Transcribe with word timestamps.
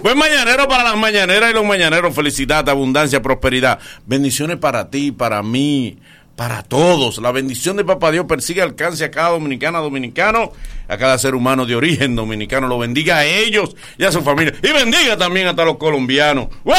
Buen 0.00 0.16
mañanero 0.16 0.68
para 0.68 0.84
las 0.84 0.96
mañaneras 0.96 1.50
y 1.50 1.54
los 1.54 1.64
mañaneros. 1.64 2.14
Felicidad, 2.14 2.68
abundancia, 2.68 3.20
prosperidad. 3.20 3.80
Bendiciones 4.06 4.56
para 4.58 4.90
ti, 4.90 5.10
para 5.10 5.42
mí, 5.42 5.98
para 6.36 6.62
todos. 6.62 7.18
La 7.18 7.32
bendición 7.32 7.76
de 7.76 7.84
Papá 7.84 8.12
Dios 8.12 8.24
persigue, 8.26 8.62
alcance 8.62 9.04
a 9.04 9.10
cada 9.10 9.30
dominicana, 9.30 9.80
dominicano, 9.80 10.52
a 10.88 10.96
cada 10.98 11.18
ser 11.18 11.34
humano 11.34 11.66
de 11.66 11.76
origen 11.76 12.16
dominicano. 12.16 12.66
Lo 12.66 12.78
bendiga 12.78 13.18
a 13.18 13.24
ellos 13.26 13.76
y 13.98 14.04
a 14.04 14.12
su 14.12 14.22
familia. 14.22 14.54
Y 14.62 14.72
bendiga 14.72 15.16
también 15.16 15.46
hasta 15.48 15.64
los 15.64 15.76
colombianos. 15.76 16.48
¡Wow! 16.64 16.74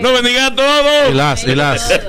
Nos 0.00 0.12
bendiga 0.14 0.46
a 0.46 0.54
todos. 0.54 1.10
Y 1.10 1.14
las, 1.14 1.44
y 1.44 1.54
las. 1.54 2.00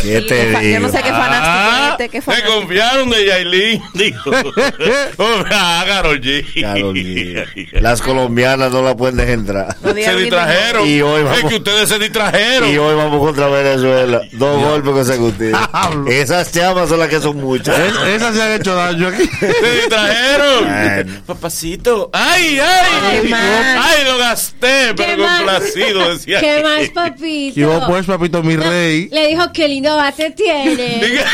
Siete 0.00 0.72
Yo 0.72 0.80
no 0.80 0.88
sé 0.88 0.98
qué 1.02 1.10
fanático 1.10 1.44
Ah, 1.46 1.88
este, 1.92 2.08
qué 2.08 2.18
me 2.18 2.22
fanático. 2.22 2.54
confiaron 2.54 3.10
de 3.10 3.26
Yailin. 3.26 3.82
Dijo. 3.94 4.30
ah, 5.50 5.84
Karol 5.86 6.20
G. 6.20 7.70
Las 7.80 8.00
colombianas 8.02 8.72
no 8.72 8.82
la 8.82 8.96
pueden 8.96 9.16
dejar 9.16 9.34
entrar. 9.34 9.76
Se 9.94 10.16
distrajeron. 10.16 10.86
Y 10.88 11.00
hoy 11.02 11.24
es 11.36 11.44
que 11.44 11.56
ustedes 11.56 11.88
se 11.88 11.98
distrajeron. 11.98 12.68
Y 12.70 12.76
hoy 12.78 12.94
vamos 12.94 13.18
contra 13.20 13.48
Venezuela. 13.48 14.20
Dos 14.32 14.62
golpes 14.62 14.92
consecutivos. 14.92 15.60
Esas 16.08 16.52
chamas 16.52 16.88
son 16.88 16.98
las 17.00 17.08
que 17.08 17.20
son 17.20 17.36
muchas. 17.36 17.78
Es- 17.78 17.94
esas 18.14 18.34
se 18.34 18.42
han 18.42 18.52
hecho 18.52 18.74
daño 18.74 19.08
aquí. 19.08 19.28
Se 19.40 19.72
distrajeron. 19.76 20.64
Bueno. 20.64 21.22
Papacito. 21.26 22.10
Ay, 22.12 22.58
ay. 22.60 23.22
Qué. 23.28 23.78
Ay, 23.82 24.04
lo 24.04 24.18
gasté, 24.18 24.94
pero 24.96 24.96
¿Qué 24.96 25.16
más? 25.16 25.36
complacido, 25.40 26.10
decía. 26.14 26.40
¿Qué 26.40 26.62
más, 26.62 26.88
papito? 26.90 27.60
Y 27.60 27.62
vos, 27.64 27.84
pues, 27.86 28.06
papito, 28.06 28.42
mi 28.42 28.56
rey. 28.56 29.08
Le 29.10 29.28
dijo 29.28 29.52
que 29.52 29.68
lindo 29.68 29.96
bate 29.96 30.30
tiene. 30.30 30.74
Diga 31.04 31.24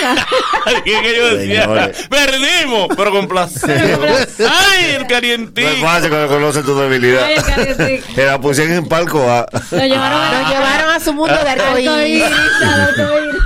diga 0.85 1.03
que 1.03 1.17
yo 1.17 1.35
decía, 1.37 1.93
perdimos, 2.09 2.89
pero 2.97 3.11
complacido. 3.13 3.69
Ay, 4.49 4.85
el 4.91 4.97
No 4.97 5.03
es 5.03 5.05
calientito. 5.09 5.69
fácil 5.81 6.11
cuando 6.11 6.29
conocen 6.29 6.63
tu 6.65 6.79
debilidad. 6.79 7.25
Ay, 7.25 7.35
el. 7.37 8.03
Te 8.15 8.27
la 8.27 8.41
pusieron 8.41 8.73
en 8.75 8.89
palco 8.89 9.21
A. 9.31 9.47
Lo 9.71 9.79
llevaron 9.85 10.21
a 10.23 10.43
Lo 10.43 10.49
llevaron 10.49 10.91
a 10.91 11.01
su 11.01 11.13
mundo 11.13 11.35
de 11.35 11.51
arcoíris. 11.51 12.23
arcoíris, 12.25 12.63
al 12.63 12.81
arcoíris. 12.81 13.41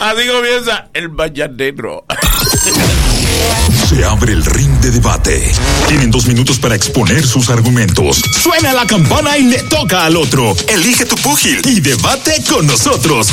Así 0.00 0.28
comienza 0.28 0.88
el 0.94 1.08
vallanero. 1.08 2.04
Se 3.94 4.04
abre 4.04 4.32
el 4.32 4.44
ring 4.44 4.72
de 4.80 4.90
debate. 4.90 5.52
Tienen 5.86 6.10
dos 6.10 6.26
minutos 6.26 6.58
para 6.58 6.74
exponer 6.74 7.24
sus 7.24 7.48
argumentos. 7.48 8.16
Suena 8.42 8.72
la 8.72 8.88
campana 8.88 9.38
y 9.38 9.44
le 9.44 9.62
toca 9.62 10.04
al 10.06 10.16
otro. 10.16 10.56
Elige 10.66 11.04
tu 11.04 11.14
púgil 11.14 11.60
y 11.64 11.78
debate 11.78 12.42
con 12.50 12.66
nosotros. 12.66 13.32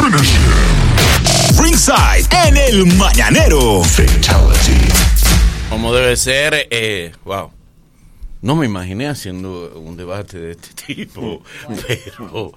Ringside 1.59 2.27
en 2.47 2.57
el 2.57 2.85
mañanero. 2.95 3.81
Como 5.71 5.95
debe 5.95 6.15
ser, 6.15 6.67
eh, 6.69 7.11
wow. 7.25 7.49
No 8.43 8.55
me 8.55 8.67
imaginé 8.67 9.07
haciendo 9.07 9.73
un 9.83 9.97
debate 9.97 10.37
de 10.37 10.51
este 10.51 10.69
tipo, 10.93 11.41
pero, 11.87 12.53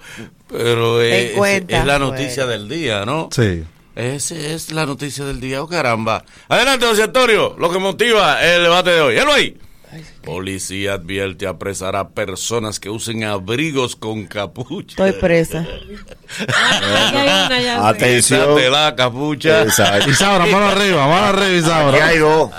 pero 0.47 0.99
Ten 0.99 1.25
es, 1.25 1.31
cuenta, 1.31 1.79
es 1.79 1.85
la 1.85 1.97
noticia 1.97 2.45
del 2.45 2.69
día, 2.69 3.03
¿no? 3.03 3.29
Sí. 3.31 3.63
Esa 3.95 4.35
es 4.35 4.71
la 4.71 4.85
noticia 4.85 5.23
del 5.25 5.39
día, 5.39 5.63
oh 5.63 5.67
caramba. 5.67 6.25
Adelante, 6.49 6.85
José 6.85 7.03
Antonio, 7.03 7.55
lo 7.57 7.71
que 7.71 7.79
motiva 7.79 8.43
el 8.43 8.63
debate 8.63 8.89
de 8.91 9.01
hoy. 9.01 9.17
Hello 9.17 9.31
ahí. 9.33 9.57
Policía 10.25 10.93
advierte 10.95 11.47
apresar 11.47 11.95
a 11.95 12.09
personas 12.09 12.81
que 12.81 12.89
usen 12.89 13.23
abrigos 13.23 13.95
con 13.95 14.25
capucha. 14.25 14.89
Estoy 15.07 15.21
presa. 15.21 15.59
Aquí 15.59 17.15
hay 17.17 17.45
una 17.45 17.61
ya 17.61 17.75
sé. 17.79 17.87
Atención. 17.87 18.41
Quítate 18.49 18.69
la 18.69 18.95
capucha. 18.95 19.61
Exacto. 19.63 20.09
Isaura, 20.09 20.45
mano 20.47 20.65
arriba, 20.67 21.07
mano 21.07 21.27
arriba, 21.27 21.45
Aquí 21.47 21.57
Isaura. 21.59 22.07
hay 22.07 22.17
dos. 22.17 22.51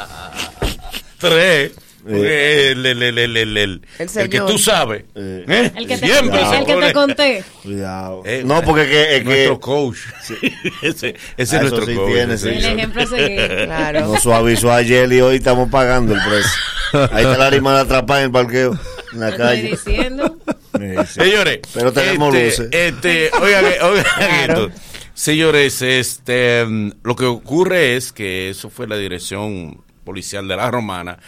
Tres. 1.19 1.73
Porque 2.07 2.71
El, 2.71 2.87
el, 2.87 3.03
el, 3.03 3.19
el, 3.19 3.37
el, 3.37 3.57
el- 3.57 3.83
El 3.99 4.09
el 4.17 4.29
que 4.31 4.41
tú 4.41 4.59
sabes. 4.59 5.05
Eh. 5.15 5.45
¿eh? 5.49 5.73
El 5.75 5.87
que 5.89 5.99
te, 5.99 6.07
Siempre 6.07 6.41
el 6.59 6.65
que 6.65 6.75
te 6.77 6.93
conté. 6.93 7.45
Cuidado. 7.63 8.23
Eh, 8.25 8.43
no, 8.45 8.63
porque 8.63 8.83
es 8.83 8.89
que, 8.89 9.17
es 9.17 9.19
que 9.19 9.25
nuestro 9.25 9.61
coach. 9.61 9.99
ese 10.83 10.97
ese 11.03 11.15
Ah, 11.17 11.35
es 11.37 11.53
eso 11.53 11.61
nuestro 11.61 11.87
sí 11.87 11.95
coach. 11.95 12.13
tiene, 12.13 12.39
sí. 12.39 12.49
El 12.49 12.65
ejemplo 12.65 13.03
a 13.03 13.07
seguir. 13.07 13.41
Claro. 13.67 14.01
nos 14.07 14.23
suavizó 14.23 14.73
ayer 14.73 15.13
y 15.13 15.21
hoy 15.21 15.37
estamos 15.37 15.69
pagando 15.71 16.15
el 16.15 16.21
precio. 16.21 17.09
Ahí 17.13 17.25
está 17.25 17.37
la 17.39 17.47
animal 17.49 17.77
atrapada 17.79 18.21
en 18.21 18.27
el 18.27 18.33
parqueo, 18.33 18.79
en 19.13 19.21
la 19.21 19.29
estoy 19.31 19.45
calle. 19.47 19.69
diciendo. 19.71 20.37
Sí, 20.79 20.85
sí. 21.09 21.21
Señores, 21.21 21.59
Pero 21.75 21.93
tenemos 21.93 22.35
este, 22.35 22.63
luces. 22.65 22.69
Este, 22.73 23.31
oigan, 23.43 23.65
oigan 23.83 24.05
Claro. 24.17 24.67
esto. 24.67 24.81
Señores, 25.15 25.81
este, 25.83 26.65
lo 27.03 27.17
que 27.17 27.25
ocurre 27.25 27.97
es 27.97 28.13
que 28.13 28.51
eso 28.51 28.69
fue 28.71 28.87
la 28.87 28.97
dirección 28.97 29.83
policial 30.05 30.47
de 30.47 30.57
la 30.57 30.71
Romana. 30.71 31.19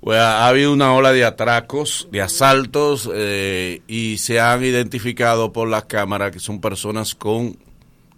Pues, 0.00 0.18
ha 0.18 0.48
habido 0.48 0.72
una 0.72 0.94
ola 0.94 1.12
de 1.12 1.24
atracos, 1.24 2.08
de 2.10 2.22
asaltos, 2.22 3.08
eh, 3.12 3.82
y 3.86 4.16
se 4.18 4.40
han 4.40 4.64
identificado 4.64 5.52
por 5.52 5.68
las 5.68 5.84
cámaras 5.84 6.32
que 6.32 6.38
son 6.38 6.60
personas 6.60 7.14
con 7.14 7.58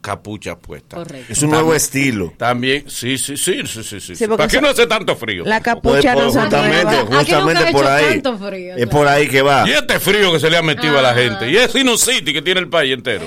capuchas 0.03 0.57
puestas. 0.61 0.99
Correcto. 0.99 1.33
Es 1.33 1.43
un 1.43 1.51
nuevo 1.51 1.75
estilo. 1.75 2.35
También, 2.37 2.85
sí, 2.91 3.17
sí, 3.17 3.37
sí, 3.39 3.63
sí, 3.67 3.83
sí. 3.83 4.01
sí. 4.01 4.17
Sí, 4.17 4.25
porque 4.27 4.37
¿Para 4.37 4.49
qué 4.51 4.61
no 4.61 4.69
hace 4.69 4.87
tanto 4.87 5.17
frío? 5.17 5.45
La 5.47 5.61
capucha 5.63 6.13
pues, 6.13 6.27
no 6.27 6.31
se 6.33 6.41
justamente, 6.41 6.85
nueva. 6.85 7.01
Aquí 7.01 7.11
nunca 7.11 7.19
justamente 7.19 7.73
por 7.73 7.87
ahí. 7.87 8.05
tanto 8.21 8.39
frío, 8.39 8.75
es 8.77 8.87
por 8.89 9.09
ahí 9.09 9.29
que 9.29 9.41
va. 9.43 9.65
Y 9.67 9.73
este 9.73 9.99
frío 10.01 10.31
que 10.33 10.41
se 10.41 10.51
le 10.51 10.57
ha 10.59 10.63
metido 10.63 10.99
a 10.99 11.03
la 11.03 11.11
Ah. 11.11 11.15
gente. 11.15 11.51
Y 11.51 11.57
es 11.57 11.73
Sinocity 11.73 12.33
que 12.33 12.43
tiene 12.43 12.61
el 12.61 12.69
país 12.69 12.93
entero. 12.93 13.27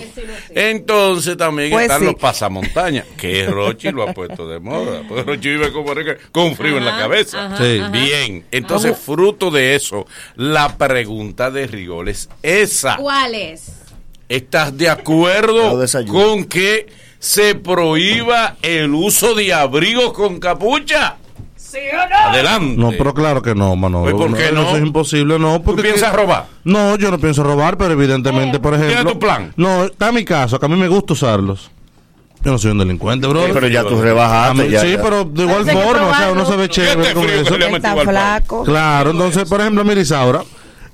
Entonces 0.49 1.37
también 1.37 1.71
Pues 1.71 1.83
están 1.83 1.99
sí. 2.01 2.05
los 2.05 2.15
pasamontañas, 2.15 3.05
que 3.17 3.45
Rochi 3.47 3.91
lo 3.91 4.03
ha 4.07 4.13
puesto 4.13 4.47
de 4.47 4.59
moda. 4.59 5.01
Porque 5.07 5.23
Rochi 5.23 5.49
vive 5.49 5.71
como 5.71 5.93
rica, 5.93 6.15
con 6.31 6.55
frío 6.55 6.77
en 6.77 6.85
la 6.85 6.97
cabeza. 6.97 7.45
ajá, 7.45 7.57
Sí. 7.57 7.79
ajá. 7.79 7.89
Bien, 7.89 8.45
entonces 8.51 8.97
fruto 8.97 9.49
de 9.51 9.75
eso, 9.75 10.05
la 10.35 10.77
pregunta 10.77 11.49
de 11.51 11.67
Rigol 11.67 12.09
es 12.09 12.29
esa. 12.43 12.97
¿Cuál 12.97 13.35
es? 13.35 13.71
¿Estás 14.27 14.75
de 14.77 14.85
No 14.85 14.91
acuerdo 14.91 15.79
con 16.07 16.45
que 16.45 16.87
se 17.19 17.55
prohíba 17.55 18.55
el 18.61 18.93
uso 18.93 19.35
de 19.35 19.53
abrigos 19.53 20.13
con 20.13 20.39
capucha? 20.39 21.17
¿Sí 21.55 21.77
o 21.91 22.09
no? 22.09 22.15
Adelante. 22.31 22.75
No, 22.77 22.91
pero 22.91 23.13
claro 23.13 23.41
que 23.41 23.53
no, 23.53 23.75
mano. 23.75 24.01
Oye, 24.03 24.13
¿por 24.13 24.35
qué 24.35 24.51
no? 24.51 24.63
Eso 24.63 24.77
es 24.77 24.83
imposible, 24.83 25.37
no. 25.37 25.61
¿Tú 25.61 25.75
piensas 25.75 26.11
que- 26.11 26.17
robar? 26.17 26.45
No, 26.63 26.95
yo 26.97 27.11
no 27.11 27.19
pienso 27.19 27.43
robar, 27.43 27.77
pero 27.77 27.93
evidentemente, 27.93 28.59
por 28.59 28.73
¿tienes 28.75 28.91
ejemplo. 28.93 29.13
tu 29.13 29.19
plan? 29.19 29.53
No, 29.57 29.83
está 29.85 30.11
mi 30.11 30.23
caso, 30.25 30.59
que 30.59 30.65
a 30.65 30.69
mí 30.69 30.75
me 30.75 30.87
gusta 30.87 31.13
usarlos. 31.13 31.69
Yo 32.43 32.51
no 32.51 32.57
soy 32.59 32.71
un 32.71 32.77
delincuente, 32.77 33.27
bro. 33.27 33.45
Pero 33.53 33.67
ya 33.67 33.83
tú 33.83 33.99
rebajaste. 33.99 34.69
ya, 34.69 34.81
sí, 34.81 34.91
ya. 34.91 35.01
pero 35.01 35.25
de 35.25 35.43
igual 35.43 35.65
forma, 35.65 36.07
o 36.09 36.15
sea, 36.15 36.31
uno 36.31 36.45
se 36.45 36.55
ve 36.55 36.63
¿Qué 36.67 36.73
chévere 36.75 37.13
con 37.13 37.29
eso. 37.29 37.55
Claro, 38.63 39.11
entonces, 39.11 39.49
por 39.49 39.61
ejemplo, 39.61 39.83
mira 39.83 39.99
Isaura. 40.01 40.43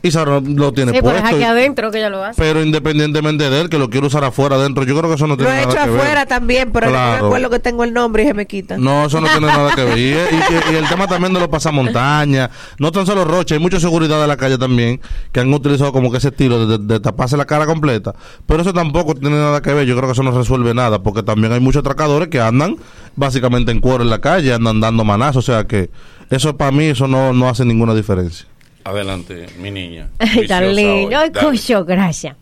Isaura 0.04 0.40
lo 0.44 0.72
tiene 0.74 0.92
Sí, 0.94 0.98
pero 1.02 1.16
es 1.16 1.22
puesto. 1.22 1.28
aquí 1.36 1.44
y- 1.44 1.44
adentro 1.48 1.92
que 1.92 2.00
ella 2.00 2.10
lo 2.10 2.24
hace. 2.24 2.42
pero 2.42 2.64
independientemente 2.64 3.50
de 3.50 3.62
él, 3.62 3.70
que 3.70 3.78
lo 3.78 3.90
quiero 3.90 4.08
usar 4.08 4.24
afuera, 4.24 4.56
adentro, 4.56 4.84
yo 4.84 4.98
creo 4.98 5.10
que 5.10 5.16
eso 5.16 5.28
no 5.28 5.36
Lo 5.36 5.38
tiene 5.38 5.52
he 5.52 5.66
nada 5.66 5.72
hecho 5.74 5.84
que 5.84 5.90
ver. 5.92 6.00
afuera 6.02 6.26
también, 6.26 6.72
pero 6.72 6.88
no 6.88 6.92
Claro. 6.94 7.22
me 7.22 7.28
acuerdo 7.28 7.50
que 7.52 7.60
tengo 7.60 7.84
el 7.84 7.94
nombre 7.94 8.24
y 8.24 8.28
se 8.28 8.34
me 8.34 8.48
quita. 8.48 8.78
No, 8.78 9.06
eso 9.06 9.22
no 9.22 9.28
tiene 9.28 9.48
nada 9.48 9.76
que 9.76 9.84
ver. 9.84 9.98
Y, 9.98 10.02
y- 10.12 10.74
y 10.74 10.76
el 10.76 10.88
tema 10.90 11.08
también 11.08 11.34
de 11.34 11.40
los 11.40 11.50
pasamontañas, 11.50 12.50
no 12.80 12.92
tan 12.92 13.06
solo 13.06 13.26
Rocha, 13.26 13.56
hay 13.56 13.62
mucha 13.62 13.80
seguridad 13.80 14.20
de 14.22 14.28
la 14.28 14.38
calle 14.38 14.58
también 14.58 15.00
que 15.32 15.40
han 15.40 15.54
utilizado 15.54 15.92
como 15.92 16.12
que 16.12 16.18
ese 16.18 16.30
estilo 16.30 16.66
de, 16.66 16.78
de 16.80 17.00
taparse 17.00 17.38
la 17.38 17.46
cara 17.46 17.66
completa. 17.66 18.14
Pero 18.46 18.62
eso 18.62 18.74
tampoco 18.74 19.14
tiene 19.16 19.38
nada 19.38 19.62
que 19.62 19.74
ver. 19.74 19.86
Yo 19.86 19.96
creo 19.96 20.08
que 20.08 20.14
eso 20.14 20.24
no 20.24 20.32
resuelve 20.32 20.74
nada, 20.74 21.04
porque 21.04 21.24
también 21.24 21.54
hay 21.54 21.60
muchos 21.60 21.82
atracadores 21.82 22.30
que 22.30 22.40
andan 22.42 22.76
básicamente 23.16 23.72
en 23.72 23.80
cuero 23.80 24.04
en 24.04 24.10
la 24.10 24.20
calle, 24.20 24.54
andan 24.54 24.80
dando 24.80 25.04
manazos. 25.04 25.48
O 25.48 25.54
sea 25.54 25.66
que 25.66 25.90
eso 26.30 26.56
para 26.58 26.72
mí, 26.72 26.86
eso 26.86 27.08
no, 27.08 27.34
no 27.34 27.50
hace 27.50 27.66
ninguna 27.66 27.94
diferencia. 27.94 28.48
Adelante, 28.84 29.48
mi 29.60 29.72
niña. 29.72 30.10
Ay, 30.20 30.48
tan 30.48 30.76
lindo. 30.76 31.18
coño, 31.40 31.86
gracias. 31.86 32.36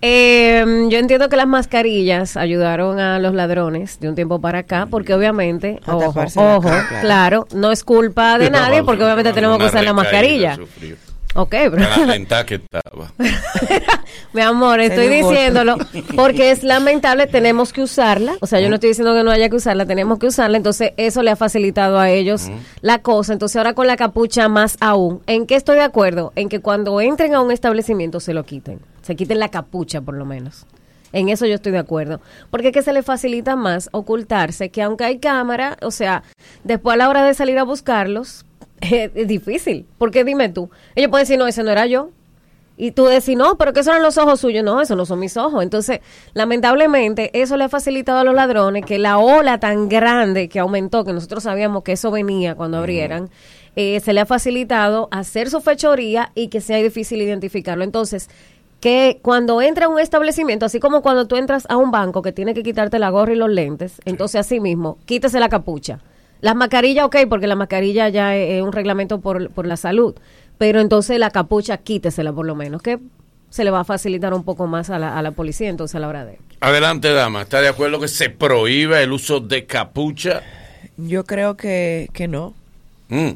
Eh, 0.00 0.86
yo 0.88 0.98
entiendo 0.98 1.28
que 1.28 1.36
las 1.36 1.46
mascarillas 1.46 2.36
ayudaron 2.36 2.98
a 3.00 3.18
los 3.18 3.34
ladrones 3.34 3.98
de 4.00 4.08
un 4.08 4.14
tiempo 4.14 4.40
para 4.40 4.60
acá, 4.60 4.86
porque 4.90 5.14
obviamente, 5.14 5.80
A 5.86 5.96
ojo, 5.96 6.24
ojo, 6.36 6.60
claro. 6.60 6.84
claro, 7.00 7.46
no 7.54 7.70
es 7.72 7.84
culpa 7.84 8.38
de 8.38 8.50
nadie, 8.50 8.82
porque 8.82 9.04
obviamente 9.04 9.32
tenemos 9.32 9.58
que 9.58 9.66
usar 9.66 9.84
la 9.84 9.92
mascarilla. 9.92 10.56
sufrió. 10.56 10.96
Ok, 11.34 11.50
pero 11.50 11.84
atentada 11.84 12.44
que 12.44 12.56
estaba. 12.56 13.12
mi 14.32 14.40
amor, 14.40 14.80
estoy 14.80 15.08
diciéndolo 15.08 15.76
porque 16.16 16.50
es 16.50 16.64
lamentable, 16.64 17.26
tenemos 17.28 17.72
que 17.72 17.82
usarla. 17.82 18.36
O 18.40 18.46
sea, 18.46 18.60
yo 18.60 18.68
no 18.68 18.74
estoy 18.74 18.90
diciendo 18.90 19.14
que 19.14 19.22
no 19.22 19.30
haya 19.30 19.48
que 19.48 19.56
usarla, 19.56 19.86
tenemos 19.86 20.18
que 20.18 20.26
usarla. 20.26 20.56
Entonces, 20.56 20.92
eso 20.96 21.22
le 21.22 21.30
ha 21.30 21.36
facilitado 21.36 21.98
a 21.98 22.10
ellos 22.10 22.50
la 22.80 22.98
cosa. 22.98 23.32
Entonces, 23.32 23.56
ahora 23.56 23.74
con 23.74 23.86
la 23.86 23.96
capucha 23.96 24.48
más 24.48 24.76
aún. 24.80 25.22
¿En 25.26 25.46
qué 25.46 25.54
estoy 25.54 25.76
de 25.76 25.82
acuerdo? 25.82 26.32
En 26.34 26.48
que 26.48 26.60
cuando 26.60 27.00
entren 27.00 27.34
a 27.34 27.40
un 27.40 27.52
establecimiento 27.52 28.18
se 28.18 28.34
lo 28.34 28.44
quiten. 28.44 28.80
Se 29.02 29.14
quiten 29.14 29.38
la 29.38 29.48
capucha, 29.48 30.00
por 30.00 30.14
lo 30.14 30.24
menos. 30.24 30.66
En 31.12 31.28
eso 31.28 31.46
yo 31.46 31.54
estoy 31.54 31.72
de 31.72 31.78
acuerdo. 31.78 32.20
Porque 32.50 32.68
es 32.68 32.72
que 32.72 32.82
se 32.82 32.92
le 32.92 33.02
facilita 33.02 33.56
más 33.56 33.88
ocultarse, 33.92 34.70
que 34.70 34.82
aunque 34.82 35.04
hay 35.04 35.18
cámara, 35.18 35.76
o 35.82 35.90
sea, 35.90 36.22
después 36.64 36.94
a 36.94 36.96
la 36.96 37.08
hora 37.08 37.24
de 37.24 37.34
salir 37.34 37.58
a 37.58 37.64
buscarlos, 37.64 38.44
es, 39.14 39.28
difícil. 39.28 39.86
Porque 39.98 40.24
dime 40.24 40.48
tú, 40.48 40.70
ellos 40.94 41.10
pueden 41.10 41.24
decir, 41.24 41.38
no, 41.38 41.46
ese 41.46 41.62
no 41.62 41.70
era 41.70 41.86
yo. 41.86 42.10
Y 42.76 42.92
tú 42.92 43.04
decís, 43.04 43.36
no, 43.36 43.58
pero 43.58 43.74
que 43.74 43.80
esos 43.80 43.90
eran 43.92 44.02
los 44.02 44.16
ojos 44.16 44.40
suyos. 44.40 44.64
No, 44.64 44.80
esos 44.80 44.96
no 44.96 45.04
son 45.04 45.18
mis 45.18 45.36
ojos. 45.36 45.62
Entonces, 45.62 46.00
lamentablemente, 46.32 47.30
eso 47.38 47.58
le 47.58 47.64
ha 47.64 47.68
facilitado 47.68 48.20
a 48.20 48.24
los 48.24 48.34
ladrones 48.34 48.86
que 48.86 48.98
la 48.98 49.18
ola 49.18 49.60
tan 49.60 49.90
grande 49.90 50.48
que 50.48 50.60
aumentó, 50.60 51.04
que 51.04 51.12
nosotros 51.12 51.42
sabíamos 51.42 51.82
que 51.82 51.92
eso 51.92 52.10
venía 52.10 52.54
cuando 52.54 52.78
abrieran, 52.78 53.28
eh, 53.76 54.00
se 54.00 54.14
le 54.14 54.20
ha 54.20 54.26
facilitado 54.26 55.08
hacer 55.10 55.50
su 55.50 55.60
fechoría 55.60 56.32
y 56.34 56.48
que 56.48 56.62
sea 56.62 56.78
difícil 56.78 57.20
identificarlo. 57.20 57.84
Entonces, 57.84 58.30
que 58.80 59.20
cuando 59.22 59.60
entra 59.60 59.86
a 59.86 59.88
un 59.90 59.98
establecimiento, 59.98 60.64
así 60.64 60.80
como 60.80 61.02
cuando 61.02 61.26
tú 61.26 61.36
entras 61.36 61.66
a 61.68 61.76
un 61.76 61.90
banco 61.90 62.22
que 62.22 62.32
tiene 62.32 62.54
que 62.54 62.62
quitarte 62.62 62.98
la 62.98 63.10
gorra 63.10 63.34
y 63.34 63.36
los 63.36 63.50
lentes, 63.50 64.00
entonces 64.06 64.40
así 64.40 64.58
mismo, 64.58 64.98
quítese 65.04 65.38
la 65.38 65.50
capucha. 65.50 66.00
Las 66.40 66.56
mascarillas, 66.56 67.04
ok, 67.04 67.16
porque 67.28 67.46
la 67.46 67.56
mascarilla 67.56 68.08
ya 68.08 68.36
es, 68.36 68.52
es 68.52 68.62
un 68.62 68.72
reglamento 68.72 69.20
por, 69.20 69.50
por 69.50 69.66
la 69.66 69.76
salud, 69.76 70.14
pero 70.58 70.80
entonces 70.80 71.18
la 71.18 71.30
capucha 71.30 71.78
quítesela 71.78 72.32
por 72.32 72.46
lo 72.46 72.54
menos, 72.54 72.82
que 72.82 72.98
se 73.50 73.64
le 73.64 73.70
va 73.70 73.80
a 73.80 73.84
facilitar 73.84 74.32
un 74.32 74.44
poco 74.44 74.66
más 74.66 74.90
a 74.90 74.98
la, 74.98 75.18
a 75.18 75.22
la 75.22 75.32
policía 75.32 75.68
entonces 75.68 75.96
a 75.96 75.98
la 75.98 76.08
hora 76.08 76.24
de... 76.24 76.38
Adelante, 76.60 77.12
dama. 77.12 77.42
¿Está 77.42 77.60
de 77.60 77.68
acuerdo 77.68 78.00
que 78.00 78.08
se 78.08 78.30
prohíba 78.30 79.00
el 79.00 79.12
uso 79.12 79.40
de 79.40 79.66
capucha? 79.66 80.42
Yo 80.96 81.24
creo 81.24 81.56
que, 81.56 82.08
que 82.12 82.28
no. 82.28 82.54
Mm. 83.08 83.30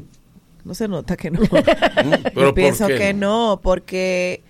No 0.63 0.73
se 0.73 0.87
nota 0.87 1.17
que 1.17 1.31
no. 1.31 1.39
¿Pero 1.49 2.23
Yo 2.23 2.31
por 2.33 2.53
pienso 2.53 2.87
qué 2.87 2.97
que 2.97 3.13
no, 3.13 3.59
porque 3.61 4.41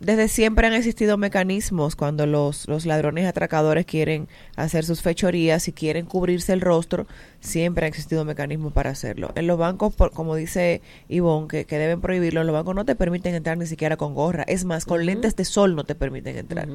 desde 0.00 0.28
siempre 0.28 0.66
han 0.66 0.72
existido 0.72 1.18
mecanismos 1.18 1.94
cuando 1.94 2.24
los, 2.26 2.66
los 2.68 2.86
ladrones 2.86 3.26
atracadores 3.26 3.84
quieren 3.84 4.28
hacer 4.56 4.84
sus 4.86 5.02
fechorías 5.02 5.68
y 5.68 5.72
quieren 5.72 6.06
cubrirse 6.06 6.52
el 6.54 6.62
rostro, 6.62 7.06
siempre 7.40 7.84
ha 7.84 7.88
existido 7.88 8.24
mecanismos 8.24 8.72
para 8.72 8.90
hacerlo. 8.90 9.30
En 9.34 9.46
los 9.46 9.58
bancos, 9.58 9.94
por- 9.94 10.10
como 10.12 10.34
dice 10.36 10.80
Ivonne, 11.08 11.48
que, 11.48 11.64
que 11.66 11.78
deben 11.78 12.00
prohibirlo, 12.00 12.40
en 12.40 12.46
los 12.46 12.54
bancos 12.54 12.74
no 12.74 12.84
te 12.86 12.94
permiten 12.94 13.34
entrar 13.34 13.58
ni 13.58 13.66
siquiera 13.66 13.96
con 13.98 14.14
gorra. 14.14 14.42
Es 14.46 14.64
más, 14.64 14.86
con 14.86 15.04
lentes 15.04 15.36
de 15.36 15.44
sol 15.44 15.76
no 15.76 15.84
te 15.84 15.94
permiten 15.94 16.36
entrar. 16.38 16.66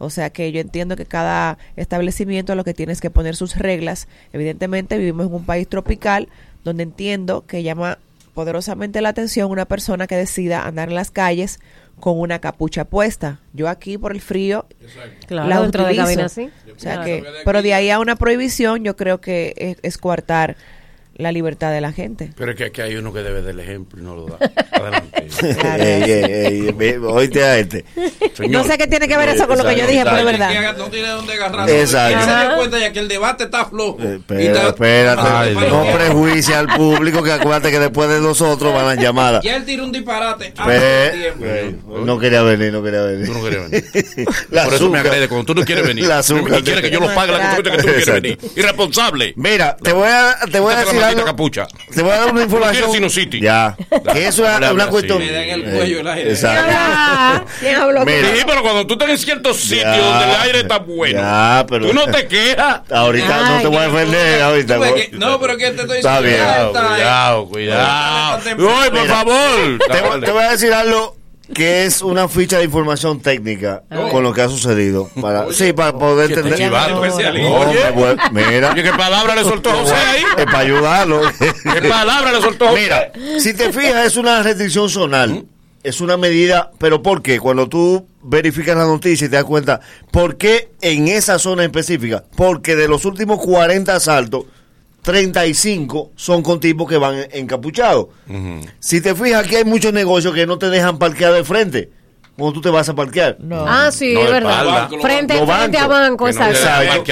O 0.00 0.10
sea 0.10 0.30
que 0.30 0.52
yo 0.52 0.60
entiendo 0.60 0.94
que 0.96 1.06
cada 1.06 1.58
establecimiento 1.76 2.54
lo 2.54 2.64
que 2.64 2.74
tiene 2.74 2.92
es 2.92 3.00
que 3.00 3.10
poner 3.10 3.34
sus 3.36 3.56
reglas. 3.56 4.06
Evidentemente 4.32 4.98
vivimos 4.98 5.26
en 5.28 5.34
un 5.34 5.44
país 5.44 5.66
tropical 5.68 6.28
donde 6.64 6.82
entiendo 6.82 7.44
que 7.46 7.62
llama 7.62 7.98
poderosamente 8.34 9.00
la 9.00 9.08
atención 9.08 9.50
una 9.50 9.64
persona 9.64 10.06
que 10.06 10.14
decida 10.16 10.64
andar 10.66 10.88
en 10.90 10.94
las 10.94 11.10
calles 11.10 11.58
con 12.00 12.18
una 12.18 12.38
capucha 12.40 12.84
puesta. 12.84 13.40
Yo 13.52 13.68
aquí 13.68 13.98
por 13.98 14.12
el 14.12 14.20
frío 14.20 14.66
Claro, 15.26 15.48
la 15.48 15.60
dentro 15.62 15.82
de 15.84 15.88
utilizo. 15.90 16.04
cabina 16.06 16.28
sí. 16.28 16.50
O 16.74 16.78
sea 16.78 16.94
Claro. 16.94 17.04
que, 17.06 17.24
pero 17.44 17.62
de 17.62 17.74
ahí 17.74 17.90
a 17.90 17.98
una 17.98 18.16
prohibición 18.16 18.84
yo 18.84 18.96
creo 18.96 19.20
que 19.20 19.54
es, 19.56 19.76
es 19.82 19.98
coartar 19.98 20.56
la 21.18 21.32
libertad 21.32 21.72
de 21.72 21.80
la 21.80 21.92
gente. 21.92 22.30
Pero 22.36 22.52
es 22.52 22.56
que 22.56 22.64
aquí 22.66 22.80
hay 22.80 22.94
uno 22.96 23.12
que 23.12 23.20
debe 23.24 23.42
del 23.42 23.58
ejemplo 23.60 24.00
y 24.00 24.04
no 24.04 24.14
lo 24.14 24.26
da. 24.26 24.38
Adelante. 24.72 25.26
Claro. 25.60 25.82
Ey, 25.84 26.02
ey, 26.10 26.24
ey, 26.46 26.72
ve- 26.72 26.98
oíste 26.98 27.42
a 27.44 27.58
este. 27.58 27.84
Señor. 28.34 28.62
No 28.62 28.64
sé 28.64 28.78
qué 28.78 28.86
tiene 28.86 29.06
que 29.08 29.16
ver 29.16 29.28
eso 29.30 29.46
con 29.48 29.58
lo 29.58 29.64
que 29.64 29.76
yo 29.76 29.86
dije, 29.86 30.04
pero 30.04 30.16
es 30.18 30.24
verdad. 30.24 30.76
No 30.78 30.84
tiene 30.86 31.08
dónde 31.08 31.32
agarrar. 31.34 31.68
Exacto. 31.68 32.24
Se 32.24 32.30
dé 32.48 32.56
cuenta 32.56 32.78
ya 32.78 32.92
que 32.92 32.98
el 33.00 33.08
debate 33.08 33.44
está 33.44 33.64
flojo. 33.66 33.98
Eh, 34.00 34.20
Y 34.30 34.46
espérate, 34.46 35.20
Ay, 35.28 35.54
no 35.54 35.82
Dios. 35.82 35.96
prejuicia 35.96 36.58
al 36.60 36.68
público 36.68 37.22
que 37.22 37.32
acuérdate 37.32 37.70
que 37.72 37.78
después 37.80 38.08
de 38.08 38.20
nosotros 38.20 38.72
van 38.72 38.86
las 38.86 38.98
llamadas. 38.98 39.42
Ya 39.42 39.56
él 39.56 39.64
tira 39.64 39.82
un 39.82 39.90
disparate. 39.92 40.52
ve, 40.66 41.76
no 42.04 42.18
quería 42.18 42.42
venir, 42.42 42.72
no 42.72 42.82
quería 42.82 43.02
venir. 43.02 43.26
Tú 43.26 43.32
no 43.34 43.44
querías 43.44 43.70
venir. 43.70 43.84
La 44.50 44.64
Por 44.64 44.74
eso 44.74 44.88
me 44.88 44.98
agrede 45.00 45.28
cuando 45.28 45.46
tú 45.46 45.54
no 45.58 45.64
quieres 45.64 45.86
venir. 45.86 46.04
La 46.06 46.18
azúcar. 46.18 46.60
Y 46.60 46.62
quieres 46.62 46.82
que 46.82 46.90
yo 46.90 47.00
lo 47.00 47.12
pague 47.14 47.32
la 47.32 47.56
que 47.56 47.62
tú 47.62 47.70
no 47.70 47.76
quieres 47.76 48.06
venir. 48.06 48.38
Irresponsable. 48.56 49.32
Mira, 49.36 49.76
te 49.76 49.92
voy 49.92 50.08
a, 50.08 50.36
te 50.50 50.60
voy 50.60 50.74
a 50.74 50.78
decir 50.80 51.00
algo. 51.16 51.24
capucha. 51.24 51.66
Te 51.94 52.02
voy 52.02 52.12
a 52.12 52.16
dar 52.20 52.32
una 52.32 52.42
información. 52.44 52.92
sinusitis? 52.92 53.40
Ya. 53.42 53.76
Que 54.12 54.26
es 54.28 54.38
No 54.38 54.58
le 54.60 54.70
una, 54.72 54.86
cuestión. 54.88 55.18
Me 55.18 55.30
da 55.30 55.42
en 55.42 55.50
el 55.50 55.64
cuello 55.74 56.00
el 56.00 56.08
aire. 56.08 56.30
Exacto. 56.30 57.46
¿Quién 57.60 57.76
habló? 57.76 58.04
Mira. 58.04 58.28
Sí, 58.34 58.42
pero 58.46 58.62
cuando 58.62 58.86
tú 58.86 58.94
estás 58.94 59.10
en 59.10 59.18
ciertos 59.18 59.56
sitios 59.58 59.84
Ya. 59.84 59.98
donde 59.98 60.24
el 60.24 60.40
aire 60.42 60.60
está 60.60 60.78
bueno, 60.78 61.20
Ya, 61.20 61.66
pero- 61.68 61.86
tú 61.88 61.94
no 61.94 62.06
te 62.06 62.26
quejas. 62.26 62.80
Ahorita 62.90 63.26
no 63.40 63.54
Ay, 63.56 63.62
te 63.62 63.66
voy 63.68 63.76
a 63.76 63.88
defender. 63.88 64.42
Ahorita. 64.42 64.78
Que- 64.94 65.10
no, 65.12 65.40
pero 65.40 65.56
que 65.56 65.70
te 65.72 65.82
estoy 65.82 65.98
Está 65.98 66.20
bien. 66.20 66.36
Cuidado, 66.36 67.42
eh. 67.42 67.48
cuidado, 67.50 68.38
Uy, 68.58 68.90
por 68.90 69.06
favor. 69.06 70.20
Te 70.24 70.30
voy 70.30 70.44
a 70.44 70.50
decir 70.52 70.72
algo 70.72 71.17
que 71.54 71.84
es 71.86 72.02
una 72.02 72.28
ficha 72.28 72.58
de 72.58 72.64
información 72.64 73.20
técnica 73.20 73.82
con 74.10 74.22
lo 74.22 74.32
que 74.32 74.42
ha 74.42 74.48
sucedido. 74.48 75.08
Para, 75.20 75.52
sí, 75.52 75.72
para 75.72 75.92
poder 75.98 76.30
entender. 76.30 76.72
Oye. 76.72 77.90
voy- 77.94 78.16
mira. 78.32 78.72
Oye, 78.72 78.82
¿qué 78.82 78.90
palabra 78.92 79.34
le 79.34 79.44
soltó 79.44 79.70
José 79.70 79.94
ahí? 79.94 80.22
Es 80.36 80.44
para 80.44 80.58
ayudarlo. 80.58 81.20
¿Qué 81.80 81.88
palabra 81.88 82.32
le 82.32 82.40
soltó 82.40 82.68
José? 82.68 82.80
Mira, 82.82 83.12
si 83.40 83.54
te 83.54 83.72
fijas, 83.72 84.06
es 84.06 84.16
una 84.16 84.42
restricción 84.42 84.88
zonal. 84.88 85.46
Es 85.84 86.00
una 86.00 86.16
medida, 86.16 86.72
pero 86.78 87.02
¿por 87.02 87.22
qué? 87.22 87.38
Cuando 87.38 87.68
tú 87.68 88.06
verificas 88.22 88.76
la 88.76 88.84
noticia 88.84 89.26
y 89.26 89.30
te 89.30 89.36
das 89.36 89.44
cuenta, 89.44 89.80
¿por 90.10 90.36
qué 90.36 90.72
en 90.80 91.06
esa 91.08 91.38
zona 91.38 91.64
específica? 91.64 92.24
Porque 92.36 92.74
de 92.74 92.88
los 92.88 93.04
últimos 93.04 93.38
40 93.38 93.94
asaltos, 93.94 94.44
35 95.08 96.10
son 96.16 96.42
con 96.42 96.60
tipos 96.60 96.86
que 96.86 96.98
van 96.98 97.16
encapuchados. 97.32 98.08
Si 98.78 99.00
te 99.00 99.14
fijas, 99.14 99.46
aquí 99.46 99.56
hay 99.56 99.64
muchos 99.64 99.90
negocios 99.90 100.34
que 100.34 100.46
no 100.46 100.58
te 100.58 100.68
dejan 100.68 100.98
parquear 100.98 101.32
de 101.32 101.44
frente 101.44 101.90
cuando 102.36 102.52
tú 102.52 102.60
te 102.60 102.68
vas 102.68 102.90
a 102.90 102.94
parquear. 102.94 103.38
No. 103.40 103.64
Ah, 103.66 103.90
sí, 103.90 104.12
No, 104.12 104.20
es 104.20 104.30
verdad. 104.30 104.90
Frente, 105.00 105.32
a 105.32 105.44
banco, 105.44 106.26
Que 106.26 106.32
no 106.32 106.38
te 106.38 106.50
exacto. 106.50 107.04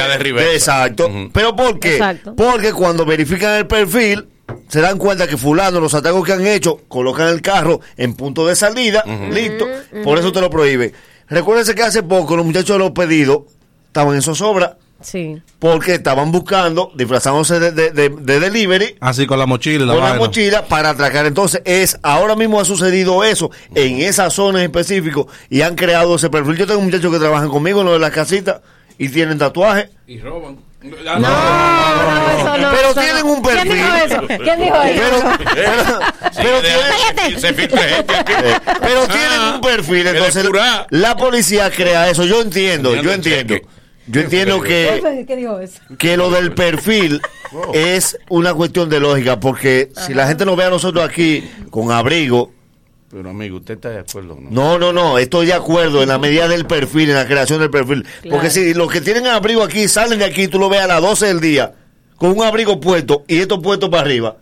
de. 0.43 0.53
Exacto. 0.53 1.07
Ujú. 1.07 1.31
¿Pero 1.33 1.57
por 1.57 1.81
qué? 1.81 1.95
Exacto. 1.95 2.35
Porque 2.37 2.75
cuando 2.75 3.07
verifican 3.07 3.55
el 3.55 3.67
perfil, 3.67 4.29
se 4.69 4.83
dan 4.83 4.99
cuenta 4.99 5.27
que 5.27 5.39
fulano, 5.39 5.81
los 5.81 5.95
atacos 5.95 6.23
que 6.23 6.35
han 6.35 6.47
hecho, 6.47 6.83
colocan 6.89 7.29
el 7.29 7.41
carro 7.41 7.81
en 7.97 8.13
punto 8.13 8.47
de 8.47 8.57
salida, 8.57 9.05
listo. 9.31 9.67
Por 10.05 10.19
eso 10.19 10.33
te 10.33 10.43
lo 10.43 10.51
prohíben. 10.51 10.93
Recuérdense 11.31 11.75
que 11.75 11.83
hace 11.83 12.03
poco 12.03 12.37
los 12.37 12.45
muchachos 12.45 12.77
de 12.77 12.79
los 12.79 12.91
pedidos 12.91 13.45
estaban 13.87 14.15
en 14.15 14.21
zozobra 14.23 14.77
Sí. 15.01 15.41
porque 15.59 15.95
estaban 15.95 16.33
buscando, 16.33 16.91
disfrazándose 16.95 17.61
de, 17.61 17.71
de- 17.73 17.91
de- 17.91 18.09
de 18.09 18.41
delivery, 18.41 18.97
Así 19.01 19.27
con 19.27 19.39
la 19.39 19.47
mochila 19.47 19.85
la 19.85 19.95
con 19.95 20.03
la 20.03 20.15
mochila 20.15 20.65
para 20.67 20.91
atracar. 20.91 21.27
Entonces, 21.27 21.61
es 21.65 21.99
ahora 22.03 22.35
mismo 22.35 22.61
ha 22.61 22.65
sucedido 22.65 23.23
eso 23.23 23.51
en 23.75 24.01
esa 24.01 24.31
zona 24.31 24.61
en 24.61 24.65
específico 24.67 25.29
y 25.51 25.61
han 25.63 25.75
creado 25.77 26.17
ese 26.17 26.31
perfil. 26.31 26.57
Yo 26.57 26.67
tengo 26.67 26.81
muchachos 26.81 27.13
que 27.13 27.19
trabajan 27.19 27.49
conmigo 27.49 27.81
en 27.81 27.87
lo 27.87 27.93
de 27.93 27.99
las 27.99 28.11
casitas 28.11 28.61
y 28.99 29.09
tienen 29.11 29.39
tatuajes. 29.39 29.91
Y 30.07 30.19
roban. 30.21 30.59
No, 30.83 31.19
no, 31.19 32.31
eso 32.39 32.59
no. 32.59 32.71
Pero 32.71 32.91
eso 32.91 33.01
tienen 33.01 33.27
no. 33.27 33.33
un 33.33 33.43
perfil. 33.43 33.73
¿Quién 33.73 33.77
dijo 33.77 33.97
eso? 34.05 34.27
¿Quién 34.45 34.61
dijo 34.61 34.83
eso? 34.83 35.03
Pero, 35.55 36.01
pero, 36.37 36.61
pero 36.61 36.61
tienen, 37.15 37.41
Se 37.41 37.53
filtra 37.55 37.83
gente 37.83 38.15
aquí. 38.15 38.33
eh, 38.45 38.55
pero 38.81 39.07
tienen 39.09 39.41
un 39.55 39.61
perfil, 39.61 40.07
entonces 40.07 40.47
la 40.91 41.17
policía 41.17 41.71
crea 41.71 42.09
eso. 42.09 42.25
Yo 42.25 42.41
entiendo, 42.41 42.95
yo 42.95 43.13
entiendo. 43.13 43.57
Yo 44.09 44.21
entiendo 44.21 44.61
que, 44.63 45.03
que 45.99 46.17
lo 46.17 46.31
del 46.31 46.53
perfil 46.53 47.21
es 47.75 48.19
una 48.29 48.55
cuestión 48.55 48.89
de 48.89 49.01
lógica, 49.01 49.41
porque 49.41 49.91
si 50.07 50.15
la 50.15 50.27
gente 50.29 50.45
nos 50.45 50.57
ve 50.57 50.65
a 50.65 50.71
nosotros 50.71 51.05
aquí 51.05 51.45
con 51.71 51.91
abrigo, 51.91 52.53
Pero 53.11 53.31
amigo, 53.31 53.57
¿usted 53.57 53.75
está 53.75 53.91
de 53.91 53.99
acuerdo 54.01 54.35
o 54.35 54.41
no? 54.41 54.51
no, 54.51 54.79
no, 54.79 54.93
no, 54.93 55.19
estoy 55.19 55.47
de 55.47 55.55
acuerdo 55.55 56.03
en 56.03 56.09
la 56.09 56.19
medida 56.19 56.47
del 56.49 56.67
perfil, 56.67 57.11
en 57.11 57.17
la 57.17 57.27
creación 57.27 57.59
del 57.61 57.71
perfil. 57.71 58.07
Porque 58.31 58.51
si 58.51 58.75
los 58.75 58.91
que 58.91 59.01
tienen 59.01 59.27
abrigo 59.27 59.63
aquí 59.63 59.89
salen 59.89 60.19
de 60.19 60.25
aquí, 60.25 60.49
tú 60.49 60.59
lo 60.59 60.69
ves 60.69 60.81
a 60.81 60.87
las 60.87 61.01
12 61.03 61.27
del 61.27 61.41
día, 61.41 61.75
con 62.17 62.31
un 62.31 62.43
abrigo 62.45 62.79
puesto 62.81 63.25
y 63.27 63.39
esto 63.39 63.61
puesto 63.61 63.91
para 63.91 64.03
arriba, 64.03 64.37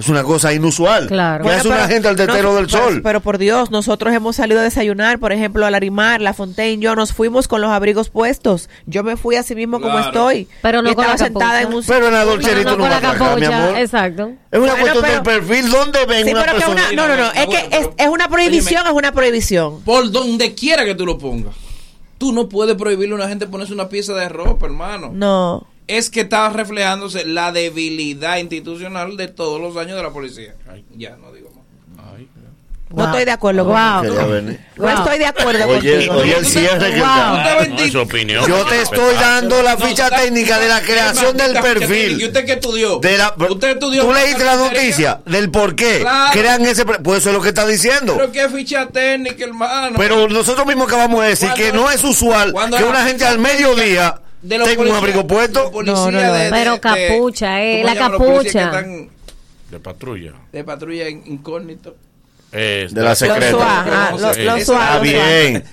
es 0.00 0.08
una 0.08 0.22
cosa 0.24 0.52
inusual. 0.52 1.06
Claro. 1.08 1.44
¿Qué 1.44 1.50
hace 1.50 1.68
una 1.68 1.86
gente 1.86 2.08
al 2.08 2.16
tetero 2.16 2.50
no, 2.50 2.54
del 2.56 2.66
pero- 2.66 2.84
sol? 2.84 3.00
Pero 3.02 3.20
por 3.20 3.38
Dios, 3.38 3.70
nosotros 3.70 4.12
hemos 4.14 4.36
salido 4.36 4.60
a 4.60 4.62
desayunar, 4.62 5.18
por 5.18 5.32
ejemplo, 5.32 5.64
a 5.66 5.70
Larimar, 5.70 6.20
La 6.20 6.32
Fontaine, 6.34 6.82
yo 6.82 6.96
nos 6.96 7.12
fuimos 7.12 7.46
con 7.48 7.60
los 7.60 7.70
abrigos 7.70 8.08
puestos. 8.10 8.68
Yo 8.86 9.04
me 9.04 9.16
fui 9.16 9.36
así 9.36 9.54
mismo 9.54 9.80
como 9.80 9.98
estoy. 9.98 10.48
Pero 10.62 10.82
no 10.82 10.90
Y 10.90 10.94
con 10.94 11.04
la 11.06 11.12
estaba 11.12 11.28
sentada 11.28 11.62
en 11.62 11.72
un 11.74 11.84
Pero 11.84 12.06
en 12.08 12.12
la 12.14 12.20
Pero 12.20 12.30
dolcerito 12.32 12.70
no 12.76 12.88
no 12.88 12.94
a 12.94 13.36
mi 13.36 13.44
amor. 13.44 13.78
Exacto. 13.78 14.32
Es 14.50 14.58
una 14.58 14.72
Bueno, 14.74 14.74
cuestión 14.80 15.02
pero- 15.04 15.14
del 15.14 15.22
perfil. 15.22 15.70
¿Dónde 15.70 16.06
ven 16.06 16.24
Sí, 16.24 16.30
una 16.32 16.40
pero 16.42 16.52
que 16.54 16.58
persona? 16.64 16.82
una, 16.92 17.06
no, 17.06 17.08
no, 17.08 17.16
no, 17.22 17.32
es 17.32 17.46
que 17.46 17.76
es, 17.76 17.88
es 17.96 18.08
una 18.08 18.28
prohibición, 18.28 18.86
es 18.86 18.92
una 18.92 19.12
prohibición. 19.12 19.80
Por 19.82 20.10
donde 20.10 20.54
quiera 20.54 20.84
que 20.84 20.94
tú 20.94 21.06
lo 21.06 21.18
pongas. 21.18 21.54
Tú 22.18 22.32
no 22.32 22.48
puedes 22.48 22.76
prohibirle 22.76 23.14
a 23.14 23.16
una 23.16 23.28
gente 23.28 23.46
ponerse 23.46 23.72
una 23.72 23.88
pieza 23.88 24.12
de 24.14 24.28
ropa, 24.28 24.66
hermano. 24.66 25.10
No. 25.12 25.66
Es 25.86 26.08
que 26.10 26.20
está 26.20 26.48
reflejándose 26.50 27.24
la 27.26 27.50
debilidad 27.52 28.36
institucional 28.38 29.16
de 29.16 29.28
todos 29.28 29.60
los 29.60 29.76
años 29.76 29.96
de 29.96 30.02
la 30.02 30.10
policía. 30.10 30.54
Ya, 30.96 31.16
no 31.16 31.32
digo 31.32 31.50
más. 31.50 31.60
No 32.92 33.04
estoy 33.04 33.24
de 33.24 33.30
acuerdo 33.30 33.64
Wow. 33.66 34.28
Venir. 34.32 34.60
No 34.76 34.88
estoy 34.90 35.18
de 35.18 35.26
acuerdo 35.26 35.64
Oye, 35.68 35.92
contigo. 35.92 36.14
oye 36.16 36.36
el 36.38 36.44
cierre 36.44 36.92
que 36.92 36.98
Wow. 37.00 37.68
No 37.68 37.82
es 37.84 37.94
opinión. 37.94 38.44
Yo 38.48 38.64
te 38.66 38.82
estoy 38.82 39.14
dando 39.14 39.62
la 39.62 39.76
ficha 39.76 40.10
técnica 40.10 40.58
de 40.58 40.68
la 40.68 40.80
creación 40.82 41.36
del 41.36 41.52
técnica. 41.52 41.68
¿Y 41.70 41.78
perfil. 41.78 42.26
usted 42.26 42.44
qué 42.46 42.52
estudió? 42.54 42.98
De 42.98 43.16
la, 43.16 43.32
¿Usted 43.48 43.68
estudió? 43.70 44.02
Tú 44.04 44.12
leíste 44.12 44.44
la 44.44 44.56
noticia 44.56 45.20
del 45.24 45.50
por 45.52 45.76
qué 45.76 46.00
Claro. 46.00 46.32
crean 46.32 46.62
ese. 46.64 46.84
Pues 46.84 47.18
eso 47.20 47.30
es 47.30 47.36
lo 47.36 47.40
que 47.42 47.50
está 47.50 47.64
diciendo. 47.64 48.14
Pero 48.16 48.32
qué 48.32 48.48
ficha 48.48 48.86
técnica, 48.88 49.44
hermano. 49.44 49.96
Pero 49.96 50.26
nosotros 50.28 50.66
mismos 50.66 50.88
acabamos 50.88 51.22
de 51.22 51.28
decir 51.28 51.48
Cuando- 51.50 51.64
que 51.64 51.72
no 51.72 51.90
es 51.92 52.02
usual 52.02 52.52
que 52.76 52.82
una 52.84 53.06
gente 53.06 53.24
al 53.24 53.38
mediodía 53.38 54.20
de 54.42 54.58
los 54.58 54.68
tenga 54.68 54.82
un 54.82 54.88
policías- 54.88 54.98
abrigo 54.98 55.26
puesto. 55.26 55.70
No, 55.74 55.82
no, 55.82 56.10
no. 56.10 56.32
de- 56.32 56.50
Pero 56.50 56.72
de- 56.74 56.80
capucha, 56.80 57.62
eh, 57.62 57.82
¿cómo 57.82 57.94
la 57.94 58.00
capucha. 58.00 58.82
De 59.70 59.78
patrulla. 59.80 60.32
de 60.52 60.64
patrulla 60.64 61.08
in- 61.08 61.22
incógnito. 61.26 61.96
Es 62.52 62.92
De 62.92 63.02
la 63.02 63.10
Los 63.10 63.18
secreta. 63.18 63.56
Ah, 63.60 64.08
los- 64.12 64.20
los 64.22 64.38
los 64.38 64.62
SWAT. 64.64 65.02
bien. 65.02 65.64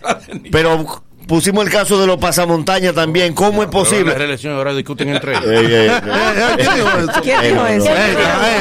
Pero 0.52 1.04
pusimos 1.28 1.66
el 1.66 1.72
caso 1.72 2.00
de 2.00 2.08
los 2.08 2.18
pasamontañas 2.18 2.94
también. 2.96 3.34
¿Cómo 3.34 3.62
es 3.64 3.70
posible? 3.70 4.14
reelección 4.14 4.54
ahora 4.54 4.74
discuten 4.74 5.10
entre 5.10 5.34
ellos. 5.34 6.02
¿Quién 6.56 6.76
dijo 6.76 6.98
eso? 6.98 7.22
¿Quién 7.22 7.42
dijo 7.42 7.68
eso? 7.68 7.90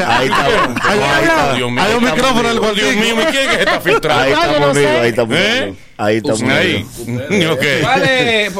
Ahí 0.08 0.26
está. 0.28 1.52
Hay 1.54 1.94
un 1.96 2.04
micrófono 2.04 2.48
Oh, 2.66 2.72
Dios 2.72 2.96
mío, 2.96 3.14
¿y 3.20 3.24
quién 3.26 3.50
que 3.50 3.56
está 3.60 3.80
filtrando? 3.80 4.22
Ahí 4.22 4.32
estamos 4.32 4.76
ahí 4.76 5.08
estamos. 5.08 5.36
Ahí 5.98 6.16
estamos 6.16 6.42
Ahí. 6.42 6.86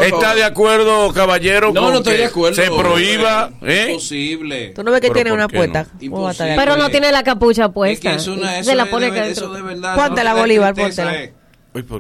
¿Está 0.02 0.34
de 0.34 0.44
acuerdo, 0.44 1.12
caballero? 1.12 1.72
No, 1.72 1.90
no 1.90 1.98
estoy 1.98 2.14
que 2.14 2.18
de 2.20 2.24
acuerdo. 2.26 2.54
Se 2.62 2.70
prohíba. 2.70 3.50
Es 3.62 3.68
¿eh? 3.68 3.86
Imposible. 3.90 4.72
Tú 4.74 4.82
no 4.82 4.92
ves 4.92 5.00
que 5.00 5.10
tiene 5.10 5.30
¿por 5.30 5.38
una 5.38 5.48
qué 5.48 5.56
puesta. 5.56 5.86
no? 6.00 6.10
¿Cómo 6.10 6.22
va 6.22 6.28
a 6.28 6.32
estar 6.32 6.48
ahí? 6.48 6.56
Pero 6.56 6.76
no 6.76 6.88
tiene 6.90 7.12
la 7.12 7.22
capucha 7.22 7.64
Es 7.66 7.70
puesta. 7.72 8.10
que 8.10 8.16
es 8.16 8.26
una, 8.26 8.58
eso 8.58 8.70
Se 8.70 8.76
la 8.76 8.86
pone 8.86 9.10
de, 9.10 9.18
acá 9.20 9.26
eso 9.28 9.52
de 9.52 9.62
verdad. 9.62 9.96
Póntela, 9.96 10.34
Bolívar, 10.34 10.74
póntela. 10.74 11.14
eh. 11.14 11.32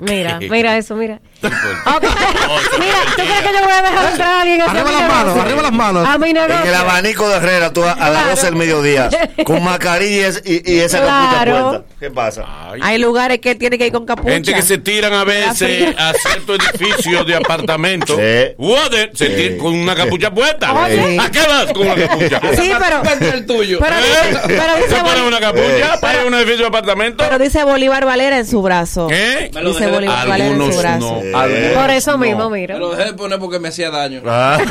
Mira, 0.00 0.38
mira 0.40 0.78
eso, 0.78 0.96
mira. 0.96 1.20
¿Por 1.40 1.50
qué? 1.50 1.56
Mira, 2.78 2.98
¿tú 3.06 3.22
crees 3.22 3.40
que 3.42 3.52
yo 3.52 3.62
voy 3.64 3.72
a 3.72 3.82
dejar 3.82 4.10
entrar 4.10 4.28
a 4.28 4.40
alguien 4.42 4.62
Arriba 4.62 4.90
las 4.92 5.00
manos, 5.02 5.24
negocio? 5.24 5.42
arriba 5.42 5.62
las 5.62 5.72
manos. 5.72 6.08
A 6.08 6.18
mi 6.18 6.30
En 6.30 6.36
el 6.36 6.74
abanico 6.74 7.28
de 7.28 7.36
Herrera, 7.36 7.72
tú 7.72 7.84
a, 7.84 7.92
a 7.92 8.10
las 8.10 8.22
Claro. 8.22 8.30
12 8.30 8.46
del 8.46 8.56
mediodía, 8.56 9.08
con 9.44 9.62
mascarilla 9.62 10.16
y, 10.16 10.20
es- 10.20 10.42
y- 10.44 10.72
y 10.72 10.78
esa 10.80 11.00
Claro. 11.00 11.52
capucha 11.52 11.70
puesta. 11.70 11.96
¿Qué 12.00 12.10
pasa? 12.10 12.44
Ay. 12.72 12.80
Hay 12.82 12.98
lugares 12.98 13.38
que 13.40 13.54
tiene 13.54 13.78
que 13.78 13.86
ir 13.86 13.92
con 13.92 14.06
capucha. 14.06 14.32
Gente 14.32 14.54
que 14.54 14.62
se 14.62 14.78
tiran 14.78 15.12
a 15.12 15.24
veces 15.24 15.94
a 15.98 16.12
ciertos 16.14 16.58
edificios 16.74 17.26
de 17.26 17.36
apartamentos. 17.36 18.16
Sí. 18.16 18.54
What? 18.58 18.90
Se 19.14 19.26
Sí. 19.28 19.34
tiran 19.34 19.58
con 19.58 19.74
una 19.74 19.94
capucha 19.94 20.30
puesta. 20.30 20.72
Oye. 20.72 21.18
¿A 21.20 21.30
qué 21.30 21.40
vas 21.40 21.72
con 21.72 21.86
una 21.86 21.94
capucha? 21.94 22.40
Sí, 22.56 22.72
pero, 22.78 23.02
el 23.32 23.46
tuyo. 23.46 23.78
pero, 23.80 23.96
dice, 23.96 24.40
pero, 24.46 24.62
¿Se 24.76 24.82
dice 24.88 25.00
pone 25.02 25.20
Bol- 25.20 25.28
una 25.28 25.40
capucha 25.40 26.00
para 26.00 26.14
ir 26.14 26.20
a 26.20 26.26
un 26.26 26.34
edificio 26.34 26.60
de 26.62 26.66
apartamento? 26.66 27.24
pero 27.24 27.38
dice 27.38 27.64
Bolívar 27.64 28.04
Valera 28.04 28.38
en 28.38 28.46
su 28.46 28.62
brazo. 28.62 29.08
¿Eh? 29.10 29.50
Me 29.54 29.62
lo 29.62 29.70
Dice 29.72 29.86
Bolívar 29.88 30.26
Valera 30.28 30.50
en 30.50 30.72
su 30.72 30.78
brazo. 30.78 31.22
Algunos 31.34 31.82
Por 31.82 31.90
eso 31.90 32.12
no. 32.12 32.18
mismo, 32.18 32.48
Me 32.50 32.60
mira. 32.60 32.76
lo 32.78 32.90
dejé 32.90 33.04
de 33.10 33.14
poner 33.14 33.38
porque 33.38 33.58
me 33.58 33.68
hacía 33.68 33.90
daño. 33.90 34.22
Ah. 34.26 34.58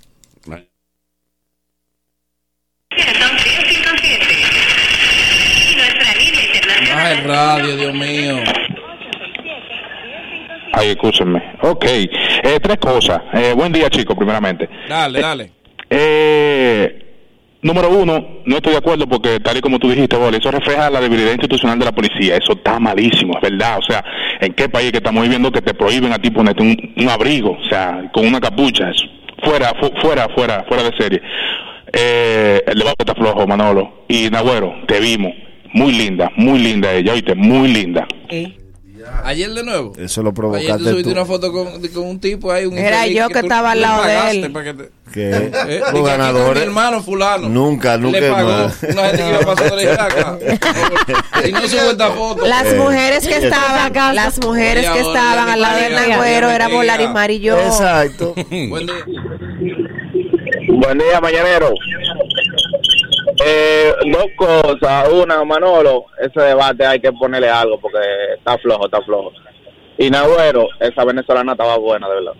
Baja 6.93 7.11
el 7.11 7.23
radio, 7.23 7.75
Dios 7.77 7.93
mío. 7.93 8.35
Ay, 10.73 10.89
escúchenme. 10.89 11.41
Ok, 11.61 11.85
eh, 11.85 12.59
tres 12.61 12.77
cosas. 12.77 13.21
Eh, 13.33 13.53
buen 13.55 13.71
día, 13.71 13.89
chicos, 13.89 14.15
primeramente. 14.15 14.69
Dale, 14.87 15.19
dale. 15.21 15.51
Eh, 15.89 17.03
número 17.61 17.89
uno, 17.89 18.41
no 18.45 18.55
estoy 18.57 18.73
de 18.73 18.77
acuerdo 18.79 19.07
porque, 19.07 19.39
tal 19.39 19.57
y 19.57 19.61
como 19.61 19.79
tú 19.79 19.89
dijiste, 19.89 20.15
Boli, 20.17 20.37
eso 20.37 20.51
refleja 20.51 20.89
la 20.89 21.01
debilidad 21.01 21.31
institucional 21.31 21.79
de 21.79 21.85
la 21.85 21.91
policía. 21.93 22.35
Eso 22.37 22.53
está 22.53 22.79
malísimo, 22.79 23.33
es 23.35 23.41
verdad. 23.49 23.79
O 23.79 23.81
sea, 23.81 24.03
¿en 24.39 24.53
qué 24.53 24.69
país 24.69 24.91
que 24.91 24.97
estamos 24.97 25.23
viviendo 25.23 25.51
que 25.51 25.61
te 25.61 25.73
prohíben 25.73 26.13
a 26.13 26.19
ti 26.19 26.29
ponerte 26.29 26.61
un, 26.61 26.93
un 26.95 27.09
abrigo? 27.09 27.51
O 27.63 27.69
sea, 27.69 28.09
con 28.13 28.25
una 28.27 28.39
capucha. 28.39 28.89
Es 28.89 29.03
fuera, 29.43 29.71
fu- 29.79 29.93
fuera, 30.01 30.27
fuera, 30.35 30.65
fuera 30.67 30.83
de 30.83 30.97
serie. 30.97 31.21
Eh, 31.93 32.61
el 32.67 32.79
debate 32.79 32.95
está 32.99 33.15
flojo, 33.15 33.47
Manolo. 33.47 34.05
Y 34.07 34.29
Nagüero, 34.29 34.73
te 34.87 34.99
vimos. 34.99 35.31
Muy 35.73 35.91
linda, 35.91 36.31
muy 36.37 36.59
linda 36.59 36.91
ella, 36.93 37.13
oíste, 37.13 37.35
muy 37.35 37.67
linda. 37.67 38.07
Sí. 38.29 38.57
Ayer 39.23 39.49
de 39.51 39.63
nuevo. 39.63 39.93
Eso 39.97 40.21
lo 40.21 40.29
Ayer 40.29 40.33
tú 40.33 40.41
provocaste 40.41 40.83
subiste 40.83 41.03
tú. 41.03 41.11
una 41.11 41.25
foto 41.25 41.51
con, 41.51 41.81
con 41.89 42.03
un 42.05 42.19
tipo 42.19 42.51
ahí. 42.51 42.65
Un 42.65 42.77
Era 42.77 43.07
yo 43.07 43.27
que 43.29 43.39
tú 43.39 43.45
estaba 43.45 43.71
al 43.71 43.81
lado 43.81 44.03
de 44.03 44.29
él. 44.31 44.53
que 44.53 44.73
te- 44.73 44.89
¿Qué? 45.13 45.29
Eh, 45.31 45.51
que 45.51 45.79
Los 45.93 46.05
ganadores. 46.05 46.61
Mi 46.63 46.67
hermano 46.67 47.01
fulano. 47.01 47.47
Nunca, 47.47 47.97
nunca. 47.97 48.19
Le 48.19 48.29
pagó. 48.31 48.49
no. 48.49 48.55
Una 48.91 49.03
gente 49.07 49.17
que 49.23 49.29
iba 49.29 49.39
pasando 49.39 49.75
de 49.77 49.91
acá. 49.93 50.37
Y 51.47 51.51
no 51.53 51.61
sube 51.67 51.91
esta 51.91 52.09
foto. 52.11 52.45
Las 52.47 52.65
Eh. 52.65 52.75
mujeres 52.77 53.27
que 53.27 53.37
estaban, 53.45 54.15
las 54.15 54.39
mujeres 54.45 54.89
que 54.89 54.99
estaban 54.99 55.49
al 55.49 55.61
lado 55.61 55.77
de 55.79 55.89
María, 55.89 56.07
Nagüero 56.17 56.49
éramos 56.49 56.85
Laris 56.85 57.09
Mar 57.09 57.31
y 57.31 57.39
yo. 57.39 57.57
Exacto. 57.57 58.35
Buen 58.69 58.85
día. 58.87 58.95
Buen 60.67 60.97
día, 60.97 61.19
mañanero. 61.21 61.73
Eh, 63.45 63.93
dos 64.11 64.25
cosas. 64.37 65.09
Una, 65.09 65.43
Manolo, 65.43 66.05
ese 66.19 66.39
debate 66.41 66.85
hay 66.85 66.99
que 66.99 67.11
ponerle 67.13 67.49
algo 67.49 67.79
porque 67.79 67.99
está 68.37 68.57
flojo, 68.57 68.85
está 68.85 69.01
flojo. 69.01 69.31
Y 69.97 70.09
Nagüero, 70.09 70.67
esa 70.79 71.03
venezolana 71.05 71.53
estaba 71.53 71.77
buena, 71.77 72.07
de 72.07 72.15
verdad. 72.15 72.33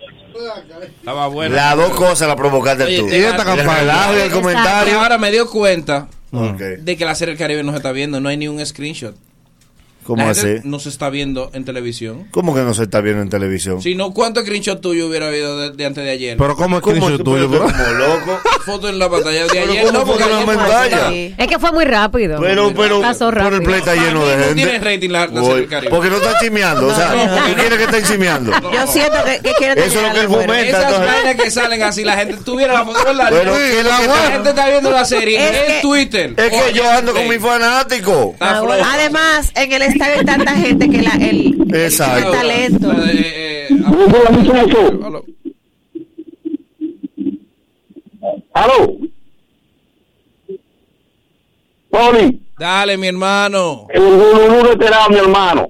Estaba 0.98 1.26
bueno. 1.28 1.54
Las 1.56 1.76
dos 1.76 1.90
cosas 1.90 2.28
las 2.28 2.36
provocaste 2.36 2.84
Oye, 2.84 2.98
tú. 2.98 3.08
Y 3.08 3.14
esta 3.16 3.42
El 3.52 3.58
campaña. 3.58 3.94
y 4.16 4.20
el 4.20 4.30
comentario. 4.30 5.00
Ahora 5.00 5.18
me 5.18 5.30
dio 5.30 5.48
cuenta 5.50 6.08
de 6.30 6.96
que 6.96 7.04
la 7.04 7.14
serie 7.14 7.32
del 7.34 7.38
Caribe 7.38 7.62
no 7.64 7.72
se 7.72 7.78
está 7.78 7.92
viendo. 7.92 8.20
No 8.20 8.28
hay 8.28 8.36
ni 8.36 8.46
un 8.48 8.64
screenshot. 8.64 9.14
¿Cómo 10.08 10.24
La 10.26 10.34
gente 10.34 10.54
así? 10.60 10.66
No 10.68 10.80
se 10.80 10.88
está 10.88 11.10
viendo 11.10 11.50
en 11.52 11.66
televisión. 11.66 12.28
¿Cómo 12.30 12.54
que 12.54 12.62
no 12.62 12.72
se 12.72 12.84
está 12.84 13.02
viendo 13.02 13.20
en 13.20 13.28
televisión? 13.28 13.82
Si 13.82 13.94
no, 13.94 14.14
¿cuántos 14.14 14.44
screenshots 14.44 14.80
tuyo 14.80 15.06
hubiera 15.06 15.28
habido 15.28 15.58
de, 15.58 15.72
de 15.72 15.84
antes 15.84 16.02
de 16.02 16.08
ayer? 16.10 16.38
Pero 16.38 16.56
¿cómo 16.56 16.78
es 16.78 16.82
¿Cómo 16.82 16.96
screenshot 16.96 17.22
tuyo, 17.24 17.50
ser 17.50 17.58
como 17.60 17.92
loco? 17.92 18.40
Foto 18.64 18.88
en 18.88 18.98
la 18.98 19.10
pantalla 19.10 19.42
de 19.44 19.48
Pero 19.50 19.70
ayer. 19.70 19.84
¿cómo 19.84 19.98
No, 19.98 20.04
porque 20.06 20.24
que 20.24 20.30
la 20.30 20.44
pantalla? 20.46 21.12
Es 21.12 21.46
que 21.46 21.58
fue 21.58 21.72
muy 21.72 21.84
rápido. 21.84 22.40
Pero, 22.40 22.72
pero, 22.74 23.02
Pasó 23.02 23.28
pero 23.30 23.56
el 23.56 23.62
play 23.62 23.80
está 23.80 23.94
lleno 23.96 24.26
de 24.26 24.36
No 24.38 24.44
gente. 24.44 24.54
tiene 24.62 24.78
rating 24.78 25.10
la, 25.10 25.26
porque 25.90 26.08
no 26.10 26.16
está 26.16 26.38
chimeando. 26.40 26.86
O 26.86 26.94
sea, 26.94 27.10
¿tú 27.48 27.54
quieres 27.54 27.78
que 27.78 27.84
esté 27.84 28.02
chimeando? 28.10 28.52
Yo 28.72 28.86
siento 28.86 29.18
que, 29.26 29.40
que 29.40 29.52
quieren 29.58 29.78
Eso 29.84 29.86
es 29.88 29.94
lo 29.94 30.00
tener 30.00 30.12
que 30.14 30.20
él 30.20 30.28
fomenta. 30.28 30.78
Esas 30.88 30.98
vainas 31.06 31.34
que 31.42 31.50
salen 31.50 31.82
así, 31.82 32.04
la 32.04 32.16
gente 32.16 32.36
tuviera 32.44 32.72
la 32.72 32.84
foto. 32.86 32.98
Pero, 33.04 33.54
Sí, 33.54 33.60
¿qué 33.60 33.78
es 33.78 33.84
lo 33.84 33.90
la, 33.90 33.98
que 34.00 34.06
la 34.06 34.30
gente 34.32 34.48
está 34.50 34.68
viendo 34.70 34.90
la 34.90 35.04
serie 35.04 35.36
Es 35.38 35.56
en 35.56 35.66
que- 35.66 35.78
Twitter. 35.82 36.34
Es 36.36 36.50
que 36.50 36.72
yo 36.74 36.90
ando 36.90 37.12
con 37.12 37.28
mi 37.28 37.38
fanático. 37.38 38.34
Además, 38.40 39.52
en 39.54 39.72
el 39.72 39.82
hay 40.04 40.24
tanta 40.24 40.52
gente 40.56 40.88
que 40.88 41.02
la, 41.02 41.12
el, 41.14 41.66
Exacto. 41.74 42.32
el 42.32 42.38
talento. 42.38 42.92
Eh, 42.92 43.10
eh, 43.12 43.68
eh, 43.70 43.76
aló. 45.02 45.24
¡Aló! 48.52 48.96
Poli, 51.90 52.42
Dale, 52.58 52.96
mi 52.98 53.06
hermano. 53.06 53.86
el 53.90 54.02
Gululú 54.02 54.68
veterano, 54.68 55.08
mi 55.10 55.16
hermano. 55.16 55.68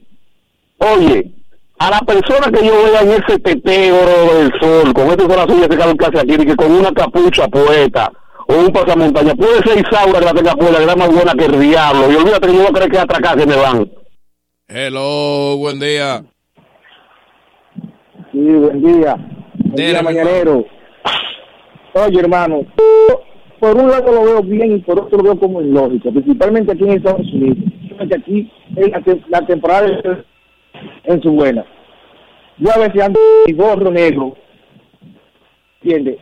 Oye, 0.78 1.30
a 1.78 1.90
la 1.90 2.00
persona 2.00 2.50
que 2.50 2.66
yo 2.66 2.72
vea 2.84 3.02
en 3.02 3.10
ese 3.10 3.38
teteo 3.38 4.34
del 4.34 4.52
sol, 4.60 4.92
con 4.94 5.08
este 5.08 5.24
corazón 5.26 5.60
que 5.60 5.68
se 5.74 5.78
cae 5.78 5.96
casi 5.96 6.18
aquí, 6.18 6.36
que 6.44 6.56
con 6.56 6.72
una 6.72 6.92
capucha 6.92 7.46
puesta, 7.48 8.10
o 8.48 8.54
un 8.54 8.72
pasamontaña, 8.72 9.34
puede 9.34 9.62
ser 9.62 9.78
Isaura 9.78 10.18
que 10.18 10.24
la 10.24 10.34
tenga 10.34 10.54
puesta, 10.56 10.78
que 10.78 10.84
era 10.84 10.96
más 10.96 11.12
buena 11.12 11.34
que 11.34 11.44
el 11.44 11.60
diablo. 11.60 12.10
Y 12.10 12.16
olvídate 12.16 12.46
que 12.48 12.54
yo 12.54 12.58
voy 12.60 12.68
a 12.68 12.72
creer 12.72 12.90
que 12.90 12.98
atracar 12.98 13.36
que 13.38 13.46
me 13.46 13.56
van. 13.56 13.90
Hello, 14.70 15.56
buen 15.56 15.80
día. 15.80 16.22
Sí, 18.32 18.38
buen 18.38 18.82
día. 18.82 19.14
Buen 19.16 19.74
Dile, 19.74 19.88
día, 19.92 20.02
mañanero. 20.02 20.66
Oye, 21.94 22.20
hermano, 22.20 22.66
por 23.58 23.76
un 23.76 23.88
lado 23.90 24.12
lo 24.12 24.24
veo 24.24 24.42
bien 24.42 24.72
y 24.76 24.78
por 24.80 25.00
otro 25.00 25.16
lo 25.18 25.24
veo 25.24 25.40
como 25.40 25.62
ilógico, 25.62 26.12
principalmente 26.12 26.72
aquí 26.72 26.84
en 26.84 26.90
Estados 26.92 27.26
Unidos. 27.32 27.56
Aquí 28.14 28.52
la, 28.76 29.00
te- 29.00 29.22
la 29.28 29.46
temporada 29.46 29.86
es 29.88 30.18
en 31.04 31.22
su 31.22 31.32
buena. 31.32 31.64
Yo 32.58 32.70
a 32.70 32.78
veces 32.78 33.02
ando 33.02 33.18
mi 33.46 33.52
gorro 33.54 33.90
negro, 33.90 34.36
¿entiendes? 35.80 36.18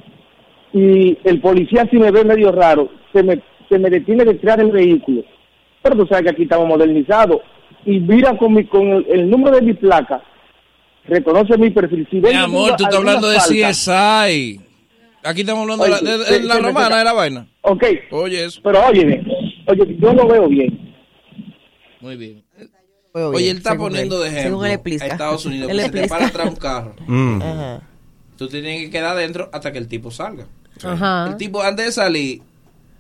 Y 0.73 1.19
el 1.25 1.41
policía 1.41 1.85
si 1.91 1.97
me 1.97 2.13
ve 2.13 2.25
medio 2.25 2.53
raro, 2.53 2.89
se 3.13 3.25
me, 3.25 3.43
se 3.69 3.79
me 3.79 3.91
detiene 3.91 4.25
detrás 4.25 4.57
del 4.59 4.71
vehículo. 4.71 5.23
Pero 5.83 5.97
tú 5.97 6.07
sabes 6.07 6.25
que 6.25 6.31
aquí 6.31 6.43
estamos 6.45 6.69
modernizados. 6.69 7.41
Y 7.87 8.01
mira 8.01 8.37
con, 8.37 8.53
mi, 8.55 8.65
con 8.67 8.83
el, 8.89 9.07
el 9.09 9.31
número 9.31 9.57
de 9.57 9.63
mi 9.63 9.73
placa, 9.75 10.23
reconoce 11.07 11.57
mi 11.57 11.71
perfil. 11.71 12.07
Si 12.11 12.17
Mi 12.17 12.33
amor, 12.33 12.77
tú 12.77 12.83
estás 12.85 12.97
hablando 12.99 13.29
de 13.29 13.39
CSI. 13.39 14.61
Aquí 15.25 15.41
estamos 15.41 15.63
hablando 15.63 15.85
de 15.85 15.91
la, 15.91 15.99
de- 16.01 16.41
de 16.41 16.59
romana, 16.61 16.99
de 16.99 17.05
la 17.05 17.13
vaina. 17.13 17.49
Ok, 17.63 17.85
Oye, 18.13 18.45
eso. 18.45 18.61
pero 18.63 18.85
óyeme, 18.87 19.25
oye, 19.67 19.97
yo 20.01 20.13
lo 20.13 20.27
veo 20.29 20.49
bien. 20.49 20.95
Muy 22.01 22.17
bien. 22.17 22.45
Oye, 23.13 23.39
bien, 23.39 23.51
él 23.53 23.57
está 23.57 23.77
poniendo 23.77 24.17
él. 24.25 24.31
de 24.33 24.39
ejemplo 24.39 24.51
Según 24.63 24.67
él 24.67 24.73
a. 25.03 25.07
Estados 25.07 25.47
Unidos. 25.47 25.71
Él 25.71 25.77
Que 25.79 25.83
se 25.85 25.91
te 25.91 26.09
para 26.09 26.27
atrás 26.27 26.49
un 26.49 26.57
carro. 26.57 26.95
Mm. 27.07 27.43
Ajá. 27.43 27.83
Tú 28.37 28.49
tienes 28.49 28.83
que 28.83 28.91
quedar 28.91 29.17
adentro 29.17 29.49
hasta 29.53 29.73
que 29.73 29.79
el 29.79 29.89
tipo 29.89 30.11
salga. 30.11 30.47
El 30.85 31.37
tipo, 31.39 31.63
antes 31.63 31.87
de 31.87 31.93
salir, 31.93 32.43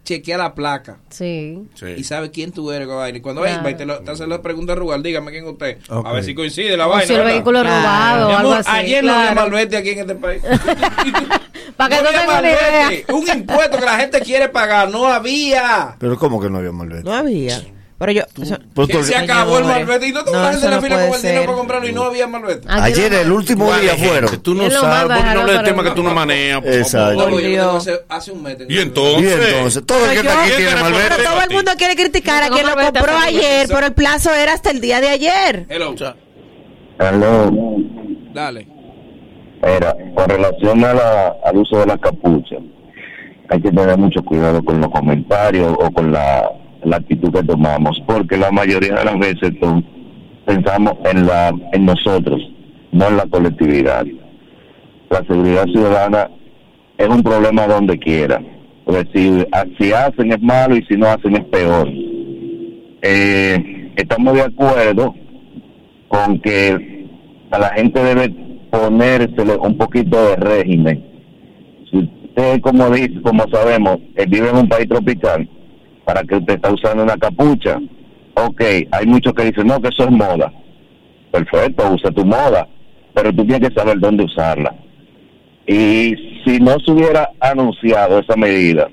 chequea 0.06 0.38
la 0.38 0.54
placa. 0.54 0.98
Sí. 1.10 1.64
Y 1.96 2.04
sabe 2.04 2.30
quién 2.30 2.52
tú 2.52 2.70
eres, 2.72 2.88
vaina. 2.88 3.18
Y 3.18 3.20
cuando 3.20 3.42
Claro. 3.42 3.62
va 3.62 3.70
y 3.70 3.74
te, 3.74 3.84
lo, 3.84 3.98
te 3.98 4.10
hace 4.12 4.26
la 4.26 4.40
pregunta 4.40 4.72
a 4.72 4.76
Rugal, 4.76 5.02
dígame 5.02 5.30
quién 5.32 5.44
es 5.44 5.50
usted. 5.52 5.78
A 5.90 6.12
ver 6.12 6.24
si 6.24 6.34
coincide 6.34 6.76
la 6.76 6.86
O 6.86 6.90
vaina. 6.90 7.06
si 7.06 7.12
el 7.12 7.18
¿verdad? 7.18 7.32
vehículo 7.34 7.58
es 7.60 7.64
robado 7.66 8.28
o 8.28 8.36
algo 8.36 8.52
así, 8.52 8.70
Ayer 8.72 9.04
no 9.04 9.12
había 9.12 9.32
claro. 9.32 9.50
malvete 9.50 9.76
aquí 9.76 9.90
en 9.90 9.98
este 9.98 10.14
país. 10.14 10.42
Para 11.76 11.96
que 11.96 12.02
No 12.02 12.10
idea. 12.10 12.26
malvete. 12.26 13.12
Un 13.12 13.28
impuesto 13.28 13.78
que 13.78 13.84
la 13.84 13.96
gente 13.98 14.20
quiere 14.20 14.48
pagar. 14.48 14.88
No 14.90 15.06
había. 15.06 15.96
Pero 15.98 16.16
¿cómo 16.18 16.40
que 16.40 16.48
no 16.48 16.58
había 16.58 16.72
malvete? 16.72 17.02
No 17.04 17.12
había. 17.12 17.60
Pero 17.98 18.12
yo. 18.12 18.22
eso- 18.42 18.58
tú- 18.74 19.02
se 19.02 19.16
acabó 19.16 19.58
el 19.58 19.64
malvete 19.64 20.08
y 20.08 20.12
no 20.12 20.22
tuvo 20.22 20.34
No, 20.34 20.42
la 20.42 20.50
gente 20.52 20.66
en 20.66 20.70
la 20.70 20.76
eso 20.76 20.80
no 20.80 20.82
fila 20.82 21.06
con 21.06 21.14
el 21.16 21.22
dinero 21.22 21.44
para 21.46 21.56
comprarlo 21.56 21.88
y 21.88 21.92
no 21.94 22.02
había 22.02 22.26
malvete. 22.26 22.68
Ayer, 22.68 23.12
el 23.14 23.32
último 23.32 23.64
¿Cuál 23.64 23.80
día 23.80 23.96
fueron. 23.96 24.42
Tú 24.42 24.54
no 24.54 24.70
sabes, 24.70 25.16
porque 25.16 25.34
no 25.34 25.46
de 25.46 25.54
para 25.54 25.64
tema 25.64 25.82
que 25.82 25.88
el- 25.88 25.94
tú 25.94 26.02
no 26.02 26.14
manejas. 26.14 26.60
por 26.60 26.72
Exacto. 26.74 27.26
hace, 28.10 28.32
un 28.32 28.42
mes. 28.42 28.56
Y 28.68 28.78
entonces. 28.78 29.22
Y 29.40 29.54
entonces, 29.54 29.86
todo 29.86 30.04
el 30.04 30.10
que 30.12 30.18
está 30.18 30.42
aquí 30.42 30.50
tiene 30.56 30.70
Pero 30.72 30.82
malvete. 30.82 31.14
Pero 31.16 31.30
todo 31.30 31.42
el 31.42 31.50
mundo 31.54 31.72
quiere 31.78 31.96
criticar 31.96 32.42
a 32.42 32.50
quien 32.50 32.66
lo 32.66 32.74
compró 32.74 33.12
el 33.12 33.22
ayer, 33.24 33.66
pero 33.68 33.86
el 33.86 33.94
plazo 33.94 34.34
era 34.34 34.52
hasta 34.52 34.70
el 34.70 34.80
día 34.82 35.00
de 35.00 35.08
ayer. 35.08 35.66
Hello. 35.70 35.94
Aló. 36.98 37.50
Dale. 38.34 38.68
Mira, 39.62 39.96
con 40.14 40.28
relación 40.28 40.84
a 40.84 40.92
la, 40.94 41.36
al 41.44 41.56
uso 41.56 41.78
de 41.78 41.86
la 41.86 41.96
capucha, 41.98 42.56
hay 43.48 43.60
que 43.60 43.70
tener 43.70 43.96
mucho 43.98 44.22
cuidado 44.22 44.62
con 44.64 44.80
los 44.80 44.90
comentarios 44.90 45.74
o 45.78 45.90
con 45.90 46.12
la, 46.12 46.48
la 46.86 46.98
actitud 46.98 47.32
que 47.32 47.42
tomamos, 47.42 48.00
porque 48.06 48.36
la 48.36 48.50
mayoría 48.50 48.94
de 48.94 49.04
las 49.04 49.18
veces 49.18 49.52
pensamos 50.44 50.94
en, 51.04 51.26
la, 51.26 51.52
en 51.72 51.84
nosotros, 51.84 52.40
no 52.92 53.08
en 53.08 53.16
la 53.16 53.26
colectividad. 53.26 54.06
La 55.10 55.18
seguridad 55.26 55.64
ciudadana 55.66 56.30
es 56.96 57.08
un 57.08 57.22
problema 57.22 57.66
donde 57.66 57.98
quiera. 57.98 58.40
Porque 58.84 59.08
si, 59.12 59.44
si 59.78 59.92
hacen 59.92 60.32
es 60.32 60.40
malo 60.40 60.76
y 60.76 60.84
si 60.84 60.96
no 60.96 61.06
hacen 61.06 61.36
es 61.36 61.44
peor. 61.44 61.88
Eh, 63.02 63.90
estamos 63.96 64.34
de 64.34 64.42
acuerdo 64.42 65.14
con 66.08 66.40
que 66.40 67.06
a 67.50 67.58
la 67.58 67.68
gente 67.70 68.02
debe 68.02 68.32
ponérsele 68.70 69.56
un 69.56 69.76
poquito 69.76 70.28
de 70.28 70.36
régimen. 70.36 71.04
Si 71.90 71.98
usted, 71.98 72.60
como 72.60 72.90
dice, 72.90 73.20
como 73.22 73.44
sabemos, 73.48 73.98
eh, 74.16 74.26
vive 74.28 74.50
en 74.50 74.56
un 74.56 74.68
país 74.68 74.88
tropical, 74.88 75.48
para 76.06 76.22
que 76.22 76.36
usted 76.36 76.54
está 76.54 76.72
usando 76.72 77.02
una 77.02 77.16
capucha, 77.18 77.78
ok, 78.34 78.62
hay 78.92 79.06
muchos 79.06 79.34
que 79.34 79.44
dicen, 79.46 79.66
no, 79.66 79.80
que 79.82 79.88
eso 79.88 80.04
es 80.04 80.10
moda. 80.12 80.50
Perfecto, 81.32 81.92
usa 81.92 82.10
tu 82.12 82.24
moda, 82.24 82.66
pero 83.12 83.30
tú 83.34 83.44
tienes 83.44 83.68
que 83.68 83.74
saber 83.74 83.98
dónde 83.98 84.24
usarla. 84.24 84.72
Y 85.66 86.14
si 86.44 86.58
no 86.60 86.76
se 86.78 86.92
hubiera 86.92 87.28
anunciado 87.40 88.20
esa 88.20 88.36
medida, 88.36 88.88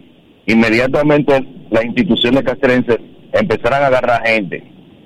inmediatamente 0.48 1.46
las 1.70 1.86
instituciones 1.86 2.42
castrenses 2.44 2.98
empezarán 3.32 3.84
a 3.84 3.88
agarrar 3.88 4.26
gente, 4.28 4.64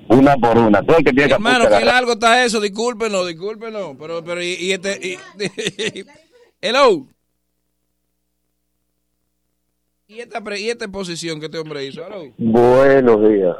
una 0.08 0.34
por 0.36 0.56
una. 0.56 0.82
Todo 0.82 0.96
el 0.96 1.04
que 1.04 1.12
tiene 1.12 1.30
Hermano, 1.34 1.64
capucha 1.64 1.78
qué 1.80 1.84
largo 1.84 2.12
está 2.12 2.42
eso. 2.44 2.58
Discúlpenlo, 2.60 3.26
discúlpenlo. 3.26 3.96
Pero, 4.00 4.24
pero, 4.24 4.42
y, 4.42 4.54
y 4.58 4.72
este. 4.72 4.98
y- 5.06 5.18
Hello. 6.62 7.06
¿Y 10.10 10.20
esta, 10.20 10.40
pre- 10.40 10.58
¿Y 10.58 10.70
esta 10.70 10.88
posición 10.88 11.38
que 11.38 11.46
este 11.46 11.58
hombre 11.58 11.84
hizo? 11.84 12.00
Buenos 12.38 13.28
días. 13.28 13.54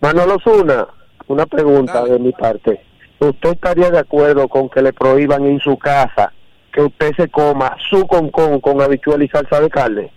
Manolo 0.00 0.36
Zuna, 0.42 0.88
una 1.28 1.46
pregunta 1.46 1.92
Dale. 2.00 2.14
de 2.14 2.18
mi 2.18 2.32
parte. 2.32 2.80
¿Usted 3.20 3.50
estaría 3.50 3.88
de 3.88 4.00
acuerdo 4.00 4.48
con 4.48 4.68
que 4.68 4.82
le 4.82 4.92
prohíban 4.92 5.44
en 5.46 5.60
su 5.60 5.78
casa 5.78 6.32
que 6.72 6.82
usted 6.82 7.12
se 7.16 7.28
coma 7.28 7.76
su 7.88 8.04
concón 8.08 8.60
con 8.60 8.80
habichuela 8.82 9.22
y 9.22 9.28
salsa 9.28 9.60
de 9.60 9.70
carne? 9.70 10.12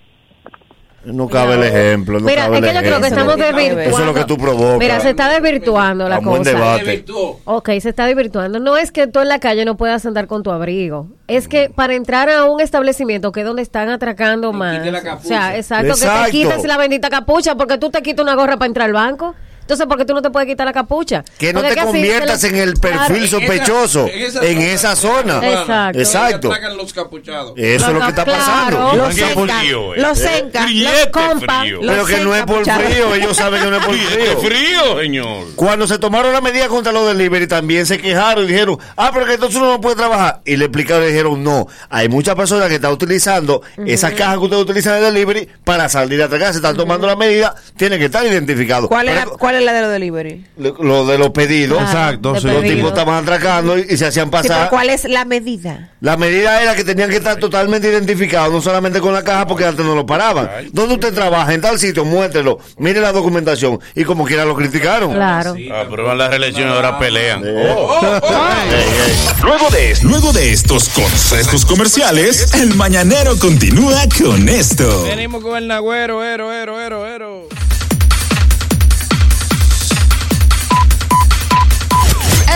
No 1.06 1.28
cabe 1.28 1.56
el 1.56 1.64
ejemplo. 1.64 2.20
No 2.20 2.26
Mira, 2.26 2.44
cabe 2.44 2.58
es 2.60 2.64
que 2.64 2.74
yo 2.74 2.80
creo 2.80 3.02
que 3.02 3.08
estamos 3.08 3.36
desvirtuando. 3.38 3.82
Eso 3.82 4.00
es 4.00 4.06
lo 4.06 4.14
que 4.14 4.24
tú 4.26 4.38
provocas. 4.38 4.80
Mira, 4.80 5.00
se 5.00 5.10
está 5.10 5.30
desvirtuando 5.30 6.08
la 6.08 6.22
cosa. 6.22 6.44
debate. 6.44 7.06
Ok, 7.46 7.70
se 7.82 7.90
está 7.90 8.06
desvirtuando. 8.06 8.60
No 8.60 8.78
es 8.78 8.92
que 8.92 9.08
tú 9.08 9.20
en 9.20 9.28
la 9.28 9.40
calle 9.40 9.66
no 9.66 9.76
puedas 9.78 10.06
andar 10.06 10.28
con 10.28 10.44
tu 10.44 10.52
abrigo. 10.52 11.08
Es 11.28 11.48
que 11.48 11.70
para 11.70 11.94
entrar 11.96 12.30
a 12.30 12.46
un 12.46 12.62
establecimiento 12.62 13.32
que 13.32 13.42
es 13.42 13.46
donde 13.46 13.62
están 13.62 13.90
atracando 13.90 14.54
más. 14.54 14.80
O 14.88 15.20
sea, 15.28 15.58
exacto, 15.58 15.88
que 15.88 15.92
Exacto. 15.92 16.26
te 16.26 16.32
quites 16.32 16.64
la 16.66 16.78
bendita 16.78 17.10
capucha 17.10 17.56
porque 17.56 17.78
tú 17.78 17.90
te 17.90 18.02
quitas 18.02 18.24
una 18.24 18.36
gorra 18.36 18.58
para 18.58 18.68
entrar 18.68 18.88
al 18.88 18.94
banco. 18.94 19.36
Entonces, 19.63 19.86
¿por 19.88 19.98
qué 19.98 20.05
tú 20.05 20.13
no 20.13 20.22
te 20.22 20.29
puedes 20.29 20.48
quitar 20.48 20.65
la 20.65 20.74
capucha? 20.74 21.24
Que 21.38 21.51
no 21.53 21.62
Porque 21.62 21.75
te 21.75 21.82
conviertas 21.84 22.43
en 22.43 22.55
el 22.55 22.74
perfil 22.75 22.93
Claro. 22.93 23.15
En 23.15 23.24
esa- 23.24 23.32
sospechoso 23.39 24.08
en 24.41 24.62
esa 24.62 24.96
zona. 24.96 25.38
Exacto. 25.43 26.00
Exacto. 26.00 26.52
Atacan 26.52 26.78
los 26.78 26.93
capuchados. 26.93 27.54
Eso 27.58 27.88
es 27.88 27.93
lo 27.93 27.99
que 28.02 28.08
está 28.10 28.23
Claro. 28.23 28.39
pasando. 28.39 28.93
Los 28.95 29.15
Qué 29.15 29.32
enca, 29.32 29.60
frío, 29.60 29.95
eh. 29.95 30.02
los 30.02 30.21
enca, 30.21 30.60
los 30.62 30.69
Friete 30.69 31.12
compa, 31.12 31.60
frío. 31.62 31.78
los 31.82 31.91
Pero 31.95 32.06
que 32.06 32.17
no 32.23 32.36
es 32.36 32.43
por 32.43 32.63
frío, 32.63 33.15
ellos 33.15 33.38
saben 33.38 33.63
que 33.63 33.69
no 33.69 33.78
es 33.78 33.86
por 33.86 33.95
frío. 33.95 34.38
frío, 34.39 34.99
señor. 34.99 35.45
Cuando 35.56 35.88
se 35.88 35.97
tomaron 35.97 36.34
la 36.34 36.41
medida 36.41 36.67
contra 36.67 36.91
los 36.91 37.08
delivery 37.08 37.47
también 37.47 37.86
se 37.86 37.97
quejaron 37.99 38.43
y 38.43 38.47
dijeron, 38.47 38.78
ah, 38.97 39.12
pero 39.13 39.26
que 39.26 39.34
entonces 39.36 39.58
uno 39.58 39.71
no 39.71 39.82
puede 39.82 39.95
trabajar. 39.95 40.41
Y 40.45 40.58
le 40.58 40.65
explicaron 40.65 41.04
y 41.04 41.08
dijeron, 41.08 41.43
no, 41.43 41.67
hay 41.89 42.10
muchas 42.10 42.36
personas 42.36 42.67
que 42.69 42.76
están 42.76 42.91
utilizando 42.91 43.62
esa 43.86 44.12
caja 44.12 44.34
que 44.34 44.39
ustedes 44.39 44.62
utilizan 44.63 44.97
en 44.97 45.06
el 45.06 45.13
delivery 45.13 45.47
para 45.63 45.88
salir 45.89 46.21
a 46.21 46.26
atracar. 46.26 46.52
Se 46.52 46.58
están 46.58 46.76
tomando 46.76 47.08
la 47.08 47.15
medida, 47.15 47.56
tienen 47.78 47.99
que 47.99 48.06
estar 48.06 48.26
identificados. 48.26 48.88
¿Cuál 48.89 49.10
es, 49.10 49.15
la, 49.15 49.23
Pero- 49.26 49.38
¿Cuál 49.54 49.62
es 49.62 49.66
la 49.66 49.74
de 49.74 49.82
los 49.82 49.92
delivery? 49.92 50.46
lo, 50.58 50.74
lo 50.84 51.06
de 51.06 51.18
los 51.18 51.30
pedidos, 51.30 51.78
Claro, 51.78 51.92
Exacto, 51.92 52.34
de 52.34 52.39
sí. 52.42 52.48
los 52.48 52.63
tipos 52.63 52.89
estaban 52.89 53.24
atracando 53.24 53.78
y, 53.78 53.86
y 53.89 53.98
se 53.98 54.06
hacían 54.08 54.26
Sí, 54.28 54.32
pero 54.32 54.48
pasar. 54.50 54.70
¿cuál 54.70 54.89
es 54.89 55.06
la 55.06 55.26
medida? 55.26 55.92
La 56.02 56.18
medida 56.18 56.62
era 56.62 56.76
que 56.76 56.84
tenían 56.84 57.10
que 57.10 57.18
estar 57.18 57.38
totalmente 57.38 57.88
identificados, 57.89 58.52
no 58.52 58.62
solamente 58.62 59.00
con 59.00 59.13
la 59.13 59.24
caja, 59.24 59.46
porque 59.48 59.66
antes 59.66 59.86
no 59.86 59.96
lo 59.96 60.06
paraban. 60.06 60.50
¿Dónde 60.72 60.96
usted 60.96 61.13
trabaja? 61.13 61.54
En 61.54 61.62
tal 61.62 61.80
sitio, 61.80 62.04
muéstrelo. 62.04 62.58
Mire 62.78 63.00
la 63.00 63.12
documentación. 63.12 63.80
Y 63.96 64.04
como 64.04 64.26
quiera 64.26 64.44
lo 64.46 64.56
criticaron. 64.56 65.13
Claro. 65.13 65.56
Aprueban 65.86 66.18
las 66.18 66.30
reelecciones, 66.30 66.74
ahora 66.74 66.98
pelean. 67.00 67.44
Oh, 67.46 68.00
oh. 68.02 68.20
Luego 69.44 69.70
de, 69.70 69.94
luego 70.04 70.34
de 70.34 70.52
estos 70.54 70.89
consejos 70.89 71.66
comerciales, 71.66 72.54
el 72.56 72.76
mañanero 72.76 73.38
continúa 73.38 74.02
con 74.22 74.48
esto. 74.50 75.04
Venimos 75.04 75.44
con 75.44 75.58
el 75.58 75.68
nagüero, 75.68 76.24
ero, 76.24 76.52
ero, 76.54 76.80
ero, 76.82 77.06
ero. 77.08 77.48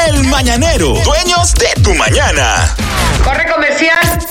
El 0.08 0.24
mañanero, 0.24 0.93
dueños 1.04 1.54
de 1.56 1.67
tu 1.84 1.93
mañana. 1.93 2.74
Corre 3.26 3.46
comercial. 3.52 4.26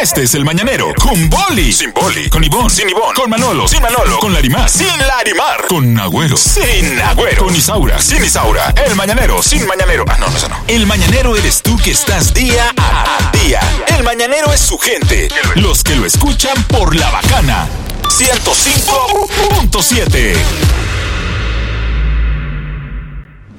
Este 0.00 0.22
es 0.22 0.34
el 0.34 0.46
mañanero. 0.46 0.94
Con 0.98 1.28
Boli, 1.28 1.74
sin 1.74 1.92
Boli, 1.92 2.30
con 2.30 2.42
Ivón, 2.42 2.70
sin 2.70 2.88
Ivón, 2.88 3.14
con 3.14 3.28
Manolo, 3.28 3.68
sin 3.68 3.82
Manolo, 3.82 4.18
con 4.18 4.32
Larimar, 4.32 4.70
sin 4.70 4.86
Larimar, 4.86 5.66
con 5.68 6.00
Agüero, 6.00 6.38
sin 6.38 6.98
Agüero, 6.98 7.44
con 7.44 7.54
Isaura, 7.54 8.00
sin 8.00 8.24
Isaura, 8.24 8.72
el 8.86 8.96
mañanero, 8.96 9.42
sin 9.42 9.66
mañanero. 9.66 10.06
Ah, 10.08 10.16
no, 10.18 10.30
no, 10.30 10.38
eso 10.38 10.48
no. 10.48 10.56
El 10.66 10.86
mañanero 10.86 11.36
eres 11.36 11.60
tú 11.60 11.76
que 11.76 11.90
estás 11.90 12.32
día 12.32 12.72
a 12.78 13.30
día. 13.44 13.60
El 13.94 14.02
mañanero 14.02 14.50
es 14.54 14.60
su 14.60 14.78
gente, 14.78 15.28
los 15.56 15.84
que 15.84 15.96
lo 15.96 16.06
escuchan 16.06 16.64
por 16.64 16.96
la 16.96 17.10
bacana. 17.10 17.68
105.7 18.08 20.34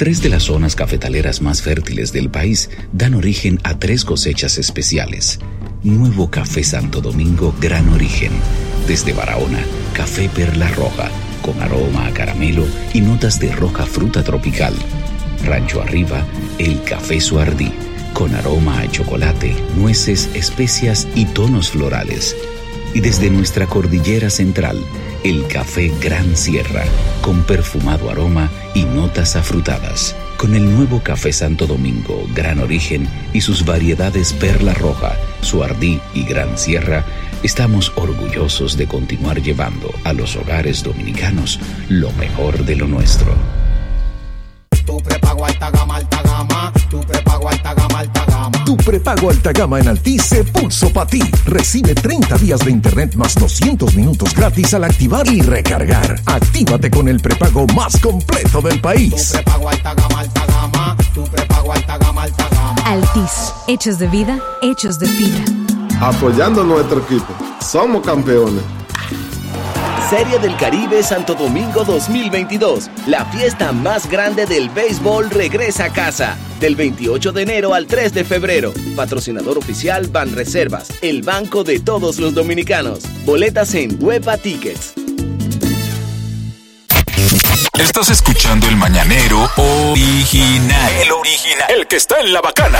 Tres 0.01 0.19
de 0.23 0.29
las 0.29 0.45
zonas 0.45 0.75
cafetaleras 0.75 1.43
más 1.43 1.61
fértiles 1.61 2.11
del 2.11 2.31
país 2.31 2.71
dan 2.91 3.13
origen 3.13 3.59
a 3.61 3.77
tres 3.77 4.03
cosechas 4.03 4.57
especiales. 4.57 5.37
Nuevo 5.83 6.31
Café 6.31 6.63
Santo 6.63 7.01
Domingo 7.01 7.53
Gran 7.61 7.87
Origen. 7.89 8.31
Desde 8.87 9.13
Barahona, 9.13 9.63
Café 9.93 10.27
Perla 10.27 10.69
Roja, 10.69 11.11
con 11.43 11.61
aroma 11.61 12.07
a 12.07 12.13
caramelo 12.15 12.65
y 12.95 13.01
notas 13.01 13.39
de 13.39 13.51
roja 13.51 13.85
fruta 13.85 14.23
tropical. 14.23 14.73
Rancho 15.45 15.83
Arriba, 15.83 16.25
el 16.57 16.81
Café 16.81 17.21
Suardí, 17.21 17.71
con 18.15 18.33
aroma 18.33 18.79
a 18.79 18.89
chocolate, 18.89 19.55
nueces, 19.77 20.31
especias 20.33 21.07
y 21.13 21.25
tonos 21.25 21.69
florales. 21.69 22.35
Y 22.95 23.01
desde 23.01 23.29
nuestra 23.29 23.67
cordillera 23.67 24.31
central, 24.31 24.83
el 25.23 25.47
café 25.47 25.91
Gran 26.01 26.35
Sierra, 26.35 26.83
con 27.21 27.43
perfumado 27.43 28.09
aroma 28.09 28.49
y 28.73 28.85
notas 28.85 29.35
afrutadas. 29.35 30.15
Con 30.37 30.55
el 30.55 30.73
nuevo 30.75 31.01
café 31.03 31.31
Santo 31.31 31.67
Domingo, 31.67 32.25
Gran 32.33 32.59
Origen 32.59 33.07
y 33.31 33.41
sus 33.41 33.63
variedades 33.63 34.33
Perla 34.33 34.73
Roja, 34.73 35.15
Suardí 35.41 35.99
y 36.15 36.23
Gran 36.23 36.57
Sierra, 36.57 37.05
estamos 37.43 37.91
orgullosos 37.95 38.77
de 38.77 38.87
continuar 38.87 39.41
llevando 39.41 39.93
a 40.03 40.13
los 40.13 40.35
hogares 40.35 40.83
dominicanos 40.83 41.59
lo 41.89 42.11
mejor 42.13 42.65
de 42.65 42.75
lo 42.75 42.87
nuestro. 42.87 43.35
Tu 44.85 44.97
prepago 44.97 45.45
alta 45.45 45.69
gama. 45.69 46.01
Tu 46.89 46.99
prepago 47.01 47.49
alta 47.49 47.73
gama. 47.75 48.30
Tu 48.71 48.77
prepago 48.77 49.29
alta 49.29 49.51
gama 49.51 49.81
en 49.81 49.89
Altis 49.89 50.23
se 50.23 50.45
pulso 50.45 50.93
para 50.93 51.05
ti. 51.05 51.21
Recibe 51.43 51.93
30 51.93 52.37
días 52.37 52.61
de 52.61 52.71
internet 52.71 53.15
más 53.15 53.35
200 53.35 53.93
minutos 53.95 54.33
gratis 54.33 54.73
al 54.73 54.85
activar 54.85 55.27
y 55.27 55.41
recargar. 55.41 56.21
Actívate 56.25 56.89
con 56.89 57.09
el 57.09 57.19
prepago 57.19 57.67
más 57.75 57.99
completo 57.99 58.61
del 58.61 58.79
país. 58.79 59.27
Tu 59.27 59.33
prepago 59.33 59.67
alta 59.67 59.93
gama, 59.93 60.19
alta 60.21 60.45
gama. 60.45 60.97
Tu 61.13 61.21
prepago 61.25 61.73
alta 61.73 61.97
gama, 61.97 62.23
alta 62.23 62.47
gama. 62.47 62.75
Altis, 62.85 63.53
hechos 63.67 63.99
de 63.99 64.07
vida, 64.07 64.39
hechos 64.61 64.97
de 64.99 65.07
fibra. 65.07 65.43
Apoyando 65.99 66.61
a 66.61 66.63
nuestro 66.63 66.99
equipo. 67.01 67.33
Somos 67.59 68.05
campeones. 68.05 68.63
Serie 70.11 70.39
del 70.39 70.57
Caribe 70.57 71.01
Santo 71.03 71.35
Domingo 71.35 71.85
2022. 71.85 72.89
La 73.07 73.23
fiesta 73.27 73.71
más 73.71 74.09
grande 74.09 74.45
del 74.45 74.69
béisbol 74.69 75.29
regresa 75.29 75.85
a 75.85 75.93
casa. 75.93 76.37
Del 76.59 76.75
28 76.75 77.31
de 77.31 77.43
enero 77.43 77.73
al 77.73 77.87
3 77.87 78.13
de 78.13 78.25
febrero. 78.25 78.73
Patrocinador 78.97 79.57
oficial 79.57 80.07
Banreservas, 80.07 80.89
el 81.01 81.21
banco 81.21 81.63
de 81.63 81.79
todos 81.79 82.19
los 82.19 82.33
dominicanos. 82.33 83.03
Boletas 83.23 83.73
en 83.73 84.03
Huepa 84.03 84.35
Tickets. 84.35 84.95
Estás 87.79 88.09
escuchando 88.09 88.67
el 88.67 88.75
mañanero 88.75 89.49
original. 89.55 90.91
El 91.01 91.11
original. 91.13 91.71
El 91.71 91.87
que 91.87 91.95
está 91.95 92.19
en 92.19 92.33
la 92.33 92.41
bacana. 92.41 92.79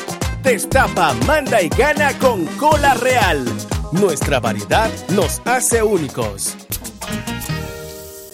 Destapa, 0.42 1.12
manda 1.26 1.60
y 1.60 1.68
gana 1.68 2.18
con 2.18 2.46
Cola 2.56 2.94
Real. 2.94 3.44
Nuestra 3.92 4.40
variedad 4.40 4.90
nos 5.10 5.42
hace 5.44 5.82
únicos. 5.82 6.56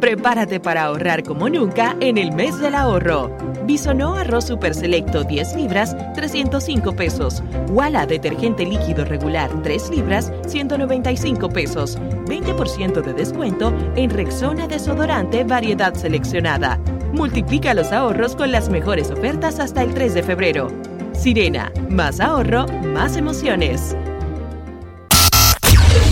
Prepárate 0.00 0.60
para 0.60 0.84
ahorrar 0.84 1.22
como 1.22 1.48
nunca 1.48 1.96
en 2.00 2.18
el 2.18 2.32
mes 2.32 2.58
del 2.58 2.74
ahorro. 2.74 3.30
Bisonó 3.64 4.14
arroz 4.14 4.44
super 4.46 4.74
selecto 4.74 5.24
10 5.24 5.56
libras, 5.56 5.96
305 6.14 6.94
pesos. 6.94 7.42
Wala 7.70 8.06
detergente 8.06 8.66
líquido 8.66 9.04
regular 9.06 9.50
3 9.62 9.90
libras, 9.90 10.30
195 10.46 11.48
pesos. 11.48 11.98
20% 12.26 13.02
de 13.02 13.14
descuento 13.14 13.72
en 13.96 14.10
Rexona 14.10 14.68
desodorante 14.68 15.44
variedad 15.44 15.94
seleccionada. 15.94 16.78
Multiplica 17.12 17.72
los 17.72 17.90
ahorros 17.90 18.36
con 18.36 18.52
las 18.52 18.68
mejores 18.68 19.10
ofertas 19.10 19.58
hasta 19.58 19.82
el 19.82 19.94
3 19.94 20.12
de 20.12 20.22
febrero. 20.22 20.68
Sirena, 21.12 21.72
más 21.88 22.20
ahorro, 22.20 22.66
más 22.92 23.16
emociones. 23.16 23.96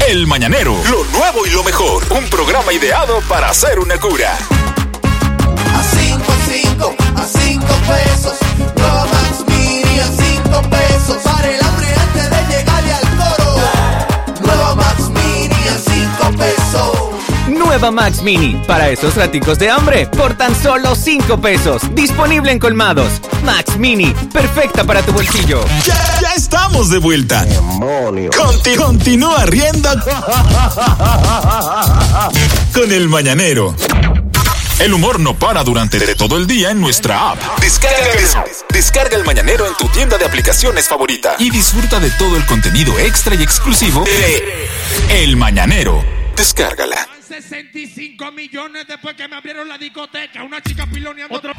El 0.08 0.26
Mañanero, 0.26 0.76
lo 0.90 1.04
nuevo 1.04 1.46
y 1.46 1.50
lo 1.50 1.64
mejor. 1.64 2.04
Un 2.10 2.28
programa 2.28 2.72
ideado 2.74 3.20
para 3.26 3.48
hacer 3.48 3.78
una 3.78 3.96
cura. 3.98 4.36
A 5.74 5.82
5, 5.82 6.22
5, 6.46 6.94
a 7.16 7.26
5 7.26 7.66
pesos. 7.88 8.38
Nueva 8.76 9.06
Max 9.06 9.44
Mini 9.48 9.98
a 10.00 10.06
5 10.06 10.62
pesos. 10.68 11.16
Para 11.24 11.48
el 11.48 11.63
Nueva 17.48 17.90
Max 17.90 18.22
Mini, 18.22 18.60
para 18.66 18.88
esos 18.90 19.14
raticos 19.16 19.58
de 19.58 19.70
hambre, 19.70 20.06
por 20.06 20.34
tan 20.34 20.54
solo 20.60 20.94
5 20.94 21.40
pesos. 21.40 21.82
Disponible 21.94 22.50
en 22.52 22.58
colmados. 22.58 23.20
Max 23.44 23.76
Mini, 23.76 24.14
perfecta 24.32 24.84
para 24.84 25.02
tu 25.02 25.12
bolsillo. 25.12 25.62
Ya, 25.84 26.18
ya 26.20 26.32
estamos 26.34 26.88
de 26.90 26.98
vuelta. 26.98 27.46
Conti- 28.36 28.76
continúa 28.76 29.44
riendo 29.46 29.90
con 32.72 32.90
el 32.92 33.08
Mañanero. 33.08 33.74
El 34.80 34.92
humor 34.92 35.20
no 35.20 35.34
para 35.34 35.62
durante 35.62 36.00
todo 36.16 36.36
el 36.36 36.46
día 36.46 36.70
en 36.70 36.80
nuestra 36.80 37.30
app. 37.32 37.38
Descarga, 37.60 38.42
des- 38.44 38.64
descarga 38.70 39.16
el 39.16 39.24
Mañanero 39.24 39.66
en 39.66 39.74
tu 39.76 39.86
tienda 39.88 40.16
de 40.18 40.24
aplicaciones 40.24 40.88
favorita 40.88 41.36
y 41.38 41.50
disfruta 41.50 42.00
de 42.00 42.10
todo 42.10 42.36
el 42.36 42.44
contenido 42.46 42.98
extra 42.98 43.34
y 43.34 43.42
exclusivo 43.42 44.02
de 44.04 44.68
El 45.22 45.36
Mañanero. 45.36 46.02
Descárgala. 46.36 47.06
65 47.42 48.30
millones 48.30 48.86
después 48.86 49.16
que 49.16 49.26
me 49.26 49.34
abrieron 49.34 49.68
la 49.68 49.76
discoteca. 49.76 50.44
Una 50.44 50.62
chica 50.62 50.86
piloneando. 50.86 51.34
Otro 51.34 51.52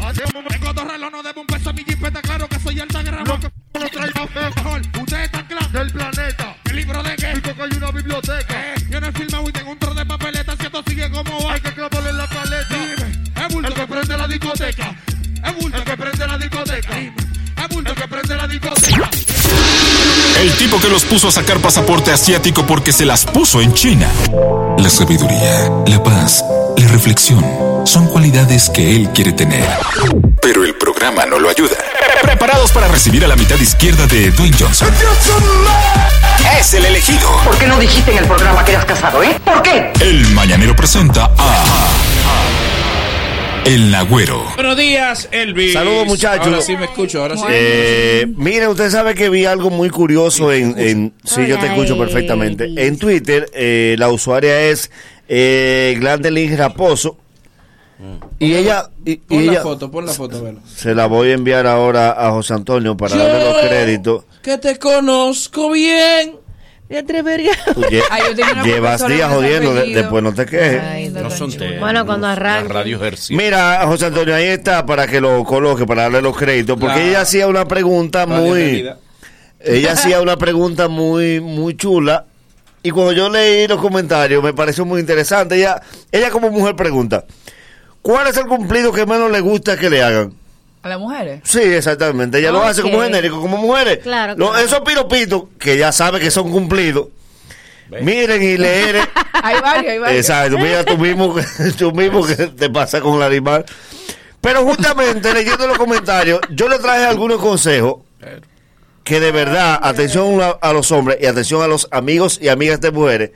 Tengo 0.48 0.74
dos 0.74 0.88
relojes, 0.88 1.12
no 1.12 1.22
debo 1.24 1.42
un 1.42 1.48
peso 1.48 1.70
a 1.70 1.74
mi 1.74 1.84
jipeta. 1.84 2.22
Claro 2.22 2.48
que 2.48 2.60
soy 2.60 2.80
alta 2.80 3.04
guerra. 3.04 3.24
No, 3.24 3.38
lo 3.80 3.90
traigo 3.90 4.30
mejor. 4.34 4.82
Ustedes 5.02 5.26
están 5.26 5.46
claros. 5.48 5.72
Del 5.74 5.92
planeta. 5.92 6.56
¿El 6.70 6.76
libro 6.78 7.04
de 7.04 7.16
qué? 7.18 7.28
Digo 7.34 7.56
que 7.56 7.62
hay 7.62 7.78
una 7.78 7.92
biblioteca. 7.92 8.74
Eh, 8.74 8.76
yo 8.90 9.02
no 9.02 9.08
he 9.08 9.12
filmado 9.12 9.50
y 9.50 9.52
tengo 9.52 9.72
un 9.72 9.80
trozo 9.80 9.96
de 9.96 10.06
papeleta. 10.06 10.56
Si 10.56 10.66
esto 10.66 10.84
sigue 10.88 11.12
como 11.12 11.44
va. 11.44 11.54
Hay 11.54 11.62
que 11.62 11.74
clavarle 11.74 12.10
en 12.10 12.18
la 12.18 12.28
paleta. 12.28 12.76
Dime. 12.76 13.46
Es 13.46 13.54
bulto 13.54 13.68
el 13.68 13.74
que 13.74 13.88
prende 13.88 14.18
la 14.18 14.28
discoteca. 14.28 14.96
Es 15.44 15.56
bulto 15.56 15.78
el 15.78 15.84
que 15.84 15.98
prende 15.98 16.28
la 16.28 16.38
discoteca. 16.38 16.96
Dime. 16.96 17.16
Es 17.58 17.70
bulto 17.70 17.92
el 17.92 17.98
que 17.98 18.08
prende 18.08 18.36
la 18.38 18.48
discoteca. 18.48 19.15
El 20.46 20.54
tipo 20.58 20.80
que 20.80 20.90
los 20.90 21.04
puso 21.06 21.28
a 21.28 21.32
sacar 21.32 21.60
pasaporte 21.60 22.12
asiático 22.12 22.68
porque 22.68 22.94
se 22.94 23.04
las 23.04 23.26
puso 23.26 23.62
en 23.62 23.74
China. 23.74 24.08
La 24.78 24.92
sabiduría, 24.92 25.72
la 25.88 26.04
paz, 26.04 26.46
la 26.78 26.88
reflexión 26.88 27.44
son 27.84 28.06
cualidades 28.06 28.70
que 28.70 28.96
él 28.96 29.10
quiere 29.10 29.32
tener. 29.32 29.68
Pero 30.44 30.64
el 30.64 30.76
programa 30.76 31.26
no 31.26 31.40
lo 31.40 31.50
ayuda. 31.50 31.76
Preparados 32.22 32.72
para 32.72 32.88
recibir 32.88 33.26
a 33.26 33.28
la 33.28 33.36
mitad 33.36 33.60
izquierda 33.60 34.06
de 34.06 34.30
Dwayne 34.30 34.56
Johnson. 34.60 34.90
Es 36.60 36.76
el 36.76 36.86
elegido. 36.86 37.28
¿Por 37.44 37.58
qué 37.58 37.66
no 37.66 37.80
dijiste 37.80 38.12
en 38.12 38.20
el 38.20 38.26
programa 38.26 38.64
que 38.64 38.74
eras 38.74 38.86
casado, 38.86 39.24
eh? 39.24 39.36
¿Por 39.44 39.64
qué? 39.64 39.92
El 40.00 40.28
mañanero 40.28 40.76
presenta 40.76 41.32
a. 41.40 41.64
El 43.66 43.90
Nagüero. 43.90 44.44
Buenos 44.56 44.78
días, 44.78 45.28
Elvis. 45.32 45.74
Saludos, 45.74 46.06
muchachos. 46.06 46.46
Ahora 46.46 46.62
sí 46.62 46.78
me 46.78 46.86
escucho, 46.86 47.22
ahora 47.22 47.36
sí. 47.36 47.44
Eh, 47.50 48.28
mire, 48.38 48.68
usted 48.68 48.92
sabe 48.92 49.16
que 49.16 49.30
vi 49.30 49.46
algo 49.46 49.72
muy 49.72 49.90
curioso 49.90 50.54
en... 50.54 50.78
en 50.78 51.14
sí, 51.24 51.48
yo 51.48 51.58
te 51.58 51.66
escucho 51.68 51.98
perfectamente. 51.98 52.70
En 52.78 53.00
Twitter, 53.00 53.50
eh, 53.54 53.96
la 53.98 54.10
usuaria 54.10 54.62
es 54.70 54.92
eh, 55.28 55.96
Glandelin 56.00 56.56
Raposo. 56.56 57.18
Y 58.38 58.54
ella... 58.54 58.92
Y, 59.04 59.14
y 59.14 59.18
Pon 59.18 59.46
la 59.48 59.52
ella 59.54 59.62
foto, 59.64 59.90
pon 59.90 60.06
la 60.06 60.14
foto, 60.14 60.44
velo. 60.44 60.60
se 60.68 60.94
la 60.94 61.08
voy 61.08 61.30
a 61.30 61.34
enviar 61.34 61.66
ahora 61.66 62.12
a 62.12 62.30
José 62.32 62.54
Antonio 62.54 62.96
para 62.96 63.16
darle 63.16 63.46
los 63.46 63.58
créditos. 63.68 64.26
Que 64.44 64.60
te 64.60 64.78
conozco 64.78 65.72
bien. 65.72 66.36
Me 66.88 67.00
atrevería. 67.00 67.52
Lle- 67.76 68.04
Ay, 68.12 68.22
una 68.34 68.64
llevas 68.64 69.08
días 69.08 69.32
jodiendo, 69.34 69.74
de- 69.74 69.94
después 69.94 70.24
no 70.24 70.34
te 70.34 70.46
quejes. 70.46 71.12
No 71.14 71.32
son 71.32 71.52
temas. 71.52 71.80
Bueno, 71.80 72.06
cuando 72.06 72.28
arranque. 72.28 72.72
Radio. 72.72 73.00
Mira, 73.32 73.82
José 73.88 74.06
Antonio, 74.06 74.36
ahí 74.36 74.46
está 74.46 74.86
para 74.86 75.08
que 75.08 75.20
lo 75.20 75.44
coloque, 75.44 75.86
para 75.86 76.04
darle 76.04 76.22
los 76.22 76.38
créditos, 76.38 76.78
porque 76.80 76.98
La- 77.00 77.08
ella 77.10 77.22
hacía 77.22 77.48
una 77.48 77.66
pregunta 77.66 78.26
muy... 78.28 78.88
Ella 79.60 79.92
hacía 79.94 80.22
una 80.22 80.38
pregunta 80.38 80.88
muy, 80.88 81.42
muy 81.42 81.76
chula. 81.76 82.26
Y 82.84 82.92
cuando 82.92 83.14
yo 83.14 83.30
leí 83.32 83.68
los 83.68 83.82
comentarios, 83.82 84.44
me 84.44 84.54
pareció 84.54 84.86
muy 84.86 85.00
interesante. 85.00 85.56
Ella, 85.56 85.82
ella 86.12 86.30
como 86.30 86.52
mujer 86.52 86.76
pregunta, 86.76 87.26
¿cuál 88.04 88.28
es 88.28 88.38
el 88.38 88.46
cumplido 88.46 88.92
que 88.92 89.08
menos 89.08 89.32
le 89.32 89.40
gusta 89.40 89.76
que 89.76 89.90
le 89.90 90.04
hagan? 90.04 90.34
¿A 90.86 90.88
las 90.90 91.00
mujeres? 91.00 91.42
Sí, 91.44 91.62
exactamente. 91.64 92.38
Ella 92.38 92.52
lo 92.52 92.62
hace 92.62 92.84
como 92.84 93.02
genérico, 93.02 93.42
como 93.42 93.58
mujeres. 93.58 93.98
Claro, 94.04 94.36
Lo- 94.38 94.52
claro. 94.52 94.64
esos 94.64 94.82
piropitos, 94.82 95.46
que 95.58 95.80
ya 95.80 95.92
sabe 95.92 96.20
que 96.20 96.30
son 96.30 96.52
cumplidos, 96.52 97.08
miren 98.02 98.44
y 98.44 98.56
leer. 98.56 98.98
Hay 99.34 99.60
varios, 99.62 99.92
hay 99.94 99.98
varios. 99.98 100.20
Exacto, 100.20 100.60
mira 100.60 100.84
tú 100.86 100.96
mismo, 101.00 101.36
tú 101.80 101.92
mismo 101.92 102.24
que 102.24 102.36
te 102.36 102.70
pasa 102.70 103.02
con 103.02 103.16
el 103.16 103.24
animal. 103.24 103.66
Pero 104.42 104.64
justamente 104.64 105.34
leyendo 105.34 105.66
los 105.68 105.78
comentarios, 105.80 106.40
yo 106.52 106.70
le 106.70 106.78
traje 106.78 107.04
algunos 107.04 107.40
consejos 107.42 107.96
que 109.04 109.20
de 109.20 109.32
verdad, 109.32 109.80
atención 109.82 110.40
a, 110.40 110.50
a 110.50 110.72
los 110.72 110.92
hombres 110.92 111.18
y 111.20 111.26
atención 111.26 111.64
a 111.64 111.68
los 111.68 111.88
amigos 111.90 112.38
y 112.40 112.48
amigas 112.50 112.80
de 112.80 112.92
mujeres, 112.92 113.32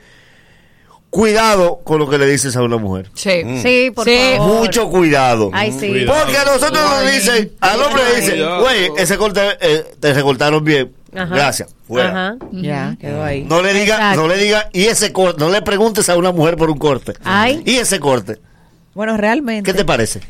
cuidado 1.10 1.80
con 1.84 1.98
lo 1.98 2.08
que 2.08 2.18
le 2.18 2.26
dices 2.26 2.56
a 2.56 2.62
una 2.62 2.76
mujer. 2.76 3.10
Sí. 3.14 3.42
Sí, 3.62 3.90
por 3.94 4.04
Sí. 4.06 4.16
favor. 4.36 4.60
Mucho 4.60 4.88
cuidado. 4.88 5.50
Ay, 5.52 5.72
sí. 5.72 5.88
Cuidado. 5.88 6.18
Porque 6.20 6.38
a 6.38 6.44
nosotros 6.44 6.72
nos 6.90 7.10
dicen, 7.12 7.52
al 7.60 7.82
hombre 7.82 8.02
le 8.04 8.20
dicen, 8.20 8.60
güey, 8.60 8.90
ese 8.96 9.16
corte 9.18 9.40
eh, 9.60 9.84
te 9.98 10.14
recortaron 10.14 10.64
bien. 10.64 10.92
Ajá. 11.14 11.34
Gracias. 11.34 11.74
Fuera. 11.88 12.10
Ajá. 12.10 12.36
Ya, 12.52 12.96
quedó 13.00 13.24
ahí. 13.24 13.42
No 13.42 13.60
le 13.62 13.74
diga, 13.74 13.96
Exacto. 13.96 14.20
no 14.22 14.28
le 14.28 14.36
diga, 14.38 14.68
y 14.72 14.84
ese 14.84 15.12
corte, 15.12 15.40
no 15.40 15.50
le 15.50 15.60
preguntes 15.62 16.08
a 16.08 16.16
una 16.16 16.30
mujer 16.30 16.56
por 16.56 16.70
un 16.70 16.78
corte. 16.78 17.14
Ay. 17.24 17.62
Y 17.66 17.76
ese 17.78 17.98
corte, 17.98 18.38
Bueno, 18.94 19.16
realmente. 19.16 19.68
¿qué 19.70 19.76
te 19.76 19.84
parece? 19.84 20.20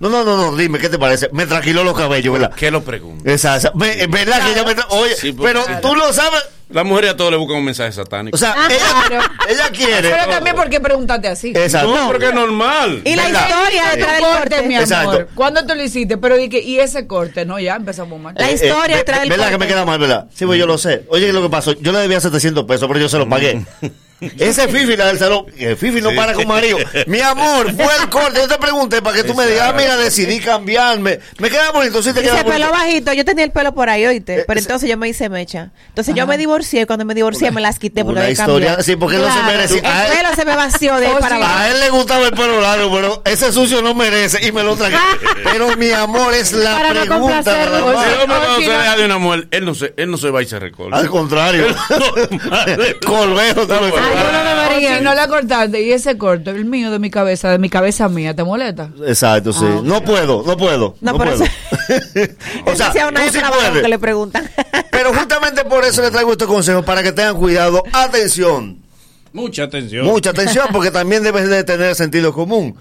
No, 0.00 0.08
no, 0.08 0.24
no, 0.24 0.36
no, 0.36 0.56
dime, 0.56 0.78
¿qué 0.78 0.88
te 0.88 0.98
parece? 0.98 1.28
Me 1.32 1.44
tranquiló 1.46 1.84
los 1.84 1.94
cabellos, 1.94 2.32
¿verdad? 2.32 2.52
¿Qué 2.56 2.70
lo 2.70 2.82
pregunto? 2.82 3.30
Es 3.30 3.42
verdad 3.42 4.42
que 4.46 4.52
ella 4.52 4.64
me 4.64 4.74
tra- 4.74 4.86
Oye, 4.88 5.14
Sí, 5.14 5.32
pero 5.32 5.62
tú 5.82 5.94
lo 5.94 6.10
sabes. 6.14 6.42
La 6.70 6.84
mujer 6.84 7.08
a 7.08 7.16
todos 7.16 7.30
le 7.32 7.36
buscan 7.36 7.56
un 7.56 7.64
mensaje 7.64 7.90
satánico. 7.92 8.36
O 8.36 8.38
sea, 8.38 8.52
Claro. 8.54 8.74
ella, 9.10 9.30
ella 9.48 9.70
quiere. 9.70 10.10
Pero 10.10 10.26
también, 10.28 10.54
¿por 10.56 10.68
qué 10.70 10.80
preguntaste 10.80 11.28
así? 11.28 11.48
Exacto. 11.54 11.94
no, 11.94 12.06
porque 12.08 12.26
es 12.26 12.34
normal. 12.34 13.02
Y 13.04 13.16
la 13.16 13.24
¿Verdad? 13.24 13.48
historia 13.48 13.82
detrás 13.96 14.12
del 14.14 14.22
corte, 14.24 14.62
mi 14.68 14.76
corte. 14.76 14.94
amor. 14.94 15.14
Exacto. 15.14 15.32
¿Cuándo 15.34 15.66
tú 15.66 15.74
lo 15.74 15.82
hiciste? 15.82 16.16
Pero 16.16 16.36
di 16.36 16.48
que, 16.48 16.60
y 16.62 16.78
ese 16.78 17.06
corte, 17.06 17.44
no, 17.44 17.58
ya 17.58 17.74
empezamos 17.76 18.20
mal. 18.20 18.34
La 18.38 18.48
Eh, 18.50 18.54
historia 18.54 18.94
eh, 18.94 18.98
detrás 18.98 19.20
del 19.20 19.30
¿Verdad 19.30 19.44
corte. 19.46 19.58
que 19.58 19.64
me 19.64 19.66
queda 19.66 19.84
mal, 19.84 19.98
verdad? 19.98 20.26
Sí, 20.32 20.46
pues 20.46 20.58
yo 20.58 20.66
lo 20.66 20.78
sé. 20.78 21.04
Oye, 21.08 21.32
lo 21.32 21.42
que 21.42 21.48
pasó, 21.50 21.72
yo 21.72 21.90
le 21.92 21.98
debía 21.98 22.20
700 22.20 22.64
pesos, 22.64 22.86
pero 22.86 23.00
yo 23.00 23.08
se 23.08 23.18
los 23.18 23.26
pagué. 23.26 23.62
Ese 24.38 24.68
Fifi, 24.68 24.96
la 24.96 25.06
del 25.06 25.18
salón, 25.18 25.46
el 25.58 25.76
Fifi 25.76 26.00
no 26.00 26.10
Sí. 26.10 26.16
para 26.16 26.34
con 26.34 26.46
marido. 26.46 26.78
Mi 27.06 27.20
amor, 27.20 27.74
fue 27.74 27.88
el 28.02 28.08
corte. 28.10 28.40
Yo 28.40 28.48
te 28.48 28.58
pregunté 28.58 29.00
para 29.02 29.16
que 29.16 29.24
tú 29.24 29.34
me 29.34 29.46
digas, 29.46 29.70
ah, 29.70 29.72
mira, 29.76 29.96
decidí 29.96 30.40
cambiarme. 30.40 31.20
Me 31.38 31.48
queda 31.50 31.70
bonito, 31.72 32.02
sí 32.02 32.12
te 32.12 32.20
queda 32.22 32.42
bonito. 32.42 32.50
pelo 32.52 32.70
bajito, 32.70 33.12
yo 33.12 33.24
tenía 33.24 33.44
el 33.44 33.50
pelo 33.50 33.72
por 33.74 33.88
ahí, 33.88 34.06
oíste. 34.06 34.40
Eh, 34.40 34.44
Pero 34.46 34.60
entonces 34.60 34.88
yo 34.90 34.96
me 34.96 35.08
hice 35.08 35.28
mecha. 35.28 35.70
Entonces 35.88 36.14
yo 36.14 36.26
me 36.26 36.36
divorcié, 36.38 36.86
cuando 36.86 37.04
me 37.04 37.14
divorcié 37.14 37.50
me 37.50 37.60
las 37.60 37.78
quité 37.78 38.04
porque 38.04 38.20
había 38.20 38.32
historia, 38.32 38.52
cambiado. 38.68 38.82
sí, 38.82 38.96
porque 38.96 39.16
él 39.16 39.22
no 39.22 39.32
se 39.34 39.42
merece. 39.42 39.78
El 39.78 39.84
él- 39.84 40.16
pelo 40.16 40.34
se 40.36 40.44
me 40.44 40.56
vació 40.56 40.96
de 40.96 41.06
Oh, 41.10 41.18
para 41.18 41.36
sí. 41.36 41.42
abajo. 41.42 41.58
A 41.58 41.68
él 41.70 41.80
le 41.80 41.90
gustaba 41.90 42.26
el 42.26 42.32
pelo 42.32 42.60
largo, 42.60 42.92
pero 42.94 43.22
ese 43.24 43.52
sucio 43.52 43.80
no 43.82 43.94
merece 43.94 44.46
y 44.46 44.52
me 44.52 44.62
lo 44.62 44.76
tragué. 44.76 44.96
Pero 45.44 45.76
mi 45.76 45.90
amor, 45.90 46.32
es 46.34 46.52
la 46.52 46.72
Para 46.76 46.92
no 46.94 47.00
pregunta. 47.00 47.42
Si 47.42 47.50
el 47.50 47.68
hombre 47.68 48.38
no, 48.48 48.56
se 48.60 48.66
no- 48.66 48.78
deja 48.78 48.96
de 48.96 49.04
una 49.04 49.18
mujer, 49.18 49.48
él 49.50 49.64
no 49.64 49.74
se, 49.74 49.94
él 49.96 50.10
no 50.10 50.16
se 50.18 50.30
va 50.30 50.42
y 50.42 50.46
se 50.46 50.58
recorta. 50.58 50.96
Al 50.96 51.08
contrario. 51.08 51.66
Colbejo, 53.04 53.66
tú 53.66 53.74
lo 53.74 53.90
Yo 54.80 55.00
no 55.02 55.14
la 55.14 55.28
cortaste 55.28 55.82
y 55.82 55.92
ese 55.92 56.16
corte, 56.16 56.50
el 56.50 56.64
mío 56.64 56.90
de 56.90 56.98
mi 56.98 57.10
cabeza, 57.10 57.50
de 57.50 57.58
mi 57.58 57.68
cabeza 57.68 58.08
mía, 58.08 58.34
¿te 58.34 58.44
molesta? 58.44 58.90
Exacto, 59.06 59.52
sí. 59.52 59.64
No 59.82 60.02
puedo, 60.02 60.42
no 60.46 60.56
puedo. 60.56 60.96
No, 61.00 61.12
No, 61.12 61.18
puedo. 61.18 61.44
o 62.66 62.70
o 62.70 62.76
sea, 62.76 62.92
sea, 62.92 63.08
una 63.08 63.24
tú 63.26 63.32
sí 63.32 63.38
puedes. 63.46 63.82
que 63.82 63.88
le 63.88 63.98
preguntan. 63.98 64.48
Pero 64.90 65.12
justamente 65.12 65.64
por 65.64 65.84
eso 65.84 66.02
le 66.02 66.10
traigo 66.10 66.32
estos 66.32 66.48
consejos 66.48 66.84
para 66.84 67.02
que 67.02 67.12
tengan 67.12 67.36
cuidado. 67.36 67.82
Atención, 67.92 68.78
Mucha 69.32 69.64
atención. 69.64 70.06
mucha 70.06 70.30
atención, 70.30 70.66
porque 70.72 70.90
también 70.90 71.22
debes 71.22 71.48
de 71.48 71.62
tener 71.64 71.94
sentido 71.94 72.32
común. 72.32 72.76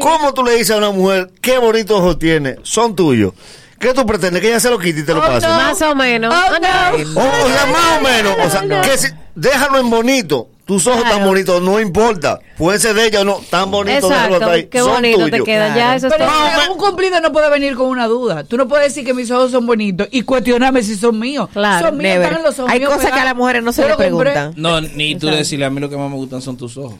¿Cómo 0.00 0.32
tú 0.32 0.42
le 0.44 0.52
dices 0.52 0.70
a 0.70 0.78
una 0.78 0.90
mujer 0.90 1.30
qué 1.42 1.58
bonitos 1.58 1.98
ojos 2.00 2.18
tiene? 2.18 2.56
Son 2.62 2.96
tuyos. 2.96 3.34
¿Qué 3.78 3.94
tú 3.94 4.04
pretendes? 4.06 4.40
Que 4.42 4.48
ella 4.48 4.60
se 4.60 4.70
lo 4.70 4.78
quite 4.78 5.00
y 5.00 5.04
te 5.04 5.14
lo 5.14 5.20
pase. 5.20 5.46
Más 5.46 5.80
o 5.82 5.94
menos. 5.94 6.34
Oh, 6.34 6.38
Oh, 6.54 6.58
no. 6.58 7.20
O, 7.20 7.24
o 7.46 7.48
sea, 7.48 7.66
más 7.66 7.98
o 7.98 8.02
menos. 8.02 8.36
O 8.46 8.50
sea, 8.50 8.80
que 8.82 8.98
si- 8.98 9.08
déjalo 9.34 9.78
en 9.78 9.90
bonito. 9.90 10.48
Tus 10.64 10.86
ojos 10.86 11.02
tan 11.04 11.24
bonitos, 11.24 11.62
no 11.62 11.80
importa. 11.80 12.40
Puede 12.58 12.78
ser 12.78 12.94
de 12.94 13.06
ella 13.06 13.22
o 13.22 13.24
no, 13.24 13.40
tan 13.48 13.70
bonito, 13.70 14.06
déjalo 14.06 14.34
Exacto. 14.34 14.34
hasta 14.44 14.50
ahí. 14.52 14.66
Qué 14.66 14.78
Son 14.80 14.90
bonito 14.92 15.24
te 15.24 15.30
tuyos. 15.30 15.44
queda. 15.46 15.74
Ya, 15.74 15.96
eso 15.96 16.08
Pero 16.10 16.24
está. 16.26 16.70
un 16.70 16.76
cumplido 16.76 17.18
no 17.22 17.32
puede 17.32 17.48
venir 17.48 17.74
con 17.74 17.86
una 17.86 18.06
duda. 18.06 18.44
Tú 18.44 18.58
no 18.58 18.68
puedes 18.68 18.88
decir 18.88 19.02
que 19.06 19.14
mis 19.14 19.30
ojos 19.30 19.50
son 19.50 19.64
bonitos 19.66 20.08
y 20.10 20.20
cuestionarme 20.22 20.82
si 20.82 20.94
son 20.96 21.18
míos. 21.18 21.48
Claro, 21.54 21.88
son 21.88 21.96
míos, 21.96 22.16
están 22.16 22.36
en 22.36 22.42
los 22.42 22.58
ojos 22.58 22.70
Hay 22.70 22.80
míos 22.80 22.92
cosas 22.92 23.12
que 23.12 23.18
a 23.20 23.24
las 23.24 23.34
mujeres 23.34 23.62
no 23.62 23.72
se 23.72 23.80
Yo 23.80 23.88
le 23.88 23.92
lo 23.94 23.96
compré. 24.10 24.32
preguntan. 24.32 24.52
No, 24.60 24.78
ni 24.82 25.14
tú 25.16 25.28
decirle 25.28 25.64
a 25.64 25.70
mí 25.70 25.80
lo 25.80 25.88
que 25.88 25.96
más 25.96 26.10
me 26.10 26.16
gustan 26.16 26.42
son 26.42 26.58
tus 26.58 26.76
ojos. 26.76 26.98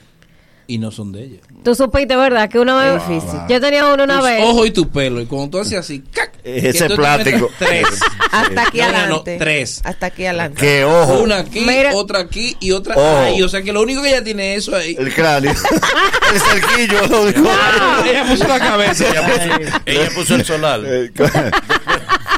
Y 0.67 0.79
no 0.79 0.91
son 0.91 1.13
de 1.13 1.25
ella. 1.25 1.39
Tú 1.63 1.75
supiste, 1.75 2.17
¿verdad? 2.17 2.49
Que 2.49 2.59
una 2.61 2.77
vez. 2.79 3.03
Yo 3.51 3.61
tenía 3.61 3.85
uno 3.93 4.05
una 4.05 4.21
tus 4.21 4.25
vez. 4.29 4.45
ojos 4.45 4.67
y 4.67 4.71
tu 4.71 4.89
pelo. 4.89 5.21
Y 5.21 5.27
cuando 5.27 5.51
tú 5.51 5.59
haces 5.59 5.79
así, 5.79 6.01
¡cac! 6.11 6.28
Ese 6.45 6.85
tú 6.85 6.89
te 6.89 6.97
plástico. 6.97 7.51
Tres. 7.59 7.87
Hasta 8.33 8.63
aquí 8.63 8.79
No, 8.79 8.87
no, 8.87 8.93
no, 8.93 8.99
adelante. 8.99 9.37
tres. 9.39 9.81
Hasta 9.85 10.07
aquí 10.07 10.25
adelante. 10.27 10.61
Que 10.61 10.85
ojo. 10.85 11.19
Una 11.21 11.39
aquí, 11.39 11.61
Mira. 11.61 11.93
otra 11.95 12.21
aquí 12.21 12.57
y 12.61 12.73
otra 12.73 12.95
Ojo. 12.97 13.19
ahí. 13.21 13.43
O 13.43 13.49
sea 13.49 13.63
que 13.63 13.73
lo 13.73 13.81
único 13.83 14.03
que 14.03 14.09
ella 14.11 14.23
tiene 14.25 14.55
es 14.55 14.65
eso 14.65 14.77
ahí. 14.77 14.97
El 14.99 15.13
cráneo. 15.15 15.53
el 16.33 16.41
cerquillo. 16.41 17.07
Lo. 17.09 17.29
Ella 17.29 18.25
puso 18.29 18.47
la 18.49 18.59
cabeza. 18.59 19.05
Ella 19.09 19.27
puso, 19.27 19.81
ella 19.87 20.11
puso 20.15 20.35
el 20.37 20.45
solar. 20.45 20.81
Eh, 20.85 21.11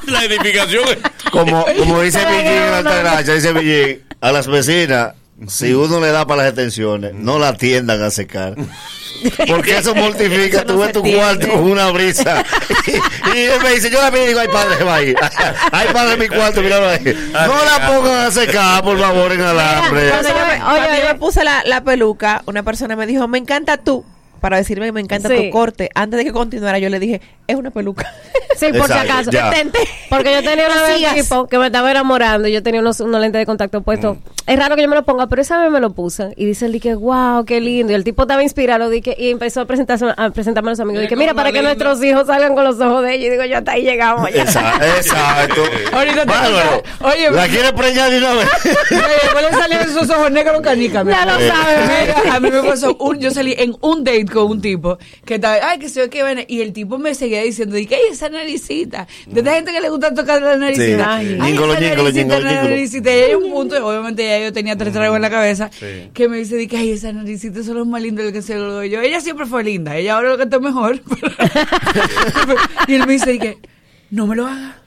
La 0.06 0.24
edificación. 0.24 0.84
como, 1.30 1.64
como 1.64 2.00
dice 2.02 2.18
Villín 2.24 2.46
en 2.46 2.74
Altagracia, 2.74 3.34
dice 3.34 3.52
Villín, 3.52 4.02
a 4.20 4.32
las 4.32 4.46
vecinas, 4.46 5.12
si 5.48 5.72
uno 5.72 6.00
le 6.00 6.08
da 6.12 6.26
para 6.26 6.42
las 6.42 6.52
extensiones, 6.52 7.14
no 7.14 7.38
la 7.38 7.56
tiendan 7.56 8.02
a 8.02 8.10
secar. 8.10 8.54
Porque 9.48 9.76
eso 9.76 9.94
mortifica, 9.94 10.58
Eso 10.60 10.64
no 10.66 10.72
tú 10.74 10.78
ves 10.78 10.86
se 10.88 10.92
tu 10.94 11.02
tiende. 11.02 11.20
cuarto 11.20 11.48
con 11.48 11.70
una 11.70 11.90
brisa. 11.90 12.42
Y, 12.86 13.38
y 13.38 13.42
él 13.42 13.60
me 13.62 13.70
dice, 13.74 13.90
yo 13.90 14.00
la 14.00 14.10
miro 14.10 14.24
y 14.24 14.28
digo, 14.28 14.40
ay 14.40 14.48
padre, 14.48 14.82
va 14.82 14.94
a 14.96 15.02
ir. 15.04 15.14
Ay 15.72 15.88
padre, 15.92 16.16
mi 16.16 16.28
cuarto, 16.34 16.62
míralo 16.62 16.88
ahí. 16.88 17.04
No 17.32 17.64
la 17.64 17.86
pongan 17.86 18.26
a 18.26 18.30
secar, 18.30 18.82
por 18.82 18.98
favor, 18.98 19.30
en 19.32 19.42
alambre. 19.42 20.10
Oye, 20.12 21.00
yo 21.02 21.08
me 21.08 21.14
puse 21.16 21.44
la, 21.44 21.62
la 21.66 21.82
peluca, 21.84 22.42
una 22.46 22.62
persona 22.62 22.96
me 22.96 23.06
dijo, 23.06 23.28
me 23.28 23.38
encanta 23.38 23.76
tú. 23.76 24.04
Para 24.40 24.56
decirme 24.56 24.86
que 24.86 24.92
me 24.92 25.00
encanta 25.00 25.28
Sí. 25.28 25.36
tu 25.36 25.50
corte. 25.50 25.90
Antes 25.94 26.18
de 26.18 26.24
que 26.24 26.32
continuara, 26.32 26.78
yo 26.78 26.88
le 26.88 26.98
dije, 26.98 27.20
es 27.46 27.56
una 27.56 27.70
peluca. 27.70 28.12
Sí, 28.56 28.66
por 28.72 28.88
si 28.88 28.92
Exacto, 28.92 29.12
acaso. 29.12 29.30
ya. 29.30 29.48
Detente. 29.48 29.78
Porque 30.10 30.34
yo 30.34 30.42
tenía 30.42 30.66
una 30.66 30.82
vez 30.82 31.02
un 31.02 31.14
tipo 31.14 31.46
que 31.46 31.56
me 31.56 31.66
estaba 31.66 31.90
enamorando 31.90 32.46
y 32.46 32.52
yo 32.52 32.62
tenía 32.62 32.82
unos, 32.82 33.00
unos 33.00 33.18
lentes 33.18 33.38
de 33.38 33.46
contacto 33.46 33.80
puestos. 33.80 34.18
Mm. 34.18 34.20
Es 34.50 34.58
raro 34.58 34.76
que 34.76 34.82
yo 34.82 34.88
me 34.88 34.96
lo 34.96 35.04
ponga, 35.04 35.28
pero 35.28 35.40
esa 35.40 35.62
vez 35.62 35.70
me 35.70 35.80
lo 35.80 35.94
puse. 35.94 36.34
Y 36.36 36.44
dice 36.44 36.66
el 36.66 36.72
dije, 36.72 36.94
wow, 36.94 37.46
qué 37.46 37.58
lindo. 37.60 37.92
Y 37.92 37.94
el 37.94 38.04
tipo 38.04 38.22
estaba 38.22 38.42
inspirado 38.42 38.90
dije, 38.90 39.16
y 39.18 39.30
empezó 39.30 39.62
a, 39.62 39.64
presentarse, 39.64 40.04
a 40.14 40.28
presentarme 40.30 40.70
a 40.70 40.72
los 40.72 40.80
amigos. 40.80 40.98
Mira 40.98 41.08
Dije, 41.08 41.16
mira, 41.16 41.32
para 41.32 41.52
que 41.52 41.62
nuestros 41.62 42.02
hijos 42.04 42.26
salgan 42.26 42.54
con 42.54 42.64
los 42.64 42.78
ojos 42.80 43.02
de 43.02 43.14
ella. 43.14 43.26
Y 43.28 43.30
digo, 43.30 43.44
yo 43.44 43.58
hasta 43.58 43.72
ahí 43.72 43.82
llegamos. 43.82 44.30
Ya. 44.30 44.42
Exacto. 44.42 44.84
exacto. 44.84 45.62
Ahorita 45.96 46.26
te. 46.26 47.04
Oye, 47.04 47.30
¿La 47.30 47.48
quiere 47.48 47.72
preñar 47.72 48.10
de 48.10 48.18
una 48.18 48.34
vez? 48.34 48.48
¿Cuál 49.32 49.44
le 49.50 49.56
salieron 49.56 49.88
esos 49.88 50.10
ojos 50.10 50.30
negros 50.30 50.60
canica? 50.60 51.02
Ya 51.04 51.24
lo 51.24 51.32
sabes. 51.32 51.90
Mira, 52.00 52.34
a 52.34 52.40
mí 52.40 52.50
me 52.50 52.62
pasó, 52.62 52.94
un, 52.98 53.18
yo 53.20 53.30
salí 53.30 53.54
en 53.56 53.74
un 53.80 54.04
date 54.04 54.26
con 54.30 54.44
un 54.50 54.60
tipo 54.60 54.98
que 55.24 55.34
estaba, 55.36 55.56
ay, 55.70 55.78
que 55.78 55.88
se 55.88 56.00
ve 56.00 56.10
que 56.10 56.22
viene, 56.24 56.44
y 56.48 56.60
el 56.60 56.72
tipo 56.72 56.98
me 56.98 57.14
seguía 57.14 57.42
diciendo, 57.42 57.76
y 57.76 57.86
que 57.86 57.96
ay, 57.96 58.02
esa 58.10 58.28
naricita, 58.28 59.06
de 59.26 59.40
esta 59.40 59.54
gente 59.54 59.72
que 59.72 59.80
le 59.80 59.90
gusta 59.90 60.14
tocar 60.14 60.40
la 60.40 60.56
naricita, 60.56 61.20
Sí. 61.20 61.36
ay, 61.40 61.54
esa 61.54 61.66
naricita, 61.66 62.40
la 62.40 62.50
ñíngolo. 62.52 62.68
naricita, 62.70 63.10
y 63.10 63.18
hay 63.20 63.34
un 63.34 63.50
punto, 63.50 63.86
obviamente 63.86 64.24
ya 64.24 64.38
yo 64.40 64.52
tenía 64.52 64.76
tres 64.76 64.92
tragos 64.92 65.16
en 65.16 65.22
la 65.22 65.30
cabeza, 65.30 65.70
que 66.14 66.28
me 66.28 66.38
dice, 66.38 66.56
di 66.56 66.66
que 66.66 66.76
ay, 66.78 66.90
esa 66.92 67.12
naricita 67.12 67.62
son 67.62 67.76
los 67.76 67.86
más 67.86 68.00
lindos 68.02 68.24
del 68.24 68.32
que 68.32 68.42
se 68.42 68.54
lo 68.56 68.72
doy 68.72 68.90
yo, 68.90 69.00
ella 69.00 69.20
siempre 69.20 69.46
fue 69.46 69.62
linda, 69.64 69.96
ella 69.96 70.14
ahora 70.16 70.30
lo 70.30 70.36
que 70.36 70.44
está 70.44 70.58
mejor, 70.58 71.00
y 72.88 72.94
él 72.94 73.06
me 73.06 73.12
dice, 73.14 73.30
di 73.32 73.38
que, 73.38 73.58
no 74.10 74.26
me 74.26 74.36
lo 74.36 74.46
haga. 74.46 74.79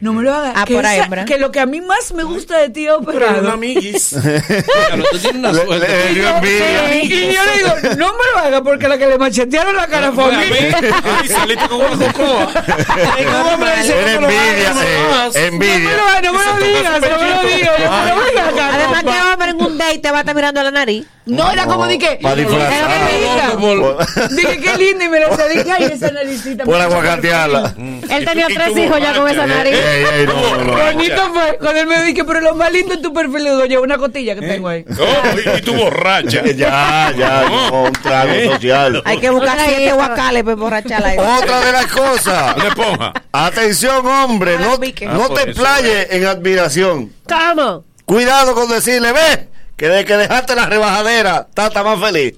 No 0.00 0.12
me 0.12 0.22
lo 0.22 0.32
haga. 0.32 0.52
Ah, 0.54 0.64
que, 0.64 0.74
por 0.74 0.84
esa- 0.84 1.04
hembra. 1.04 1.24
que 1.24 1.38
lo 1.38 1.50
que 1.50 1.58
a 1.58 1.66
mí 1.66 1.80
más 1.80 2.12
me 2.12 2.22
gusta 2.22 2.56
de 2.58 2.70
ti 2.70 2.86
es 2.86 2.92
Pero 3.04 3.16
operado. 3.16 3.40
una 3.40 3.52
amiguis. 3.54 4.10
Claro, 4.14 5.04
tú 5.10 5.18
tienes 5.18 5.34
una 5.40 5.52
Le- 5.52 5.64
suerte. 5.66 5.88
le 5.88 6.14
dio 6.14 6.28
envidia. 6.28 7.02
Y 7.02 7.32
yo 7.34 7.40
le 7.44 7.52
digo, 7.58 7.96
no 7.96 8.06
me 8.12 8.18
lo 8.32 8.38
haga 8.38 8.62
porque 8.62 8.86
la 8.88 8.96
que 8.96 9.06
le 9.08 9.18
machetearon 9.18 9.74
la 9.76 9.86
cara 9.88 10.12
fue 10.12 10.24
a 10.24 10.38
mí. 10.38 10.44
Ay, 10.44 11.28
saliste 11.28 11.68
con 11.68 11.80
una 11.80 12.12
cocoa. 12.12 12.46
¿Cómo 12.54 13.58
me 13.58 13.76
dice, 13.76 13.98
Era 14.00 14.14
no 14.14 14.20
me 14.20 14.34
lo 14.34 14.40
envidia, 14.40 14.70
hagas? 14.70 15.36
eh, 15.36 15.50
No 15.50 15.58
me 15.58 15.66
envidia. 15.74 15.96
lo 15.96 16.02
hagas, 16.06 16.22
no 16.22 16.32
me 16.32 16.44
lo 16.44 16.66
digas, 16.66 16.92
no 16.92 17.00
me 17.00 17.08
lo 17.08 17.42
digas. 17.48 17.72
Pero 17.78 18.62
Además 18.62 19.02
que 19.04 19.32
hombre 19.32 19.50
en 19.50 19.62
un 19.62 19.78
date 19.78 19.98
te 19.98 20.10
va 20.10 20.18
a 20.18 20.20
estar 20.20 20.34
mirando 20.34 20.62
la 20.62 20.70
nariz. 20.70 21.06
No, 21.26 21.50
era 21.52 21.66
como 21.66 21.86
di 21.86 21.98
que. 21.98 22.18
Pa' 22.22 22.34
disfrazar. 22.34 22.72
era 22.72 22.88
que 22.88 23.04
me 23.04 23.18
diga. 23.20 24.28
Dije, 24.30 24.60
qué 24.60 24.76
lindo. 24.78 25.04
Y 25.04 25.08
me 25.10 25.20
lo 25.20 25.28
dije, 25.36 25.70
ay, 25.70 25.84
esa 25.92 26.10
naricita. 26.10 26.64
Por 26.64 26.80
aguacatearla. 26.80 27.74
Él 28.08 28.24
tenía 28.24 28.46
y 28.48 28.54
tres 28.54 28.76
hijos 28.78 28.98
ya 28.98 29.12
con 29.14 29.28
esa 29.28 29.40
borracha, 29.42 29.46
nariz. 29.46 29.76
Ey, 29.88 30.04
ey, 30.20 30.26
no, 30.26 30.34
no, 30.56 30.64
no. 30.64 30.84
Bonito 30.84 31.32
fue. 31.32 31.58
Cuando 31.58 31.80
él 31.80 31.86
me 31.86 32.02
dijo, 32.04 32.26
pero 32.26 32.40
lo 32.40 32.54
más 32.54 32.72
lindo 32.72 32.94
es 32.94 33.02
tu 33.02 33.12
perfil. 33.12 33.44
Le 33.44 33.50
digo, 33.50 33.62
oye, 33.62 33.78
una 33.78 33.96
costilla 33.98 34.34
que 34.34 34.40
tengo 34.42 34.68
ahí. 34.68 34.84
Oh, 34.98 35.38
y, 35.54 35.58
y 35.58 35.62
tú 35.62 35.74
borracha. 35.74 36.42
Ya, 36.58 37.12
ya, 37.16 37.44
no, 37.48 37.84
un 37.84 37.92
trago 37.92 38.32
social. 38.52 39.02
Hay 39.04 39.18
que 39.18 39.30
buscar 39.30 39.58
siete 39.64 39.92
guacales 39.92 40.42
para 40.42 40.52
emborracharla. 40.54 41.38
Otra 41.38 41.60
de 41.60 41.72
las 41.72 41.86
cosas. 41.86 42.56
Una 42.56 42.68
esponja. 42.68 43.12
Atención, 43.32 44.06
hombre, 44.06 44.58
no, 44.58 44.74
Ah, 44.74 45.12
no 45.12 45.28
te 45.30 45.50
eso. 45.50 45.60
playes 45.60 46.06
en 46.10 46.26
admiración. 46.26 47.12
¿Cómo? 47.28 47.84
Cuidado 48.04 48.54
con 48.54 48.68
decirle, 48.70 49.12
ve, 49.12 49.48
que 49.76 49.88
de 49.88 50.04
que 50.04 50.16
dejaste 50.16 50.54
la 50.54 50.66
rebajadera, 50.66 51.46
está 51.54 51.82
más 51.84 52.00
feliz. 52.00 52.34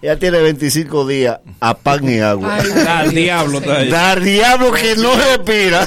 Ya 0.00 0.16
tiene 0.16 0.38
25 0.40 1.06
días 1.08 1.40
a 1.58 1.76
pan 1.76 2.08
y 2.08 2.20
agua. 2.20 2.56
Al 2.56 3.10
diablo 3.10 3.58
está. 3.58 3.84
Dar 3.86 4.20
diablo 4.20 4.72
que 4.72 4.94
no 4.94 5.12
respira. 5.16 5.84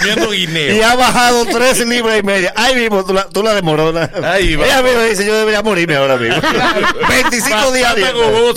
Y 0.54 0.82
ha 0.82 0.96
bajado 0.96 1.46
tres 1.46 1.86
libras 1.88 2.20
y 2.20 2.24
media. 2.24 2.54
Ahí 2.58 2.76
mismo, 2.76 3.06
tú 3.06 3.14
la, 3.14 3.24
tú 3.30 3.42
la 3.42 3.54
demoronas. 3.54 4.10
Ahí 4.22 4.58
va. 4.58 4.66
Ella 4.66 4.82
mismo 4.82 5.02
dice, 5.04 5.26
yo 5.26 5.38
debería 5.38 5.62
morirme 5.62 5.96
ahora 5.96 6.18
mismo. 6.18 6.42
25 7.08 7.72
días. 7.72 7.96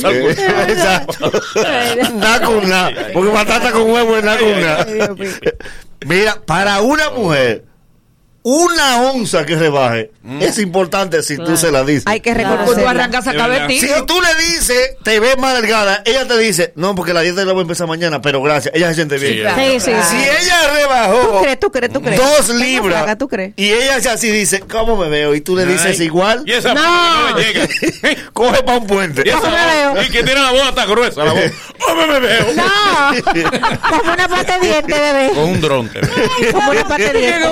Salvo. 0.01 0.31
Exacto. 0.69 1.33
Nada 2.15 2.41
con 2.45 2.69
nada. 2.69 2.93
Porque 3.13 3.31
batata 3.31 3.71
con 3.71 3.91
huevo 3.91 4.17
es 4.17 4.25
nada 4.25 4.39
con 4.39 4.61
nada. 4.61 4.87
Mira, 6.05 6.41
para 6.45 6.83
una 6.83 7.11
mujer, 7.11 7.65
una 8.47 9.01
onza 9.01 9.47
que 9.47 9.57
rebaje, 9.57 10.11
es 10.41 10.59
importante 10.59 11.23
si 11.23 11.39
tú 11.39 11.57
se 11.57 11.73
la 11.73 11.83
dices. 11.83 12.03
Hay 12.07 12.21
que 12.21 12.35
reconocerlo. 12.35 12.83
tú 12.83 12.89
arrancas 12.89 13.27
a. 13.27 13.33
Si 13.71 13.89
tú 14.07 14.21
le 14.21 14.45
dices, 14.45 14.97
te 15.03 15.19
ves 15.19 15.39
más 15.39 15.55
delgada, 15.55 16.03
ella 16.05 16.29
te 16.29 16.37
dice, 16.37 16.73
no, 16.77 16.95
porque 16.95 17.15
la 17.15 17.23
dieta 17.23 17.43
la 17.47 17.53
voy 17.55 17.61
a 17.61 17.63
empezar 17.63 17.87
mañana, 17.87 18.21
pero 18.21 18.43
gracias, 18.43 18.75
ella 18.75 18.89
se 18.91 18.97
siente 18.97 19.17
bien. 19.17 19.49
Sí, 19.57 19.81
sí, 19.81 19.93
Si 20.11 20.17
ella 20.17 20.57
¿Tú 20.69 20.75
rebajó 20.77 21.41
crees, 21.43 21.59
tú 21.61 21.71
crees, 21.73 21.93
tú 21.93 22.03
crees? 22.03 22.21
dos 22.21 22.49
libras 22.51 23.17
¿Tú 23.17 23.29
crees? 23.29 23.55
y 23.57 23.71
ella 23.73 23.97
hace 23.97 24.11
así 24.11 24.31
dice, 24.31 24.61
¿cómo 24.61 24.97
me 24.97 25.09
veo? 25.09 25.35
Y 25.35 25.41
tú 25.41 25.57
le 25.57 25.65
dices 25.65 25.99
Ay. 25.99 26.07
igual, 26.07 26.43
Y 26.45 26.53
esa 26.53 26.75
No. 26.75 27.31
no 27.31 27.39
le 27.39 27.45
llega. 27.53 27.67
coge 28.35 28.63
para 28.63 28.79
un 28.79 28.87
puente. 28.87 29.23
Y, 29.25 29.31
esa 29.31 29.39
¿Cómo 29.41 29.53
me 29.57 29.67
veo? 29.67 30.03
y 30.03 30.11
que 30.11 30.23
tiene 30.23 30.41
la 30.43 30.51
voz 30.53 30.63
hasta 30.69 30.85
gruesa. 30.85 31.25
La. 31.25 31.33
¿Cómo 31.87 32.07
me 32.07 32.21
veo? 32.21 32.47
No, 32.55 32.63
como 33.91 34.13
una 34.13 34.29
pata 34.29 34.59
de 34.59 34.67
diente, 34.69 34.93
bebé. 35.01 35.31
Con 35.35 35.45
un 35.45 35.61
dron. 35.63 35.91
Como 36.53 36.71
una 36.71 36.83
pata 36.85 36.97
de 37.13 37.19
diente. 37.19 37.49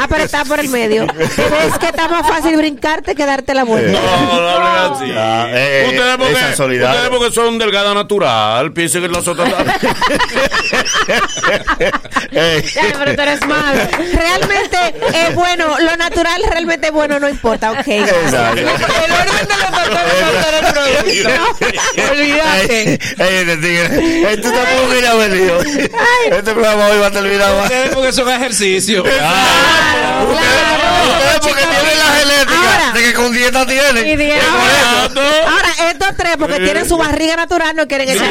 Ah, 0.00 0.06
pero 0.08 0.24
está 0.24 0.44
por 0.44 0.60
el 0.60 0.68
medio. 0.68 1.06
¿Ves 1.06 1.78
que 1.78 1.86
está 1.86 2.08
más 2.08 2.26
fácil 2.26 2.56
brincarte 2.56 3.14
que 3.14 3.26
darte 3.26 3.54
la 3.54 3.64
vuelta? 3.64 4.00
No, 4.00 4.58
no 4.60 4.66
hablen. 4.66 5.16
Ah, 5.16 5.48
eh, 5.50 5.86
ustedes, 5.88 7.08
porque, 7.08 7.32
son 7.32 7.58
delgada 7.58 7.94
natural, 7.94 8.72
piensen 8.72 9.02
que. 9.02 9.42
Ey. 12.32 12.62
Ya, 12.62 12.82
pero 12.98 13.14
tú 13.14 13.22
eres 13.22 13.46
malo. 13.46 13.80
Realmente 14.12 14.78
es 15.14 15.34
bueno, 15.34 15.78
lo 15.78 15.96
natural 15.96 16.42
realmente 16.48 16.88
es 16.88 16.92
bueno, 16.92 17.18
no 17.18 17.28
importa, 17.28 17.72
ok. 17.72 17.86
El 17.86 18.02
orden 18.02 18.26
de 18.26 19.56
los 19.60 19.76
el 20.54 20.72
producto. 20.72 21.30
Olvídate. 22.12 22.94
Este. 22.94 24.46
Este 26.30 26.52
programa 26.52 26.86
hoy 26.88 26.98
va 26.98 27.06
a 27.06 27.10
terminar. 27.10 27.62
Ustedes 27.62 27.94
porque 27.94 28.12
son 28.12 28.28
ejercicio. 28.76 29.02
Ustedes 29.02 29.22
porque 31.40 31.62
tienen 31.62 31.98
la 31.98 32.06
genética 32.16 32.72
Ahora. 32.72 32.92
de 32.92 33.00
que 33.02 33.12
con 33.14 33.32
dieta 33.32 33.66
tienen. 33.66 34.30
Ahora, 35.46 35.68
estos 35.90 36.16
tres, 36.16 36.36
porque 36.38 36.58
tienen 36.60 36.88
su 36.88 36.96
barriga 36.96 37.36
natural, 37.36 37.76
no 37.76 37.86
quieren 37.86 38.08
echar 38.08 38.26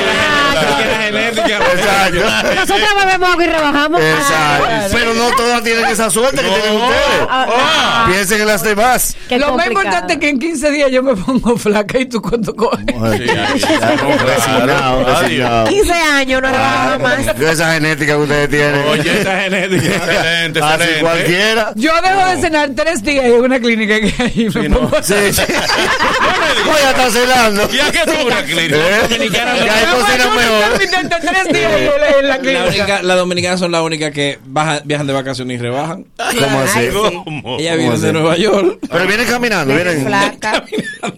Exacto. 1.35 2.15
Nosotros 2.55 2.89
bebemos 3.03 3.29
agua 3.29 3.43
y 3.43 3.47
rebajamos. 3.47 4.01
Exacto. 4.01 4.65
Pero 4.91 5.13
no 5.13 5.29
todas 5.35 5.63
tienen 5.63 5.85
esa 5.85 6.09
suerte 6.09 6.41
que 6.41 6.49
tienen 6.49 6.81
ustedes. 6.81 7.27
Ah, 7.29 8.05
Piensen 8.11 8.41
en 8.41 8.47
las 8.47 8.63
demás. 8.63 9.15
Qué 9.29 9.37
Lo 9.37 9.55
más 9.55 9.67
importante 9.67 10.13
es 10.13 10.19
que 10.19 10.29
en 10.29 10.39
15 10.39 10.71
días 10.71 10.89
yo 10.91 11.03
me 11.03 11.15
pongo 11.15 11.55
flaca 11.57 11.99
y 11.99 12.05
tú 12.05 12.21
cuánto 12.21 12.55
coges. 12.55 12.85
Resignado, 12.85 15.03
resignado. 15.03 15.67
15 15.67 15.93
años, 15.93 16.41
no 16.41 16.47
rebajamos 16.49 16.99
más. 17.01 17.37
De 17.39 17.51
esa 17.51 17.73
genética 17.73 18.13
que 18.13 18.19
ustedes 18.19 18.49
tienen. 18.49 18.85
Oye, 18.87 19.21
esa 19.21 19.37
genética. 19.41 19.95
Excelente, 20.35 20.59
Así 20.59 20.73
excelente. 20.75 21.01
cualquiera. 21.01 21.71
Yo 21.75 21.91
dejo 22.01 22.25
de 22.29 22.41
cenar 22.41 22.69
tres 22.75 23.03
días 23.03 23.25
en 23.25 23.41
una 23.41 23.59
clínica 23.59 23.99
que 23.99 24.13
hay. 24.23 24.49
Me 24.53 24.69
pongo 24.69 24.91
Sí, 25.01 25.13
sí. 25.31 25.41
Voy 26.65 26.81
a 26.85 26.89
estar 26.91 27.11
cenando. 27.11 27.69
¿Y 27.71 27.79
a 27.79 27.91
qué 27.91 27.99
tú 28.05 28.25
una 28.27 28.43
clínica? 28.43 28.75
¿Eh? 28.75 29.01
Dominicana. 29.09 29.57
Ya 29.57 29.77
hay 29.77 29.85
cocina 29.85 30.25
mejor. 30.35 30.79
tres 31.21 31.53
días 31.53 31.71
en 32.19 32.27
la 32.27 32.37
clínica. 32.39 32.65
única- 32.67 33.01
las 33.03 33.17
dominicanas 33.17 33.59
son 33.59 33.71
las 33.71 33.81
únicas 33.81 34.11
que 34.11 34.39
baja- 34.45 34.81
viajan 34.83 35.07
de 35.07 35.13
vacaciones 35.13 35.59
y 35.59 35.61
rebajan. 35.61 36.05
¿Cómo 36.39 36.59
así? 36.61 36.79
Sí. 36.79 36.87
¿Cómo? 36.93 37.57
Ella 37.59 37.71
¿Cómo 37.71 37.77
viene 37.79 37.93
así? 37.93 38.01
de 38.05 38.13
Nueva 38.13 38.37
York. 38.37 38.79
Pero 38.89 39.07
vienen 39.07 39.27
caminando, 39.27 39.73
vienen. 39.73 40.05
Flaca. 40.05 40.63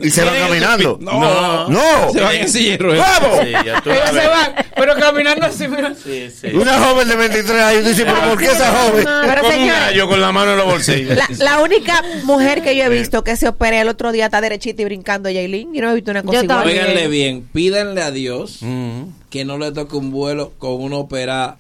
Y 0.01 0.09
se 0.09 0.23
van 0.23 0.35
caminando. 0.35 0.97
No. 1.01 1.69
No. 1.69 2.11
Se 2.13 2.21
van 2.21 2.35
en 2.35 2.49
silla. 2.49 2.77
¡Vamos! 2.79 3.39
Sí, 3.43 3.51
ya 3.65 3.81
tú 3.81 3.89
Ellos 3.91 4.09
se 4.11 4.27
van, 4.27 4.53
pero 4.75 4.95
caminando 4.95 5.45
así, 5.45 5.67
mira. 5.67 5.93
Sí, 6.03 6.29
sí. 6.29 6.47
Una 6.53 6.79
joven 6.79 7.07
de 7.07 7.15
23 7.15 7.61
años 7.61 7.85
dice, 7.85 8.05
pero 8.05 8.19
¿por 8.29 8.37
qué 8.37 8.45
esa 8.45 8.71
joven? 8.71 9.06
Pero 9.21 9.41
Como 9.41 9.47
un 9.47 9.53
señores, 9.59 9.79
gallo 9.81 10.07
con 10.07 10.21
la 10.21 10.31
mano 10.31 10.51
en 10.51 10.57
los 10.57 10.65
bolsillos. 10.65 11.15
la, 11.17 11.27
la 11.39 11.59
única 11.61 12.01
mujer 12.23 12.61
que 12.63 12.75
yo 12.75 12.83
he 12.83 12.89
visto 12.89 13.23
que 13.23 13.35
se 13.35 13.47
opera 13.47 13.79
el 13.81 13.87
otro 13.87 14.11
día 14.11 14.25
está 14.25 14.41
derechita 14.41 14.81
y 14.81 14.85
brincando, 14.85 15.29
Yailin, 15.29 15.73
y 15.75 15.79
no 15.79 15.91
he 15.91 15.95
visto 15.95 16.11
una 16.11 16.23
cosa 16.23 16.39
Yo 16.39 16.43
igual. 16.43 16.67
Óiganle 16.67 17.07
bien, 17.07 17.47
pídanle 17.53 18.01
a 18.01 18.11
Dios 18.11 18.57
Mm. 18.61 19.03
que 19.29 19.45
no 19.45 19.57
le 19.57 19.71
toque 19.71 19.95
un 19.95 20.11
vuelo 20.11 20.53
con 20.57 20.81
una 20.81 20.97
ópera 20.97 21.57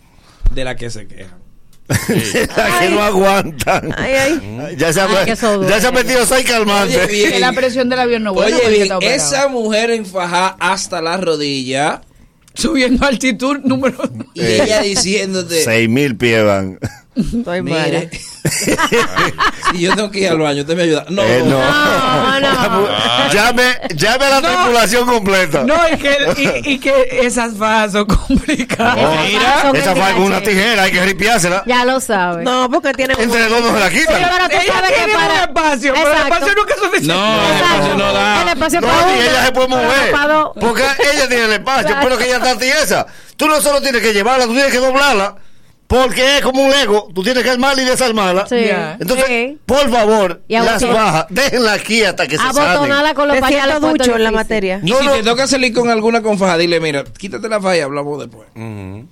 de 0.51 0.63
la 0.63 0.75
que 0.75 0.89
se 0.89 1.07
quejan. 1.07 1.37
que 2.07 2.89
no 2.89 3.01
aguantan. 3.01 3.93
Ay, 3.97 4.13
ay. 4.13 4.75
Ya 4.77 4.91
se, 4.91 4.99
ha, 4.99 5.05
Ay, 5.05 5.25
ya 5.27 5.35
se 5.79 5.87
ha 5.87 5.91
metido 5.91 6.25
seis 6.25 6.43
Oye, 6.43 6.43
calmantes. 6.43 7.07
bien. 7.09 7.31
Que 7.31 7.39
la 7.39 7.53
presión 7.53 7.87
del 7.87 7.99
avión 7.99 8.23
no. 8.23 8.33
Oye, 8.33 8.59
bien, 8.69 8.89
esa 9.01 9.47
mujer 9.47 9.91
enfajada 9.91 10.57
hasta 10.59 11.01
la 11.01 11.15
rodilla 11.17 12.01
Subiendo 12.53 13.05
altitud 13.05 13.59
número 13.63 13.97
y 14.33 14.41
ella 14.43 14.81
diciéndote, 14.81 15.63
Seis 15.63 15.87
mil 15.87 16.17
pies 16.17 16.43
van. 16.43 16.79
Estoy 17.17 17.61
mire, 17.63 18.09
si 19.71 19.79
yo 19.81 19.95
tengo 19.95 20.09
que 20.11 20.19
ir 20.19 20.29
al 20.29 20.37
baño, 20.39 20.61
usted 20.61 20.75
me 20.75 20.83
ayuda. 20.83 21.05
No, 21.09 21.21
Eh, 21.23 21.41
no. 21.45 21.59
No, 21.59 22.39
no. 22.39 22.87
Llame, 23.33 23.75
llame 23.95 24.25
a 24.25 24.29
la 24.29 24.41
No. 24.41 24.47
tripulación 24.49 25.05
completa. 25.07 25.63
No, 25.63 25.75
y 25.91 25.97
que, 25.97 26.63
y, 26.65 26.73
y 26.73 26.79
que 26.79 27.19
esas 27.23 27.55
fajas 27.57 27.91
son 27.93 28.05
complicadas. 28.05 28.95
No, 28.97 29.11
Mira. 29.23 29.71
Esa 29.73 29.95
fue 29.95 30.13
con 30.13 30.21
una 30.23 30.41
tijera, 30.41 30.83
hay 30.83 30.91
que 30.91 31.03
ripiársela. 31.03 31.63
Ya 31.65 31.83
lo 31.85 31.99
sabes. 31.99 32.45
No, 32.45 32.69
porque 32.69 32.93
tiene 32.93 33.15
Entre 33.17 33.49
dos 33.49 33.61
no 33.61 33.73
se 33.73 33.79
la 33.79 33.89
quitan. 33.89 34.15
Pero 34.15 34.49
tú 34.49 34.55
Ella 34.63 34.73
sabes 34.73 34.89
que 34.89 34.95
tiene 34.95 35.15
un 35.15 35.21
para... 35.21 35.43
espacio, 35.43 35.93
pero 35.93 36.11
el 36.11 36.17
espacio 36.17 36.53
nunca 36.55 36.73
es 36.73 36.79
suficiente. 36.79 37.13
No, 37.13 37.47
el 37.49 37.55
espacio 37.55 37.95
no 37.97 38.13
da. 38.13 38.41
El 38.43 38.47
espacio 38.49 38.81
No, 38.81 38.87
para 38.87 39.15
ella 39.15 39.45
se 39.45 39.51
puede 39.51 39.67
mover. 39.67 40.11
Para. 40.11 40.43
Porque 40.53 40.83
ella 41.13 41.27
tiene 41.27 41.43
el 41.45 41.53
espacio, 41.53 41.95
pero 42.01 42.17
que 42.17 42.25
ella 42.25 42.37
está 42.37 42.57
tiesa. 42.57 43.07
Tú 43.35 43.47
no 43.47 43.59
solo 43.61 43.81
tienes 43.81 44.01
que 44.01 44.13
llevarla, 44.13 44.45
tú 44.45 44.53
tienes 44.53 44.71
que 44.71 44.79
doblarla. 44.79 45.35
Porque 45.87 46.37
es 46.37 46.41
como 46.41 46.63
un 46.63 46.69
Lego, 46.71 47.09
tú 47.15 47.23
tienes 47.23 47.43
que 47.43 47.49
armarla 47.49 47.81
y 47.81 47.85
desarmarla. 47.85 48.45
Sí. 48.47 48.57
Entonces, 48.99 49.53
por 49.65 49.89
favor, 49.89 50.41
las 50.49 50.83
bajas, 50.85 51.25
déjenla 51.29 51.73
aquí 51.73 52.03
hasta 52.03 52.27
que 52.27 52.37
se. 52.37 52.43
Abotonada 52.43 53.13
con 53.13 53.27
los 53.29 53.37
pañales 53.37 53.79
ducho 53.79 54.15
en 54.15 54.23
la 54.23 54.31
materia. 54.31 54.81
Y 54.83 54.89
No, 54.89 54.99
si 54.99 55.05
no. 55.05 55.13
te 55.13 55.23
toca 55.23 55.47
salir 55.47 55.73
con 55.73 55.89
alguna 55.89 56.21
con 56.21 56.37
faja, 56.37 56.57
dile, 56.57 56.81
mira, 56.81 57.05
quítate 57.17 57.47
la 57.47 57.61
faja 57.61 57.77
y 57.77 57.79
hablamos 57.79 58.19
después. 58.19 58.49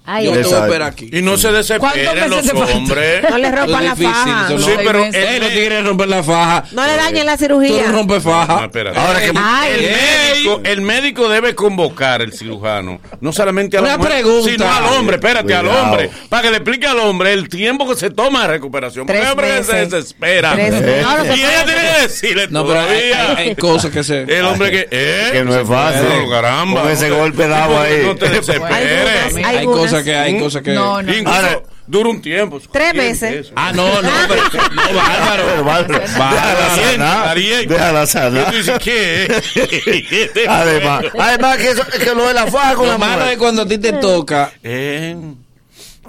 Ay, 0.06 0.26
Yo 0.26 0.34
ay. 0.34 0.42
te 0.42 0.44
voy 0.44 0.54
a 0.54 0.60
esperar 0.66 0.82
aquí. 0.90 1.10
Y 1.14 1.22
no 1.22 1.38
se 1.38 1.48
¿Cuántos 1.48 2.04
desesperen 2.04 2.30
los 2.30 2.50
hombres. 2.74 3.24
No 3.30 3.38
le 3.38 3.52
rompan 3.52 3.86
la 3.86 3.96
faja. 3.96 4.48
Sí, 4.50 4.54
no- 4.56 4.68
pero 4.84 5.06
el, 5.06 5.40
los 5.42 5.50
tigres 5.50 5.86
rompen 5.86 6.10
la 6.10 6.24
faja. 6.24 6.64
No 6.74 6.86
le 6.86 6.96
dañen 6.98 7.26
la 7.26 7.38
Tú 7.38 7.44
cirugía. 7.46 7.84
no 7.88 7.92
rompes 8.00 8.26
No, 8.26 8.32
faja. 8.32 8.66
espérate. 8.66 9.00
Ahora 9.00 9.20
que 9.22 9.28
el, 9.28 9.34
médico, 9.34 10.62
el 10.64 10.82
médico 10.82 11.30
debe 11.30 11.56
convocar 11.56 12.22
el 12.22 12.34
cirujano, 12.34 13.00
no 13.22 13.32
solamente 13.32 13.78
a 13.78 13.82
la 13.82 13.88
Una 13.90 13.98
mujer, 13.98 14.12
pregunta. 14.14 14.52
sino 14.52 14.70
al 14.72 14.86
hombre, 14.98 15.16
espérate, 15.16 15.54
al 15.56 15.68
hombre, 15.68 16.10
para 16.30 16.42
que 16.44 16.52
le 16.52 16.62
explique 16.66 16.88
al 16.88 17.00
hombre 17.00 17.34
el 17.34 17.48
tiempo 17.50 17.88
que 17.88 17.96
se 17.96 18.10
toma 18.10 18.42
de 18.44 18.48
recuperación. 18.48 19.06
Porque 19.06 19.22
hombre 19.22 19.64
se 19.64 19.74
meses. 19.74 19.90
desespera. 19.92 20.54
Tres. 20.54 20.72
No, 20.74 21.18
no 21.18 21.24
se 21.26 21.36
y 21.38 21.40
ella 21.40 21.64
puede. 21.64 21.66
tiene 21.76 21.82
que 21.96 22.02
decirle 22.02 22.48
No, 22.50 22.66
pero 22.68 22.80
hay, 22.80 22.86
todavía. 22.88 23.30
hay- 23.38 23.48
hay 23.50 23.56
cosas 23.56 23.92
que 23.92 24.04
se. 24.04 24.22
el 24.24 24.46
hombre 24.46 24.72
que, 24.72 24.88
eh, 24.92 25.30
que 25.32 25.44
no 25.44 25.60
es 25.60 25.68
fácil. 25.68 26.08
No, 26.24 26.30
caramba. 26.30 26.82
Con 26.82 26.92
ese 26.92 27.10
no 27.10 27.18
golpe 27.18 27.48
dado 27.48 27.80
ahí. 27.80 28.02
No 28.06 28.16
te 28.16 28.30
desesperes. 28.30 29.36
Hay 29.46 29.66
cosas 29.66 30.04
que 30.04 30.16
hay 30.16 30.40
cosas 30.40 30.62
que. 30.64 30.72
No, 30.74 31.02
no. 31.02 31.14
Incluso 31.14 31.38
Ahora- 31.38 31.62
dura 31.88 32.10
un 32.10 32.22
tiempo. 32.22 32.60
Tres 32.72 32.92
¿Quién 32.94 33.06
meses. 33.06 33.32
es 33.32 33.40
eso? 33.48 33.54
Ah, 33.56 33.72
no, 33.74 34.02
no, 34.02 34.10
pero, 34.28 34.42
no, 34.74 34.98
bárbaro. 35.00 35.44
Pero, 35.46 35.64
Bárbara, 35.64 36.00
Déjala 36.00 36.76
sanar. 36.92 37.38
Déjala 37.68 38.04
Y 38.04 38.08
sanar. 38.08 38.52
tú 38.52 38.58
dices, 38.58 38.80
¿qué? 38.80 40.48
Además, 40.50 41.04
además 41.20 41.58
que, 41.58 41.70
eso, 41.70 41.84
que 41.86 42.16
lo 42.16 42.28
de 42.28 42.34
la 42.34 42.48
faja 42.48 42.74
con 42.76 42.88
la 42.88 42.94
Lo 42.94 43.00
malo 43.00 43.26
es 43.30 43.38
cuando 43.38 43.62
a 43.62 43.68
ti 43.68 43.78
te 43.78 43.94
toca 43.94 44.52
Eh, 44.64 45.16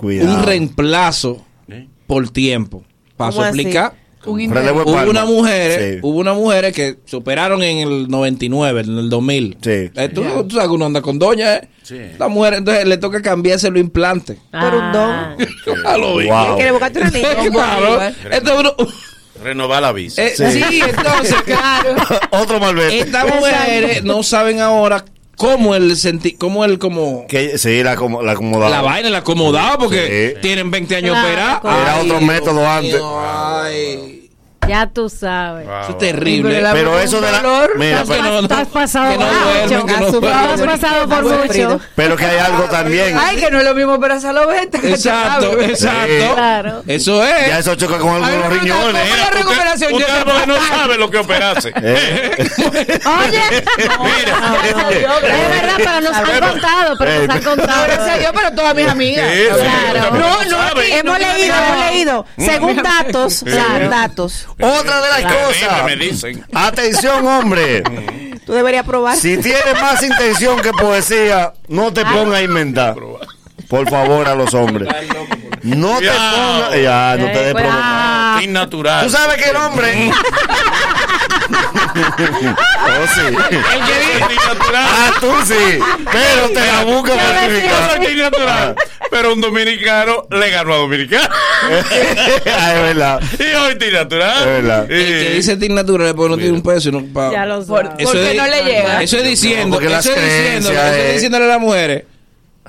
Cuidado. 0.01 0.35
un 0.35 0.43
reemplazo 0.45 1.45
¿Eh? 1.69 1.87
por 2.07 2.29
tiempo. 2.31 2.85
Paso 3.17 3.37
¿Cómo 3.37 3.45
a 3.45 3.49
explicar. 3.49 3.93
Un 4.27 4.41
Hubo 4.51 5.09
una 5.09 5.25
mujer, 5.25 5.95
Sí. 5.95 5.99
hubo 6.03 6.19
una 6.19 6.35
mujer 6.35 6.73
que 6.73 6.99
se 7.05 7.15
operaron 7.15 7.63
en 7.63 7.79
el 7.79 8.09
99, 8.09 8.81
en 8.81 8.99
el 8.99 9.09
2000. 9.09 9.57
Sí. 9.63 9.71
Eh, 9.95 10.11
tú, 10.13 10.25
tú 10.49 10.57
sabes 10.57 10.69
que 10.69 10.75
uno 10.75 10.87
anda 10.87 11.01
con 11.01 11.17
doña, 11.17 11.55
¿eh? 11.55 11.69
Sí. 11.85 11.97
La 12.19 12.27
mujer, 12.27 12.55
entonces 12.55 12.85
le 12.89 12.97
toca 12.97 13.23
cambiarse 13.23 13.71
los 13.71 13.79
implantes. 13.79 14.37
Por 14.51 14.75
un 14.75 14.83
Ah. 14.83 15.37
don. 15.39 15.87
A 15.87 15.97
lo. 15.97 16.15
Wow. 16.15 16.57
¿Quieres 16.57 16.73
buscarte 16.73 16.99
una 17.03 17.11
niña? 17.13 17.51
Claro. 17.53 18.03
Entonces 18.29 18.59
uno- 18.59 18.75
renovar 19.45 19.83
la 19.83 19.93
visa. 19.93 20.25
eh, 20.25 20.33
sí. 20.35 20.81
entonces, 20.85 21.37
claro. 21.45 21.95
Otro 22.33 22.59
malvete. 22.59 22.99
Estas 22.99 23.33
mujeres 23.33 24.03
no 24.03 24.25
saben 24.25 24.59
ahora 24.61 25.05
cómo 25.37 25.75
el 25.75 25.97
senti 25.97 26.33
cómo 26.33 26.65
el 26.65 26.79
como 26.79 27.27
Que, 27.29 27.59
sí, 27.59 27.83
la, 27.83 27.97
como, 27.97 28.23
la 28.23 28.33
acomodaba. 28.33 28.71
la 28.71 28.83
vaina, 28.83 29.11
la 29.11 29.19
acomodada, 29.19 29.79
porque 29.79 30.35
Sí. 30.35 30.41
tienen 30.43 30.71
20 30.71 30.97
años 30.97 31.13
Claro, 31.13 31.29
operados. 31.29 31.83
Era 31.83 31.97
otro 32.03 32.21
método 32.21 32.69
antes. 32.69 32.95
mío, 32.95 33.21
ay. 33.21 34.16
Ya 34.69 34.87
tú 34.87 35.09
sabes. 35.09 35.67
Eso 35.83 35.91
es 35.93 35.99
terrible. 35.99 36.63
Pero 36.73 36.99
eso 36.99 37.21
de 37.21 37.33
la. 37.33 37.43
Mira, 37.77 38.03
Estás- 38.03 38.17
pero, 38.17 38.39
estás 38.41 38.69
pasado 38.69 39.13
que 39.13 39.19
no 39.19 39.25
por 39.27 39.35
duermen, 39.43 39.63
mucho. 39.63 39.87
que 39.87 39.93
no 39.93 40.07
Has 40.37 40.61
pasado 40.81 41.09
por 41.09 41.23
mucho. 41.25 41.81
pero 41.95 42.17
que 42.17 42.25
hay 42.27 42.39
algo 42.39 42.65
también. 42.65 43.17
Ay, 43.19 43.37
que 43.37 43.51
no 43.51 43.59
es 43.59 43.65
lo 43.65 43.75
mismo 43.75 44.01
para 44.01 44.21
Saloveta. 44.21 44.79
que 44.81 44.91
Exacto, 44.91 45.51
Chávez. 45.53 45.71
exacto. 45.71 46.35
Claro. 46.35 46.83
Eso 46.87 47.25
es. 47.25 47.49
Ya 47.49 47.59
eso 47.59 47.75
choca 47.77 47.99
con 47.99 48.23
algunos 48.25 48.61
riñones. 48.61 49.03
¿cómo 49.11 49.17
la 49.25 49.31
recuperación? 49.31 49.93
Usted 49.95 50.25
porque 50.25 50.47
no 50.47 50.57
sabe 50.67 50.99
lo 50.99 51.11
que 51.11 51.19
operase. 51.19 51.73
Eh. 51.77 52.49
Oye, 53.07 53.41
es 53.59 55.51
verdad, 55.51 55.77
pero 55.77 56.01
nos 56.01 56.17
han 56.17 56.41
contado, 56.51 56.97
pero 56.99 57.27
nos 57.27 57.37
han 57.37 57.43
contado. 57.43 57.83
Gracias 57.85 58.09
a 58.09 58.19
Dios, 58.19 58.33
pero 58.35 58.51
todas 58.53 58.75
mis 58.75 58.89
amigas. 58.89 59.27
Claro. 59.27 59.99
usted 59.99 60.19
No, 60.19 60.45
no, 60.45 60.81
hemos 60.83 61.19
leído, 61.19 61.55
hemos 61.55 61.91
leído. 61.91 62.27
Según 62.39 62.77
datos, 62.83 63.45
datos. 63.91 64.47
Otra 64.61 65.01
de 65.03 65.23
las 65.23 65.33
cosas. 65.33 65.85
Me 65.85 65.97
dicen. 65.97 66.45
Atención, 66.53 67.27
hombre. 67.27 67.83
Tú 68.47 68.53
deberías 68.53 68.87
probar. 68.87 69.17
Si 69.17 69.39
tienes 69.39 69.81
más 69.81 70.03
intención 70.03 70.61
que 70.61 70.71
poesía, 70.73 71.53
no 71.69 71.93
te 71.93 72.05
pongas 72.05 72.41
a 72.41 72.43
inventar. 72.43 72.95
Por 73.69 73.91
favor, 73.91 74.29
a 74.29 74.37
los 74.37 74.55
hombres. 74.55 74.89
No 75.63 75.99
te 75.99 76.07
pongas. 76.07 76.81
Ya, 76.81 77.17
no 77.19 77.27
te 77.27 77.45
des 77.45 77.55
provocar. 77.55 78.41
Sin 78.41 78.53
natural. 78.53 79.05
Tú 79.05 79.11
sabes 79.11 79.43
que 79.43 79.51
el 79.51 79.57
hombre. 79.57 80.13
oh, 82.01 83.07
sí. 83.15 83.21
El 83.27 83.37
que 83.37 83.99
dice 83.99 84.25
sin 84.29 84.37
natural. 84.49 84.87
Ah, 84.89 85.13
tú 85.21 85.33
sí. 85.45 85.79
Pero 86.13 86.49
te 86.51 86.67
la 86.67 86.85
busca 86.85 87.15
natural. 88.17 88.77
Pero 89.11 89.33
un 89.33 89.41
dominicano 89.41 90.27
le 90.31 90.51
ganó 90.51 90.75
a 90.75 90.77
dominicano. 90.79 91.29
Ah, 92.59 92.75
es 92.75 92.83
verdad. 92.83 93.21
Y 93.39 93.55
hoy 93.55 93.77
sin 93.81 93.93
natural. 93.93 94.39
Es 94.41 94.47
verdad. 94.47 94.91
El 94.91 95.05
que 95.07 95.31
dice 95.37 95.57
Team 95.57 95.75
Natural 95.75 96.07
después 96.07 96.31
no 96.31 96.37
tiene 96.37 96.53
un 96.53 96.63
peso. 96.63 96.91
No, 96.91 97.03
pa- 97.13 97.33
Ya 97.33 97.45
lo 97.47 97.65
Por- 97.65 97.87
sabes. 97.87 98.05
porque 98.05 98.31
es- 98.31 98.37
no 98.37 98.47
le 98.47 98.63
llega. 98.63 99.03
Eso 99.03 99.17
es 99.19 99.25
diciendo, 99.25 99.77
porque 99.77 99.89
las 99.89 100.05
eso 100.07 100.15
es 100.15 100.23
diciendo, 100.23 100.71
eso 100.71 100.83
es 100.83 100.95
eh. 101.05 101.13
diciéndole 101.15 101.45
a 101.45 101.49
las 101.49 101.61
mujeres. 101.61 102.05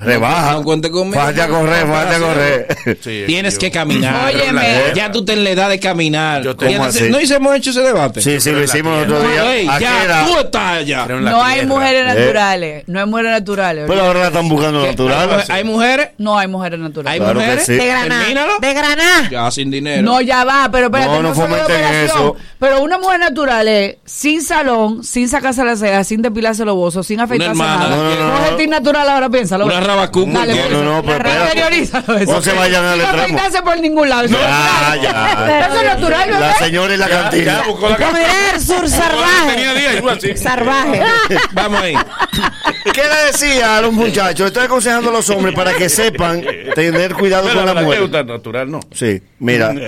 Rebaja. 0.00 0.52
No 0.52 0.62
cuente 0.64 0.90
conmigo. 0.90 1.14
Fájate 1.20 1.42
a 1.42 1.48
correr, 1.48 1.86
fájate 1.86 2.14
a 2.14 2.18
correr. 2.18 2.76
Sí, 3.02 3.24
Tienes 3.26 3.54
yo- 3.54 3.60
que 3.60 3.70
caminar. 3.70 4.32
Óyeme. 4.34 4.62
Ya 4.94 5.10
tú 5.10 5.24
ten 5.24 5.42
la 5.44 5.50
edad 5.50 5.68
de 5.68 5.80
caminar. 5.80 6.42
Yo 6.42 6.56
tengo 6.56 6.78
no- 6.78 6.84
así. 6.84 7.08
no 7.10 7.20
hicimos 7.20 7.54
hecho 7.56 7.70
ese 7.70 7.80
debate. 7.80 8.20
Sí, 8.20 8.40
sí, 8.40 8.50
lo 8.52 8.62
hicimos 8.62 9.02
el 9.04 9.12
otro 9.12 9.28
día. 9.28 9.54
Ey, 9.54 9.68
¿A 9.68 9.78
qué 9.78 9.84
ya, 9.84 10.04
edad? 10.04 10.26
tú 10.26 10.38
estás 10.38 10.86
la 10.86 11.06
No 11.18 11.42
hay 11.42 11.54
tierra. 11.60 11.68
mujeres 11.74 12.02
Eh. 12.02 12.14
naturales. 12.14 12.84
No 12.86 13.00
hay 13.00 13.06
mujeres 13.06 13.30
naturales. 13.32 13.84
Pero 13.88 14.02
ahora 14.02 14.20
la 14.20 14.26
están 14.28 14.48
buscando 14.48 14.86
natural. 14.86 15.44
Hay 15.48 15.64
mujeres, 15.64 16.08
No 16.18 16.38
hay 16.38 16.48
mujeres 16.48 16.78
naturales. 16.78 17.20
hay 17.20 17.34
mujeres. 17.34 17.66
sí. 17.66 17.72
De 17.74 17.86
Granada. 17.86 18.24
De 18.60 18.74
Granada. 18.74 19.28
Ya 19.30 19.50
sin 19.50 19.70
dinero. 19.70 20.02
No, 20.02 20.20
ya 20.20 20.44
va, 20.44 20.68
pero 20.70 20.86
espérate, 20.86 21.10
No, 21.10 21.22
no 21.22 21.34
fomenten 21.34 21.64
operación. 21.64 22.04
eso. 22.04 22.36
Pero 22.58 22.82
una 22.82 22.98
mujer 22.98 23.20
natural 23.20 23.68
es 23.68 23.96
sin 24.04 24.42
salón, 24.42 25.02
sin 25.04 25.28
sacarse 25.28 25.64
la 25.64 25.76
ceja, 25.76 26.04
sin 26.04 26.22
depilarse 26.22 26.64
los 26.64 26.74
bozos, 26.74 27.06
sin 27.06 27.20
afeitarse 27.20 27.54
nada. 27.60 27.88
No, 27.88 27.96
no, 27.96 28.14
no, 28.14 28.50
no. 28.58 28.66
natural 28.68 29.08
ahora, 29.08 29.28
piénsalo. 29.28 29.64
Una 29.64 29.80
rabacuca. 29.88 30.32
Dale, 30.38 30.54
No, 30.54 30.60
piensa. 30.62 30.72
no, 30.78 30.84
no, 30.84 31.02
pero 31.02 31.28
espérate. 31.28 31.82
Eso. 31.82 32.32
No 32.32 32.42
se 32.42 32.52
vayan 32.52 32.84
al 32.84 33.00
extremo. 33.00 33.22
afeitarse 33.24 33.62
por 33.62 33.80
ningún 33.80 34.08
lado. 34.08 34.24
eso 34.26 34.34
es 34.36 34.40
Ya, 34.42 34.48
natural. 34.50 35.02
ya. 35.02 35.66
Eso 35.66 35.80
es 35.80 35.84
natural, 35.84 36.30
La 36.40 36.54
señora 36.54 36.94
y 36.94 36.96
la 36.96 37.08
cantina. 37.08 37.62
el 38.54 38.60
sur 38.60 38.88
salvaje. 38.88 39.74
10, 39.74 39.96
igual 39.98 40.18
así. 40.18 40.36
Salvaje. 40.36 41.02
Vamos 41.52 41.82
ahí. 41.82 41.94
¿Qué 42.92 43.02
le 43.02 43.26
decía 43.32 43.78
a 43.78 43.80
los 43.82 43.92
muchachos? 43.92 44.46
Estoy 44.48 44.64
aconsejando 44.64 45.10
a 45.10 45.12
los 45.12 45.28
hombres 45.30 45.54
para 45.54 45.74
que 45.74 45.88
sepan 45.88 46.44
tener 46.74 47.14
cuidado 47.14 47.44
Pero 47.48 47.56
con 47.60 47.66
la 47.66 47.74
la 47.74 47.82
mujer. 47.82 48.26
natural, 48.26 48.70
no. 48.70 48.80
Sí, 48.94 49.20
mira. 49.40 49.72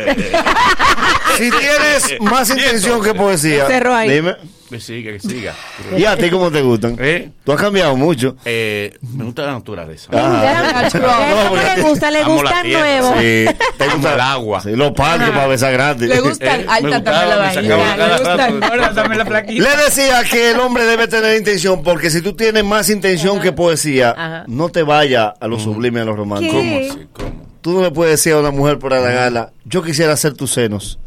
Si 1.36 1.48
tienes 1.50 2.20
más 2.20 2.50
intención 2.50 3.02
que 3.02 3.14
poesía, 3.14 3.66
Cerró 3.66 3.94
ahí. 3.94 4.10
dime. 4.10 4.36
Que 4.70 4.78
siga, 4.78 5.10
que 5.10 5.18
siga. 5.18 5.54
¿Y 5.98 6.04
a 6.04 6.16
ti 6.16 6.30
cómo 6.30 6.48
te 6.48 6.62
gustan? 6.62 6.96
¿Eh? 7.00 7.32
Tú 7.44 7.50
has 7.50 7.60
cambiado 7.60 7.96
mucho. 7.96 8.36
Eh, 8.44 8.96
me 9.16 9.24
gusta 9.24 9.42
la 9.42 9.52
naturaleza. 9.54 10.08
Ah. 10.12 10.88
¿Cómo 10.92 11.56
le 11.56 11.82
gusta? 11.82 12.10
Le 12.12 12.20
Amo 12.20 12.34
la 12.36 12.42
gustan 12.42 12.62
tierra, 12.62 12.80
nuevos. 12.80 13.14
Sí, 13.18 13.44
te 13.78 13.88
gusta 13.88 14.14
el 14.14 14.20
agua. 14.20 14.60
Sí, 14.60 14.70
los 14.76 14.92
parques 14.92 15.30
para 15.30 15.46
besar 15.48 15.72
gratis. 15.72 16.08
Le 16.08 16.20
gustan 16.20 16.60
Eh, 16.60 16.66
alta 16.68 16.96
gustaba, 16.98 17.52
también 17.52 17.70
la 17.70 18.88
Le 18.88 18.94
también 18.94 19.18
la 19.18 19.26
flaquita. 19.26 19.62
Le 19.62 19.84
decía 19.84 20.22
que 20.22 20.52
el 20.52 20.60
hombre 20.60 20.84
debe 20.84 21.08
tener 21.08 21.36
intención, 21.36 21.82
porque 21.82 22.08
si 22.08 22.22
tú 22.22 22.34
tienes 22.34 22.62
más 22.64 22.90
intención 22.90 23.40
que 23.40 23.50
poesía, 23.50 24.14
Ajá. 24.16 24.44
no 24.46 24.68
te 24.68 24.84
vayas 24.84 25.32
a 25.40 25.48
lo 25.48 25.58
sublime, 25.58 26.00
a 26.00 26.04
lo 26.04 26.14
romántico. 26.14 26.54
¿Cómo 26.58 26.78
así? 26.78 27.08
¿Cómo? 27.12 27.50
Tú 27.60 27.72
no 27.72 27.82
le 27.82 27.90
puedes 27.90 28.12
decir 28.12 28.34
a 28.34 28.38
una 28.38 28.52
mujer 28.52 28.78
por 28.78 28.92
la 28.92 29.00
gala, 29.00 29.52
yo 29.64 29.82
quisiera 29.82 30.12
hacer 30.12 30.34
tus 30.34 30.52
senos 30.52 31.00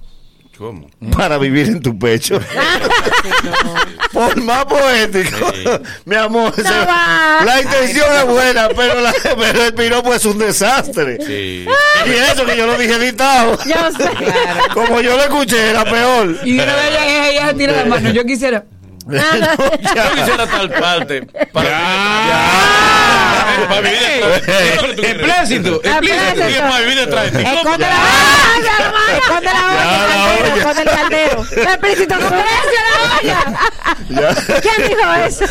¿Cómo? 0.58 0.88
para 1.18 1.38
vivir 1.40 1.68
en 1.68 1.82
tu 1.82 1.98
pecho. 1.98 2.40
Por 4.14 4.40
más 4.44 4.66
poético. 4.66 5.52
Mi 6.06 6.16
amor, 6.16 6.54
se- 6.56 6.62
la 6.64 7.60
intención 7.62 8.06
es 8.20 8.26
buena, 8.26 8.70
pero, 8.70 9.02
la- 9.02 9.14
pero 9.38 9.64
el 9.66 9.74
piropo 9.74 10.14
es 10.14 10.24
un 10.26 10.38
desastre. 10.38 11.18
Sí. 11.26 11.66
Y 12.06 12.10
eso 12.32 12.46
que 12.46 12.56
yo 12.56 12.68
lo 12.68 12.78
dije 12.78 12.94
editado. 12.96 13.58
Yo 13.66 13.92
sé. 13.98 14.10
Como 14.74 15.02
yo 15.02 15.18
lo 15.18 15.24
escuché, 15.24 15.70
era 15.72 15.84
peor. 15.86 16.38
Y 16.44 16.54
una 16.54 16.64
ellas, 16.88 17.02
ella, 17.04 17.30
ella 17.30 17.54
tira 17.56 17.74
la 17.74 17.86
mano. 17.86 18.12
Yo 18.12 18.24
quisiera. 18.24 18.64
Yo 19.06 20.16
quisiera 20.16 20.48
tal 20.48 20.70
parte 20.70 21.24
para 21.52 21.70
para 23.68 23.82
vivir 23.82 24.00
detrás 24.00 24.82
de 24.82 24.94
ti. 24.96 25.02
Explícito, 25.06 25.82
explícito. 25.84 26.60
Para 26.62 26.80
vivir 26.80 26.96
detrás 27.00 27.32
de 27.34 27.40
ti. 27.40 27.46
Esconde 29.18 29.46
la 29.46 29.66
olla. 29.68 30.82
El 30.82 30.90
caldero. 30.90 31.46
La 31.64 31.78
olla? 33.20 34.36
¿Quién 34.62 34.88
dijo 34.90 35.14
eso? 35.26 35.46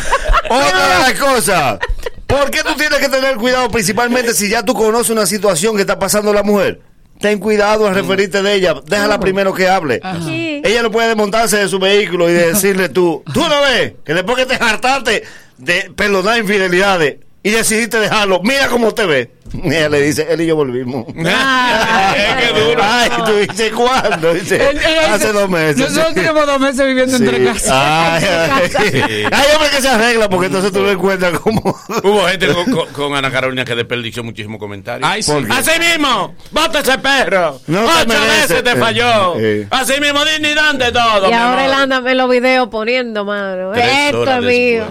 Otra 0.49 0.87
de 0.87 0.99
las 0.99 1.13
cosas. 1.13 1.79
¿Por 2.27 2.49
qué 2.51 2.63
tú 2.63 2.75
tienes 2.75 2.99
que 2.99 3.09
tener 3.09 3.35
cuidado 3.35 3.69
principalmente 3.69 4.33
si 4.33 4.49
ya 4.49 4.63
tú 4.63 4.73
conoces 4.73 5.09
una 5.11 5.25
situación 5.25 5.75
que 5.75 5.81
está 5.81 5.99
pasando 5.99 6.33
la 6.33 6.43
mujer? 6.43 6.81
Ten 7.19 7.39
cuidado 7.39 7.87
al 7.87 7.95
referirte 7.95 8.41
de 8.41 8.53
ella. 8.55 8.75
Déjala 8.85 9.19
primero 9.19 9.53
que 9.53 9.69
hable. 9.69 10.01
Sí. 10.25 10.61
Ella 10.63 10.81
no 10.81 10.91
puede 10.91 11.09
desmontarse 11.09 11.57
de 11.57 11.67
su 11.67 11.79
vehículo 11.79 12.29
y 12.29 12.33
decirle 12.33 12.89
tú, 12.89 13.23
tú 13.33 13.41
no 13.47 13.61
ves 13.61 13.93
que 14.03 14.13
después 14.13 14.37
que 14.37 14.45
te 14.45 14.55
hartaste 14.55 15.23
de 15.57 15.91
perdonar 15.95 16.37
infidelidades 16.39 17.17
y 17.43 17.49
decidiste 17.51 17.99
dejarlo, 17.99 18.39
mira 18.43 18.67
cómo 18.69 18.93
te 18.93 19.05
ve. 19.05 19.31
Y 19.53 19.67
ella 19.67 19.89
le 19.89 20.01
dice, 20.01 20.25
él 20.31 20.41
y 20.41 20.47
yo 20.47 20.55
volvimos. 20.55 21.05
Es 21.15 22.35
que 22.53 22.59
duro. 22.59 22.81
Ay, 22.83 23.09
tú 23.25 23.33
dices, 23.37 23.71
¿cuándo? 23.73 24.33
Dice, 24.33 24.55
Él- 24.69 24.77
ella 24.79 25.13
hace 25.13 25.31
dos 25.31 25.47
meses. 25.49 25.77
Nosotros 25.77 26.13
tenemos 26.15 26.45
dos 26.47 26.59
meses 26.59 26.85
viviendo 26.87 27.17
Sí. 27.17 27.23
entre 27.23 27.43
casas. 27.45 27.71
Ay, 27.71 28.23
ay, 28.25 29.25
ay, 29.31 29.45
hombre, 29.55 29.69
que 29.75 29.81
se 29.81 29.89
arregla 29.89 30.29
porque 30.29 30.47
entonces 30.47 30.71
tú 30.71 30.81
lo 30.81 30.91
encuentras 30.91 31.37
como. 31.39 31.61
Hubo 32.03 32.25
gente 32.27 32.47
con, 32.53 32.65
con- 32.71 32.87
con 32.93 33.15
Ana 33.15 33.31
Carolina 33.31 33.63
que 33.65 33.75
desperdició 33.75 34.23
muchísimos 34.23 34.59
comentarios. 34.59 35.07
Ay, 35.09 35.21
sí. 35.21 35.31
¿Por 35.31 35.45
qué? 35.45 35.53
Así 35.53 35.71
mismo, 35.79 36.35
bota 36.51 36.79
ese 36.79 36.97
perro. 36.97 37.59
No 37.67 37.85
Ocho 37.85 38.07
merece. 38.07 38.53
veces 38.53 38.63
te 38.63 38.71
Eh, 38.71 38.75
falló. 38.75 39.35
eh. 39.39 39.67
Así 39.69 39.99
mismo, 40.01 40.23
dignidad 40.25 40.69
ante 40.69 40.91
todo. 40.91 41.29
Y 41.29 41.33
ahora 41.33 41.65
él 41.65 41.73
anda 41.73 42.11
en 42.11 42.17
los 42.17 42.29
videos 42.29 42.69
poniendo, 42.69 43.23
mano. 43.25 43.71
Tres 43.73 43.85
Esto 44.07 44.31
es 44.37 44.41
mío. 44.43 44.85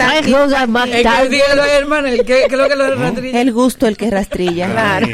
Ay, 0.00 0.32
cosas 0.32 0.68
más 0.68 0.88
tarde. 1.02 1.41
Dígalo, 1.42 1.64
hermano, 1.64 2.08
el 2.08 2.18
que, 2.18 2.24
que 2.24 2.44
es 2.46 2.52
lo 2.52 2.68
que 2.68 2.76
lo 2.76 2.94
rastrilla. 2.94 3.40
El 3.40 3.52
gusto, 3.52 3.86
el 3.86 3.96
que 3.96 4.10
rastrilla. 4.10 4.70
Claro. 4.70 5.08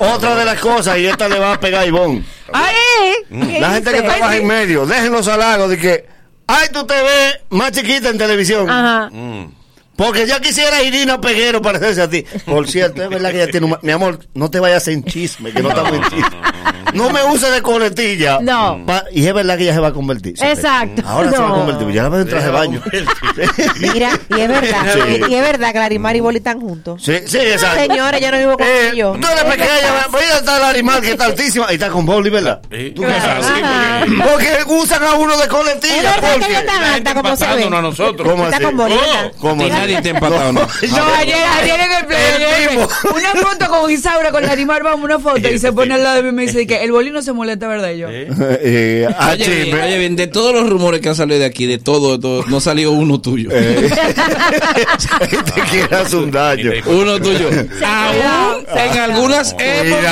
Otra 0.00 0.34
de 0.34 0.44
las 0.44 0.60
cosas, 0.60 0.98
y 0.98 1.06
esta 1.06 1.28
le 1.28 1.38
va 1.38 1.54
a 1.54 1.60
pegar 1.60 1.82
a 1.82 1.86
Ivonne. 1.86 2.24
¡Ay! 2.52 3.58
La 3.60 3.70
gente 3.70 3.92
que 3.92 4.02
trabaja 4.02 4.36
en 4.36 4.46
medio, 4.46 4.86
dejen 4.86 5.12
los 5.12 5.28
halagos 5.28 5.70
de 5.70 5.78
que, 5.78 6.06
ay, 6.46 6.68
tú 6.72 6.86
te 6.86 6.94
ves 6.94 7.40
más 7.50 7.72
chiquita 7.72 8.08
en 8.08 8.18
televisión. 8.18 8.68
Ajá. 8.68 9.10
Mm. 9.10 9.54
Porque 9.96 10.26
ya 10.26 10.40
quisiera 10.40 10.82
Irina 10.82 11.20
Peguero 11.20 11.60
parecerse 11.60 12.00
a 12.00 12.08
ti. 12.08 12.24
Por 12.46 12.66
cierto, 12.66 13.02
es 13.02 13.10
verdad 13.10 13.32
que 13.32 13.42
ella 13.42 13.50
tiene 13.50 13.66
un... 13.66 13.76
Mi 13.82 13.92
amor, 13.92 14.18
no 14.32 14.50
te 14.50 14.58
vayas 14.58 14.88
en 14.88 15.04
chisme, 15.04 15.52
que 15.52 15.62
no 15.62 15.68
estamos 15.68 15.92
en 15.92 16.02
chisme. 16.04 16.38
No 16.40 16.69
me 16.94 17.22
uses 17.24 17.52
de 17.52 17.62
coletilla. 17.62 18.38
No. 18.40 18.82
Pa- 18.86 19.04
y 19.12 19.26
es 19.26 19.34
verdad 19.34 19.56
que 19.56 19.64
ella 19.64 19.74
se 19.74 19.80
va 19.80 19.88
a 19.88 19.92
convertir. 19.92 20.34
Exacto. 20.40 21.02
Ahora 21.06 21.30
se 21.30 21.38
va 21.38 21.44
a 21.46 21.48
No. 21.48 21.54
convertir. 21.56 21.88
Ya 21.90 22.02
la 22.04 22.08
veo 22.08 22.20
en 22.22 22.28
traje 22.28 22.46
de 22.46 22.52
baño. 22.52 22.82
Mira, 23.80 24.10
y 24.36 24.40
es 24.40 24.48
verdad. 24.48 24.86
Sí. 24.94 25.20
Y 25.28 25.34
es 25.34 25.42
verdad 25.42 25.72
que 25.72 25.78
Larimar 25.78 26.16
y 26.16 26.20
Boli 26.20 26.38
están 26.38 26.60
juntos. 26.60 27.02
Sí, 27.04 27.14
sí, 27.26 27.38
exacto. 27.38 27.80
Señores, 27.80 28.20
yo 28.20 28.30
no 28.30 28.38
vivo 28.38 28.56
con 28.56 28.66
Eh, 28.66 28.90
ellos. 28.92 29.18
tú 29.20 29.26
eres 29.28 29.44
pequeña, 29.44 30.06
mira 30.12 30.38
está 30.38 30.56
el 30.56 30.62
animal 30.64 31.00
que 31.00 31.10
está 31.12 31.24
altísima 31.26 31.66
y 31.70 31.74
está 31.74 31.88
con 31.90 32.04
Boli, 32.06 32.30
¿verdad? 32.30 32.60
Sí. 32.70 32.92
¿Tú? 32.94 33.04
Ajá. 33.06 34.04
Porque 34.30 34.48
usan 34.68 35.02
a 35.04 35.14
uno 35.14 35.36
de 35.36 35.42
Es 35.44 35.48
coletilla. 35.48 36.02
verdad 36.02 36.14
que 36.20 36.26
porque- 36.38 36.46
ella 36.50 36.60
está 36.60 36.94
alta 36.94 37.14
como 37.14 37.36
se 37.36 37.46
ve. 37.46 37.64
A 37.64 37.82
nosotros. 37.82 38.28
¿Cómo 38.28 38.44
Está 38.44 38.56
así? 38.56 38.64
con 38.64 38.76
Boli, 38.76 38.94
Oh, 38.94 39.00
¿verdad? 39.00 39.32
¿Cómo 39.40 39.62
Y 39.66 39.70
así? 39.70 39.78
nadie 39.80 40.02
te 40.02 40.08
ha 40.08 40.12
empatado, 40.12 40.52
¿no? 40.52 40.60
No, 40.60 41.14
ayer, 41.18 41.36
ayer 41.60 41.80
en 41.80 41.92
el 41.92 42.06
play, 42.06 42.78
una 43.14 43.30
foto 43.48 43.68
con 43.68 43.90
Isaura, 43.90 44.30
con 44.30 44.42
Larimar, 44.44 44.82
vamos, 44.82 45.04
una 45.04 45.18
foto, 45.18 45.48
y 45.48 45.58
se 45.58 45.72
pone 45.72 45.94
al 45.94 46.02
lado 46.02 46.16
de 46.16 46.22
mí 46.22 46.28
y 46.30 46.32
me 46.32 46.42
dice 46.42 46.66
que 46.66 46.79
Oye, 46.80 46.84
el 46.84 46.92
boli 46.92 47.10
no 47.10 47.20
se 47.22 47.32
molesta, 47.32 47.68
¿verdad? 47.68 47.90
Yo. 47.92 48.08
Eh, 48.62 49.06
ah, 49.18 49.30
Oye, 49.32 49.48
bien, 49.64 49.78
oye, 49.80 49.98
bien, 49.98 50.16
de 50.16 50.26
todos 50.26 50.52
los 50.54 50.68
rumores 50.68 51.00
que 51.00 51.08
han 51.08 51.14
salido 51.14 51.38
de 51.38 51.44
aquí, 51.46 51.66
de 51.66 51.78
todo, 51.78 52.16
de 52.16 52.22
todo 52.22 52.44
no 52.48 52.56
ha 52.58 52.60
salido 52.60 52.92
uno 52.92 53.20
tuyo. 53.20 53.48
Eh. 53.52 53.90
Te 55.54 55.60
quieras 55.70 56.12
un 56.14 56.30
daño. 56.30 56.70
Uno 56.86 57.20
tuyo. 57.20 57.48
Aún 57.84 58.66
en 58.74 58.98
algunas 58.98 59.54
épocas. 59.58 60.02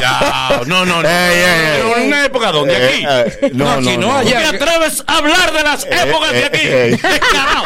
Ya, 0.00 0.60
no, 0.66 0.84
no, 0.84 1.02
no. 1.02 1.08
Ey, 1.08 1.38
ey, 1.38 1.40
ey. 1.40 1.80
Pero 1.82 1.96
en 1.98 2.06
una 2.08 2.24
época 2.24 2.52
donde 2.52 2.74
Eh, 2.74 3.06
aquí. 3.06 3.36
eh, 3.46 3.50
No, 3.54 3.70
aquí 3.70 3.96
no, 3.96 4.06
¿Tú 4.08 4.12
allá. 4.28 4.38
te 4.50 4.56
atreves 4.56 5.02
a 5.06 5.16
hablar 5.18 5.52
de 5.52 5.62
las 5.62 5.84
épocas 5.90 6.32
de 6.32 6.44
aquí? 6.44 6.60
eh, 6.62 6.88
eh. 6.92 6.98
Descarado. 7.02 7.64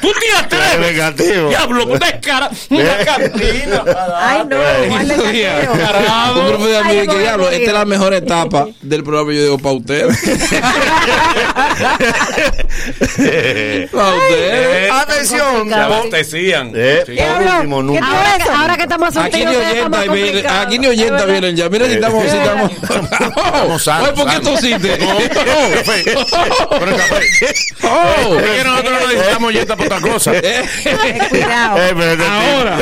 Tú 0.00 0.08
te 0.12 0.38
atreves. 0.38 0.80
vengativo. 0.80 1.48
Diablo, 1.48 1.86
descarado. 1.86 2.50
Una 2.70 2.96
cantina. 3.04 3.84
Ay, 4.20 4.40
no, 4.48 4.56
¿cuál 4.88 5.10
Estos 5.10 5.26
es 5.26 5.32
días, 5.32 5.60
Descarado. 5.60 6.40
Un 6.40 6.48
grupo 6.48 6.66
de 6.66 6.76
amigos 6.78 7.00
Ay, 7.00 7.06
que 7.08 7.14
no, 7.14 7.18
diablo, 7.18 7.44
no, 7.44 7.49
esta 7.52 7.66
es 7.66 7.72
la 7.72 7.84
mejor 7.84 8.14
etapa 8.14 8.68
del 8.82 9.02
programa. 9.02 9.32
Yo 9.32 9.42
digo, 9.42 9.58
para 9.58 9.74
ustedes. 9.76 10.18
Para 13.92 14.14
ustedes. 14.14 14.92
Atención. 14.92 15.68
Se 15.68 15.74
abastecían. 15.74 16.72
Eh, 16.74 17.02
Sí. 17.06 17.16
por. 17.66 18.02
Ahora 18.02 18.38
que, 18.38 18.50
ahora 18.50 18.76
que 18.76 18.82
estamos 18.82 19.16
Aquí 19.16 19.44
ni 19.44 19.52
solteros, 19.52 20.08
oyenta 20.08 20.60
aquí 20.62 20.78
ni 20.78 20.86
oyenta 20.86 21.24
vienen 21.24 21.56
ya. 21.56 21.68
Mira 21.68 21.86
si 21.86 21.92
estamos, 21.94 22.24
si 22.30 22.36
estamos. 22.36 22.70
Sanos, 23.82 24.08
Oye, 24.10 24.16
¿por 24.16 24.30
qué 24.30 24.40
tosiste? 24.40 24.98
Pero 24.98 25.18
el 26.86 26.96
café. 26.96 27.26
Oh. 27.82 28.38
Es 28.38 28.50
que 28.50 28.64
nosotros 28.64 28.92
no 29.00 29.06
necesitamos 29.08 29.52
yeta 29.52 29.76
para 29.76 29.96
otra 29.96 30.10
cosa. 30.10 30.30
Cuidado. 30.32 31.78
Eh, 31.78 31.94
este 32.12 32.24
Ahora. 32.24 32.76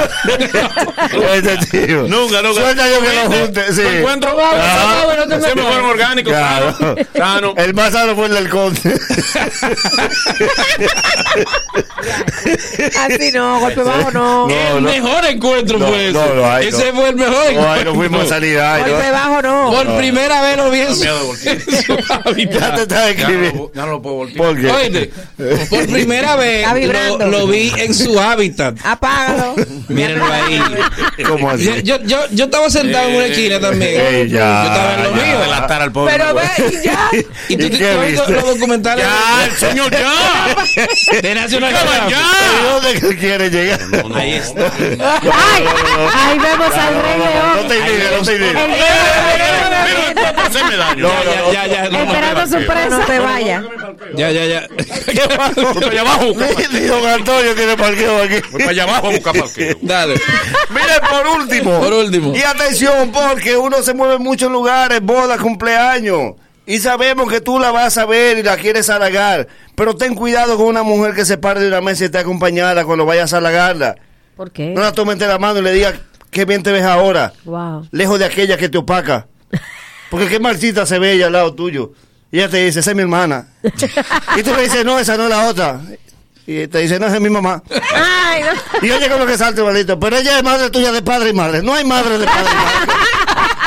Nunca, 2.08 2.42
nunca. 2.42 2.60
Suelta 2.60 2.88
yo 2.88 3.00
que 3.00 3.12
lo 3.14 3.22
junte. 3.30 3.72
Sí. 3.72 3.82
Encuentro 3.82 4.36
Ah, 4.60 5.04
Siempre 5.40 5.62
fueron 5.64 5.84
orgánicos. 5.86 6.32
Claro. 6.32 6.74
sano, 6.78 6.96
Sano. 7.16 7.54
El 7.56 7.74
más 7.74 7.92
sano 7.92 8.14
fue 8.16 8.26
el 8.26 8.34
del 8.34 8.48
conde. 8.48 8.80
Así 12.98 13.30
no, 13.32 13.60
golpe 13.60 13.82
bajo 13.82 14.10
no. 14.10 14.48
el 14.48 14.82
no. 14.82 14.90
mejor 14.90 15.24
encuentro 15.26 15.78
No, 15.78 15.86
fue 15.88 16.04
ese. 16.08 16.12
no, 16.12 16.34
no, 16.34 16.58
ese 16.58 16.92
no. 16.92 16.98
fue 17.00 17.08
el 17.10 17.16
mejor 17.16 17.34
No, 17.34 17.42
encuentro. 17.50 17.70
ahí 17.72 17.84
no 17.84 17.94
fuimos 17.94 18.24
a 18.24 18.26
salir. 18.28 18.58
Ay, 18.58 18.82
no. 18.82 18.88
Golpe 18.92 19.10
bajo 19.10 19.42
no. 19.42 19.70
Por 19.72 19.96
primera 19.98 20.40
vez 20.42 20.56
lo 20.56 20.70
vi 20.70 20.80
en 20.80 20.94
Ya 20.98 21.14
te 22.24 22.28
hábitat. 22.28 22.78
estás 22.78 22.88
Ya 22.88 22.98
no, 22.98 23.06
escribiendo. 23.08 23.70
ya 23.74 23.82
no 23.86 23.90
lo 23.92 24.02
puedo 24.02 24.14
voltear. 24.16 24.38
¿Por 24.46 24.60
qué? 24.60 24.70
Oíste, 24.70 25.10
por 25.70 25.86
primera 25.86 26.36
vez 26.36 26.66
lo, 27.18 27.26
lo 27.30 27.46
vi 27.46 27.72
en 27.76 27.94
su 27.94 28.18
hábitat. 28.20 28.76
Apágalo. 28.84 29.54
Mírenlo 29.88 30.24
ahí. 30.32 30.62
¿Cómo 31.26 31.50
así? 31.50 31.64
Yo, 31.82 31.96
yo, 32.04 32.18
yo 32.30 32.44
estaba 32.44 32.70
sentado 32.70 33.08
en 33.08 33.16
una 33.16 33.26
esquina 33.26 33.60
también. 33.60 34.00
Ey, 34.00 34.28
ya, 34.48 34.62
yo 34.64 34.68
estaba 34.72 34.94
en 34.94 35.02
lo 35.04 35.10
mío. 35.12 35.38
Delatar 35.40 35.82
al 35.82 35.92
pobre. 35.92 36.12
Pero 36.12 36.34
ve, 36.34 36.42
y 36.72 36.84
ya. 36.84 37.10
Y 37.48 37.56
tú 37.56 37.66
¿Y 37.66 37.70
te 37.70 37.78
qué 37.78 37.94
ves 37.96 38.12
viste? 38.12 38.32
los 38.32 38.44
documentales 38.46 39.04
Ya, 39.04 39.44
el 39.46 39.56
señor, 39.56 39.90
ya. 39.90 41.20
de 41.22 41.34
National 41.34 41.72
Ya, 41.72 41.78
Geographic. 41.78 42.10
ya. 42.10 42.22
¿Y 42.58 42.64
dónde 43.00 43.16
quiere 43.18 43.50
llegar? 43.50 43.80
Ahí 44.14 44.32
está. 44.34 44.70
Ay, 44.78 45.64
ahí 46.14 46.38
vemos 46.38 46.74
al 46.74 46.94
Rey 47.02 47.18
León. 47.18 47.56
No 47.56 47.62
te 47.68 47.78
inhibe, 47.78 48.10
no 48.16 48.22
te 48.24 48.38
Mira, 48.38 50.30
esto 50.30 50.40
hacerme 50.42 50.76
daño. 50.76 51.08
Ya, 51.52 51.66
ya, 51.66 51.88
ya. 51.88 52.00
esperando 52.00 52.46
su 52.46 52.98
No 52.98 53.04
te 53.06 53.18
vayas. 53.18 53.64
Ya, 54.14 54.30
ya, 54.30 54.44
ya. 54.46 54.66
Voy 55.56 55.74
para 55.74 55.86
allá 55.90 56.00
abajo. 56.00 56.26
Don 56.32 57.06
Antonio 57.06 57.54
tiene 57.54 57.76
parqueo 57.76 58.22
aquí. 58.22 58.40
Voy 58.50 58.60
para 58.60 58.70
allá 58.70 58.82
abajo 58.84 59.06
a 59.08 59.10
buscar 59.10 59.38
parqueo. 59.38 59.76
Dale. 59.82 60.14
Mire, 60.70 61.00
por 61.10 61.26
último. 61.40 61.80
Por 61.80 61.92
último. 61.92 62.34
Y 62.36 62.42
atención, 62.42 63.10
porque 63.12 63.56
uno 63.56 63.82
se 63.82 63.94
mueve 63.94 64.14
en 64.14 64.22
muchos 64.38 64.52
lugares, 64.52 65.00
bodas, 65.02 65.40
cumpleaños. 65.40 66.34
Y 66.64 66.78
sabemos 66.78 67.28
que 67.28 67.40
tú 67.40 67.58
la 67.58 67.72
vas 67.72 67.98
a 67.98 68.06
ver 68.06 68.38
y 68.38 68.44
la 68.44 68.56
quieres 68.56 68.88
halagar. 68.88 69.48
Pero 69.74 69.96
ten 69.96 70.14
cuidado 70.14 70.56
con 70.56 70.66
una 70.66 70.84
mujer 70.84 71.12
que 71.12 71.24
se 71.24 71.38
pare 71.38 71.58
de 71.60 71.66
una 71.66 71.80
mesa 71.80 72.04
y 72.04 72.06
esté 72.06 72.18
acompañada 72.18 72.84
cuando 72.84 73.04
vayas 73.04 73.32
a 73.32 73.38
halagarla. 73.38 73.96
¿Por 74.36 74.52
qué? 74.52 74.68
No 74.68 74.80
la 74.80 74.92
tomes 74.92 75.18
de 75.18 75.26
la 75.26 75.40
mano 75.40 75.58
y 75.58 75.62
le 75.62 75.72
digas 75.72 75.94
qué 76.30 76.44
bien 76.44 76.62
te 76.62 76.70
ves 76.70 76.84
ahora. 76.84 77.32
Wow. 77.44 77.88
Lejos 77.90 78.20
de 78.20 78.26
aquella 78.26 78.56
que 78.56 78.68
te 78.68 78.78
opaca. 78.78 79.26
Porque 80.10 80.28
qué 80.28 80.38
marcita 80.38 80.86
se 80.86 81.00
ve 81.00 81.14
ella 81.14 81.26
al 81.26 81.32
lado 81.32 81.52
tuyo. 81.54 81.94
Y 82.30 82.38
ella 82.38 82.48
te 82.48 82.64
dice, 82.64 82.78
esa 82.78 82.90
es 82.90 82.96
mi 82.96 83.02
hermana. 83.02 83.48
y 84.36 84.42
tú 84.44 84.54
le 84.54 84.62
dices, 84.62 84.84
no, 84.84 85.00
esa 85.00 85.16
no 85.16 85.24
es 85.24 85.30
la 85.30 85.48
otra. 85.48 85.80
Y 86.46 86.68
te 86.68 86.78
dice, 86.78 87.00
no, 87.00 87.06
esa 87.06 87.16
es 87.16 87.22
mi 87.22 87.30
mamá. 87.30 87.60
Ay, 87.92 88.42
no. 88.42 88.86
Y 88.86 88.90
oye 88.92 89.08
con 89.08 89.18
lo 89.18 89.26
que 89.26 89.36
salte, 89.36 89.62
maldito. 89.64 89.98
Pero 89.98 90.16
ella 90.16 90.38
es 90.38 90.44
madre 90.44 90.70
tuya 90.70 90.92
de 90.92 91.02
padre 91.02 91.30
y 91.30 91.32
madre. 91.32 91.60
No 91.60 91.74
hay 91.74 91.84
madre 91.84 92.18
de 92.18 92.24
padre 92.24 92.46
y 92.52 92.86
madre. 92.86 93.07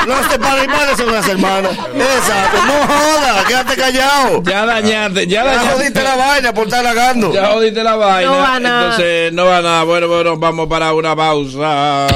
Los 0.06 0.30
de 0.30 0.38
padre 0.38 0.64
y 0.64 0.68
madre 0.68 0.96
son 0.96 1.12
las 1.12 1.28
hermanas. 1.28 1.70
Exacto. 1.72 2.58
No 2.66 2.86
jodas, 2.86 3.44
quédate 3.46 3.76
callado. 3.76 4.42
Ya 4.44 4.66
dañaste, 4.66 5.26
ya 5.26 5.44
Ya 5.44 5.44
dañaste. 5.44 5.72
jodiste 5.74 6.02
la 6.02 6.16
vaina 6.16 6.52
por 6.54 6.64
estar 6.64 6.80
halagando. 6.86 7.32
Ya 7.32 7.46
jodiste 7.52 7.84
la 7.84 7.94
vaina. 7.96 8.30
No 8.30 8.36
va 8.38 8.60
nada. 8.60 8.82
Entonces, 8.82 9.32
no 9.32 9.44
va 9.46 9.62
nada. 9.62 9.84
Bueno, 9.84 10.08
bueno, 10.08 10.36
vamos 10.36 10.68
para 10.68 10.92
una 10.92 11.14
pausa. 11.14 12.06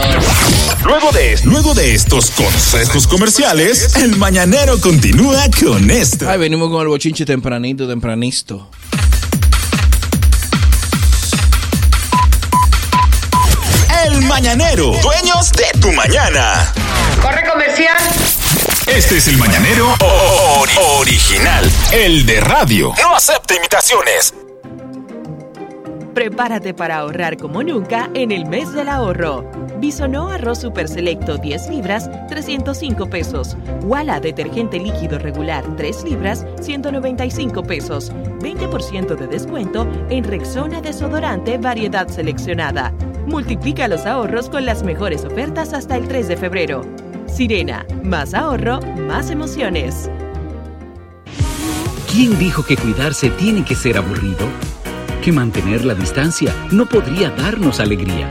Luego 0.85 1.11
de, 1.13 1.39
luego 1.45 1.75
de 1.75 1.95
estos 1.95 2.31
consejos 2.31 3.07
comerciales, 3.07 3.97
el 3.97 4.17
mañanero 4.17 4.81
continúa 4.81 5.45
con 5.61 5.91
esto. 5.91 6.29
Ay, 6.29 6.39
venimos 6.39 6.71
con 6.71 6.83
el 6.83 6.89
bochinche 6.89 7.25
tempranito, 7.25 7.87
tempranito. 7.89 8.69
El 14.07 14.23
mañanero, 14.23 14.93
dueños 15.03 15.51
de 15.53 15.81
tu 15.81 15.91
mañana. 15.93 16.73
Corre 17.27 17.43
comercial. 17.51 17.97
Este 18.87 19.17
es 19.17 19.27
el 19.27 19.37
mañanero 19.37 19.89
ori- 19.99 20.79
original, 21.01 21.65
el 21.93 22.25
de 22.25 22.41
radio. 22.41 22.93
No 23.03 23.17
acepta 23.17 23.57
imitaciones. 23.57 24.33
Prepárate 26.15 26.73
para 26.73 26.99
ahorrar 26.99 27.37
como 27.37 27.65
nunca 27.65 28.09
en 28.15 28.31
el 28.31 28.47
mes 28.47 28.73
del 28.73 28.89
ahorro. 28.89 29.45
Bisonó 29.81 30.31
arroz 30.31 30.61
super 30.61 30.87
selecto 30.89 31.37
10 31.37 31.69
libras, 31.69 32.09
305 32.29 33.11
pesos. 33.11 33.57
Wala 33.83 34.21
detergente 34.21 34.79
líquido 34.79 35.19
regular 35.19 35.65
3 35.77 36.05
libras, 36.05 36.47
195 36.63 37.65
pesos. 37.65 38.13
20% 38.39 39.17
de 39.17 39.27
descuento 39.27 39.87
en 40.11 40.23
Rexona 40.23 40.81
desodorante 40.81 41.59
variedad 41.59 42.07
seleccionada. 42.07 42.93
Multiplica 43.27 43.89
los 43.89 44.07
ahorros 44.07 44.49
con 44.49 44.65
las 44.65 44.85
mejores 44.85 45.25
ofertas 45.25 45.73
hasta 45.73 45.97
el 45.97 46.07
3 46.07 46.29
de 46.29 46.37
febrero. 46.37 46.83
Sirena, 47.37 47.85
más 48.03 48.33
ahorro, 48.33 48.81
más 48.81 49.29
emociones. 49.29 50.09
¿Quién 52.11 52.39
dijo 52.39 52.65
que 52.65 52.79
cuidarse 52.79 53.29
tiene 53.29 53.63
que 53.63 53.75
ser 53.75 53.99
aburrido? 53.99 54.49
Que 55.23 55.33
mantener 55.33 55.85
la 55.85 55.95
distancia 55.95 56.55
no 56.73 56.87
podría 56.87 57.29
darnos 57.29 57.79
alegría. 57.79 58.27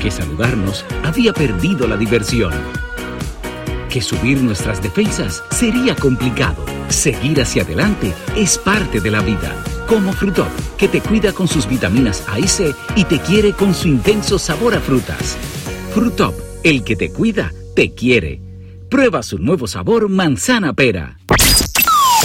Que 0.00 0.10
saludarnos 0.10 0.86
había 1.04 1.34
perdido 1.34 1.86
la 1.86 1.98
diversión. 1.98 2.50
Que 3.90 4.00
subir 4.00 4.42
nuestras 4.42 4.82
defensas 4.82 5.44
sería 5.50 5.94
complicado. 5.94 6.64
Seguir 6.88 7.42
hacia 7.42 7.62
adelante 7.62 8.14
es 8.38 8.56
parte 8.56 9.02
de 9.02 9.10
la 9.10 9.20
vida. 9.20 9.54
Como 9.86 10.14
Frutop, 10.14 10.48
que 10.78 10.88
te 10.88 11.02
cuida 11.02 11.34
con 11.34 11.46
sus 11.46 11.68
vitaminas 11.68 12.24
A 12.26 12.38
y 12.38 12.48
C 12.48 12.74
y 12.94 13.04
te 13.04 13.18
quiere 13.18 13.52
con 13.52 13.74
su 13.74 13.88
intenso 13.88 14.38
sabor 14.38 14.74
a 14.74 14.80
frutas. 14.80 15.36
Frutop, 15.92 16.34
el 16.64 16.84
que 16.84 16.96
te 16.96 17.12
cuida, 17.12 17.52
te 17.74 17.92
quiere. 17.92 18.45
Prueba 18.88 19.22
su 19.22 19.38
nuevo 19.38 19.66
sabor 19.66 20.08
manzana 20.08 20.72
pera. 20.72 21.18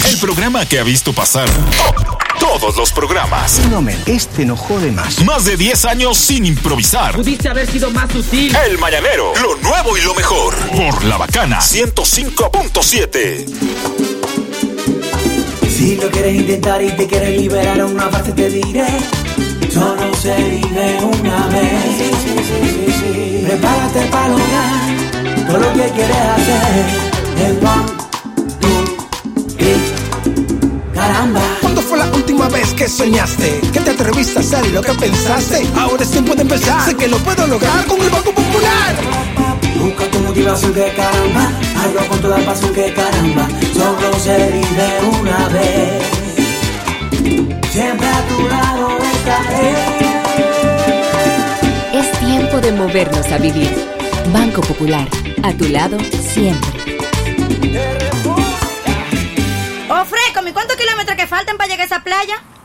El 0.08 0.18
programa 0.18 0.64
que 0.66 0.78
ha 0.78 0.82
visto 0.84 1.12
pasar 1.12 1.48
to- 1.50 2.18
todos 2.38 2.76
los 2.76 2.92
programas. 2.92 3.60
No, 3.70 3.80
men, 3.82 3.98
este 4.06 4.44
no 4.44 4.56
jode 4.56 4.90
más. 4.92 5.24
Más 5.24 5.44
de 5.44 5.56
10 5.56 5.84
años 5.84 6.16
sin 6.16 6.44
improvisar. 6.46 7.14
Pudiste 7.16 7.48
haber 7.48 7.66
sido 7.70 7.90
más 7.90 8.10
sutil. 8.12 8.54
El 8.68 8.78
Mañanero, 8.78 9.32
lo 9.42 9.56
nuevo 9.56 9.96
y 9.96 10.00
lo 10.02 10.14
mejor. 10.14 10.54
Por 10.54 11.04
La 11.04 11.16
Bacana 11.18 11.58
105.7. 11.60 13.46
Si 15.68 15.96
lo 15.96 16.10
quieres 16.10 16.34
intentar 16.36 16.82
y 16.82 16.90
te 16.92 17.06
quieres 17.06 17.40
liberar 17.40 17.84
una 17.84 18.08
parte 18.08 18.30
te 18.32 18.48
diré 18.50 18.86
Solo 19.72 20.14
se 20.14 20.32
vive 20.36 20.98
una 21.02 21.46
vez 21.48 21.72
Prepárate 23.48 24.06
para 24.12 24.28
lograr 24.28 24.91
todo 25.52 25.60
lo 25.60 25.72
que 25.74 25.90
quieres 25.90 26.16
hacer 26.16 26.84
El 27.44 27.56
one, 27.58 27.86
two, 28.60 28.84
three, 29.58 29.76
caramba 30.94 31.40
¿Cuándo 31.60 31.82
fue 31.82 31.98
la 31.98 32.06
última 32.06 32.48
vez 32.48 32.72
que 32.72 32.88
soñaste? 32.88 33.60
Que 33.72 33.80
te 33.80 33.90
atreviste 33.90 34.38
a 34.38 34.40
hacer 34.40 34.66
lo 34.70 34.80
que 34.80 34.92
pensaste. 34.94 35.66
Ahora 35.78 36.02
es 36.02 36.10
tiempo 36.10 36.34
de 36.34 36.42
empezar. 36.42 36.84
Sé 36.88 36.96
que 36.96 37.06
lo 37.08 37.18
puedo 37.18 37.46
lograr 37.46 37.84
con 37.86 38.00
el 38.00 38.08
Banco 38.08 38.32
Popular. 38.32 38.96
Busca 39.78 40.04
tu 40.10 40.18
motivación 40.20 40.72
que 40.72 40.92
caramba 40.94 41.50
Hazlo 41.76 42.06
con 42.08 42.20
toda 42.20 42.38
pasión 42.38 42.72
que 42.72 42.92
caramba 42.94 43.48
Solo 43.74 44.12
se 44.22 44.36
vive 44.52 45.00
una 45.20 45.48
vez 45.48 46.02
Siempre 47.72 48.06
a 48.06 48.22
tu 48.28 48.48
lado 48.48 48.88
estaré 49.12 49.74
Es 51.98 52.12
tiempo 52.20 52.60
de 52.60 52.72
movernos 52.72 53.26
a 53.26 53.38
vivir. 53.38 53.92
Banco 54.32 54.60
Popular, 54.60 55.08
a 55.42 55.52
tu 55.52 55.68
lado 55.68 55.98
siempre. 56.00 56.98
Oh, 59.88 60.04
¿y 60.48 60.52
cuántos 60.52 60.76
kilómetros 60.76 61.16
que 61.16 61.26
faltan 61.26 61.56
para 61.56 61.68
llegar 61.68 61.82
a 61.82 61.86
esa 61.86 62.02
playa? 62.02 62.42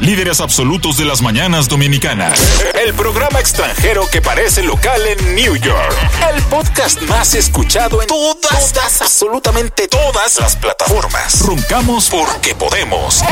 Líderes 0.00 0.40
absolutos 0.40 0.96
de 0.96 1.04
las 1.04 1.20
mañanas 1.20 1.68
dominicanas. 1.68 2.40
El 2.86 2.94
programa 2.94 3.38
extranjero 3.38 4.08
que 4.10 4.22
parece 4.22 4.62
local 4.62 5.00
en 5.06 5.34
New 5.34 5.56
York. 5.56 5.94
El 6.34 6.42
podcast 6.44 7.02
más 7.02 7.34
escuchado 7.34 8.00
en 8.00 8.08
todas, 8.08 8.72
todas, 8.72 9.02
absolutamente 9.02 9.88
todas 9.88 10.38
las 10.38 10.56
plataformas. 10.56 11.40
Roncamos 11.40 12.08
porque 12.08 12.54
podemos. 12.54 13.22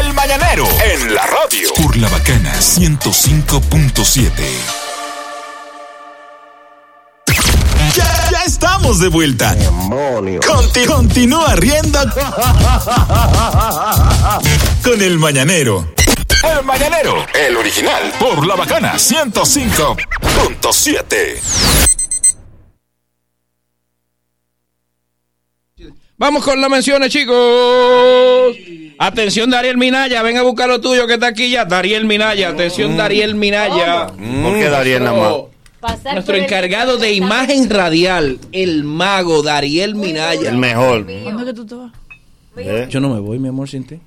El 0.00 0.12
mañanero 0.12 0.66
en 0.92 1.14
la 1.14 1.24
radio. 1.24 1.72
Por 1.80 1.96
la 1.96 2.08
bacana 2.08 2.52
105.7. 2.58 4.32
Ya, 7.94 8.28
ya 8.32 8.42
estamos 8.44 8.98
de 8.98 9.06
vuelta. 9.08 9.54
Conti- 10.46 10.84
continúa 10.86 11.54
riendo 11.54 12.00
con 14.82 15.00
el 15.00 15.18
mañanero. 15.18 15.86
El 16.44 16.64
mañanero, 16.64 17.26
el 17.34 17.56
original, 17.56 18.12
por 18.20 18.46
la 18.46 18.54
bacana 18.54 18.92
105.7. 18.94 21.40
Vamos 26.16 26.44
con 26.44 26.60
las 26.60 26.70
menciones, 26.70 27.10
chicos. 27.10 28.56
Atención, 28.98 29.50
Dariel 29.50 29.76
Minaya, 29.76 30.22
ven 30.22 30.36
a 30.36 30.42
buscar 30.42 30.68
lo 30.68 30.80
tuyo 30.80 31.08
que 31.08 31.14
está 31.14 31.26
aquí 31.28 31.50
ya. 31.50 31.64
Dariel 31.64 32.04
Minaya, 32.04 32.50
atención, 32.50 32.96
Dariel 32.96 33.34
Minaya. 33.34 34.06
¿Por 34.06 34.54
qué 34.54 34.68
Dariel 34.68 35.02
nada 35.04 35.18
más? 35.18 35.32
Nuestro, 35.80 36.12
nuestro 36.12 36.36
encargado 36.36 36.98
de 36.98 37.12
imagen 37.14 37.68
radial, 37.70 38.38
el 38.52 38.84
mago 38.84 39.42
Dariel 39.42 39.96
Minaya. 39.96 40.50
El 40.50 40.58
mejor. 40.58 41.04
¿Cuándo 41.22 41.44
que 41.44 41.52
tú 41.52 41.66
te 41.66 41.74
vas? 41.74 41.90
Yo 42.88 43.00
no 43.00 43.08
me 43.08 43.18
voy, 43.20 43.38
mi 43.38 43.48
amor, 43.48 43.68
sin 43.68 43.84
ti. 43.84 43.98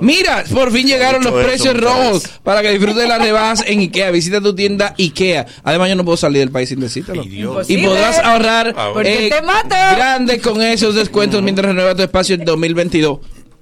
Mira, 0.00 0.44
por 0.52 0.72
fin 0.72 0.86
llegaron 0.86 1.22
los 1.22 1.32
precios 1.44 1.78
rojos 1.78 2.24
para 2.42 2.62
que 2.62 2.70
disfrutes 2.70 3.02
de 3.02 3.08
las 3.08 3.20
rebajas 3.20 3.64
en 3.66 3.80
IKEA. 3.80 4.10
Visita 4.10 4.40
tu 4.40 4.54
tienda 4.54 4.94
IKEA. 4.98 5.46
Además, 5.62 5.88
yo 5.88 5.96
no 5.96 6.04
puedo 6.04 6.16
salir 6.16 6.40
del 6.40 6.50
país 6.50 6.68
sin 6.68 6.80
decírtelo. 6.80 7.22
Y 7.24 7.78
podrás 7.86 8.18
ahorrar 8.18 8.74
Porque 8.92 9.26
eh, 9.26 9.30
te 9.30 9.40
grandes 9.40 10.42
con 10.42 10.60
esos 10.62 10.94
descuentos 10.94 11.42
mientras 11.42 11.66
renuevas 11.66 11.96
tu 11.96 12.02
espacio 12.02 12.34
en 12.34 12.44
2022. 12.44 13.18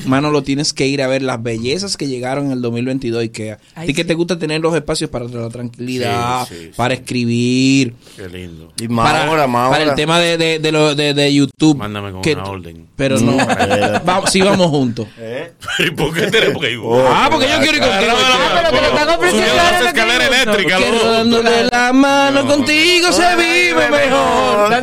Mano, 0.07 0.31
lo 0.31 0.43
tienes 0.43 0.73
que 0.73 0.87
ir 0.87 1.03
a 1.03 1.07
ver 1.07 1.23
las 1.23 1.43
bellezas 1.43 1.97
que 1.97 2.07
llegaron 2.07 2.47
en 2.47 2.53
el 2.53 2.63
2022 2.63 3.23
IKEA. 3.23 3.55
A 3.75 3.81
Ay, 3.81 3.87
ti 3.89 3.95
que 3.95 4.03
sí. 4.03 4.09
te 4.09 4.15
gusta 4.15 4.39
tener 4.39 4.61
los 4.61 4.75
espacios 4.75 5.11
para 5.11 5.25
la 5.27 5.49
tranquilidad, 5.49 6.47
Sí, 6.47 6.55
sí, 6.55 6.61
sí. 6.67 6.71
para 6.77 6.95
escribir, 6.95 7.95
Qué 8.17 8.29
lindo. 8.29 8.73
Y 8.81 8.89
más 8.89 9.11
para, 9.11 9.27
ahora, 9.27 9.47
más 9.47 9.71
para 9.71 9.83
el 9.83 9.89
ahora. 9.91 9.97
tema 9.97 10.19
de, 10.21 10.37
de, 10.37 10.59
de, 10.59 10.73
lo- 10.73 10.95
de- 10.95 11.15
de 11.15 11.35
YouTube. 11.35 11.77
Mándame 11.79 12.13
con 12.13 12.23
que 12.23 12.35
una 12.35 12.45
orden. 12.45 12.87
Pero 12.97 13.19
no, 13.21 13.37
vamos, 14.05 14.31
sí 14.31 14.41
vamos 14.43 14.69
juntos. 14.69 15.07
¿Y 15.79 15.91
por 15.93 16.13
qué 16.15 16.27
tenemos 16.29 16.63
que 16.63 16.73
ir? 16.73 16.79
Ah, 17.09 17.29
porque 17.31 17.49
yo 17.49 17.59
quiero 17.61 17.77
ir 17.79 17.83
contigo. 17.83 18.13
Ah, 18.15 18.53
pero 18.57 18.71
te 18.71 18.81
lo 18.83 18.89
están 18.99 19.09
ofreciendo 19.19 19.55
las 19.57 19.83
que 19.83 19.87
escaleras 19.89 20.29
eléctricas, 20.29 20.83
Que 20.83 20.91
loco. 20.93 21.11
dándole 21.11 21.65
la 21.71 21.93
mano 21.93 22.47
contigo 22.47 23.13
se 23.13 23.37
vive 23.37 23.89
mejor. 23.91 24.75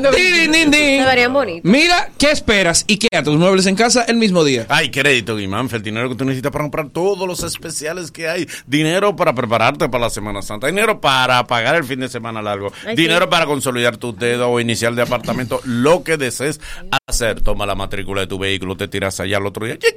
Mira, 1.64 2.10
¿qué 2.18 2.32
esperas? 2.32 2.84
Y 2.88 2.98
queda 2.98 3.24
tus 3.24 3.38
muebles 3.38 3.66
en 3.66 3.76
casa 3.76 4.04
el 4.08 4.16
mismo 4.18 4.44
día. 4.44 4.66
Hay 4.70 4.90
crédito, 5.02 5.36
Guimánfer, 5.36 5.78
el 5.78 5.84
dinero 5.84 6.10
que 6.10 6.16
tú 6.16 6.26
necesitas 6.26 6.52
para 6.52 6.66
comprar 6.66 6.90
todos 6.90 7.28
los 7.28 7.42
especiales 7.42 8.12
que 8.12 8.30
hay. 8.30 8.48
Dinero 8.68 9.16
para 9.16 9.34
prepararte 9.34 9.90
para 9.90 10.04
la 10.04 10.12
Semana 10.12 10.44
Santa. 10.44 10.68
Dinero 10.68 11.02
para 11.02 11.48
pagar 11.48 11.74
el 11.76 11.86
fin 11.86 12.02
de 12.02 12.08
semana 12.08 12.40
largo. 12.40 12.72
Ay, 12.86 12.96
dinero 12.96 13.26
sí. 13.26 13.32
para 13.32 13.48
consolidar 13.48 13.98
tu 13.98 14.16
dedo 14.16 14.48
o 14.50 14.60
inicial 14.60 14.96
de 14.96 15.02
apartamento. 15.02 15.60
Lo 15.64 16.04
que 16.04 16.18
desees 16.18 16.62
hacer. 17.08 17.42
Toma 17.42 17.66
la 17.66 17.74
matrícula 17.74 18.22
de 18.22 18.28
tu 18.28 18.38
vehículo, 18.38 18.78
te 18.78 18.88
tiras 18.88 19.20
allá 19.20 19.38
al 19.38 19.48
otro 19.48 19.66
día. 19.66 19.80
¡Chiclín! 19.80 19.96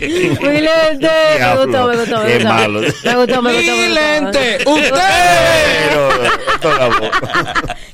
mi. 0.00 0.08
¡Mi 0.48 0.60
lente! 0.60 1.08
Me 1.40 1.56
gustó, 1.64 1.86
me 1.88 1.96
gustó, 1.96 2.18
me 2.20 2.26
qué 2.26 2.34
gustó. 2.34 2.48
malo. 2.48 2.80
Me 2.80 2.86
gustó, 2.88 3.04
me 3.04 3.16
gustó. 3.16 3.42
me 3.42 3.52
¡Mi 3.52 3.66
gustó. 3.66 3.94
lente! 3.94 4.58
¡Usted! 4.66 4.98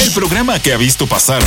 El 0.05 0.11
programa 0.11 0.59
que 0.59 0.71
ha 0.73 0.77
visto 0.77 1.07
pasar 1.07 1.41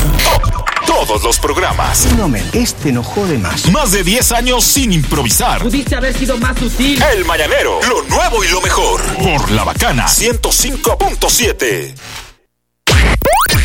todos 0.86 1.22
los 1.22 1.38
programas. 1.38 2.06
No 2.16 2.28
me, 2.28 2.42
este 2.52 2.90
no 2.92 3.02
jode 3.04 3.38
más. 3.38 3.70
Más 3.70 3.92
de 3.92 4.02
10 4.02 4.32
años 4.32 4.64
sin 4.64 4.92
improvisar. 4.92 5.62
Pudiste 5.62 5.94
haber 5.94 6.12
sido 6.16 6.36
más 6.38 6.59
sutil. 6.59 7.00
El 7.14 7.24
Mañanero, 7.24 7.78
lo 7.88 8.02
nuevo 8.04 8.42
y 8.42 8.48
lo 8.48 8.61
mejor. 8.61 9.00
Por 9.16 9.50
La 9.52 9.62
Bacana 9.64 10.06
105.7. 10.09 11.94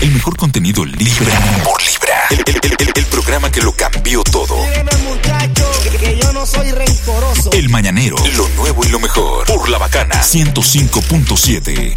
El 0.01 0.11
mejor 0.11 0.37
contenido 0.37 0.85
libra 0.85 1.39
por 1.63 1.81
libra. 1.81 2.27
El, 2.29 2.39
el- 2.45 2.59
el- 2.61 2.75
el- 2.87 2.91
el 2.95 3.05
programa 3.05 3.49
que 3.51 3.61
lo 3.61 3.75
cambió 3.75 4.21
todo. 4.23 4.55
que 5.99 6.19
yo 6.21 6.31
no 6.33 6.45
soy 6.45 6.69
rencoroso. 6.71 7.51
El 7.51 7.69
Mañanero, 7.69 8.17
lo 8.37 8.47
nuevo 8.49 8.85
y 8.85 8.89
lo 8.89 8.99
mejor. 8.99 9.47
Por 9.47 9.69
La 9.69 9.77
Bacana 9.79 10.21
105.7. 10.21 11.95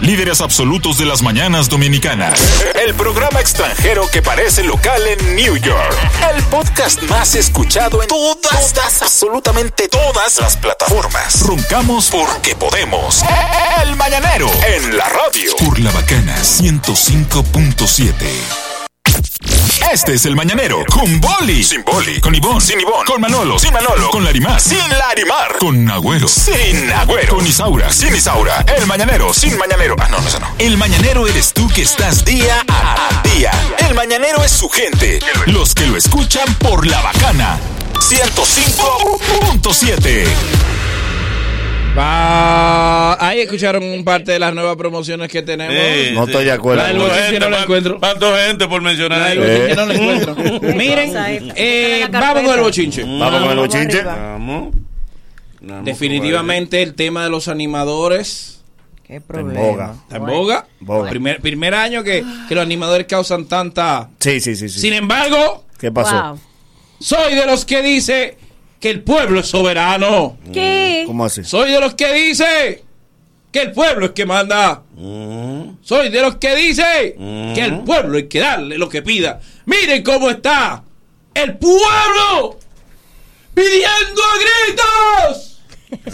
Líderes 0.00 0.40
absolutos 0.40 0.98
de 0.98 1.06
las 1.06 1.22
mañanas 1.22 1.68
dominicanas. 1.68 2.40
El 2.86 2.94
programa 2.94 3.40
extranjero 3.40 4.08
que 4.10 4.22
parece 4.22 4.62
local 4.62 5.02
en 5.06 5.36
New 5.36 5.56
York. 5.56 5.96
El 6.34 6.42
podcast 6.44 7.02
más 7.04 7.34
escuchado 7.34 8.02
en 8.02 8.08
todas, 8.08 8.76
las, 8.76 9.02
absolutamente 9.02 9.88
todas 9.88 10.38
las 10.38 10.56
plataformas. 10.58 11.40
Roncamos 11.42 12.10
porque 12.10 12.54
podemos. 12.54 13.22
El 13.82 13.96
Mañanero 13.96 14.50
en 14.66 14.96
la 14.96 15.08
radio. 15.08 15.56
Por 15.56 15.80
La 15.80 15.90
Bacana 15.92 16.36
105.7. 16.36 18.75
Este 19.92 20.14
es 20.14 20.24
el 20.26 20.36
Mañanero. 20.36 20.84
Con 20.86 21.20
Boli, 21.20 21.62
sin 21.62 21.84
Boli, 21.84 22.20
con 22.20 22.34
Ivón, 22.34 22.60
sin 22.60 22.80
Ivón, 22.80 23.04
con 23.06 23.20
Manolo, 23.20 23.56
sin 23.58 23.72
Manolo, 23.72 24.10
con 24.10 24.24
Larimar, 24.24 24.60
sin 24.60 24.78
Larimar, 24.88 25.56
con 25.58 25.90
Agüero, 25.90 26.28
sin 26.28 26.90
Agüero, 26.92 27.36
con 27.36 27.46
Isaura, 27.46 27.92
sin 27.92 28.14
Isaura, 28.14 28.64
el 28.76 28.86
Mañanero, 28.86 29.32
sin 29.32 29.56
Mañanero. 29.58 29.96
Ah, 29.98 30.08
no, 30.10 30.20
no, 30.20 30.28
eso 30.28 30.40
no. 30.40 30.48
El 30.58 30.76
Mañanero 30.76 31.26
eres 31.26 31.52
tú 31.52 31.68
que 31.68 31.82
estás 31.82 32.24
día 32.24 32.64
a 32.68 33.22
día. 33.34 33.50
El 33.88 33.94
Mañanero 33.94 34.44
es 34.44 34.52
su 34.52 34.68
gente, 34.68 35.20
los 35.46 35.74
que 35.74 35.86
lo 35.86 35.96
escuchan 35.96 36.52
por 36.54 36.86
La 36.86 37.00
Bacana. 37.02 37.58
105.7. 38.00 40.75
Ahí 41.98 43.40
escucharon 43.40 44.04
parte 44.04 44.32
de 44.32 44.38
las 44.38 44.54
nuevas 44.54 44.76
promociones 44.76 45.28
que 45.30 45.42
tenemos. 45.42 45.74
Sí, 45.74 46.14
No 46.14 46.24
sí. 46.24 46.30
estoy 46.30 46.44
de 46.44 46.52
acuerdo. 46.52 46.82
La 46.82 46.88
del 46.88 46.98
Falta 46.98 47.14
bochinche 47.16 47.40
no 47.40 47.50
la 47.50 47.62
encuentro. 47.62 48.00
Falta 48.00 48.46
gente 48.46 48.68
por 48.68 48.82
mencionar. 48.82 49.18
La 49.18 49.28
del 49.28 49.76
no 49.76 49.86
la 49.86 49.94
encuentro. 49.94 50.36
Miren, 50.76 51.12
eh, 51.56 52.06
vamos 52.10 52.42
con 52.44 52.54
el 52.54 52.60
bochinche. 52.60 53.02
Vamos 53.04 53.40
con 53.40 53.50
el 53.50 53.56
bochinche. 53.58 54.02
Vamos. 54.02 54.74
Vamos 55.60 55.84
Definitivamente 55.84 56.82
el 56.82 56.94
tema 56.94 57.24
de 57.24 57.30
los 57.30 57.48
animadores 57.48 58.62
Qué 59.04 59.16
En 59.16 59.22
problema. 59.22 59.60
boga. 59.60 59.94
está 60.02 60.16
en 60.16 60.26
boga. 60.26 60.66
Boga. 60.80 61.10
Primer, 61.10 61.40
primer 61.40 61.74
año 61.74 62.02
que, 62.04 62.24
que 62.48 62.54
los 62.54 62.62
animadores 62.62 63.06
causan 63.06 63.46
tanta. 63.46 64.10
Sí, 64.20 64.40
sí, 64.40 64.54
sí. 64.56 64.68
sí. 64.68 64.80
Sin 64.80 64.92
embargo, 64.92 65.64
¿Qué 65.78 65.90
pasó? 65.92 66.20
Wow. 66.30 66.40
soy 67.00 67.34
de 67.34 67.46
los 67.46 67.64
que 67.64 67.82
dice 67.82 68.36
que 68.80 68.90
el 68.90 69.02
pueblo 69.02 69.40
es 69.40 69.46
soberano. 69.46 70.36
¿Qué? 70.52 71.04
¿Cómo 71.06 71.24
así? 71.24 71.44
Soy 71.44 71.70
de 71.72 71.80
los 71.80 71.94
que 71.94 72.12
dice 72.12 72.82
que 73.52 73.62
el 73.62 73.72
pueblo 73.72 74.06
es 74.06 74.12
que 74.12 74.26
manda. 74.26 74.82
Soy 75.82 76.08
de 76.10 76.20
los 76.20 76.36
que 76.36 76.54
dice 76.54 77.16
que 77.54 77.60
el 77.60 77.80
pueblo 77.80 78.16
hay 78.18 78.28
que 78.28 78.40
darle 78.40 78.78
lo 78.78 78.88
que 78.88 79.02
pida. 79.02 79.40
Miren 79.64 80.02
cómo 80.02 80.30
está 80.30 80.82
el 81.34 81.56
pueblo 81.56 82.58
pidiendo 83.54 84.22
a 84.22 85.28
gritos. 85.28 85.60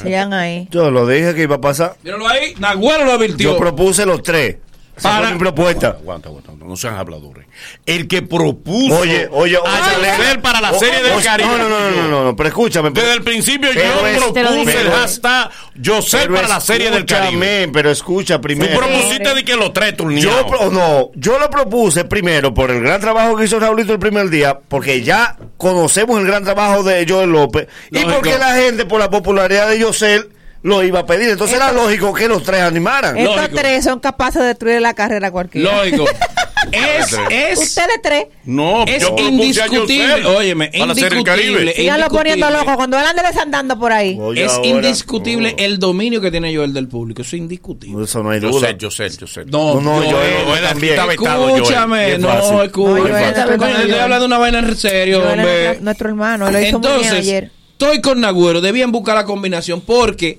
Sigan 0.02 0.32
ahí. 0.32 0.68
Yo 0.70 0.90
lo 0.90 1.06
dije 1.06 1.34
que 1.34 1.42
iba 1.42 1.56
a 1.56 1.60
pasar. 1.60 1.96
Míralo 2.02 2.28
ahí, 2.28 2.54
Nahuel 2.58 3.04
lo 3.04 3.12
advirtió. 3.12 3.52
Yo 3.52 3.58
propuse 3.58 4.06
los 4.06 4.22
tres. 4.22 4.56
Para- 5.00 5.30
mi 5.30 5.38
propuesta. 5.38 5.88
Aguanta, 5.88 6.28
aguanta, 6.28 6.50
aguanta, 6.50 6.66
no 6.66 6.76
sean 6.76 6.96
habladores. 6.96 7.46
El 7.86 8.06
que 8.08 8.22
propuso 8.22 8.98
Oye, 8.98 9.26
oye, 9.32 9.56
oye. 9.56 10.38
para 10.42 10.60
la 10.60 10.72
O- 10.72 10.78
serie 10.78 11.00
o- 11.00 11.02
del 11.02 11.12
o- 11.18 11.22
Caribe. 11.22 11.48
No, 11.48 11.58
no, 11.58 11.68
no, 11.68 11.90
no, 11.90 12.08
no, 12.08 12.24
no, 12.24 12.36
pero 12.36 12.48
escúchame. 12.50 12.90
Desde 12.90 13.14
el 13.14 13.22
principio 13.22 13.70
yo 13.72 13.82
lo 14.20 14.32
propuse 14.32 14.80
el 14.80 14.90
hashtag 14.90 15.50
yo 15.76 16.02
sé 16.02 16.18
pero 16.22 16.34
para 16.34 16.48
la 16.48 16.60
serie 16.60 16.90
del 16.90 17.06
Caribe. 17.06 17.70
Pero 17.72 17.90
escucha 17.90 18.36
Tú 18.36 18.42
primero. 18.42 18.78
propusiste 18.78 19.34
de 19.34 19.44
que 19.44 19.56
los 19.56 19.72
tres 19.72 19.94
Yo, 19.96 20.46
no, 20.70 21.10
yo 21.14 21.38
lo 21.38 21.48
propuse 21.50 22.04
primero 22.04 22.52
por 22.52 22.70
el 22.70 22.80
gran 22.82 23.00
trabajo 23.00 23.36
que 23.36 23.44
hizo 23.44 23.58
Raulito 23.58 23.92
el 23.92 23.98
primer 23.98 24.28
día, 24.28 24.58
porque 24.68 25.02
ya 25.02 25.36
conocemos 25.56 26.18
el 26.20 26.26
gran 26.26 26.44
trabajo 26.44 26.82
de 26.82 27.06
Joel 27.08 27.30
López, 27.30 27.66
y 27.90 28.04
porque 28.04 28.36
la 28.38 28.54
gente, 28.54 28.84
por 28.84 29.00
la 29.00 29.10
popularidad 29.10 29.68
de 29.70 29.78
Yosel, 29.78 30.28
lo 30.62 30.82
iba 30.82 31.00
a 31.00 31.06
pedir. 31.06 31.30
Entonces 31.30 31.56
era 31.56 31.72
lógico 31.72 32.12
que 32.14 32.28
los 32.28 32.42
tres 32.42 32.60
animaran. 32.62 33.16
Estos 33.16 33.36
Lógico. 33.36 33.56
tres 33.56 33.84
son 33.84 34.00
capaces 34.00 34.40
de 34.42 34.48
destruir 34.48 34.80
la 34.80 34.94
carrera 34.94 35.28
a 35.28 35.30
cualquiera. 35.30 35.76
Lógico. 35.84 36.04
es, 36.72 37.16
es, 37.30 37.58
Ustedes 37.58 38.00
tres. 38.02 38.26
no, 38.44 38.84
es 38.86 39.02
yo 39.02 39.16
indiscutible. 39.18 40.24
Óyeme, 40.26 40.70
indiscutible. 40.72 41.24
Caribe. 41.24 41.72
Síganlo 41.74 42.08
poniendo 42.08 42.48
loco 42.50 42.76
cuando 42.76 42.98
él 42.98 43.04
ande 43.04 43.22
desandando 43.26 43.78
por 43.78 43.92
ahí. 43.92 44.16
Oye, 44.20 44.44
Es 44.44 44.52
ahora- 44.52 44.68
indiscutible 44.68 45.54
el 45.58 45.78
dominio 45.78 46.20
que 46.20 46.30
tiene 46.30 46.54
Joel 46.54 46.72
del 46.72 46.86
público. 46.88 47.22
Eso 47.22 47.34
es 47.36 47.42
indiscutible. 47.42 48.04
Eso 48.04 48.22
no 48.22 48.30
hay 48.30 48.40
Yo 48.40 48.50
duda. 48.50 48.68
sé, 48.68 48.76
yo 48.78 48.90
sé, 48.90 49.08
yo 49.10 49.26
sé. 49.26 49.44
No, 49.46 49.80
No, 49.80 50.00
no, 50.00 50.04
yo- 50.04 50.16
Joel, 50.46 50.62
también. 50.62 50.94
Escúchame, 51.10 52.18
no, 52.18 52.62
escúchame. 52.62 53.28
Estoy 53.28 53.94
hablando 53.94 54.20
de 54.20 54.26
una 54.26 54.38
vaina 54.38 54.58
en 54.60 54.76
serio, 54.76 55.18
hombre. 55.22 55.36
nuestro- 55.64 55.84
nuestro 55.84 56.08
hermano, 56.10 56.50
lo 56.50 56.60
hizo 56.60 56.78
muy 56.78 56.88
bien 56.88 56.94
Entonces, 57.00 57.12
ayer. 57.12 57.50
estoy 57.72 58.00
con 58.00 58.20
Nagüero. 58.20 58.60
Debían 58.60 58.92
buscar 58.92 59.16
la 59.16 59.24
combinación 59.24 59.80
porque 59.80 60.38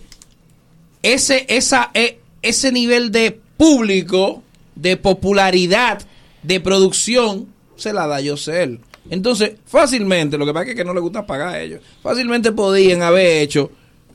ese, 1.03 1.45
eh, 1.93 2.19
ese 2.41 2.71
nivel 2.71 3.11
de 3.11 3.39
público, 3.57 4.41
de 4.75 4.97
popularidad, 4.97 6.01
de 6.41 6.59
producción, 6.59 7.47
se 7.75 7.93
la 7.93 8.07
da 8.07 8.19
Yosel. 8.19 8.79
Entonces, 9.09 9.53
fácilmente, 9.65 10.37
lo 10.37 10.45
que 10.45 10.53
pasa 10.53 10.71
es 10.71 10.75
que 10.75 10.85
no 10.85 10.93
le 10.93 11.01
gusta 11.01 11.27
pagar 11.27 11.49
a 11.49 11.61
ellos, 11.61 11.81
fácilmente 12.01 12.51
podían 12.51 13.01
haber 13.01 13.43
hecho 13.43 13.69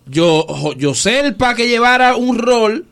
yo, 0.07 0.47
Yosel 0.77 1.35
para 1.35 1.55
que 1.55 1.69
llevara 1.69 2.17
un 2.17 2.39
rol 2.39 2.87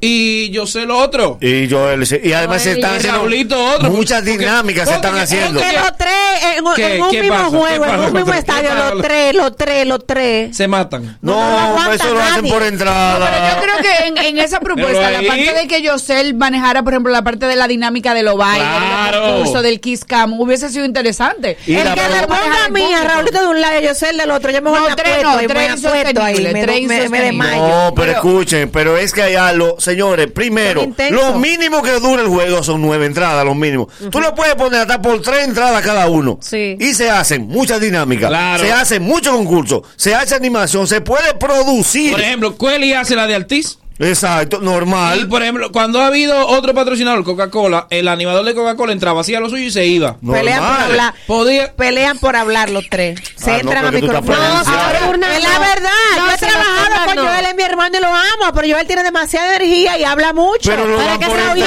y 0.00 0.50
yo 0.50 0.66
sé 0.66 0.86
lo 0.86 0.98
otro. 0.98 1.38
Y 1.40 1.66
yo 1.66 1.88
y 1.92 2.32
además 2.32 2.62
se 2.62 2.72
están 2.72 2.94
y 2.94 2.96
haciendo 2.98 3.18
Raulito 3.20 3.64
otro, 3.74 3.90
muchas 3.90 4.20
porque- 4.22 4.38
dinámicas 4.38 4.88
se 4.88 4.94
porque- 4.94 5.06
están 5.08 5.22
haciendo. 5.22 5.60
Que 5.60 5.72
los 5.72 5.96
tres, 5.96 6.10
en, 6.56 6.66
un- 6.66 6.74
¿Qué? 6.74 6.94
en 6.96 7.02
un 7.02 7.10
¿Qué 7.10 7.20
mismo 7.22 7.50
juego, 7.50 7.84
en 7.86 8.00
un 8.00 8.12
mismo 8.12 8.32
¿Qué 8.32 8.38
estadio, 8.38 8.70
los 8.74 9.02
tres, 9.02 9.34
los 9.34 9.56
tres, 9.56 9.86
los 9.86 10.06
tres. 10.06 10.56
Se 10.56 10.66
matan. 10.68 11.18
No, 11.22 11.34
No, 11.34 11.84
no 11.84 11.92
eso 11.92 12.12
lo 12.14 12.20
hacen 12.20 12.48
por 12.48 12.62
entrada. 12.62 13.28
Pero 13.30 13.48
yo 13.48 13.62
creo 13.62 13.92
que 13.92 14.06
en, 14.08 14.18
en 14.18 14.38
esa 14.38 14.60
propuesta, 14.60 15.10
la 15.10 15.22
parte 15.22 15.52
de 15.54 15.66
que 15.68 15.82
Yosel 15.82 16.34
manejara, 16.34 16.82
por 16.82 16.92
ejemplo, 16.92 17.12
la 17.12 17.22
parte 17.22 17.46
de 17.46 17.56
la 17.56 17.68
dinámica 17.68 18.14
de 18.14 18.22
los 18.22 18.36
bailes, 18.36 18.66
Claro. 18.66 19.20
del 19.26 19.30
concurso, 19.34 19.62
del 19.62 19.80
Kiss 19.80 20.04
Cam, 20.04 20.38
hubiese 20.40 20.68
sido 20.70 20.84
interesante. 20.84 21.56
Y 21.66 21.74
el 21.74 21.84
la 21.84 21.94
que 21.94 22.00
me 22.02 22.22
ponga 22.26 22.64
a 22.66 22.68
mí, 22.70 22.92
a 22.92 23.04
Raulito 23.04 23.40
de 23.40 23.48
un 23.48 23.60
lado 23.60 23.80
y 23.80 23.84
yo 23.84 23.94
sé 23.94 24.10
el 24.10 24.16
del 24.18 24.30
otro, 24.30 24.50
yo 24.50 24.62
me 24.62 24.70
voy 24.70 24.80
No, 24.80 24.86
a 24.88 24.96
tres 24.96 25.22
no, 25.22 25.36
tres 25.38 25.56
ahí, 25.56 25.72
insostenible, 25.72 26.52
me, 26.52 26.62
tres 26.62 26.80
me, 26.82 26.88
me 26.88 26.94
insostenible. 26.96 27.20
desmayo. 27.26 27.68
No, 27.68 27.94
pero, 27.94 28.06
Pero- 28.06 28.12
escuchen, 28.12 28.70
pero 28.70 28.96
es 28.96 29.12
que 29.12 29.22
allá, 29.22 29.52
lo, 29.52 29.78
señores, 29.90 30.30
primero, 30.32 30.86
lo 31.10 31.38
mínimo 31.38 31.82
que 31.82 31.92
dura 32.00 32.22
el 32.22 32.28
juego 32.28 32.62
son 32.62 32.80
nueve 32.82 33.06
entradas, 33.06 33.44
los 33.44 33.56
mínimos. 33.56 33.88
Tú 34.10 34.20
lo 34.20 34.34
puedes 34.34 34.54
poner 34.54 34.80
hasta 34.80 35.00
por 35.00 35.20
tres 35.22 35.46
entradas 35.46 35.82
cada 35.84 36.08
uno. 36.08 36.38
Sí. 36.40 36.76
Y 36.80 36.94
se 36.94 37.10
hacen 37.10 37.46
muchas 37.46 37.80
dinámicas, 37.80 38.28
Claro. 38.28 38.62
se 38.64 38.72
hacen 38.72 39.02
muchos 39.02 39.34
concursos, 39.34 39.82
se 39.96 40.14
hace 40.14 40.34
animación, 40.34 40.86
se 40.86 41.00
puede 41.00 41.34
producir. 41.34 42.12
Por 42.12 42.20
ejemplo, 42.20 42.56
Quelly 42.56 42.92
hace 42.92 43.14
la 43.16 43.26
de 43.26 43.34
Altiz. 43.34 43.78
Exacto, 44.00 44.58
Y 44.60 44.64
normal. 44.64 45.28
por 45.28 45.42
ejemplo, 45.42 45.70
cuando 45.72 46.00
ha 46.00 46.06
habido 46.06 46.46
otro 46.46 46.72
patrocinador, 46.74 47.22
Coca-Cola, 47.22 47.86
el 47.90 48.08
animador 48.08 48.44
de 48.44 48.54
Coca-Cola 48.54 48.92
entraba, 48.92 49.20
hacía 49.20 49.40
lo 49.40 49.48
suyo 49.50 49.64
y 49.64 49.70
se 49.70 49.86
iba. 49.86 50.16
Pelean 50.18 50.58
por 50.60 50.68
Normal. 50.70 50.82
hablar. 50.90 51.14
Podía. 51.26 51.72
Pelean 51.74 52.18
por 52.18 52.34
hablar 52.36 52.70
los 52.70 52.88
tres. 52.88 53.20
Se 53.36 53.50
Ah, 53.50 53.54
no, 53.54 53.60
entran 53.60 53.84
pero 53.84 53.88
a 53.88 54.00
micrófono. 54.00 54.36
No, 54.38 54.62
pero 54.64 54.96
es 54.98 55.04
turna 55.06 55.28
la 55.38 55.54
no. 55.54 55.60
verdad. 55.60 55.90
No, 56.16 56.26
yo 56.26 56.32
he 56.32 56.38
trabajado 56.38 57.06
con 57.06 57.16
no. 57.16 57.22
Joel, 57.22 57.44
es 57.46 57.54
mi 57.54 57.62
hermano 57.62 57.98
y 57.98 58.00
lo 58.00 58.08
amo, 58.08 58.52
pero 58.54 58.68
Joel 58.74 58.86
tiene 58.86 59.02
demasiada 59.02 59.56
energía 59.56 59.98
y 59.98 60.04
habla 60.04 60.32
mucho. 60.32 60.70
Pero 60.70 60.86
lo 60.86 60.96
Para 60.96 61.18
que 61.18 61.26
por 61.26 61.36
Raulito, 61.36 61.66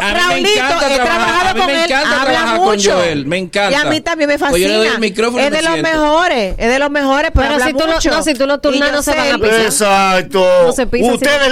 Raulito, 0.00 0.48
encanta 0.50 0.74
he 0.90 0.94
trabajar- 0.94 1.04
trabajado 1.04 1.58
con 1.58 1.66
me 1.66 1.72
él, 1.84 1.90
encanta 1.90 2.22
habla 2.22 2.40
con 2.56 2.64
mucho. 2.64 2.92
Joel, 2.92 3.26
me 3.26 3.38
encanta. 3.38 3.70
Y 3.70 3.74
a 3.74 3.84
mí 3.84 4.00
también 4.00 4.28
me 4.28 4.38
Pues 4.38 4.50
yo 4.52 4.58
le 4.58 4.74
doy 4.74 4.86
fascina. 4.88 4.94
el 4.94 5.00
micrófono 5.00 5.42
y 5.42 5.46
es 5.46 5.50
de 5.52 5.62
los 5.62 5.78
mejores, 5.78 6.54
es 6.58 6.68
de 6.68 6.78
los 6.78 6.90
mejores, 6.90 7.30
pero, 7.34 7.52
habla 7.54 7.66
si 7.66 7.72
tú 7.74 7.86
mucho. 7.86 8.10
no, 8.10 8.22
si 8.22 8.34
tú 8.34 8.46
lo 8.46 8.58
turnas, 8.58 8.88
Y 8.88 8.92
no 8.92 9.02
se 9.02 9.14
van 9.14 9.32
a 9.32 9.38
pisar. 9.38 9.60
Exacto. 9.60 10.46
No 10.66 10.72
se 10.72 10.86
pisa, 10.86 11.06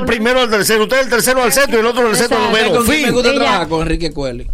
primero 0.09 0.41
al 0.41 0.51
tercero, 0.51 0.85
usted 0.85 0.97
es 0.99 1.05
el 1.05 1.11
tercero 1.11 1.43
al 1.43 1.53
centro 1.53 1.77
y 1.77 1.81
el 1.81 1.87
otro 1.87 2.09
al 2.09 2.17
centro 2.17 2.39
al 2.39 2.45
Exacto. 2.47 2.57
¿Sabes 2.57 2.73
noveno. 2.73 2.87
quién 2.87 3.01
me 3.01 3.07
Fin. 3.07 3.15
gusta 3.15 3.35
trabajar? 3.35 3.69
Con 3.69 3.83
Enrique 3.83 4.13
Quelly. 4.13 4.47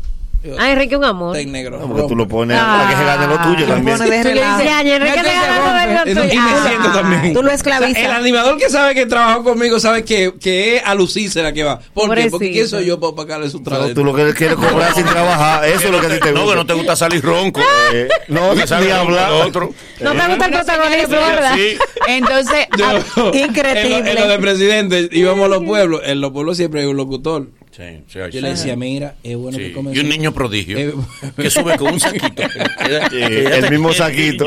Ah, 0.59 0.71
Enrique, 0.73 0.97
un 0.97 1.05
amor. 1.05 1.35
Está 1.37 1.41
en 1.47 1.53
negro. 1.53 1.79
No, 1.79 1.89
porque 1.89 2.03
tú 2.09 2.17
lo 2.17 2.29
pones 2.29 2.59
Ah, 2.61 2.77
para 2.79 2.91
que 2.91 2.97
se 2.97 3.05
gane 3.05 3.27
lo 3.27 3.41
tuyo 3.43 3.67
también. 3.67 3.97
Tú 3.99 4.05
le 4.05 4.17
dices, 4.19 4.35
Ya, 4.65 4.81
Enrique 4.81 5.17
no 5.17 5.23
le 5.23 5.33
gana 5.33 5.95
lo 5.95 6.03
tuyo. 6.05 6.25
y 6.33 6.39
me 6.39 6.69
siento 6.69 6.93
también. 6.93 7.33
Tú 7.35 7.41
lo 7.43 7.47
O 7.47 7.49
sea, 7.49 7.55
esclavizas. 7.55 8.03
el 8.05 8.11
animador 8.11 8.59
que 8.59 8.69
sabe 8.69 8.95
que 8.95 9.07
trabajó 9.07 9.43
conmigo 9.45 9.81
sabe 9.81 10.05
que, 10.05 10.35
que 10.41 10.77
es 10.77 10.83
a 10.85 10.95
lucirse 10.95 11.43
la 11.43 11.53
que 11.53 11.63
va. 11.65 11.81
¿Por 11.95 12.15
qué? 12.15 12.29
Porque. 12.31 12.53
¿quién 12.53 12.69
soy 12.69 12.85
yo 12.87 13.01
para 13.01 13.15
pagarle 13.15 13.49
su 13.49 13.59
No, 13.59 13.65
trabajo? 13.65 13.95
tú 13.95 14.05
lo 14.05 14.15
que 14.15 14.35
quieres 14.35 14.57
cobrar 14.57 14.95
sin 14.95 15.05
trabajar, 15.07 15.65
eso 15.67 15.85
es 15.87 15.91
lo 15.91 16.01
que 16.01 16.07
a 16.07 16.11
ti 16.11 16.21
te 16.21 16.33
No, 16.33 16.41
que 16.41 16.41
gusta. 16.43 16.57
no 16.57 16.67
te 16.67 16.73
gusta 16.75 16.97
salir 16.97 17.23
ronco. 17.25 17.61
Eh, 17.93 18.09
no, 18.29 18.51
Que 18.55 18.65
ni 18.85 18.91
hablar. 18.91 19.31
otro. 19.33 19.71
No 20.01 20.13
te 20.13 20.27
gusta 20.29 20.45
el 20.47 20.53
protagonismo, 20.53 21.17
¿verdad? 21.17 21.55
Sí. 21.55 21.79
Entonces, 22.07 22.67
ah, 22.83 22.95
Increíble. 23.33 23.97
En 23.99 24.05
lo, 24.05 24.11
en 24.11 24.21
lo 24.21 24.29
de 24.29 24.39
presidente, 24.39 25.09
íbamos 25.13 25.47
a 25.47 25.49
los 25.49 25.65
pueblos. 25.65 26.03
En 26.05 26.21
los 26.21 26.33
pueblos 26.33 26.57
siempre 26.57 26.81
hay 26.83 26.87
un 26.87 26.97
locutor. 26.97 27.49
Sí, 27.77 27.83
sí, 28.07 28.19
Yo 28.21 28.31
sí. 28.31 28.41
le 28.41 28.51
decía, 28.51 28.77
mira, 28.77 29.17
es 29.25 29.37
bueno 29.37 29.59
Sí. 29.59 29.65
que 29.65 29.73
comenzó. 29.73 29.99
Y 30.01 30.05
un 30.05 30.09
niño 30.09 30.33
prodigio 30.33 30.79
Eh, 30.79 30.95
que 31.37 31.51
sube 31.51 31.77
con 31.77 31.95
un 31.95 31.99
saquito. 32.01 32.43
El 33.11 33.69
mismo 33.71 33.93
saquito. 33.93 34.47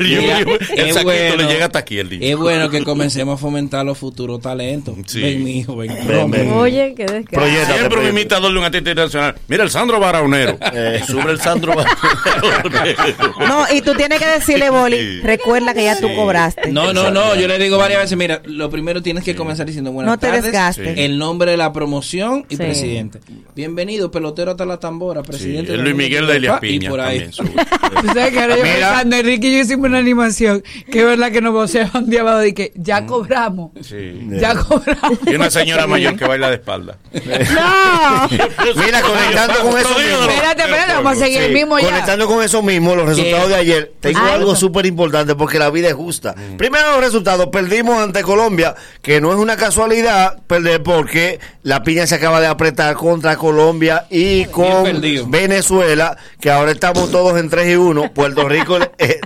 El, 0.00 0.06
niño- 0.08 0.20
Mira, 0.22 0.38
el 0.40 0.48
es 0.50 0.94
saquito 0.94 1.04
bueno. 1.04 1.36
le 1.36 1.44
llega 1.46 1.66
hasta 1.66 1.78
aquí 1.78 1.98
el 1.98 2.10
niño. 2.10 2.26
Es 2.26 2.36
bueno 2.36 2.70
que 2.70 2.82
comencemos 2.82 3.34
a 3.38 3.40
fomentar 3.40 3.84
los 3.86 3.96
futuros 3.96 4.40
talentos. 4.40 4.96
Sí. 5.06 5.20
Ven, 5.20 5.44
mi 5.44 5.58
hijo, 5.60 5.76
ven. 5.76 5.96
Ven, 6.06 6.30
ven. 6.30 6.52
Oye, 6.52 6.94
qué. 6.96 7.04
Proyectate, 7.04 7.30
Siempre 7.34 7.82
un 7.84 7.88
proyectate. 7.90 8.08
imitador 8.08 8.52
de 8.52 8.58
un 8.58 8.64
artista 8.64 8.90
internacional. 8.90 9.34
Mira 9.46 9.62
el 9.64 9.70
Sandro 9.70 10.00
Baraonero. 10.00 10.58
Eh. 10.74 11.00
Sube 11.06 11.30
el 11.30 11.40
Sandro 11.40 11.74
Baraonero. 11.76 13.34
No, 13.46 13.66
y 13.72 13.80
tú 13.82 13.94
tienes 13.94 14.18
que 14.18 14.26
decirle, 14.26 14.70
Boli, 14.70 14.96
Sí. 14.98 15.20
recuerda 15.22 15.74
que 15.74 15.84
ya 15.84 15.98
tú 16.00 16.12
cobraste. 16.14 16.70
No, 16.72 16.92
no, 16.92 17.10
no, 17.12 17.34
yo 17.36 17.46
le 17.46 17.58
digo 17.58 17.78
varias 17.78 18.00
veces, 18.02 18.18
mira, 18.18 18.42
lo 18.44 18.70
primero 18.70 19.02
tienes 19.02 19.22
que 19.24 19.36
comenzar 19.36 19.66
diciendo 19.66 19.92
buenas 19.92 20.10
No 20.12 20.18
te 20.18 20.26
tardes, 20.26 20.42
desgastes. 20.44 20.98
el 20.98 21.18
nombre 21.18 21.52
de 21.52 21.56
la 21.56 21.72
promoción 21.72 22.44
y. 22.48 22.56
presidente. 22.66 23.20
Bienvenido, 23.54 24.10
pelotero 24.10 24.52
hasta 24.52 24.64
la 24.64 24.78
tambora, 24.80 25.20
Sí, 25.22 25.28
presidente. 25.28 25.72
el 25.72 25.78
de 25.78 25.82
Luis 25.84 25.94
la 25.96 26.02
Miguel 26.02 26.26
de 26.26 26.36
Elias 26.36 26.54
República, 26.54 26.74
y 26.74 26.78
Piña 26.78 26.90
por 26.90 27.00
ahí. 27.00 27.30
tú 28.00 28.06
sabes 28.08 28.32
que 28.32 28.40
ahora 28.40 28.56
yo 28.56 28.62
Mira. 28.62 28.74
pensando, 28.74 29.16
Enrique 29.16 29.46
y 29.48 29.52
yo 29.54 29.58
hicimos 29.60 29.86
una 29.88 29.98
animación, 29.98 30.62
que 30.90 30.98
es 31.00 31.04
verdad 31.04 31.30
que 31.32 31.40
nos 31.40 31.52
voceaba 31.52 31.98
un 32.00 32.10
día 32.10 32.20
abajo 32.22 32.38
de 32.38 32.54
que 32.54 32.72
ya 32.74 33.06
cobramos, 33.06 33.70
Sí. 33.80 34.28
ya 34.40 34.54
cobramos. 34.56 35.18
Y 35.26 35.34
una 35.34 35.50
señora 35.50 35.86
mayor 35.86 36.16
que 36.16 36.24
baila 36.26 36.48
de 36.48 36.54
espalda. 36.56 36.98
¡No! 37.12 38.28
Mira, 38.84 39.00
conectando 39.02 39.54
con 39.70 39.78
eso 39.78 39.98
mismo. 39.98 40.30
Espérate, 40.30 40.62
espérate, 40.62 40.92
vamos 40.94 41.12
a 41.12 41.16
seguir 41.16 41.40
el 41.42 41.48
Sí, 41.48 41.54
mismo 41.54 41.78
ya. 41.78 41.86
Conectando 41.90 42.26
con 42.26 42.42
eso 42.42 42.62
mismo, 42.62 42.94
los 42.96 43.06
resultados 43.06 43.48
de 43.48 43.54
ayer, 43.56 43.92
tengo 44.00 44.20
algo 44.20 44.54
súper 44.56 44.86
importante 44.86 45.34
porque 45.34 45.58
la 45.58 45.70
vida 45.70 45.88
es 45.88 45.94
justa. 45.94 46.34
Mm. 46.36 46.56
Primero 46.56 46.92
los 46.92 47.00
resultados, 47.00 47.48
perdimos 47.48 47.98
ante 48.02 48.22
Colombia, 48.22 48.74
que 49.02 49.20
no 49.20 49.30
es 49.32 49.38
una 49.38 49.56
casualidad 49.56 50.42
perder 50.46 50.82
porque 50.82 51.38
la 51.62 51.82
piña 51.82 52.06
se 52.06 52.14
acaba 52.16 52.40
de 52.40 52.46
apretar 52.54 52.94
contra 52.96 53.36
Colombia 53.36 54.06
y 54.10 54.46
con 54.46 54.84
perdido. 54.84 55.26
Venezuela, 55.28 56.16
que 56.40 56.50
ahora 56.50 56.72
estamos 56.72 57.10
todos 57.10 57.38
en 57.38 57.48
3 57.50 57.68
y 57.72 57.76
1. 57.76 58.12
Puerto 58.12 58.48
Rico, 58.48 58.78
eh, 58.98 59.20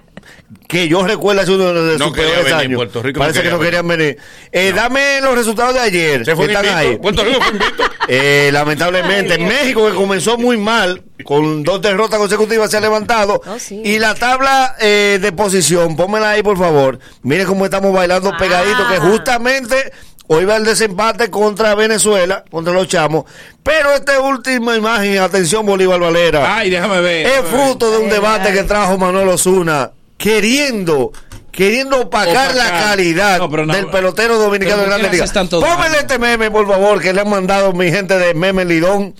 que 0.66 0.88
yo 0.88 1.02
recuerdo 1.06 1.40
hace 1.42 1.52
uno 1.52 1.72
de 1.72 1.98
No 1.98 2.06
sus 2.06 2.14
quería 2.14 2.30
peores 2.34 2.44
venir, 2.52 2.60
años. 2.66 2.76
Puerto 2.76 3.02
Rico 3.02 3.18
no 3.18 3.24
Parece 3.24 3.42
que 3.42 3.50
no 3.50 3.58
querían 3.58 3.88
venir. 3.88 4.18
Eh, 4.52 4.72
Dame 4.74 5.20
los 5.22 5.34
resultados 5.34 5.74
de 5.74 5.80
ayer. 5.80 6.24
Se 6.24 6.36
fue 6.36 6.46
que 6.46 6.52
están 6.52 6.66
invicto. 6.66 6.90
ahí. 6.90 6.98
Puerto 6.98 7.24
Rico 7.24 7.40
fue 7.40 7.52
invicto. 7.52 7.82
Eh, 8.10 8.48
lamentablemente, 8.54 9.36
México 9.36 9.86
que 9.86 9.94
comenzó 9.94 10.38
muy 10.38 10.56
mal, 10.56 11.02
con 11.24 11.62
dos 11.62 11.82
derrotas 11.82 12.18
consecutivas, 12.18 12.70
se 12.70 12.78
ha 12.78 12.80
levantado. 12.80 13.42
Oh, 13.46 13.58
sí. 13.58 13.82
Y 13.84 13.98
la 13.98 14.14
tabla 14.14 14.76
eh, 14.80 15.18
de 15.20 15.30
posición, 15.32 15.94
pónmela 15.94 16.30
ahí, 16.30 16.42
por 16.42 16.56
favor. 16.56 16.98
Mire 17.20 17.44
cómo 17.44 17.66
estamos 17.66 17.92
bailando 17.92 18.32
pegaditos, 18.38 18.90
que 18.90 18.98
justamente 18.98 19.92
hoy 20.28 20.44
va 20.44 20.56
el 20.56 20.64
desempate 20.64 21.28
contra 21.30 21.74
Venezuela, 21.74 22.44
contra 22.50 22.72
los 22.72 22.86
chamos. 22.88 23.24
Pero 23.62 23.92
esta 23.92 24.20
última 24.20 24.76
imagen, 24.76 25.18
atención, 25.18 25.66
Bolívar 25.66 25.98
Valera, 26.00 26.56
Ay, 26.56 26.70
déjame 26.70 27.00
ver. 27.00 27.26
es 27.26 27.32
déjame 27.34 27.50
ver. 27.50 27.60
fruto 27.66 27.90
de 27.90 27.98
un 27.98 28.08
debate 28.08 28.52
que 28.52 28.62
trajo 28.62 28.96
Manuel 28.96 29.28
Osuna, 29.28 29.90
queriendo. 30.16 31.12
Queriendo 31.50 32.02
opacar 32.02 32.54
la 32.54 32.66
Opacar. 32.66 32.84
calidad 32.84 33.38
No, 33.38 33.50
pero 33.50 33.66
no. 33.66 33.74
del 33.74 33.88
pelotero 33.88 34.38
dominicano 34.38 34.76
de 34.76 34.84
¿por 34.84 34.84
qué 34.84 34.88
Grande 34.90 35.02
le 35.08 35.12
Liga. 35.12 35.24
haces 35.24 35.34
tanto 35.34 35.58
Póngale 35.60 35.88
daño? 35.88 36.00
este 36.02 36.18
meme, 36.18 36.50
por 36.52 36.68
favor, 36.68 37.00
que 37.02 37.12
le 37.12 37.20
han 37.20 37.28
mandado 37.28 37.72
mi 37.72 37.90
gente 37.90 38.16
de 38.16 38.32
Meme 38.32 38.64
Lidón. 38.64 39.14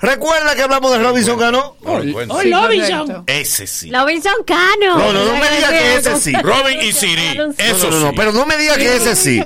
¿Recuerda 0.00 0.54
que 0.54 0.62
hablamos 0.62 0.92
de 0.92 0.98
Robinson? 1.00 1.38
No. 1.52 1.74
Sí, 2.02 2.12
correcto. 2.14 3.24
Ese 3.26 3.66
sí. 3.66 3.90
Robinson 3.92 4.32
Cano. 4.46 4.96
No, 4.96 5.12
no, 5.12 5.24
no 5.24 5.32
me 5.38 5.50
diga 5.50 5.68
que 5.70 5.96
ese 5.96 6.16
sí. 6.20 6.32
Robin 6.40 6.80
y 6.80 6.92
Siri. 6.92 7.36
No, 7.36 7.50
Eso 7.58 7.90
no, 7.90 7.98
no, 7.98 8.10
sí. 8.10 8.14
pero 8.16 8.32
no 8.32 8.46
me 8.46 8.56
diga 8.56 8.76
que 8.76 8.96
ese 8.96 9.16
sí. 9.16 9.44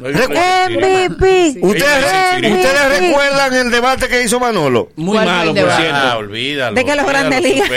MVP. 0.00 1.58
¿Ustedes. 1.62 2.52
¿Ustedes 2.52 2.98
recuerdan 3.00 3.54
el 3.54 3.70
debate 3.70 4.08
que 4.08 4.22
hizo 4.22 4.40
Manolo? 4.40 4.88
Muy 4.96 5.16
¿Cuál 5.16 5.26
fue 5.28 5.36
malo, 5.36 5.54
por 5.54 5.70
cierto. 5.76 5.94
Ah, 5.96 6.16
olvídalo. 6.16 6.74
De 6.74 6.84
que 6.84 6.96
los 6.96 7.06
Grandes 7.06 7.42
Ligas- 7.42 7.68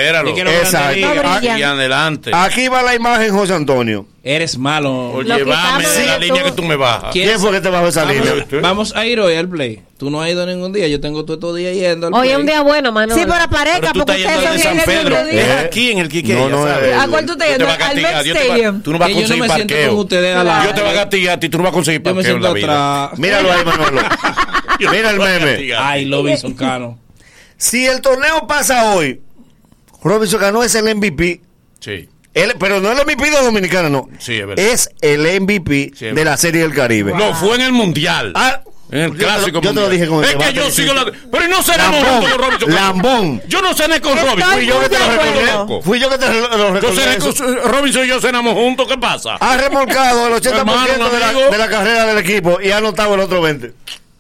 Exacto. 0.60 0.94
Aquí 2.34 2.68
va 2.68 2.82
la 2.82 2.96
imagen, 2.96 3.32
José 3.34 3.54
Antonio. 3.54 4.06
Eres 4.26 4.58
malo. 4.58 5.12
Oye, 5.12 5.44
bájame 5.44 5.86
de 5.86 6.06
la 6.06 6.18
línea 6.18 6.44
que 6.44 6.54
tú 6.54 6.64
me 6.64 6.78
bajas. 6.78 7.12
¿Quién 7.12 7.28
¿Quién 7.28 7.40
fue 7.42 7.52
que 7.52 7.60
te 7.60 7.68
bajó 7.68 7.90
esa 7.90 8.06
línea? 8.06 8.34
Vamos, 8.62 8.96
a 8.96 9.06
ir 9.06 9.20
hoy 9.20 9.36
al 9.36 9.50
play. 9.50 9.82
Tú 9.98 10.10
no 10.10 10.22
has 10.22 10.30
ido 10.32 10.46
ningún 10.46 10.72
día. 10.72 10.88
Yo 10.88 11.02
tengo 11.02 11.26
todo 11.26 11.34
estos 11.36 11.58
días 11.58 11.76
yendo 11.76 12.08
al 12.08 12.14
Hoy 12.14 12.22
play. 12.22 12.32
es 12.32 12.38
un 12.38 12.46
día 12.46 12.62
bueno, 12.62 12.94
mano. 12.94 13.16
Sí, 13.16 13.22
pero 13.26 13.36
aparezca, 13.44 13.80
Pero 13.82 13.92
tú 13.94 14.00
porque 14.06 14.22
estás 14.22 14.36
yendo 14.40 14.52
de 14.54 14.60
son 14.60 14.76
San 14.78 14.86
Pedro. 14.86 15.18
Es 15.28 15.50
aquí 15.66 15.92
en 15.92 15.98
el 16.00 16.08
Quique. 16.08 16.36
No, 16.36 16.48
no, 16.48 16.66
eh, 16.70 16.94
¿A 16.94 17.06
cuál 17.10 17.26
tú 17.26 17.36
te 17.36 17.44
Yo 17.44 17.58
te 17.58 17.58
yendo? 17.58 17.66
voy 17.66 17.74
a 17.74 17.76
Al 17.76 17.80
castigar. 17.82 18.16
Met 18.16 18.26
yo 18.26 18.34
te 18.34 18.40
voy 18.40 18.48
a- 18.48 18.54
Stadium. 18.54 18.82
Tú 18.82 18.92
no 18.94 19.00
vas 19.00 19.06
a 19.06 19.08
Que 19.08 19.14
yo 19.14 19.20
no 19.20 19.28
conseguir 19.28 19.42
me 19.50 19.56
siento 19.56 19.74
parqueo. 19.74 19.90
con 19.90 20.00
ustedes 20.00 20.36
a 20.38 20.44
la- 20.46 20.66
Yo 20.68 20.74
te 20.74 20.82
voy 20.82 20.90
a 20.90 20.94
castigar 20.94 21.34
a 21.36 21.40
ti. 21.42 21.50
Tú 21.50 21.58
no 21.58 21.64
vas 21.66 21.72
a 21.72 21.74
conseguir 21.74 22.02
Yo 22.02 22.10
me 22.10 22.14
parqueo 22.16 22.36
en 22.36 22.42
siento 22.42 22.48
la 22.48 22.54
vida. 22.54 23.04
atrás. 23.04 23.20
Míralo 23.20 23.52
ahí, 23.52 23.66
Manolo. 23.66 24.02
Mira 24.92 25.10
el 25.12 25.20
meme. 25.20 25.74
Ay, 25.78 26.10
Robinson 26.10 26.54
Cano. 26.54 26.98
Si 27.58 27.86
el 27.86 28.00
torneo 28.00 28.48
pasa 28.48 28.94
hoy, 28.94 29.20
Robinson 30.02 30.40
Cano 30.40 30.64
es 30.64 30.74
el 30.76 30.96
MVP. 30.96 31.42
Sí. 31.82 32.08
Él- 32.34 32.56
pero 32.60 32.80
no 32.80 32.92
el 32.92 32.98
MVP 33.06 33.30
de 33.30 33.42
Dominicana, 33.42 33.90
no. 33.90 34.10
Sí, 34.20 34.40
es 34.40 34.48
verdad. 34.48 34.66
Es 34.66 34.90
el 35.02 35.26
MVP 35.42 35.92
Sí, 35.96 36.08
es 36.08 36.16
de 36.16 36.26
la. 36.26 36.38
Serie 36.38 36.62
del 36.62 36.74
Caribe. 36.74 37.14
No, 37.14 37.34
fue 37.36 37.56
en 37.56 37.62
el 37.62 37.72
Mundial. 37.74 38.34
Ah, 38.36 38.62
En 38.92 39.00
el 39.00 39.12
yo 39.12 39.18
te 39.18 39.24
lo- 39.24 39.28
clásico 39.30 39.62
yo 39.62 39.70
te 39.74 39.80
lo 39.80 39.90
dije 39.90 40.08
con 40.08 40.24
el 40.24 40.30
Es 40.30 40.36
que 40.36 40.54
yo 40.54 40.70
sigo 40.72 40.94
la. 40.94 41.06
Pero 41.32 41.48
no 41.48 41.58
juntos 41.58 42.30
con 42.32 42.40
Robinson. 42.42 42.76
Lambón. 42.76 43.42
Yo 43.48 43.62
no 43.62 43.74
cené 43.74 44.02
con 44.02 44.18
Robinson. 44.18 44.54
Fui 44.54 44.66
yo 44.66 44.80
que 44.82 44.90
te 44.90 45.00
lo 45.00 45.06
recordé. 45.10 45.82
Fui 45.84 46.00
yo 46.00 46.10
que 46.10 46.18
te 46.18 46.28
lo 46.30 46.80
Yo 46.82 46.92
cené 46.94 47.18
con 47.18 47.72
Robinson 47.72 48.06
y 48.06 48.08
yo 48.08 48.20
cenamos 48.22 48.54
juntos. 48.54 48.88
¿Qué 48.88 48.98
pasa? 48.98 49.36
Ha 49.40 49.58
remolcado 49.58 50.28
el 50.28 50.34
80% 50.34 50.60
Hermano, 50.60 51.10
de 51.10 51.20
la, 51.20 51.34
de 51.34 51.58
la 51.58 51.68
carrera 51.70 52.06
del 52.06 52.18
equipo 52.18 52.60
y 52.62 52.72
ha 52.72 52.78
anotado 52.78 53.16
el 53.16 53.22
otro 53.22 53.42
20. 53.42 53.74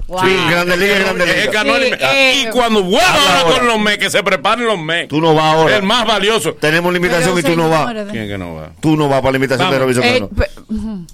Sí, 0.05 0.35
Grande 0.49 0.77
Liga, 0.77 0.99
Grande 0.99 1.25
Liga. 1.25 1.61
Anuel- 1.61 1.97
Sí, 1.97 2.05
eh, 2.05 2.43
y 2.43 2.49
cuando 2.51 2.83
vuelva 2.83 3.07
habla 3.13 3.39
ahora 3.41 3.57
con 3.57 3.67
los 3.67 3.79
MEC, 3.79 3.99
que 3.99 4.09
se 4.09 4.21
preparen 4.23 4.65
los 4.65 4.77
MEC. 4.79 5.07
Tú 5.07 5.21
no 5.21 5.33
vas 5.33 5.45
ahora. 5.55 5.75
El 5.77 5.83
más 5.83 6.05
valioso. 6.05 6.53
Tenemos 6.55 6.91
la 6.91 6.97
invitación 6.97 7.37
y 7.37 7.41
tú 7.43 7.55
no 7.55 7.69
vas. 7.69 7.93
¿Quién 8.11 8.27
que 8.27 8.37
no 8.37 8.55
va? 8.55 8.71
Tú 8.81 8.95
no 8.97 9.07
vas 9.09 9.21
para 9.21 9.31
la 9.31 9.37
invitación 9.37 9.71
de. 9.71 9.79
Robinson 9.79 10.03
Eh, 10.03 10.13
Cano. 10.13 11.05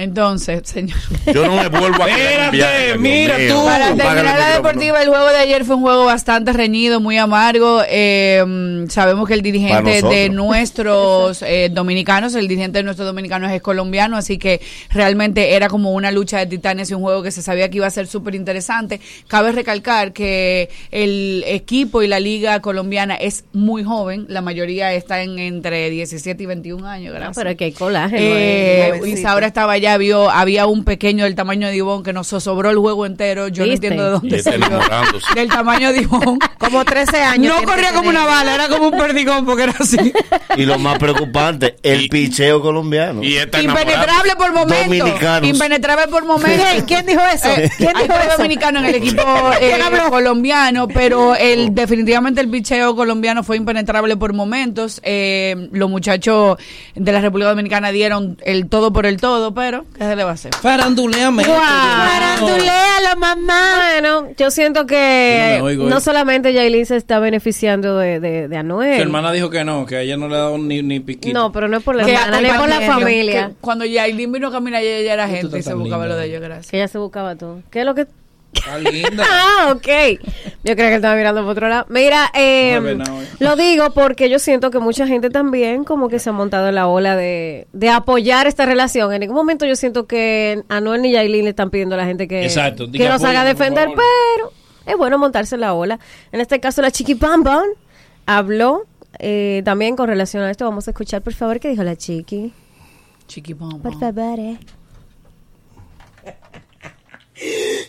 Entonces, 0.00 0.62
señor. 0.64 0.98
Yo 1.34 1.46
no 1.46 1.56
me 1.56 1.68
vuelvo 1.68 2.02
a 2.02 2.06
viaje, 2.06 2.50
Dios 2.52 2.98
mío. 2.98 3.28
Para 3.64 3.94
Págale 3.94 3.96
terminar 3.96 4.38
la 4.38 4.54
deportiva, 4.54 5.02
el 5.02 5.08
juego 5.08 5.28
de 5.28 5.36
ayer 5.36 5.64
fue 5.64 5.76
un 5.76 5.82
juego 5.82 6.04
bastante 6.06 6.52
reñido, 6.52 7.00
muy 7.00 7.18
amargo. 7.18 7.82
Eh, 7.88 8.86
sabemos 8.88 9.28
que 9.28 9.34
el 9.34 9.40
Para 9.40 9.52
dirigente 9.52 10.02
de 10.02 10.30
nuestros 10.30 11.42
eh, 11.42 11.70
dominicanos, 11.72 12.34
el 12.34 12.48
dirigente 12.48 12.78
de 12.78 12.84
nuestros 12.84 13.06
dominicanos 13.06 13.52
es 13.52 13.62
colombiano, 13.62 14.16
así 14.16 14.38
que 14.38 14.60
realmente 14.90 15.54
era 15.54 15.68
como 15.68 15.92
una 15.92 16.10
lucha 16.10 16.38
de 16.38 16.46
titanes 16.46 16.90
y 16.90 16.94
un 16.94 17.02
juego 17.02 17.22
que 17.22 17.30
se 17.30 17.42
sabía 17.42 17.68
que 17.70 17.76
iba 17.76 17.86
a 17.86 17.90
ser 17.90 18.06
súper 18.06 18.34
interesante. 18.34 19.00
Cabe 19.28 19.52
recalcar 19.52 20.12
que 20.12 20.70
el 20.90 21.44
equipo 21.46 22.02
y 22.02 22.08
la 22.08 22.20
liga 22.20 22.60
colombiana 22.60 23.14
es 23.16 23.44
muy 23.52 23.84
joven, 23.84 24.26
la 24.28 24.40
mayoría 24.40 24.92
está 24.94 25.22
en 25.22 25.38
entre 25.38 25.90
17 25.90 26.42
y 26.42 26.46
21 26.46 26.86
años. 26.86 27.14
Gracias. 27.14 27.36
pero 27.36 27.56
que 27.56 27.64
hay 27.64 27.72
colágeno. 27.72 28.22
Eh, 28.22 29.00
ahí. 29.02 29.10
Isaura 29.12 29.46
estaba 29.46 29.76
vio, 29.98 30.30
había 30.30 30.66
un 30.66 30.84
pequeño 30.84 31.24
del 31.24 31.34
tamaño 31.34 31.68
de 31.68 31.76
Ivón 31.76 32.02
que 32.02 32.12
nos 32.12 32.28
zozobró 32.28 32.70
el 32.70 32.78
juego 32.78 33.06
entero. 33.06 33.48
Yo 33.48 33.66
no 33.66 33.72
entiendo 33.72 34.04
de 34.04 34.10
dónde 34.10 34.42
salió. 34.42 34.80
Del 35.34 35.48
tamaño 35.48 35.92
de 35.92 36.02
Ivón. 36.02 36.38
Como 36.58 36.84
13 36.84 37.22
años. 37.22 37.54
No 37.60 37.66
corría 37.66 37.92
como 37.92 38.10
una 38.10 38.26
bala, 38.26 38.54
era 38.54 38.68
como 38.68 38.88
un 38.88 38.98
perdigón 38.98 39.46
porque 39.46 39.62
era 39.64 39.74
así. 39.78 40.12
Y 40.56 40.66
lo 40.66 40.78
más 40.78 40.98
preocupante, 40.98 41.76
el 41.82 42.08
picheo 42.08 42.60
colombiano. 42.60 43.22
Y 43.22 43.36
está 43.36 43.62
Impenetrable 43.62 44.36
por 44.36 44.52
momentos. 44.52 44.98
Dominicanos. 44.98 45.48
Impenetrable 45.48 46.08
por 46.08 46.24
momentos. 46.26 46.66
¿Quién? 46.66 46.84
¿Quién 46.84 47.06
dijo 47.06 47.22
eso? 47.32 47.48
Eh, 47.48 47.70
¿Quién 47.78 47.96
hay 47.96 48.02
dijo 48.04 48.14
eso? 48.14 48.36
dominicanos 48.36 48.82
en 48.82 48.88
el 48.88 48.94
equipo 48.96 49.22
eh, 49.60 49.78
colombiano, 50.10 50.88
pero 50.88 51.34
el 51.34 51.74
definitivamente 51.74 52.40
el 52.40 52.50
picheo 52.50 52.94
colombiano 52.94 53.42
fue 53.42 53.56
impenetrable 53.56 54.16
por 54.16 54.32
momentos. 54.32 55.00
Eh, 55.02 55.68
los 55.72 55.88
muchachos 55.88 56.58
de 56.94 57.12
la 57.12 57.20
República 57.20 57.50
Dominicana 57.50 57.90
dieron 57.90 58.36
el 58.42 58.68
todo 58.68 58.92
por 58.92 59.06
el 59.06 59.20
todo, 59.20 59.54
pero 59.54 59.79
¿qué 59.96 60.04
se 60.04 60.16
le 60.16 60.24
va 60.24 60.30
a 60.30 60.34
hacer? 60.34 60.54
Faranduleame. 60.54 61.44
Farandulealo, 61.44 63.16
mamá. 63.18 63.76
Bueno, 63.92 64.28
yo 64.36 64.50
siento 64.50 64.86
que 64.86 65.56
no 65.58 65.64
oigo, 65.64 65.88
no 65.88 65.98
eh. 65.98 66.00
solamente 66.00 66.52
Yailin 66.52 66.86
se 66.86 66.96
está 66.96 67.18
beneficiando 67.18 67.96
de, 67.98 68.20
de, 68.20 68.48
de 68.48 68.56
Anuel. 68.56 68.96
Su 68.96 69.02
hermana 69.02 69.32
dijo 69.32 69.50
que 69.50 69.64
no, 69.64 69.86
que 69.86 69.96
a 69.96 70.00
ella 70.02 70.16
no 70.16 70.28
le 70.28 70.36
ha 70.36 70.40
dado 70.40 70.58
ni, 70.58 70.82
ni 70.82 71.00
piquito. 71.00 71.38
No, 71.38 71.52
pero 71.52 71.68
no 71.68 71.76
es 71.78 71.82
por 71.82 71.96
la 71.96 72.04
Que 72.04 72.14
hermana, 72.14 72.48
es 72.48 72.54
por 72.54 72.68
la 72.68 72.80
familia. 72.82 73.48
que 73.48 73.54
Cuando 73.60 73.84
Yailin 73.84 74.32
vino 74.32 74.48
a 74.48 74.52
caminar, 74.52 74.82
ella 74.82 75.04
ya 75.04 75.12
era 75.14 75.28
gente 75.28 75.58
y 75.58 75.62
se 75.62 75.74
buscaba 75.74 76.04
linda. 76.04 76.16
lo 76.16 76.20
de 76.20 76.26
ellos, 76.28 76.40
gracias. 76.42 76.70
Que 76.70 76.76
ella 76.78 76.88
se 76.88 76.98
buscaba 76.98 77.36
todo. 77.36 77.62
¿Qué 77.70 77.80
es 77.80 77.86
lo 77.86 77.94
que...? 77.94 78.06
Está 78.52 78.78
linda. 78.78 79.24
Ah, 79.28 79.72
ok. 79.72 79.86
Yo 80.64 80.74
creo 80.76 80.88
que 80.88 80.94
estaba 80.96 81.14
mirando 81.16 81.42
por 81.42 81.50
otro 81.52 81.68
lado. 81.68 81.86
Mira, 81.88 82.30
eh, 82.34 82.78
No 82.80 83.04
lo 83.38 83.56
digo 83.56 83.90
porque 83.92 84.28
yo 84.28 84.38
siento 84.38 84.70
que 84.70 84.78
mucha 84.78 85.06
gente 85.06 85.30
también 85.30 85.84
como 85.84 86.08
que 86.08 86.18
se 86.18 86.30
ha 86.30 86.32
montado 86.32 86.68
en 86.68 86.74
la 86.74 86.86
ola 86.88 87.16
de, 87.16 87.66
de 87.72 87.88
apoyar 87.88 88.46
esta 88.46 88.66
relación. 88.66 89.12
En 89.12 89.20
ningún 89.20 89.36
momento 89.36 89.66
yo 89.66 89.76
siento 89.76 90.06
que 90.06 90.62
Anuel 90.68 91.02
ni 91.02 91.12
Yailin 91.12 91.44
le 91.44 91.50
están 91.50 91.70
pidiendo 91.70 91.94
a 91.94 91.98
la 91.98 92.06
gente 92.06 92.26
que, 92.28 92.42
Exacto, 92.44 92.90
que 92.90 93.08
los 93.08 93.22
haga 93.24 93.40
por 93.40 93.48
defender, 93.48 93.88
pero 93.88 94.52
es 94.86 94.96
bueno 94.96 95.18
montarse 95.18 95.54
en 95.54 95.60
la 95.62 95.74
ola. 95.74 95.98
En 96.32 96.40
este 96.40 96.58
caso, 96.60 96.82
la 96.82 96.90
Chiqui 96.90 97.14
Pam 97.14 97.42
Pam 97.44 97.64
habló 98.26 98.84
eh, 99.18 99.62
también 99.64 99.96
con 99.96 100.08
relación 100.08 100.42
a 100.42 100.50
esto. 100.50 100.64
Vamos 100.64 100.88
a 100.88 100.90
escuchar, 100.90 101.22
por 101.22 101.34
favor, 101.34 101.60
qué 101.60 101.68
dijo 101.68 101.82
la 101.82 101.96
Chiqui. 101.96 102.52
Chiqui 103.26 103.54
pam, 103.54 103.80
Por 103.80 103.92
pam. 103.98 104.00
favor, 104.14 104.38
eh. 104.40 104.58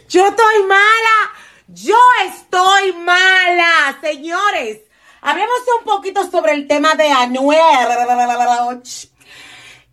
Yo 0.08 0.28
estoy 0.28 0.64
mala. 0.68 1.32
Yo 1.68 1.97
estoy 2.26 2.93
mala, 2.93 3.97
señores. 4.02 4.80
Hablemos 5.22 5.60
un 5.80 5.86
poquito 5.86 6.30
sobre 6.30 6.54
el 6.54 6.68
tema 6.68 6.95
de 6.95 7.10
Anuel. 7.10 7.88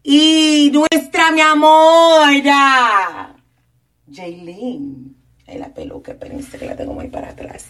Y 0.02 0.70
nuestra 0.72 1.30
mi 1.30 1.40
amora. 1.40 3.34
Jaylin. 4.10 5.16
Ay, 5.46 5.58
la 5.58 5.72
peluca, 5.72 6.12
espérense 6.12 6.58
que 6.58 6.66
la 6.66 6.76
tengo 6.76 6.92
muy 6.92 7.08
para 7.08 7.30
atrás. 7.30 7.66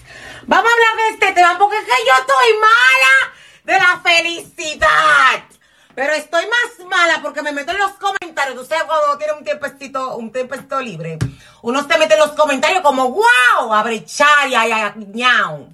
Vamos 0.46 0.70
a 0.70 0.74
hablar 0.74 0.96
de 0.96 1.14
este 1.14 1.32
tema 1.32 1.56
porque 1.58 1.76
es 1.76 1.84
que 1.84 1.90
yo 2.06 2.12
estoy 2.20 2.58
mala 2.60 3.34
de 3.64 3.72
la 3.72 4.00
felicidad. 4.00 5.57
Pero 5.98 6.12
estoy 6.12 6.44
más 6.44 6.86
mala 6.88 7.20
porque 7.20 7.42
me 7.42 7.50
meto 7.50 7.72
en 7.72 7.78
los 7.78 7.90
comentarios. 7.94 8.62
Usted 8.62 8.76
cuando 8.86 9.18
tiene 9.18 9.32
un 9.32 9.42
tiempecito, 9.42 10.16
un 10.16 10.30
tiempecito 10.30 10.80
libre, 10.80 11.18
uno 11.62 11.84
se 11.88 11.98
mete 11.98 12.14
en 12.14 12.20
los 12.20 12.30
comentarios 12.36 12.82
como, 12.82 13.10
wow, 13.10 13.74
a 13.74 13.82
brechar 13.82 14.48
y 14.48 14.54
a, 14.54 14.94
ñau. 14.94 15.72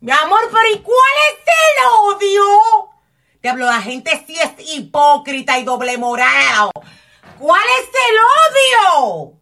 Mi 0.00 0.10
amor, 0.10 0.40
pero 0.50 0.68
¿y 0.74 0.78
cuál 0.78 1.16
es 1.28 1.38
el 1.44 1.84
odio? 2.08 2.44
Diablo, 3.42 3.66
la 3.66 3.82
gente 3.82 4.24
sí 4.26 4.36
es 4.40 4.74
hipócrita 4.74 5.58
y 5.58 5.64
doble 5.64 5.98
moral. 5.98 6.70
¿Cuál 7.38 7.60
es 7.78 7.90
el 8.08 8.96
odio? 9.04 9.34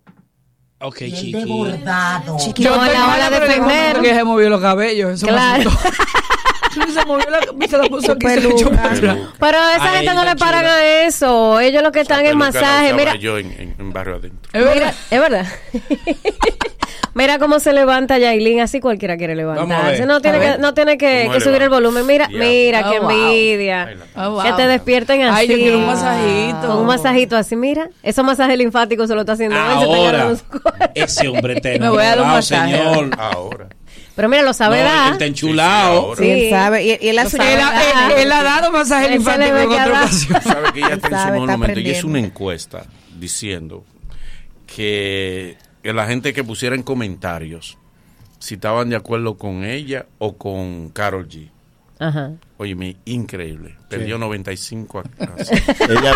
Ok, 0.80 0.96
chiqui. 0.96 2.64
Yo 2.64 2.76
No, 2.76 2.84
la 2.84 3.14
ola 3.14 3.30
de 3.30 3.60
momento 3.60 4.02
que 4.02 4.12
se 4.12 4.24
movió 4.24 4.50
los 4.50 4.60
cabellos. 4.60 5.12
Eso 5.12 5.28
Claro. 5.28 5.70
se 6.94 7.04
movió 7.06 7.26
la 7.30 7.40
puso 7.88 8.12
aquí, 8.12 8.26
se 8.28 8.40
la 8.40 8.48
echó 8.54 8.70
para 8.70 8.92
atrás. 8.92 9.18
Pero 9.38 9.58
a 9.58 9.74
esa 9.74 9.90
Ay, 9.92 9.96
gente 9.98 10.14
no 10.14 10.24
le 10.24 10.36
paran 10.36 10.60
chula. 10.62 10.74
a 10.76 11.04
eso. 11.06 11.60
Ellos 11.60 11.82
lo 11.82 11.92
que 11.92 12.00
están 12.00 12.24
en 12.26 12.36
masaje. 12.38 12.92
Mira, 12.94 13.16
yo 13.16 13.38
en, 13.38 13.46
en- 13.52 13.74
en 13.78 13.92
barrio 13.92 14.16
adentro. 14.16 14.50
Es 14.52 14.64
verdad. 14.64 14.74
Mira, 14.74 14.94
es 15.10 15.20
verdad. 15.20 15.46
Mira 17.14 17.38
cómo 17.40 17.58
se 17.58 17.72
levanta 17.72 18.18
Yailin, 18.18 18.60
así 18.60 18.78
cualquiera 18.80 19.16
quiere 19.16 19.34
levantarse. 19.34 20.06
No 20.06 20.20
tiene 20.20 20.38
que, 20.38 20.58
no 20.58 20.74
tiene 20.74 20.96
que, 20.96 21.22
¿Cómo 21.24 21.34
que 21.34 21.40
se 21.40 21.46
subir 21.48 21.62
el 21.62 21.68
volumen. 21.68 22.06
Mira, 22.06 22.28
mira, 22.28 22.84
Oh, 22.86 22.90
qué 22.92 23.00
wow. 23.00 23.10
envidia. 23.10 23.96
Oh, 24.16 24.30
wow. 24.30 24.42
Que 24.44 24.52
te 24.52 24.66
despierten 24.68 25.22
así. 25.22 25.40
Ay, 25.40 25.48
yo 25.48 25.56
quiero 25.56 25.78
un 25.78 25.86
masajito. 25.86 26.68
Con 26.68 26.76
un 26.78 26.86
masajito 26.86 27.36
así, 27.36 27.56
mira. 27.56 27.90
Esos 28.04 28.24
masajes 28.24 28.56
linfáticos 28.56 29.08
se 29.08 29.14
lo 29.14 29.20
está 29.22 29.32
haciendo 29.32 29.56
él, 29.56 29.62
se 29.62 29.84
está 29.84 29.96
Ahora, 29.96 30.32
ese 30.94 31.28
hombre 31.28 31.54
está 31.60 31.68
Me 31.80 31.88
voy 31.90 32.02
a 32.04 32.06
dar 32.10 32.20
un 32.20 32.28
masaje. 32.28 32.76
señor. 32.76 33.10
Ahora. 33.18 33.66
Pero 34.20 34.28
mira, 34.28 34.42
lo 34.42 34.52
sabe 34.52 34.78
No, 34.80 34.84
dar. 34.84 35.06
él 35.06 35.12
está 35.14 35.24
enchulado. 35.24 36.14
Sí, 36.14 36.22
sí. 36.22 36.24
Sí, 36.24 36.30
él 36.42 36.50
sabe. 36.50 36.84
Y, 36.84 36.88
y 37.00 37.08
él 37.08 37.18
ha 37.18 37.22
Él, 37.22 38.12
él- 38.12 38.18
él 38.18 38.32
ha 38.32 38.42
dado 38.42 38.70
masaje 38.70 39.06
ve 39.54 39.62
en 39.62 39.68
que 39.70 39.74
otra 39.74 40.02
ocasión. 40.02 40.42
sabe 40.42 40.72
que 40.74 40.80
ya 40.80 40.88
está 40.88 41.06
en 41.06 41.12
sabe, 41.14 41.38
su 41.38 41.40
monumento 41.46 41.80
y 41.80 41.90
es 41.90 42.04
una 42.04 42.18
encuesta 42.18 42.84
diciendo 43.18 43.82
que, 44.66 45.56
que 45.82 45.92
la 45.94 46.06
gente 46.06 46.32
que 46.34 46.44
pusiera 46.44 46.76
en 46.76 46.82
comentarios 46.82 47.78
si 48.38 48.54
estaban 48.54 48.90
de 48.90 48.96
acuerdo 48.96 49.36
con 49.38 49.64
ella 49.64 50.04
o 50.18 50.36
con 50.36 50.90
Carol 50.90 51.26
G. 51.26 51.48
Ajá. 51.98 52.32
Oye, 52.60 52.94
increíble. 53.06 53.74
Perdió 53.88 54.18
95 54.18 54.98
a, 54.98 55.02
a- 55.24 55.28
Ella. 55.88 56.12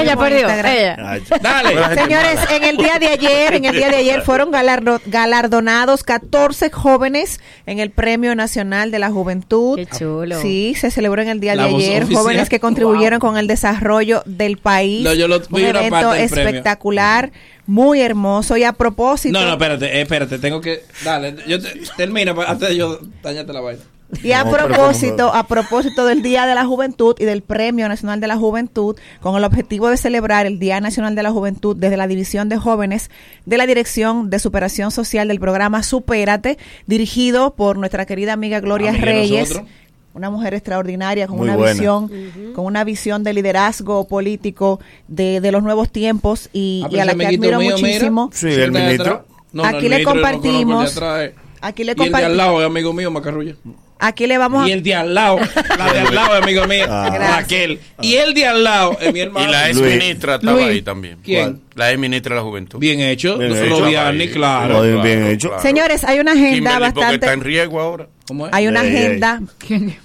Ella 0.00 0.16
perdió. 0.16 0.48
Ella. 0.48 1.20
Dale. 1.40 1.94
Señores, 1.94 2.40
en 2.50 2.64
el 2.64 2.76
día 2.78 2.98
de 2.98 3.06
ayer, 3.06 3.54
en 3.54 3.64
el 3.64 3.76
día 3.76 3.90
de 3.90 3.96
ayer 3.98 4.22
fueron 4.22 4.50
galardo- 4.50 5.00
galardonados 5.06 6.02
14 6.02 6.68
jóvenes 6.70 7.38
en 7.66 7.78
el 7.78 7.90
Premio 7.90 8.34
Nacional 8.34 8.90
de 8.90 8.98
la 8.98 9.08
Juventud. 9.10 9.76
Qué 9.76 9.86
chulo. 9.86 10.40
Sí, 10.42 10.74
se 10.74 10.90
celebró 10.90 11.22
en 11.22 11.28
el 11.28 11.38
día 11.38 11.54
La 11.54 11.68
de 11.68 11.76
ayer. 11.76 12.02
oficial. 12.02 12.22
Jóvenes 12.24 12.48
que 12.48 12.58
contribuyeron 12.58 13.20
con 13.20 13.38
el 13.38 13.46
desarrollo 13.46 14.24
del 14.26 14.56
país. 14.58 15.04
No, 15.04 15.14
yo 15.14 15.28
lo- 15.28 15.36
Un 15.50 15.60
evento 15.60 15.90
parte 15.90 16.18
del 16.18 16.28
premio. 16.28 16.48
espectacular, 16.48 17.30
muy 17.66 18.00
hermoso. 18.00 18.56
Y 18.56 18.64
a 18.64 18.72
propósito, 18.72 19.38
No, 19.38 19.46
no, 19.46 19.52
espérate, 19.52 19.86
eh, 19.96 20.00
espérate, 20.02 20.40
tengo 20.40 20.60
que. 20.60 20.82
Dale, 21.04 21.36
yo 21.46 21.62
te, 21.62 21.72
termina 21.96 22.34
pa- 22.34 22.46
antes 22.46 22.68
de 22.70 22.76
yo 22.76 22.98
dañarte 23.22 23.52
la 23.52 23.60
vaina. 23.60 23.82
Y 24.22 24.32
a 24.32 24.42
No, 24.44 24.50
propósito, 24.50 25.34
a 25.34 25.46
propósito 25.46 26.06
del 26.06 26.22
Día 26.22 26.46
de 26.46 26.54
la 26.54 26.64
Juventud 26.64 27.14
y 27.18 27.24
del 27.26 27.42
Premio 27.42 27.88
Nacional 27.88 28.20
de 28.20 28.26
la 28.26 28.36
Juventud, 28.38 28.96
con 29.20 29.36
el 29.36 29.44
objetivo 29.44 29.90
de 29.90 29.98
celebrar 29.98 30.46
el 30.46 30.58
Día 30.58 30.80
Nacional 30.80 31.14
de 31.14 31.22
la 31.22 31.30
Juventud 31.30 31.76
desde 31.76 31.98
la 31.98 32.06
División 32.06 32.48
de 32.48 32.56
Jóvenes 32.56 33.10
de 33.44 33.58
la 33.58 33.66
Dirección 33.66 34.30
de 34.30 34.38
Superación 34.38 34.90
Social 34.92 35.28
del 35.28 35.40
programa 35.40 35.82
Supérate, 35.82 36.56
dirigido 36.86 37.54
por 37.54 37.76
nuestra 37.76 38.06
querida 38.06 38.32
amiga 38.32 38.60
Gloria 38.60 38.90
Amiga 38.90 39.04
de 39.06 39.12
Reyes. 39.12 39.48
nosotros. 39.50 39.68
Una 40.14 40.30
mujer 40.30 40.54
extraordinaria 40.54 41.26
con 41.28 41.36
Muy 41.36 41.44
una 41.48 41.56
buena. 41.56 41.72
visión, 41.74 42.10
con 42.54 42.64
una 42.64 42.82
visión 42.84 43.22
de 43.22 43.34
liderazgo 43.34 44.08
político 44.08 44.80
de, 45.06 45.40
de 45.42 45.52
los 45.52 45.62
nuevos 45.62 45.90
tiempos 45.92 46.48
y, 46.52 46.82
Ah, 46.86 46.88
y 46.90 46.98
a 46.98 47.04
la 47.04 47.14
que 47.14 47.26
admiro 47.26 47.58
mío, 47.58 47.76
mira. 47.76 47.88
muchísimo. 47.88 48.30
Sí, 48.32 48.48
el 48.48 48.72
ministro. 48.72 49.26
no, 49.52 49.64
Aquí 49.64 49.84
el 49.84 49.90
le 49.90 49.96
ministro 49.98 50.14
no 50.14 50.20
compartimos- 50.22 50.92
atrás 50.92 51.30
Aquí 51.60 51.84
le 51.84 51.90
Y 51.90 51.92
el 51.92 51.96
de 51.96 52.02
al 52.04 52.08
compartimos. 52.10 52.36
lado 52.36 52.60
es 52.60 52.66
amigo 52.66 52.92
mío, 52.94 53.10
Macarrulla. 53.10 53.54
Aquí 54.00 54.26
le 54.28 54.38
vamos 54.38 54.64
a 54.64 54.68
Y 54.68 54.72
el 54.72 54.82
de 54.82 54.94
al 54.94 55.12
lado, 55.14 55.38
la 55.76 55.92
de 55.92 55.98
al 56.00 56.14
lado 56.14 56.34
amigo 56.34 56.66
mío, 56.68 56.84
Ah. 56.88 57.36
Raquel. 57.38 57.80
Y 58.00 58.14
el 58.14 58.32
de 58.32 58.46
al 58.46 58.62
lado 58.62 58.96
es 59.00 59.12
mi 59.12 59.18
Y 59.18 59.22
hermano. 59.22 59.50
la 59.50 59.68
ex 59.68 59.76
Luis. 59.76 59.96
ministra 59.96 60.36
estaba 60.36 60.52
Luis. 60.56 60.66
ahí 60.68 60.82
también. 60.82 61.18
¿Quién? 61.24 61.60
La 61.74 61.90
ex 61.90 61.98
ministra 61.98 62.34
de 62.36 62.40
la 62.40 62.44
Juventud. 62.46 62.78
Bien 62.78 63.00
hecho, 63.00 63.38
Bien 63.38 63.52
hecho. 63.56 63.84
Ahí. 63.84 64.28
claro. 64.28 64.82
Bien, 64.82 65.02
bien 65.02 65.26
hecho. 65.26 65.50
Señores, 65.60 66.04
hay 66.04 66.20
una 66.20 66.32
agenda 66.32 66.54
Kimberly, 66.70 66.80
bastante. 66.80 67.14
está 67.16 67.32
en 67.32 67.40
riesgo 67.40 67.80
ahora. 67.80 68.06
¿Cómo 68.26 68.46
es? 68.46 68.52
Hay 68.54 68.68
una 68.68 68.82
Ey, 68.84 68.88
ey. 68.88 68.96
agenda. 68.96 69.42
¿Quién? 69.58 69.96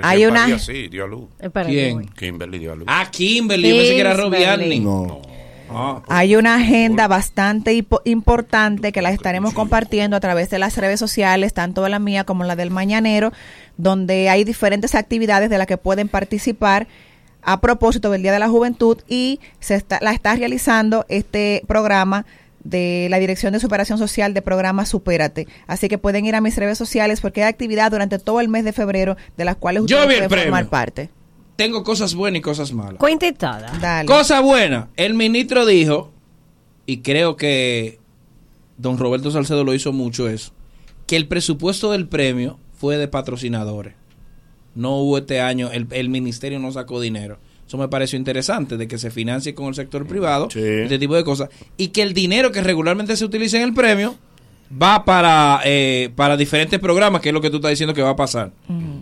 Hay 0.00 0.24
una- 0.24 0.58
Sí, 0.58 0.88
dio 0.88 1.04
a 1.04 1.06
luz. 1.08 1.28
¿Quién? 1.66 2.06
Kimberly 2.18 2.58
dio 2.58 2.72
a 2.72 2.76
luz. 2.76 2.84
Ah, 2.88 3.06
Kimberly, 3.10 3.68
yo 3.68 3.76
pensé 3.76 3.94
que 3.94 4.00
era. 4.00 4.14
Robiani. 4.14 4.80
No. 4.80 5.20
Ah, 5.74 6.02
Hay 6.08 6.36
una 6.36 6.56
agenda 6.56 7.08
bastante 7.08 7.84
importante 8.04 8.92
que 8.92 9.02
la 9.02 9.10
estaremos 9.10 9.54
compartiendo 9.54 10.16
a 10.16 10.20
través 10.20 10.50
de 10.50 10.58
las 10.58 10.76
redes 10.76 11.00
sociales, 11.00 11.54
tanto 11.54 11.88
la 11.88 11.98
mía 11.98 12.24
como 12.24 12.44
la 12.44 12.56
del 12.56 12.70
Mañanero, 12.70 13.32
donde 13.76 14.28
hay 14.28 14.44
diferentes 14.44 14.94
actividades 14.94 15.50
de 15.50 15.58
las 15.58 15.66
que 15.66 15.78
pueden 15.78 16.08
participar 16.08 16.86
a 17.42 17.60
propósito 17.60 18.10
del 18.10 18.22
Día 18.22 18.32
de 18.32 18.38
la 18.38 18.48
Juventud 18.48 18.98
y 19.08 19.40
se 19.60 19.74
está, 19.74 19.98
la 20.00 20.12
está 20.12 20.34
realizando 20.36 21.04
este 21.08 21.62
programa 21.66 22.24
de 22.64 23.08
la 23.10 23.18
Dirección 23.18 23.52
de 23.52 23.60
Superación 23.60 23.98
Social 23.98 24.34
de 24.34 24.42
programa 24.42 24.86
Supérate. 24.86 25.48
Así 25.66 25.88
que 25.88 25.98
pueden 25.98 26.24
ir 26.26 26.36
a 26.36 26.40
mis 26.40 26.56
redes 26.56 26.78
sociales 26.78 27.20
porque 27.20 27.42
hay 27.42 27.48
actividad 27.48 27.90
durante 27.90 28.18
todo 28.18 28.40
el 28.40 28.48
mes 28.48 28.64
de 28.64 28.72
febrero 28.72 29.16
de 29.36 29.44
las 29.44 29.56
cuales 29.56 29.82
ustedes 29.82 30.28
pueden 30.28 30.30
formar 30.30 30.68
parte. 30.68 31.10
Tengo 31.56 31.84
cosas 31.84 32.14
buenas 32.14 32.38
y 32.38 32.42
cosas 32.42 32.72
malas. 32.72 32.96
Cuenta 32.98 33.26
y 33.26 33.32
toda. 33.32 33.72
Dale. 33.80 34.06
Cosa 34.06 34.40
buena, 34.40 34.88
el 34.96 35.14
ministro 35.14 35.66
dijo, 35.66 36.12
y 36.86 36.98
creo 36.98 37.36
que 37.36 38.00
don 38.78 38.98
Roberto 38.98 39.30
Salcedo 39.30 39.64
lo 39.64 39.74
hizo 39.74 39.92
mucho 39.92 40.28
eso, 40.28 40.52
que 41.06 41.16
el 41.16 41.28
presupuesto 41.28 41.92
del 41.92 42.08
premio 42.08 42.58
fue 42.72 42.96
de 42.96 43.08
patrocinadores. 43.08 43.94
No 44.74 44.96
hubo 44.96 45.18
este 45.18 45.40
año, 45.40 45.70
el, 45.70 45.86
el 45.90 46.08
ministerio 46.08 46.58
no 46.58 46.72
sacó 46.72 47.00
dinero. 47.00 47.38
Eso 47.66 47.78
me 47.78 47.88
pareció 47.88 48.18
interesante, 48.18 48.76
de 48.76 48.88
que 48.88 48.98
se 48.98 49.10
financie 49.10 49.54
con 49.54 49.66
el 49.66 49.74
sector 49.74 50.06
privado, 50.06 50.48
este 50.48 50.98
tipo 50.98 51.14
de 51.14 51.24
cosas. 51.24 51.48
Y 51.76 51.88
que 51.88 52.02
el 52.02 52.12
dinero 52.12 52.52
que 52.52 52.60
regularmente 52.60 53.16
se 53.16 53.24
utiliza 53.24 53.58
en 53.58 53.62
el 53.62 53.74
premio 53.74 54.16
va 54.80 55.04
para, 55.04 55.60
eh, 55.64 56.10
para 56.14 56.36
diferentes 56.36 56.78
programas, 56.78 57.20
que 57.20 57.28
es 57.28 57.32
lo 57.32 57.40
que 57.40 57.50
tú 57.50 57.56
estás 57.56 57.70
diciendo 57.70 57.94
que 57.94 58.02
va 58.02 58.10
a 58.10 58.16
pasar. 58.16 58.52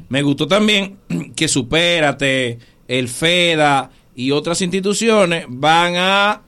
Me 0.09 0.23
gustó 0.23 0.47
también 0.47 0.99
que 1.37 1.49
Supérate, 1.49 2.59
el 2.89 3.09
FEDA 3.09 3.91
y 4.15 4.33
otras 4.33 4.61
instituciones 4.63 5.47
van 5.49 5.95
a, 5.97 6.43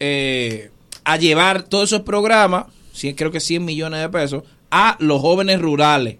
eh, 0.00 0.70
a 1.04 1.16
llevar 1.16 1.64
todos 1.64 1.90
esos 1.90 2.02
programas, 2.02 2.66
creo 3.16 3.30
que 3.30 3.40
100 3.40 3.64
millones 3.64 4.00
de 4.00 4.08
pesos, 4.08 4.44
a 4.70 4.96
los 5.00 5.20
jóvenes 5.20 5.60
rurales 5.60 6.16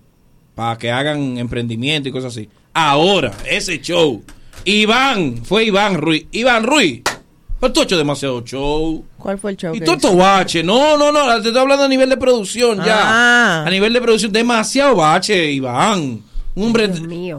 para 0.54 0.76
que 0.76 0.90
hagan 0.90 1.38
emprendimiento 1.38 2.08
y 2.08 2.12
cosas 2.12 2.32
así. 2.36 2.48
Ahora, 2.74 3.32
ese 3.48 3.80
show. 3.80 4.22
Iván, 4.64 5.44
fue 5.44 5.64
Iván 5.64 5.96
Ruiz. 5.96 6.26
Iván 6.32 6.64
Ruiz, 6.64 7.02
pero 7.58 7.72
tú 7.72 7.80
has 7.80 7.86
hecho 7.86 7.98
demasiado 7.98 8.44
show. 8.44 9.04
¿Cuál 9.22 9.38
fue 9.38 9.52
el 9.52 9.56
show? 9.56 9.72
Y 9.74 9.78
que 9.78 9.96
todo 9.96 10.16
bache. 10.16 10.64
No, 10.64 10.96
no, 10.98 11.12
no. 11.12 11.26
Te 11.40 11.48
estoy 11.48 11.62
hablando 11.62 11.84
a 11.84 11.88
nivel 11.88 12.10
de 12.10 12.16
producción 12.16 12.78
ya. 12.84 13.00
Ah. 13.02 13.64
A 13.64 13.70
nivel 13.70 13.92
de 13.92 14.00
producción. 14.00 14.32
Demasiado 14.32 14.96
bache, 14.96 15.52
Iván. 15.52 16.20
Un 16.54 16.66
hombre 16.66 16.90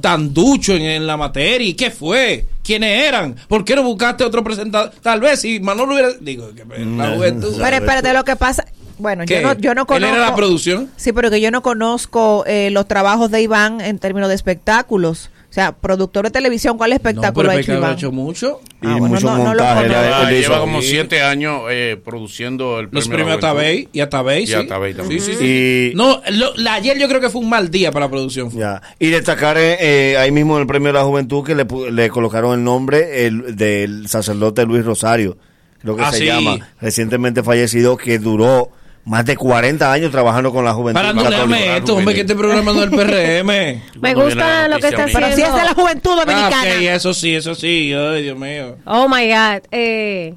tan 0.01 0.34
ducho 0.34 0.73
en, 0.73 0.81
en 0.84 1.05
la 1.05 1.17
materia. 1.17 1.67
¿Y 1.67 1.73
qué 1.73 1.91
fue? 1.91 2.45
¿Quiénes 2.63 3.05
eran? 3.05 3.36
¿Por 3.47 3.65
qué 3.65 3.75
no 3.75 3.84
buscaste 3.84 4.23
otro 4.23 4.43
presentador? 4.43 4.91
Tal 5.01 5.19
vez 5.19 5.41
si 5.41 5.59
Manolo 5.59 5.93
hubiera. 5.93 6.13
Digo, 6.19 6.49
que 6.55 6.63
la 6.86 7.15
juventud. 7.15 7.53
Pero 7.61 7.75
espérate, 7.75 8.13
lo 8.13 8.23
que 8.23 8.36
pasa. 8.38 8.65
Bueno, 8.97 9.25
¿Qué? 9.25 9.41
yo 9.41 9.41
no, 9.41 9.53
yo 9.59 9.75
no 9.75 9.81
¿Él 9.81 9.88
conozco. 9.88 10.15
era 10.15 10.25
la 10.25 10.36
producción? 10.36 10.89
Sí, 10.95 11.11
pero 11.11 11.29
que 11.29 11.41
yo 11.41 11.51
no 11.51 11.61
conozco 11.61 12.45
eh, 12.47 12.69
los 12.71 12.88
trabajos 12.88 13.29
de 13.31 13.41
Iván 13.41 13.81
en 13.81 13.99
términos 13.99 14.29
de 14.29 14.36
espectáculos. 14.36 15.29
O 15.54 15.56
sea, 15.56 15.72
productor 15.72 16.26
de 16.26 16.32
televisión, 16.32 16.80
¿cuál 16.80 16.93
espectáculo 16.93 17.51
ha 17.51 17.56
hecho 17.58 17.74
Iván? 17.74 17.91
ha 17.91 17.93
hecho 17.93 18.12
mucho. 18.12 18.60
Y 18.82 18.88
Ah, 18.88 18.95
bueno, 18.97 19.06
mucho 19.10 19.28
no- 19.28 19.38
no 19.38 19.54
lo 19.54 19.64
montaje. 19.64 19.86
él- 19.86 19.93
Ah, 19.95 20.32
lleva 20.32 20.60
como 20.60 20.82
siete 20.82 21.22
años 21.22 21.62
eh, 21.70 21.95
produciendo 22.04 22.80
el 22.80 22.89
Los 22.89 23.08
premio 23.08 23.26
premios 23.28 23.38
Atabey 23.38 23.88
y 23.93 23.99
Atabey, 23.99 24.43
Y 24.45 24.47
sí. 24.47 24.54
Atabey 24.56 24.95
también. 24.95 25.22
Sí, 25.22 25.32
sí, 25.34 25.38
sí. 25.38 25.91
Y- 25.93 25.95
No, 25.95 26.22
lo- 26.32 26.56
la- 26.56 26.74
ayer 26.74 26.97
yo 26.97 27.08
creo 27.08 27.22
que 27.22 27.30
fue 27.30 27.39
un 27.39 27.49
mal 27.49 27.70
día 27.70 27.91
para 27.91 28.08
la 28.08 28.10
producción. 28.10 28.49
Ya. 28.49 28.82
Y 28.97 29.10
destacar 29.10 29.60
eh, 29.60 29.78
eh, 29.80 30.18
ahí 30.18 30.32
mismo 30.32 30.56
en 30.56 30.62
el 30.62 30.68
Premio 30.68 30.88
de 30.88 30.93
la 30.93 31.04
Juventud 31.04 31.45
que 31.45 31.54
le, 31.54 31.68
pu- 31.68 31.88
le 31.91 32.10
colocaron 32.10 32.58
el 32.58 32.64
nombre 32.64 33.28
el, 33.28 33.56
del 33.56 34.08
sacerdote 34.08 34.66
Luis 34.66 34.84
Rosario, 34.84 35.38
creo 35.84 35.95
que 35.95 36.01
Ah, 36.01 36.12
se 36.12 36.18
sí. 36.18 36.26
llama, 36.26 36.68
recientemente 36.82 37.43
fallecido, 37.43 37.95
que 37.95 38.18
duró 38.18 38.72
más 39.06 39.26
de 39.26 39.36
40 39.36 39.91
años 39.91 40.12
trabajando 40.12 40.51
con 40.54 40.64
la 40.64 40.74
juventud. 40.74 40.99
Para 41.01 41.14
no 41.14 41.24
católica. 41.24 41.45
leerme 41.47 41.78
esto, 41.78 41.95
hombre, 41.95 42.16
que 42.16 42.22
este 42.22 42.36
programa 42.36 42.72
no 42.74 42.84
es 42.84 42.91
el 42.91 42.91
PRM. 42.91 43.47
Me 44.01 44.14
gusta 44.14 44.68
lo 44.70 44.78
que 44.80 44.88
está 44.88 45.06
Pero 45.06 45.18
si 45.28 45.34
haciendo. 45.34 45.56
es 45.58 45.62
de 45.62 45.68
la 45.70 45.74
juventud 45.74 46.12
dominicana. 46.16 46.56
Ah, 46.64 46.76
ok, 46.78 46.82
eso 46.84 47.14
sí, 47.14 47.36
eso 47.36 47.54
sí. 47.56 47.93
Ay, 47.93 48.24
Dios 48.24 48.38
mío. 48.38 48.78
Oh 48.86 49.08
my 49.10 49.28
God. 49.28 49.64
Eh, 49.72 50.36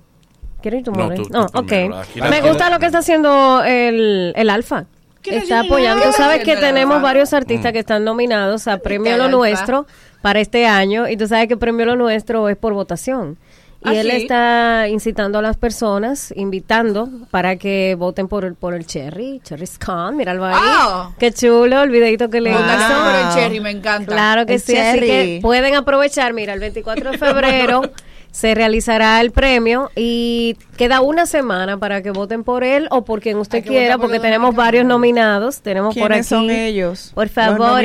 ¿Quieres 0.63 0.79
ir 0.81 0.85
tú, 0.85 0.91
No, 0.93 1.05
More? 1.05 1.17
tú- 1.17 1.23
tú 1.25 1.33
No, 1.33 1.47
primero, 1.65 2.01
ok. 2.01 2.07
la- 2.17 2.29
Me 2.31 2.41
gusta 2.41 2.71
lo 2.71 2.79
que 2.81 2.87
está 2.87 2.99
haciendo 2.99 3.63
el, 3.65 4.33
el 4.35 4.51
Alfa. 4.51 4.87
Está 5.25 5.61
apoyando. 5.61 6.05
Tú 6.05 6.13
sabes 6.13 6.45
que 6.45 6.57
tenemos 6.57 7.03
varios 7.03 7.33
artistas 7.35 7.73
que 7.73 7.81
están 7.81 8.05
nominados 8.05 8.69
a 8.69 8.79
Premio 8.79 9.17
Lo? 9.17 9.29
Nuestro 9.29 9.87
para 10.23 10.41
este 10.41 10.67
año. 10.67 11.09
Y 11.09 11.17
tú 11.17 11.27
sabes 11.29 11.49
que 11.49 11.57
Premio 11.57 11.85
Lo 11.87 11.97
Nuestro 11.97 12.49
es 12.49 12.57
por 12.57 12.75
votación. 12.75 13.37
Y 13.85 13.89
¿Ah, 13.89 14.01
él 14.01 14.11
sí? 14.11 14.17
está 14.23 14.89
incitando 14.89 15.39
a 15.39 15.43
las 15.43 15.57
personas, 15.57 16.33
invitando 16.35 17.09
para 17.31 17.57
que 17.57 17.95
voten 17.97 18.27
por 18.27 18.45
el, 18.45 18.55
por 18.55 18.75
el 18.75 18.87
Cherry, 18.87 19.41
Cherry 19.45 19.67
Scon, 19.67 20.17
míralo 20.17 20.45
ahí. 20.45 20.55
Ah. 20.57 21.11
Qué 21.19 21.31
chulo 21.33 21.83
el 21.83 21.91
videito 21.91 22.31
que 22.31 22.41
le 22.41 22.51
hizo. 22.51 22.59
Votación 22.59 23.05
por 23.05 23.15
el 23.15 23.35
cherry, 23.35 23.61
me 23.61 23.71
encanta. 23.71 24.13
Claro 24.13 24.47
que 24.47 24.55
El 24.55 24.61
sí, 24.61 24.77
así 24.77 25.01
que 25.01 25.39
pueden 25.43 25.75
aprovechar. 25.75 26.33
Mira, 26.33 26.55
el 26.55 26.61
24 26.61 27.13
de 27.13 27.19
febrero 27.19 27.83
se 28.37 28.55
realizará 28.55 29.19
el 29.23 29.31
premio 29.31 29.91
y 29.97 30.59
queda 30.77 31.01
una 31.01 31.25
semana 31.25 31.79
para 31.79 32.03
que 32.03 32.11
voten 32.11 32.45
por 32.45 32.65
él 32.65 32.87
o 32.91 33.03
por 33.03 33.23
quien 33.23 33.39
usted 33.39 33.65
quiera, 33.65 33.97
por 33.97 34.03
porque 34.09 34.21
tenemos 34.21 34.55
varios 34.55 34.85
nominados. 34.85 35.63
Tenemos 35.63 35.95
por 35.95 36.03
aquí. 36.03 36.09
¿Quiénes 36.11 36.27
son 36.27 36.51
ellos? 36.51 37.13
Por 37.15 37.31
favor. 37.31 37.83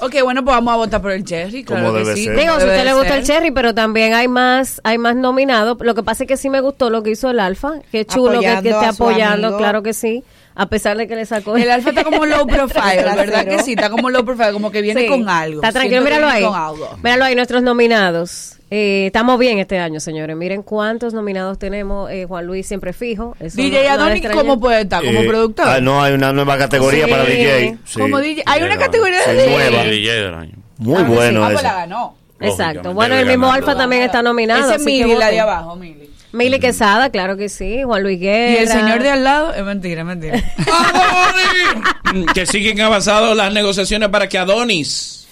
Ok, 0.00 0.16
bueno, 0.24 0.44
pues 0.44 0.56
vamos 0.56 0.74
a 0.74 0.76
votar 0.78 1.00
por 1.00 1.12
el 1.12 1.22
cherry. 1.22 1.62
Claro 1.62 1.84
Como 1.84 1.94
que 1.96 2.00
debe 2.00 2.16
sí. 2.16 2.24
ser. 2.24 2.36
Digo, 2.36 2.54
si 2.58 2.64
usted 2.66 2.84
le 2.84 2.92
gusta 2.94 3.16
el 3.16 3.22
cherry, 3.24 3.52
pero 3.52 3.72
también 3.72 4.14
hay 4.14 4.26
más, 4.26 4.80
hay 4.82 4.98
más 4.98 5.14
nominados. 5.14 5.76
Lo 5.80 5.94
que 5.94 6.02
pasa 6.02 6.24
es 6.24 6.28
que 6.28 6.36
sí 6.36 6.50
me 6.50 6.58
gustó 6.60 6.90
lo 6.90 7.04
que 7.04 7.10
hizo 7.10 7.30
el 7.30 7.38
Alfa, 7.38 7.74
que 7.92 8.04
chulo 8.04 8.40
que, 8.40 8.46
que 8.46 8.48
Apoyando 8.48 8.68
esté 8.70 8.86
apoyando, 8.86 9.46
amigo. 9.46 9.58
claro 9.58 9.82
que 9.84 9.92
sí, 9.94 10.24
a 10.56 10.66
pesar 10.68 10.96
de 10.96 11.06
que 11.06 11.14
le 11.14 11.24
sacó 11.24 11.56
El 11.56 11.70
alfa 11.70 11.90
está 11.90 12.02
como 12.02 12.26
low 12.26 12.48
profile, 12.48 12.70
Trasero. 12.98 13.14
¿verdad 13.14 13.44
que 13.44 13.60
sí? 13.60 13.74
Está 13.74 13.90
como 13.90 14.10
low 14.10 14.24
profile, 14.24 14.52
como 14.52 14.72
que 14.72 14.82
viene 14.82 15.02
Sí, 15.02 15.06
con 15.06 15.28
algo. 15.28 15.62
Está 15.62 15.70
tranquilo, 15.70 16.02
míralo 16.02 16.26
ahí. 16.26 16.40
viene 16.40 16.48
con 16.52 16.60
algo. 16.60 16.90
Míralo 17.00 17.24
ahí, 17.26 17.36
nuestros 17.36 17.62
nominados. 17.62 18.53
Eh, 18.70 19.06
estamos 19.06 19.38
bien 19.38 19.58
este 19.58 19.78
año, 19.78 20.00
señores. 20.00 20.36
Miren 20.36 20.62
cuántos 20.62 21.14
nominados 21.14 21.58
tenemos. 21.58 22.10
Eh, 22.10 22.24
Juan 22.26 22.46
Luis 22.46 22.66
siempre 22.66 22.92
fijo. 22.92 23.36
Eso 23.38 23.56
DJ 23.56 23.84
no- 23.84 23.90
Adonis. 24.04 24.26
¿cómo 24.32 24.58
puede 24.58 24.80
estar? 24.82 25.04
¿Como 25.04 25.20
Eh, 25.20 25.26
productor? 25.28 25.68
ah, 25.68 25.80
no, 25.80 26.02
hay 26.02 26.14
una 26.14 26.32
nueva 26.32 26.58
categoría 26.58 27.04
Sí. 27.04 27.10
para 27.10 27.24
DJ. 27.24 27.78
sí. 27.84 28.00
Como 28.00 28.18
DJ. 28.18 28.42
Hay 28.46 28.62
una 28.62 28.76
categoría 28.76 29.24
de 29.26 29.34
DJ. 29.34 29.50
nueva. 29.70 29.84
DJ 29.84 30.12
del 30.12 30.34
año. 30.34 30.54
Muy 30.78 30.94
Ah, 31.02 31.06
sí. 31.06 31.12
bueno 31.14 31.44
Ah, 31.44 31.50
pues 31.52 31.62
la 31.62 31.74
ganó. 31.74 32.16
Exacto. 32.40 32.92
Bueno, 32.94 33.14
el 33.16 33.26
mismo. 33.26 33.52
Alfa 33.52 33.76
también 33.76 34.02
está 34.02 34.22
nominado. 34.22 34.66
Ese 34.66 34.76
es 34.76 34.84
Mili, 34.84 35.14
la 35.14 35.30
de 35.30 35.40
abajo, 35.40 35.76
Mili. 35.76 36.10
Mili 36.32 36.58
Quesada, 36.58 37.10
claro 37.10 37.36
que 37.36 37.48
sí. 37.48 37.82
Juan 37.84 38.02
Luis 38.02 38.18
Guerra. 38.18 38.52
Y 38.54 38.56
el 38.56 38.68
señor 38.68 39.02
de 39.04 39.10
al 39.10 39.22
lado, 39.22 39.54
es 39.54 39.62
mentira, 39.62 40.00
es 40.00 40.06
mentira. 40.06 40.42
Que 42.34 42.46
siguen 42.46 42.80
avanzadas 42.80 43.36
las 43.36 43.52
negociaciones 43.52 44.08
para 44.08 44.28
que 44.28 44.36
Adonis 44.38 45.28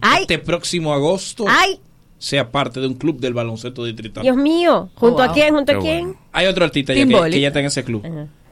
Ay. 0.00 0.22
este 0.22 0.38
próximo 0.38 0.92
agosto 0.92 1.44
Ay, 1.48 1.78
sea 2.20 2.50
parte 2.52 2.78
de 2.80 2.86
un 2.86 2.94
club 2.94 3.18
del 3.18 3.32
baloncesto 3.34 3.84
distrital. 3.84 4.22
Dios 4.22 4.36
mío. 4.36 4.90
¿Junto 4.94 5.16
Oh, 5.16 5.22
a 5.22 5.26
wow. 5.28 5.34
quién? 5.34 5.54
¿Junto 5.54 5.72
a 5.72 5.78
quién? 5.80 6.04
bueno. 6.04 6.20
Hay 6.32 6.46
otro 6.46 6.64
artista 6.66 6.92
ya 6.94 7.06
Team 7.06 7.30
que, 7.30 7.40
ya 7.40 7.48
está 7.48 7.60
en 7.60 7.66
ese 7.66 7.82
club. 7.82 8.04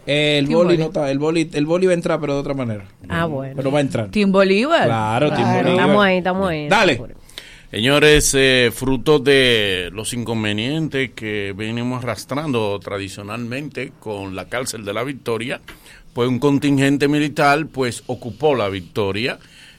Eh, 0.07 0.39
el 0.39 0.47
Team 0.47 0.57
boli 0.59 0.67
Boli. 0.69 0.79
no 0.79 0.85
está, 0.87 1.11
el 1.11 1.19
boli, 1.19 1.51
el 1.53 1.67
boli 1.67 1.87
va 1.87 1.93
a 1.93 1.95
entrar 1.95 2.19
pero 2.19 2.33
de 2.35 2.41
otra 2.41 2.55
manera. 2.55 2.87
Ah, 3.11 3.27
bueno. 3.27 3.53
Pero 3.57 3.71
va 3.71 3.79
a 3.79 3.83
entrar. 3.83 4.11
Team 4.11 4.33
Bolívar. 4.33 4.87
Claro, 4.87 5.29
Team 5.29 5.43
Claro. 5.43 5.59
Bolívar. 5.59 5.81
Estamos 5.81 6.05
ahí, 6.05 6.17
estamos 6.19 6.49
ahí. 6.49 6.69
Dale. 6.69 7.01
Señores, 7.71 8.33
eh, 8.35 8.71
fruto 8.75 9.19
de 9.19 9.91
los 9.93 10.15
inconvenientes 10.15 11.11
que 11.11 11.53
venimos 11.55 12.03
arrastrando 12.03 12.81
tradicionalmente 12.81 13.93
con 14.01 14.35
la 14.35 14.47
cárcel 14.49 14.87
de 14.87 14.95
la 14.95 15.05
Victoria, 15.05 15.61
pues 16.15 16.27
un 16.31 16.39
contingente 16.39 17.07
militar 17.09 17.67
pues 17.71 18.03
ocupó 18.07 18.55
la 18.55 18.71
Victoria 18.71 19.39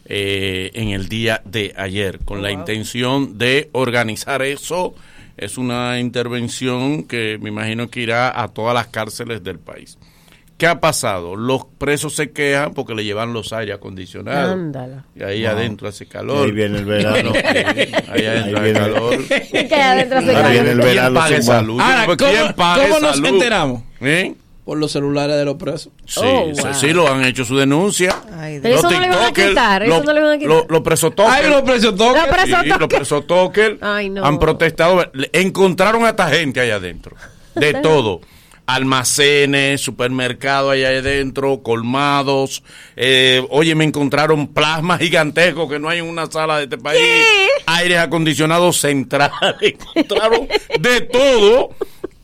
eh, 0.10 0.72
en 0.74 0.89
el 0.89 1.07
día 1.07 1.41
de 1.45 1.74
ayer 1.78 2.20
con 2.26 2.41
la 2.41 2.51
intención 2.51 3.38
de 3.38 3.70
organizar 3.72 4.41
eso. 4.41 4.95
Es 5.38 5.57
una 5.57 5.99
intervención 5.99 7.03
que 7.03 7.38
me 7.41 7.47
imagino 7.49 7.89
que 7.89 8.01
irá 8.01 8.41
a 8.41 8.49
todas 8.49 8.74
las 8.74 8.88
cárceles 8.88 9.41
del 9.43 9.60
país. 9.60 9.97
¿Qué 10.57 10.68
ha 10.68 10.82
pasado? 10.82 11.38
Los 11.38 11.64
presos 11.78 12.14
se 12.16 12.32
quejan 12.32 12.74
porque 12.74 12.93
le 12.93 13.05
llevan 13.05 13.32
los 13.32 13.53
aire 13.53 13.72
acondicionados. 13.72 14.51
Ándala. 14.51 15.05
Y 15.16 15.24
ahí 15.24 15.43
Wow. 15.43 15.51
adentro 15.51 15.88
hace 15.88 16.05
calor. 16.05 16.47
Ahí 16.47 16.51
viene 16.51 16.80
el 16.80 16.84
verano. 16.86 17.32
Ahí 18.10 18.26
adentro 18.26 18.60
Ahí 18.62 18.72
hace 18.72 18.74
calor. 18.74 19.18
Que 19.70 19.76
adentro 19.76 20.20
hace 20.20 20.34
calor. 20.34 20.51
viene 20.51 20.72
el 20.72 20.80
¿Quién 20.80 20.95
verano. 20.95 21.14
paga 21.16 21.28
sin 21.30 21.38
esa 21.38 21.53
más. 21.53 21.64
luz? 21.66 21.82
Ahora, 21.82 22.18
¿Quién 22.18 22.41
¿cómo, 22.41 22.55
paga 22.57 22.84
cómo 22.84 22.97
esa 22.97 23.07
nos 23.07 23.20
luz? 23.22 23.30
enteramos? 23.30 23.84
¿Eh? 24.01 24.36
Por 24.70 24.78
los 24.78 24.91
celulares 24.91 25.36
de 25.36 25.45
los 25.45 25.55
presos. 25.55 25.91
Sí, 26.05 26.20
Oh, 26.24 26.51
sí, 26.53 26.61
wow. 26.61 26.74
sí, 26.76 26.93
lo 26.93 27.11
han 27.11 27.26
hecho 27.26 27.43
su 27.43 27.57
denuncia. 27.57 28.15
Ay, 28.38 28.59
Pero 28.61 28.76
Los 28.76 28.84
eso 28.86 28.91
no 28.93 28.99
le 28.99 29.07
iban 29.07 29.24
a 29.24 29.34
quitar, 29.34 29.82
eso 29.82 29.97
lo- 29.97 30.03
no 30.03 30.13
le 30.13 30.20
iban 30.20 30.32
a 30.34 30.38
quitar. 30.38 30.49
lo- 30.55 30.65
Los 30.70 30.82
presos 30.82 31.15
toques. 31.15 31.34
Ay, 31.34 31.49
los 31.49 31.61
presos 31.63 31.95
toques. 31.95 32.22
Los 32.22 32.36
presos 32.38 32.59
Sí, 32.63 32.70
los 32.70 32.88
presos 32.88 33.26
toques 33.26 33.72
Ay, 33.82 34.09
no. 34.11 34.24
han 34.24 34.38
protestado. 34.38 35.11
Encontraron 35.34 36.05
a 36.05 36.09
esta 36.09 36.30
gente 36.30 36.59
allá 36.61 36.76
adentro. 36.76 37.15
De 37.55 37.74
todo. 37.74 38.22
Almacenes, 38.67 39.82
supermercados 39.82 40.74
allá 40.74 40.89
adentro, 40.89 41.63
colmados. 41.63 42.61
Eh, 42.95 43.43
oye, 43.49 43.74
me 43.74 43.86
encontraron 43.86 44.47
plasmas 44.53 44.99
gigantescos 44.99 45.67
que 45.67 45.80
no 45.80 45.89
hay 45.89 45.97
en 45.97 46.05
una 46.05 46.28
sala 46.30 46.57
de 46.57 46.63
este 46.65 46.78
país. 46.78 47.01
Aires 47.65 47.97
acondicionados 47.97 48.80
centrales. 48.80 49.34
Encontraron 49.95 50.47
de 50.80 51.01
todo. 51.01 51.70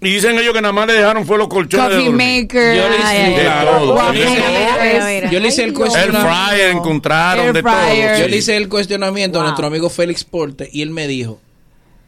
Y 0.06 0.12
dicen 0.14 0.38
ellos 0.38 0.54
que 0.54 0.62
nada 0.62 0.72
más 0.72 0.88
le 0.88 0.94
dejaron 0.94 1.26
fue 1.26 1.38
los 1.38 1.48
colchones 1.48 1.90
de 1.90 1.96
Coffee 1.96 2.10
dormir. 2.12 2.42
maker. 2.44 2.76
Yo 2.78 2.90
le 2.90 2.96
hice, 2.96 3.06
Ay, 3.08 3.34
De 3.34 3.44
todo. 3.44 3.96
yo 3.96 4.12
le 4.14 4.20
hice- 4.20 4.30
Mira, 4.36 5.06
mira. 5.08 5.32
yo 5.32 5.40
le 5.40 5.48
hice 5.48 5.64
el 5.64 5.70
El 5.70 5.74
cuestionamiento. 5.76 6.28
fryer 6.30 6.70
encontraron 6.72 7.46
Air 7.46 7.54
de 7.54 7.64
todo. 7.64 7.72
fryer. 7.74 8.20
Yo 8.22 8.28
le 8.28 8.38
hice 8.38 8.58
el 8.58 8.70
cuestionamiento 8.70 9.40
a 9.40 9.44
nuestro 9.44 9.68
amigo 9.68 9.90
Félix 9.90 10.24
Porte 10.24 10.70
y 10.72 10.82
él 10.84 10.92
me 10.92 11.08
dijo, 11.08 11.40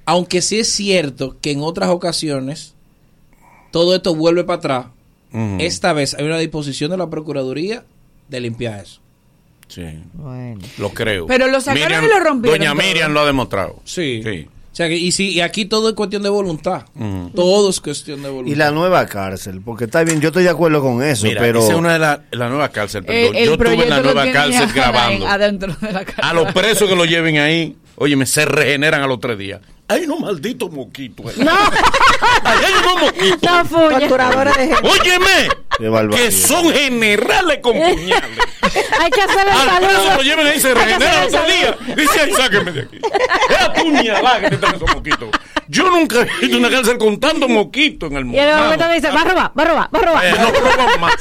aunque 0.06 0.41
sí 0.41 0.60
es 0.60 0.69
cierto 0.69 1.36
que 1.41 1.52
en 1.52 1.61
otras 1.64 1.90
ocasiones 1.90 2.76
todo 3.72 3.95
esto 3.95 4.14
vuelve 4.15 4.44
para 4.44 4.57
atrás, 4.57 4.86
esta 5.60 5.94
vez 5.94 6.14
hay 6.14 6.26
una 6.26 6.38
disposición 6.38 6.91
de 6.91 6.98
la 6.98 7.10
Procuraduría 7.10 7.84
de 8.30 8.40
limpiar 8.40 8.80
eso. 8.82 9.02
Sí, 9.68 9.84
Bueno. 10.14 10.60
lo 10.78 10.90
creo. 10.91 11.28
Pero 11.28 11.48
lo 11.48 11.60
sacaron 11.60 12.06
y 12.06 12.07
lo 12.07 12.19
rompieron 12.19 12.60
Doña 12.60 12.74
todo. 12.74 12.82
Miriam 12.88 13.11
lo 13.11 13.19
ha 13.22 13.26
demostrado. 13.26 13.80
Sí. 13.84 14.22
Sí. 14.24 14.48
O 14.78 14.80
sea, 14.80 14.90
que, 14.90 14.95
y, 14.95 15.12
sí, 15.12 15.30
y 15.32 15.41
aquí 15.41 15.66
todo 15.66 15.90
es 15.90 15.95
cuestión 15.95 16.22
de 16.22 16.30
voluntad. 16.30 16.84
Ujú. 16.94 17.32
Todo 17.34 17.72
es 17.72 17.82
cuestión 17.82 18.22
de 18.22 18.30
voluntad. 18.30 18.52
Y 18.52 18.56
la 18.56 18.70
nueva 18.70 19.08
cárcel, 19.08 19.60
porque 19.66 19.86
está 19.86 20.04
bien, 20.04 20.22
yo 20.22 20.28
estoy 20.28 20.44
de 20.44 20.52
acuerdo 20.52 20.84
con 20.84 21.02
eso, 21.02 21.26
Mira, 21.26 21.41
pero 21.41 21.62
esa 21.62 21.72
es 21.72 21.80
una 21.80 21.94
de 21.94 21.98
las 21.98 22.20
la 22.30 22.48
nueva 22.48 22.70
cárcel, 22.70 23.04
perdón. 23.04 23.36
El, 23.36 23.36
el 23.38 23.45
Yo 23.48 23.54
estuve 23.54 23.74
en 23.74 23.90
la 23.90 24.02
nueva 24.04 24.32
cárcel 24.32 24.70
grabando. 24.76 25.28
adentro 25.28 25.76
de 25.82 25.91
la 25.91 26.06
cárcel. 26.06 26.24
A 26.24 26.32
los 26.32 26.54
presos 26.54 26.88
que 26.88 26.95
lo 26.95 27.06
lleven 27.06 27.40
ahí, 27.40 27.76
óyeme, 27.95 28.28
se 28.28 28.45
regeneran 28.45 29.02
a 29.02 29.08
los 29.08 29.20
tres 29.20 29.40
días. 29.40 29.62
Hay 29.89 30.03
unos 30.03 30.19
malditos 30.19 30.72
moquitos. 30.72 31.26
ahí. 31.27 31.43
No, 31.43 31.51
Ahí 32.43 32.59
hay 32.65 32.73
unos 32.73 33.01
moquitos. 33.01 33.41
no 33.72 34.53
de 34.53 34.68
gente. 34.68 34.89
Óyeme, 34.89 35.49
que 36.15 36.31
son 36.31 36.72
generales 36.73 37.59
con 37.61 37.73
puñales. 37.73 38.39
Hay 38.99 39.09
que 39.11 39.22
hacerle 39.22 39.51
el 39.51 39.69
Al 39.69 39.80
preso 39.80 39.93
lo 39.93 40.03
saludo. 40.03 40.23
lleven 40.23 40.47
ahí, 40.47 40.59
se 40.59 40.72
al 40.72 40.77
otro 40.77 41.45
el 41.45 41.53
día. 41.53 41.77
Dice, 41.95 42.19
ay, 42.22 42.34
sáquenme 42.34 42.72
de 42.72 42.81
aquí. 42.81 42.99
Es 43.49 43.61
a 43.61 43.73
puñalada 43.73 44.41
que 44.41 44.49
te 44.49 44.55
están 44.55 44.76
esos 44.76 44.93
moquitos. 44.93 45.30
Yo 45.69 45.89
nunca 45.89 46.22
he 46.22 46.26
visto 46.41 46.57
una 46.57 46.69
cárcel 46.69 46.97
con 46.97 47.19
tanto 47.19 47.47
moquito 47.47 48.07
en 48.07 48.18
el 48.18 48.26
mundo. 48.26 48.38
Y 48.38 48.41
en 48.41 48.49
el 48.49 48.57
momento 48.57 48.89
dice, 48.89 49.09
va 49.11 49.22
a 49.22 49.23
robar, 49.26 49.51
va 49.57 49.64
a 49.64 49.65
robar, 49.65 49.89
va 49.95 49.99
a 49.99 50.01
robar. 50.01 50.26
Eh, 50.26 50.31
no 50.38 50.69
roban 50.72 50.99
más. 51.01 51.14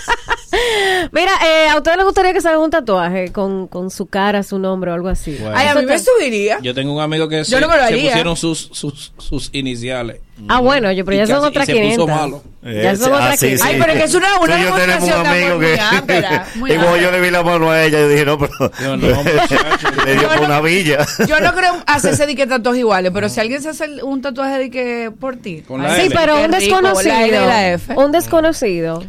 Mira, 1.13 1.33
eh, 1.45 1.69
¿a 1.69 1.77
ustedes 1.77 1.97
les 1.97 2.07
gustaría 2.07 2.33
que 2.33 2.41
se 2.41 2.49
hagan 2.49 2.61
un 2.61 2.71
tatuaje 2.71 3.33
con, 3.33 3.67
con 3.69 3.91
su 3.91 4.07
cara, 4.07 4.43
su 4.43 4.59
nombre 4.59 4.91
o 4.91 4.95
algo 4.95 5.09
así? 5.09 5.37
Bueno. 5.41 5.55
Ay, 5.57 5.69
a 5.69 5.75
mí 5.75 5.85
me 5.87 5.99
subiría. 5.99 6.59
Yo 6.61 6.75
tengo 6.75 6.93
un 6.95 7.01
amigo 7.03 7.29
que 7.29 7.39
Yo 7.39 7.45
se, 7.45 7.61
no 7.61 7.69
me 7.69 7.77
lo 7.77 7.83
se 7.83 7.89
haría. 7.95 8.11
pusieron 8.11 8.37
sus, 8.37 8.69
sus, 8.73 9.13
sus 9.19 9.51
iniciales. 9.53 10.21
Ah, 10.49 10.61
bueno, 10.61 10.93
yo, 10.93 11.05
pero 11.07 11.17
ya 11.17 11.27
son 11.27 11.43
otras 11.45 11.65
se 11.67 11.73
puso 11.73 11.83
500. 12.07 12.09
malo. 12.09 12.43
Ya 12.63 12.93
Eh, 12.93 12.97
son 12.97 13.13
ah, 13.15 13.17
otras 13.17 13.41
sí, 13.41 13.47
500. 13.47 13.67
sí. 13.67 13.73
Ay, 13.75 13.81
pero 13.81 13.93
es 13.93 13.99
que 13.99 14.05
es 14.05 14.15
una, 14.15 14.39
una 14.41 14.61
y 14.61 14.65
yo 14.65 14.75
tenemos 14.75 15.05
un 15.05 15.27
amigo 15.27 15.59
que. 15.59 15.67
muy 15.67 15.79
ápera, 15.99 16.47
muy 16.57 16.73
y 16.73 16.77
como 16.77 16.97
yo 16.99 17.11
le 17.11 17.21
vi 17.21 17.31
la 17.31 17.43
mano 17.43 17.71
a 17.71 17.83
ella, 17.85 18.01
yo 18.01 18.09
dije, 18.09 18.25
no, 18.27 18.39
pero. 18.39 18.53
Yo 18.83 18.97
no, 18.99 19.07
muchacho. 19.23 19.57
le 20.05 20.13
dio 20.13 20.23
Yo 20.23 20.29
por 20.29 20.41
no- 20.41 20.47
una 20.47 20.61
villa. 20.61 21.07
Yo 21.27 21.41
no 21.41 21.55
creo 21.55 21.75
hacerse 21.87 22.27
de 22.27 22.35
que 22.37 22.47
tatuajes 22.47 22.81
iguales, 22.81 23.13
pero 23.15 23.29
si 23.31 23.41
alguien 23.41 23.63
se 23.63 23.71
hace 23.71 24.03
un 24.05 24.21
tatuaje 24.21 24.59
de 24.59 24.71
que 24.71 25.11
por 25.19 25.37
ti. 25.37 25.63
Con 25.67 25.83
la 25.83 25.95
Sí, 25.97 26.03
L. 26.03 26.15
pero 26.15 26.37
Qué 26.37 26.45
un 26.45 26.53
rico, 26.53 26.81
la 26.83 26.91
L 26.91 26.99
y 27.01 27.31
desconocido. 27.31 27.47
la 27.47 27.69
F. 27.73 27.95
Un 27.97 28.13
desconocido. 28.13 29.05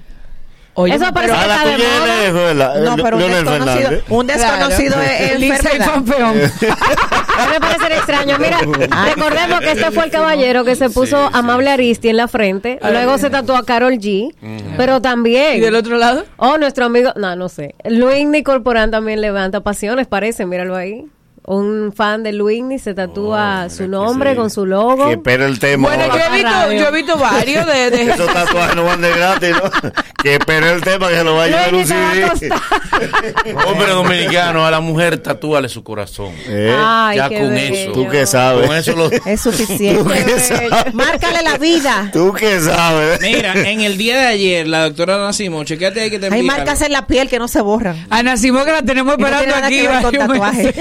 Oye, 0.79 0.93
Eso 0.93 1.11
parece 1.11 1.33
que 1.33 1.39
A 1.39 1.47
la 1.47 1.55
está 1.55 1.69
de 1.69 2.31
moda. 2.53 2.79
No, 2.81 2.95
pero 3.03 3.17
un 3.17 3.23
Leonel 3.23 3.45
desconocido, 3.45 3.81
Fernández. 3.81 4.03
un 4.09 4.27
desconocido 4.27 4.93
Claro. 4.93 5.11
es, 5.11 5.31
es 5.31 5.39
Lisa 5.39 5.55
y 5.55 5.75
enfermedad. 5.77 5.93
Fanfeón. 5.93 6.37
A 7.39 7.45
mí 7.45 7.51
me 7.51 7.59
parece 7.59 7.87
extraño. 7.95 8.37
Mira, 8.37 8.59
recordemos 9.05 9.59
que 9.61 9.71
este 9.71 9.91
fue 9.91 10.05
el 10.05 10.11
caballero 10.11 10.63
que 10.63 10.75
se 10.75 10.91
puso 10.91 11.17
Sí, 11.17 11.31
sí, 11.33 11.39
Amable 11.39 11.69
Aristi 11.71 12.09
en 12.09 12.17
la 12.17 12.27
frente. 12.27 12.77
Luego 12.83 13.17
se 13.17 13.31
tatuó 13.31 13.55
a 13.55 13.65
Carol 13.65 13.93
G. 13.93 14.33
Pero 14.77 15.01
también. 15.01 15.57
¿Y 15.57 15.61
del 15.61 15.75
otro 15.75 15.97
lado? 15.97 16.25
Oh, 16.37 16.59
nuestro 16.59 16.85
amigo. 16.85 17.11
No, 17.15 17.35
no 17.35 17.49
sé. 17.49 17.73
Luigny 17.83 18.43
Corporán 18.43 18.91
también 18.91 19.19
levanta 19.19 19.61
pasiones, 19.61 20.05
parece. 20.05 20.45
Míralo 20.45 20.75
ahí. 20.75 21.05
Un 21.49 21.93
fan 21.95 22.23
de 22.23 22.33
Luigny 22.33 22.77
se 22.77 22.93
tatúa 22.93 23.69
su 23.69 23.87
nombre 23.87 24.31
sí. 24.31 24.35
con 24.35 24.49
su 24.49 24.65
logo. 24.65 25.05
Que 25.05 25.13
espera 25.13 25.45
el 25.45 25.59
tema. 25.59 25.87
Bueno, 25.87 26.05
yo 26.13 26.21
he 26.25 26.35
visto, 26.35 26.71
yo 26.73 26.87
he 26.89 26.91
visto 26.91 27.17
varios 27.17 27.65
de, 27.65 27.89
de- 27.89 28.01
Esos 28.11 28.33
tatuajes 28.33 28.75
no 28.75 28.83
van 28.83 28.99
de 28.99 29.09
gratis, 29.11 29.51
¿no? 29.51 29.91
que 30.21 30.33
espere 30.35 30.73
el 30.73 30.81
tema 30.81 31.07
que 31.07 31.15
se 31.15 31.23
lo 31.23 31.37
vaya 31.37 31.63
a 31.63 31.71
llevar 31.71 31.75
un 31.75 31.89
va 31.89 32.31
a 32.31 32.35
CD. 32.35 32.53
Hombre 33.65 33.91
dominicano, 33.91 34.65
a 34.65 34.71
la 34.71 34.81
mujer 34.81 35.19
tatúale 35.19 35.69
su 35.69 35.85
corazón. 35.85 36.33
Eh, 36.47 36.75
Ay, 36.77 37.15
ya 37.17 37.29
qué 37.29 37.39
con 37.39 37.49
bello. 37.51 37.75
eso. 37.75 37.91
Tú 37.93 38.07
qué 38.09 38.25
sabes. 38.25 38.67
Con 38.67 38.75
eso 38.75 38.95
lo... 38.97 39.09
Es 39.09 39.39
suficiente. 39.39 40.03
Tú 40.03 40.09
qué 40.09 40.39
sabes. 40.41 40.93
Márcale 40.93 41.43
la 41.43 41.57
vida. 41.57 42.09
Tú 42.11 42.33
qué 42.33 42.59
sabes. 42.59 43.21
Mira, 43.21 43.53
en 43.53 43.79
el 43.79 43.97
día 43.97 44.19
de 44.19 44.27
ayer, 44.27 44.67
la 44.67 44.83
doctora 44.83 45.17
Nacimo, 45.17 45.63
chequete 45.63 46.01
ahí 46.01 46.09
que 46.09 46.19
te 46.19 46.27
Hay 46.27 46.43
marcas 46.43 46.81
en 46.81 46.91
la 46.91 47.07
piel 47.07 47.29
que 47.29 47.39
no 47.39 47.47
se 47.47 47.61
borran. 47.61 48.05
Ana 48.09 48.35
Simón 48.35 48.65
que 48.65 48.73
la 48.73 48.81
tenemos 48.81 49.17
no 49.17 49.25
esperando 49.25 49.55
aquí. 49.55 49.79
que 49.79 49.87
con 49.87 50.11
tatuaje. 50.11 50.73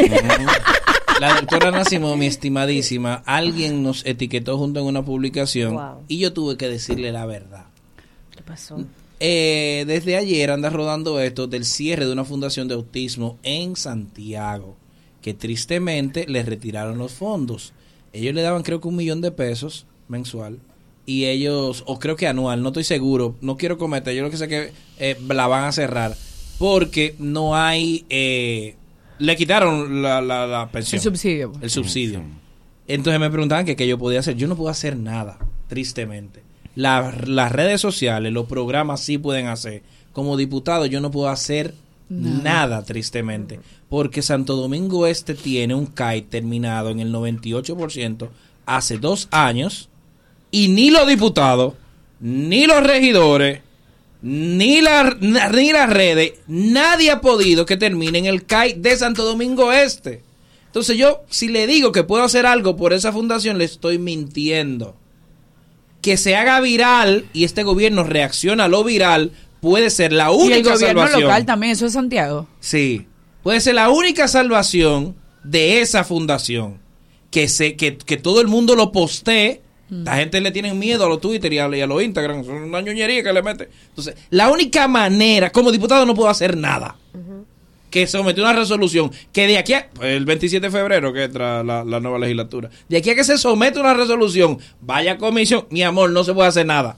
La 1.20 1.34
doctora 1.34 1.70
Nacimo, 1.70 2.14
mi 2.16 2.26
estimadísima, 2.26 3.22
alguien 3.24 3.82
nos 3.82 4.04
etiquetó 4.04 4.58
junto 4.58 4.80
en 4.80 4.86
una 4.86 5.02
publicación 5.04 5.74
Wow. 5.74 6.04
y 6.08 6.18
yo 6.18 6.32
tuve 6.32 6.56
que 6.56 6.68
decirle 6.68 7.10
la 7.12 7.24
verdad. 7.24 7.64
¿Qué 8.34 8.42
pasó? 8.42 8.84
Eh, 9.18 9.84
desde 9.86 10.16
ayer 10.16 10.50
anda 10.50 10.68
rodando 10.68 11.18
esto 11.20 11.46
del 11.46 11.64
cierre 11.64 12.04
de 12.04 12.12
una 12.12 12.24
fundación 12.24 12.68
de 12.68 12.74
autismo 12.74 13.38
en 13.42 13.76
Santiago, 13.76 14.76
que 15.22 15.32
tristemente 15.32 16.26
le 16.28 16.42
retiraron 16.42 16.98
los 16.98 17.12
fondos. 17.12 17.72
Ellos 18.12 18.34
le 18.34 18.42
daban 18.42 18.62
creo 18.62 18.80
que 18.82 18.88
un 18.88 18.96
millón 18.96 19.22
de 19.22 19.30
pesos 19.30 19.86
mensual 20.08 20.58
y 21.06 21.24
ellos, 21.26 21.82
o 21.86 21.98
creo 21.98 22.16
que 22.16 22.26
anual, 22.26 22.62
no 22.62 22.68
estoy 22.68 22.84
seguro, 22.84 23.36
no 23.40 23.56
quiero 23.56 23.78
cometer, 23.78 24.14
yo 24.14 24.22
lo 24.22 24.30
que 24.30 24.36
sé 24.36 24.48
que 24.48 24.72
eh, 24.98 25.16
la 25.28 25.46
van 25.46 25.64
a 25.64 25.72
cerrar 25.72 26.14
porque 26.58 27.14
no 27.18 27.56
hay, 27.56 28.04
eh, 28.10 28.76
le 29.18 29.36
quitaron 29.36 30.02
la, 30.02 30.20
la, 30.20 30.46
la 30.46 30.68
pensión. 30.70 30.98
El 30.98 31.02
subsidio. 31.02 31.52
El 31.60 31.70
subsidio. 31.70 32.22
Entonces 32.88 33.18
me 33.20 33.30
preguntaban 33.30 33.64
que 33.64 33.76
qué 33.76 33.86
yo 33.86 33.98
podía 33.98 34.20
hacer. 34.20 34.36
Yo 34.36 34.46
no 34.48 34.56
puedo 34.56 34.70
hacer 34.70 34.96
nada, 34.96 35.38
tristemente. 35.68 36.42
La- 36.74 37.14
las 37.26 37.50
redes 37.52 37.80
sociales, 37.80 38.32
los 38.32 38.46
programas 38.46 39.00
sí 39.00 39.18
pueden 39.18 39.46
hacer. 39.46 39.82
Como 40.12 40.36
diputado 40.36 40.86
yo 40.86 41.00
no 41.00 41.10
puedo 41.10 41.28
hacer 41.28 41.74
nada, 42.08 42.84
tristemente. 42.84 43.60
Porque 43.88 44.22
Santo 44.22 44.56
Domingo 44.56 45.06
Este 45.06 45.34
tiene 45.34 45.74
un 45.74 45.86
CAI 45.86 46.22
terminado 46.22 46.90
en 46.90 47.00
el 47.00 47.12
98% 47.12 48.28
hace 48.66 48.98
dos 48.98 49.28
años 49.30 49.88
y 50.50 50.68
ni 50.68 50.90
los 50.90 51.06
diputados, 51.06 51.74
ni 52.20 52.66
los 52.66 52.82
regidores, 52.82 53.60
ni, 54.22 54.80
la, 54.80 55.16
ni 55.20 55.72
las 55.72 55.90
redes, 55.90 56.34
nadie 56.46 57.10
ha 57.10 57.20
podido 57.20 57.66
que 57.66 57.76
termine 57.76 58.18
en 58.18 58.26
el 58.26 58.44
CAI 58.46 58.74
de 58.74 58.96
Santo 58.96 59.24
Domingo 59.24 59.72
Este. 59.72 60.22
Entonces 60.66 60.98
yo, 60.98 61.22
si 61.30 61.48
le 61.48 61.66
digo 61.66 61.90
que 61.92 62.04
puedo 62.04 62.22
hacer 62.24 62.44
algo 62.44 62.76
por 62.76 62.92
esa 62.92 63.12
fundación, 63.12 63.56
le 63.58 63.64
estoy 63.64 63.98
mintiendo. 63.98 64.96
Que 66.02 66.16
se 66.16 66.36
haga 66.36 66.60
viral 66.60 67.26
y 67.32 67.44
este 67.44 67.62
gobierno 67.62 68.04
reacciona 68.04 68.64
a 68.64 68.68
lo 68.68 68.84
viral 68.84 69.32
puede 69.60 69.90
ser 69.90 70.12
la 70.12 70.30
Y 70.30 70.34
única 70.36 70.56
el 70.56 70.62
gobierno 70.64 71.00
salvación. 71.00 71.22
local 71.22 71.46
también, 71.46 71.72
eso 71.72 71.86
es 71.86 71.94
Santiago. 71.94 72.46
Sí, 72.60 73.06
puede 73.42 73.60
ser 73.60 73.74
la 73.74 73.88
única 73.88 74.28
salvación 74.28 75.16
de 75.42 75.80
esa 75.80 76.04
fundación. 76.04 76.78
Que, 77.30 77.48
se, 77.48 77.76
que, 77.76 77.96
que 77.98 78.16
todo 78.16 78.40
el 78.40 78.46
mundo 78.46 78.76
lo 78.76 78.92
postee. 78.92 79.62
La 79.88 80.16
gente 80.16 80.40
le 80.40 80.50
tiene 80.50 80.74
miedo 80.74 81.06
a 81.06 81.08
los 81.08 81.20
Twitter 81.20 81.52
y 81.52 81.58
a, 81.58 81.68
los 81.68 82.02
Instagram. 82.02 82.44
Son 82.44 82.56
una 82.56 82.80
ñoñería 82.80 83.22
que 83.22 83.32
le 83.32 83.42
mete. 83.42 83.68
Entonces, 83.88 84.16
la 84.30 84.50
única 84.50 84.88
manera, 84.88 85.50
como 85.50 85.70
diputado 85.70 86.04
no 86.04 86.14
puedo 86.14 86.28
hacer 86.28 86.56
nada. 86.56 86.96
Que 87.90 88.06
sometió 88.06 88.42
una 88.42 88.52
resolución 88.52 89.10
que 89.32 89.46
de 89.46 89.58
aquí 89.58 89.72
a 89.72 89.88
el 90.00 90.24
27 90.24 90.66
de 90.66 90.70
febrero 90.70 91.12
que 91.12 91.24
entra 91.24 91.62
la, 91.62 91.84
la 91.84 92.00
nueva 92.00 92.18
legislatura, 92.18 92.68
de 92.88 92.96
aquí 92.96 93.10
a 93.10 93.14
que 93.14 93.24
se 93.24 93.38
somete 93.38 93.78
una 93.78 93.94
resolución, 93.94 94.58
vaya 94.80 95.16
comisión, 95.16 95.66
mi 95.70 95.82
amor, 95.82 96.10
no 96.10 96.24
se 96.24 96.34
puede 96.34 96.48
hacer 96.48 96.66
nada. 96.66 96.96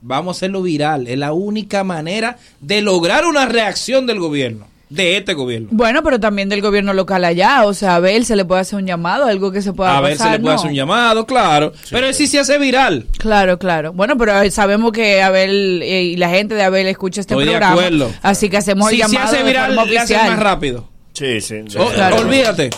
Vamos 0.00 0.36
a 0.36 0.38
hacerlo 0.38 0.62
viral. 0.62 1.08
Es 1.08 1.18
la 1.18 1.32
única 1.32 1.82
manera 1.82 2.38
de 2.60 2.80
lograr 2.80 3.26
una 3.26 3.46
reacción 3.46 4.06
del 4.06 4.20
gobierno, 4.20 4.68
de 4.88 5.16
este 5.16 5.34
gobierno. 5.34 5.68
Bueno, 5.72 6.02
pero 6.04 6.20
también 6.20 6.48
del 6.48 6.60
gobierno 6.60 6.92
local 6.92 7.24
allá. 7.24 7.64
O 7.64 7.74
sea, 7.74 7.96
a 7.96 8.00
ver, 8.00 8.24
se 8.24 8.36
le 8.36 8.44
puede 8.44 8.60
hacer 8.60 8.78
un 8.78 8.86
llamado, 8.86 9.24
algo 9.26 9.50
que 9.50 9.60
se 9.62 9.72
pueda 9.72 9.96
A 9.98 10.00
ver, 10.00 10.12
pasar, 10.16 10.26
se 10.28 10.32
le 10.34 10.38
puede 10.40 10.54
¿no? 10.54 10.60
hacer 10.60 10.70
un 10.70 10.76
llamado, 10.76 11.26
claro. 11.26 11.72
pero 11.90 12.12
si 12.12 12.26
se 12.26 12.38
hace 12.38 12.58
viral. 12.58 13.06
Claro, 13.18 13.58
claro. 13.58 13.92
Bueno, 13.92 14.16
pero 14.16 14.40
eh, 14.42 14.50
sabemos 14.50 14.92
que 14.92 15.22
Abel 15.22 15.80
eh, 15.82 16.02
y 16.04 16.16
la 16.16 16.28
gente 16.30 16.54
de 16.54 16.62
Abel 16.62 16.86
escucha 16.86 17.20
este 17.20 17.34
Estoy 17.34 17.46
de 17.46 17.50
programa. 17.52 17.74
acuerdo. 17.74 18.12
Así 18.22 18.48
que 18.48 18.56
hacemos 18.58 18.88
Si 18.90 19.00
el 19.00 19.06
se 19.08 19.12
llamado 19.12 19.28
hace 19.28 19.36
de 19.38 19.42
viral, 19.44 19.66
forma 19.74 19.84
le 19.90 19.98
oficial. 19.98 20.30
más 20.30 20.38
rápido. 20.38 20.88
Sí, 21.14 21.40
sí. 21.40 21.54
O- 21.78 21.88
Claro. 21.90 22.16
Olvídate. 22.18 22.70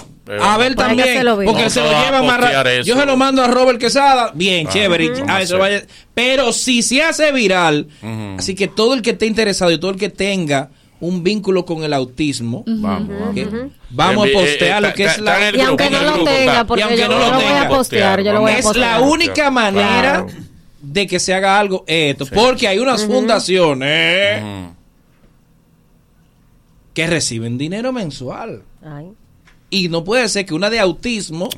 A 0.43 0.59
ver 0.59 0.75
Pues 0.75 0.87
hay 0.89 0.97
que 0.97 1.03
también, 1.05 1.27
porque 1.47 1.63
No 1.63 1.71
se 1.71 1.81
lo 1.81 1.89
se 1.89 2.05
lleva 2.05 2.23
más 2.23 2.39
rápido. 2.39 2.63
eso. 2.71 2.87
Yo 2.87 2.97
se 3.01 3.07
lo 3.07 3.17
mando 3.17 3.43
a 3.43 3.47
Robert 3.49 3.79
Quesada, 3.81 4.31
bien, 4.35 4.67
Ah, 4.69 4.71
chévere. 4.73 5.11
a 5.11 5.37
se 5.39 5.43
hacer. 5.45 5.59
vaya- 5.59 5.83
Pero 6.13 6.53
si 6.53 6.83
se 6.83 7.03
hace 7.03 7.33
viral, 7.33 7.89
así 8.37 8.55
que 8.55 8.69
todo 8.69 8.93
el 8.93 9.01
que 9.01 9.11
esté 9.11 9.25
interesado 9.25 9.71
y 9.73 9.79
todo 9.81 9.91
el 9.91 9.97
que 9.97 10.11
tenga 10.11 10.69
un 11.01 11.23
vínculo 11.23 11.65
con 11.65 11.85
el 11.85 11.93
autismo, 11.93 12.65
Vamos, 12.67 13.35
que- 13.35 13.45
vamos. 13.45 13.73
vamos 13.91 14.25
a 14.25 14.29
Eh, 14.29 14.31
eh, 14.31 14.35
postear 14.35 14.83
lo 14.83 14.93
que 14.95 15.05
es 15.05 15.19
la... 15.21 15.51
Y 15.55 15.61
aunque 15.61 15.91
no 15.91 16.03
lo 16.03 16.25
tenga, 16.25 16.65
porque 16.67 16.83
yo 16.97 17.09
no 17.09 17.19
lo, 17.19 17.31
lo 17.31 17.35
voy 17.37 17.45
a 17.45 17.69
postear, 17.69 18.23
yo 18.23 18.33
lo 18.33 18.41
voy 18.41 18.53
a 18.53 18.59
es 18.59 18.65
postear. 18.67 19.01
la 19.01 19.07
única 19.07 19.51
manera 19.51 20.25
Claro. 20.25 20.27
de 20.83 21.07
que 21.07 21.21
se 21.21 21.35
haga 21.35 21.59
algo 21.59 21.85
esto, 21.87 22.27
porque 22.27 22.67
hay 22.69 22.79
unas 22.81 23.05
fundaciones 23.07 24.43
que 26.95 27.07
reciben 27.07 27.59
dinero 27.59 27.93
mensual. 27.93 28.63
Ay. 28.85 29.13
Y 29.71 29.91
no 29.91 30.03
puede 30.03 30.27
ser 30.31 30.47
que 30.47 30.55
una 30.55 30.71
de 30.71 30.81
autismo 30.81 31.51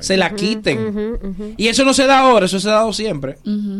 se 0.00 0.16
la 0.16 0.34
quiten. 0.34 1.54
Y 1.58 1.68
eso 1.68 1.84
no 1.84 1.92
se 1.92 2.06
da 2.06 2.20
ahora, 2.20 2.46
eso 2.46 2.58
se 2.60 2.68
ha 2.70 2.72
dado 2.72 2.94
siempre. 2.94 3.36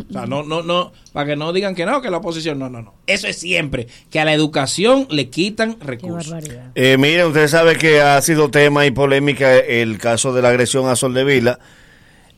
O 0.09 0.12
sea, 0.12 0.27
no, 0.27 0.43
no, 0.43 0.62
no, 0.62 0.93
para 1.15 1.31
que 1.31 1.36
no 1.36 1.55
digan 1.55 1.74
que 1.74 1.86
no, 1.86 2.02
que 2.02 2.10
la 2.10 2.19
oposición, 2.19 2.59
no, 2.59 2.69
no, 2.69 2.82
no. 2.82 2.93
Eso 3.06 3.27
es 3.28 3.39
siempre, 3.39 3.86
que 4.10 4.20
a 4.20 4.27
la 4.27 4.35
educación 4.35 5.06
le 5.10 5.31
quitan 5.31 5.78
recursos. 5.81 6.32
Eh, 6.74 6.97
miren, 6.98 7.28
usted 7.28 7.48
sabe 7.48 7.77
que 7.77 8.02
ha 8.02 8.20
sido 8.20 8.51
tema 8.51 8.85
y 8.85 8.90
polémica 8.90 9.56
el 9.56 9.97
caso 9.97 10.35
de 10.35 10.43
la 10.43 10.51
agresión 10.51 10.86
a 10.89 10.94
Sol 10.94 11.15
de 11.15 11.24
Vila, 11.24 11.59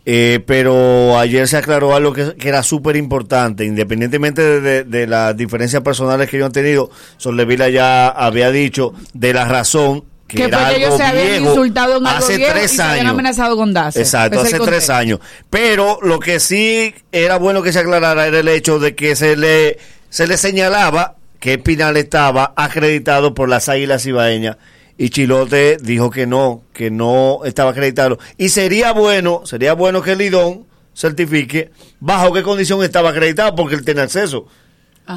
eh, 0.06 0.40
pero 0.46 1.18
ayer 1.18 1.46
se 1.46 1.56
aclaró 1.58 1.94
algo 1.94 2.12
que, 2.12 2.34
que 2.36 2.48
era 2.48 2.62
súper 2.62 2.96
importante, 2.96 3.64
independientemente 3.66 4.40
de, 4.40 4.60
de- 4.60 4.84
de 4.84 5.06
las 5.06 5.36
diferencias 5.36 5.82
personales 5.82 6.30
que 6.30 6.36
ellos 6.36 6.46
han 6.46 6.52
tenido, 6.52 6.90
Sol 7.16 7.36
de 7.36 7.44
Vila 7.44 7.68
ya 7.68 8.08
había 8.08 8.50
dicho 8.50 8.94
de 9.14 9.34
la 9.34 9.44
razón 9.44 10.04
que, 10.30 10.36
Que 10.36 10.44
era 10.44 10.68
que 10.70 10.76
ellos 10.76 10.86
algo 10.92 10.96
se 10.98 11.02
habían 11.04 11.26
viejo 11.26 11.48
insultado 11.48 11.96
en 11.98 12.06
algo 12.06 12.18
hace 12.18 12.36
viejo 12.36 12.52
y 12.52 12.58
tres 12.58 12.70
se 12.70 12.82
habían 12.82 12.98
años. 13.00 13.12
amenazado 13.12 13.56
con 13.56 13.72
DASO. 13.72 13.98
Exacto, 13.98 14.40
hace 14.40 14.56
el 14.56 14.62
tres 14.62 14.90
años. 14.90 15.20
Pero 15.50 15.98
lo 16.02 16.20
que 16.20 16.40
sí 16.40 16.94
era 17.12 17.36
bueno 17.36 17.62
que 17.62 17.72
se 17.72 17.80
aclarara 17.80 18.26
era 18.26 18.38
el 18.38 18.48
hecho 18.48 18.78
de 18.78 18.94
que 18.94 19.16
se 19.16 19.36
le, 19.36 19.78
se 20.08 20.26
le 20.26 20.36
señalaba 20.36 21.16
que 21.40 21.54
Espinal 21.54 21.96
estaba 21.96 22.52
acreditado 22.56 23.34
por 23.34 23.48
las 23.48 23.68
Águilas 23.68 24.06
Ibaeñas 24.06 24.56
y 24.98 25.08
Chilote 25.08 25.78
dijo 25.80 26.10
que 26.10 26.26
no, 26.26 26.62
que 26.72 26.90
no 26.90 27.40
estaba 27.44 27.70
acreditado. 27.70 28.18
Y 28.36 28.50
sería 28.50 28.92
bueno, 28.92 29.42
sería 29.46 29.72
bueno 29.72 30.02
que 30.02 30.14
Lidón 30.14 30.66
certifique 30.94 31.70
bajo 32.00 32.32
qué 32.32 32.42
condición 32.42 32.82
estaba 32.84 33.10
acreditado 33.10 33.54
porque 33.54 33.74
él 33.74 33.84
tiene 33.84 34.02
acceso. 34.02 34.46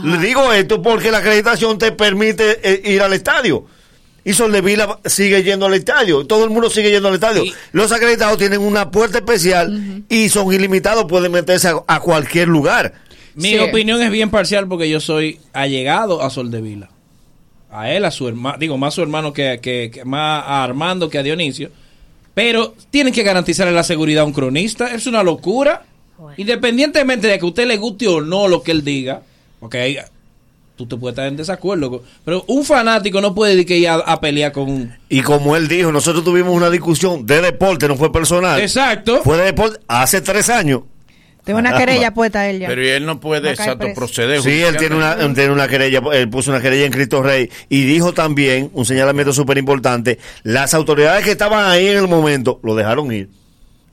Le 0.03 0.17
digo 0.17 0.51
esto 0.53 0.81
porque 0.81 1.11
la 1.11 1.19
acreditación 1.19 1.77
te 1.77 1.91
permite 1.91 2.59
eh, 2.63 2.81
ir 2.93 3.01
al 3.01 3.13
estadio. 3.13 3.65
Y 4.25 4.33
Soldevila 4.33 4.99
sigue 5.05 5.43
yendo 5.43 5.65
al 5.65 5.73
estadio. 5.73 6.25
Todo 6.25 6.45
el 6.45 6.49
mundo 6.49 6.69
sigue 6.69 6.89
yendo 6.91 7.09
al 7.09 7.15
estadio. 7.15 7.43
Los 7.73 7.91
acreditados 7.91 8.37
tienen 8.37 8.61
una 8.61 8.89
puerta 8.89 9.17
especial 9.17 10.03
y 10.09 10.29
son 10.29 10.53
ilimitados, 10.53 11.05
pueden 11.05 11.31
meterse 11.31 11.67
a, 11.69 11.83
a 11.87 11.99
cualquier 11.99 12.47
lugar. 12.47 12.93
Mi 13.35 13.51
opinión 13.63 14.01
es 14.01 14.11
bien 14.11 14.29
parcial 14.29 14.67
porque 14.67 14.89
yo 14.89 14.99
soy 15.01 15.39
allegado 15.51 16.21
a 16.21 16.29
Sol 16.29 16.51
de 16.51 16.61
Vila. 16.61 16.89
A 17.71 17.91
él, 17.91 18.05
a 18.05 18.11
su 18.11 18.27
hermano, 18.27 18.57
digo, 18.59 18.77
más 18.77 18.93
a 18.93 18.95
su 18.95 19.01
hermano 19.01 19.33
que, 19.33 19.59
que- 19.61 19.89
que- 19.91 20.05
más 20.05 20.43
a 20.45 20.63
Armando 20.63 21.09
que 21.09 21.17
a 21.17 21.23
Dionisio. 21.23 21.71
Pero 22.35 22.75
tienen 22.91 23.11
que 23.13 23.23
garantizarle 23.23 23.73
la 23.73 23.83
seguridad 23.83 24.23
a 24.23 24.25
un 24.25 24.33
cronista. 24.33 24.93
Es 24.93 25.05
una 25.07 25.21
locura. 25.23 25.83
Independientemente 26.37 27.27
de 27.27 27.37
que 27.39 27.45
a 27.45 27.47
usted 27.49 27.67
le 27.67 27.77
guste 27.77 28.07
o 28.07 28.21
no 28.21 28.47
lo 28.47 28.61
que 28.63 28.71
él 28.71 28.83
diga, 28.85 29.21
porque 29.59 29.79
ahí 29.79 29.97
tú 30.75 30.85
te 30.87 30.97
puedes 30.97 31.13
estar 31.13 31.27
en 31.27 31.37
desacuerdo. 31.37 32.03
Pero 32.25 32.43
un 32.47 32.65
fanático 32.65 33.21
no 33.21 33.33
puede 33.35 33.53
ir 33.53 33.87
a, 33.87 33.95
a 33.95 34.19
pelear 34.19 34.51
con 34.51 34.69
un... 34.69 34.93
Y 35.09 35.21
como 35.21 35.55
él 35.55 35.67
dijo, 35.67 35.91
nosotros 35.91 36.23
tuvimos 36.23 36.53
una 36.55 36.69
discusión 36.69 37.25
de 37.25 37.41
deporte, 37.41 37.87
no 37.87 37.95
fue 37.95 38.11
personal. 38.11 38.59
Exacto. 38.59 39.21
Fue 39.23 39.37
de 39.37 39.45
deporte 39.45 39.79
hace 39.87 40.21
tres 40.21 40.49
años. 40.49 40.81
Tengo 41.43 41.59
una 41.59 41.77
querella 41.77 42.11
puesta 42.13 42.49
él 42.49 42.59
ya. 42.59 42.67
Pero 42.67 42.81
él 42.81 43.05
no 43.05 43.19
puede, 43.19 43.43
No 43.43 43.49
exacto, 43.49 43.79
preso. 43.79 43.95
proceder. 43.95 44.41
Sí, 44.41 44.61
él 44.61 44.77
tiene 44.77 44.95
una, 44.95 45.13
él 45.13 45.33
tiene 45.33 45.51
una 45.51 45.67
querella, 45.67 46.01
él 46.13 46.29
puso 46.29 46.51
una 46.51 46.61
querella 46.61 46.85
en 46.85 46.91
Cristo 46.91 47.21
Rey 47.21 47.49
y 47.69 47.83
dijo 47.83 48.13
también, 48.13 48.69
un 48.73 48.85
señalamiento 48.85 49.33
súper 49.33 49.57
importante, 49.57 50.19
las 50.43 50.73
autoridades 50.73 51.25
que 51.25 51.31
estaban 51.31 51.69
ahí 51.69 51.87
en 51.87 51.97
el 51.97 52.07
momento 52.07 52.59
lo 52.63 52.75
dejaron 52.75 53.11
ir. 53.11 53.29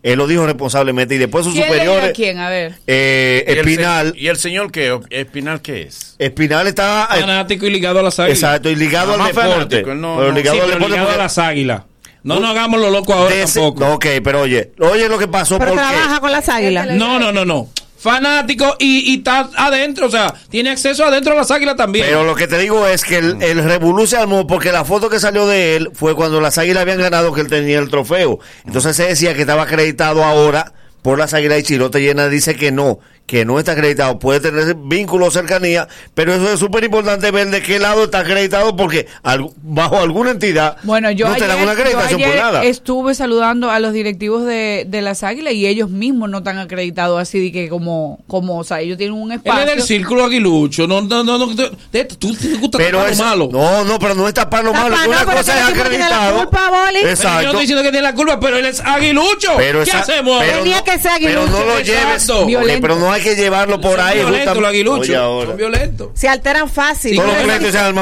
Él 0.03 0.17
lo 0.17 0.27
dijo 0.27 0.47
responsablemente 0.47 1.15
y 1.15 1.19
después 1.19 1.45
sus 1.45 1.53
¿Quién 1.55 1.65
a 1.65 1.69
superiores, 1.69 2.13
quién? 2.15 2.39
A 2.39 2.49
ver. 2.49 2.75
eh, 2.87 3.45
¿Y 3.47 3.51
el 3.53 3.59
Espinal, 3.59 4.13
se- 4.13 4.19
¿Y 4.19 4.29
el 4.29 4.37
señor 4.39 4.73
qué? 4.73 4.99
¿Espinal 5.11 5.61
qué 5.61 5.83
es? 5.83 6.17
Espinal 6.19 6.67
está... 6.67 7.07
Fanático 7.11 7.67
y 7.67 7.71
ligado 7.71 7.99
a 8.01 8.03
las 8.03 8.19
águilas. 8.19 8.39
Exacto, 8.39 8.71
y 8.71 8.77
ligado 8.77 9.13
Nada 9.17 9.25
al 9.25 9.29
deporte. 9.35 9.51
fanático, 9.53 9.93
él 9.93 10.01
no- 10.01 10.17
pero 10.19 10.33
ligado 10.33 10.55
Sí, 10.57 10.61
al 10.61 10.67
pero 10.69 10.79
deporte 10.79 10.97
ligado 10.99 11.15
a 11.15 11.23
las 11.23 11.39
águilas. 11.39 11.83
No 12.23 12.41
nos 12.41 12.51
hagamos 12.51 12.81
lo 12.81 12.91
loco 12.91 13.13
ahora 13.15 13.35
tampoco. 13.45 13.81
no, 13.81 13.95
ok, 13.95 14.07
pero 14.25 14.41
oye, 14.43 14.73
oye 14.79 15.09
lo 15.09 15.19
que 15.19 15.27
pasó 15.29 15.59
Pero 15.59 15.73
porque... 15.73 15.87
trabaja 15.87 16.21
con 16.21 16.33
las 16.33 16.49
águilas. 16.51 16.87
No, 16.93 17.19
no, 17.19 17.31
no, 17.33 17.45
no. 17.45 17.69
Fanático 18.01 18.77
y, 18.79 19.13
y 19.13 19.19
está 19.19 19.51
adentro, 19.57 20.07
o 20.07 20.11
sea, 20.11 20.33
tiene 20.49 20.71
acceso 20.71 21.05
adentro 21.05 21.35
a 21.35 21.37
las 21.37 21.51
águilas 21.51 21.77
también. 21.77 22.07
Pero 22.07 22.25
lo 22.25 22.35
que 22.35 22.47
te 22.47 22.59
digo 22.59 22.87
es 22.87 23.05
que 23.05 23.19
el, 23.19 23.43
el 23.43 23.63
revolú 23.63 24.07
se 24.07 24.17
armó 24.17 24.47
porque 24.47 24.73
la 24.73 24.87
foto 24.87 25.11
que 25.11 25.21
salió 25.21 25.47
de 25.47 25.77
él 25.77 25.91
fue 25.93 26.15
cuando 26.15 26.41
las 26.41 26.57
águilas 26.57 26.81
habían 26.81 26.99
ganado 26.99 27.35
que 27.35 27.43
él 27.43 27.49
tenía 27.49 27.79
el 27.79 27.91
trofeo. 27.91 28.39
Entonces 28.65 28.97
se 28.97 29.05
decía 29.07 29.35
que 29.35 29.43
estaba 29.43 29.65
acreditado 29.65 30.25
ahora 30.25 30.73
por 31.03 31.19
las 31.19 31.35
águilas 31.35 31.61
y 31.61 31.63
Chilote 31.65 32.01
Llena 32.01 32.29
dice 32.29 32.57
que 32.57 32.73
no, 32.73 33.01
que 33.31 33.45
no 33.45 33.61
está 33.61 33.73
acreditado. 33.73 34.19
Puede 34.19 34.41
tener 34.41 34.75
vínculo 34.75 35.27
o 35.27 35.31
cercanía, 35.31 35.87
pero 36.15 36.35
eso 36.35 36.53
es 36.53 36.59
súper 36.59 36.83
importante 36.83 37.31
ver 37.31 37.49
de 37.49 37.63
qué 37.63 37.79
lado 37.79 38.03
está 38.05 38.19
acreditado 38.19 38.75
porque 38.75 39.07
al- 39.23 39.51
bajo 39.63 40.01
alguna 40.01 40.33
entidad 40.33 40.79
Bueno, 40.83 41.13
yo 41.13 41.29
no 41.29 41.37
te 41.37 41.45
ayer, 41.45 41.49
dan 41.49 41.63
una 41.63 41.75
yo 41.75 41.79
acreditación 41.81 42.21
por 42.21 42.29
ayer 42.31 42.43
nada. 42.43 42.65
estuve 42.65 43.15
saludando 43.15 43.71
a 43.71 43.79
los 43.79 43.93
directivos 43.93 44.45
de, 44.45 44.85
de 44.89 45.01
las 45.01 45.23
águilas 45.23 45.53
y 45.55 45.69
ellos 45.69 45.91
mismos 45.91 46.29
no 46.29 46.39
están 46.39 46.59
acreditados 46.59 47.21
así 47.23 47.39
de 47.39 47.53
que 47.53 47.69
como, 47.69 48.19
como, 48.27 48.59
o 48.59 48.65
sea, 48.65 48.81
ellos 48.81 48.99
tienen 48.99 49.15
un 49.17 49.31
Él 49.31 49.39
espacio. 49.39 49.61
es 49.63 49.67
del 49.77 49.83
círculo 49.85 50.25
aguilucho. 50.25 50.89
No, 50.89 51.01
no, 51.01 51.23
no, 51.23 51.39
no. 51.39 51.55
te- 51.55 51.71
te- 51.93 52.17
tú 52.17 52.35
te 52.35 52.49
gusta 52.57 52.79
Pero 52.79 52.99
tapar 52.99 53.07
lo 53.07 53.13
es, 53.13 53.19
malo. 53.21 53.49
no, 53.53 53.85
no, 53.85 53.99
pero 54.01 54.15
no 54.17 54.27
es 54.27 54.35
tapar 54.35 54.65
lo 54.65 54.73
malo. 54.73 54.97
No, 54.97 55.09
una 55.09 55.19
pero 55.25 55.37
cosa 55.37 55.53
que 55.55 55.61
es 55.61 55.69
el 55.69 55.73
tiene 55.75 55.99
la 56.01 56.07
acreditado. 56.07 56.37
culpa. 56.39 56.61
Pero 56.71 56.99
yo 56.99 57.03
no 57.05 57.09
Exacto. 57.11 57.47
estoy 57.47 57.61
diciendo 57.61 57.83
que 57.85 57.91
tiene 57.93 58.03
la 58.03 58.15
culpa, 58.17 58.41
pero 58.41 58.57
él 58.57 58.67
es 58.67 58.81
aguilucho. 58.81 59.53
Pero 59.57 59.85
¿Qué 59.85 59.91
esa- 59.91 60.01
hacemos? 60.01 60.41
pero 60.41 60.59
Tenía 60.59 60.79
no- 60.79 60.85
que 60.85 60.99
ser 60.99 61.13
Pero 61.21 61.47
no 61.47 61.53
lo 61.53 61.57
aguilucho. 61.75 61.85
lleves. 61.93 62.23
Exacto. 62.23 62.47
pero 62.81 62.97
no 62.97 63.13
hay 63.13 63.20
que 63.21 63.37
llevarlo 63.37 63.81
por 63.81 63.99
Son 63.99 64.07
ahí. 64.07 64.19
violentos 64.19 64.57
los 64.57 64.69
aguiluchos. 64.69 65.07
Son 65.47 65.57
violentos. 65.57 66.09
Se 66.15 66.29
alteran 66.29 66.69
fácil. 66.69 67.17
Todos 67.17 67.29
los 67.33 67.41
¿Y 67.41 67.45
pleitos 67.45 67.73
se. 67.73 67.93
No 67.93 68.01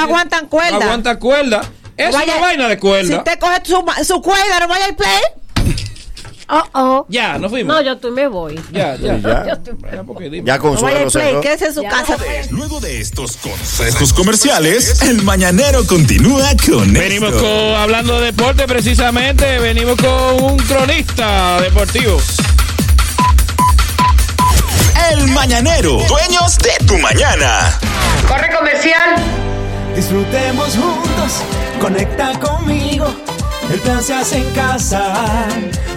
aguantan 0.00 0.46
cuerda. 0.48 0.70
No 0.78 0.84
aguanta 0.84 1.18
cuerda. 1.18 1.62
Es 1.96 2.12
Vaya- 2.12 2.32
una 2.36 2.40
vaina 2.46 2.68
de 2.68 2.74
Si 2.74 2.80
cuerda. 2.80 3.18
usted 3.18 3.38
coge 3.38 3.60
su, 3.64 3.84
su 4.04 4.20
cuerda, 4.22 4.60
no 4.60 4.68
vaya 4.68 4.86
al 4.86 4.96
play. 4.96 5.20
Oh, 6.46 6.62
oh. 6.74 7.06
Ya, 7.08 7.38
nos 7.38 7.50
fuimos. 7.50 7.74
No, 7.74 7.80
yo 7.80 7.96
tú 7.96 8.10
me 8.10 8.28
voy. 8.28 8.60
Ya, 8.70 8.96
ya. 8.96 9.16
Ya. 9.16 9.44
Ya. 9.46 9.58
Ya 10.44 10.58
No 10.58 11.08
play. 11.10 11.40
Quédese 11.40 11.66
en 11.68 11.74
su 11.74 11.82
Ya 11.82 11.88
casa. 11.88 12.18
Luego 12.50 12.80
de 12.80 13.00
estos 13.00 13.38
consejos 13.38 14.12
comerciales, 14.12 15.00
el 15.02 15.22
mañanero 15.22 15.86
continúa 15.86 16.50
con 16.68 16.92
Venimos 16.92 17.30
esto. 17.30 17.40
con, 17.42 17.74
hablando 17.80 18.20
de 18.20 18.26
deporte 18.26 18.66
precisamente, 18.66 19.58
venimos 19.58 19.96
con 19.96 20.42
un 20.42 20.56
cronista 20.58 21.60
deportivo. 21.62 22.20
El 25.10 25.28
mañanero, 25.28 25.98
dueños 26.08 26.56
de 26.58 26.84
tu 26.86 26.98
mañana. 26.98 27.78
Corre 28.26 28.54
comercial. 28.54 29.16
Disfrutemos 29.94 30.76
juntos, 30.76 31.42
conecta 31.80 32.38
conmigo. 32.38 33.14
El 33.70 33.80
plan 33.80 34.02
se 34.02 34.14
hace 34.14 34.38
en 34.38 34.50
casa. 34.52 35.46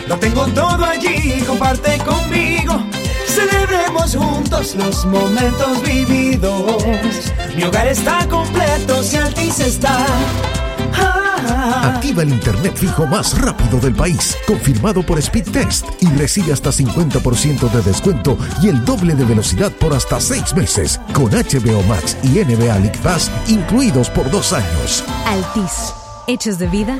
Lo 0.07 0.17
tengo 0.17 0.45
todo 0.47 0.85
allí, 0.85 1.41
comparte 1.47 1.97
conmigo. 1.99 2.83
Celebremos 3.27 4.15
juntos 4.15 4.75
los 4.75 5.05
momentos 5.05 5.81
vividos. 5.83 6.83
Mi 7.55 7.63
hogar 7.63 7.87
está 7.87 8.27
completo 8.27 9.03
si 9.03 9.17
Altis 9.17 9.59
está. 9.59 10.05
El 12.07 12.29
internet 12.29 12.73
fijo 12.75 13.05
más 13.05 13.37
rápido 13.37 13.79
del 13.79 13.93
país, 13.93 14.35
confirmado 14.47 15.03
por 15.03 15.19
Speed 15.19 15.51
Test 15.51 15.85
y 15.99 16.07
recibe 16.17 16.53
hasta 16.53 16.71
50% 16.71 17.69
de 17.69 17.81
descuento 17.81 18.37
y 18.63 18.69
el 18.69 18.83
doble 18.85 19.13
de 19.13 19.25
velocidad 19.25 19.71
por 19.73 19.93
hasta 19.93 20.19
6 20.19 20.55
meses, 20.55 20.99
con 21.13 21.25
HBO 21.25 21.83
Max 21.83 22.17
y 22.23 22.39
NBA 22.39 22.79
League 22.79 22.99
Pass 23.03 23.29
incluidos 23.47 24.09
por 24.09 24.31
dos 24.31 24.51
años. 24.53 25.03
Altis. 25.25 25.93
Hechos 26.27 26.57
de 26.57 26.67
vida, 26.67 26.99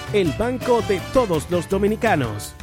el 0.13 0.31
banco 0.33 0.81
de 0.87 0.99
todos 1.13 1.49
los 1.49 1.69
dominicanos. 1.69 2.53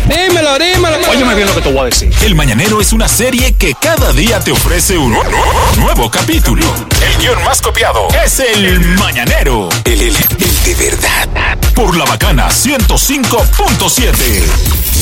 Dímelo, 0.08 0.58
dímelo. 0.58 0.96
Óyeme 1.10 1.34
bien 1.34 1.46
lo 1.46 1.54
que 1.54 1.60
te 1.62 1.70
voy 1.70 1.82
a 1.82 1.84
decir. 1.84 2.12
El 2.22 2.34
Mañanero 2.34 2.80
es 2.80 2.92
una 2.92 3.06
serie 3.08 3.54
que 3.54 3.74
cada 3.80 4.12
día 4.12 4.40
te 4.40 4.50
ofrece 4.52 4.98
un 4.98 5.16
nuevo 5.76 6.10
capítulo. 6.10 6.66
El 7.00 7.16
guion 7.22 7.42
más 7.44 7.62
copiado 7.62 8.08
es 8.24 8.40
El 8.40 8.80
Mañanero. 8.96 9.68
El, 9.84 10.00
el, 10.00 10.16
el 10.16 10.64
de 10.64 10.74
verdad. 10.74 11.28
Por 11.74 11.96
la 11.96 12.04
bacana 12.04 12.48
105.7. 12.48 15.01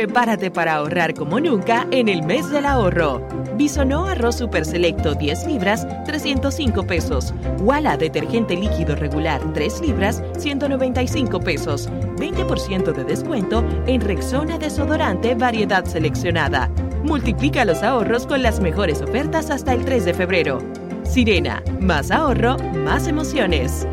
Prepárate 0.00 0.50
para 0.50 0.76
ahorrar 0.76 1.12
como 1.12 1.40
nunca 1.40 1.86
en 1.90 2.08
el 2.08 2.22
mes 2.22 2.48
del 2.48 2.64
ahorro. 2.64 3.20
Bisonó 3.56 4.06
arroz 4.06 4.36
super 4.36 4.64
selecto 4.64 5.14
10 5.14 5.46
libras, 5.46 5.86
305 6.06 6.86
pesos. 6.86 7.34
Wala 7.58 7.98
detergente 7.98 8.56
líquido 8.56 8.96
regular 8.96 9.42
3 9.52 9.82
libras, 9.82 10.22
195 10.38 11.40
pesos. 11.40 11.90
20% 12.16 12.94
de 12.94 13.04
descuento 13.04 13.62
en 13.86 14.00
Rexona 14.00 14.56
desodorante 14.56 15.34
variedad 15.34 15.84
seleccionada. 15.84 16.70
Multiplica 17.04 17.66
los 17.66 17.82
ahorros 17.82 18.26
con 18.26 18.42
las 18.42 18.58
mejores 18.58 19.02
ofertas 19.02 19.50
hasta 19.50 19.74
el 19.74 19.84
3 19.84 20.06
de 20.06 20.14
febrero. 20.14 20.62
Sirena, 21.02 21.62
más 21.78 22.10
ahorro, 22.10 22.56
más 22.72 23.06
emociones. 23.06 23.86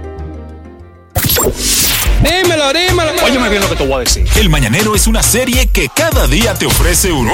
Dímelo, 2.30 2.72
dímelo. 2.74 3.12
Óyeme 3.26 3.50
bien 3.50 3.62
lo 3.62 3.70
que 3.70 3.76
te 3.76 3.86
voy 3.86 3.96
a 3.96 4.00
decir. 4.00 4.26
El 4.36 4.50
Mañanero 4.50 4.96
es 4.96 5.08
una 5.08 5.24
serie 5.24 5.68
que 5.68 5.90
cada 5.90 6.28
día 6.28 6.54
te 6.54 6.66
ofrece 6.66 7.12
un 7.12 7.30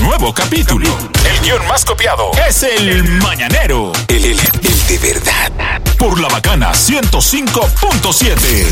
nuevo 0.00 0.32
capítulo. 0.34 0.88
El 1.24 1.40
guion 1.40 1.66
más 1.66 1.84
copiado 1.84 2.30
es 2.48 2.62
El 2.62 3.02
Mañanero. 3.20 3.92
El, 4.08 4.24
el, 4.24 4.38
el 4.38 4.86
de 4.88 4.98
verdad. 4.98 5.52
Por 5.98 6.20
la 6.20 6.28
bacana 6.28 6.72
105.7. 6.72 8.66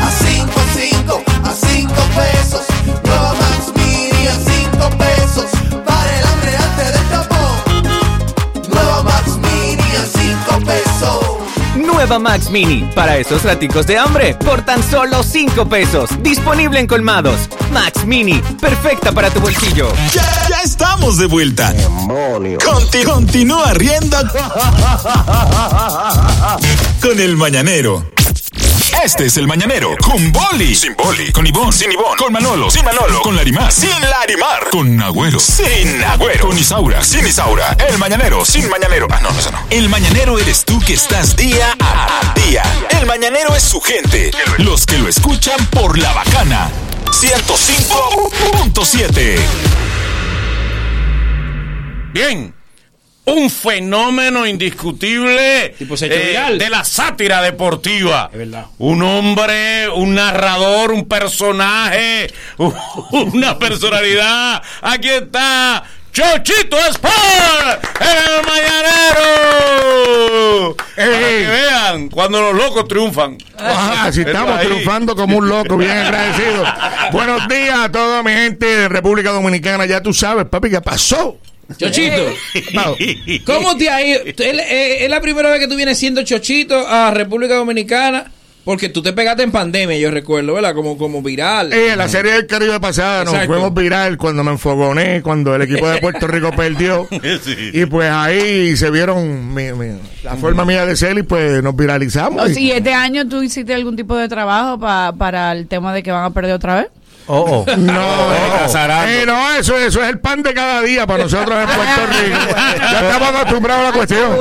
A 0.00 0.10
5, 0.10 0.50
5, 0.74 1.22
a 1.44 1.54
5 1.54 1.94
pesos. 2.16 2.62
Nueva 3.04 3.34
Max 3.34 3.72
Mini 3.76 4.26
a 4.26 4.34
5 4.34 4.90
pesos. 4.98 5.46
Nueva 11.76 12.18
Max 12.18 12.50
Mini, 12.50 12.88
para 12.94 13.16
esos 13.16 13.42
raticos 13.44 13.86
de 13.86 13.98
hambre, 13.98 14.34
por 14.34 14.62
tan 14.62 14.82
solo 14.82 15.22
5 15.22 15.66
pesos. 15.68 16.10
Disponible 16.22 16.78
en 16.78 16.86
colmados. 16.86 17.48
Max 17.72 18.04
Mini, 18.04 18.40
perfecta 18.60 19.12
para 19.12 19.30
tu 19.30 19.40
bolsillo. 19.40 19.88
Ya, 20.12 20.22
ya 20.48 20.60
estamos 20.62 21.16
de 21.18 21.26
vuelta. 21.26 21.74
Conti- 22.58 23.04
continúa 23.04 23.72
riendo 23.74 24.18
con 27.02 27.18
el 27.18 27.36
Mañanero. 27.36 28.04
Este 29.04 29.26
es 29.26 29.36
el 29.36 29.46
Mañanero. 29.48 29.96
Con 30.00 30.30
Boli, 30.30 30.76
sin 30.76 30.94
Boli, 30.94 31.32
con 31.32 31.44
Ivón, 31.44 31.72
sin 31.72 31.90
Ivón, 31.90 32.16
con 32.16 32.32
Manolo, 32.32 32.70
sin 32.70 32.84
Manolo, 32.84 33.20
con 33.22 33.34
Larimar, 33.34 33.72
sin 33.72 33.90
Larimar, 34.00 34.70
con 34.70 35.02
Agüero, 35.02 35.40
sin 35.40 36.04
Agüero, 36.04 36.46
con 36.46 36.56
Isaura, 36.56 37.02
sin 37.02 37.26
Isaura, 37.26 37.76
el 37.88 37.98
Mañanero, 37.98 38.44
sin 38.44 38.70
Mañanero. 38.70 39.08
Ah, 39.10 39.18
no, 39.20 39.32
no, 39.32 39.40
eso 39.40 39.50
no. 39.50 39.58
El 39.70 39.88
Mañanero 39.88 40.38
eres 40.38 40.64
tú 40.64 40.78
que 40.78 40.94
estás 40.94 41.34
día 41.34 41.76
a 41.80 42.32
día. 42.46 42.62
El 43.00 43.06
Mañanero 43.06 43.56
es 43.56 43.64
su 43.64 43.80
gente, 43.80 44.30
los 44.58 44.86
que 44.86 44.98
lo 44.98 45.08
escuchan 45.08 45.66
por 45.66 45.98
la 45.98 46.12
bacana. 46.12 46.70
105.7. 47.10 49.40
Bien. 52.12 52.61
Un 53.24 53.50
fenómeno 53.50 54.44
indiscutible 54.46 55.76
hecho 55.78 55.94
eh, 56.06 56.56
de 56.58 56.70
la 56.70 56.82
sátira 56.82 57.40
deportiva. 57.40 58.28
Es 58.32 58.38
verdad. 58.38 58.66
Un 58.78 59.00
hombre, 59.02 59.88
un 59.90 60.16
narrador, 60.16 60.90
un 60.90 61.06
personaje, 61.06 62.32
una 63.12 63.56
personalidad. 63.60 64.60
Aquí 64.80 65.08
está 65.08 65.84
Chochito 66.12 66.76
Sport 66.78 67.84
en 68.00 68.08
el 68.08 68.42
Mañanero. 68.44 69.14
Para 70.96 71.18
que 71.18 71.46
vean 71.46 72.08
cuando 72.08 72.40
los 72.42 72.54
locos 72.54 72.88
triunfan. 72.88 73.38
Ah, 73.56 74.10
si 74.12 74.22
estamos 74.22 74.58
ahí. 74.58 74.66
triunfando 74.66 75.14
como 75.14 75.38
un 75.38 75.48
loco, 75.48 75.76
bien 75.76 75.92
agradecido. 75.92 76.64
Buenos 77.12 77.46
días 77.46 77.78
a 77.78 77.92
toda 77.92 78.24
mi 78.24 78.32
gente 78.32 78.66
de 78.66 78.88
República 78.88 79.30
Dominicana. 79.30 79.86
Ya 79.86 80.02
tú 80.02 80.12
sabes, 80.12 80.46
papi, 80.46 80.70
¿qué 80.70 80.80
pasó? 80.80 81.38
Chochito. 81.76 82.22
¿cómo 83.44 83.76
te 83.76 83.88
ha 83.90 84.02
ido? 84.06 84.20
¿Es, 84.24 84.36
es 84.38 85.10
la 85.10 85.20
primera 85.20 85.50
vez 85.50 85.60
que 85.60 85.68
tú 85.68 85.76
vienes 85.76 85.98
siendo 85.98 86.22
Chochito 86.22 86.86
a 86.86 87.10
República 87.10 87.54
Dominicana? 87.54 88.30
Porque 88.64 88.88
tú 88.88 89.02
te 89.02 89.12
pegaste 89.12 89.42
en 89.42 89.50
pandemia, 89.50 89.98
yo 89.98 90.12
recuerdo, 90.12 90.54
¿verdad? 90.54 90.72
Como, 90.72 90.96
como 90.96 91.20
viral. 91.20 91.72
Eh, 91.72 91.96
la 91.96 92.06
serie 92.08 92.30
del 92.30 92.46
Caribe 92.46 92.78
pasada 92.78 93.24
nos 93.24 93.34
fuimos 93.46 93.74
viral 93.74 94.16
cuando 94.16 94.44
me 94.44 94.52
enfogoné, 94.52 95.20
cuando 95.20 95.52
el 95.56 95.62
equipo 95.62 95.88
de 95.88 95.98
Puerto 96.00 96.28
Rico 96.28 96.52
perdió. 96.56 97.08
Y 97.72 97.86
pues 97.86 98.08
ahí 98.08 98.76
se 98.76 98.88
vieron 98.92 99.52
mi- 99.52 99.72
mi- 99.72 99.98
la 100.22 100.36
forma 100.36 100.64
mía 100.64 100.86
de 100.86 100.94
ser 100.94 101.18
y 101.18 101.24
pues 101.24 101.60
nos 101.60 101.74
viralizamos. 101.74 102.40
O 102.40 102.46
sea, 102.48 102.60
¿Y 102.62 102.70
este 102.70 102.94
año 102.94 103.26
tú 103.28 103.42
hiciste 103.42 103.74
algún 103.74 103.96
tipo 103.96 104.14
de 104.16 104.28
trabajo 104.28 104.78
pa- 104.78 105.12
para 105.18 105.50
el 105.50 105.66
tema 105.66 105.92
de 105.92 106.04
que 106.04 106.12
van 106.12 106.22
a 106.22 106.30
perder 106.30 106.52
otra 106.54 106.76
vez? 106.82 106.86
Oh, 107.26 107.64
oh. 107.66 107.76
No, 107.76 108.32
eh, 108.34 109.24
no, 109.26 109.52
eso, 109.52 109.76
eso 109.76 110.02
es 110.02 110.08
el 110.08 110.18
pan 110.18 110.42
de 110.42 110.54
cada 110.54 110.82
día 110.82 111.06
para 111.06 111.24
nosotros 111.24 111.56
en 111.58 111.66
Puerto 111.66 112.06
Rico. 112.22 112.56
Ya 112.80 113.00
estamos 113.00 113.28
acostumbrados 113.28 113.82
a 113.82 113.88
la 113.90 113.92
cuestión. 113.92 114.38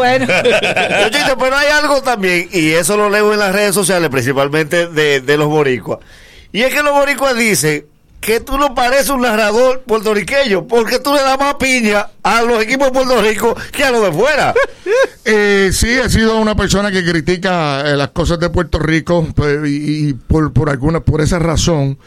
Chochito, 1.03 1.37
pero 1.37 1.55
hay 1.57 1.67
algo 1.67 2.01
también, 2.01 2.49
y 2.51 2.71
eso 2.71 2.97
lo 2.97 3.09
leo 3.09 3.33
en 3.33 3.39
las 3.39 3.53
redes 3.53 3.75
sociales, 3.75 4.09
principalmente 4.09 4.87
de, 4.87 5.21
de 5.21 5.37
los 5.37 5.47
boricuas. 5.47 5.99
Y 6.51 6.61
es 6.61 6.73
que 6.73 6.83
los 6.83 6.93
boricuas 6.93 7.35
dicen 7.35 7.85
que 8.21 8.39
tú 8.39 8.57
no 8.57 8.75
pareces 8.75 9.09
un 9.09 9.21
narrador 9.21 9.81
puertorriqueño, 9.81 10.67
porque 10.67 10.99
tú 10.99 11.11
le 11.11 11.23
das 11.23 11.39
más 11.39 11.55
piña 11.55 12.07
a 12.21 12.43
los 12.43 12.61
equipos 12.61 12.87
de 12.87 12.93
Puerto 12.93 13.21
Rico 13.21 13.55
que 13.71 13.83
a 13.83 13.91
los 13.91 14.03
de 14.03 14.11
fuera. 14.11 14.53
Eh, 15.23 15.69
sí, 15.71 15.87
he 15.87 16.09
sido 16.09 16.37
una 16.37 16.55
persona 16.55 16.91
que 16.91 17.05
critica 17.05 17.81
eh, 17.81 17.95
las 17.95 18.09
cosas 18.09 18.39
de 18.39 18.49
Puerto 18.49 18.79
Rico 18.79 19.25
pues, 19.35 19.59
y, 19.69 20.09
y 20.09 20.13
por, 20.13 20.51
por 20.51 20.67
alguna, 20.71 20.99
por 21.01 21.21
esa 21.21 21.37
razón, 21.37 21.99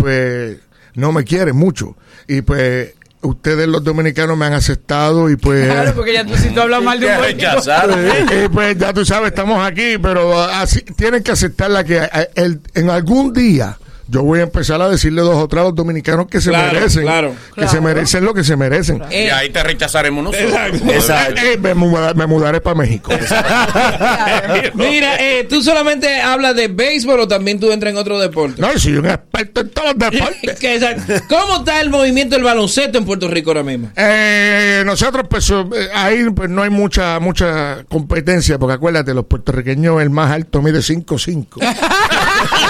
pues 0.00 0.56
no 0.94 1.12
me 1.12 1.24
quieren 1.24 1.56
mucho. 1.56 1.96
Y 2.26 2.42
pues 2.42 2.94
ustedes 3.22 3.68
los 3.68 3.84
dominicanos 3.84 4.36
me 4.36 4.46
han 4.46 4.54
aceptado 4.54 5.28
y 5.30 5.36
pues... 5.36 5.66
Claro, 5.66 5.94
porque 5.94 6.12
ya 6.14 6.24
tú 6.24 6.34
si 6.36 6.48
tú 6.50 6.60
hablas 6.62 6.82
mal 6.82 6.98
de 6.98 7.06
un 7.06 7.12
Eh, 8.32 8.48
pues 8.52 8.78
ya 8.78 8.92
tú 8.92 9.04
sabes, 9.04 9.28
estamos 9.28 9.64
aquí, 9.64 9.98
pero 10.02 10.40
así 10.42 10.80
tienen 10.96 11.22
que 11.22 11.32
aceptar 11.32 11.70
la 11.70 11.84
que 11.84 11.98
eh, 11.98 12.30
el- 12.34 12.60
en 12.74 12.88
algún 12.90 13.32
día 13.32 13.78
yo 14.10 14.22
voy 14.22 14.40
a 14.40 14.42
empezar 14.42 14.82
a 14.82 14.88
decirle 14.88 15.22
dos 15.22 15.36
o 15.36 15.46
tres 15.48 15.60
a 15.60 15.64
los 15.64 15.74
dominicanos 15.74 16.26
que 16.26 16.40
se 16.40 16.50
Claro, 16.50 16.72
merecen, 16.72 17.02
claro. 17.02 17.34
que 17.54 17.68
se 17.68 17.80
merecen 17.80 18.24
lo 18.24 18.34
que 18.34 18.42
se 18.44 18.56
merecen. 18.56 19.02
Y 19.10 19.14
ahí 19.30 19.50
te 19.50 19.62
rechazaremos 19.62 20.24
nosotros. 20.24 20.52
Eh, 20.52 21.56
me, 21.60 21.74
muda- 21.74 22.14
me 22.14 22.26
mudaré 22.26 22.60
para 22.60 22.74
México. 22.76 23.12
Mira, 24.74 25.16
eh, 25.20 25.46
tú 25.48 25.62
solamente 25.62 26.20
hablas 26.20 26.56
de 26.56 26.68
béisbol 26.68 27.20
o 27.20 27.28
también 27.28 27.60
tú 27.60 27.70
entras 27.70 27.92
en 27.92 27.98
otro 27.98 28.18
deporte. 28.18 28.60
No, 28.60 28.76
soy 28.78 28.94
un 28.96 29.06
experto 29.06 29.60
en 29.60 29.70
todos 29.70 29.94
los 29.94 30.10
deportes. 30.10 30.62
Exacto. 30.70 31.14
¿Cómo 31.28 31.58
está 31.58 31.80
el 31.80 31.90
movimiento 31.90 32.34
del 32.34 32.44
baloncesto 32.44 32.98
en 32.98 33.04
Puerto 33.04 33.28
Rico 33.28 33.50
ahora 33.50 33.62
mismo? 33.62 33.90
Eh, 33.96 34.82
nosotros, 34.86 35.26
pues, 35.30 35.48
eh, 35.50 35.88
ahí 35.94 36.28
pues, 36.34 36.48
no 36.50 36.62
hay 36.62 36.70
mucha 36.70 37.18
mucha 37.20 37.84
competencia, 37.88 38.58
porque 38.58 38.74
acuérdate, 38.74 39.14
los 39.14 39.26
puertorriqueños, 39.26 40.00
el 40.02 40.10
más 40.10 40.30
alto 40.32 40.62
mide 40.62 40.80
5'5". 40.80 41.46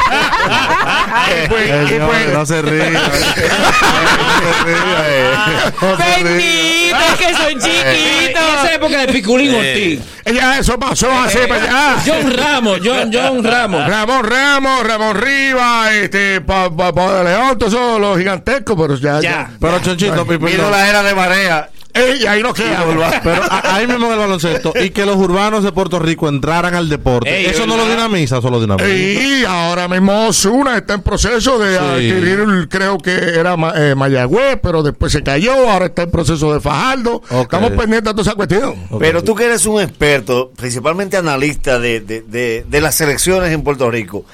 Pues- 1.48 1.70
pues- 2.06 2.32
no 2.32 2.46
se 2.46 2.62
ríe. 2.62 2.98
Bendito, 5.98 6.96
es 6.96 7.18
que 7.18 7.34
son 7.34 7.52
chiquitos. 7.60 8.42
En 8.42 8.54
esa 8.58 8.74
época 8.74 8.98
de 8.98 9.08
Piculín 9.12 9.54
Ortiz. 9.54 10.00
Ya 10.32 10.58
eso 10.58 10.78
pasó 10.78 11.10
así 11.10 11.38
Eh, 11.38 11.46
para 11.48 11.64
allá. 11.64 11.96
John 12.06 12.32
Ramos, 12.32 12.80
John, 12.84 13.10
John 13.12 13.42
Ramos. 13.44 13.86
Ramón 13.88 14.24
Ramos, 14.24 14.86
Ramón 14.86 15.16
Rivas, 15.16 15.92
este, 15.92 16.40
pa, 16.40 16.70
pa, 16.70 16.92
pa 16.92 17.14
de 17.14 17.24
León, 17.24 17.58
todos 17.58 18.00
los 18.00 18.18
gigantescos, 18.18 18.76
pero 18.78 18.94
ya. 18.96 19.20
ya. 19.20 19.50
Pero 19.60 19.80
Chonchito, 19.80 20.24
Vino 20.24 20.40
perdón. 20.46 20.70
la 20.70 20.88
era 20.88 21.02
de 21.02 21.14
marea. 21.14 21.68
Ey, 21.94 22.26
ahí 22.26 22.42
no 22.42 22.54
queda. 22.54 22.84
Pero 23.22 23.42
ahí 23.64 23.86
mismo 23.86 24.06
en 24.06 24.12
el 24.12 24.18
baloncesto. 24.18 24.72
Y 24.80 24.90
que 24.90 25.04
los 25.06 25.16
urbanos 25.16 25.64
de 25.64 25.72
Puerto 25.72 25.98
Rico 25.98 26.28
entraran 26.28 26.74
al 26.74 26.88
deporte. 26.88 27.28
Ey, 27.34 27.46
¿Eso 27.46 27.66
no 27.66 27.76
lo 27.76 27.88
dinamiza 27.88 28.40
solo 28.40 28.60
dinamiza? 28.60 28.88
Y 28.88 29.44
ahora 29.44 29.88
mismo 29.88 30.26
Osuna 30.28 30.76
está 30.76 30.94
en 30.94 31.02
proceso 31.02 31.58
de 31.58 31.70
Sí. 31.70 31.84
adquirir, 32.10 32.68
creo 32.68 32.98
que 32.98 33.10
era 33.12 33.54
eh, 33.76 33.94
Mayagüez, 33.94 34.58
pero 34.62 34.82
después 34.82 35.12
se 35.12 35.22
cayó, 35.22 35.52
ahora 35.70 35.86
está 35.86 36.02
en 36.02 36.10
proceso 36.10 36.52
de 36.52 36.60
Fajardo. 36.60 37.22
Estamos 37.30 37.70
pendientes 37.70 38.04
de 38.04 38.10
toda 38.10 38.22
esa 38.22 38.34
cuestión. 38.34 38.74
Pero 38.98 39.22
tú 39.24 39.34
que 39.34 39.44
eres 39.44 39.66
un 39.66 39.80
experto, 39.80 40.50
principalmente 40.56 41.16
analista 41.16 41.78
de, 41.78 42.00
de, 42.00 42.22
de, 42.22 42.64
de 42.68 42.80
las 42.80 42.94
selecciones 42.94 43.52
en 43.52 43.62
Puerto 43.62 43.90
Rico, 43.90 44.24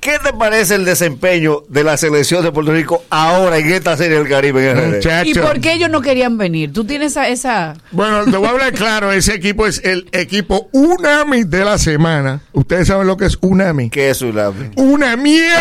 ¿qué 0.00 0.18
te 0.18 0.32
parece 0.32 0.74
el 0.74 0.84
desempeño 0.84 1.62
de 1.68 1.84
la 1.84 1.96
selección 1.96 2.42
de 2.42 2.52
Puerto 2.52 2.72
Rico 2.72 3.04
ahora 3.10 3.58
en 3.58 3.70
esta 3.72 3.96
serie 3.96 4.18
del 4.18 4.28
Caribe? 4.28 4.70
En 4.70 4.76
RD? 4.76 4.94
Muchacho. 4.96 5.30
¿Y 5.30 5.34
por 5.34 5.60
qué 5.60 5.74
ellos 5.74 5.90
no 5.90 6.00
querían 6.00 6.38
venir? 6.38 6.72
Tú 6.72 6.84
tienes 6.84 7.12
esa... 7.12 7.28
esa... 7.28 7.74
Bueno, 7.90 8.24
te 8.24 8.36
voy 8.36 8.46
a 8.46 8.50
hablar 8.50 8.72
claro, 8.72 9.12
ese 9.12 9.34
equipo 9.34 9.66
es 9.66 9.82
el 9.84 10.08
equipo 10.12 10.68
Unami 10.72 11.44
de 11.44 11.64
la 11.64 11.78
semana. 11.78 12.40
Ustedes 12.52 12.88
saben 12.88 13.06
lo 13.06 13.16
que 13.16 13.26
es 13.26 13.38
Unami. 13.40 13.90
¿Qué 13.90 14.10
es 14.10 14.22
Unami? 14.22 14.70
Una 14.76 15.16
mierda. 15.16 15.60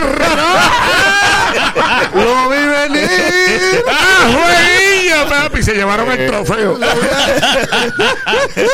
Lo 2.14 2.50
vi 2.50 2.58
venir. 2.58 3.84
¡Ah, 3.88 4.79
papi! 5.28 5.64
Se 5.64 5.74
llevaron 5.74 6.12
el 6.12 6.28
trofeo. 6.28 6.78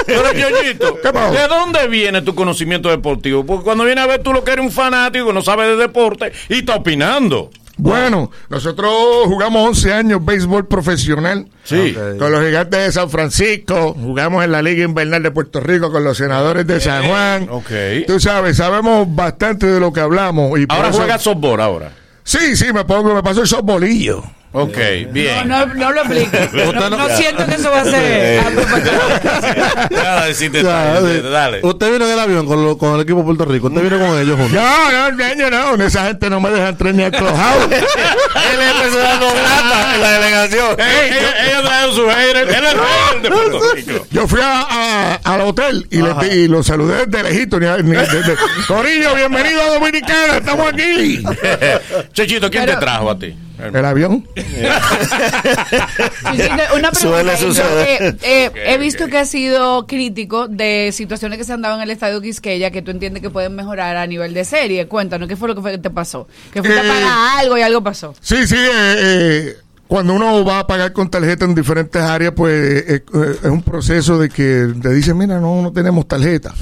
Pero, 0.05 0.33
Yoyito. 0.33 0.97
¿de 1.03 1.47
dónde 1.47 1.87
viene 1.87 2.21
tu 2.21 2.35
conocimiento 2.35 2.89
deportivo? 2.89 3.45
Porque 3.45 3.63
cuando 3.63 3.83
viene 3.85 4.01
a 4.01 4.07
ver 4.07 4.21
tú 4.23 4.33
lo 4.33 4.43
que 4.43 4.51
eres 4.51 4.65
un 4.65 4.71
fanático, 4.71 5.31
no 5.33 5.41
sabes 5.41 5.67
de 5.67 5.75
deporte 5.77 6.31
y 6.49 6.59
está 6.59 6.75
opinando. 6.75 7.49
Bueno, 7.77 8.31
nosotros 8.47 8.89
jugamos 9.25 9.67
11 9.67 9.93
años 9.93 10.23
béisbol 10.23 10.65
profesional. 10.65 11.47
Sí. 11.65 11.93
Con 12.17 12.31
los 12.31 12.41
gigantes 12.41 12.79
de 12.85 12.91
San 12.93 13.09
Francisco, 13.09 13.93
jugamos 13.93 14.45
en 14.45 14.53
la 14.53 14.61
Liga 14.61 14.85
Invernal 14.85 15.21
de 15.21 15.31
Puerto 15.31 15.59
Rico 15.59 15.91
con 15.91 16.03
los 16.05 16.15
senadores 16.17 16.65
de 16.65 16.79
San 16.79 17.05
Juan. 17.05 17.47
Ok. 17.49 17.69
Tú 18.07 18.19
sabes, 18.21 18.55
sabemos 18.57 19.13
bastante 19.13 19.65
de 19.67 19.79
lo 19.81 19.91
que 19.91 19.99
hablamos. 19.99 20.57
Y 20.57 20.65
Ahora 20.69 20.87
eso- 20.89 20.99
juega 20.99 21.19
softball 21.19 21.59
ahora. 21.59 21.91
Sí, 22.23 22.55
sí, 22.55 22.71
me 22.73 22.85
pongo, 22.85 23.13
me 23.13 23.21
paso 23.21 23.41
el 23.41 23.47
softbolillo. 23.47 24.23
Ok, 24.57 24.77
bien. 25.11 25.47
No, 25.49 25.65
no, 25.65 25.73
no 25.75 25.91
lo 25.91 26.01
expliques. 26.01 26.53
No, 26.53 26.89
no 26.89 27.09
siento 27.09 27.45
que 27.45 27.55
eso 27.55 27.69
va 27.69 27.81
a 27.81 27.85
ser... 27.85 28.41
Nada, 29.91 30.25
decirte 30.27 30.63
Ya, 30.63 31.01
dale. 31.01 31.59
Usted 31.61 31.91
vino 31.91 32.05
en 32.05 32.11
el 32.13 32.19
avión 32.19 32.45
con, 32.45 32.63
lo- 32.63 32.77
con 32.77 32.95
el 32.95 33.01
equipo 33.01 33.19
de 33.19 33.25
Puerto 33.25 33.45
Rico. 33.45 33.67
Usted 33.67 33.81
vino 33.81 33.99
con 33.99 34.17
ellos 34.17 34.37
juntos. 34.39 34.53
No, 34.53 34.91
no, 34.91 35.11
no, 35.11 35.49
no, 35.49 35.77
no, 35.77 35.83
esa 35.85 36.05
gente 36.05 36.29
no 36.29 36.39
me 36.39 36.49
deja 36.51 36.69
entrar 36.69 36.93
ni 36.93 37.03
al 37.03 37.11
clubhouse. 37.17 37.65
Él 37.65 38.59
empezó 38.61 38.97
dando 38.99 39.27
grata 39.33 39.95
en 39.95 40.01
la 40.01 40.11
delegación. 40.11 40.77
Ellos 40.79 41.31
ellos 41.47 41.63
traen 41.65 41.91
su 41.93 42.09
aire. 42.09 42.39
Él 42.41 42.49
es 42.49 43.21
de 43.21 43.29
Puerto 43.29 43.73
Rico. 43.73 44.07
Yo 44.11 44.27
fui 44.27 44.39
a- 44.41 44.61
a- 44.69 45.15
al 45.23 45.41
hotel 45.41 45.85
y, 45.91 45.97
le, 46.01 46.35
y 46.35 46.47
lo 46.47 46.63
saludé 46.63 47.05
de 47.07 47.23
lejito. 47.23 47.59
Ni, 47.59 47.65
a- 47.67 47.77
ni- 47.77 47.91
de- 47.91 48.05
de- 48.05 48.37
Corillo, 48.67 49.15
bienvenido 49.15 49.61
a 49.61 49.73
Dominicana, 49.73 50.37
estamos 50.37 50.71
aquí. 50.73 51.21
Chechito, 52.13 52.49
¿quién 52.49 52.65
Pero- 52.65 52.79
te 52.79 52.85
trajo 52.85 53.11
a 53.11 53.19
ti? 53.19 53.35
El 53.57 53.85
avión. 53.85 54.27
Una 56.75 56.93
Suele 56.93 57.31
pregunta. 57.33 57.37
suceder. 57.37 57.87
eh, 58.01 58.17
eh, 58.21 58.51
he 58.67 58.77
visto 58.77 59.07
que 59.07 59.17
has 59.19 59.29
sido 59.29 59.85
crítico 59.87 60.47
de 60.47 60.91
situaciones 60.91 61.37
que 61.37 61.43
se 61.43 61.53
han 61.53 61.61
dado 61.61 61.75
en 61.75 61.81
el 61.81 61.89
estadio 61.91 62.21
Quisqueya 62.21 62.71
que 62.71 62.81
tú 62.81 62.91
entiendes 62.91 63.21
que 63.21 63.29
pueden 63.29 63.55
mejorar 63.55 63.95
a 63.97 64.07
nivel 64.07 64.33
de 64.33 64.45
serie. 64.45 64.87
Cuéntanos, 64.87 65.27
¿qué 65.27 65.35
fue 65.35 65.47
lo 65.47 65.55
que, 65.55 65.61
fue 65.61 65.71
que 65.71 65.77
te 65.77 65.89
pasó? 65.89 66.27
Que 66.53 66.61
fuiste 66.61 66.79
Eh, 66.79 66.89
a 66.89 66.93
pagar 66.93 67.39
algo 67.39 67.57
y 67.57 67.61
algo 67.61 67.81
pasó. 67.83 68.13
Sí, 68.21 68.45
sí, 68.47 68.55
eh, 68.57 68.69
eh, 68.97 69.57
cuando 69.87 70.13
uno 70.13 70.43
va 70.43 70.59
a 70.59 70.67
pagar 70.67 70.93
con 70.93 71.09
tarjeta 71.09 71.45
en 71.45 71.53
diferentes 71.53 72.01
áreas, 72.01 72.33
pues 72.35 72.53
eh, 72.89 73.03
eh, 73.13 73.35
es 73.43 73.49
un 73.49 73.61
proceso 73.61 74.17
de 74.17 74.29
que 74.29 74.73
te 74.81 74.93
dicen, 74.93 75.17
mira, 75.17 75.39
no, 75.39 75.61
no 75.61 75.71
tenemos 75.71 76.07
tarjeta. 76.07 76.53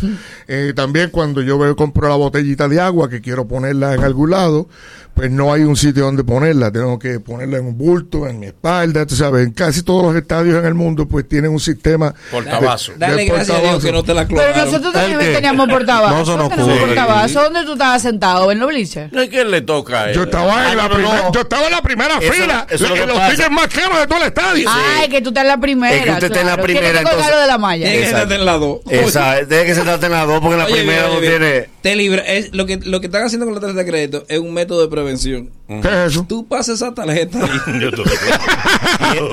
Eh, 0.48 0.74
también 0.76 1.10
cuando 1.10 1.42
yo 1.42 1.58
veo 1.58 1.76
compro 1.76 2.10
la 2.10 2.16
botellita 2.16 2.68
de 2.68 2.82
agua 2.82 3.10
que 3.10 3.22
quiero 3.22 3.48
ponerla 3.48 3.94
en 3.94 4.04
algún 4.04 4.32
lado, 4.32 4.68
pues 5.14 5.30
no 5.32 5.54
hay 5.54 5.62
un 5.64 5.76
sitio 5.76 6.04
donde 6.06 6.24
ponerla, 6.24 6.72
tengo 6.72 6.98
que 6.98 7.20
ponerla 7.20 7.58
en 7.58 7.66
un 7.68 7.78
bulto, 7.78 8.28
en 8.28 8.40
mi 8.40 8.48
espalda, 8.48 9.06
tú 9.06 9.16
sabes, 9.16 9.46
en 9.46 9.54
casi 9.54 9.84
todos 9.84 10.04
los 10.04 10.16
estadios 10.16 10.58
en 10.60 10.66
el 10.66 10.74
mundo 10.74 11.08
pues 11.08 11.28
tienen 11.30 11.52
un 11.52 11.60
sistema 11.60 12.14
Portavasos. 12.32 12.98
de- 12.98 13.06
de 13.06 13.12
Dale 13.12 13.26
gracias 13.26 13.58
a 13.58 13.62
Dios 13.62 13.84
que 13.84 13.92
no 13.92 14.04
te 14.04 14.14
la 14.14 14.28
Pero 14.28 14.40
clonaron. 14.42 14.66
nosotros 14.66 14.94
también 14.94 15.20
teníamos 15.34 15.70
portavasos. 15.70 16.16
No, 16.18 16.24
eso 16.24 16.38
no 16.38 16.50
Tenemos 16.50 16.72
ocurre. 16.72 16.86
portavasos. 16.88 17.44
¿Dónde 17.44 17.64
tú 17.66 17.74
estabas 17.74 18.02
sentado? 18.02 18.52
¿En 18.52 18.60
los 18.60 18.68
bleachers? 18.70 19.12
No 19.14 19.22
es 19.22 19.30
que 19.30 19.46
le 19.46 19.62
toca 19.62 20.02
a 20.04 20.10
él. 20.10 20.16
Yo 20.16 20.24
estaba 20.24 20.72
en 20.72 20.78
la 20.78 20.88
no, 20.88 20.96
primera, 20.96 21.32
yo 21.32 21.42
estaba 21.42 21.66
en 21.66 21.72
la 21.72 21.82
primera 21.82 22.18
Eso- 22.20 22.34
fila, 22.34 22.68
eso 22.70 22.88
lo 22.88 22.96
en 22.96 23.08
los 23.08 23.18
pasa. 23.18 23.32
tickets 23.32 23.52
más 23.52 23.68
caros 23.68 24.00
de 24.00 24.08
todo 24.08 24.18
el 24.20 24.28
estadio. 24.28 24.70
Ay, 24.70 25.10
que 25.10 25.22
tú 25.22 25.30
estás 25.30 25.44
en 25.44 25.48
la 25.50 25.58
primera. 25.60 25.96
Es 25.96 26.04
que 26.04 26.10
usted 26.12 26.28
está 26.28 26.40
en 26.42 26.46
la 26.48 26.54
claro. 26.54 26.64
primera, 26.64 26.86
Tienes 26.88 27.00
que 27.00 27.04
colgarlo 27.16 27.24
entonces- 27.26 27.42
de 27.42 27.48
la 27.48 27.58
malla. 27.58 27.84
Tiene 27.86 27.98
que 28.00 28.04
Exacto. 28.10 28.24
estar 28.24 28.40
en 28.40 28.46
la 28.46 28.58
dos. 28.58 28.80
Esa, 28.90 29.48
tiene 29.48 29.66
que 29.66 29.76
sentarte 29.76 30.06
en 30.08 30.12
la 30.12 30.26
dos 30.26 30.40
porque 30.40 30.54
en 30.54 30.60
la 30.60 30.66
Oye, 30.66 30.74
primera 30.76 31.08
no 31.08 31.20
tiene. 31.20 31.70
Te 31.82 31.96
libra, 31.96 32.22
es, 32.24 32.54
lo, 32.54 32.66
que, 32.66 32.78
lo 32.78 33.00
que 33.02 33.08
están 33.08 33.24
haciendo 33.24 33.46
con 33.46 33.54
la 33.56 33.60
tarjeta 33.62 33.84
de 33.84 33.90
crédito 33.90 34.26
es 34.30 34.40
un 34.40 34.54
método 34.54 34.82
de 34.82 34.88
prevención. 35.04 35.50
¿Qué 35.68 35.88
es 35.88 36.12
eso? 36.12 36.26
Tú 36.28 36.48
pasas 36.48 36.76
esa 36.76 36.94
tarjeta 36.94 37.40
ahí, 37.44 37.80
Yo 37.82 37.92
te- 37.92 38.02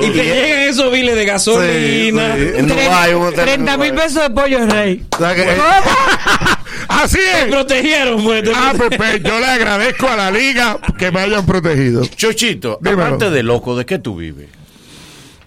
y 0.06 0.10
te 0.10 0.24
llegan 0.24 0.60
esos 0.68 0.92
biles 0.92 1.14
de 1.14 1.24
gasolina. 1.24 2.34
Sí, 2.36 2.42
hotel 3.14 3.48
en 3.48 3.64
30 3.64 3.76
mil 3.78 3.94
pesos 3.94 4.22
de 4.22 4.30
pollo 4.30 4.66
rey. 4.66 5.04
O 5.12 5.18
sea 5.18 5.34
que- 5.34 5.46
Así 6.88 7.18
Te 7.18 7.42
es. 7.42 7.46
protegieron, 7.50 8.22
pues. 8.24 8.42
te 8.42 8.52
Ah, 8.54 8.72
prote- 8.74 8.96
pues, 8.96 8.96
pues, 8.96 9.22
yo 9.22 9.38
le 9.38 9.46
agradezco 9.46 10.08
a 10.08 10.16
la 10.16 10.30
liga 10.30 10.78
que 10.98 11.10
me 11.10 11.20
hayan 11.20 11.46
protegido. 11.46 12.04
Chochito, 12.06 12.78
Dímelo. 12.80 13.04
aparte 13.04 13.30
de 13.30 13.42
loco, 13.42 13.76
¿de 13.76 13.86
qué 13.86 13.98
tú 13.98 14.16
vives? 14.16 14.48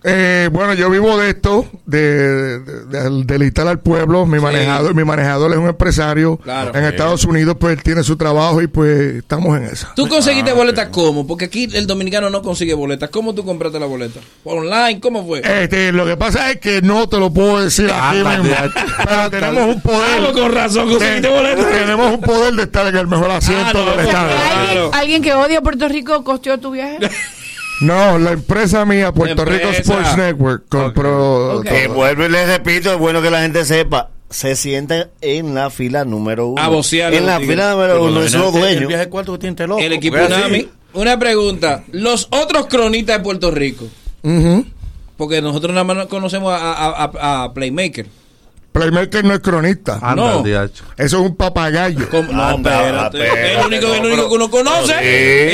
Eh, 0.05 0.49
bueno, 0.51 0.73
yo 0.73 0.89
vivo 0.89 1.17
de 1.17 1.29
esto, 1.29 1.65
de, 1.85 2.59
de, 2.59 3.61
al 3.63 3.79
pueblo. 3.79 4.25
Mi 4.25 4.39
manejador, 4.39 4.93
mi 4.95 5.03
manejador 5.05 5.51
es 5.51 5.57
un 5.57 5.67
empresario 5.67 6.37
Claro. 6.37 6.71
en 6.75 6.81
Sí. 6.83 6.89
Estados 6.89 7.23
Unidos, 7.23 7.55
pues 7.59 7.77
él 7.77 7.83
tiene 7.83 8.03
su 8.03 8.17
trabajo 8.17 8.61
y 8.61 8.67
pues 8.67 9.15
estamos 9.15 9.57
en 9.57 9.63
esa. 9.63 9.93
¿Tú 9.95 10.07
conseguiste 10.09 10.51
Ah, 10.51 10.55
boletas 10.55 10.89
cómo? 10.89 11.25
Porque 11.25 11.45
aquí 11.45 11.69
el 11.73 11.87
dominicano 11.87 12.29
no 12.29 12.41
consigue 12.41 12.73
boletas. 12.73 13.09
¿Cómo 13.11 13.33
tú 13.33 13.45
compraste 13.45 13.79
la 13.79 13.85
boleta? 13.85 14.19
¿Online? 14.43 14.99
¿Cómo 14.99 15.25
fue? 15.25 15.41
Este, 15.43 15.91
lo 15.93 16.05
que 16.05 16.17
pasa 16.17 16.51
es 16.51 16.59
que 16.59 16.81
no 16.81 17.07
te 17.07 17.17
lo 17.17 17.31
puedo 17.31 17.61
decir 17.61 17.85
aquí 17.89 18.21
Ah, 18.25 18.37
mismo, 18.37 18.49
ya. 18.49 18.69
pero 19.05 19.29
tenemos 19.29 19.75
un 19.75 19.81
poder. 19.81 20.23
Ah, 20.27 20.31
con 20.33 20.51
razón 20.53 20.89
conseguiste 20.89 21.29
boletas. 21.29 21.65
Tenemos 21.71 22.11
un 22.13 22.21
poder 22.21 22.53
de 22.55 22.63
estar 22.63 22.87
en 22.87 22.97
el 22.97 23.07
mejor 23.07 23.31
asiento 23.31 23.63
Ah, 23.69 23.73
no, 23.73 23.85
del 23.85 23.95
no, 23.95 24.01
estado. 24.01 24.27
Claro. 24.27 24.51
¿Alguien, 24.53 24.93
alguien 24.93 25.21
que 25.21 25.33
odia 25.33 25.61
Puerto 25.61 25.87
Rico 25.87 26.23
costeó 26.25 26.57
tu 26.59 26.71
viaje? 26.71 26.97
No, 27.81 28.17
la 28.17 28.31
empresa 28.31 28.85
mía, 28.85 29.11
Puerto 29.11 29.43
Rico. 29.45 29.69
Sports 29.69 30.15
Network, 30.17 30.65
compró. 30.69 31.57
Ok. 31.59 31.63
Que 31.67 31.85
todo. 31.87 31.95
vuelvo 31.95 32.25
y 32.25 32.29
les 32.29 32.47
repito, 32.47 32.93
es 32.93 32.99
bueno 32.99 33.21
que 33.21 33.29
la 33.29 33.41
gente 33.41 33.65
sepa. 33.65 34.09
Se 34.29 34.55
sienta 34.55 35.09
en 35.21 35.53
la 35.53 35.69
fila 35.69 36.05
número 36.05 36.47
uno. 36.47 36.61
A 36.61 36.67
vocear 36.69 37.13
En 37.13 37.25
la 37.27 37.39
fila 37.39 37.71
número 37.71 37.93
Pero 37.93 38.05
uno, 38.05 38.21
no, 38.21 38.27
son 38.29 38.41
los 38.41 38.55
el- 38.67 38.87
viaje 38.87 39.07
cuarto 39.09 39.33
que 39.33 39.37
tiene 39.39 39.51
este 39.51 39.67
loco. 39.67 39.79
el 39.81 39.93
equipo 39.93 40.17
es. 40.17 40.27
Unami. 40.27 40.69
Una 40.93 41.19
pregunta. 41.19 41.83
Los 41.91 42.27
otros 42.31 42.65
cronistas 42.67 43.17
de 43.17 43.23
Puerto 43.23 43.51
Rico. 43.51 43.85
Porque 45.17 45.41
nosotros 45.41 45.73
nada 45.73 45.83
más 45.83 46.07
conocemos 46.07 46.51
a, 46.53 46.73
a- 46.73 47.11
a- 47.19 47.43
a 47.43 47.53
Playmaker. 47.53 48.07
Playmaker 48.73 49.23
no 49.23 49.33
es 49.35 49.39
cronista. 49.39 49.99
Anda, 50.01 50.41
No. 50.41 50.45
Eso 50.45 50.73
es 50.97 51.13
un 51.13 51.35
papagayo. 51.37 52.09
¿Cómo? 52.09 52.33
No, 52.33 52.43
Anda, 52.43 52.85
espérate. 52.85 53.17
espérate, 53.25 53.53
el 53.53 53.65
único, 53.67 53.93
el 53.93 54.01
no, 54.01 54.07
único 54.09 54.27
que 54.29 54.35
uno 54.35 54.49
conoce. 54.51 54.93
Sí, 54.99 55.05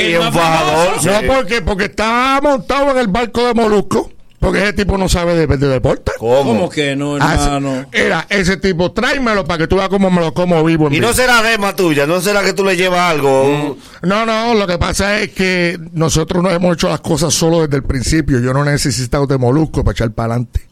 el 0.06 0.10
y 0.10 0.16
un 0.16 0.32
fajador. 0.32 0.86
famoso. 1.00 1.10
No, 1.22 1.32
porque, 1.34 1.62
porque 1.62 1.84
está 1.84 2.40
montado 2.42 2.90
en 2.90 2.98
el 2.98 3.06
barco 3.08 3.46
de 3.46 3.54
Molusco. 3.54 4.10
Porque 4.40 4.62
ese 4.62 4.72
tipo 4.72 4.96
no 4.96 5.06
sabe 5.06 5.34
de, 5.34 5.46
de 5.46 5.68
deporte. 5.68 6.12
¿Cómo? 6.18 6.44
¿Cómo 6.54 6.70
que 6.70 6.96
no, 6.96 7.16
Ah, 7.20 7.36
sí. 7.38 7.44
hermano? 7.44 7.84
Era 7.92 8.24
ese 8.30 8.56
tipo, 8.56 8.90
tráemelo 8.90 9.44
para 9.44 9.58
que 9.58 9.66
tú 9.68 9.76
veas 9.76 9.90
cómo 9.90 10.10
me 10.10 10.18
lo 10.22 10.32
como 10.32 10.64
vivo. 10.64 10.86
en 10.86 10.94
Y 10.94 10.98
no 11.00 11.12
será 11.12 11.42
dema 11.42 11.76
tuya, 11.76 12.06
no 12.06 12.22
será 12.22 12.42
que 12.42 12.54
tú 12.54 12.64
le 12.64 12.74
llevas 12.74 13.00
algo. 13.00 13.76
No, 14.00 14.24
no, 14.24 14.54
lo 14.54 14.66
que 14.66 14.78
pasa 14.78 15.20
es 15.20 15.32
que 15.32 15.78
nosotros 15.92 16.42
no 16.42 16.48
hemos 16.50 16.72
hecho 16.72 16.88
las 16.88 17.00
cosas 17.02 17.34
solo 17.34 17.60
desde 17.60 17.76
el 17.76 17.82
principio. 17.82 18.40
Yo 18.40 18.54
no 18.54 18.62
he 18.66 18.70
necesitado 18.72 19.26
de 19.26 19.36
Molusco 19.36 19.84
para 19.84 19.92
echar 19.92 20.10
para 20.12 20.32
adelante. 20.32 20.62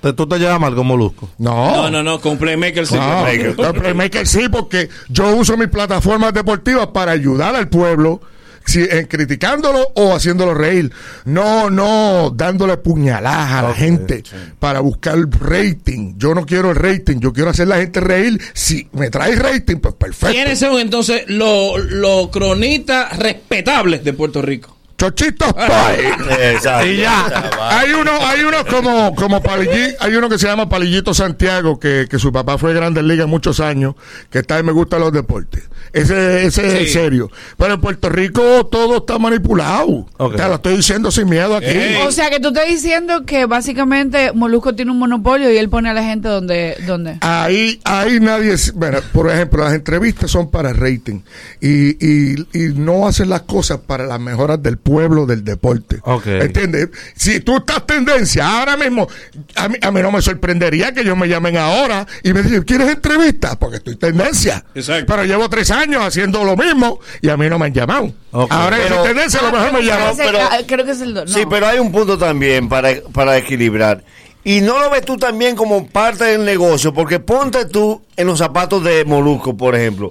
Te- 0.00 0.12
¿Tú 0.12 0.26
te 0.28 0.38
llevas 0.38 0.60
mal 0.60 0.74
con 0.74 0.86
Molusco? 0.86 1.28
No. 1.38 1.74
No, 1.74 1.90
no, 1.90 2.02
no, 2.02 2.20
con 2.20 2.38
Playmaker 2.38 2.86
sí. 2.86 2.94
No, 2.94 3.24
no, 3.56 3.72
Playmaker 3.72 4.26
sí, 4.26 4.48
porque 4.50 4.88
yo 5.08 5.34
uso 5.34 5.56
mis 5.56 5.68
plataformas 5.68 6.32
deportivas 6.32 6.88
para 6.88 7.12
ayudar 7.12 7.54
al 7.56 7.68
pueblo. 7.68 8.20
si- 8.64 8.86
en 8.90 9.06
criticándolo 9.06 9.92
o 9.94 10.14
haciéndolo 10.14 10.52
reír. 10.52 10.92
No, 11.24 11.70
no 11.70 12.30
dándole 12.36 12.76
puñaladas 12.76 13.50
a 13.52 13.62
la 13.62 13.72
gente 13.74 14.22
para 14.58 14.80
buscar 14.80 15.16
rating. 15.40 16.14
Yo 16.18 16.34
no 16.34 16.44
quiero 16.44 16.70
el 16.72 16.76
rating, 16.76 17.18
yo 17.18 17.32
quiero 17.32 17.48
hacer 17.48 17.66
la 17.66 17.78
gente 17.78 17.98
reír. 18.00 18.38
Si 18.52 18.86
me 18.92 19.08
trae 19.08 19.34
rating, 19.36 19.76
pues 19.76 19.94
perfecto. 19.94 20.34
¿Quiénes 20.34 20.58
son 20.58 20.78
entonces 20.80 21.22
los 21.28 21.82
los 21.92 22.28
cronistas 22.28 23.18
respetables 23.18 24.04
de 24.04 24.12
Puerto 24.12 24.42
Rico? 24.42 24.76
Chochitos. 24.98 25.48
Exacto. 26.40 26.86
Y 26.86 26.96
ya. 26.98 27.50
Hay 27.70 27.92
uno, 27.92 28.10
hay 28.20 28.40
uno 28.42 28.58
como, 28.68 29.14
como 29.14 29.40
Palillí- 29.42 29.94
hay 30.00 30.14
uno 30.14 30.28
que 30.28 30.38
se 30.38 30.46
llama 30.46 30.68
Palillito 30.68 31.14
Santiago, 31.14 31.78
que, 31.78 32.06
que 32.10 32.18
su 32.18 32.32
papá 32.32 32.58
fue 32.58 32.74
Grandes 32.74 33.04
Ligas 33.04 33.28
muchos 33.28 33.60
años, 33.60 33.94
que 34.30 34.40
está 34.40 34.58
en 34.58 34.66
Me 34.66 34.72
Gustan 34.72 35.00
los 35.00 35.12
Deportes. 35.12 35.62
Ese, 35.92 36.44
ese 36.44 36.82
es 36.82 36.88
Sí. 36.88 36.92
serio. 36.94 37.30
Pero 37.56 37.74
en 37.74 37.80
Puerto 37.80 38.08
Rico 38.10 38.66
todo 38.66 38.98
está 38.98 39.18
manipulado. 39.18 40.06
Te 40.18 40.42
lo 40.48 40.54
estoy 40.56 40.76
diciendo 40.76 41.10
sin 41.10 41.28
miedo 41.28 41.56
aquí. 41.56 41.66
O 42.06 42.12
sea, 42.12 42.28
que 42.30 42.40
tú 42.40 42.48
estás 42.48 42.66
diciendo 42.66 43.24
que 43.24 43.46
básicamente 43.46 44.32
Molusco 44.32 44.74
tiene 44.74 44.90
un 44.90 44.98
monopolio 44.98 45.50
y 45.50 45.56
él 45.56 45.68
pone 45.70 45.88
a 45.90 45.94
la 45.94 46.02
gente 46.02 46.28
donde... 46.28 46.76
donde. 46.86 47.18
Ahí, 47.20 47.80
ahí 47.84 48.20
nadie, 48.20 48.52
es- 48.52 48.74
bueno, 48.74 48.98
por 49.12 49.30
ejemplo, 49.30 49.64
las 49.64 49.74
entrevistas 49.74 50.30
son 50.30 50.50
para 50.50 50.72
rating 50.72 51.20
y, 51.60 51.90
y, 52.06 52.46
y 52.52 52.74
no 52.74 53.06
hacen 53.06 53.30
las 53.30 53.42
cosas 53.42 53.78
para 53.86 54.04
las 54.06 54.20
mejoras 54.20 54.62
del 54.62 54.76
pueblo 54.88 55.26
del 55.26 55.44
deporte. 55.44 56.00
¿Entiendes? 56.24 56.88
Si 57.14 57.40
tú 57.40 57.58
estás 57.58 57.86
tendencia 57.86 58.58
ahora 58.58 58.76
mismo, 58.78 59.06
a 59.54 59.68
mí, 59.68 59.76
a 59.82 59.90
mí 59.90 60.00
no 60.00 60.10
me 60.10 60.22
sorprendería 60.22 60.92
que 60.92 61.02
ellos 61.02 61.16
me 61.16 61.28
llamen 61.28 61.58
ahora 61.58 62.06
y 62.22 62.32
me 62.32 62.42
digan, 62.42 62.62
¿quieres 62.62 62.88
entrevistas? 62.88 63.56
Porque 63.56 63.76
estoy 63.76 63.96
tendencia. 63.96 64.64
Pero 64.72 65.24
llevo 65.24 65.48
tres 65.50 65.70
años 65.70 66.02
haciendo 66.02 66.42
lo 66.42 66.56
mismo 66.56 67.00
y 67.20 67.28
a 67.28 67.36
mí 67.36 67.48
no 67.50 67.58
me 67.58 67.66
han 67.66 67.74
llamado. 67.74 68.12
Ahora 68.32 68.78
Pero- 68.82 69.02
tendencia 69.02 69.40
a 69.40 69.42
lo 69.42 69.52
mejor 69.52 69.72
me 69.74 69.82
llaman. 69.84 70.16
Ah, 70.50 70.58
creo 70.66 70.84
que 70.86 70.92
es 70.92 71.00
el... 71.02 71.12
No. 71.12 71.26
Sí, 71.26 71.42
pero 71.48 71.66
hay 71.66 71.78
un 71.78 71.92
punto 71.92 72.16
también 72.16 72.68
para, 72.68 72.90
para 73.12 73.36
equilibrar. 73.36 74.02
Y 74.44 74.62
no 74.62 74.78
lo 74.78 74.88
ves 74.88 75.04
tú 75.04 75.18
también 75.18 75.54
como 75.56 75.86
parte 75.88 76.24
del 76.24 76.44
negocio, 76.46 76.94
porque 76.94 77.20
ponte 77.20 77.66
tú 77.66 78.00
en 78.16 78.26
los 78.26 78.38
zapatos 78.38 78.82
de 78.82 79.04
Molusco, 79.04 79.54
por 79.56 79.74
ejemplo. 79.74 80.08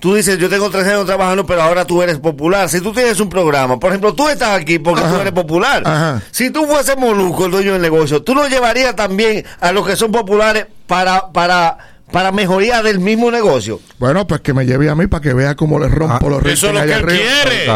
Tú 0.00 0.14
dices, 0.14 0.38
yo 0.38 0.48
tengo 0.48 0.70
tres 0.70 0.86
años 0.86 1.06
trabajando, 1.06 1.44
pero 1.44 1.60
ahora 1.62 1.84
tú 1.84 2.00
eres 2.02 2.18
popular. 2.18 2.68
Si 2.68 2.80
tú 2.80 2.92
tienes 2.92 3.18
un 3.18 3.28
programa, 3.28 3.80
por 3.80 3.90
ejemplo, 3.90 4.14
tú 4.14 4.28
estás 4.28 4.50
aquí 4.50 4.78
porque 4.78 5.02
tú 5.02 5.16
eres 5.16 5.32
popular. 5.32 5.82
Ajá. 5.84 6.22
Si 6.30 6.50
tú 6.50 6.66
fueses 6.66 6.96
Molusco, 6.96 7.46
el 7.46 7.50
dueño 7.50 7.72
del 7.72 7.82
negocio, 7.82 8.22
tú 8.22 8.32
lo 8.32 8.46
llevarías 8.46 8.94
también 8.94 9.44
a 9.58 9.72
los 9.72 9.84
que 9.84 9.96
son 9.96 10.12
populares 10.12 10.66
para, 10.86 11.32
para, 11.32 11.78
para 12.12 12.32
mejoría 12.32 12.82
del 12.82 13.00
mismo 13.00 13.30
negocio. 13.30 13.80
Bueno, 13.98 14.26
pues 14.26 14.40
que 14.40 14.54
me 14.54 14.64
lleve 14.64 14.88
a 14.88 14.94
mí 14.94 15.06
para 15.06 15.20
que 15.22 15.34
vea 15.34 15.54
cómo 15.54 15.78
le 15.78 15.88
rompo 15.88 16.28
los 16.30 16.44
Eso 16.46 16.68
es 16.68 16.72
lo 16.74 16.80
que 16.80 16.86
él 16.86 16.92
arriba. 16.92 17.22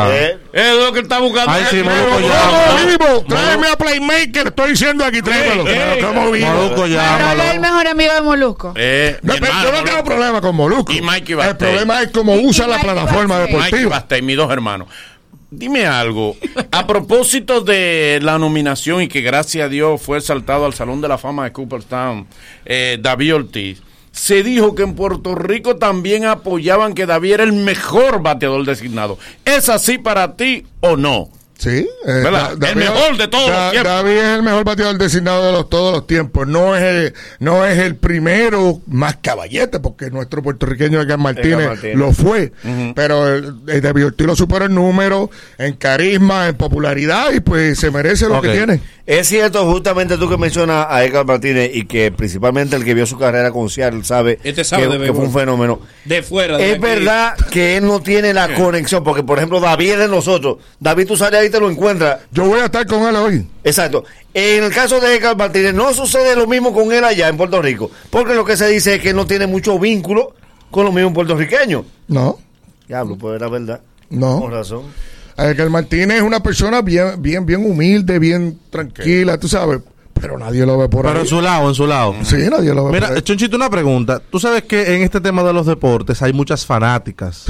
quiere. 0.08 0.26
Eh. 0.30 0.38
Es 0.52 0.76
lo 0.76 0.92
que 0.92 1.00
él 1.00 1.04
está 1.04 1.18
buscando. 1.18 1.50
Ay, 1.52 1.64
sí. 1.70 1.82
¿Cómo 1.82 2.86
vivo? 2.86 3.24
Tráeme 3.28 3.68
a 3.68 3.76
Playmaker, 3.76 4.46
estoy 4.48 4.70
diciendo 4.70 5.04
aquí, 5.04 5.20
tráemelo. 5.22 5.64
Moluco, 6.12 6.86
ya, 6.86 7.16
Pero 7.18 7.32
él 7.32 7.40
es 7.40 7.54
el 7.54 7.60
mejor 7.60 7.86
amigo 7.86 8.14
de 8.14 8.20
Molusco. 8.22 8.72
Eh, 8.76 9.18
No, 9.22 9.34
mi 9.34 9.40
pero 9.40 9.52
hermano, 9.52 9.70
yo 9.70 9.78
no 9.78 9.84
tengo 9.84 10.04
problema 10.04 10.40
con 10.40 10.56
Molusco. 10.56 10.92
Y 10.92 11.00
Mikey 11.02 11.32
El 11.32 11.36
Bastey. 11.38 11.54
problema 11.68 12.02
es 12.02 12.08
cómo 12.10 12.34
usa 12.34 12.66
la 12.66 12.78
plataforma 12.78 13.38
Mikey 13.40 13.54
deportiva. 13.54 13.90
Bastey, 13.90 14.22
mis 14.22 14.36
dos 14.36 14.50
hermanos. 14.50 14.88
Dime 15.50 15.84
algo. 15.86 16.34
A 16.70 16.86
propósito 16.86 17.60
de 17.60 18.18
la 18.22 18.38
nominación 18.38 19.02
y 19.02 19.08
que 19.08 19.20
gracias 19.20 19.66
a 19.66 19.68
Dios 19.68 20.00
fue 20.00 20.20
saltado 20.22 20.64
al 20.64 20.72
Salón 20.72 21.02
de 21.02 21.08
la 21.08 21.18
Fama 21.18 21.44
de 21.44 21.52
Cooperstown, 21.52 22.26
eh, 22.64 22.96
David 23.00 23.34
Ortiz, 23.34 23.82
se 24.12 24.42
dijo 24.42 24.74
que 24.74 24.82
en 24.82 24.94
Puerto 24.94 25.34
Rico 25.34 25.76
también 25.76 26.26
apoyaban 26.26 26.94
que 26.94 27.06
David 27.06 27.32
era 27.32 27.44
el 27.44 27.52
mejor 27.52 28.22
bateador 28.22 28.64
designado. 28.64 29.18
¿Es 29.44 29.68
así 29.68 29.98
para 29.98 30.36
ti 30.36 30.66
o 30.80 30.96
no? 30.96 31.28
Sí, 31.62 31.88
eh, 32.06 32.24
el 32.26 32.58
David- 32.58 32.74
mejor 32.74 33.16
de 33.16 33.28
todos 33.28 33.48
Da- 33.48 33.62
los 33.66 33.70
tiempos. 33.72 33.92
David 33.92 34.12
es 34.16 34.24
el 34.24 34.42
mejor 34.42 34.64
bateador 34.64 34.98
designado 34.98 35.46
de 35.46 35.52
los, 35.52 35.70
todos 35.70 35.92
los 35.92 36.06
tiempos. 36.08 36.48
No 36.48 36.74
es 36.76 36.82
el, 36.82 37.14
no 37.38 37.64
es 37.64 37.78
el 37.78 37.94
primero 37.94 38.80
más 38.88 39.18
caballete, 39.22 39.78
porque 39.78 40.10
nuestro 40.10 40.42
puertorriqueño 40.42 41.00
Edgar 41.00 41.18
Martínez, 41.18 41.68
Martínez. 41.68 41.96
lo 41.96 42.12
fue. 42.12 42.52
Pero 42.96 43.28
el, 43.28 43.54
el 43.68 43.80
David 43.80 44.06
Ortiz 44.06 44.26
lo 44.26 44.34
superó 44.34 44.64
en 44.64 44.74
número, 44.74 45.30
en 45.56 45.74
carisma, 45.74 46.48
en 46.48 46.56
popularidad 46.56 47.32
y 47.32 47.38
pues 47.38 47.78
se 47.78 47.92
merece 47.92 48.26
lo 48.28 48.40
que 48.42 48.48
tiene. 48.48 48.80
Es 49.04 49.26
cierto, 49.28 49.64
justamente 49.70 50.16
tú 50.16 50.28
que 50.28 50.36
mencionas 50.38 50.86
a 50.88 51.04
Edgar 51.04 51.26
Martínez 51.26 51.70
y 51.74 51.86
que 51.86 52.12
principalmente 52.12 52.76
el 52.76 52.84
que 52.84 52.94
vio 52.94 53.04
su 53.04 53.18
carrera 53.18 53.50
con 53.50 53.68
Seattle 53.68 54.04
sabe, 54.04 54.38
Este 54.44 54.62
sabe 54.62 54.82
que, 54.84 54.88
de 54.88 54.92
que 54.94 54.98
béisbol. 55.00 55.16
fue 55.16 55.26
un 55.26 55.32
fenómeno. 55.32 55.80
De 56.04 56.22
fuera. 56.22 56.56
de 56.56 56.66
Es 56.68 56.72
aquí. 56.74 56.80
verdad 56.82 57.34
que 57.50 57.76
él 57.76 57.84
no 57.86 58.00
tiene 58.00 58.32
la 58.32 58.54
conexión, 58.54 59.02
porque 59.02 59.24
por 59.24 59.38
ejemplo 59.38 59.58
David 59.60 59.92
es 59.92 59.98
de 59.98 60.08
nosotros. 60.08 60.58
David 60.78 61.08
tú 61.08 61.16
sales 61.16 61.40
ahí 61.40 61.50
te 61.52 61.60
lo 61.60 61.70
encuentras. 61.70 62.22
Yo 62.32 62.46
voy 62.46 62.58
a 62.60 62.64
estar 62.64 62.84
con 62.86 63.02
él 63.06 63.14
hoy. 63.14 63.46
Exacto. 63.62 64.04
En 64.34 64.64
el 64.64 64.72
caso 64.72 64.98
de 64.98 65.14
Edgar 65.14 65.36
Martínez 65.36 65.74
no 65.74 65.92
sucede 65.94 66.34
lo 66.34 66.46
mismo 66.48 66.72
con 66.72 66.90
él 66.92 67.04
allá 67.04 67.28
en 67.28 67.36
Puerto 67.36 67.62
Rico, 67.62 67.90
porque 68.10 68.34
lo 68.34 68.44
que 68.44 68.56
se 68.56 68.66
dice 68.68 68.96
es 68.96 69.02
que 69.02 69.12
no 69.14 69.26
tiene 69.26 69.46
mucho 69.46 69.78
vínculo 69.78 70.34
con 70.70 70.84
los 70.86 70.94
mismos 70.94 71.12
puertorriqueños. 71.12 71.84
No, 72.08 72.38
Diablo, 72.88 73.16
pues 73.16 73.36
era 73.36 73.48
verdad. 73.48 73.80
no. 74.10 74.40
Con 74.40 74.50
razón. 74.50 74.82
Edgar 75.36 75.70
Martínez 75.70 76.18
es 76.18 76.22
una 76.22 76.42
persona 76.42 76.82
bien, 76.82 77.20
bien, 77.22 77.46
bien 77.46 77.64
humilde, 77.64 78.18
bien 78.18 78.58
tranquila, 78.70 79.38
tú 79.38 79.48
sabes. 79.48 79.80
Pero 80.14 80.38
nadie 80.38 80.64
lo 80.64 80.78
ve 80.78 80.88
por 80.88 81.02
Pero 81.06 81.16
ahí. 81.16 81.22
en 81.22 81.26
su 81.26 81.40
lado, 81.40 81.68
en 81.70 81.74
su 81.74 81.86
lado. 81.86 82.14
Sí, 82.22 82.36
nadie 82.50 82.72
lo 82.74 82.84
ve 82.84 82.92
por 82.92 83.02
ahí. 83.04 83.10
Mira, 83.10 83.22
Chonchito, 83.24 83.56
una 83.56 83.68
pregunta. 83.70 84.20
Tú 84.30 84.38
sabes 84.38 84.62
que 84.64 84.94
en 84.94 85.02
este 85.02 85.20
tema 85.20 85.42
de 85.42 85.52
los 85.52 85.66
deportes 85.66 86.20
hay 86.22 86.32
muchas 86.32 86.64
fanáticas 86.66 87.44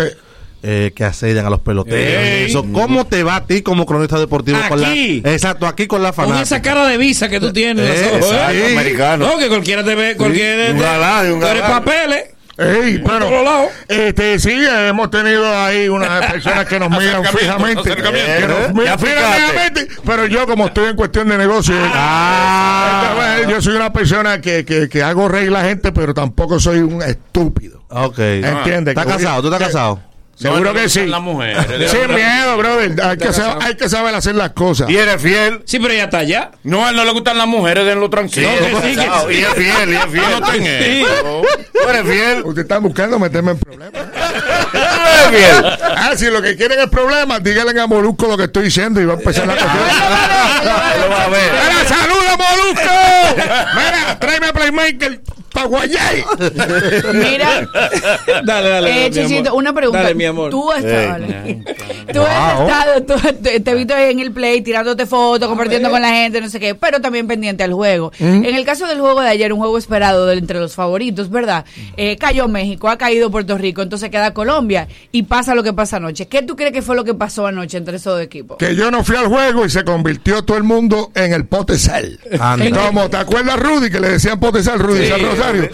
eh, 0.63 0.93
que 0.95 1.05
asedian 1.05 1.45
a 1.47 1.51
los 1.51 1.61
peloteros. 1.61 1.99
Ey. 2.25 2.45
Eso. 2.47 2.65
¿Cómo 2.73 3.07
te 3.07 3.23
va 3.23 3.37
a 3.37 3.47
ti 3.47 3.63
como 3.63 3.85
cronista 3.87 4.19
deportivo 4.19 4.59
con 4.69 4.81
la 4.81 4.89
Aquí. 4.91 5.23
Exacto, 5.25 5.67
aquí 5.67 5.87
con 5.87 6.03
la 6.03 6.13
Con 6.13 6.27
fanática? 6.27 6.43
esa 6.43 6.63
cara 6.63 6.87
de 6.87 6.97
visa 6.99 7.29
que 7.29 7.41
tú 7.41 7.53
tienes. 7.53 7.85
Eh, 7.89 8.11
ojos, 8.15 8.31
¿eh? 8.33 8.35
exacto, 8.35 8.67
americano. 8.79 9.27
No, 9.27 9.39
que 9.39 9.49
cualquiera 9.49 9.83
te 9.85 9.95
ve. 9.95 10.17
Cualquiera 10.17 10.71
un 10.73 10.77
te- 10.79 10.83
galán, 10.83 11.33
un 11.33 11.41
galán. 11.41 11.71
papeles. 11.71 12.25
Ey, 12.59 13.03
pero, 13.05 13.69
este, 13.89 14.39
sí, 14.39 14.53
hemos 14.53 15.11
tenido 15.11 15.59
ahí 15.59 15.89
unas 15.89 16.27
personas 16.33 16.67
que 16.67 16.79
nos 16.79 16.91
miran 16.91 17.25
fijamente. 17.25 17.97
Que 17.97 18.03
nos 18.47 18.75
miran 18.75 18.99
fijamente, 18.99 19.89
pero 20.05 20.27
yo 20.27 20.47
como 20.47 20.67
estoy 20.67 20.91
en 20.91 20.97
cuestión 20.97 21.29
de 21.29 21.39
negocio, 21.39 21.75
Ah. 21.95 23.37
vez 23.39 23.49
yo 23.49 23.61
soy 23.63 23.75
una 23.75 23.91
persona 23.93 24.41
que, 24.41 24.65
que, 24.67 24.89
que 24.89 25.03
hago 25.03 25.29
reír 25.29 25.51
la 25.51 25.63
gente, 25.65 25.93
pero 25.93 26.13
tampoco 26.15 26.61
soy 26.61 26.81
un 26.81 27.03
estúpido. 27.03 27.83
Ok. 27.89 28.19
¿Entiendes? 28.19 28.93
¿Estás 28.97 29.07
Que 29.07 29.13
voy- 29.13 29.23
casado? 29.23 29.43
¿Tú 29.43 29.53
estás 29.53 29.67
casado? 29.69 30.03
Seguro 30.43 30.75
que 30.75 30.89
sí. 30.89 31.01
gustan 31.01 31.11
las 31.11 31.21
mujeres. 31.23 31.91
Sin 31.91 32.15
miedo, 32.15 32.57
brother. 32.57 32.95
Hay 33.03 33.17
que, 33.17 33.33
saber, 33.33 33.63
hay 33.63 33.77
que 33.77 33.89
saber 33.89 34.15
hacer 34.15 34.35
las 34.35 34.51
cosas. 34.51 34.91
Y 34.91 34.97
eres 34.97 35.21
fiel. 35.23 35.63
Sí, 35.65 35.79
pero 35.79 35.95
ya 35.95 36.05
está 36.05 36.19
allá. 36.19 36.51
No, 36.65 36.85
a 36.87 36.91
él 36.91 36.97
no 36.97 37.05
le 37.05 37.13
gustan 37.13 37.39
las 37.39 37.47
mujeres, 37.47 37.85
denlo 37.87 38.11
tranquilo. 38.11 38.49
Sí. 38.83 38.97
Y 39.31 39.39
es 39.43 39.55
fiel, 39.55 39.91
y 39.91 39.95
es 39.97 40.07
fiel. 40.07 40.25
No 40.41 40.53
Sí. 40.53 41.05
Tú 41.73 41.89
eres 41.89 42.03
fiel. 42.03 42.43
Usted 42.45 42.63
está 42.63 42.79
buscando 42.79 43.19
meterme 43.19 43.53
en 43.53 43.59
problemas. 43.59 44.03
Tú 44.03 44.79
eres 44.79 45.31
fiel. 45.31 45.65
Ah, 45.97 46.13
si 46.17 46.27
lo 46.27 46.43
que 46.43 46.57
quieren 46.57 46.81
es 46.81 46.89
problemas, 46.89 47.43
díganle 47.43 47.81
a 47.81 47.87
Molusco 47.87 48.27
lo 48.27 48.37
que 48.37 48.45
estoy 48.45 48.65
diciendo 48.65 49.01
y 49.01 49.05
va 49.05 49.15
a 49.15 49.17
empezar 49.17 49.47
la 49.47 49.55
cuestión. 49.55 49.85
Lo 51.03 51.09
va 51.11 51.25
a 51.25 51.29
ver. 51.29 51.53
¡Mira, 51.53 51.85
saluda, 51.89 52.37
Molusco! 52.37 52.91
Mira, 53.37 54.19
tráeme 54.19 54.47
a 54.47 54.53
Playmaker 54.53 55.21
pa' 55.53 55.65
Guayay. 55.67 56.25
Mira, 57.15 57.69
Dale, 58.45 58.69
dale. 58.69 58.91
eh, 58.91 58.93
dale, 58.95 59.05
mi 59.09 59.11
Chechito, 59.11 59.51
amor. 59.51 59.61
una 59.61 59.73
pregunta. 59.75 60.03
Dale, 60.03 60.15
mi 60.15 60.25
amor. 60.25 60.51
Tú 60.51 60.71
has 60.73 60.83
estado. 60.85 61.25
Tú 62.13 62.21
has 62.23 62.61
estado, 62.61 63.03
tú- 63.03 63.43
te, 63.43 63.61
te 63.61 63.71
he 63.71 63.75
visto 63.75 63.95
en 63.97 64.19
el 64.21 64.33
play 64.33 64.63
tirándote 64.63 65.05
fotos, 65.07 65.49
compartiendo 65.49 65.91
con 65.91 66.01
la 66.01 66.09
gente, 66.09 66.41
no 66.41 66.49
sé 66.49 66.59
qué, 66.59 66.75
pero 66.75 67.01
también 67.01 67.27
pendiente 67.27 67.63
al 67.65 67.73
juego. 67.75 68.13
En 68.19 68.45
el 68.47 68.65
caso 68.65 68.87
del 68.87 69.01
juego 69.01 69.21
de 69.21 69.29
ayer, 69.29 69.53
un 69.53 69.59
juego 69.59 69.77
esperado 69.79 70.27
de 70.27 70.39
entre 70.39 70.59
los 70.59 70.75
favoritos, 70.75 71.31
¿verdad? 71.31 71.65
Eh, 71.97 72.17
cayó 72.17 72.49
México, 72.49 72.89
ha 72.89 72.97
caído 72.97 73.31
Puerto 73.31 73.59
Rico, 73.59 73.83
entonces 73.83 74.09
queda 74.11 74.33
Colombia 74.35 74.89
y 75.13 75.25
pasa 75.25 75.55
lo 75.55 75.63
que 75.63 75.73
pasa 75.73 75.99
anoche. 75.99 76.29
¿Qué 76.29 76.43
tú 76.43 76.57
crees 76.57 76.73
que 76.73 76.83
fue 76.83 76.97
lo 76.97 77.05
que 77.05 77.15
pasó 77.15 77.47
anoche 77.47 77.77
entre 77.77 77.97
esos 77.97 78.15
dos 78.15 78.23
equipos? 78.23 78.57
Que 78.59 78.75
yo 78.75 78.91
no 78.91 79.05
fui 79.05 79.17
al 79.17 79.27
juego 79.27 79.65
y 79.67 79.71
se 79.71 79.85
convirtió 79.85 80.43
todo 80.45 80.57
el 80.57 80.65
mundo 80.65 81.11
en 81.15 81.33
el 81.35 81.45
pote 81.47 81.79
sal. 81.79 82.19
Como, 82.73 83.09
¿te 83.11 83.17
acuerdas, 83.23 83.59
Rudy? 83.59 83.91
Que 83.91 83.99
le 83.99 84.11
decían 84.11 84.39
pote 84.39 84.63
sal, 84.63 84.79
Rudy 84.79 85.05
Sí, 85.05 85.09
San 85.11 85.23
Rosario. 85.23 85.71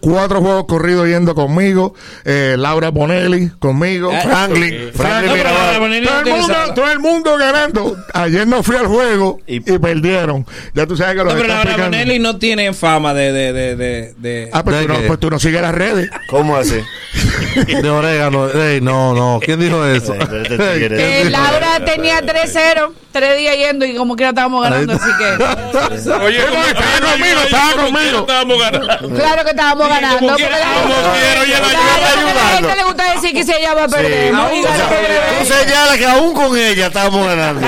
Cuatro 0.00 0.40
juegos 0.40 0.66
corridos 0.66 1.08
yendo 1.08 1.34
conmigo. 1.34 1.94
eh, 2.24 2.54
Laura 2.58 2.90
Bonelli 2.90 3.50
conmigo. 3.58 4.10
Franklin. 4.22 4.86
No, 4.86 4.92
Franklin 4.92 5.32
pero 5.32 5.34
Mirabal. 5.34 6.02
no 6.02 6.08
Todo 6.08 6.18
el, 6.20 6.26
mundo, 6.26 6.46
sala. 6.54 6.74
todo 6.74 6.90
el 6.92 6.98
mundo 7.00 7.36
ganando. 7.38 7.96
Ayer 8.14 8.46
no 8.46 8.62
fui 8.62 8.76
al 8.76 8.86
juego 8.86 9.40
y, 9.46 9.56
Y- 9.56 9.78
perdieron. 9.78 10.46
Ya 10.74 10.86
tú 10.86 10.96
sabes 10.96 11.12
que 11.14 11.18
No, 11.18 11.24
los 11.24 11.34
pero 11.34 11.44
están 11.46 11.58
la 11.58 11.62
picando. 11.74 11.84
Bonelli 11.96 12.18
no 12.18 12.36
tiene 12.38 12.72
fama 12.72 13.14
de. 13.14 13.32
de, 13.32 13.52
de, 13.52 13.76
de, 13.76 14.14
de- 14.18 14.50
Ah, 14.52 14.62
pues 14.62 14.76
¿De 14.76 14.86
tú, 14.86 14.92
no, 14.92 14.98
pues 15.06 15.20
tú 15.20 15.30
no 15.30 15.38
sigues 15.38 15.62
las 15.62 15.74
redes. 15.74 16.10
¿Cómo 16.28 16.56
así? 16.56 16.76
De 17.66 17.88
orégano. 17.90 18.48
Ey, 18.50 18.80
no, 18.80 19.14
no. 19.14 19.40
¿Quién 19.42 19.58
dijo 19.60 19.84
eso? 19.86 20.14
Eh, 20.14 20.18
pero 20.48 20.64
Eh, 20.64 21.26
Laura 21.30 21.80
tenía 21.84 22.20
3-0, 22.20 22.92
tres 23.18 23.38
días 23.38 23.56
yendo 23.56 23.84
y 23.84 23.94
como 23.94 24.16
que 24.16 24.26
estábamos 24.28 24.62
ganando, 24.62 24.92
así 24.94 25.10
que... 25.18 25.24
Oye, 26.24 26.40
Sí, 26.40 26.46
¿cómo 26.48 26.60
porque 26.62 26.70
estaba 26.70 27.12
conmigo, 27.12 27.40
estaba 27.44 27.72
conmigo. 27.72 28.18
Estábamos 28.20 28.58
ganando. 28.58 29.08
Claro 29.14 29.44
que 29.44 29.50
estábamos 29.50 29.88
ganando. 29.88 30.18
como 30.18 30.36
quiera, 30.36 30.58
la- 30.58 30.64
como 30.82 30.94
quiera, 31.12 31.40
oye, 31.42 31.52
la 31.52 31.66
ayuda 31.68 31.94
a 31.94 32.34
la 32.34 32.48
gente 32.56 32.76
le 32.76 32.82
gusta 32.84 33.12
decir 33.14 33.32
que 33.32 33.44
si 33.44 33.52
ella 33.52 33.74
va 33.74 33.84
a 33.84 33.88
perder. 33.88 34.32
Sea, 34.34 35.38
tú 35.40 35.44
señalas 35.46 35.96
que 35.96 36.06
aún 36.06 36.34
con 36.34 36.56
ella 36.56 36.86
estábamos 36.86 37.26
ganando. 37.26 37.66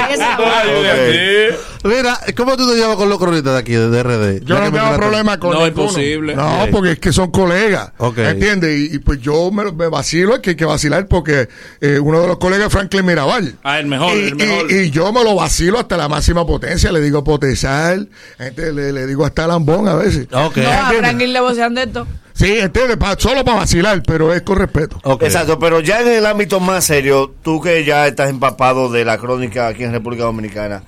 Mira, 1.82 2.18
¿cómo 2.36 2.56
tú 2.58 2.68
te 2.70 2.76
llevas 2.76 2.96
con 2.96 3.08
los 3.08 3.18
cronistas 3.18 3.54
de 3.54 3.58
aquí, 3.58 3.72
de 3.72 3.88
DRD? 3.88 4.44
Yo 4.44 4.58
no 4.60 4.70
tengo 4.70 4.96
problema 4.96 5.38
con 5.40 5.52
No, 5.52 5.64
ninguno. 5.64 5.82
imposible. 5.84 6.34
No, 6.36 6.66
porque 6.70 6.92
es 6.92 6.98
que 6.98 7.10
son 7.12 7.30
colegas. 7.30 7.92
Ok. 7.96 8.18
¿Entiendes? 8.18 8.78
Y, 8.78 8.96
y 8.96 8.98
pues 8.98 9.20
yo 9.20 9.50
me, 9.50 9.72
me 9.72 9.88
vacilo, 9.88 10.34
es 10.34 10.40
que 10.40 10.50
hay 10.50 10.56
que 10.56 10.66
vacilar 10.66 11.06
porque 11.06 11.48
eh, 11.80 11.98
uno 11.98 12.20
de 12.20 12.28
los 12.28 12.36
colegas 12.38 12.66
es 12.66 12.72
Franklin 12.72 13.06
Mirabal. 13.06 13.54
Ah, 13.62 13.78
el 13.80 13.86
mejor, 13.86 14.14
y, 14.16 14.28
el 14.28 14.36
mejor. 14.36 14.70
y- 14.70 14.74
y 14.80 14.90
yo 14.90 15.10
me 15.12 15.24
lo 15.24 15.34
vacilo 15.36 15.78
hasta 15.78 15.96
la 15.96 16.08
máxima 16.08 16.46
potencia, 16.46 16.92
le 16.92 17.00
digo 17.00 17.24
potesal, 17.24 18.08
gente, 18.36 18.72
le, 18.74 18.92
le 18.92 19.06
digo 19.06 19.24
hasta 19.24 19.46
lambón 19.46 19.88
a 19.88 19.94
veces. 19.94 20.26
Ok. 20.32 20.58
No, 20.58 20.68
a 20.68 20.74
¿Entiendes? 20.74 20.98
Franklin 20.98 21.32
le 21.32 21.40
vocean 21.40 21.74
de 21.74 21.82
esto. 21.84 22.06
Sí, 22.34 22.58
entiende, 22.58 22.96
pa- 22.98 23.16
solo 23.18 23.42
para 23.44 23.58
vacilar, 23.58 24.02
pero 24.02 24.32
es 24.34 24.42
con 24.42 24.56
respeto. 24.58 24.98
Ok. 25.04 25.22
Exacto, 25.22 25.58
pero 25.58 25.80
ya 25.80 26.00
en 26.02 26.08
el 26.08 26.26
ámbito 26.26 26.60
más 26.60 26.84
serio, 26.84 27.34
tú 27.42 27.60
que 27.60 27.84
ya 27.84 28.06
estás 28.06 28.28
empapado 28.30 28.90
de 28.90 29.04
la 29.04 29.16
crónica 29.18 29.66
aquí 29.68 29.84
en 29.84 29.92
República 29.92 30.24
Dominicana, 30.24 30.82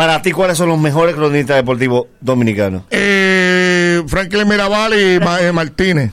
para 0.00 0.22
ti, 0.22 0.32
¿cuáles 0.32 0.56
son 0.56 0.70
los 0.70 0.78
mejores 0.80 1.14
cronistas 1.14 1.56
deportivos 1.56 2.06
dominicanos? 2.22 2.84
Eh, 2.90 4.02
Franklin 4.06 4.48
Mirabal 4.48 4.98
y 4.98 5.20
Ma- 5.20 5.42
eh, 5.42 5.52
Martínez. 5.52 6.10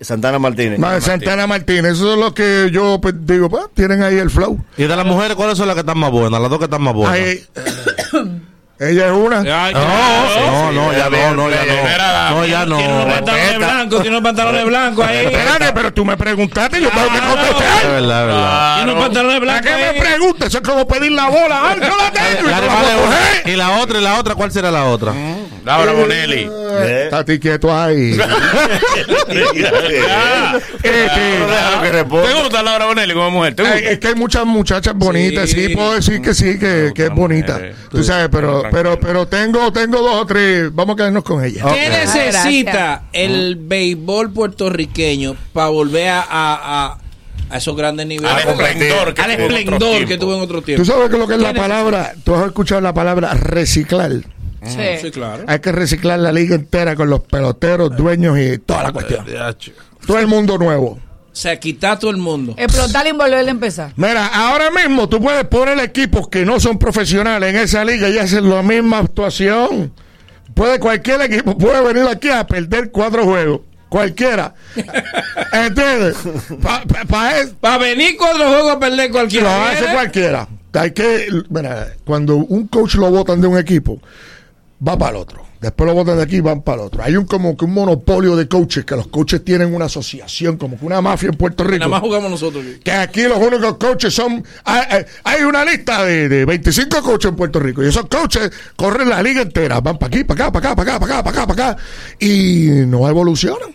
Santana 0.00 0.40
Martínez. 0.40 0.80
Ma- 0.80 1.00
Santana 1.00 1.46
Martínez, 1.46 1.92
eso 1.92 2.14
es 2.14 2.18
lo 2.18 2.34
que 2.34 2.70
yo 2.72 2.98
pues, 3.00 3.14
digo, 3.24 3.48
pues, 3.48 3.66
tienen 3.72 4.02
ahí 4.02 4.16
el 4.18 4.30
flow. 4.30 4.58
¿Y 4.76 4.82
de 4.82 4.96
las 4.96 5.06
mujeres 5.06 5.36
cuáles 5.36 5.56
son 5.56 5.68
las 5.68 5.74
que 5.76 5.80
están 5.82 5.96
más 5.96 6.10
buenas? 6.10 6.40
Las 6.40 6.50
dos 6.50 6.58
que 6.58 6.64
están 6.64 6.82
más 6.82 6.92
buenas. 6.92 7.14
Ahí, 7.14 7.40
ella 8.78 9.06
es 9.06 9.12
una. 9.12 9.38
Ay, 9.64 9.72
No, 9.74 10.72
no, 10.72 10.72
no, 10.72 10.92
ya 10.92 11.08
no, 11.10 11.34
no, 11.34 11.50
ya 11.50 11.64
no. 11.64 12.34
No, 12.34 12.46
ya 12.46 12.66
no. 12.66 12.76
Tiene 12.76 12.92
unos 12.94 13.14
pantalones 13.14 13.56
blancos, 13.58 14.02
tiene 14.02 14.16
unos 14.16 14.22
pantalones 14.28 14.64
blancos 14.66 15.06
ahí. 15.06 15.16
Espérate, 15.26 15.72
pero 15.72 15.92
tú 15.92 16.04
me 16.04 16.16
preguntaste, 16.16 16.80
yo 16.80 16.90
tengo 16.90 17.08
que 17.08 17.16
Es 17.18 17.22
contestar. 17.22 17.90
verdad, 17.92 18.20
es 18.20 18.26
verdad. 18.26 18.76
Tiene 18.76 18.92
unos 18.92 19.04
pantalones 19.04 19.40
¿Para 19.40 19.52
blancos 19.60 19.70
qué 19.70 19.92
me 19.92 20.00
preguntas? 20.00 20.48
Eso 20.48 20.58
es 20.58 20.68
como 20.68 20.86
pedir 20.88 21.12
la 21.12 21.28
bola. 21.28 21.62
Ay, 21.70 21.80
yo 21.80 21.96
la 21.96 22.10
tengo. 22.10 22.48
y 23.44 23.52
La. 23.56 23.64
Y 23.66 23.80
otra, 23.82 23.98
y 23.98 24.02
la 24.02 24.18
otra, 24.18 24.34
¿cuál 24.34 24.50
será 24.52 24.70
la 24.70 24.84
otra? 24.84 25.12
Laura 25.64 25.92
Bonelli. 25.92 26.48
¿Eh? 26.80 27.02
Estate 27.04 27.40
quieto 27.40 27.74
ahí. 27.76 28.16
Que 30.82 31.90
¿Te 31.90 32.02
gusta 32.42 32.62
Laura 32.62 32.86
Bonelli 32.86 33.14
como 33.14 33.30
mujer? 33.30 33.54
Es 33.82 33.98
que 33.98 34.08
hay 34.08 34.14
muchas 34.14 34.44
muchachas 34.44 34.94
bonitas, 34.94 35.50
sí, 35.50 35.66
Sí. 35.68 35.74
puedo 35.74 35.94
decir 35.94 36.20
que 36.20 36.34
sí, 36.34 36.58
que, 36.58 36.92
que 36.94 37.04
es 37.06 37.10
bonita. 37.10 37.60
Tú 37.90 38.02
sabes, 38.02 38.28
pero, 38.30 38.64
pero, 38.70 38.98
pero 39.00 39.26
tengo, 39.26 39.72
tengo 39.72 39.98
dos 40.00 40.22
o 40.22 40.26
tres, 40.26 40.68
vamos 40.74 40.94
a 40.94 40.96
quedarnos 40.96 41.24
con 41.24 41.42
ella. 41.44 41.64
¿Qué 41.72 41.88
necesita 41.88 42.72
Gracias. 42.72 43.00
el 43.12 43.56
béisbol 43.56 44.32
puertorriqueño 44.32 45.36
para 45.52 45.68
volver 45.68 46.08
a, 46.08 46.20
a, 46.20 46.24
a- 46.84 46.98
a 47.50 47.56
esos 47.58 47.76
grandes 47.76 48.06
niveles? 48.06 48.30
Al 48.30 48.48
esplendor 48.48 49.14
que 49.14 49.22
Al 49.22 49.36
tuvo 49.36 49.36
en 49.36 49.44
otro 49.44 49.56
esplendor 49.56 49.98
que 50.00 50.06
tiempo. 50.06 50.24
tuvo 50.26 50.34
en 50.36 50.40
otro 50.42 50.58
Tú 50.60 50.64
tiempo. 50.66 50.84
sabes 50.84 51.10
que 51.10 51.18
lo 51.18 51.26
que 51.26 51.34
es 51.34 51.40
la 51.40 51.52
¿Qué 51.52 51.58
palabra, 51.60 52.14
tú 52.24 52.34
has 52.34 52.46
escuchado 52.46 52.80
la 52.80 52.92
palabra 52.94 53.34
reciclar. 53.34 54.10
Sí, 54.66 54.78
Sí. 55.00 55.10
claro. 55.10 55.44
Hay 55.46 55.58
que 55.60 55.72
reciclar 55.72 56.18
la 56.18 56.32
liga 56.32 56.54
entera 56.54 56.94
con 56.96 57.08
los 57.10 57.20
peloteros, 57.20 57.96
dueños 57.96 58.38
y 58.38 58.58
toda 58.58 58.84
la 58.84 58.92
cuestión. 58.92 59.24
Todo 60.06 60.18
el 60.18 60.26
mundo 60.26 60.58
nuevo. 60.58 60.98
O 61.32 61.36
sea, 61.36 61.58
quitar 61.58 61.98
todo 61.98 62.12
el 62.12 62.16
mundo. 62.18 62.54
Explotar 62.56 63.06
y 63.08 63.12
volverle 63.12 63.48
a 63.48 63.50
empezar. 63.50 63.92
Mira, 63.96 64.26
ahora 64.28 64.70
mismo 64.70 65.08
tú 65.08 65.20
puedes 65.20 65.44
poner 65.46 65.78
equipos 65.80 66.28
que 66.28 66.44
no 66.44 66.60
son 66.60 66.78
profesionales 66.78 67.50
en 67.50 67.56
esa 67.56 67.84
liga 67.84 68.08
y 68.08 68.18
hacen 68.18 68.48
la 68.48 68.62
misma 68.62 68.98
actuación. 69.00 69.92
Puede 70.54 70.78
cualquier 70.78 71.22
equipo 71.22 71.58
puede 71.58 71.82
venir 71.92 72.08
aquí 72.08 72.28
a 72.30 72.46
perder 72.46 72.90
cuatro 72.92 73.24
juegos. 73.24 73.62
Cualquiera. 73.88 74.54
¿Entiendes? 75.52 76.16
Para 76.62 77.44
Para 77.60 77.78
venir 77.78 78.16
cuatro 78.16 78.46
juegos 78.48 78.72
a 78.72 78.78
perder 78.78 79.06
lo 79.08 79.12
cualquiera. 79.12 79.70
hace 79.70 79.84
cualquiera. 79.92 80.48
Hay 80.72 80.90
que, 80.92 81.28
mira, 81.50 81.88
cuando 82.04 82.36
un 82.36 82.66
coach 82.68 82.94
lo 82.96 83.10
votan 83.10 83.40
de 83.40 83.46
un 83.46 83.58
equipo, 83.58 84.00
va 84.86 84.98
para 84.98 85.12
el 85.12 85.16
otro. 85.16 85.44
Después 85.60 85.88
lo 85.88 85.94
votan 85.94 86.18
de 86.18 86.22
aquí 86.22 86.36
y 86.36 86.40
van 86.40 86.60
para 86.60 86.82
el 86.82 86.88
otro. 86.88 87.02
Hay 87.02 87.16
un 87.16 87.24
como 87.24 87.56
que 87.56 87.64
un 87.64 87.72
monopolio 87.72 88.36
de 88.36 88.46
coaches, 88.46 88.84
que 88.84 88.94
los 88.96 89.06
coaches 89.06 89.42
tienen 89.42 89.74
una 89.74 89.86
asociación, 89.86 90.58
como 90.58 90.78
que 90.78 90.84
una 90.84 91.00
mafia 91.00 91.30
en 91.30 91.36
Puerto 91.36 91.64
Rico. 91.64 91.78
Nada 91.78 91.88
más 91.88 92.00
jugamos 92.00 92.30
nosotros. 92.30 92.62
que 92.84 92.92
aquí 92.92 93.22
los 93.22 93.38
únicos 93.38 93.78
coaches 93.78 94.12
son. 94.12 94.44
Hay, 94.64 95.42
una 95.42 95.64
lista 95.64 96.04
de, 96.04 96.28
de 96.28 96.44
25 96.44 97.02
coaches 97.02 97.30
en 97.30 97.36
Puerto 97.36 97.60
Rico 97.60 97.82
y 97.82 97.86
esos 97.86 98.06
coaches 98.06 98.50
corren 98.76 99.08
la 99.08 99.22
liga 99.22 99.40
entera. 99.40 99.80
Van 99.80 99.96
para 99.96 100.14
aquí, 100.14 100.24
para 100.24 100.48
acá, 100.48 100.52
para 100.52 100.68
acá, 100.68 100.76
para 100.76 100.92
acá, 100.92 101.00
para 101.00 101.14
acá, 101.14 101.24
para 101.24 101.42
acá, 101.42 101.54
para 101.54 101.70
acá. 101.70 101.82
Y 102.18 102.68
no 102.86 103.08
evolucionan. 103.08 103.70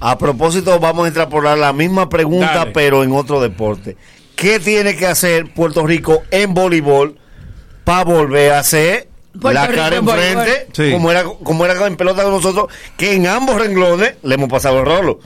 A 0.00 0.16
propósito, 0.16 0.78
vamos 0.78 1.04
a 1.04 1.08
extrapolar 1.08 1.58
la 1.58 1.74
misma 1.74 2.08
pregunta, 2.08 2.54
Dale. 2.54 2.70
pero 2.72 3.04
en 3.04 3.12
otro 3.12 3.40
deporte. 3.42 3.96
¿Qué 4.36 4.58
tiene 4.58 4.96
que 4.96 5.06
hacer 5.06 5.52
Puerto 5.52 5.86
Rico 5.86 6.22
en 6.30 6.54
voleibol 6.54 7.18
para 7.84 8.04
volver 8.04 8.52
a 8.52 8.62
ser 8.62 9.08
la 9.42 9.66
Rico 9.66 9.80
cara 9.82 9.96
enfrente, 9.96 10.68
Sí. 10.72 10.92
como, 10.92 11.10
era, 11.10 11.24
como 11.24 11.64
era 11.64 11.86
en 11.86 11.96
pelota 11.96 12.22
con 12.22 12.32
nosotros, 12.32 12.66
que 12.96 13.14
en 13.14 13.26
ambos 13.26 13.56
renglones 13.60 14.14
le 14.22 14.34
hemos 14.34 14.48
pasado 14.48 14.80
el 14.80 14.86
rolo? 14.86 15.20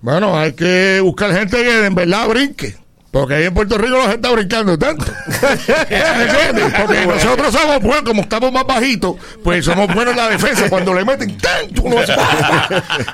Bueno, 0.00 0.38
hay 0.38 0.52
que 0.52 1.00
buscar 1.02 1.32
gente 1.34 1.56
que 1.56 1.86
en 1.86 1.94
verdad 1.94 2.28
brinque. 2.28 2.76
Porque 3.10 3.34
ahí 3.34 3.44
en 3.44 3.54
Puerto 3.54 3.78
Rico 3.78 3.94
la 3.96 4.02
gente 4.02 4.16
está 4.16 4.30
brincando 4.32 4.78
tanto. 4.78 5.06
¿Entiendes? 5.88 6.74
Porque 6.78 7.06
nosotros 7.06 7.52
somos 7.54 7.80
buenos, 7.80 8.02
como 8.02 8.22
estamos 8.22 8.52
más 8.52 8.66
bajitos, 8.66 9.16
pues 9.42 9.64
somos 9.64 9.86
buenos 9.94 10.12
en 10.12 10.18
la 10.18 10.28
defensa. 10.28 10.68
Cuando 10.68 10.92
le 10.92 11.04
meten 11.06 11.36
tanto, 11.38 11.82
uno 11.82 12.04
se- 12.04 12.14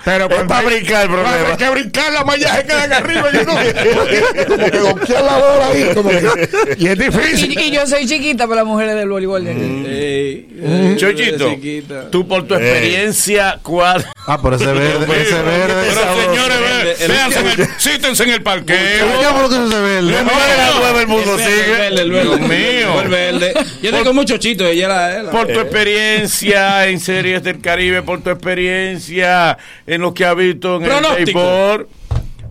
Pero 0.05 0.29
para 0.49 0.63
brincar 0.63 1.03
el 1.03 1.09
problema. 1.11 1.31
cuando 1.31 1.51
hay 1.53 1.57
que 1.57 1.71
brincar, 1.71 2.13
la 2.13 2.25
malla 2.25 2.57
se 2.57 2.65
quedan 2.65 2.93
arriba 2.93 3.29
y 3.33 3.37
uno 3.37 3.53
como 3.55 4.71
que 4.71 4.79
donkear 4.79 5.23
la 5.25 5.39
bola 5.39 5.67
ahí. 5.73 5.91
Como 5.95 6.11
que- 6.11 6.77
y 6.77 6.87
es 6.89 6.99
difícil. 6.99 7.53
Y, 7.59 7.63
y 7.63 7.71
yo 7.71 7.87
soy 7.87 8.07
chiquita 8.07 8.45
para 8.49 8.63
las 8.63 8.67
mujeres 8.67 8.97
del 8.97 9.09
voleibol. 9.09 9.45
de 9.45 9.51
aquí. 9.53 9.85
Ey, 9.87 10.49
ey, 10.61 10.97
Chochito, 10.97 12.09
tú 12.11 12.27
por 12.27 12.47
tu 12.49 12.55
experiencia, 12.57 13.61
¿cuál? 13.63 14.05
Ah, 14.27 14.41
pero 14.43 14.57
ese 14.57 14.67
verde, 14.67 15.23
ese 15.23 15.35
verde. 15.43 15.75
Pero 15.89 16.35
señores, 16.35 17.09
véanse 17.09 17.41
en 17.41 17.47
el- 17.61 17.69
sítense 17.79 18.23
en 18.25 18.31
el 18.31 18.43
parqueo. 18.43 18.77
¿Qué 19.85 20.03
fue 20.03 20.03
lo 20.03 20.11
que 20.11 20.17
es 20.17 20.29
ese 20.29 20.49
verde? 20.49 20.57
La 20.57 20.81
mueve 20.81 21.01
el 21.03 21.09
mundo, 21.09 21.39
sigue. 21.39 21.65
el 21.65 21.71
verde, 21.71 22.03
el 22.03 22.11
verde. 22.11 22.37
Dios 22.37 22.41
mío. 22.41 23.81
Yo 23.83 23.91
tengo 23.91 24.15
mucho 24.15 24.37
chito, 24.39 24.67
ella 24.67 25.21
él. 25.21 25.27
Por 25.27 25.47
tu 25.47 25.61
experiencia 25.61 26.87
en 26.87 27.01
series 27.01 27.43
del 27.43 27.61
Caribe, 27.61 28.03
por 28.03 28.23
tu 28.23 28.31
experiencia 28.31 29.59
en 29.87 30.01
lo 30.01 30.15
que 30.15 30.25
has 30.25 30.37
visto 30.37 30.77
en 30.77 30.85
Pronóstico. 30.85 31.19
el 31.19 31.25
béisbol, 31.25 31.89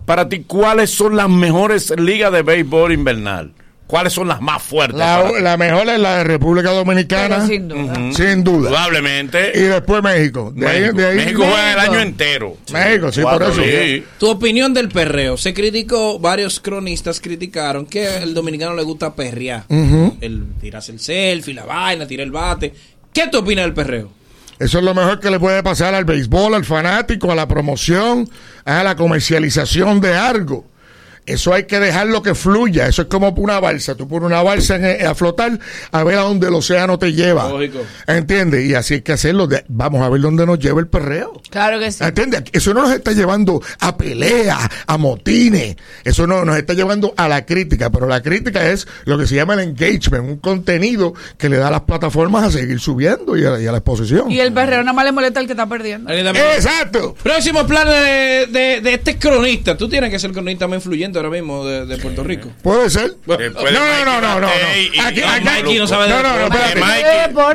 para 0.04 0.28
ti, 0.28 0.44
¿cuáles 0.46 0.90
son 0.90 1.16
las 1.16 1.28
mejores 1.28 1.90
ligas 1.98 2.32
de 2.32 2.42
béisbol 2.42 2.92
invernal? 2.92 3.52
¿Cuáles 3.86 4.14
son 4.14 4.26
las 4.28 4.40
más 4.40 4.62
fuertes? 4.62 4.98
La, 4.98 5.56
mejor 5.58 5.86
es 5.90 5.98
la 6.00 6.16
de 6.18 6.24
República 6.24 6.70
Dominicana. 6.70 7.36
Pero 7.36 7.46
sin 7.46 7.68
duda. 7.68 7.92
Ujú. 7.92 8.14
Sin 8.14 8.42
duda. 8.42 8.70
Probablemente. 8.70 9.52
Y 9.54 9.60
después 9.60 10.02
México. 10.02 10.52
De 10.56 10.66
ahí, 10.66 10.80
México. 10.80 10.96
de 10.98 11.06
ahí- 11.06 11.16
México 11.16 11.42
juega 11.44 11.72
el 11.74 11.78
año 11.78 12.00
entero. 12.00 12.56
México, 12.72 13.12
sí, 13.12 13.20
Cuatro 13.20 13.50
por 13.52 13.62
eso. 13.62 13.62
Sí. 13.62 14.04
Tu 14.18 14.30
opinión 14.30 14.72
del 14.72 14.88
perreo. 14.88 15.36
Se 15.36 15.52
criticó, 15.52 16.18
varios 16.18 16.60
cronistas 16.60 17.20
criticaron 17.20 17.84
que 17.84 18.22
el 18.22 18.32
dominicano 18.32 18.74
le 18.74 18.82
gusta 18.84 19.14
perrear. 19.14 19.64
Ujú. 19.68 20.16
El 20.22 20.44
tirarse 20.60 20.90
el 20.92 20.98
selfie, 21.00 21.52
la 21.54 21.64
vaina, 21.66 22.06
tirar 22.06 22.24
el 22.24 22.32
bate. 22.32 22.72
¿Qué 23.12 23.28
tú 23.30 23.38
opinas 23.38 23.66
del 23.66 23.74
perreo? 23.74 24.10
Eso 24.58 24.78
es 24.78 24.84
lo 24.84 24.94
mejor 24.94 25.20
que 25.20 25.30
le 25.30 25.38
puede 25.38 25.62
pasar 25.62 25.94
al 25.94 26.04
béisbol, 26.06 26.54
al 26.54 26.64
fanático, 26.64 27.30
a 27.30 27.34
la 27.34 27.46
promoción, 27.46 28.28
a 28.64 28.82
la 28.82 28.96
comercialización 28.96 30.00
de 30.00 30.14
algo. 30.16 30.64
Eso 31.26 31.54
hay 31.54 31.64
que 31.64 31.80
dejarlo 31.80 32.22
que 32.22 32.34
fluya. 32.34 32.86
Eso 32.86 33.02
es 33.02 33.08
como 33.08 33.30
una 33.30 33.60
balsa. 33.60 33.94
Tú 33.94 34.06
pones 34.06 34.26
una 34.26 34.42
balsa 34.42 34.76
en- 34.76 35.06
a 35.06 35.14
flotar 35.14 35.58
a 35.90 36.04
ver 36.04 36.18
a 36.18 36.22
dónde 36.22 36.48
el 36.48 36.54
océano 36.54 36.98
te 36.98 37.12
lleva. 37.12 37.48
Lógico. 37.48 37.80
¿Entiendes? 38.06 38.64
Y 38.66 38.74
así 38.74 38.94
hay 38.94 39.00
que 39.02 39.12
hacerlo. 39.12 39.46
De- 39.46 39.64
vamos 39.68 40.02
a 40.02 40.08
ver 40.08 40.20
dónde 40.20 40.44
nos 40.46 40.58
lleva 40.58 40.80
el 40.80 40.86
perreo. 40.86 41.40
Claro 41.50 41.78
que 41.78 41.90
sí. 41.92 42.04
¿Entiendes? 42.04 42.44
Eso 42.52 42.74
no 42.74 42.82
nos 42.82 42.92
está 42.92 43.12
llevando 43.12 43.62
a 43.80 43.96
peleas, 43.96 44.58
a 44.86 44.98
motines. 44.98 45.76
Eso 46.04 46.26
no 46.26 46.44
nos 46.44 46.56
está 46.56 46.74
llevando 46.74 47.14
a 47.16 47.28
la 47.28 47.46
crítica. 47.46 47.90
Pero 47.90 48.06
la 48.06 48.22
crítica 48.22 48.68
es 48.70 48.86
lo 49.04 49.16
que 49.18 49.26
se 49.26 49.34
llama 49.36 49.54
el 49.54 49.60
engagement, 49.60 50.24
un 50.28 50.36
contenido 50.38 51.14
que 51.38 51.48
le 51.48 51.56
da 51.56 51.68
a 51.68 51.70
las 51.70 51.82
plataformas 51.82 52.44
a 52.44 52.50
seguir 52.50 52.78
subiendo 52.80 53.36
y 53.36 53.44
a, 53.46 53.58
y 53.60 53.66
a 53.66 53.72
la 53.72 53.78
exposición. 53.78 54.30
Y 54.30 54.40
el 54.40 54.52
perreo 54.52 54.80
nada 54.82 54.92
más 54.92 55.04
le 55.04 55.12
molesta 55.12 55.40
al 55.40 55.46
que 55.46 55.52
está 55.52 55.66
perdiendo. 55.66 56.10
Exacto. 56.12 57.14
Próximo 57.22 57.66
plan 57.66 57.86
de, 57.88 58.46
de, 58.50 58.80
de 58.80 58.94
este 58.94 59.18
cronista. 59.18 59.76
Tú 59.76 59.88
tienes 59.88 60.10
que 60.10 60.18
ser 60.18 60.32
cronista 60.32 60.66
más 60.68 60.76
influyente 60.76 61.13
ahora 61.18 61.30
mismo 61.30 61.64
de, 61.64 61.86
de 61.86 61.96
Puerto 61.98 62.22
Rico. 62.24 62.48
Puede 62.62 62.90
ser. 62.90 63.14
No, 63.26 63.36
no, 63.36 64.04
no, 64.04 64.20
no, 64.20 64.40
no. 64.40 64.48
Aquí, 64.48 65.78
no 65.78 65.86
sabe 65.86 66.08
no, 66.08 66.22
no, 66.22 66.36
no, 66.36 66.44
espérate. 66.46 66.80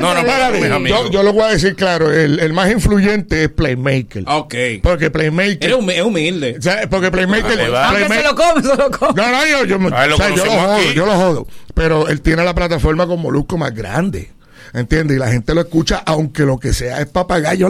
no, 0.00 0.18
espérate. 0.18 0.88
Yo, 0.88 1.10
yo 1.10 1.22
lo 1.22 1.32
voy 1.32 1.44
a 1.44 1.48
decir 1.48 1.74
claro, 1.74 2.10
el, 2.12 2.40
el 2.40 2.52
más 2.52 2.70
influyente 2.70 3.44
es 3.44 3.48
Playmaker. 3.50 4.24
Ok. 4.26 4.54
Porque 4.82 5.10
Playmaker... 5.10 5.70
Es 5.90 6.02
humilde. 6.02 6.56
o 6.58 6.62
sea, 6.62 6.88
porque 6.88 7.10
Playmaker... 7.10 7.44
Vale, 7.56 7.68
va. 7.68 7.88
Aunque 7.88 8.02
se 8.04 8.08
Playmaker- 8.08 8.24
lo 8.24 8.34
come, 8.34 8.62
se 8.62 8.76
lo 8.76 8.90
come. 8.90 9.12
No, 9.14 9.30
no, 9.30 9.46
yo, 9.46 9.64
yo, 9.64 9.78
Ah, 9.92 10.06
lo 10.06 10.14
o 10.14 10.18
sea, 10.18 10.28
yo 10.30 10.44
lo 10.44 10.50
jodo, 10.52 10.72
aquí. 10.74 10.94
yo 10.94 11.06
lo 11.06 11.12
jodo. 11.12 11.46
Pero 11.74 12.08
él 12.08 12.20
tiene 12.20 12.44
la 12.44 12.54
plataforma 12.54 13.06
con 13.06 13.20
Molusco 13.20 13.56
más 13.58 13.74
grande. 13.74 14.30
¿Entiendes? 14.72 15.16
Y 15.16 15.20
la 15.20 15.28
gente 15.28 15.54
lo 15.54 15.60
escucha, 15.62 16.02
aunque 16.06 16.44
lo 16.44 16.58
que 16.58 16.72
sea 16.72 17.00
es 17.00 17.06
papagayo. 17.06 17.68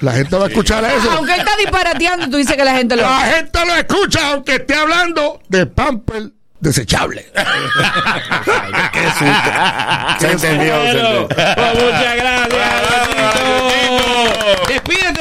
La 0.00 0.12
gente 0.12 0.36
va 0.36 0.46
a 0.46 0.48
escuchar 0.48 0.84
eso. 0.84 1.10
Aunque 1.10 1.34
él 1.34 1.40
está 1.40 1.56
disparateando, 1.56 2.28
tú 2.30 2.36
dices 2.38 2.56
que 2.56 2.64
la 2.64 2.74
gente 2.74 2.96
lo 2.96 3.02
La 3.02 3.20
gente 3.20 3.58
lo 3.66 3.74
escucha, 3.76 4.28
aunque 4.32 4.54
esté 4.56 4.74
hablando 4.74 5.40
de 5.48 5.66
pamper 5.66 6.30
desechable. 6.60 7.26
Qué 8.92 9.02
susto. 9.18 9.50
Se 10.20 10.30
entendió, 10.32 10.74
se 10.74 10.92
Bueno, 10.92 11.20
entendió. 11.20 11.28
pues 11.28 11.74
muchas 11.74 12.16
gracias. 12.16 12.72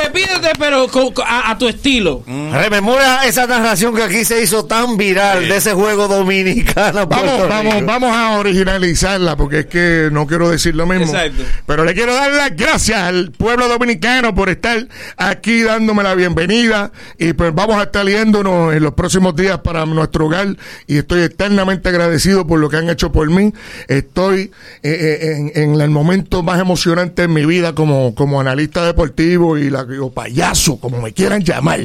Despídete, 0.03 0.49
pero 0.59 0.87
con- 0.87 1.11
con- 1.13 1.25
a, 1.27 1.51
a 1.51 1.57
tu 1.57 1.67
estilo. 1.67 2.23
Rememora 2.51 3.25
esa 3.25 3.45
narración 3.47 3.95
que 3.95 4.03
aquí 4.03 4.25
se 4.25 4.41
hizo 4.41 4.65
tan 4.65 4.97
viral 4.97 5.47
de 5.47 5.57
ese 5.57 5.73
juego 5.73 6.07
dominicano. 6.07 7.05
Vamos, 7.07 7.47
vamos, 7.47 7.85
vamos 7.85 8.15
a 8.15 8.31
originalizarla 8.39 9.35
porque 9.35 9.59
es 9.59 9.65
que 9.67 10.09
no 10.11 10.27
quiero 10.27 10.49
decir 10.49 10.75
lo 10.75 10.85
mismo. 10.85 11.05
Exacto. 11.05 11.43
Pero 11.65 11.85
le 11.85 11.93
quiero 11.93 12.13
dar 12.13 12.31
las 12.31 12.55
gracias 12.55 12.97
al 12.99 13.31
pueblo 13.31 13.67
dominicano 13.67 14.33
por 14.35 14.49
estar 14.49 14.87
aquí 15.17 15.61
dándome 15.61 16.03
la 16.03 16.15
bienvenida 16.15 16.91
y 17.17 17.33
pues 17.33 17.53
vamos 17.53 17.77
a 17.77 17.83
estar 17.83 18.05
yéndonos 18.07 18.73
en 18.73 18.83
los 18.83 18.93
próximos 18.93 19.35
días 19.35 19.59
para 19.59 19.85
nuestro 19.85 20.25
hogar 20.25 20.55
y 20.87 20.97
estoy 20.97 21.21
eternamente 21.23 21.89
agradecido 21.89 22.45
por 22.47 22.59
lo 22.59 22.69
que 22.69 22.77
han 22.77 22.89
hecho 22.89 23.11
por 23.11 23.29
mí. 23.29 23.53
Estoy 23.87 24.51
eh, 24.83 24.89
eh, 25.21 25.51
en, 25.55 25.73
en 25.75 25.81
el 25.81 25.89
momento 25.89 26.43
más 26.43 26.59
emocionante 26.59 27.23
en 27.23 27.33
mi 27.33 27.45
vida 27.45 27.73
como, 27.75 28.15
como 28.15 28.39
analista 28.41 28.85
deportivo 28.85 29.57
y 29.57 29.69
la, 29.69 29.85
o 29.99 30.11
payaso, 30.11 30.77
como 30.77 31.01
me 31.01 31.13
quieran 31.13 31.43
llamar. 31.43 31.81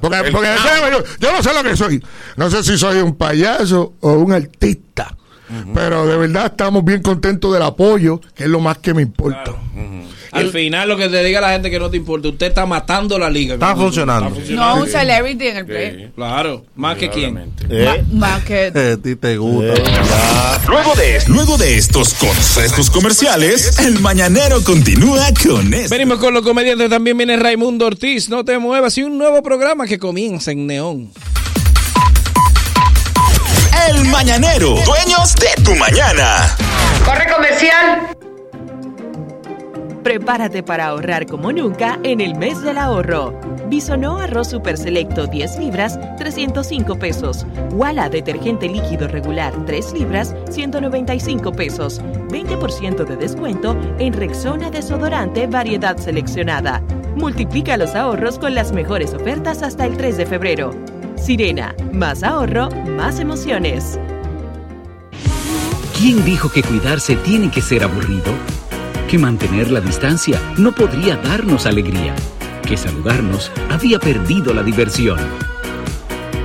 Porque, 0.00 0.30
porque 0.32 0.48
yo, 0.90 1.04
yo 1.20 1.32
no 1.32 1.42
sé 1.42 1.54
lo 1.54 1.62
que 1.62 1.76
soy. 1.76 2.04
No 2.36 2.50
sé 2.50 2.62
si 2.62 2.78
soy 2.78 2.98
un 2.98 3.16
payaso 3.16 3.94
o 4.00 4.12
un 4.12 4.32
artista. 4.32 5.16
Pero 5.74 6.06
de 6.06 6.16
verdad 6.16 6.46
estamos 6.46 6.84
bien 6.84 7.02
contentos 7.02 7.52
del 7.52 7.62
apoyo, 7.62 8.20
que 8.34 8.44
es 8.44 8.48
lo 8.48 8.60
más 8.60 8.78
que 8.78 8.94
me 8.94 9.02
importa. 9.02 9.52
Al 10.32 10.50
final, 10.50 10.88
lo 10.88 10.96
que 10.96 11.08
te 11.08 11.22
diga 11.22 11.40
la 11.40 11.52
gente 11.52 11.70
que 11.70 11.78
no 11.78 11.88
te 11.90 11.96
importa, 11.96 12.26
usted 12.28 12.46
está 12.48 12.66
matando 12.66 13.16
la 13.20 13.30
liga. 13.30 13.54
Está 13.54 13.76
funcionando. 13.76 14.32
No, 14.50 14.76
un 14.80 14.88
celebrity 14.88 15.46
en 15.46 15.56
el 15.58 15.64
play. 15.66 16.10
Claro, 16.16 16.64
más 16.74 16.96
que 16.96 17.08
quién. 17.08 17.34
Ma- 17.34 17.96
Más 18.10 18.44
que. 18.44 18.72
Eh, 18.74 18.92
a 18.94 18.96
ti 18.96 19.14
te 19.14 19.36
gusta. 19.36 19.74
Luego 20.66 20.94
de, 20.96 21.22
luego 21.28 21.56
de 21.56 21.76
estos 21.76 22.14
consejos 22.14 22.90
comerciales, 22.90 23.78
el 23.78 24.00
mañanero 24.00 24.60
continúa 24.64 25.26
con 25.46 25.72
esto. 25.72 25.90
Venimos 25.94 26.18
con 26.18 26.34
los 26.34 26.42
comediantes, 26.42 26.90
también 26.90 27.16
viene 27.16 27.36
Raimundo 27.36 27.86
Ortiz, 27.86 28.28
no 28.28 28.44
te 28.44 28.58
muevas, 28.58 28.98
y 28.98 29.04
un 29.04 29.16
nuevo 29.18 29.40
programa 29.40 29.86
que 29.86 30.00
comienza 30.00 30.50
en 30.50 30.66
Neón. 30.66 31.10
El 33.88 34.06
mañanero, 34.06 34.76
dueños 34.86 35.34
de 35.34 35.62
tu 35.62 35.74
mañana. 35.76 36.56
Corre 37.04 37.30
comercial. 37.30 38.16
Prepárate 40.02 40.62
para 40.62 40.86
ahorrar 40.86 41.26
como 41.26 41.52
nunca 41.52 41.98
en 42.02 42.20
el 42.20 42.34
mes 42.34 42.62
del 42.62 42.78
ahorro. 42.78 43.38
Bisonó 43.68 44.18
arroz 44.18 44.48
super 44.48 44.78
selecto 44.78 45.26
10 45.26 45.58
libras, 45.58 45.98
305 46.16 46.98
pesos. 46.98 47.46
Wala 47.72 48.08
detergente 48.08 48.68
líquido 48.68 49.06
regular 49.06 49.52
3 49.66 49.92
libras, 49.92 50.34
195 50.50 51.52
pesos. 51.52 52.00
20% 52.28 53.04
de 53.04 53.16
descuento 53.16 53.76
en 53.98 54.14
Rexona 54.14 54.70
desodorante 54.70 55.46
variedad 55.46 55.96
seleccionada. 55.98 56.80
Multiplica 57.16 57.76
los 57.76 57.94
ahorros 57.94 58.38
con 58.38 58.54
las 58.54 58.72
mejores 58.72 59.12
ofertas 59.12 59.62
hasta 59.62 59.84
el 59.84 59.96
3 59.96 60.16
de 60.16 60.26
febrero. 60.26 60.70
Sirena, 61.24 61.74
más 61.90 62.22
ahorro, 62.22 62.68
más 62.70 63.18
emociones. 63.18 63.98
¿Quién 65.96 66.22
dijo 66.22 66.50
que 66.50 66.62
cuidarse 66.62 67.16
tiene 67.16 67.50
que 67.50 67.62
ser 67.62 67.82
aburrido? 67.82 68.30
Que 69.08 69.16
mantener 69.16 69.70
la 69.70 69.80
distancia 69.80 70.38
no 70.58 70.72
podría 70.72 71.16
darnos 71.16 71.64
alegría. 71.64 72.14
Que 72.68 72.76
saludarnos 72.76 73.50
había 73.70 73.98
perdido 73.98 74.52
la 74.52 74.62
diversión. 74.62 75.18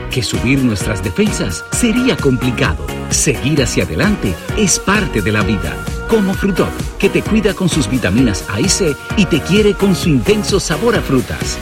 Que 0.10 0.24
subir 0.24 0.64
nuestras 0.64 1.04
defensas 1.04 1.66
sería 1.74 2.16
complicado. 2.16 2.88
Seguir 3.10 3.62
hacia 3.62 3.84
adelante 3.84 4.34
es 4.58 4.80
parte 4.80 5.22
de 5.22 5.34
la 5.34 5.44
vida. 5.44 5.76
Como 6.08 6.34
Frutop, 6.34 6.72
que 6.98 7.10
te 7.10 7.22
cuida 7.22 7.54
con 7.54 7.68
sus 7.68 7.90
vitaminas 7.90 8.46
A 8.48 8.62
y 8.62 8.70
C 8.70 8.96
y 9.18 9.26
te 9.26 9.42
quiere 9.42 9.74
con 9.74 9.94
su 9.94 10.08
intenso 10.08 10.58
sabor 10.58 10.96
a 10.96 11.02
frutas. 11.02 11.58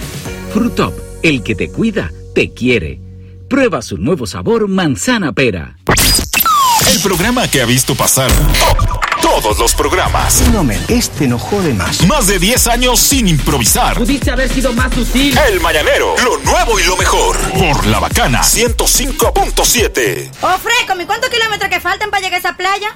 Frutop, 0.53 0.93
el 1.23 1.41
que 1.41 1.55
te 1.55 1.71
cuida, 1.71 2.11
te 2.35 2.53
quiere. 2.53 3.06
Prueba 3.49 3.81
su 3.81 3.97
nuevo 3.97 4.27
sabor 4.27 4.67
manzana 4.67 5.31
pera. 5.31 5.77
El 6.91 6.99
programa 7.01 7.47
que 7.49 7.61
ha 7.61 7.65
visto 7.65 7.95
pasar 7.95 8.29
to- 8.31 8.99
todos 9.21 9.57
los 9.59 9.73
programas. 9.73 10.41
No 10.53 10.63
me, 10.63 10.77
este 10.89 11.27
no 11.27 11.39
jode 11.39 11.73
más. 11.73 12.05
Más 12.07 12.27
de 12.27 12.39
10 12.39 12.67
años 12.67 12.99
sin 12.99 13.27
improvisar. 13.27 13.97
Pudiste 13.97 14.31
haber 14.31 14.49
sido 14.53 14.73
más 14.73 14.93
sutil. 14.93 15.37
El 15.49 15.59
Mañanero, 15.61 16.15
lo 16.23 16.37
nuevo 16.39 16.79
y 16.79 16.83
lo 16.83 16.97
mejor. 16.97 17.37
Por 17.51 17.85
La 17.87 17.99
Bacana 17.99 18.41
105.7. 18.43 20.31
Oh, 20.41 20.57
Fresco, 20.59 21.01
¿y 21.01 21.05
cuántos 21.05 21.29
kilómetros 21.29 21.69
que 21.69 21.79
faltan 21.79 22.09
para 22.09 22.21
llegar 22.21 22.35
a 22.35 22.39
esa 22.39 22.55
playa? 22.57 22.95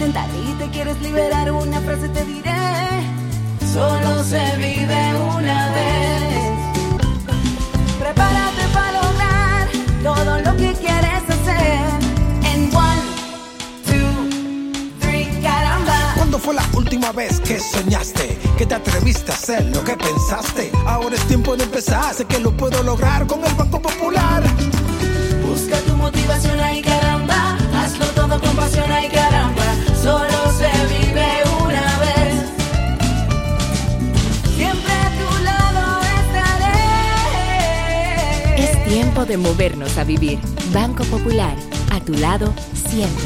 Intentar 0.00 0.30
y 0.34 0.54
te 0.54 0.70
quieres 0.70 0.98
liberar, 1.02 1.52
una 1.52 1.78
frase 1.82 2.08
te 2.08 2.24
diré. 2.24 3.04
Solo 3.70 4.24
se 4.24 4.56
vive 4.56 5.14
una 5.36 5.72
vez. 5.72 6.52
Prepárate 7.98 8.62
para 8.72 8.92
lograr 8.92 9.68
todo 10.02 10.40
lo 10.40 10.56
que 10.56 10.72
quieres 10.72 11.22
hacer. 11.28 11.80
En 12.44 12.74
one, 12.74 13.02
two, 13.84 15.00
three, 15.00 15.26
caramba. 15.42 16.14
¿Cuándo 16.16 16.38
fue 16.38 16.54
la 16.54 16.64
última 16.72 17.12
vez 17.12 17.38
que 17.40 17.60
soñaste? 17.60 18.38
Que 18.56 18.64
te 18.64 18.76
atreviste 18.76 19.32
a 19.32 19.34
hacer 19.34 19.66
lo 19.66 19.84
que 19.84 19.98
pensaste. 19.98 20.72
Ahora 20.86 21.14
es 21.14 21.26
tiempo 21.26 21.58
de 21.58 21.64
empezar. 21.64 22.14
Sé 22.14 22.24
que 22.24 22.38
lo 22.38 22.56
puedo 22.56 22.82
lograr 22.82 23.26
con 23.26 23.44
el 23.44 23.52
Banco 23.52 23.82
Popular. 23.82 24.42
Busca 25.46 25.76
tu 25.80 25.94
motivación, 25.94 26.58
ay 26.58 26.80
caramba. 26.80 27.58
Hazlo 27.74 28.06
todo 28.14 28.40
con 28.40 28.56
pasión, 28.56 28.90
ay 28.90 29.10
caramba. 29.10 29.59
De 39.30 39.36
movernos 39.36 39.96
a 39.98 40.04
vivir. 40.04 40.38
Banco 40.72 41.04
Popular, 41.04 41.54
a 41.92 42.00
tu 42.00 42.14
lado 42.14 42.54
siempre. 42.88 43.24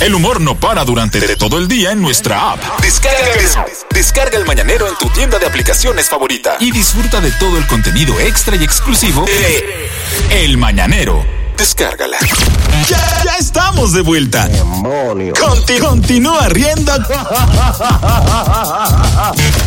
El 0.00 0.14
humor 0.14 0.40
no 0.40 0.58
para 0.58 0.84
durante 0.84 1.20
todo 1.36 1.58
el 1.58 1.66
día 1.66 1.90
en 1.92 2.00
nuestra 2.00 2.52
app. 2.52 2.60
Descarga 2.80 4.38
el 4.38 4.46
Mañanero 4.46 4.86
en 4.86 4.94
tu 4.96 5.08
tienda 5.10 5.38
de 5.38 5.46
aplicaciones 5.46 6.08
favorita 6.08 6.56
y 6.60 6.70
disfruta 6.70 7.20
de 7.20 7.32
todo 7.32 7.58
el 7.58 7.66
contenido 7.66 8.18
extra 8.20 8.56
y 8.56 8.62
exclusivo 8.62 9.24
de 9.24 9.90
El 10.44 10.56
Mañanero. 10.56 11.24
Descárgala. 11.58 12.16
Ya, 12.88 13.22
ya 13.24 13.36
estamos 13.38 13.92
de 13.92 14.00
vuelta. 14.02 14.48
Conti- 15.34 15.78
continúa 15.78 16.48
riendo 16.48 16.92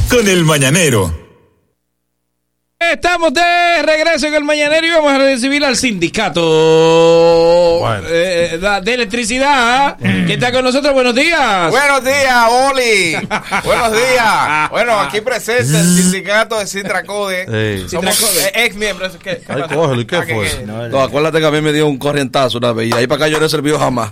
con 0.10 0.28
El 0.28 0.44
Mañanero. 0.46 1.21
Estamos 2.92 3.32
de 3.32 3.42
regreso 3.84 4.26
en 4.26 4.34
el 4.34 4.44
Mañanero 4.44 4.88
y 4.88 4.90
vamos 4.90 5.14
a 5.14 5.18
recibir 5.20 5.64
al 5.64 5.78
sindicato 5.78 6.42
eh, 8.08 8.50
eh, 8.60 8.82
de 8.84 8.94
electricidad 8.96 9.98
que 10.00 10.34
está 10.34 10.52
con 10.52 10.64
nosotros. 10.66 10.92
Buenos 10.92 11.14
días. 11.14 11.70
Buenos 11.70 12.04
días, 12.04 12.44
Oli. 12.50 13.14
Buenos 13.64 13.92
días. 13.94 14.70
Bueno, 14.72 15.00
aquí 15.00 15.22
presente 15.22 15.78
el 15.80 15.86
sindicato 15.96 16.58
de 16.58 16.66
Citracode. 16.66 17.46
Ey. 17.76 17.88
Somos 17.88 18.16
Citracode. 18.18 18.48
eh, 18.48 18.66
ex 18.66 18.76
miembros. 18.76 19.12
¿Qué, 19.24 19.38
qué 19.38 19.44
Ay, 19.48 19.62
pasa? 19.62 19.76
cógelo, 19.76 20.02
¿y 20.02 20.06
qué 20.06 20.16
Ah, 20.16 20.24
fue? 20.28 20.50
que- 20.50 20.66
No, 20.66 21.02
acuérdate 21.04 21.40
que 21.40 21.46
a 21.46 21.52
mí 21.52 21.62
me 21.62 21.72
dio 21.74 21.88
un 21.88 22.00
corrientazo 22.00 22.58
una 22.58 22.72
vez 22.74 22.90
y 22.90 22.94
ahí 22.94 23.06
para 23.06 23.26
acá 23.26 23.28
yo 23.32 23.40
no 23.40 23.46
he 23.46 23.50
servido 23.50 23.78
jamás. 23.78 24.10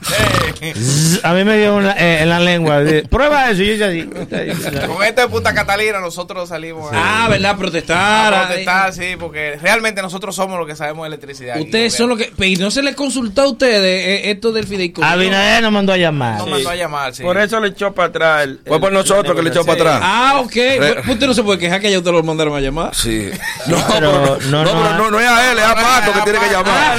A 1.24 1.34
mí 1.34 1.44
me 1.44 1.58
dio 1.58 1.76
una, 1.76 1.94
eh, 1.94 2.22
en 2.22 2.30
la 2.30 2.40
lengua. 2.40 2.82
de, 2.82 3.02
Prueba 3.04 3.50
eso. 3.50 3.64
Yo 3.64 3.74
ya 3.74 3.88
di- 3.90 4.04
Con 4.06 5.04
este 5.04 5.22
de 5.22 5.28
Punta 5.28 5.54
Catalina 5.56 6.00
nosotros 6.00 6.50
salimos 6.50 6.94
a, 6.94 7.26
Ah, 7.26 7.30
¿verdad? 7.30 7.58
Protestar. 7.58 8.32
a 8.34 8.38
protestar 8.48 8.59
protestar, 8.66 8.94
sí, 8.94 9.16
porque 9.20 9.58
realmente 9.62 10.02
nosotros 10.02 10.36
somos 10.36 10.58
los 10.60 10.68
que 10.68 10.76
sabemos 10.76 11.04
de 11.04 11.08
electricidad. 11.08 11.60
Ustedes 11.60 11.96
son 11.96 12.10
los 12.10 12.18
que. 12.18 12.32
Y 12.46 12.56
no 12.56 12.72
se 12.72 12.82
les 12.84 12.96
consultó 12.96 13.44
a 13.44 13.48
ustedes 13.50 13.82
eh, 14.26 14.32
esto 14.32 14.52
del 14.52 14.66
fideicomiso. 14.68 15.12
Abinader 15.12 15.62
nos 15.64 15.72
mandó 15.72 15.94
a 15.94 15.98
llamar. 15.98 16.38
No 16.40 16.48
mandó 16.48 16.70
a 16.70 16.76
llamar, 16.76 17.14
sí. 17.16 17.24
Por 17.24 17.38
eso 17.38 17.60
le 17.60 17.70
echó 17.70 17.94
para 17.94 18.08
atrás. 18.10 18.44
el- 18.44 18.60
Fue 18.66 18.80
por 18.80 18.90
el- 18.90 18.96
nosotros 18.98 19.36
que 19.36 19.42
le 19.44 19.50
echó 19.50 19.66
para 19.66 19.74
atrás. 19.80 20.00
Ah, 20.04 20.34
ok. 20.44 20.52
Pues 20.52 21.08
Usted 21.08 21.28
no 21.28 21.34
se 21.34 21.44
puede 21.44 21.60
quejar 21.60 21.80
que 21.82 21.92
ya 21.92 21.98
ustedes 21.98 22.16
lo 22.16 22.24
mandaron 22.24 22.56
a 22.56 22.60
llamar. 22.60 22.94
Sí. 22.96 23.30
No, 23.68 23.78
pero 23.94 24.12
no, 24.12 24.64
no, 24.64 24.64
no, 24.64 24.72
pero 24.72 24.94
no, 24.98 25.12
no 25.12 25.20
es 25.20 25.28
a 25.28 25.52
él, 25.52 25.58
es 25.60 25.64
a 25.66 25.76
Paco 25.76 26.14
que 26.14 26.22
tiene 26.22 26.40
que 26.40 26.50
llamar. 26.52 26.98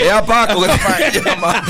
Es 0.00 0.12
a 0.12 0.24
Paco 0.26 0.62
que 0.62 0.68
tiene 0.68 1.12
que 1.12 1.20
llamar. 1.30 1.62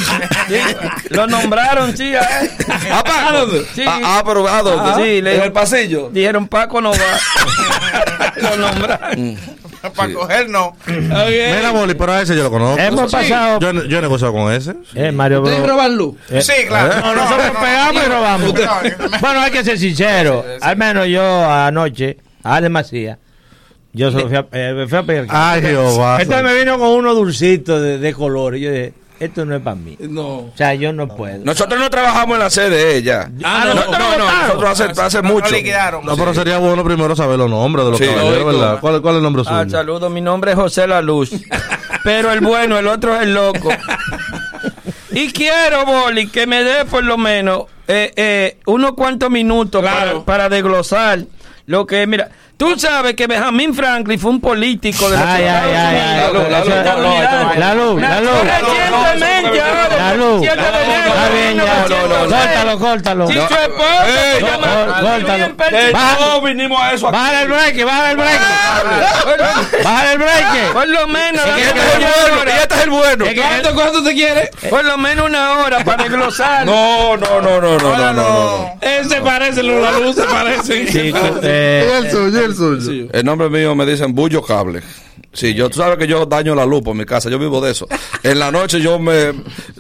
Lo 1.11 1.27
nombraron, 1.27 1.97
sí, 1.97 2.15
a 2.15 2.41
él. 2.41 2.51
¿A 2.93 3.03
Paco? 3.05 3.47
Sí. 3.75 3.85
Ah, 3.87 4.01
ah, 4.05 4.23
pero 4.27 4.49
¿a 4.49 4.63
dónde? 4.63 5.03
Sí, 5.05 5.23
le- 5.23 5.37
¿En 5.37 5.43
el 5.43 5.53
pasillo? 5.53 6.11
Dijeron, 6.13 6.49
Paco 6.49 6.81
no 6.81 6.91
va. 6.93 6.97
Lo 8.37 8.57
nombraron. 8.57 9.26
Para 9.95 10.13
coger, 10.13 10.49
no. 10.49 10.77
Mira, 10.87 11.71
Boli, 11.73 11.95
pero 11.95 12.13
a 12.13 12.23
ese 12.23 12.37
yo 12.37 12.43
lo 12.45 12.51
conozco. 12.51 12.79
Hemos 12.81 13.11
Sí. 13.11 13.17
pasado- 13.17 13.61
Yo, 13.61 13.85
yo 13.85 13.99
he 13.99 14.03
negociado 14.03 14.33
con 14.33 14.53
ese. 14.53 14.75
Eh, 14.95 15.13
Mario 15.13 15.43
¿Ustedes 15.43 15.59
Bros. 15.63 15.71
roban 15.71 15.97
luz? 15.97 16.17
Eh, 16.31 16.43
Sí, 16.43 16.53
claro. 16.67 17.01
No, 17.01 17.15
nosotros 17.15 17.51
pegamos 17.61 18.03
y 18.05 18.09
robamos. 18.09 18.55
Bueno, 19.21 19.41
hay 19.41 19.51
que 19.51 19.65
ser 19.65 19.79
sincero. 19.79 20.45
Al 20.61 20.77
menos 20.77 21.07
yo 21.07 21.23
anoche, 21.51 22.17
a 22.43 22.57
Ale 22.57 22.69
Macías, 22.69 23.19
yo 23.93 24.11
solo 24.11 24.29
fui 24.29 24.37
a, 24.37 24.47
eh, 24.53 24.73
me 24.75 24.87
fui 24.89 24.99
a 24.99 25.03
pedir. 25.05 25.27
Ay, 25.29 25.63
Jehová. 25.63 26.19
Entonces 26.21 26.45
me 26.45 26.55
vino 26.59 26.79
con 26.79 26.89
unos 26.91 27.15
dulcitos 27.15 27.81
de, 27.81 27.99
de 27.99 28.13
colores. 28.13 28.61
Y 28.61 28.65
yo 28.65 28.71
dije, 28.73 28.93
esto 29.21 29.45
no 29.45 29.57
es 29.57 29.63
para 29.63 29.77
mí. 29.77 29.97
No. 30.01 30.27
O 30.29 30.53
sea, 30.57 30.75
yo 30.75 30.93
no 30.93 31.09
puedo. 31.09 31.39
Nosotros 31.45 31.79
no 31.81 31.89
trabajamos 31.91 32.35
en 32.37 32.41
la 32.43 32.51
sede 32.51 32.71
de 32.71 32.97
ella. 32.97 33.31
Ah, 33.45 33.65
no, 33.67 33.75
no, 33.75 33.85
no, 33.87 33.99
no, 33.99 34.19
no, 34.19 34.43
nosotros 34.43 34.81
hace, 34.81 35.01
hace 35.01 35.23
No 35.23 35.29
mucho. 35.31 35.55
liquidaron. 35.55 36.05
No, 36.05 36.17
pero 36.17 36.35
sería 36.35 36.59
bueno 36.59 36.85
primero 36.85 37.15
saber 37.17 37.39
los 37.39 37.49
nombres 37.51 37.85
de 37.85 37.91
los 37.93 38.01
Sí, 38.01 38.07
caballeros. 38.07 38.47
¿verdad? 38.47 38.79
¿Cuál, 38.81 39.01
¿Cuál 39.03 39.15
es 39.15 39.17
el 39.19 39.23
nombre 39.23 39.45
suyo? 39.45 39.57
Ah, 39.57 39.67
saludos, 39.69 40.11
mi 40.11 40.21
nombre 40.21 40.51
es 40.53 40.57
José 40.57 40.87
La 40.87 41.01
Luz. 41.03 41.31
Pero 42.05 42.33
el 42.33 42.41
bueno, 42.41 42.79
el 42.79 42.87
otro 42.87 43.17
es 43.17 43.23
el 43.23 43.35
loco. 43.35 43.69
Y 45.13 45.33
quiero, 45.33 45.85
Boli, 45.87 46.29
que 46.29 46.47
me 46.47 46.63
dé 46.63 46.85
por 46.85 47.03
lo 47.03 47.17
menos 47.17 47.65
eh, 47.89 48.13
eh, 48.17 48.59
unos 48.67 48.93
cuantos 48.93 49.31
minutos 49.31 49.83
para, 49.83 50.21
para 50.25 50.49
desglosar 50.49 51.21
lo 51.67 51.87
que 51.87 52.03
es. 52.03 52.09
Mira, 52.09 52.29
tú 52.57 52.79
sabes 52.79 53.15
que 53.15 53.27
Benjamin 53.27 53.75
Franklin 53.75 54.19
fue 54.19 54.31
un 54.31 54.41
político 54.41 55.11
de 55.11 55.17
los 55.17 55.27
Ay, 55.27 55.45
ay, 55.45 55.47
Estados 55.47 55.73
ay, 55.77 55.97
Unidos. 55.97 56.07
ay, 56.07 56.27
de 56.27 56.33
los 56.33 56.51
la 56.51 56.59
luz, 56.61 56.69
Estados 56.75 56.85
la 56.87 57.09
Unidos. 57.09 57.93
luz, 57.93 58.01
la 58.03 58.21
luz. 58.21 58.33
Recientemente, 58.43 59.63
ahora, 59.83 59.97
La 59.97 60.15
luz. 60.15 60.41
7 60.43 60.57
de 60.57 60.69
enero 60.83 61.09
Está 61.09 61.29
bien, 61.31 61.57
ya. 61.57 61.63
1906. 61.65 62.43
Córtalo, 62.47 62.79
córtalo. 62.79 63.27
Si 63.29 63.35
su 63.35 63.41
esposa 63.41 64.07
se 64.07 64.41
llama 64.43 64.67
Córtalo. 65.01 66.17
No 66.21 66.41
vinimos 66.43 66.81
a 66.81 66.93
eso 66.93 67.09
aquí. 67.09 67.17
Baja 67.17 67.43
el 67.43 67.49
break, 67.49 67.85
baja 67.85 68.11
el 68.11 68.17
break. 68.17 68.41
Baja 69.85 70.13
el 70.13 70.19
break. 70.19 70.73
Por 70.73 70.89
lo 70.89 71.07
menos. 71.09 71.45
Es 71.47 71.55
que- 71.55 71.65
dame 71.67 71.81
es 71.81 71.91
que- 71.91 71.97
una 71.99 72.07
Bueno, 72.17 72.41
hora. 72.43 72.51
y 72.55 72.59
este 72.63 72.75
es 72.75 72.81
el 72.83 72.91
bueno. 72.91 73.25
¿Cuánto, 73.37 73.75
cuánto 73.75 74.05
te 74.05 74.15
quiere? 74.15 74.51
Por 74.71 74.85
lo 74.85 74.99
menos 74.99 75.27
una 75.27 75.59
hora 75.59 75.85
para 75.85 76.03
desglosar. 76.05 76.67
No, 76.67 77.17
no, 77.17 77.41
no, 77.41 77.61
no, 77.61 77.79
no, 77.79 77.79
no, 77.79 77.97
no, 77.97 78.13
no. 78.13 78.79
Ese 78.81 79.21
parece, 79.21 79.63
la 79.63 79.93
luz 79.93 80.17
se 80.17 80.23
parecen. 80.25 80.87
Chico, 80.89 81.19
eh, 81.43 81.99
el 81.99 82.11
suyo, 82.11 82.45
el 82.45 82.55
suyo. 82.57 83.07
El 83.13 83.25
nombre 83.25 83.49
mío 83.49 83.75
me 83.75 83.87
dicen 83.87 84.15
Bullo 84.15 84.43
Cable. 84.43 84.83
Sí, 85.37 85.53
yo, 85.53 85.69
tú 85.69 85.77
sabes 85.79 85.99
que 85.99 86.07
yo 86.07 86.25
daño 86.25 86.55
la 86.55 86.65
luz 86.65 86.81
por 86.83 86.97
mi 86.97 87.05
casa, 87.05 87.29
yo 87.29 87.39
vivo 87.39 87.61
de 87.61 87.73
eso. 87.73 87.87
En 88.23 88.39
la 88.39 88.51
noche 88.51 88.81
yo 88.81 88.99
me 88.99 89.35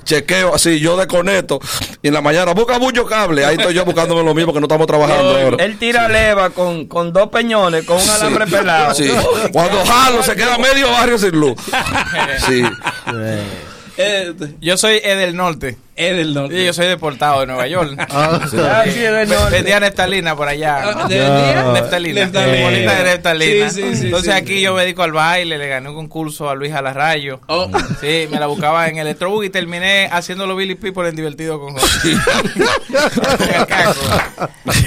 chequeo 0.05 0.55
así, 0.55 0.78
yo 0.78 0.99
desconecto. 0.99 1.59
Y 2.03 2.09
en 2.09 2.15
la 2.15 2.20
mañana, 2.20 2.53
busca 2.53 2.77
Bullo 2.78 3.07
Cable. 3.07 3.43
Ahí 3.47 3.57
estoy 3.57 3.73
yo 3.73 3.87
buscándome 3.87 4.23
lo 4.23 4.35
mismo 4.35 4.53
que 4.53 4.61
no 4.61 4.66
estamos 4.66 4.87
trabajando 4.87 5.31
ahora. 5.39 5.65
Él 5.65 5.78
tira 5.78 6.09
leva 6.09 6.51
con, 6.51 6.87
con 6.87 7.11
dos 7.11 7.31
peñones, 7.31 7.87
con 7.87 7.97
un 7.97 8.09
alambre 8.09 8.47
pelado. 8.47 8.95
Sí. 8.95 9.11
Cuando 9.51 9.83
jalo, 9.87 10.23
se 10.23 10.37
queda 10.37 10.59
medio 10.59 10.91
barrio 10.91 11.19
sin 11.19 11.31
luz. 11.31 11.55
Sí. 12.47 12.62
Yo 14.61 14.77
soy 14.77 15.01
Ed 15.03 15.19
del 15.19 15.37
Norte. 15.37 15.78
Es 15.97 16.14
del 16.14 16.35
norte. 16.35 16.55
Sí, 16.59 16.64
yo 16.66 16.73
soy 16.74 16.86
deportado 16.89 17.40
de 17.40 17.47
Nueva 17.47 17.66
York. 17.66 17.97
Ah, 18.18 18.40
sí, 18.85 18.90
es 18.90 19.12
del 19.12 19.28
norte. 19.28 19.51
Vendía 19.56 19.81
neftalina 19.81 20.36
por 20.36 20.48
allá. 20.48 20.78
Ah, 20.85 21.06
¿de 21.09 21.18
vendía? 21.20 21.62
Neftalina. 21.73 22.20
Neftalina. 22.24 22.64
Bolita 22.64 22.94
de 22.97 23.05
neftalina. 23.05 23.70
Sí, 23.70 23.82
sí, 23.82 23.97
sí, 23.97 24.05
Entonces 24.06 24.35
aquí 24.35 24.60
yo 24.60 24.74
me 24.74 24.82
dedico 24.82 25.02
al 25.02 25.12
baile, 25.12 25.59
le 25.59 25.68
gané 25.68 25.89
un 25.89 25.94
concurso 25.94 26.48
a 26.51 26.55
Luis 26.55 26.73
Alarrayo. 26.73 27.40
Oh. 27.47 27.70
Sí, 28.01 28.28
me 28.31 28.39
la 28.39 28.47
buscaba 28.47 28.89
en 28.89 28.98
Electrobús 28.98 29.44
y 29.47 29.51
terminé 29.51 30.09
haciéndolo 30.10 30.56
Billy 30.56 30.74
People 30.74 31.09
en 31.09 31.16
Divertido 31.16 31.59
con 31.60 31.74
José. 31.74 32.12
El 32.12 33.66
caco. 33.66 34.01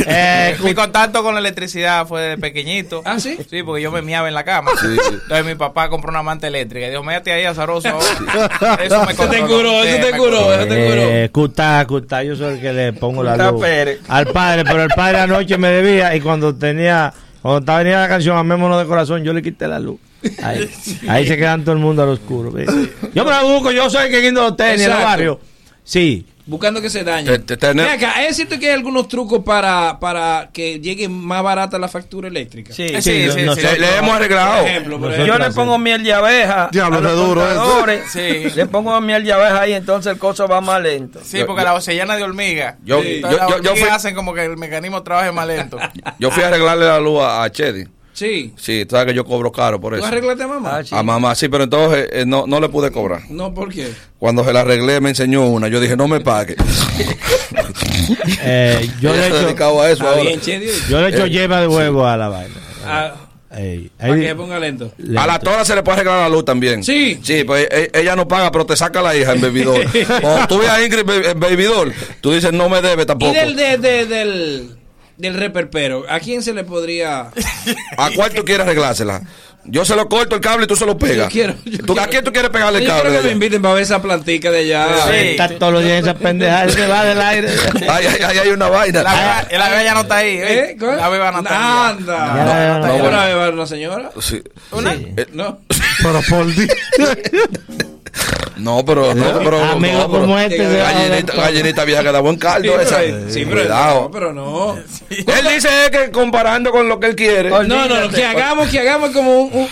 Eh, 0.05 0.57
Mi 0.63 0.73
contacto 0.73 1.23
con 1.23 1.33
la 1.33 1.39
electricidad 1.39 2.07
fue 2.07 2.21
desde 2.21 2.37
pequeñito. 2.41 3.01
¿Ah, 3.05 3.19
sí? 3.19 3.37
Sí, 3.49 3.63
porque 3.63 3.81
yo 3.81 3.91
me 3.91 4.01
miaba 4.01 4.27
en 4.27 4.33
la 4.33 4.43
cama. 4.43 4.71
Entonces 4.81 5.45
mi 5.45 5.55
papá 5.55 5.89
compró 5.89 6.09
una 6.09 6.23
manta 6.23 6.47
eléctrica 6.47 6.87
y 6.87 6.89
dijo, 6.89 7.03
métete 7.03 7.31
ahí 7.33 7.45
azaroso 7.45 7.89
ahora. 7.89 8.77
Eso 8.83 9.05
me 9.05 9.11
Eso 9.13 9.27
te 9.27 9.41
curó, 9.41 9.83
eso 9.83 10.05
te 10.05 10.17
curó, 10.17 10.53
eso 10.53 10.67
te 10.67 10.85
curó. 10.85 10.98
Eh, 10.99 11.29
Cutá, 11.31 11.85
Cutá, 11.87 12.23
yo 12.23 12.35
soy 12.35 12.55
el 12.55 12.61
que 12.61 12.73
le 12.73 12.93
pongo 12.93 13.23
la 13.23 13.35
luz 13.51 13.61
Pérez. 13.61 13.99
al 14.07 14.27
padre, 14.27 14.63
pero 14.63 14.83
el 14.83 14.89
padre 14.89 15.19
anoche 15.19 15.57
me 15.57 15.69
debía 15.69 16.15
y 16.15 16.21
cuando 16.21 16.55
tenía, 16.55 17.13
cuando 17.41 17.59
estaba 17.59 17.79
venía 17.79 17.99
la 17.99 18.07
canción 18.07 18.37
Amémonos 18.37 18.79
de 18.79 18.85
corazón, 18.87 19.23
yo 19.23 19.33
le 19.33 19.41
quité 19.41 19.67
la 19.67 19.79
luz. 19.79 19.99
Ahí, 20.43 20.69
ahí 21.07 21.27
se 21.27 21.37
quedan 21.37 21.63
todo 21.63 21.73
el 21.73 21.79
mundo 21.81 22.03
al 22.03 22.09
oscuro. 22.09 22.51
¿ves? 22.51 22.69
Yo 23.13 23.23
me 23.23 23.31
la 23.31 23.43
busco, 23.43 23.71
yo 23.71 23.89
soy 23.89 24.07
el 24.07 24.11
que 24.11 24.21
guindo 24.21 24.41
los 24.41 24.55
tenis 24.55 24.81
en 24.85 24.91
el 24.91 24.97
barrio. 24.97 25.39
Sí, 25.83 26.25
Buscando 26.49 26.81
que 26.81 26.89
se 26.89 27.03
dañe. 27.03 27.29
Acá, 27.31 28.25
¿es 28.25 28.35
cierto 28.35 28.57
que 28.59 28.67
hay 28.67 28.73
algunos 28.73 29.07
trucos 29.07 29.43
para, 29.43 29.99
para 29.99 30.49
que 30.51 30.79
llegue 30.79 31.07
más 31.07 31.43
barata 31.43 31.77
la 31.77 31.87
factura 31.87 32.27
eléctrica? 32.27 32.73
Sí, 32.73 32.89
Sí, 32.89 32.95
sí, 32.95 33.01
sí, 33.01 33.31
sí, 33.31 33.41
nosotros- 33.43 33.71
sí. 33.73 33.79
Le, 33.79 33.85
le 33.91 33.97
hemos 33.97 34.15
arreglado. 34.15 34.59
Por 34.61 34.67
ejemplo, 34.67 34.99
por 34.99 35.09
Nosotros 35.11 35.27
Yo 35.27 35.37
le 35.37 35.51
pongo 35.51 35.77
miel 35.77 36.03
de 36.03 36.13
abeja. 36.13 36.69
Diablo, 36.71 37.01
qué 37.01 37.07
duro 37.09 37.51
eso. 37.51 37.85
Le 38.55 38.65
pongo 38.65 38.99
miel 38.99 39.23
de 39.23 39.31
abeja 39.33 39.61
ahí, 39.61 39.73
entonces 39.73 40.11
el 40.11 40.17
coso 40.17 40.47
va 40.47 40.59
más 40.59 40.81
lento. 40.81 41.19
Sí, 41.23 41.43
porque 41.45 41.63
la 41.63 41.73
bocellana 41.73 42.15
de 42.15 42.23
hormiga. 42.23 42.77
Yo- 42.83 43.01
Sí. 43.03 43.21
yo- 43.21 43.29
yo- 43.29 43.61
yo 43.61 43.75
fui- 43.75 43.87
hacen 43.89 44.15
como 44.15 44.33
que 44.33 44.43
el 44.45 44.57
mecanismo 44.57 45.03
trabaje 45.03 45.31
más 45.31 45.45
lento. 45.47 45.77
Yo 46.19 46.31
fui 46.31 46.41
a 46.43 46.47
arreglarle 46.47 46.85
la 46.85 46.99
luz 46.99 47.21
a, 47.21 47.43
a 47.43 47.51
Chedi. 47.51 47.85
Sí. 48.19 48.53
Sí, 48.57 48.83
tú 48.85 48.95
sabes 48.97 49.07
que 49.11 49.15
yo 49.15 49.23
cobro 49.23 49.49
caro 49.49 49.79
por 49.79 49.93
¿Tú 49.93 49.99
eso. 49.99 50.07
arreglaste 50.07 50.43
a 50.43 50.47
mamá? 50.47 50.69
Ah, 50.79 50.83
sí. 50.83 50.93
A 50.93 51.01
mamá, 51.03 51.33
sí, 51.35 51.47
pero 51.47 51.63
entonces 51.63 52.09
eh, 52.11 52.25
no, 52.27 52.45
no 52.47 52.59
le 52.59 52.67
pude 52.67 52.91
cobrar. 52.91 53.21
No, 53.29 53.53
¿por 53.53 53.71
qué? 53.73 53.93
Cuando 54.17 54.43
se 54.43 54.51
la 54.51 54.59
arreglé 54.59 54.99
me 54.99 55.07
enseñó 55.09 55.47
una. 55.47 55.69
Yo 55.69 55.79
dije, 55.79 55.95
no 55.95 56.09
me 56.09 56.19
pague. 56.19 56.57
eh, 58.43 58.89
yo 58.99 59.15
le 59.15 59.27
echo, 59.27 59.35
dedicaba 59.39 59.85
a 59.85 59.91
eso 59.91 60.05
ahora. 60.07 60.21
bien, 60.21 60.39
yo 60.89 61.01
le 61.01 61.07
echo 61.09 61.25
Eh, 61.25 61.29
yema 61.29 61.61
de 61.61 61.67
huevo 61.67 62.05
a 62.05 62.17
la 62.17 62.27
vaina. 62.29 62.55
Ah, 62.85 63.13
Ey, 63.55 63.89
para 63.97 64.13
ahí- 64.13 64.21
que 64.21 64.35
ponga 64.35 64.59
lento. 64.59 64.91
A 65.17 65.25
la 65.25 65.39
tora 65.39 65.65
se 65.65 65.73
le 65.75 65.81
puede 65.81 65.95
arreglar 66.01 66.19
la 66.19 66.29
luz 66.29 66.45
también. 66.45 66.83
Sí. 66.83 67.19
Sí, 67.23 67.43
pues 67.45 67.67
e- 67.71 67.89
ella 67.93 68.15
no 68.15 68.27
paga, 68.27 68.51
pero 68.51 68.65
te 68.65 68.75
saca 68.75 69.01
la 69.01 69.15
hija 69.15 69.33
en 69.33 69.41
bebidor. 69.41 69.79
Cuando 70.21 70.45
tú 70.47 70.59
ves 70.59 70.69
a 70.69 70.83
Ingrid 70.85 71.09
en 71.25 71.39
bebidor, 71.39 71.91
tú 72.21 72.31
dices, 72.31 72.51
no 72.53 72.69
me 72.69 72.81
debe 72.81 73.03
¿Y 73.03 73.05
tampoco. 73.07 73.33
del, 73.33 73.55
de- 73.55 73.77
de- 73.77 74.05
del, 74.05 74.78
del 75.19 75.35
reperpero? 75.35 76.05
¿A 76.09 76.19
quién 76.19 76.41
se 76.41 76.53
le 76.53 76.63
podría...? 76.63 77.29
¿A 77.97 78.09
cuál 78.15 78.33
tú 78.33 78.43
quieres 78.43 78.65
arreglársela? 78.65 79.21
Yo 79.65 79.83
se 79.83 79.93
lo 79.95 80.07
corto 80.07 80.35
el 80.35 80.41
cable 80.41 80.63
y 80.63 80.67
tú 80.67 80.75
se 80.77 80.85
lo 80.85 80.97
pegas. 80.97 81.27
Yo 81.27 81.29
quiero- 81.29 81.55
yo 81.65 81.85
¿Tú- 81.85 81.99
¿A 81.99 82.07
quién 82.07 82.23
tú 82.23 82.31
quieres 82.31 82.49
pegarle 82.49 82.79
el 82.79 82.85
Yo 82.85 82.91
cable? 82.91 83.09
quiero 83.09 83.21
que 83.21 83.27
me 83.27 83.33
inviten 83.33 83.61
para 83.61 83.73
ver 83.73 83.83
esa 83.83 84.01
plantica 84.01 84.49
de 84.51 84.59
allá. 84.59 84.87
Sí. 85.11 85.11
Está 85.17 85.49
todos 85.49 85.73
los 85.73 85.83
días 85.83 86.01
esa 86.01 86.13
pendeja, 86.15 86.69
se 86.69 86.87
va 86.87 87.03
del 87.03 87.21
aire. 87.21 87.49
Ay, 87.89 88.05
ay, 88.07 88.21
ay, 88.25 88.37
hay 88.37 88.49
una 88.49 88.69
vaina. 88.69 89.03
La 89.03 89.45
la 89.51 89.69
beba 89.69 89.83
ya 89.83 89.93
no 89.93 89.99
está 90.01 90.15
ahí. 90.15 90.29
¿eh? 90.37 90.59
¿Eh? 90.71 90.77
¿Cuál? 90.79 90.95
La 90.97 91.09
beba 91.09 91.31
no 91.33 91.39
está 91.39 91.51
ahí. 91.89 91.91
Anda. 91.97 92.17
Ya, 92.17 92.45
ya, 92.45 92.79
¿No, 92.87 92.97
ya. 92.97 93.03
¿Una 93.03 93.25
beba 93.25 93.49
una 93.49 93.67
señora? 93.67 94.11
Sí. 94.21 94.41
¿Una? 94.71 94.93
Eh, 94.93 95.27
No. 95.33 95.59
Pero 96.01 96.21
por 96.29 96.45
di- 96.55 96.67
No, 98.59 98.83
pero, 98.85 99.13
no, 99.15 99.39
pero, 99.39 99.63
Amigo 99.63 99.99
no, 99.99 100.07
pero- 100.11 100.21
como 100.21 100.39
este 100.39 100.57
se 100.57 100.77
va 100.81 100.89
a 100.89 100.93
gallinita, 100.93 101.33
gallinita 101.33 101.85
vieja 101.85 102.03
que 102.03 102.11
da 102.11 102.19
buen 102.19 102.37
caldo 102.37 102.73
Sí, 102.77 102.81
esa. 102.83 102.97
pero, 102.99 103.29
sí, 103.29 103.45
pero 103.45 103.61
Cuidado. 103.61 104.01
no, 104.01 104.11
pero 104.11 104.33
no. 104.33 104.77
Él 105.09 105.47
dice 105.53 105.69
que 105.91 106.11
comparando 106.11 106.71
con 106.71 106.87
lo 106.87 106.99
que 106.99 107.07
él 107.07 107.15
quiere. 107.15 107.49
No, 107.49 107.63
no, 107.63 107.87
no, 107.87 108.09
que 108.09 108.23
hagamos, 108.25 108.69
que 108.69 108.79
hagamos 108.79 109.11
como 109.11 109.41
un, 109.43 109.67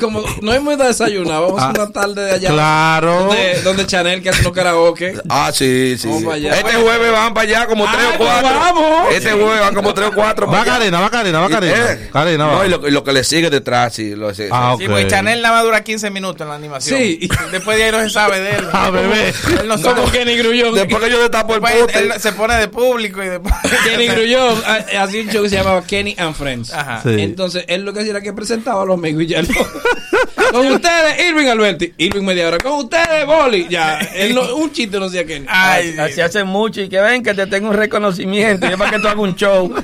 como 0.00 0.22
no 0.42 0.52
hemos 0.52 0.76
desayunado, 0.78 1.46
vamos 1.46 1.62
a 1.62 1.68
hacer 1.70 1.80
una 1.80 1.92
tarde 1.92 2.24
de 2.24 2.32
allá. 2.32 2.50
Claro. 2.50 3.24
Donde, 3.26 3.62
donde 3.62 3.86
Chanel 3.86 4.22
que 4.22 4.28
hace 4.30 4.42
los 4.42 4.52
karaoke. 4.52 5.14
Ah, 5.28 5.50
sí, 5.52 5.96
sí. 5.98 6.08
Vamos 6.08 6.34
allá. 6.34 6.54
Este 6.58 6.72
jueves 6.74 7.12
van 7.12 7.32
para 7.34 7.48
allá 7.48 7.66
como 7.66 7.86
Ay, 7.86 7.96
tres 7.96 8.06
o 8.14 8.18
pues 8.18 8.30
cuatro. 8.30 8.58
vamos. 8.60 9.14
Este 9.14 9.32
jueves 9.32 9.60
van 9.60 9.74
como 9.74 9.94
tres 9.94 10.08
o 10.08 10.12
cuatro. 10.12 10.46
Va. 10.46 10.64
Karina, 10.64 11.00
va 11.00 11.10
Karina, 11.10 11.40
va 11.40 11.48
Karina. 11.48 11.74
eh, 11.92 12.36
No, 12.38 12.48
va. 12.58 12.66
y 12.66 12.68
lo, 12.68 12.86
y 12.88 12.90
lo 12.90 13.02
que 13.04 13.12
le 13.12 13.24
sigue 13.24 13.48
detrás, 13.50 13.94
sí. 13.94 14.14
Lo, 14.14 14.34
sí, 14.34 14.44
Ah, 14.50 14.74
sí. 14.78 14.86
Sí, 14.86 14.92
Ok. 14.92 15.06
Chanel 15.08 15.40
nada 15.42 15.54
más 15.56 15.64
dura 15.64 15.82
15 15.82 16.10
minutos 16.10 16.40
en 16.42 16.48
la 16.48 16.54
animación. 16.56 16.98
Sí. 16.98 17.28
Después 17.52 17.76
de 17.78 17.84
ahí 17.84 17.92
no 17.92 18.00
se 18.00 18.10
sabe 18.10 18.25
de 18.30 18.50
él. 18.50 18.66
Ah, 18.72 18.90
bebé. 18.90 19.28
Él 19.60 19.68
no 19.68 19.80
Como 19.80 19.96
sabe. 20.06 20.10
Kenny 20.18 20.36
Grullón. 20.36 20.74
Después 20.74 21.02
que 21.02 21.10
yo 21.10 21.20
destapo 21.20 21.54
el 21.54 21.60
Después 21.60 21.82
pote. 21.86 21.98
él 21.98 22.12
se 22.18 22.32
pone 22.32 22.54
de 22.56 22.68
público 22.68 23.22
y 23.22 23.28
después. 23.28 23.54
Kenny 23.84 24.08
Grullón 24.08 24.62
ha- 24.66 25.02
hacía 25.02 25.22
un 25.22 25.30
show 25.30 25.42
que 25.42 25.48
se 25.50 25.56
llamaba 25.56 25.82
Kenny 25.84 26.14
and 26.18 26.34
Friends. 26.34 26.72
Ajá. 26.72 27.00
Sí. 27.02 27.16
Entonces, 27.18 27.64
él 27.68 27.84
lo 27.84 27.92
que 27.92 28.00
hacía 28.00 28.10
era 28.10 28.20
que 28.20 28.32
presentaba 28.32 28.82
a 28.82 28.84
los 28.84 28.98
amigos 28.98 29.22
y 29.22 29.26
ya 29.28 29.42
no. 29.42 29.48
Con 30.52 30.66
ustedes, 30.72 31.20
Irving 31.28 31.46
Alberti. 31.48 31.92
Irving 31.98 32.22
media 32.22 32.46
hora. 32.48 32.58
Con 32.58 32.72
ustedes, 32.84 33.26
Boli. 33.26 33.66
Ya, 33.68 33.98
él 34.14 34.34
no- 34.34 34.54
un 34.56 34.70
chiste 34.72 34.98
no 34.98 35.08
sé 35.08 35.24
qué. 35.26 35.44
Así, 35.48 35.98
así 35.98 36.20
hace 36.20 36.44
mucho 36.44 36.80
y 36.82 36.88
que 36.88 37.00
ven 37.00 37.22
que 37.22 37.34
te 37.34 37.46
tengo 37.46 37.70
un 37.70 37.74
reconocimiento. 37.76 38.68
Yo 38.68 38.76
para 38.78 38.90
que 38.92 38.98
tú 38.98 39.06
hagas 39.08 39.18
un 39.20 39.34
show. 39.34 39.74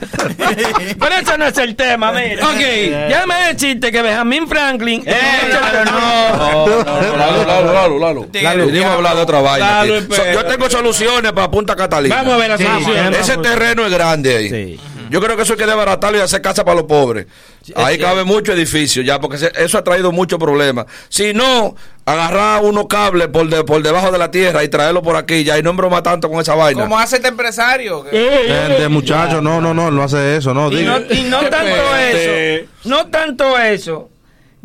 Pero 0.99 1.15
eso 1.21 1.39
no 1.39 1.47
es 1.47 1.59
el 1.59 1.75
tema, 1.77 2.13
mira. 2.13 2.47
Ok. 2.47 2.61
Ya 3.11 3.25
me 3.27 3.53
deciste 3.53 3.91
que 3.91 4.03
Benjamin 4.03 4.47
Franklin. 4.47 5.05
No, 5.05 5.85
no, 5.85 5.85
no, 5.85 7.17
Lalo, 7.17 7.45
Lalo, 7.47 7.73
Lalo, 7.73 7.99
Lalo. 7.99 8.29
Lalo. 8.41 8.67
Venimos 8.67 8.87
a 8.91 8.95
hablar 8.95 9.17
de 9.17 9.23
otra 9.23 9.41
vaina. 9.41 9.85
Lalo, 9.85 9.99
yo 10.33 10.45
tengo 10.47 10.71
soluciones 10.71 11.33
para 11.33 11.51
Punta 11.51 11.75
Catalina. 11.77 12.17
Vamos 12.17 12.35
a 12.35 12.37
ver 12.39 12.49
las 12.51 12.61
Sí, 12.61 12.67
soluciones. 12.67 13.19
Ese 13.21 13.37
terreno 13.39 13.85
es 13.85 13.93
grande 13.93 14.37
ahí. 14.37 14.81
Yo 15.11 15.21
creo 15.21 15.37
que 15.37 15.43
eso 15.43 15.53
hay 15.53 15.59
que 15.59 15.67
desbaratarlo 15.67 16.17
y 16.17 16.21
hacer 16.23 16.41
casa 16.41 16.65
para 16.65 16.77
los 16.77 16.85
pobres. 16.85 17.27
Ahí 17.75 17.99
cabe 17.99 18.25
mucho 18.25 18.53
edificio 18.55 19.03
ya, 19.03 19.21
porque 19.21 19.51
eso 19.59 19.77
ha 19.77 19.85
traído 19.85 20.11
muchos 20.11 20.39
problemas. 20.39 20.87
Si 21.11 21.35
no, 21.35 21.75
agarrar 22.07 22.63
unos 22.65 22.87
cables 22.87 23.29
por, 23.29 23.47
de- 23.49 23.63
por 23.63 23.83
debajo 23.83 24.11
de 24.11 24.17
la 24.17 24.31
tierra 24.31 24.65
y 24.65 24.69
traerlo 24.69 25.03
por 25.03 25.17
aquí 25.17 25.45
ya 25.45 25.59
y 25.59 25.63
no 25.63 25.69
embroma 25.71 26.03
tanto 26.03 26.31
con 26.31 26.41
esa 26.41 26.55
vaina. 26.55 26.83
Como 26.85 26.99
hace 26.99 27.17
este 27.17 27.29
empresario. 27.29 28.05
Gente, 28.11 28.89
muchacho, 28.89 29.43
no, 29.43 29.61
no, 29.61 29.75
no, 29.75 29.89
él 29.89 29.95
no 29.95 30.03
hace 30.03 30.37
eso, 30.37 30.55
no. 30.55 30.73
Y 30.73 30.77
diga. 30.77 30.99
no, 31.01 31.15
y 31.15 31.23
no 31.25 31.41
tanto 31.51 31.97
eso, 31.97 32.67
no 32.85 33.07
tanto 33.09 33.59
eso, 33.59 34.09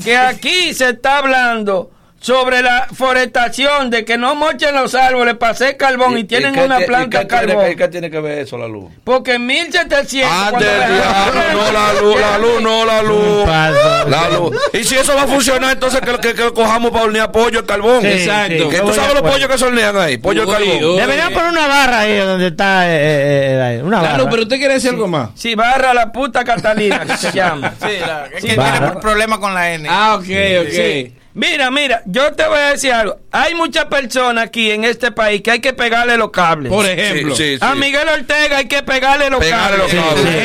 que 0.02 0.16
aquí 0.16 0.74
se 0.74 0.90
está 0.92 1.18
hablando 1.18 1.92
sobre 2.28 2.62
la 2.62 2.88
forestación, 2.94 3.90
de 3.90 4.04
que 4.04 4.18
no 4.18 4.36
mochen 4.36 4.76
los 4.76 4.94
árboles 4.96 5.36
para 5.36 5.54
hacer 5.54 5.78
carbón 5.78 6.18
y, 6.18 6.26
tienen 6.26 6.60
una 6.60 6.80
planta 6.80 7.22
y 7.22 7.24
de 7.24 7.26
tiene 7.26 7.48
carbón. 7.48 7.66
que- 7.70 7.76
¿Qué 7.78 7.88
tiene 7.88 8.12
que 8.12 8.20
ver 8.20 8.40
eso, 8.40 8.58
la 8.58 8.68
luz? 8.68 8.92
Porque 9.06 9.36
en 9.36 9.46
1700... 9.46 10.30
Ande 10.30 10.50
cuando 10.52 10.70
el 10.70 10.80
la- 10.80 10.88
diablo, 10.90 11.42
no 11.54 11.72
la 11.72 11.94
luz, 11.94 12.20
la 12.20 12.38
luz, 12.38 12.62
no 12.62 12.86
la 12.86 13.02
luz. 13.02 14.10
La 14.10 14.30
luz. 14.30 14.58
Y 14.74 14.84
si 14.84 14.96
eso 14.96 15.16
va 15.16 15.24
a 15.24 15.28
funcionar, 15.28 15.72
entonces 15.72 16.02
que, 16.02 16.18
que, 16.20 16.34
que 16.34 16.52
cojamos 16.54 16.92
para 16.92 17.06
hornear 17.06 17.32
pollo, 17.32 17.60
el 17.60 17.66
carbón. 17.66 18.02
Sí, 18.02 18.08
Exacto. 18.08 18.54
sí, 18.64 18.70
que 18.70 18.80
tú 18.82 18.88
sabes 18.94 18.98
los 18.98 19.08
acuerdo. 19.20 19.32
pollos 19.32 19.50
que 19.50 19.58
se 19.58 19.66
hornean 19.66 19.98
ahí, 19.98 20.18
pollo 20.18 20.44
el 20.44 20.50
carbón. 20.50 20.98
Deberían 20.98 21.32
poner 21.34 21.50
una 21.52 21.68
barra 21.68 22.00
ahí 22.02 22.18
donde 22.18 22.48
está. 22.48 22.88
eh, 22.90 22.98
eh, 23.00 23.78
eh, 23.78 23.82
una 23.84 24.02
barra. 24.02 24.10
Claro, 24.16 24.30
pero 24.30 24.42
usted 24.44 24.58
quiere 24.58 24.74
decir 24.74 24.90
algo 24.90 25.08
más. 25.08 25.30
Sí, 25.36 25.56
barra 25.56 25.94
la 25.94 26.12
puta 26.12 26.44
Catalina, 26.44 27.06
que 27.06 27.16
se 27.16 27.32
llama. 27.34 27.74
Sí, 27.80 27.88
la- 28.06 28.26
es 28.36 28.42
Sí, 28.42 28.50
que 28.50 28.56
barra. 28.58 28.80
tiene 28.88 29.02
problema 29.02 29.40
con 29.40 29.54
la 29.54 29.72
N. 29.74 29.88
Ah, 29.90 30.16
ok, 30.16 30.26
ok. 30.68 31.12
Mira, 31.38 31.70
mira, 31.70 32.02
yo 32.08 32.34
te 32.34 32.48
voy 32.48 32.58
a 32.58 32.72
decir 32.72 32.92
algo. 32.92 33.18
Hay 33.32 33.54
muchas 33.54 33.86
personas 33.86 34.46
aquí 34.46 34.72
en 34.72 34.84
este 34.84 35.12
país 35.12 35.44
que 35.44 35.52
hay 35.52 35.60
que 35.60 35.72
pegarle 35.72 36.18
los 36.18 36.32
cables. 36.32 36.72
Por 36.72 36.84
ejemplo. 36.84 37.36
Sí, 37.36 37.58
sí, 37.58 37.60
A. 37.62 37.76
Miguel 37.76 38.10
Ortega 38.10 38.58
hay 38.58 38.66
que 38.68 38.82
pegarle 38.82 39.30
los 39.30 39.40
Pegarle 39.40 39.78
cables. 39.78 39.94
los 39.94 40.04
cables. 40.04 40.34
Sí, 40.34 40.40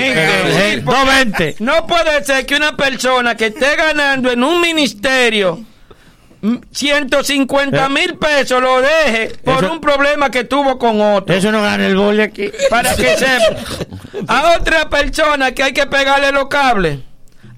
sí, 0.74 0.80
porque 0.84 0.98
220. 1.00 1.56
No 1.60 1.86
puede 1.86 2.22
ser 2.24 2.44
que 2.44 2.56
una 2.56 2.76
persona 2.76 3.34
que 3.38 3.46
esté 3.46 3.74
ganando 3.74 4.30
en 4.30 4.44
un 4.44 4.60
ministerio 4.60 5.64
mm, 6.42 6.56
150 6.70 7.88
mil 7.88 8.18
pesos 8.18 8.60
lo 8.60 8.82
deje 8.82 9.32
por 9.44 9.64
Eso- 9.64 9.72
un 9.72 9.80
problema 9.80 10.30
que 10.30 10.44
tuvo 10.44 10.78
con 10.78 11.00
otro. 11.00 11.34
Eso 11.34 11.50
no 11.50 11.62
gana 11.62 11.86
el 11.86 11.96
boli 11.96 12.20
aquí. 12.20 12.50
Para 12.68 12.94
que 12.94 13.16
sepa. 13.16 13.56
A 14.28 14.56
otra 14.58 14.90
persona 14.90 15.52
que 15.52 15.62
hay 15.62 15.72
que 15.72 15.86
pegarle 15.86 16.32
los 16.32 16.48
cables. 16.48 16.98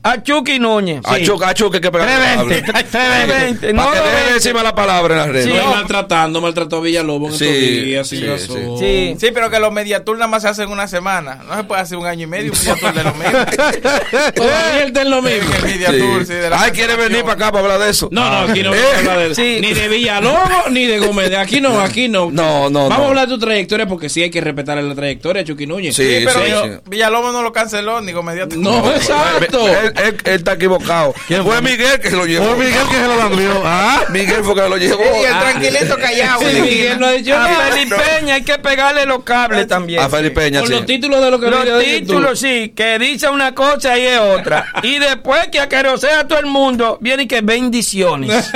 A 0.06 0.22
Chucky 0.22 0.58
Núñez. 0.58 1.00
A 1.04 1.18
Chuca, 1.20 1.48
a 1.48 1.54
Chuca, 1.54 1.78
hay 1.78 1.80
que 1.80 1.90
pegar 1.90 2.06
320. 2.06 2.72
320. 2.72 3.72
No 3.72 3.90
que 3.90 3.98
lo 3.98 4.04
deje 4.04 4.16
de 4.16 4.24
ven. 4.26 4.34
decirme 4.34 4.62
la 4.62 4.74
palabra 4.74 5.14
en 5.14 5.18
las 5.20 5.28
redes. 5.30 5.44
Sí. 5.46 5.52
No, 5.54 5.70
maltratando, 5.74 6.40
maltrató 6.42 6.76
a 6.76 6.80
Villalobos 6.82 7.32
en 7.32 7.38
Sí, 7.38 7.44
estos 7.46 7.84
días, 7.84 8.08
sin 8.08 8.20
sí, 8.20 8.26
razón. 8.26 8.78
Sí. 8.78 9.16
Sí, 9.18 9.28
pero 9.32 9.48
que 9.50 9.58
los 9.58 9.72
mediatour 9.72 10.18
nada 10.18 10.28
más 10.28 10.42
se 10.42 10.48
hacen 10.48 10.70
una 10.70 10.86
semana. 10.88 11.40
No 11.48 11.56
se 11.56 11.64
puede 11.64 11.80
hacer 11.80 11.96
un 11.96 12.06
año 12.06 12.24
y 12.24 12.26
medio 12.26 12.52
un 12.52 12.58
mediatour 12.58 12.92
de. 12.94 14.32
Todavía 14.32 14.84
está 14.86 15.02
en 15.02 15.10
lo 15.10 15.22
mismo. 15.22 15.50
El 15.56 15.62
mediatour, 15.64 16.20
sí, 16.20 16.26
Sí. 16.26 16.32
de 16.34 16.50
la 16.50 16.60
Ay, 16.60 16.70
quiere 16.72 16.96
venir 16.96 17.22
para 17.22 17.32
acá 17.32 17.52
para 17.52 17.64
hablar 17.64 17.80
de 17.80 17.90
eso. 17.90 18.08
No, 18.12 18.28
no, 18.28 18.52
aquí 18.52 18.62
no 18.62 18.74
Eh, 18.74 18.78
vamos 18.82 18.94
a 18.94 18.98
hablar 18.98 19.18
de 19.18 19.24
eso. 19.32 19.34
Sí. 19.36 19.58
Ni 19.60 19.72
de 19.72 19.88
Villalobos 19.88 20.70
ni 20.70 20.86
de 20.86 20.98
Gómez. 20.98 21.30
De 21.30 21.36
Aquí 21.38 21.60
no, 21.62 21.80
aquí 21.80 22.08
no. 22.08 22.30
No, 22.30 22.68
no, 22.70 22.88
Vamos 22.88 22.98
no. 22.98 23.04
a 23.04 23.08
hablar 23.08 23.28
de 23.28 23.34
tu 23.34 23.40
trayectoria 23.40 23.86
porque 23.86 24.08
sí 24.10 24.22
hay 24.22 24.30
que 24.30 24.40
respetar 24.42 24.76
la 24.82 24.94
trayectoria 24.94 25.42
de 25.42 25.48
Chucky 25.48 25.66
Núñez. 25.66 25.96
Sí, 25.96 26.04
Sí, 26.18 26.24
pero 26.26 26.40
sí, 26.44 26.70
sí. 26.74 26.78
Villalobos 26.90 27.32
no 27.32 27.42
lo 27.42 27.52
canceló 27.52 28.00
ni 28.02 28.12
mediatour. 28.12 28.58
No, 28.58 28.90
exacto. 28.92 29.64
Él, 29.96 30.16
está 30.24 30.52
equivocado. 30.54 31.14
Fue 31.42 31.62
Miguel 31.62 32.00
que 32.00 32.10
se 32.10 32.16
lo 32.16 32.26
llevó. 32.26 32.54
Fue 32.54 32.64
Miguel 32.66 32.86
que 32.88 32.96
se 32.96 33.06
lo 33.06 33.18
cambió. 33.18 33.62
Ah, 33.66 34.04
Miguel 34.10 34.42
fue 34.44 34.54
que 34.54 34.68
lo 34.68 34.76
llevó. 34.76 35.02
Y 35.20 35.24
el 35.24 35.38
tranquilito 35.38 35.96
callado. 35.98 36.40
Sí, 36.40 36.60
Miguel 36.60 36.98
no 37.00 37.06
ha 37.06 37.12
dicho 37.12 37.34
A 37.34 37.38
nada. 37.48 37.70
Felipe 37.72 37.96
Peña 37.96 38.34
hay 38.34 38.42
que 38.44 38.58
pegarle 38.58 39.06
los 39.06 39.24
cables 39.24 39.66
también. 39.66 40.00
A 40.02 40.08
Felipe 40.08 40.34
Peña, 40.40 40.60
Por 40.60 40.68
sí. 40.68 40.74
los 40.74 40.86
títulos 40.86 41.22
de 41.22 41.30
lo 41.30 41.40
que 41.40 41.50
Los 41.50 41.64
de 41.64 41.84
títulos, 42.00 42.38
sí, 42.40 42.72
que 42.76 42.98
dice 42.98 43.28
una 43.28 43.54
cosa 43.54 43.96
y 43.98 44.06
es 44.06 44.18
otra. 44.20 44.66
Y 44.82 44.98
después 44.98 45.48
que 45.48 45.60
aquerosea 45.60 46.20
a 46.20 46.28
todo 46.28 46.38
el 46.38 46.46
mundo, 46.46 46.98
viene 47.00 47.24
y 47.24 47.26
que 47.26 47.40
bendiciones. 47.40 48.50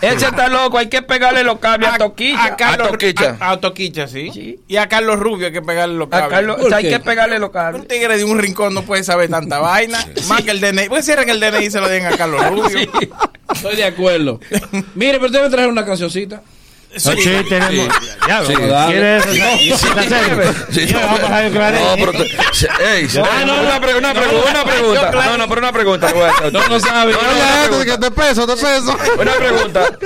Ese 0.00 0.26
está 0.26 0.48
loco, 0.48 0.78
hay 0.78 0.88
que 0.88 1.02
pegarle 1.02 1.44
los 1.44 1.58
cables 1.58 1.90
a 1.90 1.98
Toquilla. 1.98 2.44
A 2.44 2.56
Carlos 2.56 2.88
A 2.88 2.90
Toquicha. 2.92 3.36
A, 3.40 3.50
a 3.52 3.60
Toquicha, 3.60 4.08
sí. 4.08 4.58
Y 4.66 4.76
a 4.76 4.88
Carlos 4.88 5.18
Rubio 5.18 5.46
hay 5.46 5.52
que 5.52 5.62
pegarle 5.62 5.94
los 5.96 6.08
A 6.08 6.10
cables. 6.10 6.30
Carlos- 6.30 6.56
¿Por 6.60 6.74
hay 6.74 6.88
que 6.88 7.00
pegarle 7.00 7.38
los 7.38 7.50
cables. 7.50 7.82
Un 7.82 7.88
tigre 7.88 8.16
de 8.16 8.24
un 8.24 8.38
rincón 8.38 8.74
no 8.74 8.82
puede 8.82 9.04
saber 9.04 9.28
tanta 9.30 9.58
vaina. 9.58 9.98
Más 10.28 10.42
que 10.42 10.50
el 10.50 10.60
DNI. 10.76 10.88
Pues 10.88 11.04
cierren 11.04 11.28
el 11.28 11.40
DNI 11.40 11.64
y 11.66 11.70
se 11.70 11.80
lo 11.80 11.88
den 11.88 12.06
a 12.06 12.10
Carlos 12.16 12.44
Rubio. 12.48 12.78
Estoy 13.54 13.76
de 13.76 13.84
acuerdo. 13.84 14.40
Mire, 14.94 15.14
pero 15.14 15.26
usted 15.26 15.42
me 15.42 15.50
traer 15.50 15.68
una 15.68 15.84
cancioncita. 15.84 16.42
No, 17.04 17.12
sí, 17.12 17.30
tenemos. 17.48 17.88
Ya, 18.26 18.42
Sí. 18.44 18.54
¿Quieres 18.54 19.26
eso? 19.26 19.76
Sí, 20.70 20.86
no, 20.94 21.00
pero 21.20 21.36
ey, 21.36 21.46
una, 23.16 23.80
pre- 23.80 23.96
una, 23.96 24.14
pregu- 24.14 24.50
una 24.50 24.64
pregunta. 24.64 25.10
No, 25.12 25.36
no, 25.36 25.48
pero 25.48 25.60
una 25.60 25.72
pregunta. 25.72 26.12
No, 26.52 26.68
no 26.68 26.80
sabe. 26.80 27.12
No, 27.12 27.18
no, 27.20 27.68
pregunta. 27.68 28.00
te 28.00 28.10
peso, 28.10 28.46
te 28.46 28.54
peso. 28.54 28.96
Una 29.20 29.32
pregunta. 29.34 29.98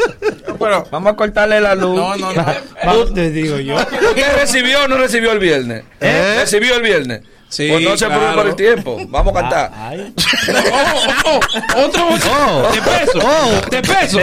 Pero, 0.59 0.89
Vamos 0.91 1.13
a 1.13 1.17
cortarle 1.17 1.61
la 1.61 1.75
luz. 1.77 1.97
no, 1.97 2.17
no, 2.17 2.33
no. 2.33 3.05
Te 3.15 3.31
digo 3.31 3.59
yo. 3.61 3.77
¿Usted 3.77 4.37
recibió 4.41 4.85
o 4.85 4.89
no 4.89 4.97
recibió 4.97 5.31
el 5.33 5.39
viernes? 5.39 5.85
¿Eh? 6.01 6.39
¿Recibió 6.41 6.75
el 6.77 6.83
viernes? 6.83 7.21
Sí, 7.51 7.69
Pues 7.69 7.83
no 7.83 7.97
se 7.97 8.07
claro. 8.07 8.21
preocupe 8.21 8.37
por 8.41 8.47
el 8.49 8.55
tiempo. 8.57 8.97
Vamos 9.09 9.35
a 9.37 9.41
cantar. 9.41 9.73
Ay. 9.77 10.15
Oh, 10.73 11.01
oh, 11.25 11.41
oh, 11.75 11.85
otro 11.85 12.09
Oh. 12.31 12.71
de 12.73 12.81
peso. 12.81 13.19
Oh. 13.25 13.71
De 13.71 13.83
peso. 13.83 14.19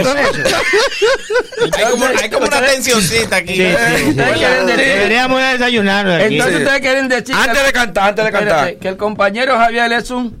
Hay 1.76 1.84
como, 1.90 2.06
hay 2.06 2.30
como 2.30 2.46
una 2.46 2.60
tensioncita 2.62 3.36
aquí. 3.36 3.54
Sí, 3.56 3.66
sí, 3.66 4.02
sí. 4.04 4.10
Ustedes 4.10 4.32
quieren 4.38 4.66
decir- 4.66 4.76
Deberíamos 4.86 5.40
desayunar 5.42 6.10
aquí. 6.10 6.34
Entonces 6.36 6.56
Sí. 6.56 6.62
ustedes 6.62 6.80
quieren 6.80 7.08
decir 7.08 7.34
Antes 7.34 7.66
de 7.66 7.72
cantar, 7.72 8.08
antes 8.08 8.24
de 8.24 8.30
espérate, 8.30 8.50
cantar. 8.54 8.76
que 8.78 8.88
el 8.88 8.96
compañero 8.96 9.58
Javier 9.58 9.92
es 9.92 10.10
un 10.10 10.40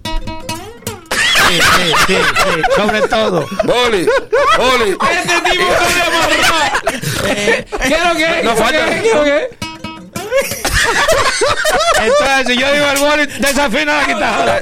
Sí, 1.48 1.54
sí, 1.54 1.92
sí, 2.06 2.14
sí, 2.16 2.62
sobre 2.76 3.00
todo. 3.02 3.46
Boli, 3.64 4.06
Boli. 4.58 4.90
Este 5.10 5.50
tipo 5.50 5.64
se 5.88 6.02
amarró. 6.02 7.28
Eh, 7.28 7.64
¿Qué 7.86 7.94
es 7.94 8.04
lo 8.04 8.14
que? 8.16 8.42
No 8.44 8.56
falta- 8.56 8.86
¿Qué 9.00 9.08
es 9.08 9.14
lo 9.14 9.24
que? 9.24 9.57
Entonces, 12.00 12.46
si 12.46 12.56
yo 12.56 12.72
digo 12.72 12.86
el 12.92 12.98
boli, 12.98 13.26
desafina 13.40 13.96
la 13.98 14.04
guitarra. 14.06 14.60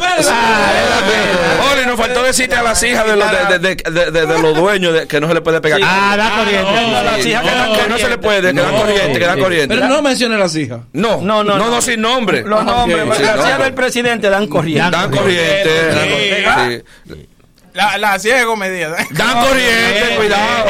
Boli, 1.70 1.86
nos 1.86 1.96
faltó 1.98 2.22
decirte 2.22 2.54
a 2.56 2.62
las 2.62 2.82
hijas 2.82 3.06
de 3.06 3.16
los, 3.16 3.30
de, 3.30 3.58
de, 3.58 3.74
de, 3.76 4.10
de- 4.10 4.26
de 4.26 4.38
los 4.38 4.54
dueños 4.56 4.92
de, 4.94 5.06
que 5.06 5.20
no 5.20 5.28
se 5.28 5.34
le 5.34 5.40
puede 5.42 5.60
pegar. 5.60 5.80
Ah, 5.84 6.14
da 6.16 6.30
corriente. 6.36 6.72
no, 6.72 7.02
las 7.02 7.24
hijas 7.26 7.42
que 7.82 7.88
no 7.88 7.98
se 7.98 8.08
le 8.08 8.18
puede, 8.18 8.52
que 8.54 8.60
dan 8.60 8.72
No. 8.72 8.78
corriente, 8.80 9.18
que 9.18 9.26
dan 9.26 9.38
corriente. 9.40 9.74
Pero 9.74 9.88
no 9.88 10.02
mencione 10.02 10.36
las 10.38 10.54
hijas. 10.56 10.80
No, 10.92 11.20
No, 11.20 11.44
no, 11.44 11.58
no, 11.58 11.70
no, 11.70 11.82
sin 11.82 12.00
nombre. 12.00 12.42
los 12.42 12.64
nombres, 12.64 13.04
porque 13.04 13.18
Sí, 13.18 13.24
las 13.24 13.36
hijas 13.46 13.58
del 13.58 13.74
presidente 13.74 14.30
dan 14.30 14.46
corriente. 14.48 14.90
Dan 14.90 15.10
corriente. 15.10 16.84
Sí. 17.76 17.82
dan- 17.82 17.90
sí. 17.92 17.96
La, 17.96 17.98
la 17.98 18.18
ciego 18.18 18.56
medida. 18.56 18.96
Dan 19.10 19.40
corriente, 19.46 20.16
cuidado. 20.16 20.64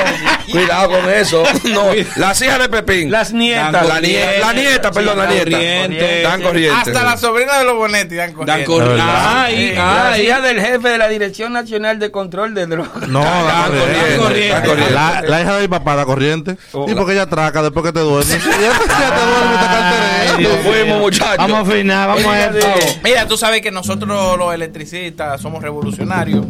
Cuidado 0.51 0.91
con 0.91 1.11
eso. 1.11 1.43
No, 1.77 1.87
las 2.17 2.41
hijas 2.43 2.59
de 2.59 2.69
Pepín. 2.69 3.11
Las 3.11 3.33
nietas. 3.33 3.87
La 3.87 4.01
nieta, 4.01 4.39
la 4.41 4.53
nieta, 4.53 4.91
perdón, 4.91 5.19
la 5.19 5.25
dan 5.25 5.35
nieta. 5.35 5.51
corriente. 5.51 6.23
Dan 6.23 6.43
corriente. 6.43 6.77
Hasta 6.91 7.03
la 7.05 7.17
sobrina 7.17 7.59
de 7.59 7.65
los 7.65 7.75
Bonetti 7.77 8.15
dan 8.15 8.29
Dan 8.29 8.35
corriente. 8.35 8.65
corriente. 8.65 8.95
verdad. 8.97 9.43
Ay, 9.45 9.75
La 9.75 10.13
ay. 10.13 10.23
hija 10.27 10.41
del 10.41 10.61
jefe 10.61 10.89
de 10.89 10.99
la 10.99 11.09
Dirección 11.09 11.53
Nacional 11.53 11.99
de 11.99 12.11
Control 12.11 12.55
de 12.55 12.67
Drogas. 12.67 13.09
No, 13.09 13.23
Dan 13.23 13.47
da 13.47 13.67
corriente. 13.79 14.17
corriente. 14.19 14.49
Dan 14.55 14.65
corriente. 14.67 14.95
La, 14.95 15.23
la 15.23 15.41
hija 15.43 15.55
de 15.57 15.61
mi 15.63 15.69
papá 15.69 15.97
da 15.97 16.05
corriente. 16.05 16.57
Oh. 16.73 16.89
Y 16.89 16.95
porque 16.95 17.13
ella 17.13 17.23
atraca 17.23 17.63
después 17.63 17.85
que 17.85 17.93
te 17.93 18.01
duermes. 18.01 18.37
Y 18.37 18.49
ya, 18.49 18.73
ya 18.73 19.15
te 19.15 20.39
duermes, 20.41 20.63
te 20.63 20.69
fuimos, 20.69 21.01
muchachos. 21.01 21.37
Vamos 21.39 21.59
a 21.59 21.61
afinar, 21.73 22.09
vamos 22.09 22.27
a 22.27 22.45
esto. 22.47 22.67
Mira, 23.03 23.27
tú 23.27 23.37
sabes 23.37 23.61
que 23.61 23.71
nosotros 23.71 24.39
los 24.39 24.55
electricistas 24.55 25.41
somos 25.41 25.63
revolucionarios. 25.63 26.45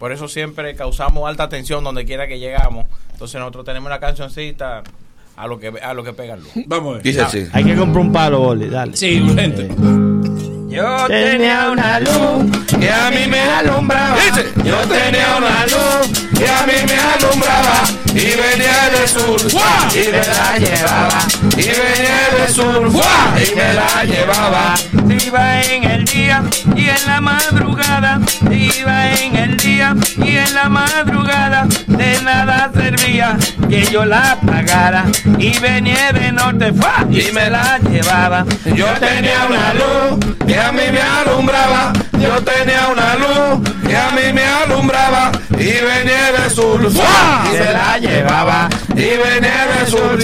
Por 0.00 0.12
eso 0.12 0.28
siempre 0.28 0.74
causamos 0.74 1.28
alta 1.28 1.50
tensión 1.50 1.84
donde 1.84 2.06
quiera 2.06 2.26
que 2.26 2.38
llegamos. 2.38 2.86
Entonces 3.12 3.38
nosotros 3.38 3.66
tenemos 3.66 3.86
una 3.86 4.00
cancioncita 4.00 4.82
a 5.36 5.46
lo 5.46 5.60
que 5.60 5.68
a 5.68 5.92
lo 5.92 6.02
que 6.02 6.14
pega 6.14 6.36
luz. 6.36 6.48
Vamos 6.66 6.92
a 6.92 6.94
ver. 6.94 7.02
Dice 7.02 7.20
así. 7.20 7.46
Hay 7.52 7.64
que 7.64 7.76
comprar 7.76 8.06
un 8.06 8.10
palo, 8.10 8.38
boli, 8.40 8.70
dale. 8.70 8.96
Sí, 8.96 9.20
urgente. 9.20 9.68
Yo 10.70 11.06
Tenía 11.08 11.68
una 11.70 12.00
luz 12.00 12.66
Que 12.78 12.88
a 12.88 13.10
mí 13.10 13.26
me 13.28 13.40
alumbraba. 13.40 14.16
Dice. 14.16 14.46
Yo 14.64 14.78
tenía 14.88 15.36
una 15.36 15.66
luz 15.66 16.29
que 16.40 16.48
a 16.48 16.66
mí 16.66 16.72
me 16.88 16.98
alumbraba 16.98 17.82
y 18.14 18.34
venía 18.34 18.88
de 18.98 19.06
sur, 19.06 19.38
¡fua! 19.50 19.88
y 19.92 20.10
me 20.10 20.22
la 20.22 20.58
llevaba. 20.58 21.18
Y 21.56 21.62
venía 21.62 22.18
de 22.38 22.52
sur, 22.52 22.90
¡fua! 22.90 23.34
y 23.36 23.54
me 23.54 23.74
la 23.74 24.04
llevaba. 24.04 24.74
Iba 25.26 25.62
en 25.62 25.84
el 25.84 26.04
día 26.06 26.42
y 26.74 26.88
en 26.88 27.06
la 27.06 27.20
madrugada, 27.20 28.20
iba 28.50 29.12
en 29.12 29.36
el 29.36 29.56
día 29.58 29.94
y 30.16 30.36
en 30.38 30.54
la 30.54 30.68
madrugada, 30.70 31.66
de 31.86 32.22
nada 32.22 32.70
servía 32.74 33.36
que 33.68 33.84
yo 33.84 34.06
la 34.06 34.38
pagara 34.46 35.04
y 35.38 35.58
venía 35.58 36.10
de 36.12 36.32
norte 36.32 36.72
¡fua! 36.72 37.06
y 37.10 37.30
me 37.32 37.50
la 37.50 37.78
llevaba. 37.80 38.46
Yo 38.64 38.86
tenía 38.98 39.44
una 39.46 39.74
luz 39.74 40.36
que 40.46 40.58
a 40.58 40.72
mí 40.72 40.84
me 40.90 41.02
alumbraba. 41.02 41.92
Yo 42.20 42.42
tenía 42.42 42.88
una 42.88 43.14
luz 43.16 43.70
que 43.86 43.96
a 43.96 44.10
mí 44.10 44.32
me 44.32 44.44
alumbraba. 44.44 45.32
Y 45.52 45.64
venía 45.64 46.32
de 46.32 46.50
sur, 46.50 46.80
y 46.84 47.56
se 47.56 47.72
la 47.72 47.98
llevaba. 47.98 48.68
Y 48.90 48.94
venía 48.94 49.66
de 49.66 49.90
sur, 49.90 50.18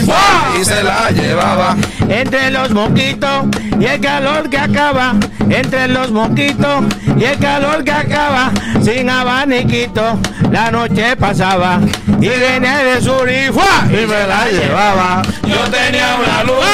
y 0.61 0.65
se 0.65 0.83
la 0.83 1.11
llevaba. 1.11 1.77
Entre 2.09 2.51
los 2.51 2.71
mosquitos 2.71 3.47
y 3.79 3.85
el 3.85 4.01
calor 4.01 4.49
que 4.49 4.59
acaba, 4.59 5.15
entre 5.49 5.89
los 5.89 6.11
mosquitos 6.11 6.85
y 7.19 7.25
el 7.25 7.39
calor 7.39 7.85
que 7.85 7.93
acaba, 7.93 8.51
sin 8.83 9.11
abaniquito, 9.11 10.19
la 10.51 10.71
noche 10.71 11.17
pasaba 11.17 11.81
y 12.21 12.29
venía 12.29 12.79
de 12.79 13.01
sur 13.01 13.29
y 13.29 13.53
¡fua! 13.53 13.85
y 13.89 14.07
me 14.07 14.27
la 14.27 14.49
llevaba. 14.49 15.23
Yo 15.43 15.61
tenía 15.71 16.17
una 16.17 16.45
luz 16.45 16.65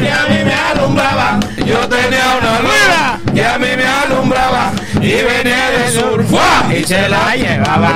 que 0.00 0.10
a 0.10 0.26
mí 0.28 0.44
me 0.44 0.54
alumbraba. 0.54 1.38
Yo 1.64 1.78
tenía 1.88 2.38
una 2.40 2.60
luz 2.60 3.27
que 3.38 3.44
a 3.44 3.56
mí 3.56 3.68
me 3.76 3.86
alumbraba. 3.86 4.72
Y 5.00 5.12
venía 5.12 5.70
de 5.70 5.92
sur, 5.92 6.24
¡fua! 6.24 6.66
y 6.74 6.84
se 6.84 7.08
la 7.08 7.36
llevaba. 7.36 7.92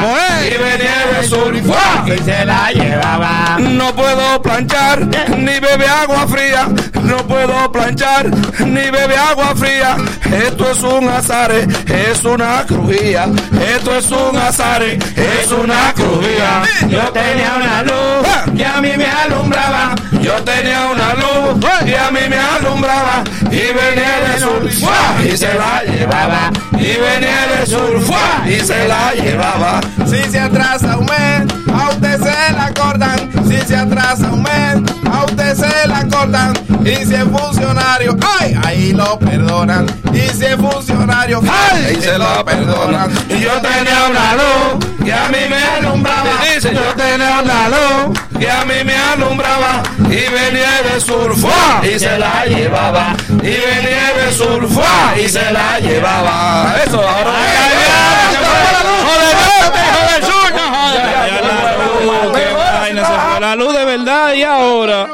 Y 0.46 0.50
venía 0.50 1.20
de 1.20 1.28
sur, 1.28 1.62
¡fua! 1.62 2.04
y 2.06 2.18
se 2.22 2.44
la 2.44 2.70
llevaba. 2.72 3.58
No 3.58 3.94
puedo 3.94 4.40
planchar 4.42 5.00
ni 5.36 5.58
beber 5.60 5.88
agua 5.88 6.26
fría. 6.28 6.68
No 7.02 7.16
puedo 7.26 7.70
planchar 7.72 8.30
ni 8.60 8.90
beber 8.90 9.18
agua 9.18 9.54
fría. 9.56 9.96
Esto 10.46 10.70
es 10.70 10.82
un 10.82 11.08
azar, 11.08 11.50
es 11.52 12.24
una 12.24 12.64
crujía. 12.66 13.26
Esto 13.74 13.96
es 13.96 14.10
un 14.10 14.36
azar, 14.36 14.82
es 14.82 15.50
una 15.50 15.92
crujía. 15.94 16.62
Yo 16.88 17.02
tenía 17.12 17.54
una 17.56 17.82
luz 17.82 18.56
que 18.56 18.64
a 18.64 18.80
mí 18.80 18.92
me 18.96 19.06
alumbraba. 19.06 19.94
Yo 20.20 20.34
tenía 20.44 20.86
una 20.86 21.14
luz 21.14 21.66
que 21.84 21.98
a 21.98 22.10
mí 22.10 22.20
me 22.28 22.38
alumbraba. 22.38 23.24
Y 23.50 23.56
venía 23.56 24.20
de 24.28 24.40
sur, 24.40 24.70
¡fua! 24.70 25.16
y 25.24 25.36
se 25.36 25.52
la 25.54 25.82
llevaba. 25.84 26.50
Y 26.78 26.91
venía 26.98 27.46
de 27.58 27.66
sur, 27.66 28.00
¡fua! 28.02 28.42
y 28.46 28.60
se 28.60 28.86
la 28.86 29.12
llevaba. 29.14 29.80
Si 30.06 30.22
se 30.30 30.38
atrasa 30.38 30.98
un 30.98 31.06
mes, 31.06 31.54
a 31.72 31.90
usted 31.90 32.18
se 32.18 32.52
la 32.52 32.72
cortan. 32.74 33.30
Si 33.48 33.58
se 33.58 33.76
atrasa 33.76 34.30
un 34.30 34.42
mes, 34.42 35.01
a 35.12 35.24
usted 35.24 35.54
se 35.54 35.88
la 35.88 36.06
cortan. 36.08 36.52
Y 36.84 37.06
si 37.06 37.14
es 37.14 37.24
funcionario, 37.24 38.16
¡ay! 38.40 38.56
Ahí 38.64 38.92
lo 38.92 39.18
perdonan. 39.18 39.86
Y 40.12 40.20
si 40.30 40.46
es 40.46 40.56
funcionario, 40.56 41.40
¡ay! 41.42 41.84
Ahí 41.86 42.00
se 42.00 42.18
lo 42.18 42.44
perdonan. 42.44 43.10
Y 43.28 43.40
yo 43.40 43.52
tenía 43.60 44.06
una 44.10 44.32
luz 44.34 44.86
que 45.04 45.12
a 45.12 45.28
mí 45.28 45.38
me 45.48 45.62
alumbraba. 45.62 46.30
Yo 46.60 46.94
tenía 46.96 47.40
una 47.42 47.68
luz 47.68 48.18
que 48.38 48.50
a 48.50 48.64
mí 48.64 48.74
me 48.84 48.96
alumbraba. 48.96 49.82
Y 50.06 50.32
venía 50.32 50.82
de 50.92 51.00
sur, 51.00 51.36
¡fua! 51.36 51.80
y 51.82 51.98
se 51.98 52.18
la 52.18 52.44
llevaba. 52.46 53.14
Y 53.28 53.42
venía 53.42 54.12
de 54.16 54.32
sur, 54.32 54.68
¡fua! 54.68 55.14
y 55.16 55.28
se 55.28 55.52
la 55.52 55.78
llevaba. 55.78 56.74
Eso, 56.84 57.00
ahora. 57.00 57.32
La 63.42 63.56
luz 63.56 63.76
de 63.76 63.84
verdad 63.84 64.34
y 64.34 64.42
ahora. 64.44 65.10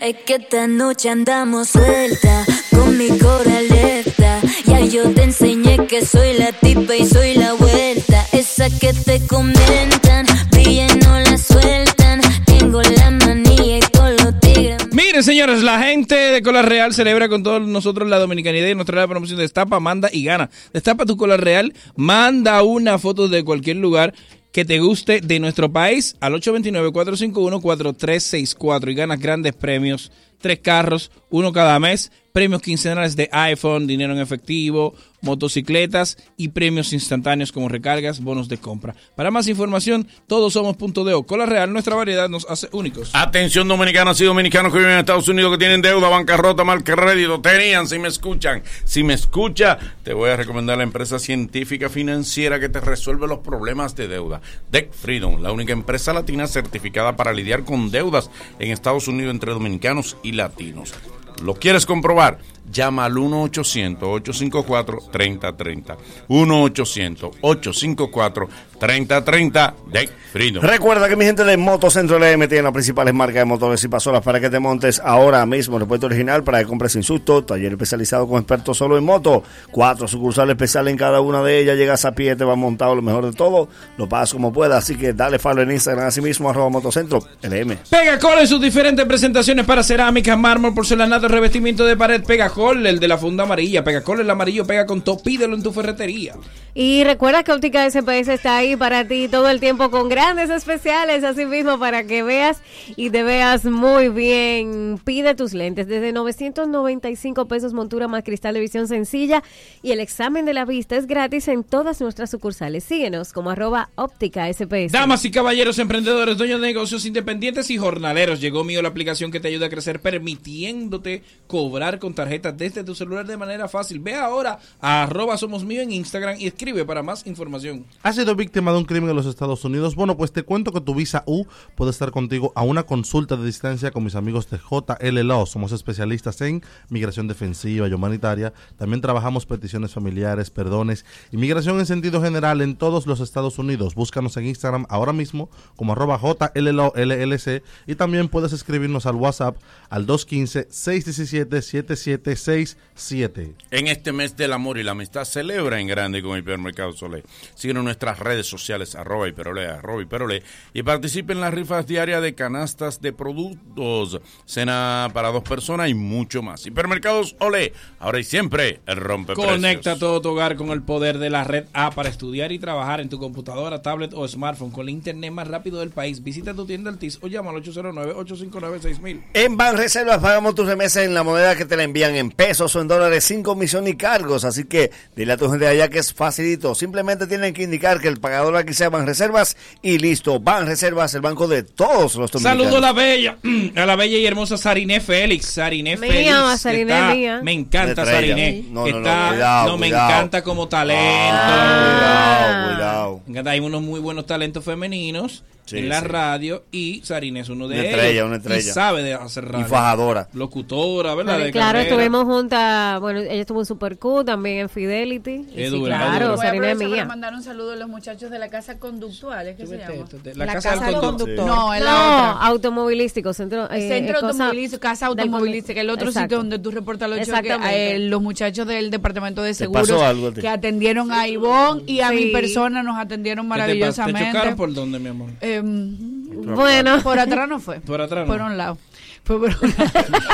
Es 0.00 0.16
que 0.26 0.34
esta 0.34 0.66
noche 0.66 1.10
andamos 1.10 1.68
suelta, 1.68 2.44
con 2.70 2.98
mi 2.98 3.06
cora 3.16 3.58
alerta. 3.58 4.40
Ya 4.64 4.80
yo 4.80 5.08
te 5.14 5.22
enseñé 5.22 5.86
que 5.86 6.04
soy 6.04 6.38
la 6.38 6.50
tipa 6.50 6.96
y 6.96 7.06
soy 7.06 7.36
la 7.36 7.52
vuelta. 7.52 8.26
Esa 8.32 8.68
que 8.68 8.92
te 8.94 9.24
comentan, 9.28 10.26
brilla 10.50 10.86
y 10.92 10.98
no 10.98 11.20
la 11.20 11.38
sueltan. 11.38 12.20
Tengo 12.46 12.82
la 12.82 13.12
manía 13.12 13.78
con 13.96 14.10
los 14.16 14.40
tigres. 14.40 14.88
Miren, 14.90 15.22
señores, 15.22 15.62
la 15.62 15.78
gente 15.78 16.16
de 16.16 16.42
Cola 16.42 16.62
Real 16.62 16.92
celebra 16.92 17.28
con 17.28 17.44
todos 17.44 17.62
nosotros 17.62 18.08
la 18.08 18.18
dominicanidad 18.18 18.66
y 18.66 18.74
nos 18.74 18.86
trae 18.86 19.02
la 19.02 19.06
promoción 19.06 19.36
de 19.36 19.44
Destapa, 19.44 19.78
manda 19.78 20.08
y 20.12 20.24
gana. 20.24 20.50
Destapa 20.72 21.06
tu 21.06 21.16
Cola 21.16 21.36
Real, 21.36 21.72
manda 21.94 22.60
una 22.64 22.98
foto 22.98 23.28
de 23.28 23.44
cualquier 23.44 23.76
lugar 23.76 24.14
que 24.54 24.64
te 24.64 24.78
guste 24.78 25.20
de 25.20 25.40
nuestro 25.40 25.72
país 25.72 26.16
al 26.20 26.34
829-451-4364 26.34 28.92
y 28.92 28.94
ganas 28.94 29.18
grandes 29.18 29.52
premios, 29.52 30.12
tres 30.38 30.60
carros, 30.60 31.10
uno 31.34 31.52
cada 31.52 31.80
mes, 31.80 32.12
premios 32.32 32.62
quincenales 32.62 33.16
de 33.16 33.28
iPhone, 33.32 33.88
dinero 33.88 34.12
en 34.12 34.20
efectivo, 34.20 34.94
motocicletas 35.20 36.16
y 36.36 36.48
premios 36.48 36.92
instantáneos 36.92 37.50
como 37.50 37.68
recargas, 37.68 38.20
bonos 38.20 38.48
de 38.48 38.58
compra. 38.58 38.94
Para 39.16 39.32
más 39.32 39.48
información, 39.48 40.06
todos 40.28 40.52
somos 40.52 40.76
punto 40.76 41.02
de. 41.02 41.20
Cola 41.24 41.44
Real, 41.44 41.72
nuestra 41.72 41.96
variedad 41.96 42.28
nos 42.28 42.48
hace 42.48 42.68
únicos. 42.70 43.10
Atención 43.14 43.66
dominicanos 43.66 44.20
y 44.20 44.26
dominicanos 44.26 44.72
que 44.72 44.78
viven 44.78 44.92
en 44.92 45.00
Estados 45.00 45.26
Unidos 45.26 45.50
que 45.50 45.58
tienen 45.58 45.82
deuda, 45.82 46.08
bancarrota, 46.08 46.62
mal 46.62 46.84
crédito, 46.84 47.40
tenían, 47.40 47.88
si 47.88 47.98
me 47.98 48.06
escuchan. 48.06 48.62
Si 48.84 49.02
me 49.02 49.14
escucha, 49.14 49.76
te 50.04 50.14
voy 50.14 50.30
a 50.30 50.36
recomendar 50.36 50.76
la 50.78 50.84
empresa 50.84 51.18
científica 51.18 51.88
financiera 51.88 52.60
que 52.60 52.68
te 52.68 52.80
resuelve 52.80 53.26
los 53.26 53.40
problemas 53.40 53.96
de 53.96 54.06
deuda. 54.06 54.40
Deck 54.70 54.92
Freedom, 54.92 55.42
la 55.42 55.50
única 55.50 55.72
empresa 55.72 56.12
latina 56.12 56.46
certificada 56.46 57.16
para 57.16 57.32
lidiar 57.32 57.64
con 57.64 57.90
deudas 57.90 58.30
en 58.60 58.70
Estados 58.70 59.08
Unidos 59.08 59.34
entre 59.34 59.52
dominicanos 59.52 60.16
y 60.22 60.30
latinos. 60.30 60.94
¿Lo 61.42 61.54
quieres 61.54 61.86
comprobar? 61.86 62.38
Llama 62.70 63.04
al 63.04 63.14
1-800-854-3030. 63.14 65.96
1-800-854-3030 66.28 68.48
de 68.80 70.08
Freedom. 70.32 70.62
Recuerda 70.64 71.08
que 71.08 71.14
mi 71.14 71.24
gente 71.24 71.44
de 71.44 71.56
Motocentro 71.56 72.18
LM 72.18 72.48
tiene 72.48 72.62
las 72.62 72.72
principales 72.72 73.14
marcas 73.14 73.36
de 73.36 73.44
motores 73.44 73.84
y 73.84 73.88
pasolas 73.88 74.20
para 74.22 74.40
que 74.40 74.50
te 74.50 74.58
montes 74.58 75.00
ahora 75.04 75.46
mismo 75.46 75.76
en 75.76 75.82
el 75.82 75.88
puerto 75.88 76.06
original 76.06 76.42
para 76.42 76.58
que 76.58 76.66
compres 76.66 76.92
sin 76.92 77.04
susto. 77.04 77.44
Taller 77.44 77.72
especializado 77.72 78.26
con 78.26 78.38
expertos 78.38 78.76
solo 78.76 78.98
en 78.98 79.04
moto. 79.04 79.44
Cuatro 79.70 80.08
sucursales 80.08 80.54
especiales 80.54 80.90
en 80.90 80.98
cada 80.98 81.20
una 81.20 81.42
de 81.42 81.60
ellas. 81.60 81.76
Llegas 81.76 82.04
a 82.04 82.16
pie, 82.16 82.34
te 82.34 82.44
va 82.44 82.56
montado 82.56 82.96
lo 82.96 83.02
mejor 83.02 83.26
de 83.26 83.32
todo. 83.32 83.68
Lo 83.96 84.08
pagas 84.08 84.32
como 84.32 84.52
puedas. 84.52 84.84
Así 84.84 84.96
que 84.96 85.12
dale 85.12 85.38
follow 85.38 85.62
en 85.62 85.70
Instagram 85.70 86.08
así 86.08 86.20
mismo, 86.20 86.50
arroba 86.50 86.68
Motocentro 86.68 87.20
LM. 87.42 87.76
Pegacol 87.88 88.40
en 88.40 88.48
sus 88.48 88.60
diferentes 88.60 89.04
presentaciones 89.04 89.64
para 89.64 89.84
cerámica, 89.84 90.36
mármol, 90.36 90.74
porcelanato, 90.74 91.28
revestimiento 91.28 91.84
de 91.84 91.96
pared. 91.96 92.24
Pegacol, 92.24 92.84
el 92.86 92.98
de 92.98 93.06
la 93.06 93.18
funda 93.18 93.44
amarilla. 93.44 93.84
Pegacol, 93.84 94.20
el 94.20 94.30
amarillo, 94.30 94.66
pega 94.66 94.84
con 94.84 95.02
todo. 95.02 95.18
Pídelo 95.22 95.54
en 95.54 95.62
tu 95.62 95.72
ferretería. 95.72 96.34
Y 96.74 97.04
recuerda 97.04 97.44
que 97.44 97.52
Óptica 97.52 97.88
SPS 97.88 98.28
está 98.28 98.56
ahí 98.56 98.63
para 98.76 99.06
ti 99.06 99.28
todo 99.28 99.48
el 99.48 99.60
tiempo 99.60 99.90
con 99.90 100.08
grandes 100.08 100.50
especiales, 100.50 101.22
así 101.22 101.44
mismo 101.44 101.78
para 101.78 102.04
que 102.04 102.22
veas 102.22 102.62
y 102.96 103.10
te 103.10 103.22
veas 103.22 103.64
muy 103.64 104.08
bien. 104.08 104.98
Pide 105.04 105.34
tus 105.34 105.52
lentes 105.52 105.86
desde 105.86 106.12
995 106.12 107.46
pesos 107.46 107.72
montura 107.74 108.08
más 108.08 108.24
cristal 108.24 108.54
de 108.54 108.60
visión 108.60 108.88
sencilla 108.88 109.42
y 109.82 109.92
el 109.92 110.00
examen 110.00 110.46
de 110.46 110.54
la 110.54 110.64
vista 110.64 110.96
es 110.96 111.06
gratis 111.06 111.48
en 111.48 111.62
todas 111.62 112.00
nuestras 112.00 112.30
sucursales. 112.30 112.84
Síguenos 112.84 113.32
como 113.32 113.50
arroba 113.50 113.90
óptica 113.96 114.52
SPS. 114.52 114.92
Damas 114.92 115.24
y 115.24 115.30
caballeros, 115.30 115.78
emprendedores, 115.78 116.38
dueños 116.38 116.60
de 116.60 116.66
negocios 116.66 117.04
independientes 117.04 117.70
y 117.70 117.76
jornaleros, 117.76 118.40
llegó 118.40 118.64
mío 118.64 118.80
la 118.82 118.88
aplicación 118.88 119.30
que 119.30 119.40
te 119.40 119.48
ayuda 119.48 119.66
a 119.66 119.70
crecer 119.70 120.00
permitiéndote 120.00 121.22
cobrar 121.46 121.98
con 121.98 122.14
tarjetas 122.14 122.56
desde 122.56 122.82
tu 122.82 122.94
celular 122.94 123.26
de 123.26 123.36
manera 123.36 123.68
fácil. 123.68 124.00
Ve 124.00 124.14
ahora 124.14 124.58
a 124.80 125.02
arroba 125.02 125.36
somos 125.36 125.64
mío 125.64 125.82
en 125.82 125.92
Instagram 125.92 126.36
y 126.40 126.46
escribe 126.46 126.84
para 126.84 127.02
más 127.02 127.26
información. 127.26 127.84
¿Has 128.02 128.16
sido 128.16 128.34
víctima 128.54 128.70
de 128.70 128.78
un 128.78 128.84
crimen 128.84 129.10
en 129.10 129.16
los 129.16 129.26
Estados 129.26 129.64
Unidos? 129.64 129.96
Bueno, 129.96 130.16
pues 130.16 130.30
te 130.30 130.44
cuento 130.44 130.70
que 130.70 130.80
tu 130.80 130.94
visa 130.94 131.24
U 131.26 131.44
puede 131.74 131.90
estar 131.90 132.12
contigo 132.12 132.52
a 132.54 132.62
una 132.62 132.84
consulta 132.84 133.36
de 133.36 133.44
distancia 133.44 133.90
con 133.90 134.04
mis 134.04 134.14
amigos 134.14 134.48
de 134.48 134.58
JLLO. 134.58 135.44
Somos 135.46 135.72
especialistas 135.72 136.40
en 136.40 136.62
migración 136.88 137.26
defensiva 137.26 137.88
y 137.88 137.92
humanitaria. 137.92 138.52
También 138.78 139.00
trabajamos 139.00 139.44
peticiones 139.44 139.92
familiares, 139.92 140.50
perdones, 140.50 141.04
inmigración 141.32 141.80
en 141.80 141.86
sentido 141.86 142.22
general 142.22 142.60
en 142.60 142.76
todos 142.76 143.08
los 143.08 143.18
Estados 143.18 143.58
Unidos. 143.58 143.96
Búscanos 143.96 144.36
en 144.36 144.46
Instagram 144.46 144.86
ahora 144.88 145.12
mismo 145.12 145.50
como 145.74 145.94
arroba 145.94 146.16
JLLOLLC 146.16 147.64
y 147.88 147.96
también 147.96 148.28
puedes 148.28 148.52
escribirnos 148.52 149.06
al 149.06 149.16
WhatsApp 149.16 149.56
al 149.90 150.06
215-617-77 150.06 152.24
967. 152.24 153.54
En 153.70 153.88
este 153.88 154.12
mes 154.12 154.36
del 154.36 154.52
amor 154.52 154.78
y 154.78 154.82
la 154.82 154.92
amistad, 154.92 155.24
celebra 155.24 155.80
en 155.80 155.86
grande 155.86 156.22
con 156.22 156.38
Hipermercado 156.38 156.92
Solé. 156.92 157.24
Síguenos 157.54 157.80
en 157.80 157.86
nuestras 157.86 158.18
redes 158.18 158.43
sociales, 158.46 158.94
arroba 158.94 159.28
hiperolé, 159.28 159.66
arroba 159.66 160.02
hiperolé, 160.02 160.42
y 160.72 160.82
participe 160.82 161.32
en 161.32 161.40
las 161.40 161.54
rifas 161.54 161.86
diarias 161.86 162.22
de 162.22 162.34
canastas 162.34 163.00
de 163.00 163.12
productos, 163.12 164.20
cena 164.44 165.10
para 165.12 165.30
dos 165.30 165.42
personas 165.42 165.88
y 165.88 165.94
mucho 165.94 166.42
más. 166.42 166.66
Hipermercados 166.66 167.36
Olé, 167.40 167.72
ahora 167.98 168.20
y 168.20 168.24
siempre, 168.24 168.80
el 168.86 168.96
rompe 168.96 169.34
Conecta 169.34 169.98
todo 169.98 170.20
tu 170.20 170.30
hogar 170.30 170.56
con 170.56 170.70
el 170.70 170.82
poder 170.82 171.18
de 171.18 171.30
la 171.30 171.44
red 171.44 171.66
A 171.72 171.90
para 171.90 172.08
estudiar 172.08 172.52
y 172.52 172.58
trabajar 172.58 173.00
en 173.00 173.08
tu 173.08 173.18
computadora, 173.18 173.82
tablet 173.82 174.12
o 174.14 174.26
smartphone 174.26 174.70
con 174.70 174.88
el 174.88 174.90
internet 174.90 175.32
más 175.32 175.48
rápido 175.48 175.80
del 175.80 175.90
país. 175.90 176.22
Visita 176.22 176.54
tu 176.54 176.66
tienda 176.66 176.90
Altis 176.90 177.18
o 177.22 177.26
llama 177.26 177.50
al 177.50 177.62
809-859-6000. 177.62 179.22
En 179.34 179.56
Banreservas 179.56 180.18
pagamos 180.18 180.54
tus 180.54 180.66
remesas 180.66 181.04
en 181.04 181.14
la 181.14 181.22
moneda 181.22 181.56
que 181.56 181.64
te 181.64 181.76
la 181.76 181.84
envían 181.84 182.14
en 182.14 182.30
pesos 182.30 182.74
o 182.76 182.80
en 182.80 182.88
dólares 182.88 183.24
sin 183.24 183.42
comisión 183.42 183.84
ni 183.84 183.94
cargos. 183.96 184.44
Así 184.44 184.64
que 184.64 184.90
dile 185.16 185.32
a 185.32 185.36
tu 185.36 185.50
gente 185.50 185.66
allá 185.66 185.88
que 185.88 185.98
es 185.98 186.12
facilito. 186.12 186.74
Simplemente 186.74 187.26
tienen 187.26 187.54
que 187.54 187.62
indicar 187.62 188.00
que 188.00 188.08
el 188.08 188.18
pagador 188.34 188.56
aquí 188.56 188.74
sea 188.74 188.88
Banreservas 188.90 189.56
y 189.82 189.98
listo. 189.98 190.40
Banreservas, 190.40 191.14
el 191.14 191.20
banco 191.20 191.46
de 191.46 191.62
todos 191.62 192.16
los 192.16 192.30
dominicanos. 192.30 192.42
Saludo 192.64 192.78
a 192.78 192.80
la 192.80 192.92
bella, 192.92 193.38
a 193.76 193.86
la 193.86 193.96
bella 193.96 194.18
y 194.18 194.26
hermosa 194.26 194.56
Sariné 194.56 195.00
Félix. 195.00 195.46
Sariné 195.46 195.96
Mía, 195.96 196.10
Félix. 196.10 196.60
Sariné 196.60 196.92
está- 196.92 197.14
mía. 197.14 197.40
Me 197.42 197.52
encanta. 197.52 198.04
Sariné. 198.04 198.64
No, 198.70 198.86
no, 198.86 198.90
no, 198.92 198.98
Está- 198.98 199.28
cuidado, 199.28 199.68
no, 199.68 199.78
me 199.78 199.86
cuidado. 199.88 200.10
encanta 200.10 200.42
como 200.42 200.68
talento. 200.68 201.02
Cuidado, 201.04 202.68
cuidado. 202.74 203.20
Me 203.26 203.30
encanta, 203.32 203.50
Hay 203.52 203.60
unos 203.60 203.82
muy 203.82 204.00
buenos 204.00 204.26
talentos 204.26 204.64
femeninos 204.64 205.44
Sí, 205.66 205.78
en 205.78 205.88
la 205.88 206.00
sí. 206.00 206.06
radio 206.08 206.64
y 206.72 207.00
Sarina 207.04 207.40
es 207.40 207.48
uno 207.48 207.68
de 207.68 207.74
Una 207.76 207.84
ellos. 207.84 207.94
estrella, 207.94 208.24
una 208.26 208.34
Y 208.34 208.38
estrella. 208.38 208.72
sabe 208.74 209.02
de 209.02 209.14
hacer 209.14 209.46
radio. 209.46 209.66
Y 209.66 209.68
fajadora. 209.68 210.28
Locutora, 210.34 211.14
¿verdad? 211.14 211.38
De 211.38 211.50
Claro, 211.52 211.78
carrera. 211.78 211.82
estuvimos 211.94 212.24
juntas, 212.24 213.00
bueno, 213.00 213.20
ella 213.20 213.32
estuvo 213.40 213.60
en 213.60 213.66
Super 213.66 213.98
Q, 213.98 214.24
también 214.24 214.58
en 214.58 214.68
Fidelity. 214.68 215.46
Y 215.56 215.62
Es 215.62 215.70
sí, 215.70 215.76
dura, 215.78 215.96
es 215.96 216.02
claro, 216.02 216.24
dura. 216.26 216.36
Voy 216.36 216.44
a 216.44 216.48
Sarina 216.48 216.70
es 216.72 216.78
mía. 216.78 217.04
mandar 217.06 217.32
un 217.34 217.42
saludo 217.42 217.72
a 217.72 217.76
los 217.76 217.88
muchachos 217.88 218.30
de 218.30 218.38
la 218.38 218.48
Casa 218.48 218.78
Conductual, 218.78 219.48
¿es 219.48 219.56
que 219.56 219.66
se 219.66 219.78
llama? 219.78 219.94
La 220.34 220.46
Casa 220.52 220.76
del 220.84 220.96
Conductor. 220.96 221.46
No, 221.46 221.72
es 221.72 221.82
la 221.82 221.90
No, 221.90 222.06
otra. 222.32 222.46
automovilístico, 222.46 223.32
centro, 223.32 223.70
El 223.70 223.82
eh, 223.82 223.88
centro 223.88 224.18
eh, 224.18 224.20
automovilístico, 224.22 224.80
casa 224.80 225.06
automovilística, 225.06 225.80
el 225.80 225.90
otro 225.90 226.08
Exacto. 226.08 226.24
sitio 226.26 226.38
donde 226.38 226.58
tú 226.58 226.70
reportas 226.72 227.08
los 227.08 227.20
choques, 227.26 227.56
eh, 227.70 227.98
los 228.00 228.20
muchachos 228.20 228.66
del 228.66 228.90
departamento 228.90 229.42
de 229.42 229.50
¿Te 229.50 229.54
seguros 229.54 229.90
algo 230.02 230.32
que 230.32 230.48
atendieron 230.48 231.10
a 231.10 231.26
Ivonne 231.28 231.82
y 231.86 232.00
a 232.00 232.10
mi 232.10 232.26
persona 232.26 232.82
nos 232.82 232.98
atendieron 232.98 233.46
¿Qué 233.46 233.48
te? 233.48 233.54
¿Te 233.54 233.58
maravillosamente. 233.60 234.26
chocaron 234.32 234.56
por 234.56 234.72
dónde, 234.74 234.98
mi 234.98 235.08
amor? 235.08 235.30
Em, 235.56 236.54
Bueno. 236.54 237.00
por 237.02 237.18
atrás 237.18 237.48
no 237.48 237.58
fue. 237.60 237.80
Por 237.80 238.00
atrás 238.00 238.26
no. 238.26 238.32
Por 238.32 238.42
un 238.42 238.56
lado. 238.56 238.78
Fue 239.24 239.38
por 239.38 239.48
un 239.48 239.70
lado. 239.70 239.90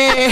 Eh, 0.00 0.28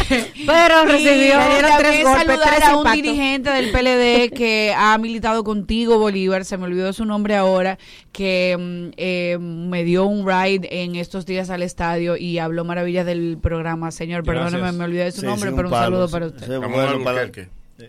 Pero 0.47 0.85
recibió- 0.85 1.39
tres 1.79 2.05
golpes, 2.05 2.27
saludar 2.27 2.55
tres 2.57 2.65
a 2.69 2.77
un 2.77 2.93
dirigente 2.93 3.51
del 3.51 3.71
PLD 3.73 4.31
que 4.33 4.73
ha 4.77 4.97
militado 4.99 5.43
contigo, 5.45 5.99
Bolívar, 5.99 6.45
se 6.45 6.57
me 6.57 6.65
olvidó 6.65 6.93
su 6.93 7.05
nombre 7.05 7.35
ahora, 7.35 7.79
que 8.13 8.93
eh, 8.97 9.39
me 9.41 9.83
dio 9.83 10.05
un 10.07 10.25
ride 10.27 10.69
en 10.83 10.95
estos 10.95 11.27
días 11.27 11.51
al 11.51 11.63
estadio 11.63 12.17
y 12.17 12.39
habló 12.39 12.65
maravillas 12.65 13.07
del 13.07 13.39
programa. 13.43 13.91
Señor, 13.91 14.23
Gracias. 14.23 14.53
perdóneme, 14.53 14.79
me 14.79 14.85
olvidé 14.85 15.05
de 15.05 15.13
su 15.13 15.23
Sí, 15.23 15.27
nombre, 15.27 15.51
sí, 15.51 15.57
pero 15.57 15.69
un 15.69 15.73
palo, 15.73 15.85
saludo 15.85 16.07
sí. 16.07 16.13
para 16.13 16.27
usted. 16.27 16.59
Bueno, 16.61 17.01
a 17.01 17.05
para-. 17.05 17.31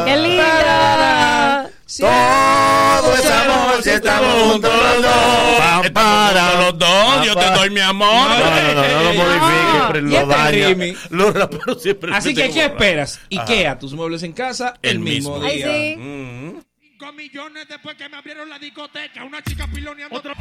¡Qué 0.06 0.16
linda! 0.16 1.65
Todo 1.86 3.14
es 3.14 3.30
amor 3.30 3.80
si 3.82 3.90
estamos 3.90 4.52
juntos 4.52 4.72
los 4.74 5.02
dos. 5.02 5.84
Estamos 5.86 6.64
los 6.64 6.78
dos, 6.78 7.26
yo 7.26 7.36
te 7.36 7.50
doy 7.52 7.70
mi 7.70 7.80
amor. 7.80 8.28
No, 8.28 8.38
no, 8.38 8.74
no, 8.74 8.88
no 8.88 9.02
lo 9.02 9.14
modifiques, 9.14 10.02
lo 10.02 10.18
este 10.18 10.26
daña. 10.26 10.68
Rimi. 10.68 10.96
Los 11.10 11.32
raperos 11.34 11.82
siempre 11.82 12.12
Así 12.12 12.34
que, 12.34 12.50
¿qué 12.50 12.64
esperas? 12.64 13.20
Ajá. 13.32 13.42
IKEA, 13.44 13.78
tus 13.78 13.94
muebles 13.94 14.24
en 14.24 14.32
casa 14.32 14.74
el, 14.82 14.90
El 14.90 14.98
mismo, 14.98 15.38
mismo. 15.38 15.48
día. 15.48 15.66
Ay, 15.68 15.94
sí. 15.94 15.96
Mm. 15.96 16.60
5 16.98 17.12
millones 17.12 17.68
después 17.68 17.96
que 17.96 18.08
me 18.08 18.16
abrieron 18.16 18.48
la 18.48 18.58
discoteca. 18.58 19.22
Una 19.22 19.40
chica 19.42 19.68
piloneando. 19.72 20.16
Otro. 20.16 20.32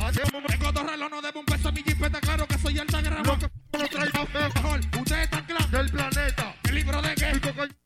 Tengo 0.50 0.72
dos 0.72 0.84
relojes, 0.84 1.12
no 1.12 1.22
debo 1.22 1.42
un 1.42 1.46
peso 1.46 1.68
a 1.68 1.72
mi 1.72 1.84
jipeta. 1.84 2.20
Claro 2.22 2.48
que 2.48 2.58
soy 2.58 2.80
alta 2.80 3.02
guerra. 3.02 3.22
Lo 3.24 3.38
que 3.38 3.50
lo 3.78 3.88
traigo 3.88 4.28
mejor. 4.34 4.80
Ustedes 5.00 5.24
están 5.26 5.46
claros. 5.46 5.72
Del 5.72 5.92
planeta. 5.92 6.56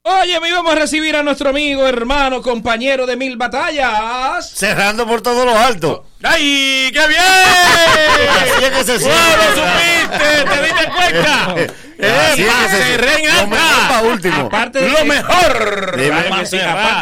Oye, 0.03 0.39
me 0.39 0.49
íbamos 0.49 0.71
a 0.71 0.75
recibir 0.75 1.15
a 1.15 1.21
nuestro 1.23 1.49
amigo, 1.49 1.87
hermano, 1.87 2.41
compañero 2.41 3.05
de 3.05 3.15
mil 3.15 3.37
batallas. 3.37 4.49
Cerrando 4.49 5.05
por 5.07 5.21
todo 5.21 5.45
lo 5.45 5.55
alto. 5.57 6.05
¡Ay, 6.23 6.89
qué 6.91 7.07
bien! 7.07 7.19
Así 8.41 8.63
es 8.63 8.69
que 8.71 8.83
se 8.83 8.91
¡Wow, 8.93 8.99
siente. 8.99 9.37
lo 9.37 9.55
supiste! 9.55 10.55
¿Te 10.55 10.63
diste 10.63 10.89
cuenta? 10.89 11.45
Así 12.31 12.41
es 12.43 12.47
¡Eh, 12.47 12.55
que 12.61 12.69
se 12.69 12.97
Lo 12.97 13.47
mejor 13.47 13.59
alta! 13.59 13.87
para 13.89 14.01
último. 14.07 14.41
Aparte 14.47 14.79
de 14.81 14.89
¡Lo 14.89 15.05
mejor! 15.05 15.99
Aparte, 16.11 16.45
sí, 16.45 16.57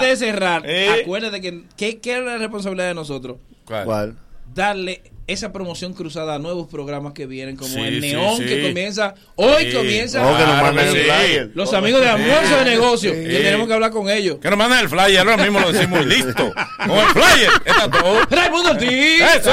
de 0.06 0.16
cerrar, 0.18 0.64
Eh. 0.66 1.02
acuérdate 1.04 1.40
que 1.42 1.64
¿qué, 1.78 2.00
qué 2.00 2.18
es 2.18 2.24
la 2.24 2.38
responsabilidad 2.38 2.88
de 2.90 2.94
nosotros? 2.96 3.38
¿Cuál? 3.66 3.86
¿Cuál? 3.86 4.18
Darle 4.54 5.02
esa 5.28 5.52
promoción 5.52 5.94
cruzada 5.94 6.36
a 6.36 6.40
nuevos 6.40 6.68
programas 6.68 7.12
que 7.14 7.26
vienen, 7.26 7.56
como 7.58 7.70
Sí, 7.74 7.80
el 7.82 8.02
sí, 8.02 8.12
Neón 8.14 8.38
sí. 8.38 8.46
que 8.46 8.62
comienza, 8.68 9.14
hoy 9.36 9.66
Sí. 9.72 9.74
comienza 9.78 10.26
Oh, 10.26 10.38
que 10.38 10.44
nos 10.46 10.60
Claro 10.60 10.76
que 10.76 10.82
el 10.84 10.92
sí. 10.92 10.98
flyer. 11.00 11.52
los 11.54 11.74
amigos 11.74 12.02
de 12.02 12.10
almuerzo 12.10 12.56
de 12.58 12.66
negocio, 12.66 13.14
Sí. 13.14 13.24
que 13.24 13.40
tenemos 13.40 13.68
que 13.68 13.74
hablar 13.74 13.92
con 13.92 14.10
ellos. 14.10 14.38
Que 14.42 14.50
nos 14.50 14.58
manden 14.58 14.80
el 14.80 14.90
flyer, 14.90 15.20
ahora 15.20 15.38
mismo 15.38 15.60
lo 15.60 15.72
decimos 15.74 16.02
y 16.02 16.06
listo. 16.06 16.54
Con 16.88 16.98
el 16.98 17.06
flyer, 17.08 17.50
está 17.66 17.92
todo. 17.92 18.20
Raimundo. 18.30 18.72
¡Eso! 18.80 19.52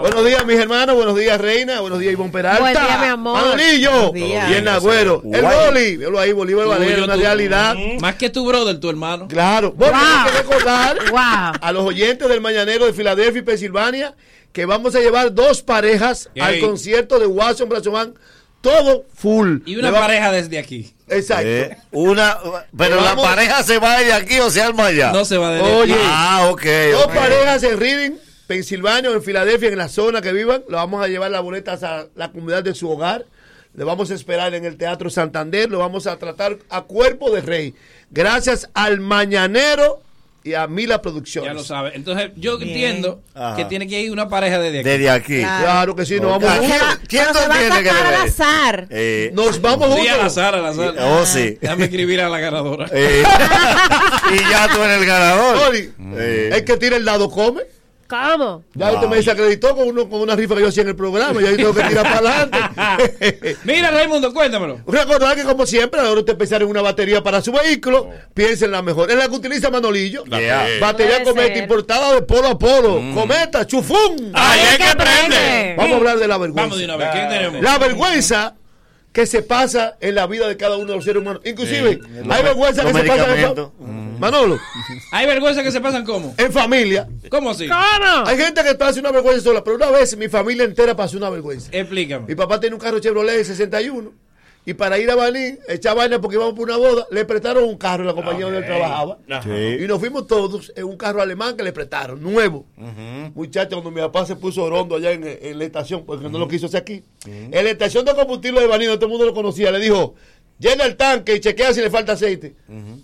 Buenos 0.00 0.24
días, 0.24 0.46
mis 0.46 0.56
hermanos. 0.58 0.96
Buenos 0.96 1.16
días, 1.16 1.40
Reina. 1.40 1.80
Buenos 1.80 1.98
días, 2.00 2.12
Ivonne 2.12 2.32
Peralta. 2.32 2.60
Buen 2.60 2.72
día, 2.74 2.98
mi 3.00 3.06
amor. 3.06 3.40
Manolillo. 3.40 4.10
Buen 4.12 4.24
día. 4.28 4.46
Bien, 4.46 4.66
Agüero. 4.68 5.22
El 5.32 5.42
boli. 5.42 5.96
Velo 5.96 6.18
ahí, 6.18 6.32
Bolívar 6.32 6.66
Valera, 6.66 7.04
una 7.04 7.14
tú. 7.14 7.20
realidad. 7.20 7.76
Más 8.00 8.14
que 8.16 8.30
tu 8.30 8.46
brother, 8.46 8.78
tu 8.80 8.88
hermano. 8.90 9.28
Claro. 9.28 9.72
Bueno, 9.72 9.96
Wow. 9.98 10.24
que 10.32 10.38
recordar 10.38 10.96
Wow. 11.10 11.52
a 11.60 11.72
los 11.72 11.84
oyentes 11.84 12.28
del 12.28 12.40
Mañanero 12.40 12.86
de 12.86 12.92
Filadelfia 12.92 13.40
y 13.40 13.42
Pensilvania 13.42 14.14
que 14.52 14.66
vamos 14.66 14.94
a 14.94 15.00
llevar 15.00 15.32
dos 15.34 15.62
parejas 15.62 16.28
Yay. 16.34 16.56
al 16.56 16.60
concierto 16.68 17.18
de 17.18 17.26
Watson 17.26 17.68
Brazoman. 17.68 18.14
Todo 18.60 19.04
full. 19.14 19.58
Y 19.66 19.74
una 19.76 19.90
va- 19.90 20.00
pareja 20.02 20.30
desde 20.30 20.56
aquí. 20.58 20.94
Exacto. 21.08 21.46
Eh, 21.48 21.76
una, 21.90 22.38
pero 22.76 22.96
la 22.96 23.02
Vamos- 23.14 23.24
pareja 23.26 23.62
se 23.64 23.78
va 23.78 23.98
de 23.98 24.12
aquí 24.12 24.38
o 24.38 24.50
se 24.50 24.62
arma 24.62 24.86
allá. 24.86 25.10
No 25.12 25.24
se 25.24 25.36
va 25.36 25.50
de 25.52 25.60
Oye, 25.60 25.96
Ah, 25.98 26.48
ok. 26.50 26.62
dos 26.92 27.06
parejas 27.08 27.62
en 27.64 27.80
Reading, 27.80 28.12
Pensilvania 28.46 29.10
o 29.10 29.14
en 29.14 29.22
Filadelfia, 29.22 29.68
en 29.68 29.78
la 29.78 29.88
zona 29.88 30.22
que 30.22 30.32
vivan. 30.32 30.62
Lo 30.68 30.76
vamos 30.76 31.02
a 31.04 31.08
llevar 31.08 31.30
las 31.32 31.42
boletas 31.42 31.82
a 31.82 32.06
la 32.14 32.30
comunidad 32.30 32.62
de 32.62 32.72
su 32.74 32.88
hogar. 32.88 33.26
Le 33.74 33.82
vamos 33.84 34.10
a 34.10 34.14
esperar 34.14 34.54
en 34.54 34.64
el 34.64 34.76
Teatro 34.76 35.10
Santander. 35.10 35.68
Lo 35.68 35.78
vamos 35.80 36.06
a 36.06 36.16
tratar 36.18 36.58
a 36.70 36.82
cuerpo 36.82 37.30
de 37.32 37.40
rey. 37.40 37.74
Gracias 38.10 38.68
al 38.74 39.00
Mañanero 39.00 40.02
y 40.44 40.54
a 40.54 40.66
Mila 40.66 41.00
Producciones. 41.02 41.50
Ya 41.50 41.54
lo 41.54 41.62
sabes. 41.64 41.94
Entonces, 41.94 42.30
yo 42.36 42.60
entiendo 42.60 43.22
Ajá. 43.34 43.56
que 43.56 43.64
tiene 43.66 43.86
que 43.86 44.00
ir 44.00 44.10
una 44.12 44.28
pareja 44.28 44.58
desde 44.58 44.80
aquí. 44.80 44.88
Desde 44.88 45.10
aquí. 45.10 45.38
Claro 45.40 45.94
que 45.94 46.04
sí, 46.04 46.18
nos 46.20 46.30
vamos 46.32 46.58
¿Quién- 46.58 46.70
juntos. 46.70 46.98
¿Quién 47.08 47.24
Pero 47.28 47.34
se 47.38 47.42
no 47.42 47.48
va 47.48 47.54
a 47.54 47.58
tiene 47.58 47.82
que 47.82 47.90
al 47.90 48.04
ver? 48.04 48.14
azar. 48.14 48.86
Eh, 48.90 49.30
Nos 49.34 49.60
vamos 49.60 49.88
Un 49.90 49.96
día 50.02 50.12
al 50.14 50.18
juntos. 50.18 50.38
azar, 50.38 50.54
al 50.54 50.66
azar. 50.66 50.94
Oh, 51.00 51.24
sí. 51.26 51.58
Déjame 51.60 51.84
escribir 51.84 52.20
a 52.20 52.28
la 52.28 52.38
ganadora. 52.40 52.86
eh, 52.92 53.22
y 54.32 54.50
ya 54.50 54.68
tú 54.72 54.82
eres 54.82 54.98
el 55.00 55.06
ganador. 55.06 55.74
Eh. 56.18 56.50
El 56.52 56.64
que 56.64 56.76
tira 56.76 56.96
el 56.96 57.04
dado 57.04 57.30
come. 57.30 57.62
¿Cómo? 58.12 58.64
Ya 58.74 58.92
usted 58.92 59.08
me 59.08 59.16
desacreditó 59.16 59.74
con, 59.74 59.88
uno, 59.88 60.08
con 60.08 60.20
una 60.20 60.36
rifa 60.36 60.54
que 60.54 60.60
yo 60.60 60.68
hacía 60.68 60.82
en 60.82 60.90
el 60.90 60.96
programa. 60.96 61.40
Ya 61.40 61.50
yo 61.50 61.56
tengo 61.56 61.74
que 61.74 61.82
tirar 61.82 62.02
para 62.04 62.18
adelante. 62.42 63.56
Mira, 63.64 63.90
Raimundo, 63.90 64.34
cuéntamelo. 64.34 64.80
Recordar 64.86 65.34
que, 65.34 65.44
como 65.44 65.64
siempre, 65.64 66.00
ahora 66.00 66.20
usted 66.20 66.36
pensar 66.36 66.60
en 66.62 66.68
una 66.68 66.82
batería 66.82 67.22
para 67.22 67.40
su 67.40 67.52
vehículo, 67.52 68.10
piensa 68.34 68.66
en 68.66 68.72
la 68.72 68.82
mejor. 68.82 69.10
Es 69.10 69.16
la 69.16 69.28
que 69.28 69.34
utiliza 69.34 69.70
Manolillo. 69.70 70.24
La 70.26 70.42
Yeah. 70.42 70.66
Batería 70.80 71.18
Puede 71.22 71.24
Cometa 71.24 71.54
ser. 71.54 71.62
importada 71.62 72.14
de 72.14 72.22
polo 72.22 72.48
a 72.48 72.58
polo. 72.58 73.00
Cometa, 73.14 73.66
chufún. 73.66 74.32
Ahí 74.34 74.60
es 74.60 74.76
que 74.78 74.96
prende. 74.96 75.74
Vamos 75.76 75.92
a 75.92 75.96
hablar 75.96 76.18
de 76.18 76.28
la 76.28 76.36
vergüenza. 76.36 76.62
Vamos 76.62 76.78
de 76.78 76.84
una 76.84 76.96
vez. 76.96 77.62
La 77.62 77.78
vergüenza 77.78 78.54
que 79.12 79.26
se 79.26 79.42
pasa 79.42 79.96
en 80.00 80.14
la 80.14 80.26
vida 80.26 80.48
de 80.48 80.56
cada 80.56 80.76
uno 80.76 80.88
de 80.88 80.96
los 80.96 81.04
seres 81.04 81.20
humanos. 81.22 81.42
Inclusive, 81.44 82.00
hay 82.28 82.42
vergüenza 82.42 82.84
que 82.84 82.94
se 82.94 83.04
pasa 83.04 83.40
en. 83.40 84.18
Manolo. 84.18 84.56
Hay 85.10 85.26
vergüenza 85.26 85.64
que 85.64 85.72
se 85.72 85.80
pasan 85.80 86.04
cómo? 86.04 86.32
En 86.38 86.52
familia. 86.52 87.08
¿Cómo 87.28 87.50
así? 87.50 87.68
Hay 88.24 88.36
gente 88.36 88.62
que 88.62 88.76
pasa 88.76 89.00
una 89.00 89.10
vergüenza 89.10 89.42
sola, 89.42 89.64
pero 89.64 89.74
una 89.74 89.90
vez 89.90 90.16
mi 90.16 90.28
familia 90.28 90.64
entera 90.64 90.94
pasó 90.94 91.16
una 91.16 91.28
vergüenza. 91.28 91.70
Explícame. 91.72 92.26
Mi 92.28 92.36
papá 92.36 92.60
tiene 92.60 92.76
un 92.76 92.80
carro 92.80 93.00
Chevrolet 93.00 93.38
de 93.38 93.44
61 93.44 94.12
y 94.64 94.74
para 94.74 94.98
ir 94.98 95.10
a 95.10 95.16
Baní, 95.16 95.58
echar 95.68 95.96
vaina 95.96 96.20
porque 96.20 96.36
íbamos 96.36 96.54
por 96.54 96.68
una 96.68 96.76
boda, 96.76 97.06
le 97.10 97.24
prestaron 97.24 97.64
un 97.64 97.76
carro 97.76 98.02
en 98.02 98.06
la 98.06 98.14
compañía 98.14 98.44
donde 98.44 98.60
él 98.60 98.64
trabajaba. 98.64 99.18
Sí. 99.42 99.84
Y 99.84 99.86
nos 99.88 99.98
fuimos 99.98 100.26
todos 100.28 100.72
en 100.76 100.84
un 100.84 100.96
carro 100.96 101.20
alemán 101.20 101.56
que 101.56 101.64
le 101.64 101.72
prestaron, 101.72 102.22
nuevo. 102.22 102.64
Muchachos, 103.34 103.72
cuando 103.72 103.90
mi 103.90 104.00
papá 104.00 104.24
se 104.24 104.36
puso 104.36 104.62
orondo 104.62 104.96
allá 104.96 105.10
en, 105.12 105.24
en 105.24 105.58
la 105.58 105.64
estación, 105.64 106.04
porque 106.04 106.28
no 106.28 106.38
lo 106.38 106.46
quiso 106.46 106.66
hacer 106.66 106.82
aquí, 106.82 107.02
en 107.26 107.50
la 107.50 107.70
estación 107.70 108.04
de 108.04 108.14
combustible 108.14 108.60
de 108.60 108.66
Baní, 108.68 108.84
donde 108.84 108.98
todo 108.98 109.06
el 109.06 109.10
mundo 109.10 109.26
lo 109.26 109.34
conocía, 109.34 109.72
le 109.72 109.80
dijo, 109.80 110.14
llena 110.62 110.84
el 110.84 110.96
tanque 110.96 111.34
y 111.34 111.40
chequea 111.40 111.74
si 111.74 111.80
le 111.80 111.90
falta 111.90 112.12
aceite. 112.12 112.54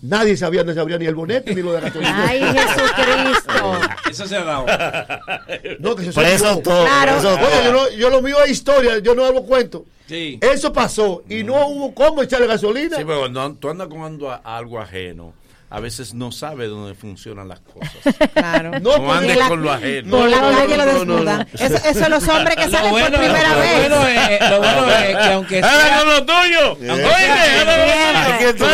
Nadie 0.01 0.35
sabía, 0.37 0.63
no 0.63 0.73
sabía 0.73 0.97
ni 0.97 1.05
el 1.05 1.13
bonete 1.15 1.53
ni 1.53 1.61
lo 1.61 1.73
de 1.73 1.81
gasolina. 1.81 2.25
Ay, 2.27 2.39
Jesucristo. 2.41 3.79
Eso 4.09 4.25
se 4.25 4.35
ha 4.37 4.43
dado. 4.43 4.65
No, 5.79 5.95
que 5.95 6.05
se 6.05 6.13
Preso 6.13 6.45
equivocó. 6.45 6.61
todo, 6.61 6.85
Claro. 6.85 7.11
preso 7.13 7.33
Oye, 7.35 7.39
todo. 7.41 7.63
yo, 7.63 7.71
no- 7.73 7.89
yo 7.91 8.09
lo 8.09 8.21
mío 8.21 8.37
es 8.45 8.51
historia, 8.51 8.99
yo 8.99 9.13
no 9.15 9.25
hago 9.25 9.45
cuento. 9.45 9.85
Sí. 10.07 10.39
Eso 10.41 10.73
pasó 10.73 11.23
y 11.29 11.43
no 11.43 11.67
hubo 11.67 11.93
cómo 11.93 12.23
echarle 12.23 12.47
gasolina. 12.47 12.97
Sí, 12.97 13.03
pero 13.05 13.19
cuando 13.19 13.53
tú 13.55 13.69
andas 13.69 13.87
con 13.87 14.19
algo 14.43 14.79
ajeno, 14.79 15.33
a 15.71 15.79
veces 15.79 16.13
no 16.15 16.31
sabes 16.31 16.69
dónde 16.69 16.95
funcionan 16.95 17.47
las 17.47 17.59
cosas. 17.59 17.93
Claro. 18.33 18.71
No, 18.79 18.97
No 18.97 19.13
andes 19.13 19.37
la- 19.37 19.47
con 19.49 19.61
lo 19.61 19.71
ajeno. 19.71 20.17
Por 20.17 20.29
la 20.29 20.37
No, 20.41 20.51
no, 20.51 20.57
calle 20.57 20.77
lo 20.77 20.85
no, 20.85 20.91
no, 20.91 20.99
desnuda. 20.99 21.37
no. 21.37 21.45
Eso, 21.65 21.75
eso 21.75 21.99
es 22.03 22.09
los 22.09 22.27
hombres 22.27 22.55
que 22.55 22.69
salen 22.69 22.91
bueno, 22.91 23.09
por 23.09 23.19
primera 23.19 23.49
lo 23.53 23.59
vez. 23.59 23.71
bueno 23.89 24.07
es, 24.07 24.49
lo 24.49 24.57
bueno 24.59 24.89
es 24.91 25.17
que 25.17 25.33
aunque 25.33 25.57
¡Era 25.59 25.69
sea, 25.69 25.97
con 25.99 26.07
lo 26.09 26.25
tuyo! 26.25 26.67
Aunque 26.69 27.05
Oye, 27.05 28.53
tuyo. 28.53 28.69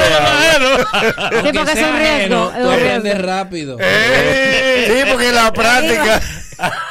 Sí, 1.43 1.51
porque 1.53 1.71
es 1.71 1.87
un 1.87 1.97
riesgo, 1.97 2.51
tú 2.61 2.69
aprendes 2.69 3.21
rápido. 3.21 3.77
Sí, 3.79 4.93
porque 5.11 5.31
la 5.31 5.51
práctica. 5.53 6.21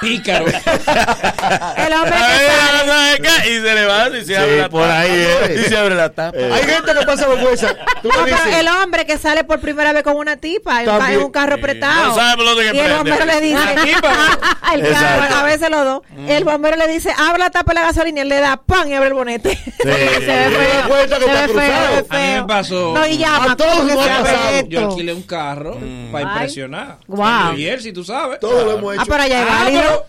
Pícaro. 0.01 0.47
El 0.47 1.93
hombre 1.93 2.12
que 2.12 2.23
Ay, 2.24 2.47
sale. 2.47 2.86
¿sabes 2.86 3.20
qué? 3.20 3.51
Y 3.51 3.61
se 3.61 3.74
levanta 3.74 4.19
y 4.19 4.24
se 4.24 4.36
abre 4.36 4.59
la 4.61 4.69
por 4.69 4.82
tapa. 4.82 4.99
ahí, 5.01 5.11
eh. 5.12 5.62
Y 5.65 5.69
se 5.69 5.77
abre 5.77 5.95
la 5.95 6.11
tapa. 6.12 6.36
Hay 6.39 6.62
gente 6.65 6.95
que 6.99 7.07
pasa 7.07 7.27
vergüenza. 7.28 7.74
Tú 8.03 8.09
No, 8.09 8.15
pero 8.24 8.36
dices, 8.36 8.57
el 8.59 8.69
hombre 8.69 9.07
que 9.07 9.19
sale 9.19 9.45
por 9.45 9.61
primera 9.61 9.93
vez 9.93 10.03
con 10.03 10.16
una 10.16 10.36
tipa 10.36 10.82
en, 10.82 10.91
un 10.91 11.07
en 11.07 11.19
un 11.23 11.31
carro 11.31 11.59
prestado. 11.61 12.09
No 12.09 12.15
sabe 12.15 12.36
por 12.36 12.45
dónde 12.47 12.70
que 12.70 12.77
y 12.77 12.81
el 12.81 12.93
bombero 12.95 13.24
le 13.24 13.41
dice, 13.41 13.62
el 14.74 14.89
carro, 14.93 15.36
a 15.36 15.43
veces 15.45 15.70
los 15.70 15.85
dos. 15.85 16.03
El 16.28 16.45
bombero 16.45 16.77
le 16.77 16.86
dice, 16.89 17.11
abre 17.16 17.39
la 17.39 17.51
tapa 17.51 17.73
de 17.73 17.81
la 17.81 17.86
gasolina 17.86 18.19
y 18.19 18.23
él 18.23 18.28
le 18.28 18.41
da 18.41 18.57
pan 18.57 18.89
y 18.89 18.95
abre 18.95 19.09
el 19.09 19.15
bonete. 19.15 19.57
Se 19.82 19.85
ve 19.89 20.09
feo. 20.20 21.09
Se 21.09 21.19
ve 21.19 21.49
feo. 21.49 22.07
A 22.11 22.16
mí 22.19 22.32
me 22.35 22.45
pasó. 22.47 22.93
No, 22.95 23.07
y 23.07 23.19
llama. 23.19 23.53
A 23.53 23.57
todos 23.57 23.85
nos 23.85 24.07
ha 24.07 24.19
pasado. 24.23 24.66
Yo 24.69 24.89
alquilé 24.91 25.12
un 25.12 25.23
carro 25.23 25.78
para 26.12 26.27
Ay. 26.28 26.32
impresionar. 26.35 26.99
Guau. 27.07 27.51
En 27.51 27.57
New 27.57 27.66
Jersey, 27.66 27.93
tú 27.93 28.05
sabes. 28.05 28.41
Todo 28.41 28.65
lo 28.65 28.73
hemos 28.78 28.95
hecho. 28.95 29.03
Ah, 29.03 29.07
pero 29.09 29.23
allá 29.23 29.45
Ah, 29.53 29.53
válido. 29.55 30.06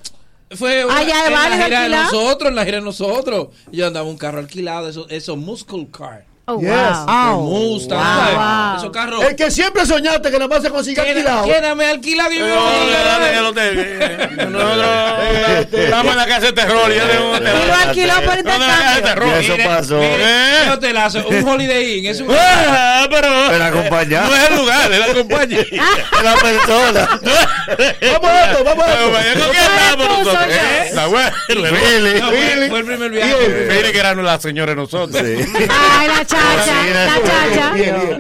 fue 0.51 0.85
una, 0.85 0.97
Ah, 0.97 1.03
ya 1.03 1.22
es 1.22 1.27
en 1.27 1.34
la 1.34 1.65
gira 1.65 1.81
de 1.84 1.89
nosotros, 1.89 2.49
en 2.49 2.55
la 2.55 2.65
gira 2.65 2.77
de 2.77 2.84
nosotros. 2.84 3.47
Yo 3.72 3.88
andaba 3.88 4.07
un 4.07 4.17
carro 4.17 4.39
alquilado, 4.39 4.89
esos 4.89 5.07
eso 5.11 5.35
muscle 5.35 5.88
car. 5.91 6.26
Oh, 6.47 6.59
Yes. 6.59 6.69
wow. 6.69 7.05
Oh. 7.07 7.80
¿sabes? 7.80 8.35
Wow. 8.35 8.77
Esos 8.77 8.91
carros. 8.91 9.23
El 9.23 9.35
que 9.35 9.49
siempre 9.49 9.84
soñaste 9.85 10.30
que 10.30 10.38
nada 10.38 10.47
más 10.47 10.61
se 10.61 10.69
consigue 10.69 11.01
alquilado. 11.01 11.45
Quédame 11.45 11.85
alquilado 11.85 12.31
y 12.34 12.38
yo 12.38 12.45
No, 12.47 13.53
te- 13.53 14.45
Nosotros 14.45 15.67
estamos 15.72 16.11
en 16.11 16.17
la 16.17 16.26
casa 16.27 16.45
de 16.47 16.53
terror. 16.53 16.91
Un 16.91 17.43
lo 17.43 17.73
alquiló 17.73 18.13
por 18.23 18.38
Estamos 18.38 18.61
en 18.61 18.67
la 18.67 18.67
casa 18.67 18.91
de 18.91 18.97
intercambio. 18.99 19.03
terror. 19.03 19.34
Eso 19.39 19.57
pasó. 19.69 19.99
¿Eh? 20.03 21.39
Un 21.41 21.49
Holiday 21.49 21.97
Inn. 21.97 22.05
Es 22.05 22.22
un... 22.22 22.27
Ah, 22.31 23.07
pero 23.09 23.27
Pero 23.49 23.63
acompañado. 23.63 24.30
no 24.30 24.35
es 24.35 24.49
el 24.49 24.55
lugar, 24.57 24.91
es 24.91 24.99
la 24.99 25.13
compañía. 25.13 25.65
La 26.23 26.34
persona. 26.35 27.09
Vamos 27.22 28.30
a 28.30 28.51
esto, 28.51 28.63
vamos 28.63 28.85
a 28.85 28.91
esto. 29.27 29.39
con 29.39 29.49
quién 29.51 29.63
estamos 29.63 30.07
Tú, 30.07 30.13
nosotros. 30.13 30.43
soy 30.43 30.49
yo. 30.53 30.55
¿Eh? 30.55 30.91
La 30.93 31.05
güey. 31.07 31.23
No, 31.55 32.30
fue, 32.30 32.80
el 32.80 32.85
primer 32.85 33.11
viaje. 33.11 33.67
Mire 33.69 33.91
que 33.91 33.99
eran 33.99 34.23
las 34.23 34.41
señoras 34.41 34.76
de 34.76 34.81
nosotros. 34.81 35.23
Ay, 35.23 36.07
la 36.07 36.26
chacha, 36.35 36.85
la 36.93 37.21
chacha. 37.21 37.71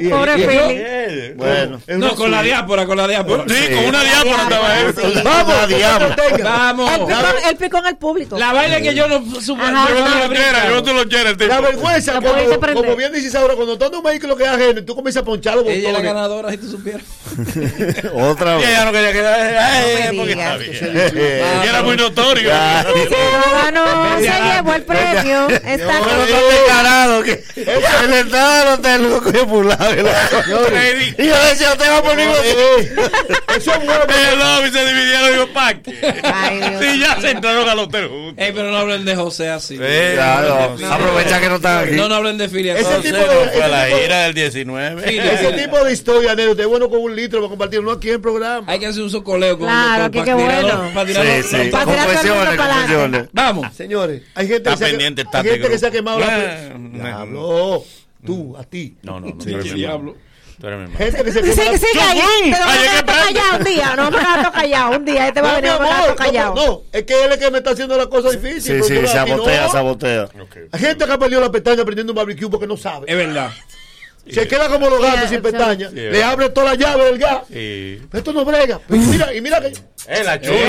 Pobre 0.09 0.35
Bien. 0.35 0.49
Philly. 0.49 1.33
Bueno. 1.35 1.81
Es 1.85 1.97
No, 1.97 2.15
con 2.15 2.31
la 2.31 2.41
diáspora, 2.41 2.85
con 2.85 2.97
la 2.97 3.07
diáspora. 3.07 3.43
Sí, 3.47 3.73
con 3.73 3.85
una 3.85 4.03
diáspora 4.03 4.43
estaba 4.43 4.79
él. 4.79 4.93
Vamos. 6.43 6.91
Vamos. 6.99 7.33
El 7.49 7.57
pico, 7.57 7.77
en 7.77 7.85
el 7.85 7.97
público. 7.97 8.37
La 8.37 8.53
vaina 8.53 8.79
que 8.79 8.93
yo 8.93 9.07
no. 9.07 9.15
Ajá. 9.15 9.87
Yo 9.89 10.07
no 10.07 10.27
lo 10.27 10.33
yo 10.33 10.71
no 10.71 10.83
te 10.83 10.93
lo 10.93 11.07
quiero. 11.07 11.35
La 11.47 11.61
vergüenza, 11.61 12.19
como, 12.73 12.95
bien 12.95 13.11
dices 13.13 13.35
ahora, 13.35 13.55
cuando 13.55 13.77
tú 13.77 13.85
andas 13.85 13.99
un 13.99 14.05
vehículo 14.05 14.35
que 14.35 14.43
es 14.43 14.49
ajeno 14.49 14.83
tú 14.83 14.95
comienzas 14.95 15.23
a 15.23 15.25
ponchar 15.25 15.55
los 15.55 15.65
Ella 15.65 15.75
es 15.75 15.83
la 15.83 15.89
botones. 15.91 16.13
ganadora, 16.13 16.51
si 16.51 16.57
tú 16.57 16.69
supieras. 16.69 17.01
Otra 18.13 18.57
vez. 18.57 18.67
ella 18.67 18.85
no 18.85 18.91
quería 18.91 19.13
quedar. 19.13 19.83
Porque 20.15 20.33
era 21.69 21.81
muy 21.83 21.97
notorio. 21.97 22.51
Se 24.19 24.41
llevó 24.53 24.73
el 24.73 24.83
premio. 24.83 25.47
Está 25.49 25.99
declarado 25.99 27.23
que 27.23 27.43
el 28.05 28.13
entrada 28.13 28.59
del 28.59 28.73
hotel 28.79 29.09
lo 29.09 29.21
cogió 29.23 29.47
por 29.47 29.57
un 29.65 29.69
lado 29.69 29.93
y. 29.95 31.21
Y 31.21 31.27
yo 31.27 31.45
decía, 31.49 31.71
usted 31.73 31.89
va 31.91 32.01
por 32.03 32.15
mi 32.15 32.23
Eso 32.23 33.71
es 33.71 33.85
bueno. 33.85 34.03
El 34.31 34.39
lobby 34.39 34.69
se 34.71 34.85
dividieron 34.85 35.29
y 35.29 35.31
digo, 35.33 35.47
¿pa' 35.53 35.73
qué? 35.75 35.91
Sí, 36.81 36.99
ya 36.99 37.19
se 37.21 37.31
entraron 37.31 37.67
al 37.69 37.79
hotel 37.79 38.07
juntos. 38.07 38.33
Ey, 38.45 38.51
pero 38.53 38.71
no 38.71 38.77
hablen 38.77 39.05
de 39.05 39.15
José 39.15 39.49
así. 39.49 39.77
Claro, 39.77 40.75
aprovecha 40.91 41.39
que 41.39 41.49
no 41.49 41.55
están 41.55 41.85
aquí. 41.85 41.95
No, 41.95 42.07
no 42.09 42.15
hablen 42.15 42.37
de 42.37 42.49
filiación. 42.49 42.91
Ese 42.91 43.01
tipo 43.11 43.17
de- 43.17 43.49
Fue 43.49 43.67
la 43.67 43.87
ese 43.87 43.95
tipo- 43.95 44.05
ira 44.05 44.19
del 44.23 44.33
19. 44.33 45.09
Sí, 45.09 45.17
Ese 45.19 45.51
tipo 45.53 45.83
de 45.83 45.93
historia, 45.93 46.31
anécdota, 46.31 46.61
es 46.63 46.67
bueno 46.67 46.89
con 46.89 46.99
un 47.01 47.15
litro 47.15 47.39
para 47.39 47.49
compartirlo 47.49 47.91
aquí 47.91 48.09
en 48.09 48.15
el 48.15 48.21
programa. 48.21 48.65
Hay 48.71 48.79
que 48.79 48.87
hacer 48.87 49.01
un 49.03 49.09
socoleo 49.09 49.57
con 49.57 49.67
Claro, 49.67 50.11
que 50.11 50.19
para 50.19 50.25
qué 50.25 50.33
bueno. 50.33 50.91
para 50.93 51.09
tirarlo- 51.09 51.41
Sí, 51.43 51.43
sí. 51.49 51.69
Para 51.71 51.85
tirar 51.85 52.09
el 52.51 52.57
para. 52.57 53.27
Vamos. 53.33 53.73
Señores, 53.75 54.21
hay 54.35 54.47
gente, 54.47 54.69
Está 54.69 54.71
que 54.71 54.77
se, 54.77 54.85
ha- 54.85 54.87
pendiente, 54.89 55.21
hay 55.21 55.25
está 55.25 55.37
gente 55.39 55.51
negro. 55.57 55.69
que 55.69 55.77
se 55.79 55.87
ha 55.87 55.91
quemado 55.91 56.19
la 56.19 56.25
Ah. 56.27 56.69
Diablo, 56.93 57.83
tú, 58.25 58.57
a 58.57 58.63
ti. 58.63 58.97
No, 59.03 59.19
no, 59.19 59.27
no. 59.27 59.41
Sí, 59.41 59.55
sí. 59.61 59.83
hermano. 59.83 60.15
Gente 60.97 61.23
que 61.23 61.31
se 61.31 61.43
Sí, 61.43 61.51
sigue 61.77 62.01
ahí. 62.01 62.53
A 62.53 63.03
callado 63.05 63.57
un 63.57 63.63
día. 63.63 63.95
No, 63.95 64.03
vamos 64.03 64.19
a 64.19 64.37
dejar 64.37 64.51
callado 64.51 64.97
un 64.97 65.05
día. 65.05 65.27
Este 65.27 65.41
va 65.41 65.51
a 65.51 65.61
venir 65.61 65.71
callado. 66.15 66.55
no, 66.55 66.81
es 66.91 67.03
que 67.03 67.25
él 67.25 67.31
es 67.31 67.37
que 67.37 67.51
me 67.51 67.57
está 67.57 67.71
haciendo 67.71 67.97
la 67.97 68.07
cosa 68.07 68.31
difícil. 68.31 68.83
Sí, 68.83 68.95
sí, 68.95 69.07
sabotea, 69.07 69.69
sabotea. 69.69 70.29
Hay 70.71 70.79
gente 70.79 71.05
que 71.05 71.11
ha 71.11 71.19
perdido 71.19 71.41
la 71.41 71.51
pestaña 71.51 71.81
aprendiendo 71.81 72.13
un 72.13 72.17
barbecue 72.17 72.49
porque 72.49 72.67
no 72.67 72.77
sabe. 72.77 73.05
Es 73.09 73.17
verdad. 73.17 73.51
Se 74.29 74.47
queda 74.47 74.67
como 74.69 74.89
los 74.89 75.01
gatos 75.01 75.29
sin 75.29 75.37
so- 75.37 75.43
pestaña. 75.43 75.89
Sí, 75.89 75.95
le 75.95 76.23
abre 76.23 76.49
toda 76.49 76.67
la 76.73 76.75
llave 76.75 77.05
del 77.05 77.17
gas. 77.19 77.41
Esto 77.49 78.33
no 78.33 78.43
brega. 78.45 78.79
Mira, 78.87 79.33
y 79.33 79.41
mira 79.41 79.61
que. 79.61 79.67
Eh, 80.07 80.23
la 80.23 80.39
chula. 80.39 80.59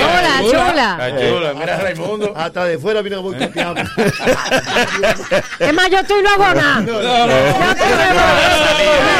Chula, 0.41 0.41
chula. 0.41 0.97
La 0.97 1.19
chula. 1.29 1.53
Mira 1.53 1.75
a 1.75 1.79
Raimundo. 1.81 2.33
Hasta 2.35 2.65
de 2.65 2.77
fuera 2.79 3.01
viene 3.01 3.17
voy 3.17 3.35
copiando. 3.35 3.81
Es 5.59 5.73
más, 5.73 5.89
yo 5.89 5.99
estoy 5.99 6.21
luego 6.21 6.53
nada. 6.53 6.79
No, 6.81 7.01
no, 7.01 7.27
Yo 7.27 7.71
estoy 7.71 7.89
luego 7.89 8.21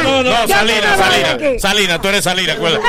no, 0.03 0.23
no, 0.23 0.31
no. 0.31 0.47
Salina, 0.47 0.97
Salina. 0.97 1.59
Salina, 1.59 2.01
tú 2.01 2.07
eres 2.07 2.23
Salina, 2.23 2.53
acuérdate. 2.53 2.85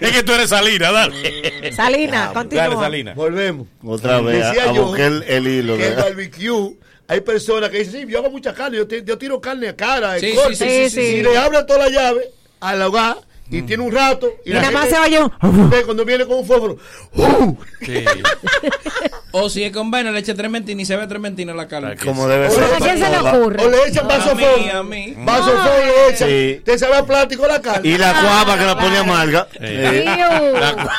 es 0.06 0.12
que 0.12 0.22
tú 0.22 0.32
eres 0.32 0.48
Salina, 0.50 0.92
dale. 0.92 1.72
Salina, 1.72 2.20
Dale, 2.22 2.34
continúa. 2.34 2.80
Salina. 2.82 3.14
Volvemos. 3.14 3.66
Otra 3.84 4.20
vez, 4.20 4.44
a, 4.44 4.48
Decía 4.52 4.70
a 4.70 4.72
yo 4.74 4.84
buscar 4.86 5.06
el, 5.06 5.22
el 5.24 5.46
hilo. 5.46 5.76
que 5.76 5.88
el 5.88 5.94
barbecue, 5.96 6.76
hay 7.12 7.20
personas 7.20 7.68
que 7.70 7.78
dicen, 7.80 8.02
sí, 8.06 8.06
yo 8.10 8.18
hago 8.20 8.30
mucha 8.30 8.54
carne, 8.54 8.78
yo, 8.78 8.86
te- 8.86 9.04
yo 9.04 9.18
tiro 9.18 9.40
carne 9.40 9.68
a 9.68 9.76
cara, 9.76 10.18
Sí, 10.18 10.32
corte, 10.34 10.54
sí, 10.56 10.90
sí, 10.90 11.00
y 11.16 11.22
le 11.22 11.36
abren 11.36 11.66
toda 11.66 11.80
la 11.80 11.88
llave 11.90 12.30
al 12.60 12.80
hogar 12.82 13.16
y 13.50 13.60
tiene 13.62 13.82
un 13.82 13.92
rato 13.92 14.32
y, 14.46 14.50
Y 14.50 14.52
la 14.54 14.60
nada 14.62 14.72
más 14.72 14.88
se 14.88 14.96
oye 14.98 15.18
un... 15.42 15.68
ve 15.68 15.82
cuando 15.84 16.04
viene 16.06 16.24
con 16.24 16.38
un 16.38 16.46
fósforo 16.46 16.78
¡uh! 17.14 17.54
Sí. 17.84 18.02
O 19.34 19.48
si 19.48 19.64
es 19.64 19.72
con 19.72 19.90
vaina, 19.90 20.10
le 20.12 20.18
echa 20.20 20.34
trementina 20.34 20.82
y 20.82 20.84
se 20.84 20.94
ve 20.94 21.06
trementina 21.06 21.54
la 21.54 21.66
carne. 21.66 21.96
Como 21.96 22.28
debe 22.28 22.48
O 22.48 22.50
ser. 22.50 22.60
le- 22.68 22.74
¿A 22.76 22.78
quién 22.78 22.98
se 22.98 23.08
le 23.10 23.18
ocurre? 23.18 23.64
O 23.64 23.70
le 23.70 23.88
echan 23.88 24.06
vaso 24.06 24.30
A 24.30 24.34
mí, 24.34 24.44
fondo. 24.44 24.78
a 24.78 24.82
mí. 24.82 25.14
Vaso 25.16 25.44
fondo 25.52 25.70
le 25.78 26.10
echan. 26.12 26.62
Te 26.64 26.78
sabe 26.78 26.96
a 26.96 27.06
plástico 27.06 27.46
la 27.46 27.60
carne. 27.62 27.88
Y 27.88 27.96
la 27.96 28.12
cuava 28.20 28.58
que 28.58 28.64
la 28.64 28.78
pone 28.78 28.96
amarga. 28.98 29.48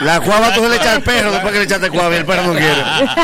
La 0.02 0.22
cuava 0.22 0.54
tú 0.54 0.62
se 0.64 0.70
le 0.70 0.76
echas 0.76 0.88
al 0.88 1.04
perro 1.04 1.32
después 1.32 1.54
que 1.54 1.60
le 1.60 1.66
echaste 1.66 1.90
cuava 1.90 2.16
y 2.16 2.20
el 2.20 2.26
perro 2.26 2.44
no 2.48 2.54
quiere. 2.54 2.82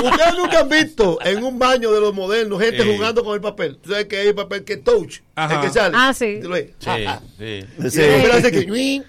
Ustedes 0.10 0.36
nunca 0.38 0.60
han 0.60 0.70
visto 0.70 1.20
en 1.24 1.44
un 1.44 1.60
baño 1.60 1.92
de 1.92 2.02
los 2.02 2.14
modernos 2.14 2.62
gente 2.62 2.84
jugando 2.84 3.24
con 3.24 3.34
el 3.36 3.42
papel. 3.42 3.78
Tú 3.82 3.90
sabes 3.92 4.06
que 4.06 4.18
hay 4.18 4.34
papel 4.34 4.64
que 4.64 4.78
touch, 4.78 5.20
Ajá. 5.36 5.56
el 5.56 5.62
que 5.62 5.70
sale. 5.74 5.96
Ah, 5.98 6.14
sí. 6.14 6.40
Ah, 6.86 6.98
ah. 7.08 7.20
sí. 7.38 7.66
Y 7.84 7.90
Sí. 7.90 8.66
ñuin, 8.68 9.04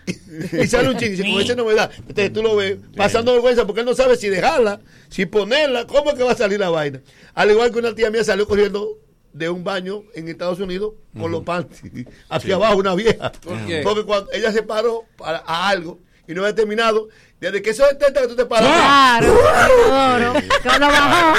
y 0.53 0.67
sale 0.67 0.89
un 0.89 0.97
ching, 0.97 1.09
y 1.13 1.17
dice, 1.17 1.31
con 1.33 1.43
esa 1.43 1.55
novedad. 1.55 1.91
Entonces 1.99 2.33
tú 2.33 2.43
lo 2.43 2.57
ves 2.57 2.77
pasando 2.97 3.33
vergüenza 3.33 3.67
porque 3.67 3.81
él 3.81 3.87
no 3.87 3.95
sabe 3.95 4.17
si 4.17 4.29
dejarla, 4.29 4.81
si 5.09 5.27
ponerla, 5.27 5.87
cómo 5.91 6.11
es 6.11 6.17
que 6.17 6.23
va 6.25 6.33
a 6.33 6.37
salir 6.37 6.59
la 6.59 6.71
vaina. 6.71 7.01
Al 7.35 7.51
igual 7.51 7.71
que 7.73 7.79
una 7.79 7.95
tía 7.95 8.11
mía 8.11 8.25
salió 8.25 8.47
corriendo 8.47 8.99
de 9.33 9.49
un 9.49 9.63
baño 9.63 10.03
en 10.15 10.29
Estados 10.29 10.59
Unidos 10.61 10.95
con 11.19 11.31
los 11.31 11.43
panties 11.45 12.07
hacia 12.29 12.47
Sí. 12.49 12.53
abajo 12.53 12.77
una 12.77 12.95
vieja. 12.95 13.31
¿Por 13.33 13.59
qué? 13.67 13.81
Porque 13.85 14.05
cuando 14.05 14.31
ella 14.33 14.51
se 14.53 14.63
paró 14.63 15.05
para, 15.17 15.43
a 15.47 15.69
algo 15.69 15.99
y 16.27 16.35
no 16.35 16.43
había 16.43 16.55
terminado, 16.55 17.09
desde 17.41 17.61
que 17.63 17.71
eso 17.71 17.89
es 17.91 17.99
teta 17.99 18.21
que 18.23 18.29
tú 18.29 18.37
te 18.37 18.45
paras. 18.47 18.69
Claro, 18.69 20.33
uno 20.77 20.87
bajó. 20.89 21.35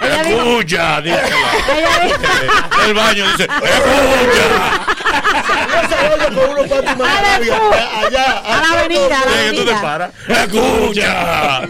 Ella 0.00 0.22
dijo, 0.22 0.60
ella 0.60 1.00
dijo, 1.00 1.26
El 2.86 2.94
baño 2.94 3.24
dice, 3.32 3.44
¡escucha! 3.44 4.77
Olla 6.12 6.26
con 6.28 6.50
unos 6.50 6.68
Dale, 6.68 7.22
largos, 7.22 7.56
fu. 7.58 8.06
allá, 8.06 8.38
a 8.38 8.60
la 8.60 8.80
avenida, 8.80 9.04
a 9.06 9.08
la 9.08 9.30
tú 9.30 9.30
te 9.30 9.48
avenida. 9.48 9.82
paras. 9.82 10.12
¡Escucha! 10.28 11.62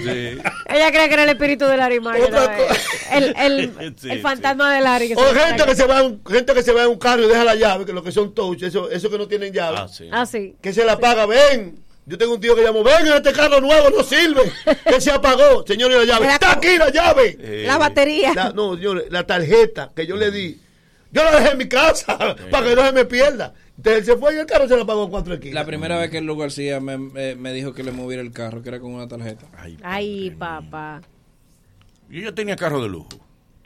Ella 0.69 0.91
cree 0.91 1.09
que 1.09 1.15
era 1.15 1.23
el 1.25 1.29
espíritu 1.31 1.65
de 1.67 1.77
Larry 1.77 2.01
Martin. 2.01 2.25
Otra 2.25 2.57
¿no? 2.57 3.17
El, 3.17 3.35
el, 3.39 3.95
Sí, 3.99 4.11
el 4.11 4.17
sí. 4.17 4.23
fantasma 4.23 4.75
de 4.75 4.81
Larry. 4.81 5.09
que 5.09 5.15
O 5.17 5.29
se- 5.33 5.35
gente 5.41 5.65
que 5.65 5.75
se 5.75 5.87
va 5.87 6.01
en 6.01 6.07
un, 6.07 6.23
gente 6.29 6.55
que 6.55 6.63
se 6.63 6.73
va 6.73 6.83
en 6.83 6.89
un 6.89 6.99
carro 6.99 7.23
y 7.25 7.29
deja 7.29 7.45
la 7.45 7.55
llave, 7.55 7.85
que 7.85 7.93
lo 7.93 8.03
que 8.03 8.13
son 8.13 8.35
touch, 8.35 8.63
eso, 8.63 8.91
eso 8.91 9.11
que 9.11 9.19
no 9.19 9.27
tienen 9.27 9.53
llave, 9.53 9.79
Ah, 9.81 9.89
sí. 9.89 10.09
Ah, 10.13 10.27
sí. 10.27 10.57
que 10.61 10.73
se 10.73 10.85
la 10.85 10.99
paga, 10.99 11.27
ven. 11.27 11.83
Yo 12.07 12.17
tengo 12.17 12.35
un 12.35 12.41
tío 12.41 12.57
que 12.57 12.63
llamó, 12.63 12.83
ven, 12.83 13.07
este 13.07 13.33
carro 13.33 13.61
nuevo 13.61 13.91
no 13.91 14.03
sirve, 14.03 14.51
que 14.87 14.99
se 15.01 15.11
apagó, 15.11 15.63
señor, 15.67 15.91
y 15.93 15.95
la 15.95 16.05
llave, 16.05 16.27
está 16.33 16.53
aquí 16.53 16.79
la 16.79 16.89
llave. 16.91 17.37
Eh, 17.39 17.65
La 17.67 17.77
batería. 17.77 18.33
La- 18.35 18.51
no, 18.51 18.75
señores, 18.77 19.05
la 19.11 19.27
tarjeta 19.27 19.91
que 19.95 20.07
yo 20.07 20.17
le 20.17 20.31
di, 20.31 20.59
yo 21.13 21.23
la 21.25 21.33
dejé 21.33 21.51
en 21.53 21.59
mi 21.59 21.69
casa 21.69 22.17
para 22.51 22.67
que 22.67 22.75
no 22.75 22.85
se 22.87 22.93
me 22.93 23.05
pierda. 23.05 23.53
Él 23.85 24.05
se 24.05 24.17
fue 24.17 24.35
y 24.35 24.39
el 24.39 24.47
carro 24.47 24.67
se 24.69 24.77
la 24.77 24.85
pagó 24.85 25.05
en 25.05 25.11
cuatro 25.11 25.35
esquinas. 25.35 25.55
La 25.55 25.65
primera 25.65 25.99
vez 25.99 26.11
que 26.11 26.21
Luis 26.21 26.39
García 26.39 26.81
me, 26.81 26.99
me- 26.99 27.35
me 27.37 27.53
dijo 27.53 27.73
que 27.73 27.83
le 27.85 27.93
moviera 27.93 28.23
el 28.23 28.33
carro, 28.33 28.63
que 28.63 28.69
era 28.71 28.81
con 28.81 28.93
una 28.93 29.07
tarjeta. 29.09 29.47
Ay, 29.57 30.31
papá. 30.31 31.01
Yo 32.11 32.21
ya 32.23 32.35
tenía 32.35 32.57
carro 32.57 32.83
de 32.83 32.89
lujo. 32.89 33.09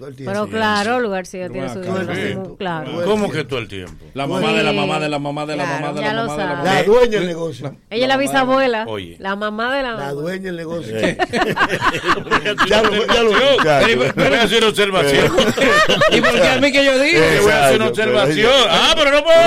Todo 0.03 0.09
el 0.11 0.17
tiempo. 0.17 0.33
Pero 0.33 0.49
claro, 0.49 0.99
lugar 0.99 1.27
sí 1.27 1.39
tiene 1.53 1.73
su 1.73 1.81
dinero, 1.81 2.57
Claro. 2.59 3.05
¿Cómo 3.05 3.31
que 3.31 3.45
todo 3.45 3.61
el 3.61 3.69
tiempo? 3.69 3.93
La 4.15 4.27
mamá 4.27 4.49
Sí. 4.51 4.57
de 4.57 4.63
la 4.65 4.73
mamá 4.73 4.99
de 4.99 5.09
la 5.09 5.19
mamá 5.21 5.47
de 5.47 5.55
la 5.57 5.63
Claro, 5.65 5.81
mamá 5.81 5.93
de 5.93 6.01
la 6.03 6.13
mamá 6.13 6.33
de 6.37 6.39
la 6.45 6.55
mamá. 6.57 6.65
La 6.65 6.83
dueña 6.83 7.19
del 7.21 7.27
negocio. 7.29 7.77
Ella 7.89 8.03
es 8.03 8.09
la 8.09 8.17
bisabuela. 8.17 8.85
Oye. 8.89 9.15
La 9.21 9.37
mamá 9.37 9.77
de 9.77 9.83
la 9.85 9.91
La 9.93 9.97
mamá. 9.99 10.11
dueña 10.11 10.43
del 10.43 10.57
negocio. 10.57 10.93
ya 12.69 12.83
lo- 12.83 13.07
ya 13.07 13.23
lo- 13.23 13.31
voy 13.31 14.35
a 14.35 14.43
hacer 14.43 14.59
una 14.59 14.69
observación. 14.71 15.27
¿Y 16.11 16.21
por 16.21 16.33
qué 16.33 16.49
a 16.49 16.61
mí 16.61 16.73
que 16.73 16.85
yo 16.85 16.99
digo? 16.99 17.21
Voy 17.43 17.53
a 17.53 17.65
hacer 17.67 17.77
una 17.77 17.87
observación. 17.91 18.53
Ah, 18.71 18.95
pero 18.97 19.11
no 19.13 19.23
puedo. 19.23 19.39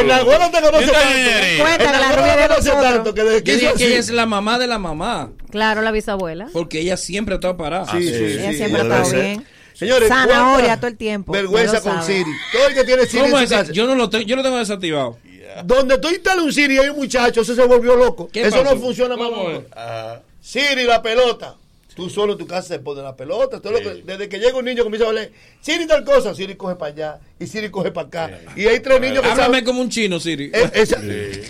En 0.00 0.08
la 0.08 0.16
abuela 0.16 0.50
te 0.50 0.60
conoce 0.62 0.86
¿Qué 0.86 0.90
tal, 0.90 1.02
tanto. 1.02 1.76
que 1.78 1.84
la 1.84 2.08
abuela 2.08 2.12
rubia 2.16 2.36
de 2.36 2.48
tanto 2.80 3.14
que 3.14 3.22
desde 3.24 3.42
que 3.44 3.54
ella 3.56 3.72
es 3.98 4.10
la 4.10 4.24
mamá 4.24 4.58
de 4.58 4.66
la 4.66 4.78
mamá. 4.78 5.32
Claro, 5.50 5.82
la 5.82 5.90
bisabuela. 5.90 6.48
Porque 6.52 6.80
ella 6.80 6.96
siempre 6.96 7.34
ha 7.34 7.36
estado 7.36 7.56
parada. 7.56 7.90
Sí, 7.92 8.02
sí, 8.06 8.14
Ella 8.14 8.50
sí. 8.52 8.56
siempre 8.58 8.80
ha 8.80 8.84
estado 8.84 9.10
bien. 9.10 9.44
Señores, 9.74 10.08
Zanahoria 10.08 10.64
¿cuánta 10.66 10.76
todo 10.78 10.86
el 10.88 10.96
tiempo. 10.96 11.32
Vergüenza 11.32 11.80
con 11.80 11.94
sabe. 12.02 12.06
Siri. 12.06 12.30
Todo 12.52 12.66
el 12.68 12.74
que 12.74 12.84
tiene 12.84 13.06
Siri 13.06 13.22
¿Cómo 13.22 13.38
en 13.38 13.44
es? 13.44 13.48
su 13.50 13.54
casa. 13.56 13.72
Yo 13.72 13.86
no 13.86 13.94
lo 13.94 14.10
tengo, 14.10 14.24
yo 14.26 14.34
lo 14.36 14.42
tengo 14.42 14.58
desactivado. 14.58 15.18
Donde 15.64 15.98
tú 15.98 16.08
instalas 16.08 16.44
un 16.44 16.52
Siri 16.52 16.74
y 16.74 16.78
hay 16.78 16.88
un 16.88 16.96
muchacho, 16.96 17.40
eso 17.42 17.54
se 17.54 17.64
volvió 17.64 17.94
loco. 17.96 18.28
¿Qué 18.32 18.42
Eso 18.42 18.62
pasó? 18.62 18.74
no 18.74 18.80
funciona 18.80 19.16
más. 19.16 19.28
¿Cómo 19.28 19.48
nunca. 19.50 20.22
Siri, 20.40 20.84
la 20.84 21.00
pelota. 21.02 21.54
Tú 21.98 22.08
solo 22.08 22.34
en 22.34 22.38
tu 22.38 22.46
casa 22.46 22.68
se 22.68 22.78
pone 22.78 23.02
la 23.02 23.16
pelota. 23.16 23.60
todo 23.60 23.72
lo 23.72 23.80
que- 23.80 24.02
desde 24.04 24.28
que 24.28 24.38
llega 24.38 24.56
un 24.56 24.64
niño 24.64 24.84
comienza 24.84 25.04
a 25.06 25.08
hablar, 25.08 25.28
Siri 25.60 25.84
tal 25.86 26.04
cosa, 26.04 26.32
Siri 26.34 26.54
coge 26.54 26.76
para 26.76 26.92
allá 26.92 27.18
y 27.40 27.46
Siri 27.48 27.70
coge 27.70 27.90
para 27.90 28.06
acá. 28.06 28.38
Y 28.54 28.66
hay 28.66 28.78
tres 28.80 29.00
niños 29.00 29.20
que 29.22 29.28
Háblame 29.30 29.42
saben. 29.58 29.64
como 29.64 29.80
un 29.80 29.88
chino, 29.90 30.20
Siri. 30.20 30.52
Eh, 30.54 30.70
esa- 30.74 31.00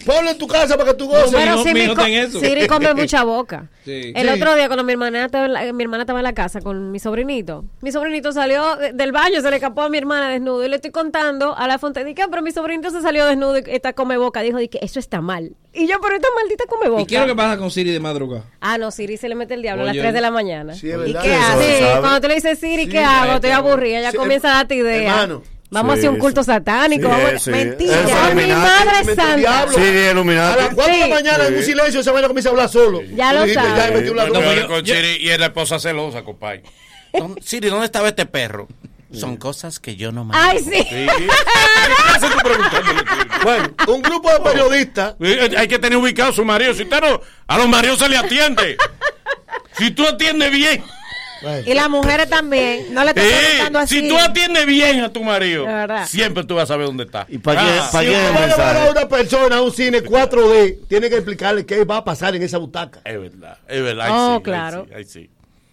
Ponlo 0.06 0.30
en 0.30 0.38
tu 0.38 0.46
casa 0.48 0.76
para 0.78 0.90
que 0.92 0.96
tú 0.96 1.06
goces. 1.06 1.30
Pero 1.32 1.56
no, 1.56 1.64
mi 1.64 1.94
co- 1.94 2.06
en 2.06 2.14
eso. 2.14 2.40
Siri 2.40 2.66
come 2.66 2.94
mucha 2.94 3.24
boca. 3.24 3.68
Sí. 3.84 4.12
El 4.14 4.26
Sí. 4.28 4.34
otro 4.34 4.54
día 4.54 4.66
cuando 4.68 4.84
mi 4.84 4.92
hermana, 4.92 5.26
estaba 5.26 5.46
en 5.46 5.52
la, 5.52 5.72
mi 5.72 5.82
hermana 5.82 6.02
estaba 6.04 6.18
en 6.20 6.24
la 6.24 6.32
casa 6.34 6.60
con 6.62 6.90
mi 6.92 6.98
sobrinito, 6.98 7.64
mi 7.82 7.92
sobrinito 7.92 8.32
salió 8.32 8.76
de- 8.76 8.92
del 8.94 9.12
baño, 9.12 9.40
se 9.42 9.50
le 9.50 9.56
escapó 9.56 9.82
a 9.82 9.88
mi 9.90 9.98
hermana 9.98 10.30
desnudo 10.30 10.64
y 10.64 10.68
le 10.68 10.76
estoy 10.76 10.90
contando 10.90 11.56
a 11.56 11.66
la 11.68 11.78
fonte, 11.78 12.04
dije, 12.04 12.22
"Ah, 12.22 12.28
pero 12.30 12.42
mi 12.42 12.50
sobrinito 12.52 12.90
se 12.90 13.00
salió 13.02 13.26
desnudo 13.26 13.58
y 13.58 13.62
está 13.66 13.92
come 13.92 14.16
boca. 14.16 14.40
Dijo, 14.40 14.58
que 14.70 14.78
eso 14.82 14.98
está 14.98 15.20
mal. 15.20 15.52
Y 15.74 15.86
yo, 15.86 16.00
pero 16.00 16.16
esta 16.16 16.28
maldita 16.34 16.64
come 16.66 16.88
boca. 16.88 17.02
¿Y 17.02 17.06
qué 17.06 17.14
es 17.16 17.20
lo 17.20 17.26
que 17.28 17.34
pasa 17.36 17.56
con 17.58 17.70
Siri 17.70 17.92
de 17.92 18.00
madrugada? 18.00 18.44
Ah, 18.60 18.78
no, 18.78 18.90
Siri 18.90 19.16
se 19.16 19.28
le 19.28 19.34
mete 19.34 19.54
el 19.54 19.62
diablo 19.62 19.82
a 19.84 19.86
las 19.86 19.92
Oye. 19.92 20.00
3 20.00 20.14
de 20.14 20.20
la 20.20 20.30
mañana. 20.30 20.37
Sí, 20.74 20.88
es 20.90 20.94
¿Y 20.94 21.12
verdad. 21.12 21.22
qué 21.22 21.34
sabe. 21.36 21.80
Cuando 22.00 22.20
tú 22.20 22.28
le 22.28 22.34
dices 22.36 22.58
Siri, 22.58 22.84
Sí, 22.84 22.88
¿qué 22.90 22.98
hago? 23.04 23.34
Estoy 23.34 23.50
aburrida. 23.50 23.98
Ella 24.00 24.10
Sí, 24.12 24.16
comienza 24.16 24.50
a 24.50 24.54
darte 24.56 24.74
ideas. 24.76 25.12
hermano. 25.14 25.42
Vamos 25.70 25.94
Sí, 25.94 25.98
hacia 25.98 26.10
un 26.10 26.18
culto 26.18 26.42
satánico. 26.42 27.08
Sí, 27.08 27.22
vamos- 27.22 27.42
sí. 27.42 27.50
Mentira. 27.50 27.96
Mi 28.34 28.46
madre 28.46 29.04
santa. 29.14 29.66
Sí, 29.74 29.80
A 29.80 30.10
Illuminati. 30.12 30.58
las 30.62 30.74
4 30.74 30.94
de 30.94 30.98
la 31.00 31.06
Sí. 31.06 31.12
mañana 31.12 31.46
en 31.46 31.56
un 31.56 31.62
silencio 31.62 32.00
esa 32.00 32.12
vaina 32.12 32.26
comienza 32.28 32.48
a 32.48 32.52
hablar 32.52 32.68
solo. 32.70 33.02
Ya 33.14 33.32
lo 33.34 33.40
sabes. 33.52 34.02
Ya 34.84 34.94
Siri 34.94 35.16
y 35.20 35.28
es 35.28 35.38
la 35.38 35.46
esposa 35.46 35.78
celosa, 35.78 36.22
compadre. 36.24 36.62
¿Dónde- 37.12 37.42
Siri, 37.42 37.68
¿dónde 37.68 37.84
estaba 37.86 38.08
este 38.08 38.24
perro? 38.26 38.66
Son 39.12 39.36
cosas 39.38 39.78
que 39.80 39.96
yo 39.96 40.10
no 40.12 40.24
me. 40.24 40.34
Ay, 40.36 40.58
sí. 40.58 40.82
Sí. 40.88 41.06
Bueno, 43.42 43.68
un 43.88 44.02
grupo 44.02 44.30
de 44.32 44.40
periodistas. 44.40 45.14
Eh, 45.20 45.50
Hay 45.56 45.68
que 45.68 45.78
tener 45.78 45.96
ubicado 45.98 46.30
a 46.30 46.34
su 46.34 46.44
marido. 46.44 46.74
Si 46.74 46.82
usted 46.82 47.00
no, 47.00 47.20
a 47.46 47.58
los 47.58 47.68
maridos 47.68 47.98
se 47.98 48.08
le 48.08 48.16
atiende. 48.16 48.76
Si 49.78 49.90
tú 49.92 50.06
atiendes 50.06 50.50
bien. 50.50 50.82
Y 51.66 51.72
las 51.74 51.88
mujeres 51.88 52.28
también. 52.28 52.92
No 52.92 53.04
le 53.04 53.10
están 53.10 53.24
Sí, 53.24 53.30
preguntando 53.30 53.78
así. 53.78 54.00
si 54.00 54.08
tú 54.08 54.18
atiendes 54.18 54.66
bien 54.66 55.00
a 55.02 55.12
tu 55.12 55.22
marido, 55.22 55.66
siempre 56.06 56.42
tú 56.44 56.56
vas 56.56 56.64
a 56.64 56.66
saber 56.74 56.86
dónde 56.86 57.04
está. 57.04 57.26
¿Y 57.28 57.38
para 57.38 57.62
Ah, 57.62 57.88
Si 57.92 57.98
qué 57.98 58.10
usted 58.10 58.28
el 58.28 58.34
va 58.34 58.42
a 58.44 58.46
llevar 58.48 58.76
a 58.76 58.90
una 58.90 59.08
persona 59.08 59.56
a 59.58 59.62
un 59.62 59.72
cine 59.72 60.02
4D, 60.02 60.88
tiene 60.88 61.08
que 61.08 61.14
explicarle 61.16 61.64
qué 61.64 61.84
va 61.84 61.98
a 61.98 62.04
pasar 62.04 62.34
en 62.34 62.42
esa 62.42 62.58
butaca. 62.58 63.00
Es 63.04 63.20
verdad, 63.20 63.56
es 63.68 63.82
verdad. 63.82 64.06
ahí 64.06 64.12
Oh, 64.12 64.28
sí, 64.30 64.34
ahí 64.36 64.42
claro. 64.42 64.86
sí, 64.88 64.94
ahí 64.94 65.04
sí. 65.04 65.30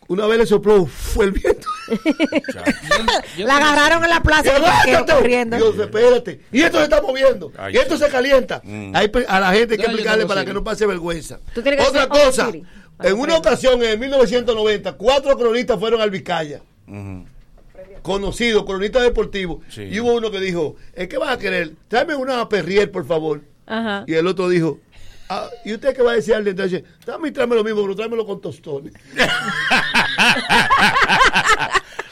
Una 0.07 0.28
vez 0.28 0.38
le 0.38 0.45
sopló, 0.45 0.86
fue 0.86 1.26
el 1.26 1.32
viento. 1.32 1.68
La 3.38 3.57
agarraron 3.57 4.03
en 4.03 4.10
la 4.12 4.22
plaza 4.22 4.52
Y 4.88 5.06
corriendo. 5.12 5.57
Dios, 5.57 5.80
espérate. 5.80 6.41
Y 6.52 6.62
esto 6.62 6.78
se 6.78 6.84
está 6.84 7.02
moviendo. 7.02 7.52
Ay, 7.57 7.74
y 7.74 7.78
esto 7.78 7.98
sí. 7.98 8.03
se 8.03 8.10
calienta. 8.10 8.62
Mm. 8.64 8.95
Hay 8.95 9.12
a 9.28 9.40
la 9.40 9.52
gente 9.53 9.74
hay 9.74 9.78
que 9.80 9.84
No, 9.84 9.90
explicarle 9.90 10.26
para 10.28 10.45
que 10.45 10.53
no 10.53 10.64
pase 10.64 10.86
vergüenza. 10.86 11.40
Otra 11.56 12.07
cosa. 12.07 12.52
En 13.02 13.20
una 13.20 13.36
ocasión, 13.38 13.84
en 13.84 14.00
1990, 14.00 14.94
cuatro 14.94 15.38
cronistas 15.38 15.80
fueron 15.80 16.02
al 16.02 16.10
Vizcaya. 16.12 16.62
Conocidos, 18.02 18.64
cronistas 18.66 19.04
deportivos. 19.04 19.60
Sí. 19.70 19.82
Y 19.84 20.00
hubo 20.00 20.14
uno 20.14 20.30
que 20.32 20.40
dijo, 20.40 20.76
¿es 20.94 21.08
que 21.08 21.18
vas 21.18 21.30
a 21.32 21.38
querer? 21.40 21.72
Tráeme 21.88 22.16
una 22.16 22.48
perrier, 22.48 22.92
por 22.92 23.06
favor. 23.06 23.42
Ajá. 23.66 24.04
Y 24.08 24.14
el 24.14 24.28
otro 24.28 24.48
dijo, 24.48 24.80
ah, 25.30 25.50
¿y 25.66 25.74
usted 25.74 25.96
qué 25.96 26.04
va 26.04 26.12
a 26.12 26.16
decir 26.16 26.36
al 26.36 26.44
de 26.44 26.52
entonces? 26.52 26.84
Dame 27.06 27.30
y 27.30 27.32
tráeme 27.32 27.56
lo 27.56 27.64
mismo, 27.64 27.82
pero 27.82 27.96
tráemelo 27.96 28.26
con 28.26 28.40
tostones. 28.42 28.94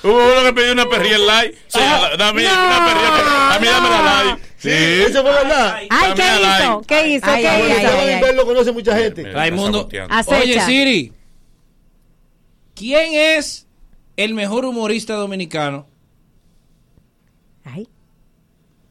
Hubo 0.03 0.18
uno 0.18 0.43
que 0.43 0.53
pidió 0.53 0.73
una 0.73 0.89
perrilla 0.89 1.18
light. 1.18 1.53
Sí, 1.68 1.80
Ah, 1.81 2.10
dame 2.18 2.43
no, 2.43 2.49
una 2.51 2.85
perrilla. 2.85 3.53
A 3.55 3.60
mí 3.60 3.68
dame 3.68 3.89
la 3.89 4.01
light. 4.23 4.39
Sí, 4.64 4.69
eso 4.72 5.22
fue 5.22 5.31
verdad. 5.31 5.76
Ay, 5.90 6.14
¿qué 6.15 6.23
hizo? 6.41 6.81
¿Qué 6.88 7.07
hizo? 7.10 7.26
Ay, 7.26 7.41
¿Qué 7.41 7.48
ay, 7.49 8.19
hizo? 8.23 8.31
Lo 8.34 8.45
conoce 8.45 8.72
mucha 8.72 8.98
gente. 8.98 9.30
Raimundo. 9.31 9.90
Oye, 10.27 10.60
Siri. 10.61 11.11
¿Quién 12.73 13.14
es 13.14 13.68
el 14.15 14.34
mejor 14.34 14.64
humorista 14.65 15.15
dominicano? 15.15 15.85
Ay. 17.65 17.88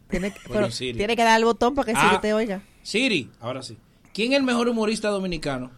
Tiene, 0.09 0.31
que- 0.31 0.39
Oye, 0.41 0.49
pero 0.53 0.71
Siri. 0.71 0.99
tiene 0.99 1.17
que 1.17 1.23
dar 1.25 1.39
el 1.39 1.45
botón 1.45 1.75
para 1.75 1.87
que 1.87 1.93
Ah. 1.99 2.09
Siri 2.11 2.21
te 2.21 2.35
oiga. 2.35 2.61
Siri, 2.83 3.31
ahora 3.41 3.63
sí. 3.63 3.77
¿Quién 4.13 4.33
es 4.33 4.39
el 4.39 4.45
mejor 4.45 4.69
humorista 4.69 5.09
dominicano? 5.09 5.71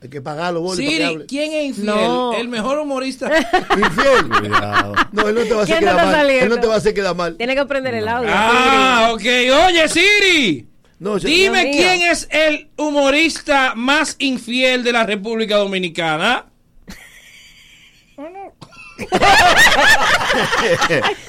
Hay 0.00 0.08
que 0.10 0.20
pagarlo, 0.20 0.60
Boli, 0.60 0.84
para 0.86 0.96
que 0.96 1.08
Siri. 1.14 1.26
¿quién 1.26 1.52
es 1.52 1.64
infiel? 1.70 1.86
No. 1.86 2.32
El 2.34 2.46
mejor 2.48 2.78
humorista. 2.78 3.28
Infiel. 3.76 4.28
Cuidado. 4.28 4.94
No, 5.10 5.28
él 5.28 5.34
no 5.34 5.40
te 5.42 5.54
va 5.54 5.60
a 5.60 5.64
hacer 5.64 5.78
¿Quién 5.78 5.90
quedar 5.90 5.96
mal. 5.96 6.08
Él 6.08 6.14
saliendo? 6.20 6.54
no 6.54 6.60
te 6.60 6.66
va 6.68 6.74
a 6.74 6.76
hacer 6.76 6.94
quedar 6.94 7.16
mal. 7.16 7.36
Tiene 7.36 7.56
que 7.56 7.64
prender 7.66 7.94
el 7.94 8.06
audio. 8.08 8.30
ah, 8.32 9.10
ok. 9.12 9.22
Oye, 9.66 9.88
Siri. 9.88 10.68
No, 11.00 11.18
se- 11.18 11.26
Dime 11.26 11.64
Dios 11.64 11.74
mío. 11.76 11.82
quién 11.82 12.02
es 12.10 12.28
el 12.30 12.68
humorista 12.76 13.72
más 13.74 14.14
infiel 14.20 14.84
de 14.84 14.92
la 14.92 15.04
República 15.04 15.56
Dominicana. 15.56 16.44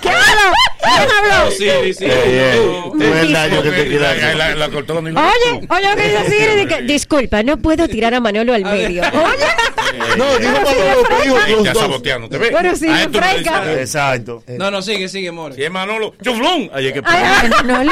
¿Quién 0.01 0.13
habló? 0.89 1.09
¿Quién 1.57 1.71
habló? 1.71 1.85
Sí, 1.85 1.93
sí. 1.93 2.05
el 2.05 3.33
daño 3.33 3.63
que 3.63 3.71
te 3.71 3.87
queda. 3.89 4.15
La, 4.35 4.55
la 4.55 4.69
cortó 4.69 4.95
con 4.95 5.03
ningún- 5.05 5.21
Oye, 5.23 5.67
oye 5.69 5.89
lo 5.89 5.95
que 5.95 6.09
dice 6.09 6.65
Siri, 6.65 6.83
disculpa, 6.85 7.43
no 7.43 7.57
puedo 7.57 7.87
tirar 7.87 8.13
a 8.13 8.19
Manolo 8.19 8.53
al 8.53 8.63
medio. 8.63 9.01
Oye, 9.13 10.17
No, 10.17 10.37
dijo 10.37 10.51
Manolo, 10.53 11.03
que 11.07 11.25
dijo 11.49 11.63
los 11.65 11.77
saboteando, 11.77 12.29
¿te 12.29 12.37
ves? 12.37 12.51
Bueno, 12.51 12.75
sí, 12.75 12.87
A 12.87 13.01
esto 13.03 13.19
no 13.19 13.25
le 13.27 13.33
fresca. 13.33 13.61
dice- 13.65 13.81
Exacto. 13.81 14.43
No, 14.47 14.71
no, 14.71 14.81
sigue, 14.81 15.07
sigue, 15.09 15.31
More. 15.31 15.55
Si 15.55 15.63
es 15.63 15.71
Manolo, 15.71 16.13
chuflón. 16.23 16.69
Es 16.75 16.93
que 16.93 17.01
ay, 17.05 17.49
Manolo. 17.65 17.91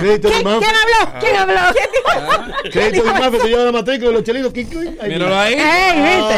Crédito 0.00 0.28
de 0.28 0.34
¿Quién, 0.34 0.46
habló? 0.46 1.20
¿Quién 1.20 1.36
habló? 1.36 1.60
¿Quién 1.72 1.88
dijo? 1.92 2.70
Crédito 2.70 3.04
de 3.04 3.12
mafia, 3.12 3.38
te 3.40 3.48
lleva 3.48 3.64
la 3.64 3.72
matrícula 3.72 4.08
de 4.10 4.14
los 4.14 4.24
chelitos. 4.24 4.52
¿Quién, 4.52 4.66
quién? 4.68 4.98
Ay, 5.00 5.08
Míralo 5.10 5.38
ahí. 5.38 5.54
Ey, 5.54 5.92
viste. 6.02 6.34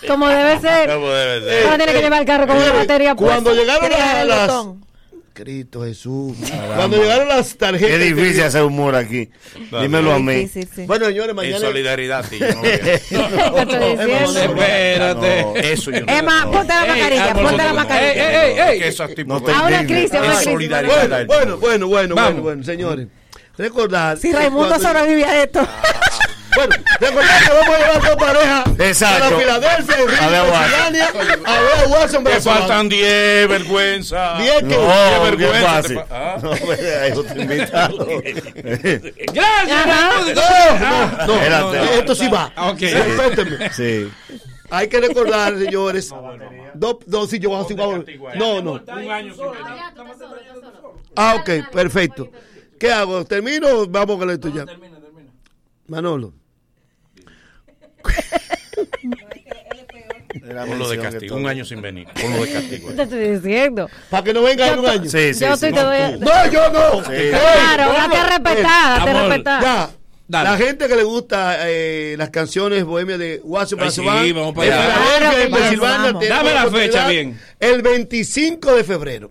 Ey, 0.00 0.08
Como 0.08 0.28
debe 0.28 0.60
ser. 0.60 0.90
¿Cómo 0.90 1.08
debe 1.10 1.50
ser? 1.50 1.76
Tiene 1.76 1.92
que 1.92 2.00
llevar 2.00 2.20
el 2.20 2.26
carro 2.26 2.46
con 2.46 2.56
una 2.56 2.72
batería 2.72 3.14
Cuando 3.14 3.50
puesta. 3.50 3.62
Llegaron 4.08 4.28
las. 4.28 4.66
Cristo 5.34 5.84
Jesús. 5.84 6.36
Cuando 6.74 6.96
llegaron 6.96 7.28
las 7.28 7.56
tarjetas. 7.56 7.92
Es 7.92 8.00
difícil 8.14 8.42
hacer 8.42 8.62
humor 8.64 8.96
aquí. 8.96 9.28
Dímelo 9.80 10.12
a 10.12 10.18
mí. 10.18 10.48
Sí, 10.48 10.62
sí, 10.64 10.68
sí. 10.74 10.86
Bueno, 10.86 11.06
señores, 11.06 11.30
En 11.30 11.36
mañana. 11.36 11.58
solidaridad, 11.60 12.24
tío. 12.28 12.46
no. 12.48 12.64
Espérate. 14.36 15.72
Eso 15.72 15.92
yo 15.92 16.00
no 16.04 16.12
Emma, 16.12 16.50
ponte 16.50 16.74
la 16.74 16.86
mascarilla, 16.86 17.30
ah, 17.30 17.34
ponte 17.34 17.56
la 17.64 17.72
mascarilla. 17.72 18.44
Ey, 18.44 18.58
ey, 18.58 18.82
ey, 18.82 19.24
No 19.26 19.40
te 19.42 19.52
Ahora 19.52 19.80
Es 19.82 19.86
crisis. 19.86 20.18
solidaridad. 20.42 21.26
Bueno, 21.26 21.26
bueno, 21.26 21.56
bueno, 21.58 21.86
bueno, 21.86 22.14
bueno, 22.16 22.42
bueno, 22.42 22.64
señores. 22.64 23.06
Recordar. 23.56 24.18
Si 24.18 24.32
Raimundo 24.32 24.78
sobrevive 24.78 25.24
a 25.24 25.42
esto. 25.42 25.66
Bueno, 26.58 26.74
recordar 27.00 27.44
que 27.44 27.50
vamos 27.52 27.68
a 27.74 27.78
llevar 27.78 28.02
dos 28.02 28.16
parejas 28.16 28.64
Exacto. 28.80 29.24
a 29.24 29.30
la 29.30 29.38
Filadelfia, 29.38 29.94
A 30.20 30.26
ver 30.28 30.36
a 30.40 30.44
Watson. 30.44 31.46
A 31.46 31.60
ver 31.60 31.72
a 31.84 31.88
Watson 31.88 32.24
Te 32.24 32.40
faltan 32.40 32.88
10, 32.88 33.48
vergüenza. 33.48 34.38
Diez 34.38 34.54
que- 34.58 34.64
No, 34.64 34.88
Qué 34.88 35.36
qué 35.36 35.36
vergüenza 35.36 35.68
fácil. 35.70 35.98
ah. 36.10 36.36
No, 36.42 36.50
pues, 36.50 36.80
hay 36.80 37.12
otro 37.12 37.40
invitado. 37.40 38.06
Gracias, 39.32 39.86
No, 41.26 41.34
Espérate. 41.34 41.76
no, 41.78 41.84
esto 41.84 42.14
sí 42.14 42.28
va. 42.28 42.52
Ok. 42.56 42.80
Respétenme. 42.80 43.70
Sí. 43.72 44.10
Hay 44.70 44.88
que 44.88 45.00
recordar, 45.00 45.56
señores. 45.58 46.10
Dos, 46.74 46.96
dos, 47.06 47.30
sí, 47.30 47.38
yo 47.38 47.50
voy 47.50 47.64
a- 47.64 47.68
sí, 47.68 47.74
vamos. 47.74 48.04
No, 48.36 48.60
no. 48.60 48.72
Un 48.72 49.10
año. 49.10 49.34
Ah, 51.16 51.36
ok, 51.40 51.70
perfecto. 51.72 52.28
¿Qué 52.78 52.90
hago? 52.92 53.24
¿Termino 53.24 53.68
o 53.68 53.86
vamos 53.86 54.18
con 54.18 54.30
esto 54.30 54.48
ya? 54.48 54.64
Manolo. 55.86 56.32
Ponlo 60.66 60.88
de 60.88 60.98
castigo. 60.98 61.36
Un 61.36 61.46
año 61.46 61.64
sin 61.64 61.80
venir. 61.82 62.06
Ponlo 62.20 62.44
de 62.44 62.52
castigo. 62.52 62.90
Te 62.92 63.02
estoy 63.02 63.30
diciendo. 63.30 63.88
Para 64.10 64.22
que 64.24 64.32
no 64.32 64.42
venga 64.42 64.68
en 64.68 64.78
un 64.78 64.86
año. 64.86 65.10
Sí, 65.10 65.34
sí, 65.34 65.40
Yo 65.40 65.56
sí. 65.56 65.66
estoy 65.66 65.72
todavía. 65.72 66.16
No, 66.16 66.50
yo 66.50 66.72
no. 66.72 67.02
Claro, 67.02 67.92
date 67.92 68.22
respetada, 68.24 68.98
date 68.98 69.10
Amor, 69.10 69.28
respetada. 69.28 69.62
Ya. 69.62 69.90
Dale. 70.30 70.50
La 70.50 70.56
gente 70.58 70.88
que 70.88 70.94
le 70.94 71.04
gusta 71.04 71.56
eh, 71.70 72.14
las 72.18 72.28
canciones 72.28 72.84
bohemias 72.84 73.18
de 73.18 73.40
Watson 73.42 73.78
Ay, 73.80 73.90
sí, 73.90 74.02
vamos 74.32 74.54
para 74.54 74.84
allá. 74.84 75.58
Claro 75.58 76.20
Dame 76.20 76.52
la 76.52 76.70
fecha 76.70 77.08
bien. 77.08 77.40
El 77.60 77.82
25 77.82 78.76
de 78.76 78.84
febrero. 78.84 79.28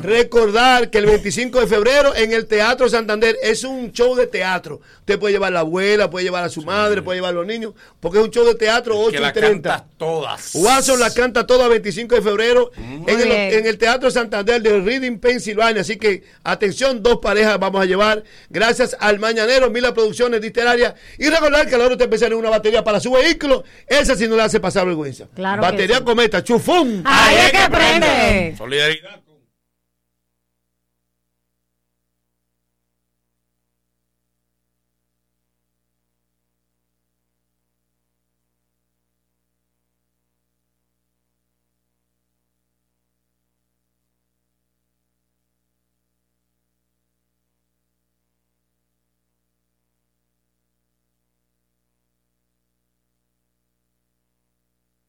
Recordar 0.00 0.88
que 0.88 0.98
el 0.98 1.06
25 1.06 1.60
de 1.60 1.66
febrero 1.66 2.14
en 2.14 2.32
el 2.32 2.46
Teatro 2.46 2.88
Santander 2.88 3.36
es 3.42 3.64
un 3.64 3.90
show 3.90 4.14
de 4.14 4.28
teatro. 4.28 4.80
Usted 5.00 5.18
puede 5.18 5.34
llevar 5.34 5.48
a 5.48 5.54
la 5.54 5.60
abuela, 5.60 6.08
puede 6.08 6.24
llevar 6.24 6.44
a 6.44 6.48
su 6.48 6.62
madre, 6.62 7.02
puede 7.02 7.18
llevar 7.18 7.30
a 7.30 7.34
los 7.34 7.46
niños, 7.46 7.74
porque 7.98 8.18
es 8.18 8.24
un 8.24 8.30
show 8.30 8.44
de 8.44 8.54
teatro 8.54 8.96
8 8.98 9.10
Que 9.10 9.16
y 9.16 9.20
la 9.20 9.32
30. 9.32 9.68
cantas 9.68 9.98
todas. 9.98 10.54
Watson 10.54 11.00
la 11.00 11.12
canta 11.12 11.46
toda 11.46 11.66
25 11.66 12.14
de 12.14 12.22
febrero 12.22 12.70
en 12.76 13.20
el, 13.20 13.28
bien. 13.28 13.54
en 13.54 13.66
el 13.66 13.78
Teatro 13.78 14.10
Santander 14.10 14.62
de 14.62 14.80
Reading, 14.80 15.18
Pensilvania. 15.18 15.80
Así 15.80 15.96
que, 15.96 16.22
atención, 16.44 17.02
dos 17.02 17.18
parejas 17.18 17.58
vamos 17.58 17.80
a 17.82 17.84
llevar. 17.84 18.22
Gracias 18.48 18.96
al 19.00 19.18
Mañanero, 19.18 19.70
Mila 19.70 19.92
Producciones 19.92 20.40
Literarias. 20.40 20.94
Y 21.18 21.28
recordar 21.28 21.68
que 21.68 21.74
a 21.74 21.78
la 21.78 21.84
hora 21.86 21.94
usted 21.94 22.04
empezar 22.04 22.30
en 22.30 22.38
una 22.38 22.50
batería 22.50 22.84
para 22.84 23.00
su 23.00 23.10
vehículo, 23.10 23.64
esa 23.88 24.14
sí 24.14 24.28
no 24.28 24.36
le 24.36 24.42
hace 24.42 24.60
pasar 24.60 24.86
vergüenza. 24.86 25.26
Claro 25.34 25.62
batería 25.62 25.98
sí. 25.98 26.04
cometa, 26.04 26.44
chufón. 26.44 27.02
Ahí 27.04 27.36
es 27.46 27.55
que 27.56 27.70
prende. 27.70 28.54
Solidaridad. 28.56 29.25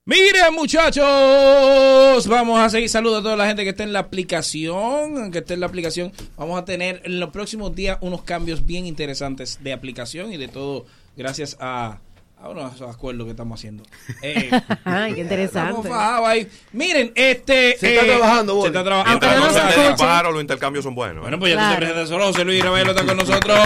Miren, 0.08 0.54
muchachos, 0.56 2.28
vamos 2.28 2.58
a 2.62 2.70
seguir. 2.70 2.88
Saludos 2.88 3.20
a 3.20 3.24
toda 3.24 3.36
la 3.36 3.46
gente 3.46 3.66
que 3.66 3.72
está 3.72 3.84
en 3.84 3.92
la 3.92 4.00
aplicación, 4.00 5.34
que 5.34 5.40
está 5.40 5.54
en 5.54 5.60
la 5.60 5.66
aplicación. 5.66 6.14
Vamos 6.38 6.58
a 6.58 6.64
tener 6.64 7.02
en 7.04 7.20
los 7.20 7.32
próximos 7.32 7.76
días 7.76 7.98
unos 8.00 8.22
cambios 8.22 8.66
bien 8.66 8.86
interesantes 8.86 9.60
de 9.62 9.74
aplicación 9.74 10.32
y 10.32 10.38
de 10.38 10.48
todo, 10.48 10.86
gracias 11.18 11.58
a, 11.60 12.00
a 12.40 12.50
unos 12.50 12.82
acuerdos 12.82 13.26
que 13.26 13.32
estamos 13.32 13.60
haciendo. 13.60 13.84
Eh, 14.22 14.50
Ay, 14.84 15.14
qué 15.16 15.22
interesante. 15.22 15.70
estamos 15.70 15.88
fajados 15.88 16.28
ahí. 16.28 16.48
Miren, 16.72 17.12
este. 17.16 17.78
Se 17.80 17.96
está 17.96 18.06
eh, 18.06 18.10
trabajando, 18.18 18.54
Se 18.54 18.58
Boli. 18.58 18.68
está 18.68 18.84
trabajando. 18.84 19.28
Mientras 19.28 19.54
no 19.54 19.70
se 19.70 19.74
se 19.82 19.88
disparo, 19.90 20.32
los 20.32 20.42
intercambios 20.42 20.84
son 20.84 20.96
buenos. 20.96 21.18
¿eh? 21.18 21.22
Bueno, 21.22 21.40
pues 21.40 21.54
ya 21.54 21.58
Claro. 21.58 21.74
tú 21.74 21.80
te 21.80 21.86
presentas 21.86 22.10
solo. 22.10 22.26
José 22.28 22.46
Luis 22.46 22.64
Ravelo 22.64 22.92
está 22.92 23.06
con 23.06 23.18
nosotros 23.18 23.60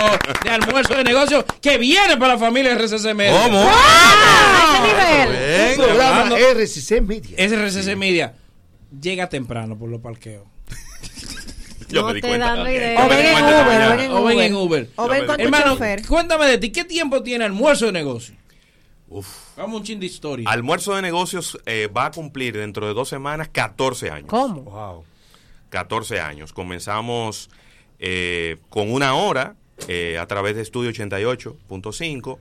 de 0.43 0.49
almuerzo 0.49 0.93
de 0.95 1.03
negocio 1.03 1.45
que 1.61 1.77
viene 1.77 2.17
para 2.17 2.33
la 2.33 2.39
familia 2.39 2.73
RCC 2.75 3.13
Media. 3.13 3.41
¿Cómo? 3.43 3.61
¡Ah! 3.69 4.85
¡Ese 4.85 5.77
nivel! 5.77 5.87
Programa 5.87 6.35
RCC 6.37 7.01
Media. 7.01 7.37
RCC 7.37 7.95
Media 7.95 8.33
llega 8.99 9.27
temprano 9.29 9.77
por 9.77 9.89
los 9.89 10.01
parqueos. 10.01 10.43
Yo 11.89 12.01
No 12.01 12.07
me 12.07 12.13
di 12.15 12.21
te 12.21 12.27
cuenta. 12.29 12.53
O 12.61 12.63
ven 12.63 12.81
en 12.81 12.93
Uber, 13.43 14.11
O 14.11 14.23
ven 14.23 14.39
en 14.39 14.55
Uber. 14.55 14.89
O 14.95 15.07
ven 15.09 15.25
con 15.25 15.35
tu 15.35 15.43
Hermano, 15.43 15.73
chofer. 15.73 16.05
cuéntame 16.07 16.45
de 16.45 16.57
ti. 16.57 16.71
¿Qué 16.71 16.85
tiempo 16.85 17.21
tiene 17.21 17.43
almuerzo 17.43 17.87
de 17.87 17.91
negocio? 17.91 18.35
Uf. 19.13 19.57
Vamos 19.57 19.81
un 19.81 19.85
chin 19.85 19.99
de 19.99 20.05
historia. 20.05 20.49
Almuerzo 20.49 20.95
de 20.95 21.01
negocios 21.01 21.59
eh, 21.65 21.89
va 21.95 22.05
a 22.05 22.11
cumplir 22.11 22.55
dentro 22.55 22.87
de 22.87 22.93
dos 22.93 23.09
semanas 23.09 23.49
14 23.49 24.09
años. 24.09 24.29
¿Cómo? 24.29 24.61
Wow. 24.61 25.03
14 25.69 26.21
años. 26.21 26.53
Comenzamos 26.53 27.49
eh, 27.99 28.57
con 28.69 28.89
una 28.89 29.15
hora 29.15 29.55
eh, 29.89 30.17
a 30.17 30.27
través 30.27 30.55
de 30.55 30.61
Estudio 30.61 30.91
88.5. 30.91 32.39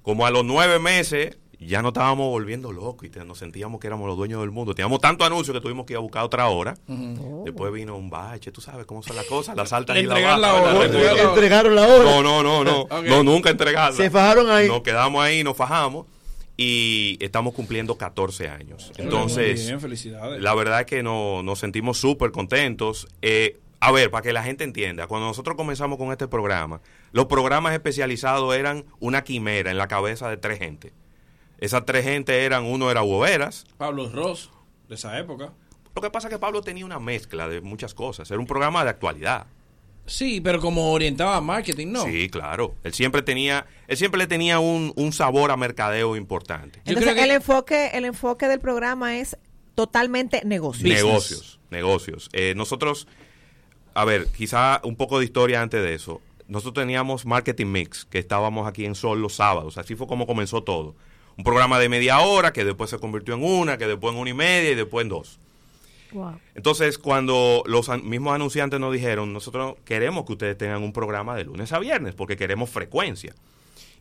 Como 0.00 0.24
a 0.24 0.30
los 0.30 0.46
nueve 0.46 0.78
meses 0.78 1.36
ya 1.66 1.82
nos 1.82 1.90
estábamos 1.90 2.28
volviendo 2.28 2.70
locos 2.72 3.06
y 3.06 3.10
te- 3.10 3.24
nos 3.24 3.38
sentíamos 3.38 3.80
que 3.80 3.86
éramos 3.88 4.06
los 4.06 4.16
dueños 4.16 4.40
del 4.40 4.50
mundo. 4.50 4.74
Teníamos 4.74 5.00
tanto 5.00 5.24
anuncio 5.24 5.52
que 5.52 5.60
tuvimos 5.60 5.86
que 5.86 5.94
ir 5.94 5.96
a 5.96 6.00
buscar 6.00 6.22
otra 6.24 6.46
hora. 6.48 6.74
Después 7.44 7.72
vino 7.72 7.96
un 7.96 8.10
bache, 8.10 8.52
tú 8.52 8.60
sabes 8.60 8.86
cómo 8.86 9.02
son 9.02 9.16
las 9.16 9.26
cosas, 9.26 9.56
las 9.56 9.72
altas 9.72 9.96
y 9.96 10.00
entregaron 10.00 10.40
la 10.40 10.48
entregaron 10.84 10.92
la 10.92 11.10
hora. 11.22 11.22
Entregaron 11.34 11.74
la 11.74 11.86
hora. 11.86 12.04
No, 12.04 12.22
no, 12.22 12.42
no, 12.42 12.64
no. 12.64 12.86
No, 13.02 13.22
nunca 13.24 13.50
entregarla. 13.50 13.96
Se 13.96 14.08
fajaron 14.10 14.48
ahí. 14.50 14.68
Nos 14.68 14.82
quedamos 14.82 15.22
ahí, 15.22 15.42
nos 15.42 15.56
fajamos 15.56 16.06
y 16.56 17.16
estamos 17.20 17.54
cumpliendo 17.54 17.96
14 17.96 18.48
años. 18.48 18.90
Muy 18.96 19.04
Entonces, 19.04 19.66
bien, 19.66 19.80
felicidades. 19.80 20.40
la 20.42 20.54
verdad 20.54 20.80
es 20.80 20.86
que 20.86 21.02
no- 21.02 21.42
nos 21.42 21.58
sentimos 21.60 21.98
súper 21.98 22.30
contentos. 22.32 23.06
Eh, 23.22 23.58
a 23.80 23.92
ver, 23.92 24.10
para 24.10 24.22
que 24.22 24.32
la 24.32 24.42
gente 24.42 24.64
entienda, 24.64 25.06
cuando 25.06 25.28
nosotros 25.28 25.56
comenzamos 25.56 25.98
con 25.98 26.10
este 26.10 26.26
programa, 26.26 26.80
los 27.12 27.26
programas 27.26 27.74
especializados 27.74 28.54
eran 28.56 28.84
una 28.98 29.22
quimera 29.22 29.70
en 29.70 29.78
la 29.78 29.86
cabeza 29.86 30.28
de 30.28 30.36
tres 30.36 30.58
gente. 30.58 30.92
Esas 31.58 31.84
tres 31.84 32.04
gente 32.04 32.44
eran, 32.44 32.64
uno 32.64 32.90
era 32.90 33.00
Boberas. 33.00 33.66
Pablo 33.76 34.08
Ross, 34.10 34.50
de 34.88 34.94
esa 34.94 35.18
época. 35.18 35.52
Lo 35.94 36.02
que 36.02 36.10
pasa 36.10 36.28
es 36.28 36.34
que 36.34 36.38
Pablo 36.38 36.62
tenía 36.62 36.84
una 36.86 37.00
mezcla 37.00 37.48
de 37.48 37.60
muchas 37.60 37.94
cosas. 37.94 38.30
Era 38.30 38.38
un 38.38 38.46
programa 38.46 38.84
de 38.84 38.90
actualidad. 38.90 39.46
Sí, 40.06 40.40
pero 40.40 40.60
como 40.60 40.92
orientaba 40.92 41.36
a 41.36 41.40
marketing, 41.40 41.88
¿no? 41.88 42.04
Sí, 42.04 42.30
claro. 42.30 42.74
Él 42.82 42.94
siempre 42.94 43.20
tenía, 43.22 43.66
él 43.88 43.96
siempre 43.96 44.18
le 44.18 44.26
tenía 44.26 44.58
un, 44.58 44.92
un 44.96 45.12
sabor 45.12 45.50
a 45.50 45.56
mercadeo 45.56 46.16
importante. 46.16 46.78
Yo 46.84 46.92
Entonces, 46.92 47.12
creo 47.12 47.14
que- 47.16 47.24
el, 47.30 47.30
enfoque, 47.36 47.90
el 47.92 48.04
enfoque 48.06 48.46
del 48.48 48.60
programa 48.60 49.18
es 49.18 49.36
totalmente 49.74 50.42
negocio. 50.44 50.88
Negocios, 50.88 51.60
negocios. 51.70 52.30
Eh, 52.32 52.54
nosotros, 52.56 53.06
a 53.94 54.04
ver, 54.04 54.28
quizá 54.28 54.80
un 54.84 54.96
poco 54.96 55.18
de 55.18 55.24
historia 55.26 55.60
antes 55.60 55.82
de 55.82 55.94
eso. 55.94 56.20
Nosotros 56.46 56.82
teníamos 56.86 57.26
Marketing 57.26 57.66
Mix, 57.66 58.06
que 58.06 58.18
estábamos 58.18 58.66
aquí 58.66 58.86
en 58.86 58.94
Sol 58.94 59.20
los 59.20 59.34
sábados. 59.34 59.76
Así 59.76 59.94
fue 59.94 60.06
como 60.06 60.26
comenzó 60.26 60.62
todo. 60.62 60.94
Un 61.38 61.44
programa 61.44 61.78
de 61.78 61.88
media 61.88 62.18
hora, 62.18 62.52
que 62.52 62.64
después 62.64 62.90
se 62.90 62.98
convirtió 62.98 63.34
en 63.34 63.42
una, 63.44 63.78
que 63.78 63.86
después 63.86 64.12
en 64.12 64.20
una 64.20 64.30
y 64.30 64.34
media 64.34 64.72
y 64.72 64.74
después 64.74 65.04
en 65.04 65.08
dos. 65.08 65.38
Wow. 66.12 66.38
Entonces, 66.54 66.98
cuando 66.98 67.62
los 67.66 67.88
an- 67.88 68.08
mismos 68.08 68.34
anunciantes 68.34 68.80
nos 68.80 68.92
dijeron, 68.92 69.32
nosotros 69.32 69.76
queremos 69.84 70.24
que 70.26 70.32
ustedes 70.32 70.58
tengan 70.58 70.82
un 70.82 70.92
programa 70.92 71.36
de 71.36 71.44
lunes 71.44 71.72
a 71.72 71.78
viernes, 71.78 72.14
porque 72.14 72.36
queremos 72.36 72.70
frecuencia. 72.70 73.34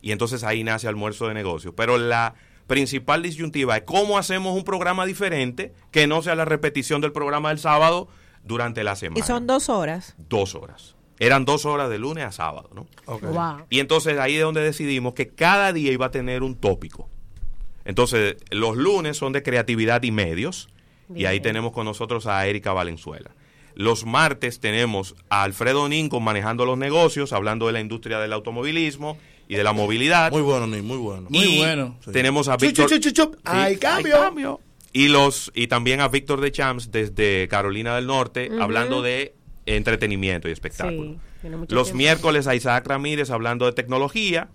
Y 0.01 0.11
entonces 0.11 0.43
ahí 0.43 0.63
nace 0.63 0.87
almuerzo 0.87 1.27
de 1.27 1.33
negocios. 1.33 1.73
Pero 1.77 1.97
la 1.97 2.33
principal 2.65 3.21
disyuntiva 3.23 3.77
es 3.77 3.83
cómo 3.83 4.17
hacemos 4.17 4.55
un 4.55 4.63
programa 4.63 5.05
diferente 5.05 5.73
que 5.91 6.07
no 6.07 6.21
sea 6.21 6.35
la 6.35 6.45
repetición 6.45 7.01
del 7.01 7.11
programa 7.11 7.49
del 7.49 7.59
sábado 7.59 8.07
durante 8.43 8.83
la 8.83 8.95
semana. 8.95 9.19
Y 9.19 9.27
son 9.27 9.45
dos 9.47 9.69
horas. 9.69 10.15
Dos 10.17 10.55
horas. 10.55 10.95
Eran 11.19 11.45
dos 11.45 11.65
horas 11.65 11.89
de 11.89 11.97
lunes 11.97 12.23
a 12.25 12.31
sábado, 12.31 12.69
¿no? 12.73 12.87
Wow. 13.05 13.65
Y 13.69 13.79
entonces 13.79 14.17
ahí 14.19 14.35
es 14.35 14.41
donde 14.43 14.61
decidimos 14.61 15.13
que 15.13 15.29
cada 15.29 15.73
día 15.73 15.91
iba 15.91 16.05
a 16.07 16.11
tener 16.11 16.41
un 16.43 16.55
tópico. 16.55 17.09
Entonces, 17.87 18.35
los 18.51 18.75
lunes 18.77 19.17
son 19.17 19.31
de 19.33 19.41
creatividad 19.41 20.03
y 20.03 20.11
medios. 20.11 20.69
Y 21.15 21.23
ahí 21.23 21.39
tenemos 21.39 21.71
con 21.71 21.85
nosotros 21.85 22.27
a 22.27 22.45
Erika 22.45 22.73
Valenzuela. 22.73 23.31
Los 23.75 24.05
martes 24.05 24.59
tenemos 24.59 25.15
a 25.29 25.43
Alfredo 25.43 25.87
Ninco 25.87 26.19
manejando 26.19 26.65
los 26.65 26.77
negocios, 26.77 27.31
hablando 27.31 27.65
de 27.67 27.73
la 27.73 27.79
industria 27.79 28.19
del 28.19 28.33
automovilismo 28.33 29.17
y 29.47 29.55
de 29.55 29.63
la 29.63 29.71
movilidad. 29.71 30.31
Muy 30.31 30.41
bueno, 30.41 30.67
muy 30.67 30.97
bueno. 30.97 31.97
Y 32.05 32.11
tenemos 32.11 32.49
a 32.49 32.57
Víctor. 32.57 32.89
chup, 32.89 32.99
chup, 32.99 33.13
chup. 33.13 33.35
Sí, 33.35 33.41
Hay 33.45 33.77
cambio. 33.77 34.59
Y 34.91 35.07
los 35.07 35.51
y 35.55 35.67
también 35.67 36.01
a 36.01 36.09
Víctor 36.09 36.41
de 36.41 36.51
Champs 36.51 36.91
desde 36.91 37.47
Carolina 37.47 37.95
del 37.95 38.07
Norte 38.07 38.49
hablando 38.59 39.01
de 39.01 39.33
entretenimiento 39.65 40.49
y 40.49 40.51
espectáculo. 40.51 41.15
Sí, 41.41 41.47
Los 41.69 41.87
tiempo. 41.87 41.97
miércoles 41.97 42.47
a 42.47 42.55
Isaac 42.55 42.85
Ramírez 42.87 43.29
hablando 43.29 43.65
de 43.65 43.71
tecnología. 43.71 44.49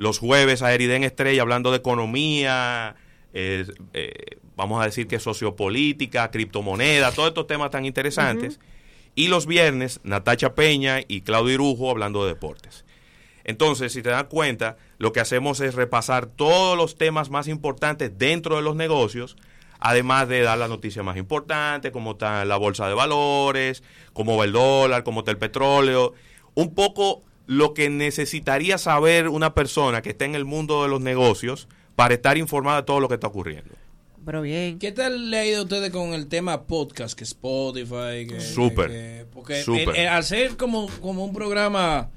Los 0.00 0.18
jueves 0.18 0.62
a 0.62 0.72
Eriden 0.72 1.04
Estrella 1.04 1.42
hablando 1.42 1.72
de 1.72 1.76
economía, 1.76 2.96
eh, 3.34 3.66
eh, 3.92 4.38
vamos 4.56 4.80
a 4.80 4.86
decir 4.86 5.06
que 5.06 5.20
sociopolítica, 5.20 6.30
criptomoneda, 6.30 7.12
todos 7.12 7.28
estos 7.28 7.46
temas 7.46 7.70
tan 7.70 7.84
interesantes. 7.84 8.60
Y 9.14 9.28
los 9.28 9.44
viernes, 9.44 10.00
Natacha 10.02 10.54
Peña 10.54 11.00
y 11.06 11.20
Claudio 11.20 11.52
Irujo 11.52 11.90
hablando 11.90 12.24
de 12.24 12.30
deportes. 12.30 12.86
Entonces, 13.44 13.92
si 13.92 14.00
te 14.00 14.08
das 14.08 14.24
cuenta, 14.24 14.78
lo 14.96 15.12
que 15.12 15.20
hacemos 15.20 15.60
es 15.60 15.74
repasar 15.74 16.24
todos 16.24 16.78
los 16.78 16.96
temas 16.96 17.28
más 17.28 17.46
importantes 17.46 18.16
dentro 18.16 18.56
de 18.56 18.62
los 18.62 18.76
negocios, 18.76 19.36
además 19.80 20.28
de 20.28 20.40
dar 20.40 20.56
la 20.56 20.68
noticia 20.68 21.02
más 21.02 21.18
importante, 21.18 21.92
como 21.92 22.12
está 22.12 22.46
la 22.46 22.56
bolsa 22.56 22.88
de 22.88 22.94
valores, 22.94 23.82
cómo 24.14 24.38
va 24.38 24.46
el 24.46 24.52
dólar, 24.52 25.04
cómo 25.04 25.20
está 25.20 25.30
el 25.30 25.36
petróleo, 25.36 26.14
un 26.54 26.74
poco 26.74 27.22
lo 27.50 27.74
que 27.74 27.90
necesitaría 27.90 28.78
saber 28.78 29.28
una 29.28 29.54
persona 29.54 30.02
que 30.02 30.10
está 30.10 30.24
en 30.24 30.36
el 30.36 30.44
mundo 30.44 30.84
de 30.84 30.88
los 30.88 31.00
negocios 31.00 31.66
para 31.96 32.14
estar 32.14 32.38
informada 32.38 32.76
de 32.76 32.82
todo 32.84 33.00
lo 33.00 33.08
que 33.08 33.14
está 33.14 33.26
ocurriendo. 33.26 33.74
Pero 34.24 34.40
bien. 34.42 34.78
¿Qué 34.78 34.92
tal 34.92 35.30
le 35.32 35.38
ha 35.38 35.44
ido 35.44 35.58
a 35.58 35.62
ustedes 35.64 35.90
con 35.90 36.12
el 36.14 36.28
tema 36.28 36.62
podcast, 36.68 37.18
que 37.18 37.24
Spotify? 37.24 38.24
Que, 38.28 38.40
Súper, 38.40 38.88
que- 38.90 39.26
porque 39.32 39.64
súper. 39.64 39.88
eh, 39.96 40.02
eh, 40.02 40.06
al 40.08 40.22
ser 40.22 40.56
como, 40.56 40.86
como 41.00 41.24
un 41.24 41.32
programa, 41.32 42.10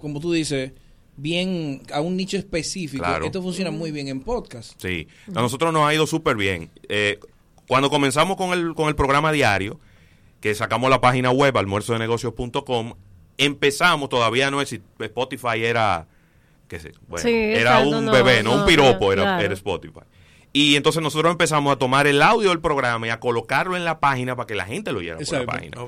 como 0.00 0.18
tú 0.18 0.32
dices, 0.32 0.72
bien 1.16 1.82
a 1.92 2.00
un 2.00 2.16
nicho 2.16 2.36
específico, 2.36 3.04
Claro. 3.04 3.24
esto 3.24 3.40
funciona 3.40 3.70
muy 3.70 3.92
bien 3.92 4.08
en 4.08 4.20
podcast. 4.20 4.72
Sí, 4.82 5.06
a 5.28 5.40
nosotros 5.42 5.72
nos 5.72 5.86
ha 5.86 5.94
ido 5.94 6.08
súper 6.08 6.34
bien. 6.36 6.70
Eh, 6.88 7.20
cuando 7.68 7.88
comenzamos 7.88 8.36
con 8.36 8.52
el, 8.52 8.74
con 8.74 8.88
el 8.88 8.96
programa 8.96 9.30
diario, 9.30 9.78
que 10.40 10.56
sacamos 10.56 10.90
la 10.90 11.00
página 11.00 11.30
web 11.30 11.56
almuerzodenegocios.com, 11.56 12.94
empezamos, 13.38 14.08
todavía 14.08 14.50
no 14.50 14.60
es 14.60 14.78
Spotify 14.98 15.64
era, 15.64 16.06
qué 16.68 16.80
sé, 16.80 16.92
bueno, 17.08 17.22
Sí, 17.22 17.34
era 17.34 17.80
exacto, 17.80 17.88
un 17.98 18.04
no, 18.06 18.12
bebé, 18.12 18.42
no, 18.42 18.54
no, 18.54 18.60
un 18.60 18.66
piropo, 18.66 19.12
era, 19.12 19.22
claro. 19.22 19.44
era 19.44 19.54
Spotify. 19.54 20.00
Y 20.54 20.76
entonces 20.76 21.02
nosotros 21.02 21.32
empezamos 21.32 21.72
a 21.72 21.76
tomar 21.76 22.06
el 22.06 22.20
audio 22.20 22.50
del 22.50 22.60
programa 22.60 23.06
y 23.06 23.10
a 23.10 23.20
colocarlo 23.20 23.76
en 23.76 23.84
la 23.86 24.00
página 24.00 24.36
para 24.36 24.46
que 24.46 24.54
la 24.54 24.66
gente 24.66 24.92
lo 24.92 24.98
oyera 24.98 25.18
por 25.18 25.32
la 25.32 25.46
página. 25.46 25.78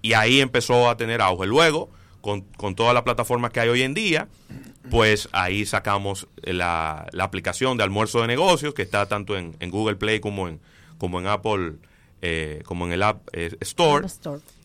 Y 0.00 0.12
ahí 0.12 0.40
empezó 0.40 0.88
a 0.88 0.96
tener 0.96 1.20
auge. 1.20 1.46
Luego, 1.46 1.90
con, 2.20 2.42
con 2.42 2.76
todas 2.76 2.94
las 2.94 3.02
plataformas 3.02 3.50
que 3.50 3.58
hay 3.58 3.68
hoy 3.68 3.82
en 3.82 3.94
día, 3.94 4.28
pues 4.90 5.28
ahí 5.32 5.66
sacamos 5.66 6.28
la, 6.36 7.06
la 7.10 7.24
aplicación 7.24 7.76
de 7.76 7.82
almuerzo 7.82 8.20
de 8.20 8.28
negocios, 8.28 8.74
que 8.74 8.82
está 8.82 9.06
tanto 9.06 9.36
en, 9.36 9.56
en 9.58 9.70
Google 9.70 9.96
Play 9.96 10.20
como 10.20 10.46
en, 10.46 10.60
como 10.98 11.18
en 11.18 11.26
Apple, 11.26 11.72
eh, 12.20 12.62
como 12.64 12.86
en 12.86 12.92
el 12.92 13.02
App 13.02 13.28
eh, 13.32 13.56
Store. 13.60 14.06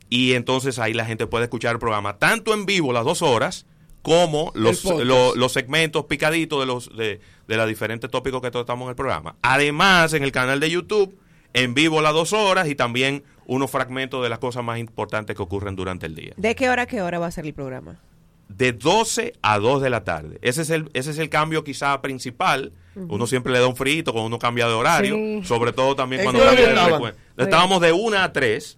Y 0.09 0.33
entonces 0.33 0.79
ahí 0.79 0.93
la 0.93 1.05
gente 1.05 1.27
puede 1.27 1.45
escuchar 1.45 1.73
el 1.73 1.79
programa 1.79 2.17
tanto 2.17 2.53
en 2.53 2.65
vivo 2.65 2.93
las 2.93 3.03
dos 3.03 3.21
horas, 3.21 3.65
como 4.01 4.53
los, 4.55 4.79
segmentos 5.51 6.05
picaditos 6.05 6.59
de 6.61 6.65
los 6.65 6.95
de, 6.95 7.19
de 7.47 7.57
los 7.57 7.67
diferentes 7.67 8.09
tópicos 8.09 8.41
que 8.41 8.51
tratamos 8.51 8.85
en 8.85 8.89
el 8.91 8.95
programa. 8.95 9.35
Además, 9.41 10.13
en 10.13 10.23
el 10.23 10.31
canal 10.31 10.59
de 10.59 10.69
YouTube, 10.69 11.17
en 11.53 11.73
vivo 11.73 12.01
las 12.01 12.13
dos 12.13 12.33
horas 12.33 12.69
y 12.69 12.75
también 12.75 13.23
unos 13.47 13.71
fragmentos 13.71 14.21
de 14.21 14.29
las 14.29 14.39
cosas 14.39 14.63
más 14.63 14.77
importantes 14.77 15.35
que 15.35 15.41
ocurren 15.41 15.75
durante 15.75 16.05
el 16.05 16.15
día. 16.15 16.33
¿De 16.37 16.55
qué 16.55 16.69
hora 16.69 16.83
a 16.83 16.85
qué 16.85 17.01
hora 17.01 17.17
va 17.19 17.27
a 17.27 17.31
ser 17.31 17.45
el 17.45 17.53
programa? 17.53 17.99
De 18.49 18.71
12 18.73 19.33
a 19.41 19.59
2 19.59 19.81
de 19.81 19.89
la 19.89 20.03
tarde. 20.03 20.37
Ese 20.41 20.61
es 20.61 20.69
el, 20.69 20.89
ese 20.93 21.11
es 21.11 21.17
el 21.17 21.29
cambio 21.29 21.63
quizá 21.63 22.01
principal. 22.01 22.73
Uno 22.95 23.27
siempre 23.27 23.53
le 23.53 23.59
da 23.59 23.67
un 23.67 23.75
frito 23.75 24.11
cuando 24.11 24.27
uno 24.27 24.39
cambia 24.39 24.67
de 24.67 24.73
horario. 24.73 25.15
Sí. 25.15 25.41
Sobre 25.43 25.73
todo 25.73 25.95
también 25.95 26.21
¿En 26.21 26.25
cuando 26.25 26.43
cambia 26.43 26.73
de. 26.73 27.43
Estábamos 27.43 27.81
de 27.81 27.91
1 27.91 28.17
a 28.17 28.31
3, 28.31 28.77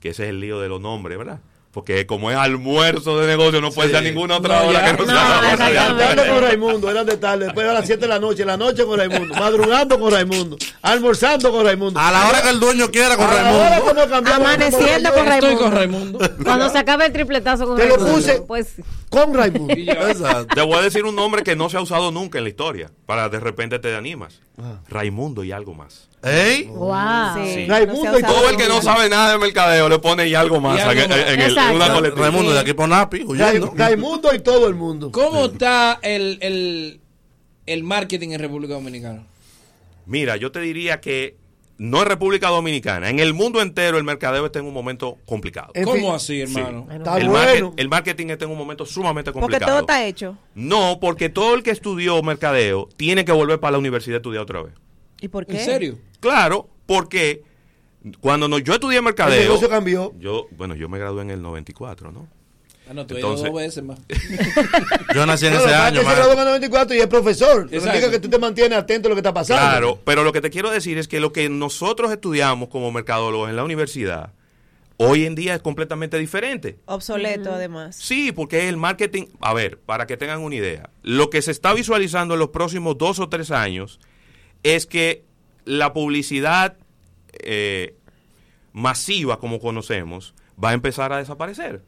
que 0.00 0.10
ese 0.10 0.24
es 0.24 0.30
el 0.30 0.40
lío 0.40 0.60
de 0.60 0.68
los 0.68 0.80
nombres, 0.80 1.18
¿verdad? 1.18 1.40
Porque 1.70 2.06
como 2.06 2.30
es 2.30 2.36
almuerzo 2.36 3.20
de 3.20 3.26
negocio, 3.26 3.60
no 3.60 3.70
puede 3.70 3.90
ser 3.90 4.02
ninguna 4.02 4.38
otra 4.38 4.62
No, 4.62 4.68
hora 4.68 4.80
ya. 4.80 4.86
que 4.86 4.92
no, 5.02 5.06
No, 5.06 5.12
sea 5.12 5.28
la 5.28 5.38
hora 5.38 5.50
de 5.50 5.56
Tarde 5.56 5.78
almuerzo. 5.78 6.32
con 6.34 6.42
Raimundo, 6.42 6.90
eran 6.90 7.06
de 7.06 7.16
tarde, 7.18 7.44
después 7.44 7.68
a 7.68 7.72
las 7.74 7.86
7 7.86 8.00
de 8.00 8.08
la 8.08 8.18
noche, 8.18 8.40
en 8.42 8.48
la 8.48 8.56
noche 8.56 8.84
con 8.84 8.98
Raimundo, 8.98 9.34
madrugando 9.34 10.00
con 10.00 10.10
Raimundo, 10.10 10.56
almorzando 10.82 11.52
con 11.52 11.64
Raimundo. 11.66 12.00
A 12.00 12.10
la 12.10 12.26
hora 12.28 12.42
que 12.42 12.48
el 12.48 12.58
dueño 12.58 12.90
quiera 12.90 13.16
con 13.16 13.26
A 13.26 13.34
la 13.34 13.42
Raimundo. 13.42 13.66
hora 13.66 13.80
como 13.80 14.08
cambiamos- 14.08 14.32
Amaneciendo 14.48 15.12
con 15.12 15.28
Estoy 15.28 15.40
Raimundo. 15.40 15.62
con 15.64 15.72
Raimundo. 15.72 16.18
Cuando 16.42 16.68
se 16.70 16.78
acabe 16.78 17.06
el 17.06 17.12
tripletazo 17.12 17.66
con 17.66 17.76
Te 17.76 17.86
lo 17.86 17.96
Raimundo. 17.96 18.14
puse 18.16 18.40
Pues 18.42 18.74
con 19.10 19.34
Raimundo. 19.34 19.74
Te 20.54 20.62
voy 20.62 20.78
a 20.78 20.82
decir 20.82 21.04
un 21.04 21.14
nombre 21.14 21.42
que 21.42 21.54
no 21.54 21.68
se 21.68 21.76
ha 21.76 21.80
usado 21.82 22.10
nunca 22.10 22.38
en 22.38 22.44
la 22.44 22.50
historia, 22.50 22.90
para 23.06 23.28
de 23.28 23.40
repente 23.40 23.78
te 23.78 23.94
animas. 23.94 24.40
Ah. 24.60 24.78
Raimundo 24.88 25.44
y 25.44 25.52
algo 25.52 25.74
más. 25.74 26.08
¿Ey? 26.22 26.64
Wow. 26.64 26.94
Sí. 27.44 27.66
Raimundo 27.66 28.18
y 28.18 28.22
Todo 28.22 28.50
el 28.50 28.56
que 28.56 28.66
no 28.68 28.82
sabe 28.82 29.08
nada 29.08 29.32
de 29.32 29.38
mercadeo 29.38 29.88
le 29.88 29.98
pone 30.00 30.26
y 30.28 30.34
algo 30.34 30.60
más 30.60 30.78
Y 30.78 30.80
algo 30.82 31.02
en, 31.02 31.12
el- 31.12 31.58
en 31.58 31.76
una 31.76 31.92
colectiva. 31.92 32.26
Raimundo 32.26 32.52
de 32.52 32.58
aquí 32.60 32.72
por 32.74 32.88
Napi, 32.88 33.22
huyendo. 33.24 33.72
Raimundo 33.76 34.34
y 34.34 34.40
todo 34.40 34.66
el 34.68 34.74
mundo. 34.74 35.12
¿Cómo 35.12 35.44
está 35.46 36.00
el, 36.02 36.38
el, 36.40 37.00
el 37.66 37.84
marketing 37.84 38.30
en 38.30 38.40
República 38.40 38.74
Dominicana? 38.74 39.22
Mira, 40.06 40.36
yo 40.36 40.50
te 40.50 40.60
diría 40.60 41.00
que 41.00 41.36
no 41.76 42.02
en 42.02 42.08
República 42.08 42.48
Dominicana, 42.48 43.08
en 43.10 43.20
el 43.20 43.34
mundo 43.34 43.62
entero 43.62 43.98
el 43.98 44.02
mercadeo 44.04 44.46
está 44.46 44.58
en 44.58 44.64
un 44.66 44.74
momento 44.74 45.18
complicado. 45.24 45.72
¿Cómo 45.84 46.12
así, 46.12 46.40
hermano? 46.40 46.86
Sí. 46.90 46.96
Está 46.96 47.18
el, 47.18 47.28
bueno. 47.28 47.68
market- 47.68 47.80
el 47.80 47.88
marketing 47.88 48.26
está 48.30 48.44
en 48.46 48.50
un 48.50 48.58
momento 48.58 48.84
sumamente 48.86 49.30
Porque 49.30 49.42
complicado. 49.42 49.70
todo 49.72 49.80
está 49.82 50.04
hecho. 50.04 50.36
No, 50.56 50.98
porque 51.00 51.28
todo 51.28 51.54
el 51.54 51.62
que 51.62 51.70
estudió 51.70 52.20
mercadeo 52.24 52.88
tiene 52.96 53.24
que 53.24 53.30
volver 53.30 53.60
para 53.60 53.72
la 53.72 53.78
universidad 53.78 54.16
a 54.16 54.18
estudiar 54.18 54.42
otra 54.42 54.62
vez. 54.62 54.72
¿Y 55.20 55.28
por 55.28 55.46
qué? 55.46 55.58
¿En 55.58 55.64
serio? 55.64 55.98
Claro, 56.20 56.68
porque 56.86 57.42
cuando 58.20 58.48
no- 58.48 58.58
yo 58.58 58.74
estudié 58.74 59.00
mercadeo. 59.02 59.34
El 59.36 59.42
negocio 59.48 59.68
cambió. 59.68 60.12
Yo, 60.18 60.46
bueno, 60.52 60.74
yo 60.74 60.88
me 60.88 60.98
gradué 60.98 61.22
en 61.22 61.30
el 61.30 61.42
94, 61.42 62.12
¿no? 62.12 62.28
Ah, 62.90 62.94
no, 62.94 63.06
tú 63.06 63.16
Entonces- 63.16 63.46
dos 63.46 63.54
veces 63.60 63.84
más. 63.84 63.98
Yo 65.14 65.26
nací 65.26 65.44
en 65.46 65.52
ese 65.52 65.74
año, 65.74 66.02
man. 66.02 66.14
graduó 66.14 66.32
en 66.32 66.38
el 66.38 66.44
94 66.46 66.96
y 66.96 67.00
es 67.00 67.06
profesor. 67.06 67.68
Eso 67.70 67.82
significa 67.84 68.10
que 68.10 68.18
tú 68.18 68.30
te 68.30 68.38
mantienes 68.38 68.78
atento 68.78 69.08
a 69.08 69.10
lo 69.10 69.14
que 69.14 69.20
está 69.20 69.34
pasando. 69.34 69.60
Claro, 69.62 70.00
pero 70.06 70.24
lo 70.24 70.32
que 70.32 70.40
te 70.40 70.48
quiero 70.48 70.70
decir 70.70 70.96
es 70.96 71.06
que 71.06 71.20
lo 71.20 71.30
que 71.30 71.50
nosotros 71.50 72.10
estudiamos 72.10 72.70
como 72.70 72.90
mercadólogos 72.90 73.50
en 73.50 73.56
la 73.56 73.64
universidad, 73.64 74.32
hoy 74.96 75.26
en 75.26 75.34
día 75.34 75.54
es 75.54 75.60
completamente 75.60 76.16
diferente. 76.18 76.78
Obsoleto, 76.86 77.52
además. 77.52 77.94
Sí, 77.96 78.32
porque 78.32 78.60
es 78.60 78.64
el 78.70 78.78
marketing. 78.78 79.26
A 79.42 79.52
ver, 79.52 79.78
para 79.80 80.06
que 80.06 80.16
tengan 80.16 80.40
una 80.40 80.54
idea, 80.54 80.88
lo 81.02 81.28
que 81.28 81.42
se 81.42 81.50
está 81.50 81.74
visualizando 81.74 82.34
en 82.34 82.40
los 82.40 82.48
próximos 82.48 82.96
dos 82.96 83.18
o 83.18 83.28
tres 83.28 83.50
años 83.50 84.00
es 84.62 84.86
que 84.86 85.24
la 85.64 85.92
publicidad 85.92 86.76
eh, 87.32 87.94
masiva, 88.72 89.38
como 89.38 89.60
conocemos, 89.60 90.34
va 90.62 90.70
a 90.70 90.72
empezar 90.74 91.12
a 91.12 91.18
desaparecer. 91.18 91.82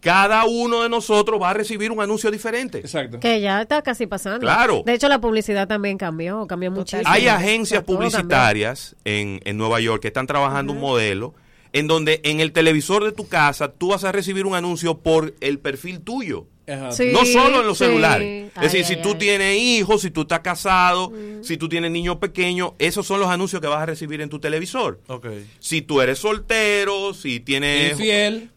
Cada 0.00 0.44
uno 0.44 0.82
de 0.82 0.88
nosotros 0.88 1.40
va 1.40 1.50
a 1.50 1.54
recibir 1.54 1.92
un 1.92 2.00
anuncio 2.00 2.30
diferente. 2.30 2.78
Exacto. 2.78 3.20
que 3.20 3.40
ya 3.40 3.62
está 3.62 3.82
casi 3.82 4.06
pasando. 4.06 4.40
Claro. 4.40 4.82
De 4.84 4.94
hecho, 4.94 5.08
la 5.08 5.20
publicidad 5.20 5.68
también 5.68 5.98
cambió, 5.98 6.46
cambió 6.48 6.70
muchísimo. 6.72 7.08
Hay 7.08 7.28
agencias 7.28 7.84
publicitarias 7.84 8.96
en, 9.04 9.40
en 9.44 9.56
Nueva 9.56 9.80
York 9.80 10.02
que 10.02 10.08
están 10.08 10.26
trabajando 10.26 10.72
un 10.72 10.80
modelo 10.80 11.34
en 11.72 11.86
donde 11.86 12.20
en 12.24 12.40
el 12.40 12.52
televisor 12.52 13.04
de 13.04 13.12
tu 13.12 13.28
casa 13.28 13.72
tú 13.72 13.88
vas 13.88 14.04
a 14.04 14.12
recibir 14.12 14.46
un 14.46 14.54
anuncio 14.54 14.98
por 14.98 15.34
el 15.40 15.58
perfil 15.58 16.00
tuyo. 16.00 16.46
Sí, 16.90 17.10
no 17.12 17.24
solo 17.24 17.60
en 17.60 17.66
los 17.66 17.78
sí. 17.78 17.84
celulares. 17.84 18.50
Ay, 18.54 18.66
es 18.66 18.72
decir, 18.72 18.86
ay, 18.86 18.96
si 18.96 19.02
tú 19.02 19.14
tienes 19.14 19.56
hijos, 19.56 20.02
si 20.02 20.10
tú 20.10 20.22
estás 20.22 20.40
casado, 20.40 21.12
si 21.42 21.56
tú 21.56 21.68
tienes 21.68 21.90
niños 21.90 22.16
pequeños, 22.16 22.72
esos 22.78 23.06
son 23.06 23.20
los 23.20 23.28
anuncios 23.28 23.62
que 23.62 23.68
vas 23.68 23.82
a 23.82 23.86
recibir 23.86 24.20
en 24.20 24.28
tu 24.28 24.38
televisor. 24.38 25.00
Ok. 25.06 25.26
Si 25.58 25.82
tú 25.82 26.00
eres 26.00 26.18
soltero, 26.18 27.14
si 27.14 27.40
tienes... 27.40 27.92
Infiel. 27.92 28.50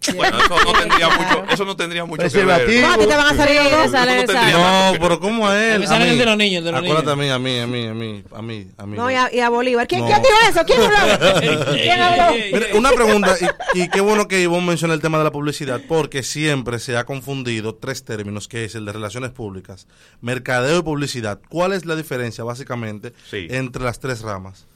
Bueno, 0.14 0.38
eso 0.38 0.54
no 0.64 0.72
tendría 0.78 1.08
mucho, 1.08 1.44
eso 1.52 1.64
no 1.64 1.76
tendría 1.76 2.04
mucho 2.04 2.22
que 2.30 2.44
ver. 2.44 2.80
No, 2.80 2.92
a 2.92 2.96
ti 2.98 3.06
te 3.06 3.16
van 3.16 3.26
a 3.26 3.36
salir 3.36 3.56
los 3.62 3.70
dos. 3.70 3.90
sale, 3.90 4.24
no 4.26 4.32
sale. 4.32 4.52
No, 4.52 4.92
pero 5.00 5.20
¿cómo 5.20 5.52
es 5.52 5.74
él? 5.74 5.80
Me 5.80 5.86
salen 5.86 6.16
de 6.18 6.24
los 6.24 6.36
niños, 6.36 6.64
de 6.64 6.70
los 6.72 6.80
Acuérdate 6.80 7.16
niños. 7.16 7.34
a 7.34 7.38
mí, 7.38 7.58
a 7.58 7.58
mí, 7.58 7.58
a 7.60 7.66
mí, 7.66 7.86
a 7.88 7.94
mí, 7.94 8.24
a 8.32 8.42
mí, 8.42 8.68
a 8.78 8.86
mí. 8.86 8.96
No, 8.96 9.10
y 9.10 9.14
a, 9.14 9.34
y 9.34 9.40
a 9.40 9.48
Bolívar. 9.50 9.86
¿Quién, 9.88 10.02
No. 10.02 10.06
¿quién 10.06 10.22
dijo 10.22 10.34
eso? 10.48 10.60
¿Quién 10.64 10.80
habló? 10.82 11.70
¿Quién 11.72 12.00
habló? 12.00 12.36
Mira, 12.52 12.66
una 12.74 12.90
pregunta, 12.92 13.34
y, 13.74 13.82
y 13.82 13.88
qué 13.90 14.00
bueno 14.00 14.28
que 14.28 14.40
Ivonne 14.40 14.66
menciona 14.68 14.94
el 14.94 15.00
tema 15.00 15.18
de 15.18 15.24
la 15.24 15.32
publicidad, 15.32 15.80
porque 15.88 16.22
siempre 16.22 16.78
se 16.78 16.96
ha 16.96 17.04
confundido 17.04 17.74
tres 17.74 18.04
términos, 18.04 18.46
que 18.48 18.64
es 18.64 18.74
el 18.76 18.84
de 18.86 18.92
relaciones 18.92 19.32
públicas, 19.32 19.88
mercadeo 20.20 20.78
y 20.78 20.82
publicidad. 20.82 21.40
¿Cuál 21.48 21.72
es 21.72 21.84
la 21.84 21.96
diferencia, 21.96 22.44
básicamente, 22.44 23.12
Sí. 23.28 23.48
entre 23.50 23.82
las 23.82 23.98
tres 24.00 24.22
ramas? 24.22 24.66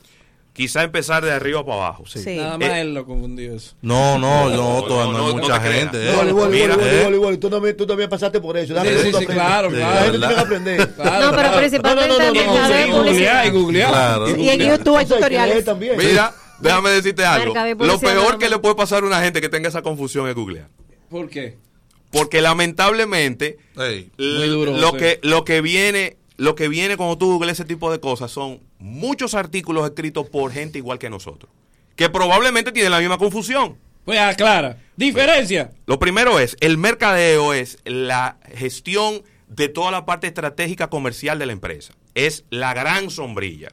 Quizá 0.53 0.83
empezar 0.83 1.25
de 1.25 1.33
arriba 1.33 1.65
para 1.65 1.77
abajo. 1.87 2.05
Sí. 2.07 2.37
Nada 2.37 2.59
más 2.59 2.69
Eh, 2.69 2.81
él 2.83 2.93
lo 2.93 3.07
confundió 3.07 3.55
eso. 3.55 3.75
No, 3.81 4.19
no, 4.19 4.51
no, 4.51 4.57
No, 4.81 4.83
toda- 4.85 5.07
no, 5.07 5.11
hay 5.29 5.35
no 5.35 5.41
mucha 5.41 5.61
gente. 5.61 5.97
eh. 5.97 6.13
Eh. 6.13 7.37
Tú 7.41 7.49
también, 7.49 7.75
tú 7.77 7.87
también 7.87 8.11
pasaste 8.11 8.39
por 8.39 8.59
eso. 8.59 8.75
Déjame 8.75 8.91
Sí, 8.99 9.11
sí, 9.13 9.19
sí, 9.21 9.27
claro, 9.27 9.71
Sí, 9.71 9.77
claro. 9.77 9.95
La 9.95 10.03
gente 10.03 10.19
tiene 10.19 10.35
que 10.35 10.41
aprender. 10.41 10.95
Claro, 10.95 11.27
No, 11.31 11.37
pero 11.37 11.57
principalmente 11.57 12.09
No, 12.19 12.19
no, 12.19 12.35
y. 13.47 13.51
Googlear 13.51 14.29
y 14.39 14.49
en 14.51 14.61
YouTube 14.61 14.97
hay 14.97 15.07
tutoriales. 15.07 15.65
también. 15.65 15.97
Mira, 15.97 16.35
déjame 16.61 16.91
decirte 16.91 17.25
algo. 17.25 17.55
Lo 17.87 17.99
peor 17.99 18.39
que 18.39 18.51
le 18.51 18.59
puede 18.59 18.75
pasar 18.75 19.03
a 19.05 19.07
una 19.07 19.23
gente 19.23 19.41
que 19.41 19.49
tenga 19.49 19.69
esa 19.71 19.81
confusión 19.83 20.29
es 20.29 20.35
googlear. 20.35 20.69
¿Por 21.09 21.31
qué? 21.31 21.57
Porque 22.11 22.43
lamentablemente 22.43 23.57
Ey, 23.79 24.11
Muy 24.19 24.49
duro, 24.49 24.73
lo 24.77 24.91
sí. 24.91 24.97
que 24.99 25.19
lo 25.23 25.45
que 25.47 25.63
viene 25.63 26.19
lo 26.37 26.55
que 26.55 26.69
viene 26.69 26.97
cuando 26.97 27.17
tú 27.17 27.33
googleas 27.33 27.59
ese 27.59 27.67
tipo 27.67 27.91
de 27.91 28.01
cosas 28.01 28.31
son 28.31 28.61
muchos 28.83 29.35
artículos 29.35 29.85
escritos 29.85 30.29
por 30.29 30.53
gente 30.53 30.79
igual 30.79 30.99
que 30.99 31.09
nosotros, 31.09 31.51
que 31.97 32.11
probablemente 32.11 32.73
tienen 32.73 32.93
la 32.93 32.99
misma 32.99 33.17
confusión. 33.17 33.79
Pues 34.05 34.19
aclara. 34.19 34.79
Diferencia. 34.97 35.71
Lo 35.87 35.99
primero 35.99 36.41
es, 36.41 36.57
el 36.61 36.77
mercadeo 36.77 37.55
es 37.55 37.79
la 37.85 38.37
gestión 38.55 39.23
de 39.47 39.69
toda 39.69 39.93
la 39.93 40.05
parte 40.05 40.27
estratégica 40.27 40.91
comercial 40.91 41.39
de 41.39 41.47
la 41.47 41.53
empresa. 41.53 41.95
Es 42.15 42.45
la 42.51 42.75
gran 42.75 43.11
sombrilla. 43.11 43.73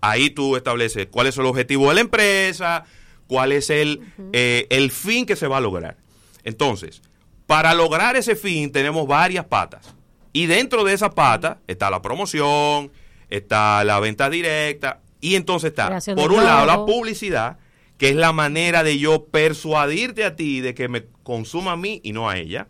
Ahí 0.00 0.30
tú 0.30 0.56
estableces 0.56 1.08
cuál 1.10 1.26
es 1.26 1.36
el 1.36 1.46
objetivo 1.46 1.88
de 1.88 1.96
la 1.96 2.00
empresa, 2.02 2.84
cuál 3.26 3.52
es 3.52 3.70
el, 3.70 4.00
eh, 4.32 4.66
el 4.70 4.92
fin 4.92 5.26
que 5.26 5.34
se 5.34 5.48
va 5.48 5.56
a 5.56 5.60
lograr. 5.62 5.96
Entonces, 6.44 7.02
para 7.46 7.74
lograr 7.74 8.16
ese 8.16 8.36
fin 8.36 8.70
tenemos 8.70 9.08
varias 9.08 9.46
patas. 9.46 9.94
Y 10.32 10.46
dentro 10.46 10.84
de 10.84 10.92
esa 10.92 11.10
pata 11.10 11.58
está 11.66 11.90
la 11.90 12.02
promoción, 12.02 12.92
está 13.36 13.82
la 13.84 14.00
venta 14.00 14.28
directa 14.30 15.00
y 15.20 15.36
entonces 15.36 15.70
está, 15.70 15.86
Creación 15.86 16.16
por 16.16 16.32
un 16.32 16.44
lado, 16.44 16.66
la 16.66 16.84
publicidad, 16.84 17.58
que 17.98 18.10
es 18.10 18.16
la 18.16 18.32
manera 18.32 18.82
de 18.82 18.98
yo 18.98 19.24
persuadirte 19.26 20.24
a 20.24 20.36
ti 20.36 20.60
de 20.60 20.74
que 20.74 20.88
me 20.88 21.04
consuma 21.22 21.72
a 21.72 21.76
mí 21.76 22.00
y 22.04 22.12
no 22.12 22.28
a 22.28 22.36
ella. 22.38 22.66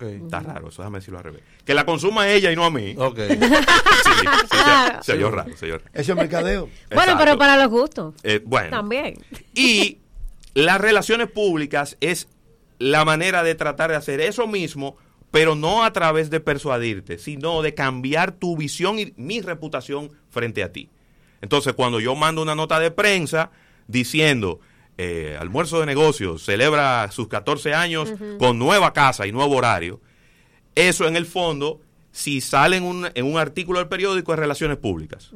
Está 0.00 0.40
raro, 0.40 0.68
eso 0.68 0.82
déjame 0.82 0.98
decirlo 0.98 1.18
al 1.18 1.24
revés. 1.24 1.42
Que 1.64 1.72
la 1.72 1.86
consuma 1.86 2.22
a 2.22 2.30
ella 2.32 2.50
y 2.50 2.56
no 2.56 2.64
a 2.64 2.70
mí. 2.70 2.94
ok. 2.98 3.18
Sí, 4.06 4.12
sí, 4.12 4.26
se- 4.26 4.46
Claro. 4.48 5.02
se 5.02 5.12
oyó 5.14 5.30
raro, 5.30 5.56
se 5.56 5.64
oyó 5.66 5.78
raro. 5.78 5.90
Eso 5.92 6.12
es 6.12 6.16
mercadeo. 6.18 6.62
Bueno, 6.90 7.02
Exacto. 7.12 7.18
pero 7.18 7.38
para 7.38 7.56
los 7.56 7.68
gustos. 7.68 8.14
Eh, 8.22 8.40
bueno, 8.44 8.70
También. 8.70 9.14
y 9.54 9.98
las 10.54 10.80
relaciones 10.80 11.28
públicas 11.30 11.96
es 12.00 12.28
la 12.78 13.04
manera 13.04 13.42
de 13.42 13.54
tratar 13.54 13.90
de 13.90 13.96
hacer 13.96 14.20
eso 14.20 14.46
mismo, 14.46 14.96
pero 15.36 15.54
no 15.54 15.84
a 15.84 15.92
través 15.92 16.30
de 16.30 16.40
persuadirte, 16.40 17.18
sino 17.18 17.60
de 17.60 17.74
cambiar 17.74 18.32
tu 18.32 18.56
visión 18.56 18.98
y 18.98 19.12
mi 19.18 19.42
reputación 19.42 20.10
frente 20.30 20.62
a 20.62 20.72
ti. 20.72 20.88
Entonces, 21.42 21.74
cuando 21.74 22.00
yo 22.00 22.14
mando 22.14 22.40
una 22.40 22.54
nota 22.54 22.80
de 22.80 22.90
prensa 22.90 23.50
diciendo, 23.86 24.60
eh, 24.96 25.36
almuerzo 25.38 25.78
de 25.78 25.84
negocios, 25.84 26.42
celebra 26.42 27.10
sus 27.10 27.28
14 27.28 27.74
años 27.74 28.14
con 28.38 28.58
nueva 28.58 28.94
casa 28.94 29.26
y 29.26 29.32
nuevo 29.32 29.56
horario, 29.56 30.00
eso 30.74 31.06
en 31.06 31.16
el 31.16 31.26
fondo, 31.26 31.82
si 32.12 32.40
sale 32.40 32.78
en 32.78 32.84
un, 32.84 33.06
en 33.12 33.26
un 33.26 33.36
artículo 33.36 33.80
del 33.80 33.88
periódico, 33.88 34.32
es 34.32 34.38
relaciones 34.38 34.78
públicas. 34.78 35.32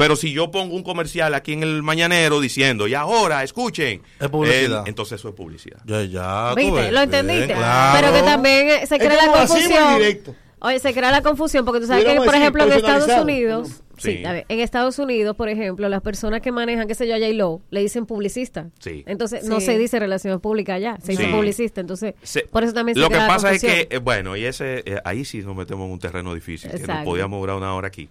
Pero 0.00 0.16
si 0.16 0.32
yo 0.32 0.50
pongo 0.50 0.74
un 0.74 0.82
comercial 0.82 1.34
aquí 1.34 1.52
en 1.52 1.62
el 1.62 1.82
mañanero 1.82 2.40
diciendo, 2.40 2.88
y 2.88 2.94
ahora, 2.94 3.44
escuchen, 3.44 4.02
Es 4.18 4.28
publicidad. 4.28 4.80
eh, 4.86 4.88
entonces 4.88 5.20
eso 5.20 5.28
es 5.28 5.34
publicidad. 5.34 5.78
Ya, 5.84 6.02
ya. 6.04 6.54
¿Viste? 6.56 6.72
ves, 6.72 6.84
¿Lo 6.92 7.00
bien, 7.00 7.02
entendiste? 7.14 7.54
claro. 7.54 7.98
Pero 8.00 8.12
que 8.14 8.22
también 8.22 8.68
eh, 8.70 8.86
se 8.86 8.98
crea 8.98 9.26
la 9.26 9.32
confusión. 9.32 10.34
Oye, 10.62 10.78
se 10.78 10.92
crea 10.92 11.10
la 11.10 11.22
confusión 11.22 11.64
porque 11.64 11.80
tú 11.80 11.86
sabes 11.86 12.04
que, 12.04 12.16
por 12.16 12.24
decir 12.26 12.40
ejemplo, 12.40 12.64
en 12.64 12.72
Estados. 12.72 13.22
Unidos, 13.22 13.68
Sí. 13.96 14.16
sí, 14.18 14.24
a 14.24 14.32
ver, 14.32 14.46
en 14.48 14.60
Estados 14.60 14.98
Unidos, 14.98 15.36
por 15.36 15.48
ejemplo, 15.50 15.86
las 15.90 16.00
personas 16.02 16.40
que 16.42 16.52
manejan, 16.52 16.86
qué 16.88 16.94
sé 16.94 17.06
yo, 17.06 17.14
a 17.14 17.18
J-Lo, 17.18 17.60
le 17.70 17.80
dicen 17.80 18.04
publicista. 18.06 18.68
Sí. 18.78 19.02
Entonces, 19.06 19.44
no 19.44 19.60
se 19.60 19.76
dice 19.78 19.98
relaciones 19.98 20.40
públicas 20.40 20.76
allá, 20.76 20.96
se 21.02 21.12
dice 21.12 21.28
publicista. 21.28 21.80
Entonces, 21.82 22.14
Se- 22.22 22.42
por 22.42 22.62
eso 22.64 22.72
también 22.74 22.94
se 22.94 23.00
Lo 23.02 23.08
que 23.10 23.16
la 23.16 23.26
pasa 23.26 23.52
es 23.52 23.60
que, 23.60 23.88
eh, 23.90 23.98
bueno, 23.98 24.36
y 24.36 24.44
ese 24.46 24.82
eh, 24.86 24.98
ahí 25.04 25.24
sí 25.26 25.38
nos 25.42 25.54
metemos 25.56 25.86
en 25.86 25.92
un 25.92 25.98
terreno 25.98 26.34
difícil, 26.34 26.70
que 26.70 26.78
nos 26.86 27.04
podíamos 27.04 27.40
durar 27.40 27.56
una 27.56 27.74
hora 27.74 27.88
aquí. 27.88 28.08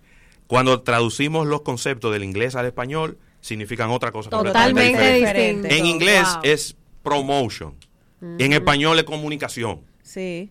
Cuando 0.49 0.81
traducimos 0.81 1.45
los 1.45 1.61
conceptos 1.61 2.11
del 2.11 2.23
inglés 2.23 2.55
al 2.55 2.65
español, 2.65 3.19
significan 3.39 3.91
otra 3.91 4.11
cosa 4.11 4.31
Totalmente 4.31 5.13
diferente. 5.13 5.77
En 5.77 5.85
inglés 5.85 6.27
Wow. 6.33 6.41
es 6.41 6.75
promotion, 7.03 7.75
en 8.19 8.53
español 8.53 8.97
es 8.97 9.03
comunicación. 9.03 9.81
Sí. 10.01 10.49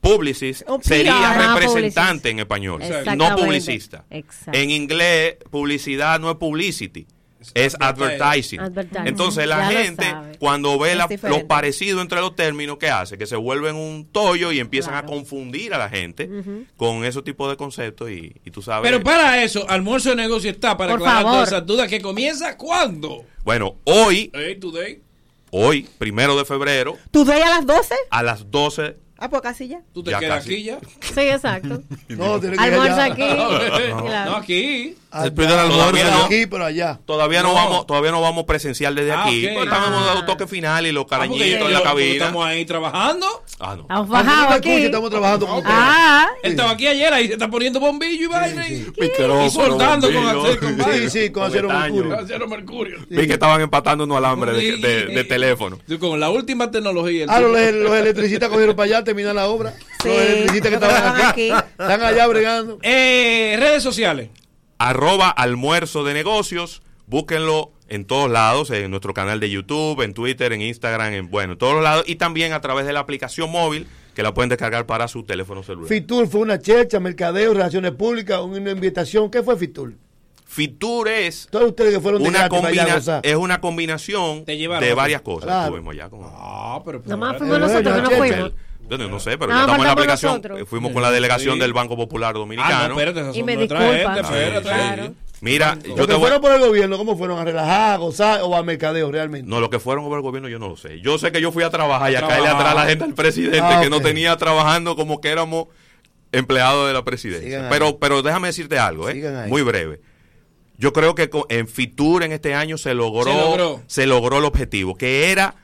Publicist 0.00 0.62
sería 0.82 1.14
PR. 1.32 1.60
Representante 1.60 2.30
en 2.30 2.40
español, 2.40 2.82
no 3.16 3.36
publicista. 3.36 4.04
Exacto. 4.10 4.58
En 4.58 4.70
inglés, 4.70 5.36
publicidad 5.48 6.18
no 6.18 6.28
es 6.28 6.36
publicity, 6.36 7.06
es 7.54 7.76
advertising. 7.80 8.60
Advertising. 8.60 9.06
Entonces 9.06 9.46
la 9.46 9.70
Ya 9.72 9.80
gente, 9.82 10.14
cuando 10.38 10.78
ve 10.78 10.94
la- 10.94 11.08
los 11.22 11.44
parecidos 11.44 12.02
entre 12.02 12.20
los 12.20 12.36
términos, 12.36 12.76
¿qué 12.78 12.88
hace? 12.90 13.16
Que 13.18 13.26
se 13.26 13.36
vuelven 13.36 13.76
un 13.76 14.06
tollo 14.10 14.52
y 14.52 14.60
empiezan 14.60 14.92
Claro. 14.92 15.06
a 15.06 15.10
confundir 15.10 15.72
a 15.74 15.78
la 15.78 15.88
gente 15.88 16.28
con 16.76 17.04
esos 17.04 17.24
tipos 17.24 17.48
de 17.50 17.56
conceptos 17.56 18.10
y, 18.10 18.34
y 18.44 18.50
tú 18.50 18.62
sabes. 18.62 18.90
Pero 18.90 19.02
para 19.02 19.42
eso, 19.42 19.64
almuerzo 19.68 20.10
de 20.10 20.16
negocio 20.16 20.50
está 20.50 20.76
para 20.76 20.92
Por 20.92 21.00
aclarar 21.00 21.22
favor. 21.22 21.32
todas 21.38 21.48
esas 21.48 21.66
dudas 21.66 21.88
que 21.88 22.00
comienza 22.00 22.56
cuándo. 22.56 23.24
Bueno, 23.44 23.76
hoy, 23.84 24.30
Hey, 24.34 24.56
today. 24.60 25.00
hoy, 25.50 25.88
primero 25.98 26.36
de 26.36 26.44
febrero, 26.44 26.96
¿Tú 27.10 27.24
de 27.24 27.32
ahí 27.34 27.42
a 27.42 27.48
las 27.48 27.66
12? 27.66 27.94
a 28.10 28.22
las 28.22 28.50
12, 28.50 28.96
Ah, 29.22 29.28
pues 29.28 29.42
casi 29.42 29.68
ya. 29.68 29.80
Tú 29.92 30.02
te 30.02 30.12
Ya 30.12 30.18
quedas 30.18 30.38
casi. 30.38 30.54
aquí 30.54 30.62
ya. 30.64 30.78
Sí, 31.00 31.20
exacto. 31.20 31.82
No, 32.08 32.40
tiene 32.40 32.56
que 32.56 32.66
ir 32.66 32.72
Almuerza 32.72 33.04
allá. 33.04 33.12
aquí. 33.12 33.22
No, 33.90 34.04
Claro. 34.06 34.30
no, 34.30 34.36
aquí. 34.38 34.96
El 35.12 35.18
almuerzo. 35.58 36.24
Aquí, 36.24 36.46
pero 36.46 36.64
allá. 36.64 37.00
todavía 37.04 37.42
no, 37.42 37.48
No. 37.48 37.54
vamos, 37.54 37.86
todavía 37.86 38.12
no 38.12 38.20
vamos 38.20 38.44
presencial 38.44 38.94
desde 38.94 39.10
Ah, 39.12 39.24
aquí, 39.24 39.44
ok. 39.44 39.50
pero 39.54 39.64
estamos 39.64 40.02
Ah. 40.02 40.06
dando 40.06 40.24
toque 40.24 40.46
final 40.46 40.86
y 40.86 40.92
los 40.92 41.04
Ah, 41.04 41.08
carañitos 41.10 41.66
en 41.66 41.72
la 41.72 41.82
cabina. 41.82 42.12
Estamos 42.12 42.46
ahí 42.46 42.64
trabajando. 42.64 43.26
Ah, 43.58 43.76
no. 43.76 43.82
Estamos 43.82 44.48
te 44.48 44.54
aquí. 44.54 44.70
estamos 44.84 45.10
trabajando 45.10 45.46
como 45.48 45.62
Ah, 45.66 46.28
Él 46.44 46.52
estaba 46.52 46.70
aquí 46.70 46.86
ayer 46.86 47.12
ahí 47.12 47.26
se 47.26 47.32
está 47.34 47.48
poniendo 47.50 47.80
bombillo 47.80 48.22
y 48.24 48.26
vaina 48.26 48.68
y, 48.68 48.86
soltando 49.50 50.12
con 50.12 50.26
acero 50.28 50.60
con. 50.60 50.92
Sí, 50.94 51.10
sí, 51.10 51.30
con 51.30 51.42
acero 51.42 51.68
mercurio. 51.68 52.16
Acero 52.18 52.48
mercurio. 52.48 52.98
Vi 53.08 53.26
que 53.26 53.32
estaban 53.34 53.60
empatando 53.60 54.04
unos 54.04 54.16
alambres 54.16 54.56
de, 54.56 55.24
teléfono. 55.24 55.78
Con 55.98 56.18
la 56.20 56.30
última 56.30 56.70
tecnología. 56.70 57.26
Ah, 57.28 57.40
los 57.40 57.58
electricistas 57.58 58.48
cogieron 58.48 58.76
para 58.76 58.84
allá, 58.86 59.04
terminan 59.10 59.36
la 59.36 59.48
obra. 59.48 59.74
Sí. 60.02 60.08
Los 60.08 60.16
electricistas 60.18 60.68
que 60.70 60.74
estaban 60.74 61.16
aquí, 61.22 61.50
aquí. 61.50 61.64
están 61.70 62.02
allá 62.02 62.26
bregando. 62.26 62.78
Eh, 62.82 63.56
redes 63.58 63.82
sociales. 63.82 64.30
Arroba 64.78 65.28
almuerzo 65.30 66.04
de 66.04 66.14
negocios. 66.14 66.82
Búsquenlo 67.06 67.72
en 67.88 68.04
todos 68.04 68.30
lados, 68.30 68.70
en 68.70 68.88
nuestro 68.90 69.12
canal 69.14 69.40
de 69.40 69.50
YouTube, 69.50 70.00
en 70.02 70.14
Twitter, 70.14 70.52
en 70.52 70.62
Instagram, 70.62 71.12
en 71.12 71.28
bueno, 71.30 71.54
en 71.54 71.58
todos 71.58 71.74
los 71.74 71.82
lados. 71.82 72.04
Y 72.06 72.14
también 72.16 72.52
a 72.52 72.60
través 72.60 72.86
de 72.86 72.92
la 72.92 73.00
aplicación 73.00 73.50
móvil 73.50 73.88
que 74.14 74.22
la 74.22 74.32
pueden 74.32 74.48
descargar 74.48 74.86
para 74.86 75.08
su 75.08 75.24
teléfono 75.24 75.62
celular. 75.64 75.88
Fitur 75.88 76.28
fue 76.28 76.40
una 76.40 76.60
checha, 76.60 77.00
mercadeo, 77.00 77.52
relaciones 77.52 77.90
públicas, 77.92 78.40
una 78.40 78.70
invitación. 78.70 79.28
¿Qué 79.30 79.42
fue 79.42 79.56
Fitur? 79.56 79.92
Fitur 80.46 81.08
es 81.08 81.46
Todos 81.50 81.70
ustedes 81.70 81.94
que 81.94 82.00
fueron 82.00 82.22
de 82.22 82.28
una, 82.28 82.38
gratis 82.40 82.58
para 82.58 82.68
allá 82.72 82.82
a 82.82 82.84
combina- 82.86 82.98
gozar. 82.98 83.20
es 83.24 83.36
una 83.36 83.60
combinación 83.60 84.44
de 84.44 84.94
varias 84.94 85.20
cosas. 85.22 85.44
Claro. 85.44 85.64
Estuvimos 85.66 85.94
allá 85.94 86.08
con- 86.10 86.20
Ah, 86.24 86.80
pero. 86.84 87.02
Nada 87.04 87.16
más 87.16 87.38
fuimos 87.38 87.58
nosotros 87.60 87.94
que 87.96 88.02
no 88.02 88.10
fuimos. 88.10 88.52
Yo 88.98 89.08
no 89.08 89.20
sé, 89.20 89.38
pero 89.38 89.48
Nada 89.52 89.60
ya 89.60 89.64
estamos 89.66 89.78
en 89.78 89.84
la 89.86 89.92
aplicación. 89.92 90.32
nosotros. 90.32 90.68
Fuimos 90.68 90.92
con 90.92 91.02
la 91.02 91.10
delegación 91.10 91.54
Sí. 91.54 91.60
del 91.60 91.72
Banco 91.72 91.96
Popular 91.96 92.34
Ah, 92.34 92.38
Dominicano. 92.38 92.88
no, 92.88 92.94
espérate, 93.00 93.20
esas 93.20 93.36
Y 93.36 93.42
me 93.42 93.56
disculpan. 93.56 93.92
gente, 93.92 94.20
espérate. 94.20 94.62
Claro. 94.62 95.14
Mira, 95.42 95.78
yo 95.82 95.96
Los 95.96 96.00
te 96.00 96.06
que 96.06 96.12
voy 96.12 96.20
fueron 96.20 96.40
por 96.42 96.52
el 96.52 96.60
gobierno, 96.60 96.98
¿cómo 96.98 97.16
fueron? 97.16 97.38
¿A 97.38 97.44
relajar, 97.44 97.94
a 97.94 97.96
gozar 97.96 98.40
o 98.42 98.54
a 98.54 98.62
mercadeo 98.62 99.10
realmente? 99.10 99.48
No, 99.48 99.58
lo 99.60 99.70
que 99.70 99.78
fueron 99.78 100.04
over 100.04 100.16
el 100.18 100.22
gobierno 100.22 100.48
yo 100.50 100.58
no 100.58 100.68
lo 100.68 100.76
sé. 100.76 101.00
Yo 101.00 101.16
sé 101.18 101.32
que 101.32 101.40
yo 101.40 101.50
fui 101.50 101.62
a 101.62 101.70
trabajar 101.70 102.12
y 102.12 102.16
a 102.16 102.20
caerle 102.26 102.48
atrás 102.48 102.72
a 102.72 102.74
la 102.74 102.84
gente 102.86 103.04
al 103.04 103.14
presidente 103.14 103.58
Ah, 103.62 103.80
que 103.82 103.88
no 103.88 104.00
tenía 104.02 104.36
trabajando 104.36 104.96
como 104.96 105.20
que 105.22 105.30
éramos 105.30 105.68
empleados 106.32 106.88
de 106.88 106.92
la 106.92 107.04
presidencia. 107.04 107.46
Sigan 107.48 107.64
ahí. 107.64 107.70
Pero, 107.70 107.98
pero 107.98 108.20
déjame 108.22 108.48
decirte 108.48 108.78
algo, 108.78 109.08
¿eh? 109.08 109.46
Muy 109.48 109.62
breve. 109.62 110.00
Yo 110.76 110.92
creo 110.92 111.14
que 111.14 111.30
en 111.48 111.68
Fitur 111.68 112.22
en 112.22 112.32
este 112.32 112.54
año 112.54 112.76
se 112.78 112.92
logró, 112.94 113.24
Se 113.32 113.38
logró. 113.38 113.82
se 113.86 114.06
logró 114.06 114.38
el 114.38 114.44
objetivo, 114.44 114.94
que 114.94 115.30
era 115.32 115.54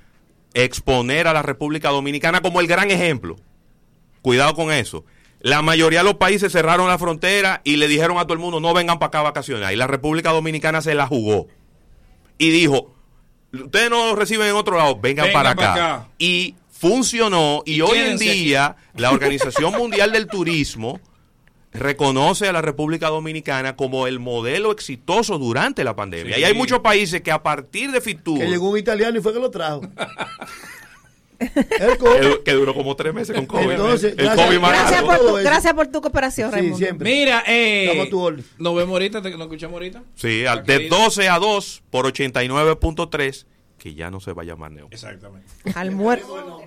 exponer 0.57 1.29
a 1.29 1.35
la 1.35 1.43
República 1.43 1.91
Dominicana 1.91 2.41
como 2.41 2.61
el 2.61 2.67
gran 2.67 2.91
ejemplo. 2.91 3.37
Cuidado 4.23 4.55
con 4.55 4.73
eso. 4.73 5.05
La 5.41 5.61
mayoría 5.61 5.99
de 6.01 6.07
los 6.07 6.15
países 6.15 6.51
cerraron 6.51 6.89
la 6.89 6.99
frontera 6.99 7.61
y 7.63 7.77
le 7.77 7.89
dijeron 7.89 8.19
a 8.19 8.23
todo 8.23 8.33
el 8.33 8.39
mundo, 8.39 8.59
no 8.59 8.73
vengan 8.73 8.99
para 8.99 9.09
acá 9.09 9.19
a 9.21 9.23
vacacionar. 9.23 9.73
Y 9.73 9.77
la 9.77 9.87
República 9.87 10.33
Dominicana 10.33 10.81
se 10.81 10.95
la 10.95 11.07
jugó. 11.07 11.47
Y 12.39 12.51
dijo, 12.51 12.95
ustedes 13.53 13.91
no 13.91 14.07
los 14.07 14.19
reciben 14.19 14.49
en 14.49 14.55
otro 14.55 14.79
lado, 14.79 14.99
vengan, 14.99 15.31
para, 15.31 15.51
acá. 15.51 16.09
Y 16.19 16.55
funcionó 16.71 17.63
y, 17.67 17.83
hoy 17.83 17.99
en 17.99 18.19
día 18.19 18.77
la 18.95 19.11
Organización 19.11 19.77
Mundial 19.77 20.11
del 20.11 20.27
Turismo 20.27 21.01
reconoce 21.79 22.49
a 22.49 22.53
la 22.53 22.63
República 22.63 23.09
Dominicana 23.09 23.77
como 23.77 24.07
el 24.07 24.19
modelo 24.19 24.73
exitoso 24.73 25.39
durante 25.39 25.85
la 25.85 25.97
pandemia. 25.97 26.39
Y 26.39 26.45
hay 26.45 26.55
muchos 26.55 26.81
países 26.81 27.21
que 27.23 27.31
a 27.31 27.43
partir 27.43 27.91
de 27.93 28.01
Fitur... 28.01 28.39
Que 28.39 28.49
llegó 28.49 28.71
un 28.71 28.79
italiano 28.79 29.19
y 29.19 29.23
fue 29.23 29.33
que 29.33 29.39
lo 29.39 29.51
trajo. 29.51 29.83
el 31.39 31.99
COVID. 31.99 32.43
Que, 32.45 32.53
duró 32.53 32.75
como 32.75 32.97
tres 32.97 33.13
meses 33.15 33.37
con 33.37 33.47
COVID. 33.47 33.71
El 33.71 33.77
gracias, 33.79 34.15
COVID 34.15 34.59
gracias, 34.59 35.03
por 35.03 35.19
tu, 35.19 35.35
gracias, 35.35 35.75
por 35.75 35.87
tu, 35.89 36.01
cooperación, 36.01 36.53
sí, 36.53 36.75
siempre. 36.75 37.11
Mira, 37.11 37.45
eh, 37.47 38.09
nos 38.59 38.75
vemos 38.75 38.93
ahorita, 38.93 39.21
nos 39.21 39.41
escuchamos 39.41 39.75
ahorita. 39.75 40.03
Sí, 40.15 40.47
al, 40.47 40.65
de 40.65 40.89
12 40.89 41.29
a 41.29 41.39
2 41.39 41.83
por 41.91 42.07
89.3, 42.07 43.47
que 43.79 43.95
ya 43.95 44.11
no 44.11 44.21
se 44.21 44.33
va 44.33 44.43
a 44.43 44.45
llamar 44.47 44.73
Neo. 44.73 44.89
Exactamente. 44.91 45.49
Al 45.75 45.91
muerto. 45.91 46.63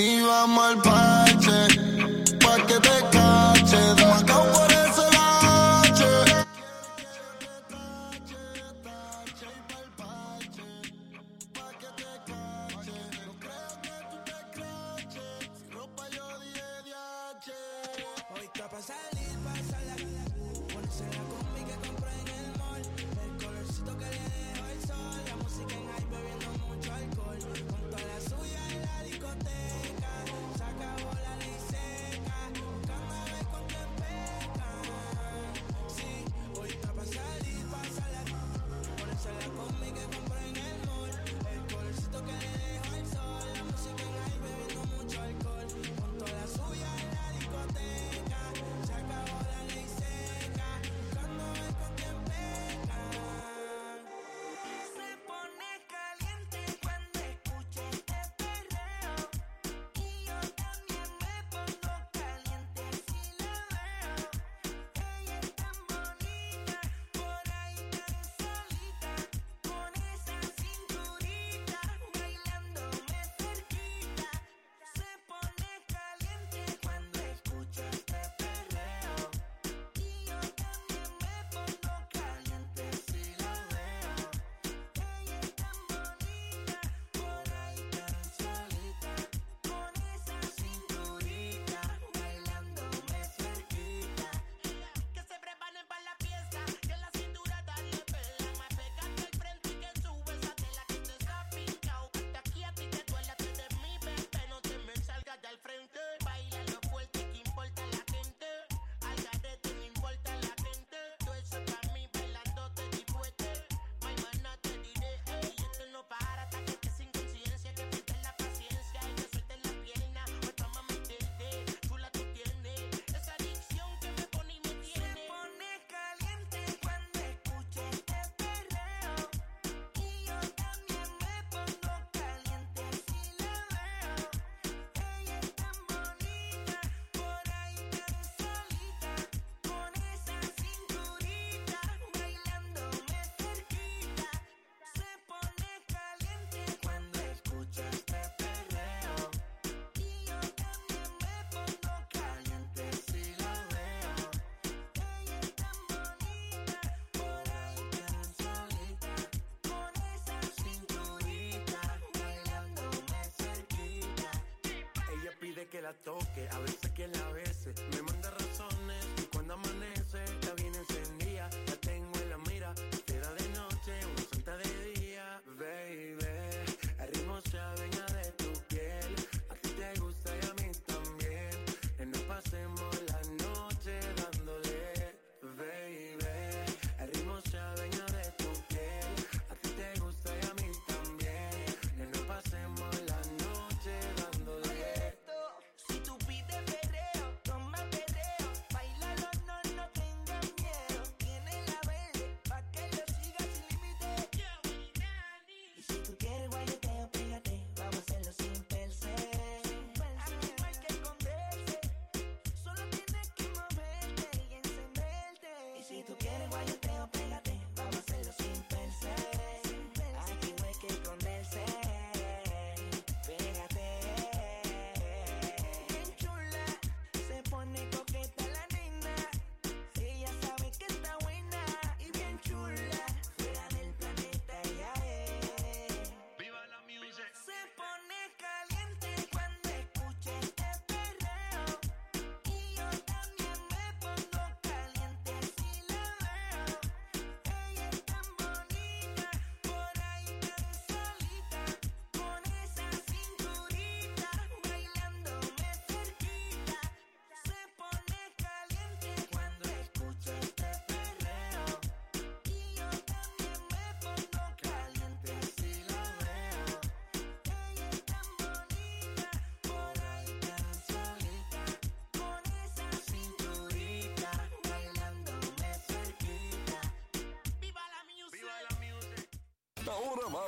Y 0.00 0.20
vamos 0.20 0.64
al 0.64 0.80
parche, 0.80 1.66
pa' 2.38 2.64
que 2.68 2.74
te 2.78 3.17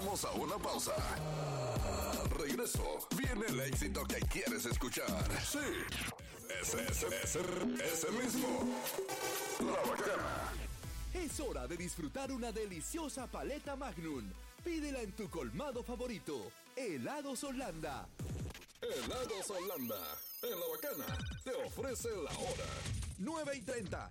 Vamos 0.01 0.25
a 0.25 0.31
una 0.33 0.57
pausa. 0.59 0.95
Regreso. 2.39 2.99
Viene 3.17 3.47
el 3.49 3.61
éxito 3.61 4.05
que 4.05 4.21
quieres 4.27 4.65
escuchar. 4.65 5.29
Sí. 5.43 5.59
Ese, 6.61 6.83
ese, 6.87 7.07
ese, 7.23 7.41
ese 7.85 8.11
mismo. 8.13 8.77
La 9.61 9.91
bacana. 9.91 10.53
Es 11.13 11.41
hora 11.41 11.67
de 11.67 11.77
disfrutar 11.77 12.31
una 12.31 12.53
deliciosa 12.53 13.27
paleta 13.27 13.77
Magnum. 13.77 14.31
Pídela 14.65 15.03
en 15.03 15.13
tu 15.13 15.29
colmado 15.29 15.83
favorito. 15.83 16.51
Helados 16.77 17.43
Holanda. 17.45 18.09
Helados 18.81 19.51
Holanda. 19.51 20.19
En 20.43 20.51
la 20.51 20.67
bacana. 20.67 21.19
Te 21.45 21.51
ofrece 21.67 22.09
la 22.11 22.31
hora. 22.39 22.67
9 23.19 23.57
y 23.57 23.63
30. 23.63 24.11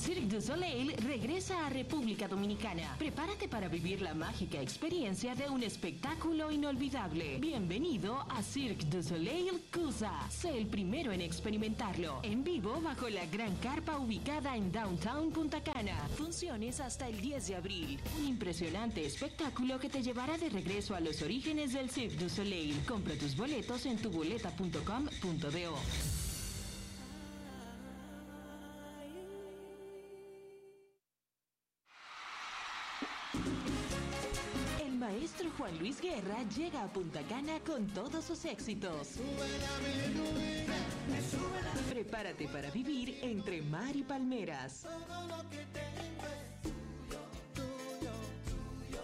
Cirque 0.00 0.28
du 0.28 0.40
Soleil 0.40 0.96
regresa 0.96 1.66
a 1.66 1.68
República 1.68 2.26
Dominicana. 2.26 2.96
Prepárate 2.98 3.48
para 3.48 3.68
vivir 3.68 4.00
la 4.00 4.14
mágica 4.14 4.58
experiencia 4.58 5.34
de 5.34 5.50
un 5.50 5.62
espectáculo 5.62 6.50
inolvidable. 6.50 7.36
Bienvenido 7.38 8.18
a 8.30 8.42
Cirque 8.42 8.86
du 8.86 9.02
Soleil 9.02 9.60
Cusa. 9.70 10.10
Sé 10.30 10.56
el 10.56 10.68
primero 10.68 11.12
en 11.12 11.20
experimentarlo. 11.20 12.20
En 12.22 12.42
vivo 12.42 12.80
bajo 12.80 13.10
la 13.10 13.26
gran 13.26 13.54
carpa 13.56 13.98
ubicada 13.98 14.56
en 14.56 14.72
Downtown 14.72 15.32
Punta 15.32 15.62
Cana. 15.62 16.08
Funciones 16.16 16.80
hasta 16.80 17.06
el 17.06 17.20
10 17.20 17.48
de 17.48 17.56
abril. 17.56 18.00
Un 18.18 18.26
impresionante 18.26 19.04
espectáculo 19.04 19.78
que 19.78 19.90
te 19.90 20.02
llevará 20.02 20.38
de 20.38 20.48
regreso 20.48 20.94
a 20.94 21.00
los 21.00 21.20
orígenes 21.20 21.74
del 21.74 21.90
Cirque 21.90 22.16
du 22.16 22.30
Soleil. 22.30 22.74
Compra 22.86 23.16
tus 23.16 23.36
boletos 23.36 23.84
en 23.84 23.98
tuboleta.com.do. 23.98 26.19
Luis 35.80 35.98
Guerra 35.98 36.42
llega 36.54 36.84
a 36.84 36.88
Punta 36.88 37.22
Cana 37.22 37.58
con 37.60 37.86
todos 37.86 38.22
sus 38.22 38.44
éxitos. 38.44 39.14
Prepárate 41.88 42.48
para 42.48 42.70
vivir 42.70 43.18
entre 43.22 43.62
mar 43.62 43.96
y 43.96 44.02
palmeras. 44.02 44.86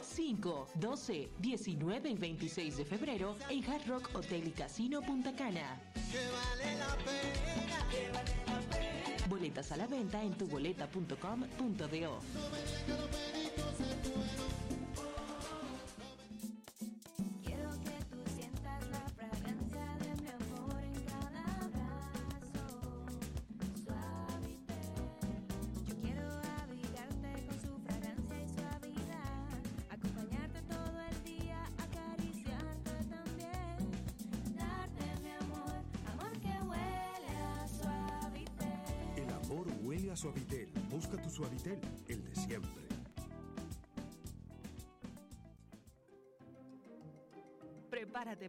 5, 0.02 0.68
12, 0.74 1.30
19 1.38 2.10
y 2.10 2.14
26 2.14 2.76
de 2.76 2.84
febrero 2.84 3.36
en 3.48 3.64
Hard 3.64 3.86
Rock 3.88 4.10
Hotel 4.14 4.48
y 4.48 4.50
Casino 4.50 5.00
Punta 5.00 5.34
Cana. 5.34 5.80
Boletas 9.30 9.72
a 9.72 9.78
la 9.78 9.86
venta 9.86 10.22
en 10.22 10.34
tuboleta.com.do. 10.34 12.20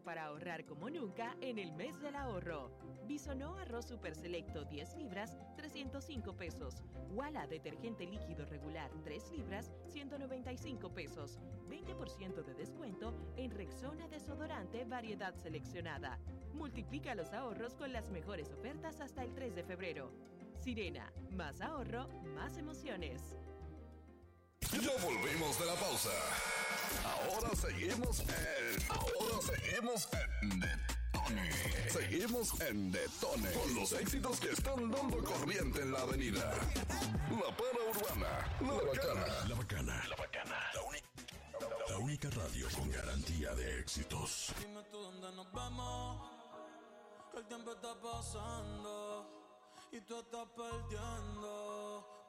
para 0.07 0.23
ahorrar 0.23 0.63
como 0.63 0.89
nunca 0.89 1.35
en 1.41 1.59
el 1.59 1.73
mes 1.73 1.99
del 1.99 2.15
ahorro. 2.15 2.71
Bisonó 3.09 3.57
arroz 3.57 3.87
super 3.87 4.15
selecto 4.15 4.63
10 4.63 4.95
libras, 4.95 5.37
305 5.57 6.33
pesos. 6.37 6.81
Wala 7.11 7.45
detergente 7.45 8.05
líquido 8.05 8.45
regular 8.45 8.89
3 9.03 9.31
libras, 9.31 9.69
195 9.89 10.93
pesos. 10.93 11.41
20% 11.69 12.41
de 12.41 12.53
descuento 12.53 13.13
en 13.35 13.51
Rexona 13.51 14.07
desodorante 14.07 14.85
variedad 14.85 15.35
seleccionada. 15.35 16.19
Multiplica 16.53 17.13
los 17.13 17.33
ahorros 17.33 17.75
con 17.75 17.91
las 17.91 18.09
mejores 18.09 18.53
ofertas 18.53 19.01
hasta 19.01 19.25
el 19.25 19.33
3 19.33 19.55
de 19.55 19.63
febrero. 19.65 20.13
Sirena, 20.55 21.11
más 21.31 21.59
ahorro, 21.59 22.07
más 22.33 22.57
emociones. 22.57 23.35
Ya 24.61 24.91
volvimos 25.03 25.59
de 25.59 25.65
la 25.65 25.75
pausa. 25.75 26.09
Ahora 27.05 27.49
seguimos 27.55 28.19
en. 28.19 28.89
Ahora 28.89 29.41
seguimos 29.45 30.07
en 30.13 30.59
Detone. 30.59 31.89
Seguimos 31.89 32.61
en 32.61 32.91
Detone. 32.91 33.51
Con 33.53 33.75
los 33.75 33.91
éxitos 33.93 34.39
que 34.39 34.51
están 34.51 34.91
dando 34.91 35.23
corriente 35.23 35.81
en 35.81 35.91
la 35.91 35.99
avenida. 36.01 36.53
La 37.29 37.55
para 37.55 37.83
urbana. 37.89 38.57
La 38.61 38.73
bacana. 38.73 39.45
La 39.47 39.55
bacana. 39.55 40.03
La 40.09 40.15
bacana. 40.15 40.71
La, 40.73 40.81
uni- 40.83 41.03
la 41.89 41.97
única 41.97 42.29
radio 42.31 42.67
con 42.75 42.91
garantía 42.91 43.53
de 43.55 43.79
éxitos. 43.79 44.53
Dime 44.59 44.83
tú 44.91 44.97
dónde 45.01 45.31
nos 45.33 45.51
vemos. 45.53 46.29
Que 47.31 47.37
el 47.39 47.45
tiempo 47.47 47.71
está 47.73 47.95
pasando. 48.01 49.33
Y 49.91 50.01
tú 50.01 50.19
estás 50.19 50.45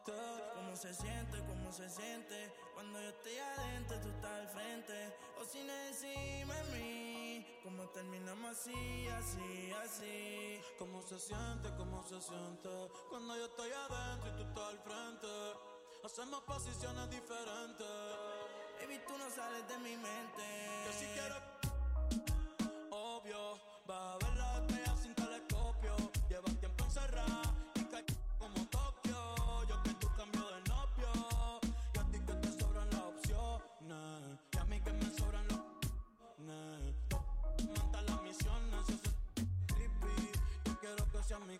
¿Cómo 0.04 0.76
se 0.76 0.94
siente? 0.94 1.38
¿Cómo 1.46 1.72
se 1.72 1.88
siente? 1.88 2.52
Cuando 2.74 3.00
yo 3.00 3.08
estoy 3.08 3.38
adentro, 3.38 4.00
tú 4.00 4.08
estás 4.08 4.30
al 4.30 4.48
frente. 4.48 5.16
O 5.40 5.44
si 5.44 5.62
no 5.64 5.72
decime 5.72 6.54
a 6.54 6.64
mí, 6.64 7.60
¿cómo 7.62 7.88
terminamos 7.90 8.52
así, 8.52 9.08
así, 9.08 9.72
así? 9.84 10.60
¿Cómo 10.78 11.02
se 11.02 11.18
siente? 11.18 11.68
¿Cómo 11.76 12.02
se 12.04 12.20
siente? 12.20 12.68
Cuando 13.10 13.36
yo 13.36 13.46
estoy 13.46 13.70
adentro 13.70 14.30
y 14.30 14.36
tú 14.36 14.42
estás 14.42 14.68
al 14.68 14.78
frente. 14.78 15.28
Hacemos 16.04 16.42
posiciones 16.44 17.10
diferentes. 17.10 17.86
Baby, 18.80 19.00
tú 19.06 19.18
no 19.18 19.28
sales 19.30 19.66
de 19.68 19.78
mi 19.78 19.96
mente. 19.96 20.44
Que 20.86 20.92
si 20.92 21.06
quieres, 21.06 21.42
obvio, 22.90 23.58
vas 23.86 24.14
a 24.14 24.18
ver 24.18 24.36
la 24.36 24.58
estrella 24.58 24.96
sin 25.02 25.14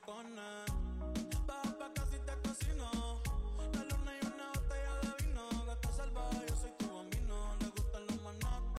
cone. 0.04 0.64
Baja 1.46 1.70
pa' 1.78 1.92
casi 1.94 2.18
te 2.26 2.34
cocino. 2.42 3.07